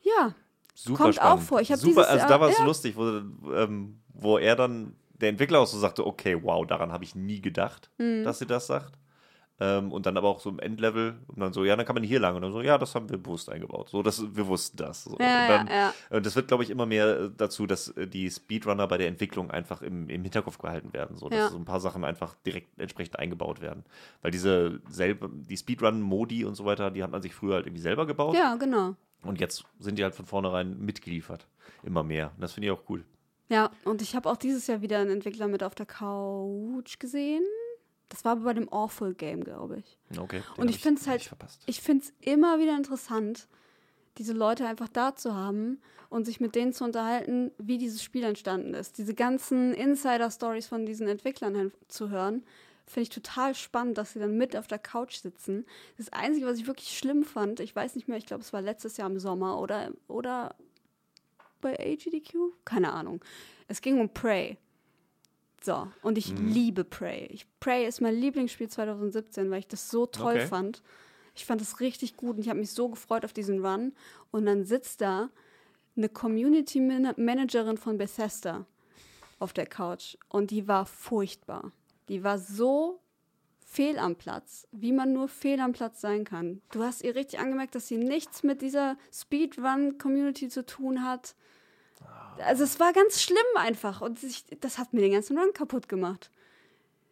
Ja, 0.00 0.34
super 0.74 1.04
kommt 1.04 1.16
spannend. 1.16 1.42
auch 1.42 1.44
vor. 1.44 1.60
Ich 1.60 1.68
super, 1.68 2.08
also 2.08 2.26
da 2.26 2.40
war 2.40 2.48
es 2.48 2.58
ja. 2.58 2.64
lustig, 2.64 2.96
wo, 2.96 3.04
ähm, 3.52 4.00
wo 4.08 4.38
er 4.38 4.56
dann 4.56 4.96
der 5.20 5.28
Entwickler 5.30 5.60
auch 5.60 5.66
so 5.66 5.78
sagte, 5.78 6.06
okay, 6.06 6.38
wow, 6.42 6.66
daran 6.66 6.92
habe 6.92 7.04
ich 7.04 7.14
nie 7.14 7.40
gedacht, 7.40 7.90
mhm. 7.98 8.24
dass 8.24 8.38
sie 8.38 8.46
das 8.46 8.66
sagt. 8.66 8.98
Ähm, 9.60 9.90
und 9.90 10.06
dann 10.06 10.16
aber 10.16 10.28
auch 10.28 10.38
so 10.38 10.50
im 10.50 10.60
Endlevel 10.60 11.16
und 11.26 11.40
dann 11.40 11.52
so, 11.52 11.64
ja, 11.64 11.74
dann 11.74 11.84
kann 11.84 11.94
man 11.94 12.04
hier 12.04 12.20
lang 12.20 12.36
und 12.36 12.42
dann 12.42 12.52
so, 12.52 12.62
ja, 12.62 12.78
das 12.78 12.94
haben 12.94 13.10
wir 13.10 13.18
bewusst 13.18 13.50
eingebaut. 13.50 13.88
So, 13.88 14.04
das, 14.04 14.22
wir 14.36 14.46
wussten 14.46 14.76
das. 14.76 15.02
So. 15.02 15.18
Ja, 15.18 15.42
und 15.42 15.48
dann, 15.48 15.66
ja, 15.66 15.92
ja. 16.12 16.20
das 16.20 16.36
wird, 16.36 16.46
glaube 16.46 16.62
ich, 16.62 16.70
immer 16.70 16.86
mehr 16.86 17.18
äh, 17.18 17.30
dazu, 17.36 17.66
dass 17.66 17.88
äh, 17.88 18.06
die 18.06 18.30
Speedrunner 18.30 18.86
bei 18.86 18.98
der 18.98 19.08
Entwicklung 19.08 19.50
einfach 19.50 19.82
im, 19.82 20.08
im 20.08 20.22
Hinterkopf 20.22 20.58
gehalten 20.58 20.92
werden. 20.92 21.16
So, 21.16 21.28
dass 21.28 21.50
so 21.50 21.56
ein 21.56 21.64
paar 21.64 21.80
Sachen 21.80 22.04
einfach 22.04 22.36
direkt 22.46 22.78
entsprechend 22.78 23.18
eingebaut 23.18 23.60
werden. 23.60 23.84
Weil 24.22 24.30
diese 24.30 24.80
selbe, 24.88 25.28
die 25.32 25.56
Speedrun-Modi 25.56 26.44
und 26.44 26.54
so 26.54 26.64
weiter, 26.64 26.92
die 26.92 27.02
hat 27.02 27.10
man 27.10 27.22
sich 27.22 27.34
früher 27.34 27.54
halt 27.54 27.66
irgendwie 27.66 27.82
selber 27.82 28.06
gebaut. 28.06 28.36
Ja, 28.36 28.54
genau. 28.54 28.94
Und 29.22 29.40
jetzt 29.40 29.64
sind 29.80 29.98
die 29.98 30.04
halt 30.04 30.14
von 30.14 30.26
vornherein 30.26 30.78
mitgeliefert. 30.78 31.48
Immer 31.82 32.04
mehr. 32.04 32.30
Und 32.36 32.42
das 32.42 32.52
finde 32.52 32.68
ich 32.68 32.72
auch 32.72 32.88
cool. 32.88 33.04
Ja, 33.48 33.70
und 33.84 34.02
ich 34.02 34.14
habe 34.14 34.28
auch 34.30 34.36
dieses 34.36 34.66
Jahr 34.66 34.82
wieder 34.82 34.98
einen 34.98 35.10
Entwickler 35.10 35.48
mit 35.48 35.62
auf 35.62 35.74
der 35.74 35.86
Couch 35.86 36.98
gesehen. 36.98 37.44
Das 38.08 38.24
war 38.24 38.36
bei 38.36 38.54
dem 38.54 38.72
Awful 38.72 39.14
Game, 39.14 39.44
glaube 39.44 39.78
ich. 39.78 39.98
Okay. 40.18 40.42
Und 40.56 40.70
ich 40.70 40.78
finde 40.78 41.00
es 41.00 41.06
halt, 41.06 41.30
ich 41.66 41.80
finde 41.80 42.04
es 42.04 42.12
immer 42.20 42.58
wieder 42.58 42.76
interessant, 42.76 43.48
diese 44.16 44.32
Leute 44.32 44.66
einfach 44.66 44.88
da 44.88 45.14
zu 45.14 45.34
haben 45.34 45.80
und 46.10 46.24
sich 46.24 46.40
mit 46.40 46.54
denen 46.54 46.72
zu 46.72 46.84
unterhalten, 46.84 47.52
wie 47.58 47.78
dieses 47.78 48.02
Spiel 48.02 48.24
entstanden 48.24 48.74
ist. 48.74 48.98
Diese 48.98 49.14
ganzen 49.14 49.74
Insider-Stories 49.74 50.66
von 50.66 50.86
diesen 50.86 51.06
Entwicklern 51.06 51.72
zu 51.88 52.10
hören, 52.10 52.44
finde 52.86 53.02
ich 53.02 53.10
total 53.10 53.54
spannend, 53.54 53.98
dass 53.98 54.14
sie 54.14 54.18
dann 54.18 54.36
mit 54.36 54.56
auf 54.56 54.66
der 54.66 54.78
Couch 54.78 55.16
sitzen. 55.18 55.66
Das 55.98 56.10
Einzige, 56.10 56.46
was 56.46 56.58
ich 56.58 56.66
wirklich 56.66 56.96
schlimm 56.96 57.22
fand, 57.22 57.60
ich 57.60 57.76
weiß 57.76 57.94
nicht 57.94 58.08
mehr, 58.08 58.16
ich 58.16 58.26
glaube, 58.26 58.42
es 58.42 58.52
war 58.52 58.62
letztes 58.62 58.96
Jahr 58.96 59.10
im 59.10 59.18
Sommer 59.18 59.60
oder, 59.60 59.92
oder 60.08 60.54
bei 61.60 61.78
AGDQ? 61.78 62.36
Keine 62.64 62.92
Ahnung. 62.92 63.24
Es 63.66 63.80
ging 63.80 64.00
um 64.00 64.08
Prey. 64.08 64.58
So, 65.62 65.88
und 66.02 66.18
ich 66.18 66.32
mhm. 66.32 66.48
liebe 66.48 66.84
Prey. 66.84 67.26
Ich, 67.26 67.46
Prey 67.60 67.86
ist 67.86 68.00
mein 68.00 68.14
Lieblingsspiel 68.14 68.68
2017, 68.68 69.50
weil 69.50 69.60
ich 69.60 69.68
das 69.68 69.90
so 69.90 70.06
toll 70.06 70.34
okay. 70.34 70.46
fand. 70.46 70.82
Ich 71.34 71.44
fand 71.44 71.60
es 71.60 71.80
richtig 71.80 72.16
gut 72.16 72.36
und 72.36 72.42
ich 72.42 72.48
habe 72.48 72.60
mich 72.60 72.70
so 72.70 72.88
gefreut 72.88 73.24
auf 73.24 73.32
diesen 73.32 73.64
Run. 73.64 73.92
Und 74.30 74.46
dann 74.46 74.64
sitzt 74.64 75.00
da 75.00 75.30
eine 75.96 76.08
Community 76.08 76.80
Managerin 76.80 77.76
von 77.76 77.98
Bethesda 77.98 78.66
auf 79.38 79.52
der 79.52 79.66
Couch 79.66 80.16
und 80.28 80.50
die 80.50 80.68
war 80.68 80.86
furchtbar. 80.86 81.72
Die 82.08 82.24
war 82.24 82.38
so 82.38 83.00
fehl 83.70 83.98
am 83.98 84.16
Platz, 84.16 84.66
wie 84.72 84.92
man 84.92 85.12
nur 85.12 85.28
fehl 85.28 85.60
am 85.60 85.72
Platz 85.72 86.00
sein 86.00 86.24
kann. 86.24 86.62
Du 86.72 86.82
hast 86.82 87.04
ihr 87.04 87.14
richtig 87.14 87.38
angemerkt, 87.38 87.74
dass 87.74 87.86
sie 87.86 87.98
nichts 87.98 88.42
mit 88.42 88.62
dieser 88.62 88.96
Speedrun-Community 89.12 90.48
zu 90.48 90.64
tun 90.64 91.04
hat. 91.04 91.36
Also 92.38 92.64
es 92.64 92.80
war 92.80 92.92
ganz 92.94 93.20
schlimm 93.22 93.36
einfach 93.56 94.00
und 94.00 94.22
ich, 94.22 94.46
das 94.60 94.78
hat 94.78 94.94
mir 94.94 95.02
den 95.02 95.12
ganzen 95.12 95.36
Run 95.36 95.52
kaputt 95.52 95.88
gemacht. 95.88 96.30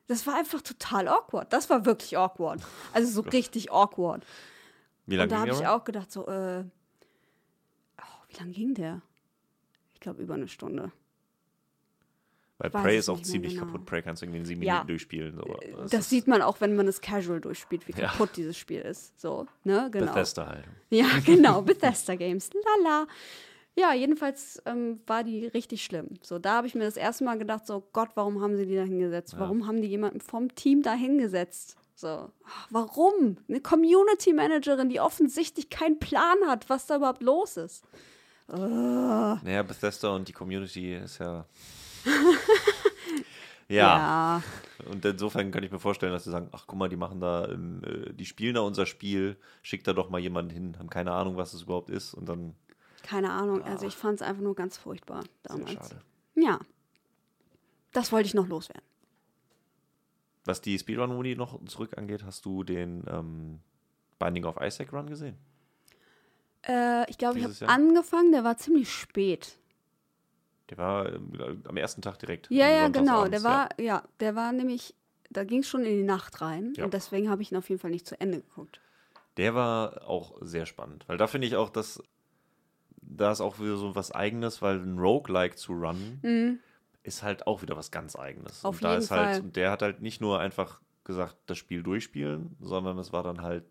Das 0.06 0.26
war 0.26 0.36
einfach 0.36 0.62
total 0.62 1.08
awkward. 1.08 1.52
Das 1.52 1.68
war 1.68 1.84
wirklich 1.84 2.16
awkward. 2.16 2.62
Also 2.94 3.22
so 3.22 3.28
richtig 3.28 3.70
awkward. 3.70 4.24
Wie 5.04 5.16
lange 5.16 5.24
Und 5.24 5.32
da 5.32 5.40
habe 5.40 5.50
ich 5.50 5.66
auch 5.66 5.84
gedacht, 5.84 6.10
so, 6.10 6.26
äh, 6.26 6.64
oh, 7.98 8.24
wie 8.28 8.36
lange 8.38 8.52
ging 8.52 8.72
der? 8.74 9.02
Ich 9.92 10.00
glaube, 10.00 10.22
über 10.22 10.34
eine 10.34 10.48
Stunde. 10.48 10.90
Weil 12.58 12.72
Weiß 12.72 12.82
Prey 12.82 12.98
ist 12.98 13.08
auch 13.10 13.20
ziemlich 13.20 13.54
genau. 13.54 13.66
kaputt. 13.66 13.84
Prey 13.84 14.02
kannst 14.02 14.22
du 14.22 14.26
irgendwie 14.26 14.40
in 14.40 14.46
sieben 14.46 14.62
ja. 14.62 14.74
Minuten 14.74 14.88
durchspielen. 14.88 15.36
So. 15.36 15.56
Das, 15.82 15.90
das 15.90 16.08
sieht 16.08 16.26
man 16.26 16.40
auch, 16.40 16.60
wenn 16.60 16.74
man 16.74 16.88
es 16.88 17.00
casual 17.00 17.40
durchspielt, 17.40 17.86
wie 17.86 17.92
ja. 17.92 18.08
kaputt 18.08 18.30
dieses 18.36 18.56
Spiel 18.56 18.80
ist. 18.80 19.20
So, 19.20 19.46
ne? 19.64 19.88
Genau. 19.92 20.06
Bethesda 20.06 20.46
halt. 20.46 20.64
Ja, 20.90 21.06
genau. 21.24 21.62
Bethesda 21.62 22.14
Games. 22.14 22.50
Lala. 22.84 23.06
Ja, 23.78 23.92
jedenfalls 23.92 24.62
ähm, 24.64 25.00
war 25.06 25.22
die 25.22 25.48
richtig 25.48 25.84
schlimm. 25.84 26.08
So, 26.22 26.38
da 26.38 26.54
habe 26.54 26.66
ich 26.66 26.74
mir 26.74 26.84
das 26.84 26.96
erste 26.96 27.24
Mal 27.24 27.36
gedacht, 27.36 27.66
so 27.66 27.86
Gott, 27.92 28.08
warum 28.14 28.40
haben 28.40 28.56
sie 28.56 28.64
die 28.64 28.74
da 28.74 28.84
hingesetzt? 28.84 29.34
Ja. 29.34 29.40
Warum 29.40 29.66
haben 29.66 29.82
die 29.82 29.88
jemanden 29.88 30.22
vom 30.22 30.54
Team 30.54 30.82
da 30.82 30.94
hingesetzt? 30.94 31.76
So, 31.94 32.30
warum? 32.70 33.36
Eine 33.48 33.60
Community 33.60 34.32
Managerin, 34.32 34.88
die 34.88 35.00
offensichtlich 35.00 35.68
keinen 35.68 35.98
Plan 35.98 36.38
hat, 36.46 36.70
was 36.70 36.86
da 36.86 36.96
überhaupt 36.96 37.22
los 37.22 37.58
ist. 37.58 37.84
Uh. 38.48 39.36
Naja, 39.42 39.62
Bethesda 39.62 40.14
und 40.14 40.28
die 40.28 40.32
Community 40.32 40.94
ist 40.94 41.18
ja. 41.18 41.44
ja. 43.68 43.76
ja. 43.76 44.42
Und 44.90 45.04
insofern 45.04 45.50
kann 45.50 45.62
ich 45.62 45.70
mir 45.70 45.78
vorstellen, 45.78 46.12
dass 46.12 46.24
sie 46.24 46.30
sagen, 46.30 46.48
ach 46.52 46.64
guck 46.66 46.78
mal, 46.78 46.88
die 46.88 46.96
machen 46.96 47.20
da, 47.20 47.46
äh, 47.46 48.12
die 48.12 48.26
spielen 48.26 48.54
da 48.54 48.60
unser 48.62 48.86
Spiel, 48.86 49.36
schickt 49.62 49.86
da 49.86 49.92
doch 49.92 50.10
mal 50.10 50.20
jemanden 50.20 50.50
hin, 50.50 50.78
haben 50.78 50.90
keine 50.90 51.12
Ahnung, 51.12 51.36
was 51.36 51.54
es 51.54 51.62
überhaupt 51.62 51.90
ist 51.90 52.14
und 52.14 52.28
dann 52.28 52.54
keine 53.06 53.30
Ahnung, 53.30 53.62
also 53.62 53.86
ich 53.86 53.94
fand 53.94 54.20
es 54.20 54.26
einfach 54.26 54.42
nur 54.42 54.56
ganz 54.56 54.76
furchtbar 54.76 55.22
damals. 55.44 55.70
Sehr 55.70 55.80
schade. 55.80 56.02
Ja. 56.34 56.58
Das 57.92 58.10
wollte 58.10 58.26
ich 58.26 58.34
noch 58.34 58.48
loswerden. 58.48 58.82
Was 60.44 60.60
die 60.60 60.76
Speedrun-Modi 60.76 61.36
noch 61.36 61.64
zurück 61.66 61.96
angeht, 61.96 62.24
hast 62.24 62.44
du 62.44 62.64
den 62.64 63.04
ähm, 63.08 63.60
Binding 64.18 64.44
of 64.44 64.56
Isaac 64.60 64.92
Run 64.92 65.08
gesehen? 65.08 65.36
Äh, 66.66 67.08
ich 67.08 67.16
glaube, 67.16 67.38
ich 67.38 67.44
habe 67.44 67.68
angefangen, 67.68 68.32
der 68.32 68.42
war 68.42 68.56
ziemlich 68.56 68.92
spät. 68.92 69.56
Der 70.70 70.78
war 70.78 71.12
ähm, 71.12 71.62
am 71.66 71.76
ersten 71.76 72.02
Tag 72.02 72.18
direkt. 72.18 72.51
Ja, 72.51 72.68
ja, 72.68 72.88
genau. 72.88 73.28
Der 73.28 73.43
war, 73.43 73.68
ja. 73.78 74.02
der 74.20 74.34
war 74.34 74.52
nämlich, 74.52 74.94
da 75.30 75.44
ging 75.44 75.60
es 75.60 75.68
schon 75.68 75.84
in 75.84 75.97
die 75.97 76.02
Nacht 76.02 76.40
rein. 76.40 76.72
Ja. 76.76 76.84
Und 76.84 76.94
deswegen 76.94 77.30
habe 77.30 77.43
ich 77.43 77.52
ihn 77.52 77.59
auf 77.59 77.68
jeden 77.68 77.80
Fall 77.80 77.90
nicht 77.90 78.06
zu 78.06 78.20
Ende 78.20 78.40
geguckt. 78.40 78.80
Der 79.36 79.55
war 79.55 80.09
auch 80.09 80.38
sehr 80.40 80.66
spannend, 80.66 81.05
weil 81.09 81.18
da 81.18 81.26
finde 81.26 81.47
ich 81.47 81.56
auch, 81.56 81.68
dass 81.68 82.02
da 83.09 83.30
ist 83.30 83.40
auch 83.40 83.60
wieder 83.60 83.76
so 83.76 83.94
was 83.94 84.10
Eigenes, 84.10 84.62
weil 84.62 84.80
ein 84.80 84.98
Roguelike 84.98 85.56
zu 85.56 85.72
runnen 85.72 86.60
ist 87.06 87.22
halt 87.22 87.47
auch 87.47 87.62
wieder 87.62 87.76
was 87.76 87.90
ganz 87.90 88.16
Eigenes. 88.16 88.62
Mhm. 88.62 88.68
Auf 88.68 88.76
und 88.76 88.84
da 88.84 88.90
jeden 88.90 89.02
ist 89.02 89.10
halt, 89.10 89.30
Fall. 89.36 89.40
und 89.40 89.56
der 89.56 89.70
hat 89.70 89.82
halt 89.82 90.02
nicht 90.02 90.20
nur 90.20 90.40
einfach 90.40 90.80
gesagt, 91.05 91.36
das 91.47 91.56
Spiel 91.56 91.82
durchspielen, 91.82 92.56
sondern 92.60 92.98
es 92.98 93.12
war 93.12 93.22
dann 93.22 93.43
halt 93.43 93.64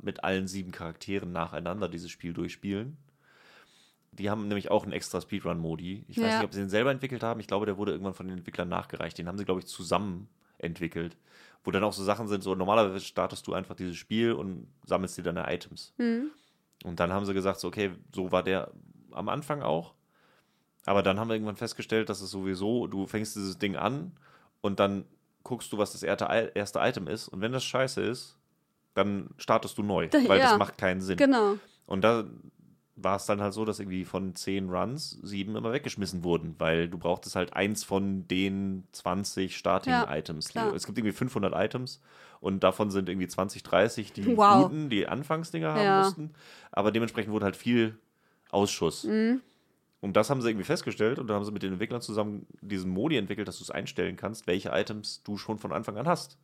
mit 0.00 0.24
allen 0.24 0.48
sieben 0.48 0.72
Charakteren 0.72 1.32
nacheinander 1.32 1.88
dieses 1.88 2.10
Spiel 2.10 2.32
durchspielen. 2.32 2.96
Die 4.12 4.28
haben 4.30 4.46
nämlich 4.48 4.70
auch 4.70 4.84
einen 4.84 4.92
extra 4.92 5.20
Speedrun-Modi. 5.20 6.04
Ich 6.08 6.18
weiß 6.18 6.24
Ja. 6.24 6.36
nicht, 6.36 6.44
ob 6.44 6.52
sie 6.52 6.60
den 6.60 6.68
selber 6.68 6.90
entwickelt 6.90 7.22
haben. 7.22 7.40
Ich 7.40 7.46
glaube, 7.46 7.66
der 7.66 7.78
wurde 7.78 7.92
irgendwann 7.92 8.14
von 8.14 8.28
den 8.28 8.38
Entwicklern 8.38 8.68
nachgereicht. 8.68 9.16
Den 9.16 9.26
haben 9.26 9.38
sie, 9.38 9.44
glaube 9.44 9.60
ich, 9.60 9.66
zusammen 9.66 10.28
entwickelt. 10.58 11.16
Wo 11.64 11.70
dann 11.70 11.82
auch 11.84 11.92
so 11.92 12.04
Sachen 12.04 12.28
sind, 12.28 12.42
so 12.42 12.54
normalerweise 12.54 13.00
startest 13.00 13.46
du 13.46 13.54
einfach 13.54 13.74
dieses 13.74 13.96
Spiel 13.96 14.32
und 14.32 14.66
sammelst 14.84 15.16
dir 15.16 15.22
deine 15.22 15.50
Items. 15.52 15.94
Und 16.84 17.00
dann 17.00 17.12
haben 17.12 17.24
sie 17.24 17.34
gesagt, 17.34 17.60
so, 17.60 17.68
okay, 17.68 17.92
so 18.14 18.32
war 18.32 18.42
der 18.42 18.70
am 19.12 19.28
Anfang 19.28 19.62
auch. 19.62 19.94
Aber 20.84 21.02
dann 21.02 21.18
haben 21.20 21.28
wir 21.28 21.34
irgendwann 21.34 21.56
festgestellt, 21.56 22.08
dass 22.08 22.20
es 22.20 22.30
sowieso, 22.30 22.88
du 22.88 23.06
fängst 23.06 23.36
dieses 23.36 23.58
Ding 23.58 23.76
an 23.76 24.12
und 24.60 24.80
dann 24.80 25.04
guckst 25.44 25.72
du, 25.72 25.78
was 25.78 25.92
das 25.92 26.02
erste, 26.02 26.80
Item 26.80 27.06
ist. 27.06 27.28
Und 27.28 27.40
wenn 27.40 27.52
das 27.52 27.64
scheiße 27.64 28.00
ist, 28.02 28.36
dann 28.94 29.30
startest 29.38 29.78
du 29.78 29.82
neu, 29.82 30.08
weil 30.12 30.38
ja. 30.38 30.50
das 30.50 30.58
macht 30.58 30.76
keinen 30.78 31.00
Sinn. 31.00 31.16
Genau. 31.16 31.56
Und 31.86 32.02
da 32.02 32.24
war 32.96 33.16
es 33.16 33.26
dann 33.26 33.40
halt 33.40 33.54
so, 33.54 33.64
dass 33.64 33.80
irgendwie 33.80 34.04
von 34.04 34.34
zehn 34.34 34.68
Runs 34.68 35.18
sieben 35.22 35.56
immer 35.56 35.72
weggeschmissen 35.72 36.24
wurden, 36.24 36.54
weil 36.58 36.88
du 36.88 36.98
brauchtest 36.98 37.36
halt 37.36 37.54
eins 37.54 37.84
von 37.84 38.28
den 38.28 38.84
20 38.92 39.56
Starting-Items. 39.56 40.48
klar. 40.50 40.74
es 40.74 40.84
gibt 40.86 40.98
irgendwie 40.98 41.14
500 41.14 41.54
Items 41.54 42.00
und 42.40 42.62
davon 42.62 42.90
sind 42.90 43.08
irgendwie 43.08 43.28
20, 43.28 43.62
30 43.62 44.12
die 44.12 44.24
Wow. 44.36 44.64
guten, 44.64 44.90
die 44.90 45.08
Anfangsdinger 45.08 45.72
haben 45.72 45.84
Ja. 45.84 45.96
mussten. 45.98 46.30
Aber 46.70 46.92
dementsprechend 46.92 47.32
wurde 47.32 47.46
halt 47.46 47.56
viel 47.56 47.98
Ausschuss. 48.50 49.04
Mhm. 49.04 49.40
Und 50.02 50.16
das 50.16 50.30
haben 50.30 50.42
sie 50.42 50.48
irgendwie 50.50 50.64
festgestellt 50.66 51.18
und 51.20 51.28
da 51.28 51.34
haben 51.34 51.44
sie 51.44 51.52
mit 51.52 51.62
den 51.62 51.72
Entwicklern 51.74 52.02
zusammen 52.02 52.44
diesen 52.60 52.90
Modi 52.90 53.16
entwickelt, 53.16 53.46
dass 53.46 53.58
du 53.58 53.64
es 53.64 53.70
einstellen 53.70 54.16
kannst, 54.16 54.48
welche 54.48 54.70
Items 54.70 55.22
du 55.22 55.38
schon 55.38 55.58
von 55.58 55.72
Anfang 55.72 55.96
an 55.96 56.08
hast. 56.08 56.36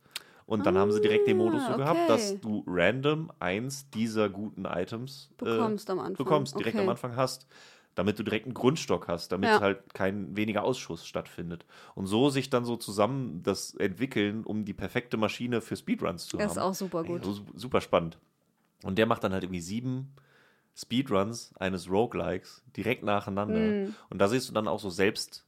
Und 0.49 0.65
dann 0.65 0.77
haben 0.77 0.91
sie 0.91 0.99
direkt 0.99 1.27
den 1.27 1.37
Modus 1.37 1.65
so 1.65 1.73
Ah, 1.73 1.77
gehabt, 1.77 2.01
okay. 2.01 2.09
dass 2.09 2.41
du 2.41 2.63
random 2.65 3.31
eins 3.39 3.87
dieser 3.91 4.29
guten 4.29 4.65
Items 4.65 5.29
äh, 5.41 5.45
Bekommst 5.45 5.89
am 5.91 5.99
Anfang. 5.99 6.25
bekommst, 6.25 6.55
direkt 6.59 6.75
Okay. 6.75 6.83
am 6.85 6.89
Anfang 6.89 7.15
hast, 7.15 7.45
damit 7.93 8.17
du 8.17 8.23
direkt 8.23 8.45
einen 8.45 8.55
Grundstock 8.55 9.07
hast, 9.07 9.31
damit 9.31 9.47
Ja. 9.47 9.59
halt 9.59 9.93
kein 9.93 10.35
weniger 10.35 10.63
Ausschuss 10.63 11.05
stattfindet. 11.05 11.65
Und 11.93 12.07
so 12.07 12.29
sich 12.29 12.49
dann 12.49 12.65
so 12.65 12.77
zusammen 12.77 13.43
das 13.43 13.75
entwickeln, 13.75 14.43
um 14.43 14.65
die 14.65 14.73
perfekte 14.73 15.17
Maschine 15.17 15.61
für 15.61 15.75
Speedruns 15.75 16.25
zu 16.25 16.37
Das 16.39 16.45
haben. 16.45 16.51
ist 16.51 16.57
auch 16.57 16.73
super 16.73 17.03
gut. 17.03 17.23
so, 17.23 17.45
super 17.53 17.79
spannend. 17.81 18.17
Und 18.83 18.97
der 18.97 19.05
macht 19.05 19.23
dann 19.23 19.33
halt 19.33 19.43
irgendwie 19.43 19.61
sieben 19.61 20.13
Speedruns 20.75 21.53
eines 21.57 21.89
Roguelikes 21.91 22.63
direkt 22.75 23.03
nacheinander. 23.03 23.59
Mhm. 23.59 23.95
Und 24.09 24.17
da 24.19 24.27
siehst 24.27 24.49
du 24.49 24.53
dann 24.53 24.67
auch 24.67 24.79
so, 24.79 24.89
selbst 24.89 25.45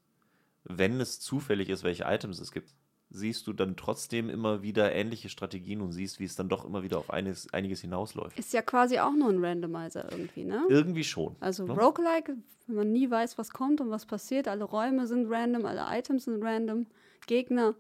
wenn 0.64 1.00
es 1.02 1.20
zufällig 1.20 1.70
ist, 1.70 1.84
welche 1.84 2.04
Items 2.04 2.40
es 2.40 2.52
gibt, 2.52 2.74
siehst 3.12 3.46
du 3.48 3.54
dann 3.54 3.76
trotzdem 3.76 4.30
immer 4.30 4.62
wieder 4.62 4.94
ähnliche 4.94 5.30
Strategien 5.30 5.82
und 5.82 5.92
siehst, 5.92 6.20
wie 6.20 6.24
es 6.26 6.36
dann 6.36 6.50
doch 6.50 6.66
immer 6.66 6.82
wieder 6.84 6.98
auf 6.98 7.10
eines, 7.10 7.52
einiges 7.54 7.82
hinausläuft. 7.82 8.40
Ist 8.40 8.54
ja 8.54 8.62
quasi 8.62 9.00
auch 9.00 9.14
nur 9.14 9.30
ein 9.30 9.44
Randomizer 9.44 10.12
irgendwie, 10.12 10.46
ne? 10.46 10.64
Irgendwie 10.70 11.04
schon. 11.04 11.36
Also 11.40 11.66
ne? 11.66 11.74
Roguelike, 11.74 12.38
wenn 12.68 12.76
man 12.76 12.92
nie 12.92 13.10
weiß, 13.12 13.38
was 13.38 13.52
kommt 13.52 13.82
und 13.82 13.90
was 13.92 14.06
passiert, 14.06 14.48
alle 14.48 14.64
Räume 14.64 15.08
sind 15.08 15.30
random, 15.30 15.66
alle 15.66 15.86
Items 15.98 16.26
sind 16.26 16.42
random, 16.42 16.88
Gegner. 17.28 17.76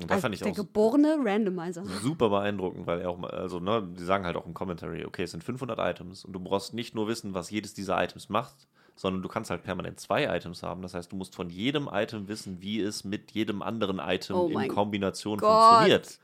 Und 0.00 0.10
da 0.10 0.14
Also 0.14 0.22
fand 0.22 0.34
ich 0.34 0.40
der 0.40 0.52
auch 0.52 0.56
geborene 0.56 1.18
Randomizer. 1.22 1.84
super 2.02 2.28
beeindruckend, 2.30 2.86
weil 2.86 3.00
er 3.00 3.10
auch 3.10 3.18
mal, 3.18 3.30
also, 3.30 3.60
ne, 3.60 3.86
die 3.96 4.02
sagen 4.02 4.24
halt 4.24 4.36
auch 4.36 4.46
im 4.46 4.54
Commentary, 4.54 5.04
okay, 5.04 5.22
es 5.22 5.30
sind 5.30 5.44
500 5.44 5.78
Items 5.78 6.24
und 6.24 6.32
du 6.32 6.40
brauchst 6.40 6.74
nicht 6.74 6.94
nur 6.94 7.06
wissen, 7.06 7.34
was 7.34 7.50
jedes 7.50 7.74
dieser 7.74 8.02
Items 8.02 8.28
macht, 8.28 8.66
sondern 8.96 9.22
du 9.22 9.28
kannst 9.28 9.50
halt 9.50 9.62
permanent 9.62 9.98
zwei 10.00 10.24
Items 10.36 10.62
haben. 10.62 10.82
Das 10.82 10.94
heißt, 10.94 11.10
du 11.12 11.16
musst 11.16 11.34
von 11.34 11.50
jedem 11.50 11.88
Item 11.92 12.28
wissen, 12.28 12.60
wie 12.62 12.80
es 12.80 13.04
mit 13.04 13.32
jedem 13.32 13.62
anderen 13.62 13.98
Item 13.98 14.36
Oh 14.36 14.48
in 14.48 14.68
Kombination 14.68 15.38
Gott. 15.38 15.48
funktioniert. 15.48 16.18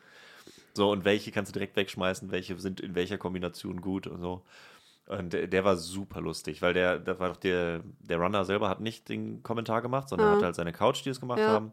So, 0.77 0.91
und 0.93 1.05
welche 1.05 1.33
kannst 1.33 1.51
du 1.51 1.53
direkt 1.55 1.77
wegschmeißen, 1.77 2.31
welche 2.31 2.59
sind 2.61 2.81
in 2.81 2.95
welcher 2.95 3.19
Kombination 3.19 3.81
gut 3.81 4.07
und 4.07 4.21
so. 4.21 4.43
Und 5.07 5.33
der, 5.33 5.49
der 5.49 5.65
war 5.65 5.77
super 5.77 6.21
lustig, 6.21 6.63
weil 6.63 6.73
der, 6.73 7.01
das 7.01 7.19
war 7.19 7.31
doch 7.31 7.37
der, 7.37 7.83
der 8.01 8.19
Runner 8.19 8.45
selber 8.45 8.69
hat 8.69 8.81
nicht 8.81 9.09
den 9.09 9.43
Kommentar 9.43 9.83
gemacht, 9.83 10.09
sondern 10.09 10.29
Ah. 10.29 10.37
hat 10.37 10.43
halt 10.43 10.55
seine 10.55 10.73
Couch, 10.73 11.05
die 11.05 11.11
es 11.11 11.21
gemacht 11.21 11.41
Ja. 11.41 11.49
haben. 11.49 11.73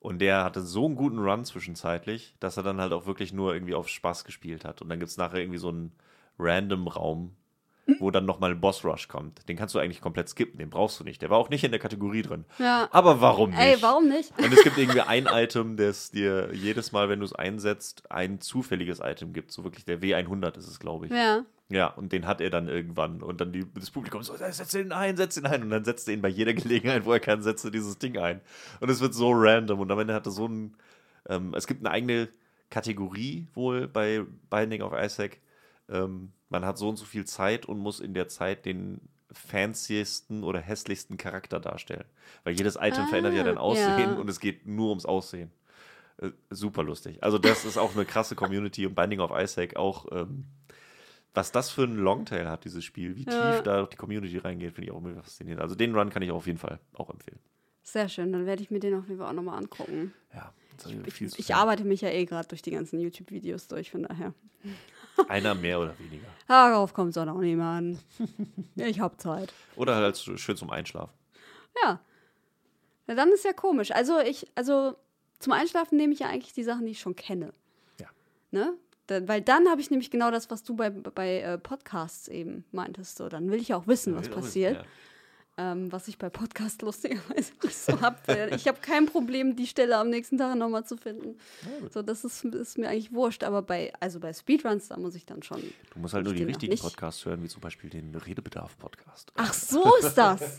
Und 0.00 0.18
der 0.20 0.44
hatte 0.44 0.60
so 0.60 0.84
einen 0.84 0.94
guten 0.94 1.18
Run 1.18 1.44
zwischenzeitlich, 1.44 2.36
dass 2.38 2.58
er 2.58 2.62
dann 2.62 2.80
halt 2.80 2.92
auch 2.92 3.06
wirklich 3.06 3.32
nur 3.32 3.54
irgendwie 3.54 3.74
auf 3.74 3.88
Spaß 3.88 4.24
gespielt 4.24 4.64
hat. 4.64 4.82
Und 4.82 4.90
dann 4.90 4.98
gibt 5.00 5.10
es 5.10 5.16
nachher 5.16 5.40
irgendwie 5.40 5.58
so 5.58 5.68
einen 5.70 5.92
random 6.38 6.86
Raum, 6.88 7.34
wo 7.98 8.10
dann 8.10 8.24
nochmal 8.24 8.50
ein 8.50 8.60
Boss 8.60 8.84
Rush 8.84 9.08
kommt. 9.08 9.48
Den 9.48 9.56
kannst 9.56 9.74
du 9.74 9.78
eigentlich 9.78 10.00
komplett 10.00 10.28
skippen, 10.28 10.58
den 10.58 10.70
brauchst 10.70 10.98
du 10.98 11.04
nicht. 11.04 11.22
Der 11.22 11.30
war 11.30 11.38
auch 11.38 11.50
nicht 11.50 11.62
in 11.64 11.70
der 11.70 11.80
Kategorie 11.80 12.22
drin. 12.22 12.44
Ja. 12.58 12.88
Aber 12.90 13.20
warum 13.20 13.50
nicht? 13.50 13.60
Ey, 13.60 13.76
warum 13.80 14.08
nicht? 14.08 14.32
Und 14.38 14.52
es 14.52 14.62
gibt 14.62 14.76
irgendwie 14.76 15.00
ein 15.02 15.26
Item, 15.26 15.76
das 15.76 16.10
dir 16.10 16.50
jedes 16.52 16.92
Mal, 16.92 17.08
wenn 17.08 17.20
du 17.20 17.24
es 17.24 17.32
einsetzt, 17.32 18.10
ein 18.10 18.40
zufälliges 18.40 19.00
Item 19.00 19.32
gibt. 19.32 19.52
So 19.52 19.64
wirklich 19.64 19.84
der 19.84 20.00
W100 20.00 20.58
ist 20.58 20.66
es, 20.66 20.80
glaube 20.80 21.06
ich. 21.06 21.12
Ja. 21.12 21.44
Ja, 21.68 21.88
und 21.88 22.12
den 22.12 22.26
hat 22.26 22.40
er 22.40 22.50
dann 22.50 22.68
irgendwann. 22.68 23.22
Und 23.22 23.40
dann 23.40 23.52
die, 23.52 23.66
das 23.74 23.90
Publikum 23.90 24.22
so, 24.22 24.36
setz 24.36 24.70
den 24.70 24.92
ein, 24.92 25.16
setz 25.16 25.34
den 25.34 25.46
ein. 25.46 25.62
Und 25.62 25.70
dann 25.70 25.84
setzt 25.84 26.06
er 26.08 26.14
ihn 26.14 26.22
bei 26.22 26.28
jeder 26.28 26.54
Gelegenheit, 26.54 27.04
wo 27.04 27.12
er 27.12 27.20
kann, 27.20 27.42
setzt 27.42 27.64
er 27.64 27.72
dieses 27.72 27.98
Ding 27.98 28.18
ein. 28.18 28.40
Und 28.80 28.88
es 28.88 29.00
wird 29.00 29.14
so 29.14 29.30
random. 29.32 29.80
Und 29.80 29.90
am 29.90 29.98
Ende 29.98 30.14
hat 30.14 30.26
er 30.26 30.32
so 30.32 30.46
ein. 30.46 30.76
Ähm, 31.28 31.54
es 31.56 31.66
gibt 31.66 31.84
eine 31.84 31.90
eigene 31.92 32.28
Kategorie 32.70 33.48
wohl 33.54 33.88
bei 33.88 34.24
Binding 34.48 34.82
of 34.82 34.92
Isaac. 34.92 35.38
Ähm, 35.88 36.32
man 36.48 36.64
hat 36.64 36.78
so 36.78 36.88
und 36.88 36.96
so 36.96 37.04
viel 37.04 37.24
Zeit 37.24 37.66
und 37.66 37.78
muss 37.78 38.00
in 38.00 38.14
der 38.14 38.28
Zeit 38.28 38.64
den 38.66 39.00
fanciesten 39.32 40.44
oder 40.44 40.60
hässlichsten 40.60 41.16
Charakter 41.16 41.60
darstellen. 41.60 42.04
Weil 42.44 42.54
jedes 42.54 42.76
Item 42.76 43.04
Ah, 43.04 43.06
verändert 43.06 43.34
ja 43.34 43.42
dein 43.42 43.58
Aussehen 43.58 44.12
ja. 44.12 44.14
und 44.14 44.28
es 44.30 44.40
geht 44.40 44.66
nur 44.66 44.90
ums 44.90 45.04
Aussehen. 45.06 45.50
Äh, 46.18 46.30
super 46.50 46.82
lustig. 46.82 47.22
Also, 47.22 47.38
das 47.38 47.64
ist 47.64 47.76
auch 47.76 47.94
eine 47.94 48.04
krasse 48.06 48.34
Community 48.34 48.86
und 48.86 48.94
Binding 48.94 49.20
of 49.20 49.30
Isaac 49.36 49.76
auch. 49.76 50.06
Ähm, 50.12 50.44
was 51.34 51.52
das 51.52 51.68
für 51.70 51.82
ein 51.84 51.96
Longtail 51.96 52.48
hat, 52.48 52.64
dieses 52.64 52.82
Spiel, 52.82 53.14
wie 53.16 53.24
Ja. 53.24 53.52
tief 53.52 53.62
da 53.62 53.82
die 53.84 53.96
Community 53.96 54.38
reingeht, 54.38 54.72
finde 54.74 54.88
ich 54.90 54.96
auch 54.96 55.02
mega 55.02 55.20
faszinierend. 55.20 55.60
Also 55.60 55.74
den 55.74 55.94
Run 55.94 56.08
kann 56.08 56.22
ich 56.22 56.30
auf 56.30 56.46
jeden 56.46 56.58
Fall 56.58 56.80
auch 56.94 57.10
empfehlen. 57.10 57.38
Sehr 57.82 58.08
schön, 58.08 58.32
dann 58.32 58.46
werde 58.46 58.62
ich 58.62 58.70
mir 58.70 58.80
den 58.80 58.94
auf 58.94 59.06
jeden 59.06 59.18
Fall 59.18 59.28
auch 59.28 59.34
nochmal 59.34 59.58
angucken. 59.58 60.14
Ja, 60.34 60.50
das 60.78 60.90
Ich, 61.06 61.12
viel 61.12 61.28
ich 61.36 61.46
tun. 61.48 61.54
arbeite 61.56 61.84
mich 61.84 62.00
ja 62.00 62.08
eh 62.08 62.24
gerade 62.24 62.48
durch 62.48 62.62
die 62.62 62.70
ganzen 62.70 62.98
YouTube-Videos 63.00 63.68
durch, 63.68 63.90
von 63.90 64.04
daher. 64.04 64.32
Einer 65.28 65.54
mehr 65.54 65.80
oder 65.80 65.98
weniger. 65.98 66.26
Darauf 66.48 66.94
kommt 66.94 67.10
es 67.10 67.18
auch 67.18 67.24
noch 67.24 67.38
nicht 67.38 67.56
mehr 67.56 67.64
an. 67.66 67.98
Ich 68.76 69.00
hab 69.00 69.20
Zeit. 69.20 69.52
Oder 69.76 69.96
halt 69.96 70.16
schön 70.18 70.56
zum 70.56 70.70
Einschlafen. 70.70 71.12
Ja. 71.82 72.00
Na, 73.06 73.14
dann 73.14 73.30
ist 73.30 73.44
ja 73.44 73.52
komisch. 73.52 73.90
Also 73.92 74.18
ich, 74.20 74.46
also 74.54 74.96
zum 75.38 75.52
Einschlafen 75.52 75.96
nehme 75.96 76.12
ich 76.12 76.20
ja 76.20 76.28
eigentlich 76.28 76.52
die 76.54 76.62
Sachen, 76.64 76.86
die 76.86 76.92
ich 76.92 77.00
schon 77.00 77.16
kenne. 77.16 77.52
Ja. 77.98 78.06
Ne? 78.50 78.74
Da, 79.08 79.26
weil 79.28 79.40
dann 79.42 79.68
habe 79.68 79.80
ich 79.80 79.90
nämlich 79.90 80.10
genau 80.10 80.30
das, 80.30 80.50
was 80.50 80.62
du 80.64 80.74
bei, 80.74 80.90
bei 80.90 81.40
äh, 81.40 81.58
Podcasts 81.58 82.28
eben 82.28 82.64
meintest. 82.72 83.16
So, 83.18 83.28
dann 83.28 83.50
will 83.50 83.60
ich 83.60 83.68
ja 83.68 83.76
auch 83.76 83.86
wissen, 83.86 84.16
was 84.16 84.26
Ja, 84.28 84.34
passiert. 84.34 84.76
ja. 84.76 84.84
Ähm, 85.58 85.90
was 85.90 86.06
ich 86.06 86.18
bei 86.18 86.28
Podcasts 86.28 86.82
lustigerweise 86.82 87.52
nicht 87.62 87.76
so 87.76 87.98
habe. 88.02 88.16
Ich 88.54 88.68
habe 88.68 88.78
kein 88.82 89.06
Problem, 89.06 89.56
die 89.56 89.66
Stelle 89.66 89.96
am 89.96 90.10
nächsten 90.10 90.36
Tag 90.36 90.54
nochmal 90.56 90.84
zu 90.84 90.98
finden. 90.98 91.38
So, 91.90 92.02
das 92.02 92.24
ist, 92.24 92.44
ist 92.44 92.76
mir 92.76 92.90
eigentlich 92.90 93.12
wurscht. 93.12 93.42
Aber 93.42 93.62
bei, 93.62 93.90
also 93.98 94.20
bei 94.20 94.34
Speedruns, 94.34 94.88
da 94.88 94.98
muss 94.98 95.14
ich 95.14 95.24
dann 95.24 95.42
schon. 95.42 95.62
Du 95.94 95.98
musst 95.98 96.12
halt 96.12 96.24
nur 96.24 96.34
die 96.34 96.42
richtigen. 96.42 96.76
Podcasts 96.76 97.24
hören, 97.24 97.42
wie 97.42 97.48
zum 97.48 97.62
Beispiel 97.62 97.88
den 97.88 98.14
Redebedarf-Podcast. 98.14 99.32
Ach, 99.36 99.54
so 99.54 99.96
ist 99.96 100.14
das. 100.14 100.58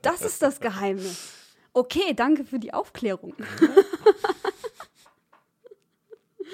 Das 0.00 0.22
ist 0.22 0.40
das 0.40 0.58
Geheimnis. 0.58 1.32
Okay, 1.74 2.14
danke 2.14 2.44
für 2.44 2.58
die 2.58 2.72
Aufklärung. 2.72 3.34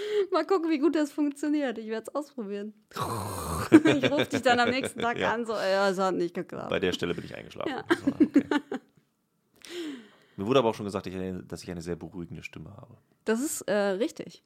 Mal 0.32 0.46
gucken, 0.46 0.70
wie 0.70 0.78
gut 0.78 0.94
das 0.94 1.12
funktioniert. 1.12 1.78
Ich 1.78 1.88
werde 1.88 2.06
es 2.08 2.14
ausprobieren. 2.14 2.74
Ich 3.72 4.10
rufe 4.10 4.24
dich 4.26 4.42
dann 4.42 4.58
am 4.58 4.70
nächsten 4.70 5.00
Tag 5.00 5.16
Ja. 5.18 5.32
an, 5.32 5.46
so, 5.46 5.52
ja, 5.52 5.88
es 5.90 5.98
hat 5.98 6.14
nicht 6.14 6.34
geklappt. 6.34 6.70
Bei 6.70 6.80
der 6.80 6.92
Stelle 6.92 7.14
bin 7.14 7.24
ich 7.24 7.36
eingeschlafen. 7.36 7.70
Ja. 7.70 7.84
Okay. 8.18 8.44
Mir 10.36 10.46
wurde 10.46 10.58
aber 10.58 10.70
auch 10.70 10.74
schon 10.74 10.86
gesagt, 10.86 11.06
dass 11.06 11.62
ich 11.62 11.70
eine 11.70 11.82
sehr 11.82 11.96
beruhigende 11.96 12.42
Stimme 12.42 12.74
habe. 12.76 12.96
Das 13.26 13.40
ist 13.40 13.60
äh, 13.62 13.72
richtig. 13.74 14.42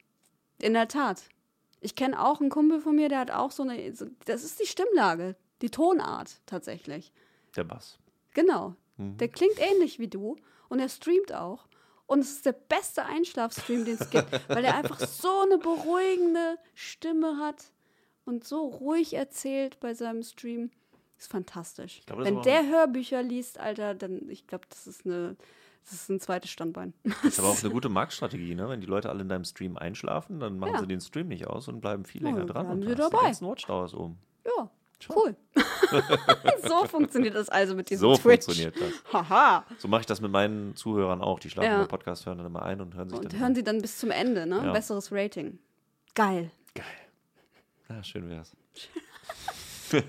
In 0.61 0.73
der 0.73 0.87
Tat. 0.87 1.23
Ich 1.81 1.95
kenne 1.95 2.23
auch 2.23 2.39
einen 2.41 2.49
Kumpel 2.49 2.81
von 2.81 2.95
mir, 2.95 3.09
der 3.09 3.19
hat 3.19 3.31
auch 3.31 3.51
so 3.51 3.63
eine. 3.63 3.91
Das 4.25 4.43
ist 4.43 4.59
die 4.59 4.67
Stimmlage, 4.67 5.35
die 5.61 5.69
Tonart 5.69 6.41
tatsächlich. 6.45 7.11
Der 7.55 7.63
Bass. 7.63 7.97
Genau. 8.33 8.75
Mhm. 8.97 9.17
Der 9.17 9.27
klingt 9.29 9.57
ähnlich 9.59 9.99
wie 9.99 10.07
du 10.07 10.35
und 10.69 10.79
er 10.79 10.89
streamt 10.89 11.33
auch. 11.33 11.65
Und 12.07 12.19
es 12.19 12.31
ist 12.33 12.45
der 12.45 12.51
beste 12.53 13.03
Einschlafstream, 13.05 13.83
den 13.85 13.95
es 13.99 14.09
gibt, 14.09 14.31
weil 14.49 14.63
er 14.63 14.75
einfach 14.75 14.99
so 14.99 15.41
eine 15.41 15.57
beruhigende 15.57 16.57
Stimme 16.73 17.37
hat. 17.39 17.71
und 18.25 18.43
so 18.43 18.65
ruhig 18.67 19.13
erzählt 19.13 19.79
bei 19.79 19.93
seinem 19.93 20.23
Stream. 20.23 20.71
Ist 21.17 21.31
fantastisch. 21.31 22.01
glaub, 22.05 22.19
Wenn 22.23 22.41
der 22.41 22.67
Hörbücher 22.67 23.21
liest, 23.23 23.59
Alter, 23.59 23.93
dann, 23.95 24.27
ich 24.29 24.47
glaube, 24.47 24.65
das 24.69 24.85
ist 24.87 25.05
eine, 25.05 25.35
das 25.83 25.93
ist 25.93 26.09
ein 26.09 26.19
zweites 26.19 26.49
Standbein. 26.49 26.93
Das 27.03 27.23
ist 27.33 27.39
aber 27.39 27.49
auch 27.49 27.59
eine 27.63 27.69
gute 27.71 27.87
Marktstrategie, 27.89 28.55
ne? 28.55 28.67
Wenn 28.67 28.81
die 28.81 28.87
Leute 28.87 29.09
alle 29.09 29.21
in 29.21 29.29
deinem 29.29 29.43
Stream 29.45 29.77
einschlafen, 29.77 30.39
dann 30.39 30.57
machen 30.59 30.73
Ja. 30.73 30.79
sie 30.81 30.87
den 30.87 31.01
Stream 31.01 31.27
nicht 31.29 31.47
aus 31.47 31.67
und 31.67 31.81
bleiben 31.81 32.03
viel 32.05 32.21
Ja, 32.23 32.29
länger 32.29 32.45
dann 32.45 32.47
dran. 32.47 32.65
bleiben 32.65 32.81
und 32.81 32.87
sie 32.89 32.95
dabei. 32.95 33.17
Die 33.19 33.25
ganzen 33.25 33.47
Watchtowers 33.47 33.93
oben. 33.93 34.17
Ja, 34.45 34.69
cool. 35.09 35.35
so 36.67 36.85
funktioniert 36.85 37.35
das 37.35 37.49
also 37.49 37.75
mit 37.75 37.89
diesem 37.89 38.01
So 38.09 38.15
Twitch. 38.15 38.45
funktioniert 38.45 38.75
das. 38.79 39.13
Haha. 39.13 39.65
So 39.77 39.87
mache 39.87 40.01
ich 40.01 40.07
das 40.07 40.21
mit 40.21 40.31
meinen 40.31 40.75
Zuhörern 40.75 41.21
auch. 41.21 41.39
Die 41.39 41.49
schlafen 41.49 41.69
Ja. 41.71 41.77
beim 41.79 41.87
Podcast, 41.87 42.25
hören 42.25 42.37
dann 42.37 42.47
immer 42.47 42.63
ein 42.63 42.81
und 42.81 42.95
hören 42.95 43.09
sich 43.09 43.19
Und 43.19 43.33
dann 43.33 43.39
hören 43.39 43.55
sie 43.55 43.63
dann 43.63 43.81
bis 43.81 43.97
zum 43.97 44.11
Ende, 44.11 44.45
ne? 44.45 44.61
Ja. 44.65 44.71
Besseres 44.71 45.11
Rating. 45.11 45.59
Geil. 46.13 46.51
Ja, 47.89 48.03
schön 48.03 48.27
wär's. 48.29 48.55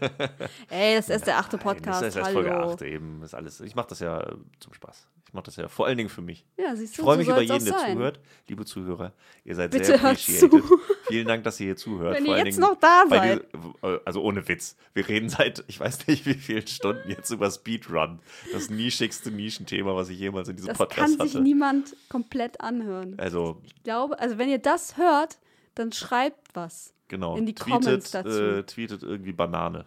Ey, 0.70 0.96
das 0.96 1.10
ist 1.10 1.26
der 1.26 1.38
achte 1.38 1.56
Nein, 1.56 1.64
Podcast. 1.64 2.00
Das 2.02 2.08
ist 2.08 2.16
erst. 2.16 2.32
Folge 2.32 2.54
8 2.56 2.82
eben. 2.82 3.22
Ist 3.22 3.34
alles. 3.34 3.60
Ich 3.60 3.74
mache 3.74 3.88
das 3.88 4.00
ja 4.00 4.26
zum 4.60 4.72
Spaß. 4.72 5.06
Ich 5.36 5.38
mache 5.38 5.44
das 5.46 5.56
ja 5.56 5.68
vor 5.68 5.84
allen 5.86 5.98
Dingen 5.98 6.08
für 6.08 6.22
mich. 6.22 6.46
Ja, 6.56 6.74
siehst 6.74 6.92
Ich 6.92 6.96
du, 6.96 7.02
freue 7.02 7.16
so 7.16 7.18
mich 7.18 7.26
über 7.28 7.36
soll's 7.36 7.50
jeden, 7.50 7.64
der 7.66 7.78
sein. 7.78 7.92
zuhört. 7.94 8.20
Liebe 8.48 8.64
Zuhörer, 8.64 9.12
ihr 9.44 9.54
seid 9.54 9.70
Bitte 9.70 9.84
sehr 9.84 9.96
appreciated. 9.96 10.50
zu. 10.50 10.80
Vielen 11.08 11.28
Dank, 11.28 11.44
dass 11.44 11.60
ihr 11.60 11.66
hier 11.66 11.76
zuhört. 11.76 12.16
Wenn 12.16 12.24
vor 12.24 12.36
ihr 12.38 12.44
jetzt 12.46 12.56
Dingen 12.56 12.68
noch 12.70 12.80
da 12.80 13.04
seid. 13.06 13.44
diese- 13.52 14.00
also 14.06 14.22
ohne 14.22 14.48
Witz. 14.48 14.76
Wir 14.94 15.06
reden 15.06 15.28
seit, 15.28 15.62
ich 15.68 15.78
weiß 15.78 16.06
nicht 16.06 16.24
wie 16.24 16.32
vielen 16.34 16.66
Stunden 16.66 17.10
jetzt 17.10 17.30
über 17.30 17.50
Speedrun. 17.50 18.20
Das 18.52 18.70
nischigste 18.70 19.30
Nischenthema, 19.30 19.94
was 19.94 20.08
ich 20.08 20.18
jemals 20.18 20.48
in 20.48 20.56
diesem 20.56 20.68
Das 20.68 20.78
Podcast 20.78 21.18
kann 21.18 21.26
sich 21.26 21.34
hatte. 21.34 21.42
niemand 21.44 21.94
komplett 22.08 22.60
anhören. 22.62 23.14
Also, 23.18 23.60
Ich 23.64 23.82
glaube, 23.82 24.18
also 24.18 24.38
wenn 24.38 24.48
ihr 24.48 24.58
das 24.58 24.96
hört, 24.96 25.36
dann 25.74 25.92
schreibt 25.92 26.54
was. 26.54 26.94
genau. 27.08 27.36
In 27.36 27.44
die 27.44 27.54
tweetet, 27.54 27.84
Comments 27.84 28.10
dazu. 28.10 28.28
Äh, 28.42 28.62
tweetet 28.62 29.02
irgendwie 29.02 29.32
Banane. 29.32 29.84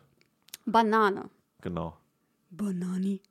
Banane. 0.68 1.30
Genau. 1.62 1.98
Banani. 2.52 3.22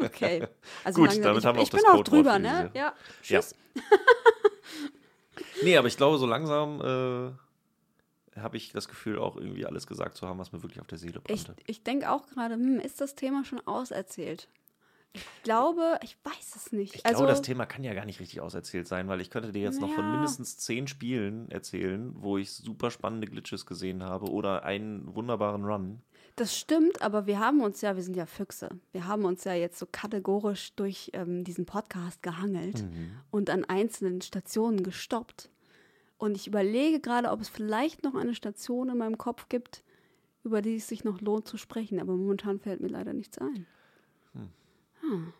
Okay. 0.00 0.46
Also 0.84 1.00
Gut, 1.00 1.10
damit 1.22 1.38
ich, 1.38 1.46
haben 1.46 1.56
wir 1.56 1.62
ich 1.62 1.68
auch 1.68 1.72
bin 1.72 1.80
das 1.82 1.90
auch 1.90 1.96
Codewort 1.96 2.08
drüber, 2.08 2.38
ne? 2.38 2.70
Ja. 2.74 2.80
Ja. 2.80 2.94
Tschüss. 3.22 3.54
Nee, 5.62 5.76
aber 5.76 5.88
ich 5.88 5.96
glaube, 5.96 6.18
so 6.18 6.26
langsam 6.26 6.80
äh, 6.80 8.38
habe 8.40 8.56
ich 8.56 8.72
das 8.72 8.88
Gefühl, 8.88 9.18
auch 9.18 9.36
irgendwie 9.36 9.66
alles 9.66 9.86
gesagt 9.86 10.16
zu 10.16 10.28
haben, 10.28 10.38
was 10.38 10.52
mir 10.52 10.62
wirklich 10.62 10.80
auf 10.80 10.86
der 10.86 10.98
Seele 10.98 11.20
Ich, 11.28 11.44
brannte. 11.44 11.62
ich 11.66 11.82
denke 11.82 12.10
auch 12.10 12.26
gerade, 12.26 12.54
hm, 12.54 12.78
ist 12.80 13.00
das 13.00 13.14
Thema 13.14 13.44
schon 13.44 13.60
auserzählt? 13.66 14.48
Ich 15.12 15.24
glaube, 15.44 15.98
ich 16.02 16.16
weiß 16.24 16.56
es 16.56 16.72
nicht. 16.72 16.96
Ich 16.96 17.06
also, 17.06 17.18
glaube, 17.18 17.30
das 17.30 17.42
Thema 17.42 17.66
kann 17.66 17.84
ja 17.84 17.94
gar 17.94 18.04
nicht 18.04 18.18
richtig 18.18 18.40
auserzählt 18.40 18.88
sein, 18.88 19.06
weil 19.06 19.20
ich 19.20 19.30
könnte 19.30 19.52
dir 19.52 19.62
jetzt 19.62 19.80
noch 19.80 19.92
von 19.92 20.04
Ja. 20.04 20.10
mindestens 20.10 20.58
zehn 20.58 20.88
Spielen 20.88 21.48
erzählen, 21.52 22.12
wo 22.16 22.36
ich 22.36 22.50
super 22.52 22.90
spannende 22.90 23.28
Glitches 23.28 23.64
gesehen 23.64 24.02
habe 24.02 24.26
oder 24.28 24.64
einen 24.64 25.14
wunderbaren 25.14 25.64
Run. 25.64 26.02
Das 26.36 26.58
stimmt, 26.58 27.00
aber 27.00 27.26
wir 27.26 27.38
haben 27.38 27.60
uns 27.60 27.80
ja, 27.80 27.94
wir 27.94 28.02
sind 28.02 28.16
ja 28.16 28.26
Füchse. 28.26 28.68
Wir 28.90 29.06
haben 29.06 29.24
uns 29.24 29.44
ja 29.44 29.54
jetzt 29.54 29.78
so 29.78 29.86
kategorisch 29.90 30.74
durch 30.74 31.10
ähm, 31.12 31.44
diesen 31.44 31.64
Podcast 31.64 32.22
gehangelt 32.22 32.82
Mhm. 32.82 33.12
und 33.30 33.50
an 33.50 33.64
einzelnen 33.64 34.20
Stationen 34.20 34.82
gestoppt. 34.82 35.48
Und 36.18 36.36
ich 36.36 36.46
überlege 36.48 36.98
gerade, 37.00 37.30
ob 37.30 37.40
es 37.40 37.48
vielleicht 37.48 38.02
noch 38.02 38.14
eine 38.16 38.34
Station 38.34 38.88
in 38.88 38.98
meinem 38.98 39.18
Kopf 39.18 39.48
gibt, 39.48 39.84
über 40.42 40.60
die 40.60 40.76
es 40.76 40.88
sich 40.88 41.04
noch 41.04 41.20
lohnt 41.20 41.46
zu 41.46 41.56
sprechen. 41.56 42.00
Aber 42.00 42.14
momentan 42.16 42.58
fällt 42.58 42.80
mir 42.80 42.88
leider 42.88 43.12
nichts 43.12 43.38
ein. 43.38 43.66
Hm. 45.02 45.32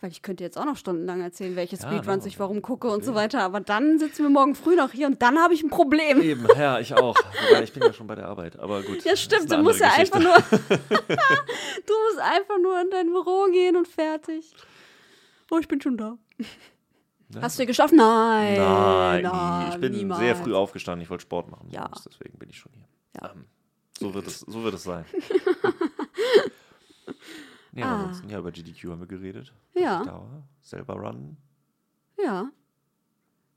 Weil 0.00 0.10
ich 0.10 0.22
könnte 0.22 0.42
jetzt 0.42 0.56
auch 0.56 0.64
noch 0.64 0.76
stundenlang 0.76 1.20
erzählen, 1.20 1.56
welche 1.56 1.76
Ja, 1.76 1.82
Speedruns 1.82 2.24
ich 2.24 2.38
warum 2.38 2.62
gucke 2.62 2.88
und 2.88 3.04
so 3.04 3.14
weiter. 3.14 3.42
Aber 3.42 3.60
dann 3.60 3.98
sitzen 3.98 4.22
wir 4.22 4.30
morgen 4.30 4.54
früh 4.54 4.74
noch 4.74 4.92
hier 4.92 5.06
und 5.06 5.20
dann 5.20 5.38
habe 5.38 5.52
ich 5.52 5.62
ein 5.62 5.68
Problem. 5.68 6.22
Eben, 6.22 6.46
ja, 6.56 6.80
ich 6.80 6.94
auch. 6.94 7.14
Wobei, 7.48 7.62
ich 7.62 7.72
bin 7.72 7.82
ja 7.82 7.92
schon 7.92 8.06
bei 8.06 8.14
der 8.14 8.26
Arbeit, 8.26 8.58
aber 8.58 8.82
gut. 8.82 9.04
Ja, 9.04 9.14
stimmt. 9.14 9.52
Du 9.52 9.58
musst 9.58 9.80
ja 9.80 9.92
einfach 9.92 10.18
nur. 10.18 10.34
du 10.48 11.94
musst 12.06 12.20
einfach 12.22 12.58
nur 12.62 12.80
in 12.80 12.90
dein 12.90 13.06
Büro 13.08 13.46
gehen 13.52 13.76
und 13.76 13.86
fertig. 13.86 14.54
Oh, 15.50 15.58
ich 15.58 15.68
bin 15.68 15.80
schon 15.80 15.98
da. 15.98 16.16
Ja. 17.34 17.42
Hast 17.42 17.58
du 17.58 17.66
geschlafen? 17.66 17.96
Nein. 17.96 18.56
Nein, 18.56 19.22
nein, 19.22 19.72
ich 19.72 19.80
bin 19.80 19.92
niemals. 19.92 20.20
sehr 20.20 20.34
früh 20.34 20.54
aufgestanden. 20.54 21.02
Ich 21.02 21.10
wollte 21.10 21.22
Sport 21.22 21.50
machen. 21.50 21.68
Ja. 21.70 21.90
Deswegen 22.08 22.38
bin 22.38 22.48
ich 22.48 22.58
schon 22.58 22.72
hier. 22.72 22.86
Ja. 23.20 23.32
Ähm, 23.32 23.44
so, 23.98 24.14
wird 24.14 24.26
es, 24.26 24.40
so 24.40 24.62
wird 24.64 24.74
es 24.74 24.82
sein. 24.82 25.04
nee, 27.72 27.82
Ah. 27.82 27.96
ansonsten, 28.00 28.28
ja, 28.30 28.38
über 28.38 28.50
GDQ 28.52 28.90
haben 28.90 29.00
wir 29.00 29.06
geredet. 29.06 29.52
Ja. 29.74 30.24
Selber 30.62 30.94
Run. 30.94 31.36
Ja. 32.22 32.50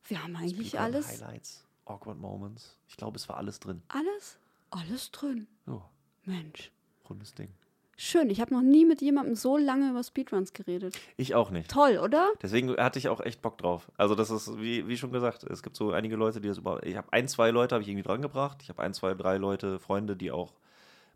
Wir 0.05 0.23
haben 0.23 0.35
eigentlich 0.35 0.67
Speedrun 0.69 0.79
alles. 0.85 1.21
Highlights, 1.21 1.65
Awkward 1.85 2.17
Moments. 2.19 2.77
Ich 2.87 2.97
glaube, 2.97 3.17
es 3.17 3.27
war 3.29 3.37
alles 3.37 3.59
drin. 3.59 3.81
Alles? 3.87 4.37
Alles 4.69 5.11
drin. 5.11 5.47
Oh, 5.67 5.81
Mensch. 6.25 6.71
rundes 7.09 7.33
Ding. 7.33 7.49
Schön. 7.95 8.29
Ich 8.31 8.41
habe 8.41 8.53
noch 8.53 8.63
nie 8.63 8.85
mit 8.85 9.01
jemandem 9.01 9.35
so 9.35 9.55
lange 9.55 9.91
über 9.91 10.03
Speedruns 10.03 10.51
geredet. 10.53 10.99
Ich 11.15 11.35
auch 11.35 11.51
nicht. 11.51 11.69
Toll, 11.69 11.99
oder? 11.99 12.31
Deswegen 12.41 12.75
hatte 12.75 12.97
ich 12.97 13.07
auch 13.07 13.21
echt 13.21 13.41
Bock 13.43 13.59
drauf. 13.59 13.91
Also 13.97 14.15
das 14.15 14.31
ist, 14.31 14.57
wie, 14.57 14.87
wie 14.87 14.97
schon 14.97 15.11
gesagt, 15.11 15.43
es 15.43 15.61
gibt 15.61 15.75
so 15.75 15.91
einige 15.91 16.15
Leute, 16.15 16.41
die 16.41 16.47
das 16.47 16.57
über... 16.57 16.83
Ich 16.83 16.97
habe 16.97 17.07
ein, 17.13 17.27
zwei 17.27 17.51
Leute 17.51 17.75
habe 17.75 17.83
ich 17.83 17.87
irgendwie 17.89 18.03
drangebracht. 18.07 18.63
Ich 18.63 18.69
habe 18.69 18.81
ein, 18.81 18.93
zwei, 18.95 19.13
drei 19.13 19.37
Leute, 19.37 19.79
Freunde, 19.79 20.17
die 20.17 20.31
auch 20.31 20.53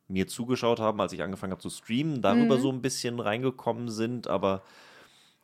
mir 0.07 0.27
zugeschaut 0.27 0.79
haben, 0.79 0.99
als 1.01 1.13
ich 1.13 1.21
angefangen 1.21 1.51
habe 1.51 1.61
zu 1.61 1.69
streamen, 1.69 2.21
darüber 2.21 2.57
Mhm. 2.57 2.61
so 2.61 2.71
ein 2.71 2.81
bisschen 2.81 3.19
reingekommen 3.19 3.89
sind, 3.89 4.27
aber 4.27 4.63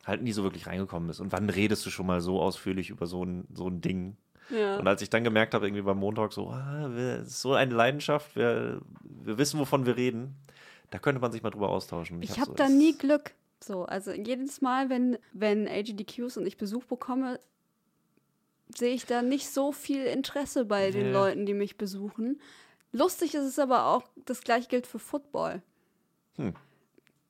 halt 0.06 0.22
nie 0.22 0.32
so 0.32 0.42
wirklich 0.42 0.66
reingekommen 0.66 1.10
ist. 1.10 1.20
Und 1.20 1.32
wann 1.32 1.48
redest 1.50 1.84
du 1.86 1.90
schon 1.90 2.06
mal 2.06 2.20
so 2.20 2.40
ausführlich 2.40 2.90
über 2.90 3.06
so 3.06 3.24
ein, 3.24 3.46
so 3.52 3.68
ein 3.68 3.80
Ding? 3.80 4.16
Ja. 4.50 4.78
Und 4.78 4.86
als 4.86 5.00
ich 5.02 5.08
dann 5.10 5.24
gemerkt 5.24 5.54
habe, 5.54 5.66
irgendwie 5.66 5.82
beim 5.82 5.98
Montag 5.98 6.32
so, 6.32 6.48
ah, 6.50 6.88
wir- 6.92 7.24
so 7.24 7.54
eine 7.54 7.74
Leidenschaft, 7.74 8.36
wir, 8.36 8.80
wir 9.02 9.38
wissen, 9.38 9.58
wovon 9.58 9.86
wir 9.86 9.96
reden, 9.96 10.34
da 10.90 10.98
könnte 10.98 11.20
man 11.20 11.32
sich 11.32 11.42
mal 11.42 11.50
drüber 11.50 11.70
austauschen. 11.70 12.22
Ich 12.22 12.32
hab 12.32 12.38
habe 12.40 12.50
so 12.50 12.54
da 12.56 12.68
nie 12.68 12.96
Glück. 12.96 13.32
So, 13.62 13.84
also 13.86 14.12
jedes 14.12 14.60
Mal, 14.60 14.90
wenn, 14.90 15.16
wenn 15.32 15.66
AGDQs 15.66 16.36
und 16.36 16.46
ich 16.46 16.58
Besuch 16.58 16.84
bekomme, 16.84 17.40
sehe 18.74 18.94
ich 18.94 19.06
da 19.06 19.22
nicht 19.22 19.48
so 19.48 19.72
viel 19.72 20.04
Interesse 20.04 20.64
bei 20.66 20.90
den 20.90 21.06
Nee. 21.08 21.12
Leuten, 21.12 21.46
die 21.46 21.54
mich 21.54 21.78
besuchen. 21.78 22.40
Lustig 22.94 23.34
ist 23.34 23.44
es 23.44 23.58
aber 23.58 23.86
auch, 23.86 24.04
das 24.24 24.42
gleiche 24.42 24.68
gilt 24.68 24.86
für 24.86 25.00
Football. 25.00 25.62
Hm. 26.36 26.54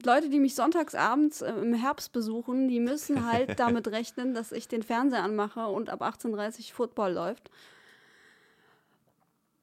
Leute, 0.04 0.28
die 0.28 0.38
mich 0.38 0.54
sonntags 0.54 0.94
abends 0.94 1.40
äh, 1.40 1.52
im 1.52 1.72
Herbst 1.72 2.12
besuchen, 2.12 2.68
die 2.68 2.80
müssen 2.80 3.24
halt 3.26 3.58
damit 3.58 3.88
rechnen, 3.88 4.34
dass 4.34 4.52
ich 4.52 4.68
den 4.68 4.82
Fernseher 4.82 5.22
anmache 5.22 5.66
und 5.66 5.88
ab 5.88 6.02
18.30 6.02 6.58
Uhr 6.58 6.74
Football 6.74 7.12
läuft. 7.14 7.50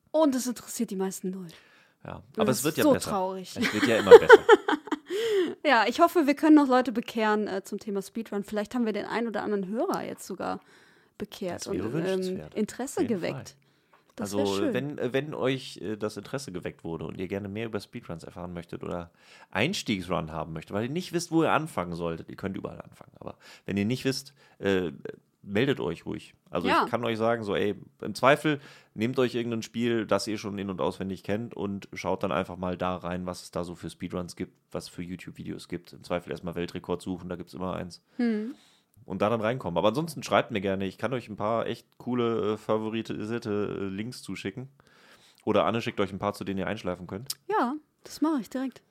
Und 0.10 0.34
es 0.34 0.48
interessiert 0.48 0.90
die 0.90 0.96
meisten 0.96 1.30
null. 1.30 1.48
Ja, 2.04 2.24
aber 2.36 2.46
das 2.46 2.58
es 2.58 2.64
wird 2.64 2.78
ja 2.78 2.84
so 2.84 2.94
besser. 2.94 3.12
traurig. 3.12 3.56
Es 3.56 3.72
wird 3.72 3.86
ja 3.86 3.98
immer 4.00 4.18
besser. 4.18 4.40
Ja, 5.64 5.86
ich 5.88 6.00
hoffe, 6.00 6.26
wir 6.26 6.34
können 6.34 6.56
noch 6.56 6.68
Leute 6.68 6.92
bekehren 6.92 7.48
äh, 7.48 7.64
zum 7.64 7.78
Thema 7.78 8.02
Speedrun. 8.02 8.44
Vielleicht 8.44 8.74
haben 8.74 8.86
wir 8.86 8.94
den 8.94 9.06
einen 9.06 9.28
oder 9.28 9.44
anderen 9.44 9.68
Hörer 9.68 10.04
jetzt 10.04 10.26
sogar 10.26 10.60
bekehrt 11.20 11.62
Das 11.62 11.68
und 11.68 11.78
ähm. 11.80 12.42
Interesse 12.56 13.06
geweckt. 13.06 13.56
Das 14.22 14.34
also, 14.36 14.56
schön. 14.58 14.74
wenn, 14.74 14.98
äh, 14.98 15.14
wenn 15.14 15.34
euch 15.34 15.78
äh, 15.78 15.98
das 15.98 16.18
Interesse 16.18 16.52
geweckt 16.52 16.84
wurde 16.84 17.06
und 17.06 17.18
ihr 17.20 17.28
gerne 17.28 17.50
mehr 17.50 17.66
über 17.66 17.80
Speedruns 17.80 18.24
erfahren 18.24 18.54
möchtet 18.54 18.84
oder 18.84 19.12
Einstiegsrun 19.52 20.32
haben 20.32 20.54
möchtet, 20.54 20.74
weil 20.74 20.86
ihr 20.86 20.90
nicht 20.92 21.14
wisst, 21.14 21.32
wo 21.32 21.44
ihr 21.44 21.52
anfangen 21.52 21.96
solltet, 21.96 22.30
ihr 22.30 22.36
könnt 22.36 22.56
überall 22.58 22.82
anfangen, 22.82 23.12
aber 23.20 23.36
wenn 23.66 23.78
ihr 23.78 23.86
nicht 23.86 24.06
wisst, 24.06 24.34
äh, 24.60 24.92
meldet 25.44 25.80
euch 25.80 26.06
ruhig. 26.06 26.36
Also 26.52 26.68
Ja. 26.68 26.84
ich 26.86 26.92
kann 26.92 27.04
euch 27.04 27.18
sagen, 27.18 27.44
so, 27.44 27.56
ey, 27.56 27.76
im 28.02 28.14
Zweifel 28.14 28.60
nehmt 28.94 29.18
euch 29.18 29.34
irgendein 29.34 29.64
Spiel, 29.64 30.06
das 30.06 30.28
ihr 30.28 30.38
schon 30.38 30.58
in- 30.60 30.70
und 30.70 30.82
auswendig 30.82 31.24
kennt 31.24 31.56
und 31.56 31.90
schaut 31.94 32.22
dann 32.22 32.32
einfach 32.32 32.58
mal 32.58 32.78
da 32.78 32.96
rein, 32.98 33.26
was 33.26 33.42
es 33.44 33.52
da 33.52 33.64
so 33.64 33.74
für 33.74 33.90
Speedruns 33.90 34.36
gibt, 34.36 34.54
was 34.72 34.84
es 34.86 34.90
für 34.90 35.02
YouTube-Videos 35.02 35.68
gibt. 35.68 35.94
Im 35.94 36.04
Zweifel 36.04 36.32
erstmal 36.32 36.54
Weltrekord 36.56 37.02
suchen, 37.02 37.28
da 37.28 37.36
gibt 37.36 37.50
es 37.50 37.56
immer 37.56 37.74
eins. 37.74 38.04
Hm. 38.18 38.54
Und 39.06 39.22
da 39.22 39.30
dann 39.30 39.42
reinkommen. 39.42 39.78
Aber 39.78 39.90
ansonsten 39.90 40.24
schreibt 40.24 40.52
mir 40.52 40.62
gerne. 40.62 40.86
Ich 40.86 40.98
kann 40.98 41.14
euch 41.14 41.30
ein 41.30 41.36
paar 41.36 41.66
echt 41.68 41.98
coole, 41.98 42.54
äh, 42.54 42.58
favorisierte 42.58 43.78
äh, 43.80 43.84
Links 43.86 44.22
zuschicken. 44.22 44.70
Oder 45.44 45.66
Anne 45.66 45.82
schickt 45.82 46.00
euch 46.00 46.12
ein 46.12 46.20
paar, 46.20 46.34
zu 46.34 46.44
denen 46.44 46.60
ihr 46.60 46.68
einschlafen 46.68 47.08
könnt. 47.08 47.34
Ja, 47.48 47.76
das 48.04 48.22
mache 48.22 48.42
ich 48.42 48.50
direkt. 48.50 48.82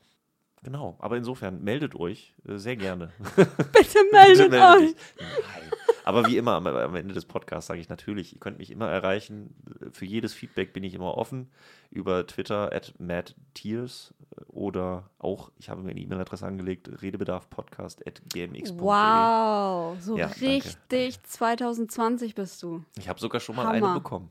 Genau. 0.62 0.97
Aber 0.99 1.16
insofern 1.16 1.62
meldet 1.62 1.95
euch 1.95 2.35
äh, 2.47 2.57
sehr 2.57 2.77
gerne. 2.77 3.12
Bitte 3.37 3.99
meldet 4.12 4.51
Meldet 4.51 4.61
euch. 4.61 4.95
Nein. 5.19 5.70
Aber 6.05 6.27
wie 6.27 6.37
immer 6.37 6.55
am, 6.55 6.66
am 6.66 6.95
Ende 6.97 7.15
des 7.15 7.24
Podcasts 7.24 7.69
sage 7.69 7.81
ich 7.81 7.89
natürlich, 7.89 8.32
ihr 8.32 8.41
könnt 8.41 8.59
mich 8.59 8.70
immer 8.70 8.89
erreichen. 8.89 9.55
Für 9.93 10.05
jedes 10.05 10.35
Feedback 10.35 10.73
bin 10.73 10.82
ich 10.82 10.95
immer 10.95 11.16
offen. 11.16 11.51
Über 11.91 12.27
Twitter 12.27 12.73
at 12.73 12.95
matttears 12.99 14.15
oder 14.49 15.11
auch, 15.19 15.51
ich 15.59 15.69
habe 15.69 15.82
mir 15.82 15.91
eine 15.91 16.01
E-Mail-Adresse 16.01 16.47
angelegt, 16.47 16.91
redebedarfpodcast 17.03 18.07
at 18.07 18.23
gmx.de. 18.32 18.78
Wow, 18.78 19.97
so 20.01 20.16
Ja, 20.16 20.27
danke, 20.27 20.41
richtig 20.41 21.23
2020 21.23 22.35
bist 22.35 22.62
du. 22.62 22.85
Ich 22.99 23.09
habe 23.09 23.20
sogar 23.20 23.41
schon 23.41 23.57
mal 23.57 23.66
Hammer. 23.66 23.87
eine 23.89 23.95
bekommen. 23.95 24.31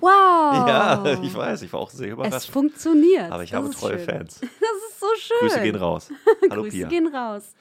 Wow. 0.00 0.10
Ja, 0.68 1.18
ich 1.22 1.34
weiß, 1.34 1.62
ich 1.62 1.72
war 1.72 1.80
auch 1.80 1.90
sehr 1.90 2.08
Es 2.08 2.12
überrascht. 2.12 2.50
funktioniert. 2.50 3.30
Aber 3.30 3.42
ich 3.42 3.50
Das 3.50 3.62
habe 3.62 3.70
treue 3.74 3.98
schön. 3.98 4.04
Fans. 4.06 4.40
Das 4.40 4.50
ist 4.50 5.00
so 5.00 5.06
schön. 5.16 5.36
Grüße 5.48 5.62
gehen 5.62 5.76
raus. 5.76 6.10
Hallo 6.50 6.62
Grüße 6.62 6.76
Pia. 6.76 6.88
gehen 6.88 7.06
raus. 7.14 7.54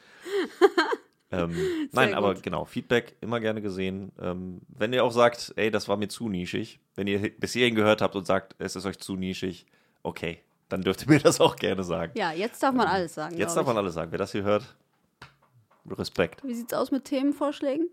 Ähm, 1.32 1.56
nein, 1.92 2.14
aber 2.14 2.36
gut. 2.36 2.44
genau, 2.44 2.64
Feedback 2.66 3.16
immer 3.22 3.40
gerne 3.40 3.62
gesehen. 3.62 4.12
Ähm, 4.22 4.62
wenn 4.68 4.94
ihr 4.94 5.04
auch 5.04 5.12
sagt, 5.12 5.54
ey, 5.56 5.72
das 5.72 5.88
war 5.90 5.98
mir 5.98 6.08
zu 6.08 6.30
nischig, 6.30 6.80
wenn 6.96 7.08
ihr 7.08 7.32
bis 7.40 7.54
hierhin 7.54 7.74
gehört 7.76 8.02
habt 8.02 8.16
und 8.16 8.26
sagt, 8.28 8.56
es 8.60 8.76
ist 8.76 8.86
euch 8.86 9.00
zu 9.00 9.16
nischig, 9.16 9.66
okay, 10.04 10.40
dann 10.70 10.82
dürft 10.84 11.02
ihr 11.04 11.10
mir 11.10 11.20
das 11.20 11.42
auch 11.42 11.56
gerne 11.56 11.84
sagen. 11.84 12.12
Ja, 12.16 12.32
jetzt 12.32 12.62
darf 12.62 12.74
man 12.76 12.88
alles 12.88 13.16
sagen. 13.16 13.36
Jetzt 13.38 13.56
darf 13.58 13.66
man 13.66 13.78
alles 13.78 13.96
sagen. 13.96 14.12
Wer 14.12 14.20
das 14.20 14.32
hier 14.32 14.44
hört, 14.44 14.76
Respekt. 15.90 16.42
ich. 16.44 16.50
Wie 16.50 16.54
sieht's 16.54 16.74
aus 16.74 16.92
mit 16.92 17.06
Themenvorschlägen? 17.06 17.90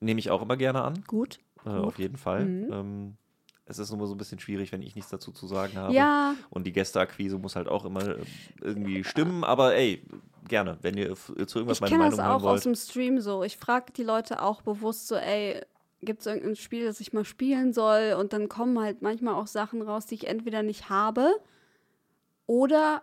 Nehme 0.00 0.20
ich 0.20 0.30
auch 0.30 0.40
immer 0.42 0.56
gerne 0.56 0.82
an, 0.82 1.02
Gut. 1.08 1.40
äh, 1.66 1.70
auf 1.70 1.98
jeden 1.98 2.16
Fall. 2.16 2.42
Ähm, 2.42 3.16
es 3.68 3.78
ist 3.78 3.92
nur 3.92 4.06
so 4.06 4.14
ein 4.14 4.18
bisschen 4.18 4.40
schwierig, 4.40 4.72
wenn 4.72 4.82
ich 4.82 4.94
nichts 4.96 5.10
dazu 5.10 5.30
zu 5.30 5.46
sagen 5.46 5.74
habe. 5.76 5.92
Ja, 5.94 6.34
Und 6.50 6.66
die 6.66 6.72
Gästeakquise 6.72 7.36
muss 7.38 7.54
halt 7.54 7.68
auch 7.68 7.84
immer 7.84 8.06
äh, 8.16 8.24
irgendwie 8.62 9.04
stimmen. 9.04 9.44
Aber 9.44 9.74
ey, 9.74 10.02
gerne, 10.48 10.78
wenn 10.82 10.96
ihr 10.96 11.14
zu 11.14 11.34
irgendwas 11.36 11.76
ich 11.76 11.80
meine 11.82 11.90
kenne 11.92 12.04
Meinung 12.04 12.16
das 12.16 12.26
hören 12.26 12.36
auch 12.36 12.42
wollt. 12.42 12.54
aus 12.56 12.62
dem 12.62 12.74
Stream 12.74 13.20
so. 13.20 13.42
Ich 13.44 13.56
frage 13.58 13.92
die 13.92 14.02
Leute 14.04 14.42
auch 14.42 14.62
bewusst 14.62 15.06
so, 15.08 15.16
ey, 15.16 15.60
gibt 16.00 16.20
es 16.20 16.26
irgendein 16.26 16.56
Spiel, 16.56 16.86
das 16.86 17.00
ich 17.00 17.12
mal 17.12 17.24
spielen 17.26 17.72
soll? 17.74 18.16
Und 18.18 18.32
dann 18.32 18.48
kommen 18.48 18.80
halt 18.80 19.02
manchmal 19.02 19.34
auch 19.34 19.46
Sachen 19.46 19.82
raus, 19.82 20.06
die 20.06 20.14
ich 20.14 20.26
entweder 20.28 20.62
nicht 20.62 20.88
habe 20.88 21.30
oder 22.46 23.02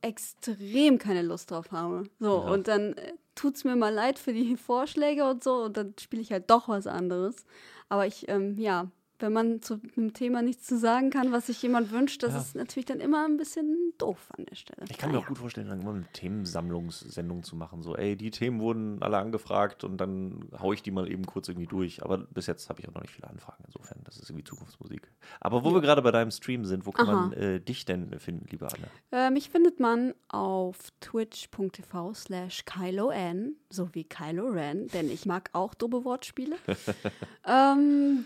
extrem 0.00 0.98
keine 0.98 1.22
Lust 1.22 1.50
drauf 1.50 1.70
habe. 1.70 2.04
So, 2.18 2.42
Ja. 2.44 2.50
und 2.52 2.66
dann 2.68 2.94
äh, 2.94 3.12
tut 3.34 3.54
es 3.56 3.64
mir 3.64 3.76
mal 3.76 3.92
leid 3.94 4.18
für 4.18 4.32
die 4.32 4.56
Vorschläge 4.56 5.28
und 5.28 5.44
so 5.44 5.64
und 5.64 5.76
dann 5.76 5.94
spiele 6.00 6.22
ich 6.22 6.32
halt 6.32 6.50
doch 6.50 6.68
was 6.68 6.86
anderes. 6.86 7.44
Aber 7.88 8.06
ich, 8.06 8.28
ähm, 8.28 8.58
ja, 8.58 8.88
wenn 9.22 9.32
man 9.32 9.62
zu 9.62 9.80
einem 9.96 10.12
Thema 10.12 10.42
nichts 10.42 10.66
zu 10.66 10.76
sagen 10.78 11.10
kann, 11.10 11.32
was 11.32 11.46
sich 11.46 11.62
jemand 11.62 11.90
wünscht, 11.92 12.22
das 12.22 12.32
Ja. 12.32 12.38
ist 12.40 12.54
natürlich 12.56 12.86
dann 12.86 13.00
immer 13.00 13.24
ein 13.24 13.36
bisschen 13.36 13.92
doof 13.98 14.28
an 14.36 14.44
der 14.46 14.56
Stelle. 14.56 14.84
Ich 14.90 14.98
kann 14.98 15.10
mir 15.10 15.14
Naja. 15.16 15.24
auch 15.24 15.28
gut 15.28 15.38
vorstellen, 15.38 15.68
dann 15.68 15.80
immer 15.80 15.94
eine 15.94 16.04
Themensammlungssendung 16.12 17.42
zu 17.42 17.56
machen. 17.56 17.82
So, 17.82 17.96
ey, 17.96 18.16
die 18.16 18.30
Themen 18.30 18.60
wurden 18.60 19.02
alle 19.02 19.18
angefragt 19.18 19.84
und 19.84 19.96
dann 19.98 20.48
hau 20.58 20.72
ich 20.72 20.82
die 20.82 20.90
mal 20.90 21.10
eben 21.10 21.24
kurz 21.24 21.48
irgendwie 21.48 21.66
durch. 21.68 22.02
Aber 22.02 22.18
bis 22.18 22.46
jetzt 22.46 22.68
habe 22.68 22.80
ich 22.80 22.88
auch 22.88 22.94
noch 22.94 23.02
nicht 23.02 23.14
viele 23.14 23.28
Anfragen. 23.30 23.62
Insofern, 23.66 24.00
das 24.04 24.18
ist 24.18 24.28
irgendwie 24.28 24.44
Zukunftsmusik. 24.44 25.10
Aber 25.40 25.64
wo 25.64 25.72
wir 25.72 25.80
gerade 25.80 26.02
bei 26.02 26.10
deinem 26.10 26.30
Stream 26.30 26.64
sind, 26.64 26.84
wo 26.86 26.90
kann 26.90 27.08
Aha. 27.08 27.16
man 27.16 27.32
äh, 27.32 27.60
dich 27.60 27.84
denn 27.84 28.18
finden, 28.18 28.46
liebe 28.50 28.66
Anne? 28.66 28.88
Äh, 29.12 29.30
mich 29.30 29.50
findet 29.50 29.80
man 29.80 30.14
auf 30.28 30.90
twitch.tv 31.00 32.14
slash 32.14 32.64
KyloN, 32.64 33.54
sowie 33.70 34.04
Kylo 34.04 34.48
Ren, 34.48 34.88
denn 34.88 35.10
ich 35.10 35.26
mag 35.26 35.50
auch 35.52 35.74
doofe 35.74 36.04
Wortspiele. 36.04 36.56
ähm, 37.46 38.24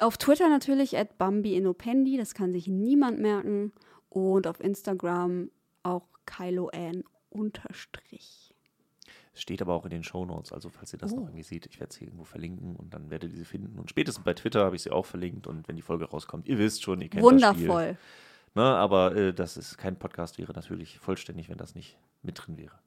auf 0.00 0.16
Twitter 0.18 0.48
natürlich 0.48 0.96
at 0.96 1.18
Bambi 1.18 1.54
Inopendi, 1.56 2.16
das 2.16 2.34
kann 2.34 2.52
sich 2.52 2.66
niemand 2.68 3.18
merken. 3.20 3.72
Und 4.10 4.46
auf 4.46 4.60
Instagram 4.60 5.50
auch 5.82 6.08
KyloN 6.24 7.04
unterstrich. 7.28 8.54
Es 9.34 9.42
steht 9.42 9.60
aber 9.62 9.74
auch 9.74 9.84
in 9.84 9.90
den 9.90 10.02
Shownotes, 10.02 10.52
also 10.52 10.68
falls 10.70 10.92
ihr 10.92 10.98
das 10.98 11.12
noch 11.12 11.22
Oh. 11.22 11.26
irgendwie 11.26 11.42
seht, 11.42 11.66
ich 11.66 11.78
werde 11.78 11.94
sie 11.94 12.04
irgendwo 12.04 12.24
verlinken 12.24 12.74
und 12.74 12.92
dann 12.94 13.10
werdet 13.10 13.32
ihr 13.32 13.38
sie 13.38 13.44
finden. 13.44 13.78
Und 13.78 13.90
spätestens 13.90 14.24
bei 14.24 14.34
Twitter 14.34 14.64
habe 14.64 14.76
ich 14.76 14.82
sie 14.82 14.90
auch 14.90 15.06
verlinkt 15.06 15.46
und 15.46 15.68
wenn 15.68 15.76
die 15.76 15.82
Folge 15.82 16.06
rauskommt, 16.06 16.48
ihr 16.48 16.58
wisst 16.58 16.82
schon, 16.82 17.00
ihr 17.00 17.08
kennt 17.08 17.22
das 17.22 17.30
Spiel. 17.54 17.68
Wundervoll. 17.68 17.98
Ne, 18.54 18.62
aber 18.62 19.14
äh, 19.14 19.32
das 19.34 19.56
ist 19.56 19.76
kein 19.76 19.96
Podcast, 19.98 20.38
wäre 20.38 20.52
natürlich 20.54 20.98
vollständig, 20.98 21.48
wenn 21.50 21.58
das 21.58 21.74
nicht 21.74 21.98
mit 22.22 22.38
drin 22.44 22.56
wäre. 22.56 22.78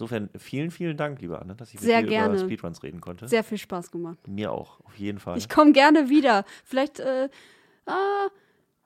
Insofern 0.00 0.30
vielen, 0.38 0.70
vielen 0.70 0.96
Dank, 0.96 1.20
liebe 1.20 1.38
Anne, 1.38 1.54
dass 1.54 1.74
ich 1.74 1.80
Sehr 1.80 2.00
mit 2.00 2.06
dir 2.06 2.14
gerne. 2.14 2.34
über 2.36 2.42
Speedruns 2.44 2.82
reden 2.82 3.02
konnte. 3.02 3.28
Sehr 3.28 3.44
viel 3.44 3.58
Spaß 3.58 3.90
gemacht. 3.90 4.16
Mir 4.26 4.50
auch, 4.50 4.80
auf 4.86 4.96
jeden 4.96 5.18
Fall. 5.18 5.36
Ich 5.36 5.50
komme 5.50 5.72
gerne 5.72 6.08
wieder. 6.08 6.46
Vielleicht, 6.64 7.00
äh, 7.00 7.28
ah, 7.84 8.28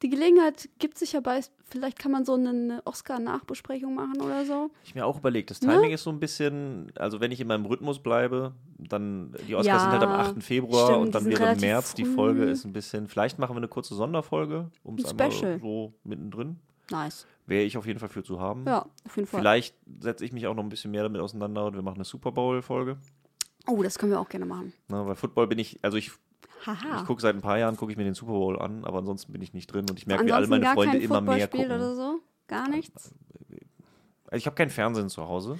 die 0.02 0.08
Gelegenheit 0.08 0.68
gibt 0.80 0.98
sich 0.98 1.12
ja 1.12 1.20
bei, 1.20 1.38
vielleicht 1.66 2.00
kann 2.00 2.10
man 2.10 2.24
so 2.24 2.34
eine 2.34 2.82
Oscar-Nachbesprechung 2.84 3.94
machen 3.94 4.20
oder 4.20 4.44
so. 4.44 4.72
Ich 4.84 4.96
mir 4.96 5.06
auch 5.06 5.18
überlegt, 5.18 5.52
das 5.52 5.62
Ne? 5.62 5.72
Timing 5.74 5.92
ist 5.92 6.02
so 6.02 6.10
ein 6.10 6.18
bisschen, 6.18 6.90
also 6.98 7.20
wenn 7.20 7.30
ich 7.30 7.40
in 7.40 7.46
meinem 7.46 7.64
Rhythmus 7.64 8.00
bleibe, 8.00 8.52
dann, 8.76 9.36
die 9.46 9.54
Oscars 9.54 9.66
Ja, 9.66 9.78
sind 9.78 9.92
halt 9.92 10.02
am 10.02 10.10
8. 10.10 10.42
Februar 10.42 10.86
stimmt, 10.88 11.06
und 11.06 11.14
dann 11.14 11.26
wäre 11.26 11.40
relativ 11.42 11.62
März 11.62 11.94
die. 11.94 12.06
Folge 12.06 12.42
ist 12.46 12.64
ein 12.64 12.72
bisschen, 12.72 13.06
vielleicht 13.06 13.38
machen 13.38 13.52
wir 13.54 13.58
eine 13.58 13.68
kurze 13.68 13.94
Sonderfolge, 13.94 14.68
um 14.82 14.96
es 14.98 15.04
Ein 15.04 15.20
einmal 15.20 15.60
so 15.60 15.94
mittendrin. 16.02 16.58
Nice. 16.90 17.24
Wäre 17.46 17.62
ich 17.64 17.76
auf 17.76 17.86
jeden 17.86 17.98
Fall 17.98 18.08
für 18.08 18.22
zu 18.22 18.40
haben. 18.40 18.64
Ja, 18.66 18.86
auf 19.04 19.16
jeden 19.16 19.28
Fall. 19.28 19.40
Vielleicht 19.40 19.76
setze 20.00 20.24
ich 20.24 20.32
mich 20.32 20.46
auch 20.46 20.54
noch 20.54 20.62
ein 20.62 20.68
bisschen 20.70 20.90
mehr 20.90 21.02
damit 21.02 21.20
auseinander 21.20 21.66
und 21.66 21.74
wir 21.74 21.82
machen 21.82 21.96
eine 21.96 22.04
Super 22.04 22.32
Bowl-Folge. 22.32 22.96
Oh, 23.66 23.82
das 23.82 23.98
können 23.98 24.12
wir 24.12 24.20
auch 24.20 24.28
gerne 24.28 24.46
machen. 24.46 24.72
Ne, 24.88 25.06
weil 25.06 25.14
Football 25.14 25.46
bin 25.46 25.58
ich, 25.58 25.78
also 25.82 25.96
ich 25.96 26.12
Haha. 26.66 27.00
Ich 27.00 27.06
gucke 27.06 27.20
seit 27.20 27.34
ein 27.34 27.42
paar 27.42 27.58
Jahren, 27.58 27.76
gucke 27.76 27.92
ich 27.92 27.98
mir 27.98 28.04
den 28.04 28.14
Super 28.14 28.32
Bowl 28.32 28.58
an, 28.58 28.84
aber 28.84 28.98
ansonsten 28.98 29.32
bin 29.32 29.42
ich 29.42 29.52
nicht 29.52 29.66
drin 29.66 29.86
und 29.88 29.98
ich 29.98 30.06
merke, 30.06 30.24
wie 30.24 30.32
alle 30.32 30.46
meine 30.46 30.66
Freunde 30.66 30.98
immer 30.98 31.20
mehr 31.20 31.48
gucken. 31.48 31.66
oder 31.66 31.94
so? 31.94 32.20
Gar 32.46 32.68
nichts? 32.68 33.14
Also 34.26 34.36
ich 34.36 34.46
habe 34.46 34.56
kein 34.56 34.70
Fernsehen 34.70 35.08
zu 35.08 35.26
Hause. 35.28 35.58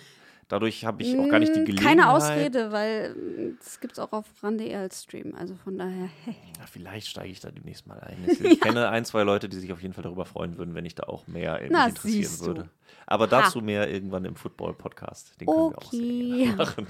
Dadurch 0.54 0.84
habe 0.84 1.02
ich 1.02 1.18
auch 1.18 1.28
gar 1.28 1.40
nicht 1.40 1.52
die 1.56 1.60
Mm, 1.62 1.64
Gelegenheit. 1.64 1.96
Keine 1.98 2.10
Ausrede, 2.10 2.70
weil 2.70 3.12
mm, 3.16 3.56
das 3.58 3.80
gibt 3.80 3.94
es 3.94 3.98
auch 3.98 4.12
auf 4.12 4.24
RAN.de 4.40 4.72
als 4.76 5.02
Stream. 5.02 5.34
Also 5.34 5.56
von 5.56 5.76
daher, 5.76 6.08
Ja, 6.26 6.66
vielleicht 6.70 7.08
steige 7.08 7.32
ich 7.32 7.40
da 7.40 7.50
demnächst 7.50 7.88
mal 7.88 7.98
ein. 7.98 8.16
Ich, 8.28 8.40
ich 8.44 8.60
kenne 8.60 8.88
ein, 8.88 9.04
zwei 9.04 9.24
Leute, 9.24 9.48
die 9.48 9.56
sich 9.58 9.72
auf 9.72 9.82
jeden 9.82 9.94
Fall 9.94 10.04
darüber 10.04 10.24
freuen 10.24 10.56
würden, 10.56 10.76
wenn 10.76 10.84
ich 10.84 10.94
da 10.94 11.04
auch 11.08 11.26
mehr 11.26 11.58
in- 11.58 11.72
Na, 11.72 11.88
interessieren 11.88 12.38
würde. 12.46 12.70
Aber 13.04 13.26
dazu 13.26 13.62
mehr 13.62 13.90
irgendwann 13.90 14.24
im 14.26 14.36
Football-Podcast. 14.36 15.40
Den 15.40 15.48
können 15.48 15.70
wir 15.72 15.78
auch 15.78 15.90
sehr 15.90 16.00
Okay. 16.00 16.54
machen. 16.56 16.86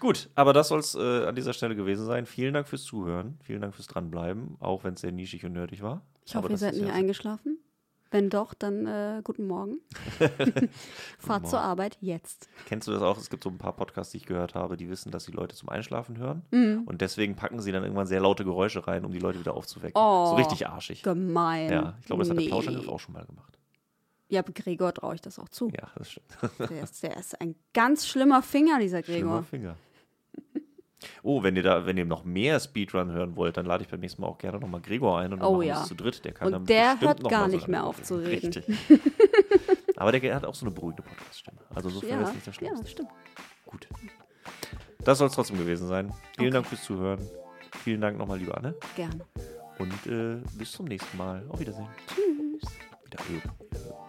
Gut, 0.00 0.30
aber 0.34 0.54
das 0.54 0.68
soll 0.68 0.78
es 0.80 0.94
äh, 0.94 1.26
an 1.26 1.34
dieser 1.34 1.52
Stelle 1.52 1.76
gewesen 1.76 2.06
sein. 2.06 2.24
Vielen 2.24 2.54
Dank 2.54 2.68
fürs 2.68 2.84
Zuhören. 2.84 3.36
Vielen 3.42 3.60
Dank 3.60 3.74
fürs 3.74 3.88
Dranbleiben, 3.88 4.56
auch 4.60 4.82
wenn 4.84 4.94
es 4.94 5.02
sehr 5.02 5.12
nischig 5.12 5.44
und 5.44 5.52
nerdig 5.52 5.82
war. 5.82 6.00
ich 6.24 6.34
hoffe, 6.34 6.48
ihr 6.48 6.56
seid 6.56 6.74
ja- 6.76 6.88
eingeschlafen. 6.90 7.58
Wenn 8.10 8.30
doch, 8.30 8.54
dann 8.54 8.86
äh, 8.86 9.20
guten 9.22 9.46
Morgen. 9.46 9.80
Fahrt 11.18 11.48
zur. 11.48 11.58
Arbeit 11.58 11.98
jetzt. 12.00 12.48
Kennst 12.66 12.88
du 12.88 12.92
das 12.92 13.02
auch? 13.02 13.18
Es 13.18 13.28
gibt 13.28 13.42
so 13.42 13.50
ein 13.50 13.58
paar 13.58 13.74
Podcasts, 13.74 14.12
die 14.12 14.18
ich 14.18 14.26
gehört 14.26 14.54
habe, 14.54 14.76
die 14.76 14.88
wissen, 14.88 15.10
dass 15.10 15.24
die 15.24 15.32
Leute 15.32 15.56
zum 15.56 15.68
Einschlafen 15.68 16.16
hören. 16.16 16.42
Mhm. 16.50 16.84
Und 16.86 17.00
deswegen 17.00 17.34
packen 17.34 17.60
sie 17.60 17.72
dann 17.72 17.82
irgendwann 17.82 18.06
sehr 18.06 18.20
laute 18.20 18.44
Geräusche 18.44 18.86
rein, 18.86 19.04
um 19.04 19.12
die 19.12 19.18
Leute 19.18 19.40
wieder 19.40 19.54
aufzuwecken. 19.54 20.00
Oh, 20.00 20.26
so 20.26 20.34
richtig 20.36 20.66
arschig. 20.68 21.02
Gemein. 21.02 21.70
Ja, 21.70 21.94
ich 22.00 22.06
glaube, 22.06 22.22
das 22.22 22.30
hat 22.30 22.36
nee. 22.36 22.44
der 22.44 22.50
Plauschangriff 22.50 22.88
auch 22.88 23.00
schon 23.00 23.14
mal 23.14 23.24
gemacht. 23.24 23.58
Ja, 24.28 24.40
aber 24.40 24.52
Gregor 24.52 24.92
traue 24.92 25.14
ich 25.14 25.20
das 25.20 25.38
auch 25.38 25.48
zu. 25.48 25.70
Ja, 25.70 25.88
das 25.96 26.10
stimmt. 26.10 26.26
Der, 26.58 26.82
ist, 26.82 27.02
der 27.02 27.16
ist 27.16 27.40
ein 27.40 27.54
ganz 27.72 28.06
schlimmer 28.06 28.42
Finger, 28.42 28.78
dieser 28.78 29.02
Schlimmer 29.02 29.18
Gregor. 29.18 29.42
Finger. 29.44 29.76
Oh, 31.22 31.42
wenn 31.42 31.54
ihr 31.56 31.62
da, 31.62 31.86
wenn 31.86 31.96
ihr 31.96 32.04
noch 32.04 32.24
mehr 32.24 32.58
Speedrun 32.58 33.12
hören 33.12 33.36
wollt, 33.36 33.56
dann 33.56 33.66
lade 33.66 33.84
ich 33.84 33.88
beim 33.88 34.00
nächsten 34.00 34.20
Mal 34.22 34.28
auch 34.28 34.38
gerne 34.38 34.58
nochmal 34.58 34.80
Gregor 34.80 35.18
ein 35.18 35.32
und 35.32 35.40
dann 35.40 35.48
Oh 35.48 35.62
ja. 35.62 35.80
es 35.82 35.88
zu 35.88 35.94
dritt. 35.94 36.24
Der 36.24 36.32
kann 36.32 36.52
Und 36.52 36.68
der 36.68 37.00
hört 37.00 37.22
gar 37.28 37.48
so 37.48 37.54
nicht 37.56 37.68
mehr 37.68 37.84
auf 37.84 38.02
zu 38.02 38.16
reden. 38.16 38.52
Richtig. 38.52 38.78
Aber 39.96 40.12
der 40.12 40.34
hat 40.34 40.44
auch 40.44 40.54
so 40.54 40.66
eine 40.66 40.74
beruhigende 40.74 41.02
Podcast-Stimme. 41.02 41.58
Also 41.74 41.88
insofern 41.88 42.20
Ja, 42.20 42.26
ist 42.28 42.34
nicht 42.34 42.46
der 42.46 42.52
ja, 42.52 42.58
Schlimmste. 42.58 42.86
stimmt. 42.88 43.08
Gut. 43.66 43.88
Das 45.04 45.18
soll 45.18 45.28
es 45.28 45.34
trotzdem 45.34 45.58
gewesen 45.58 45.86
sein. 45.88 46.12
Vielen 46.36 46.48
Okay. 46.48 46.50
Dank 46.50 46.66
fürs 46.66 46.82
Zuhören. 46.84 47.20
Vielen 47.84 48.00
Dank 48.00 48.18
nochmal, 48.18 48.38
liebe 48.38 48.56
Anne. 48.56 48.74
Gerne. 48.96 49.24
Und 49.78 50.06
äh, 50.06 50.40
bis 50.56 50.72
zum 50.72 50.86
nächsten 50.86 51.16
Mal. 51.16 51.44
Auf 51.48 51.60
Wiedersehen. 51.60 51.86
Tschüss. 52.08 52.70
Wiederhören. 53.04 54.07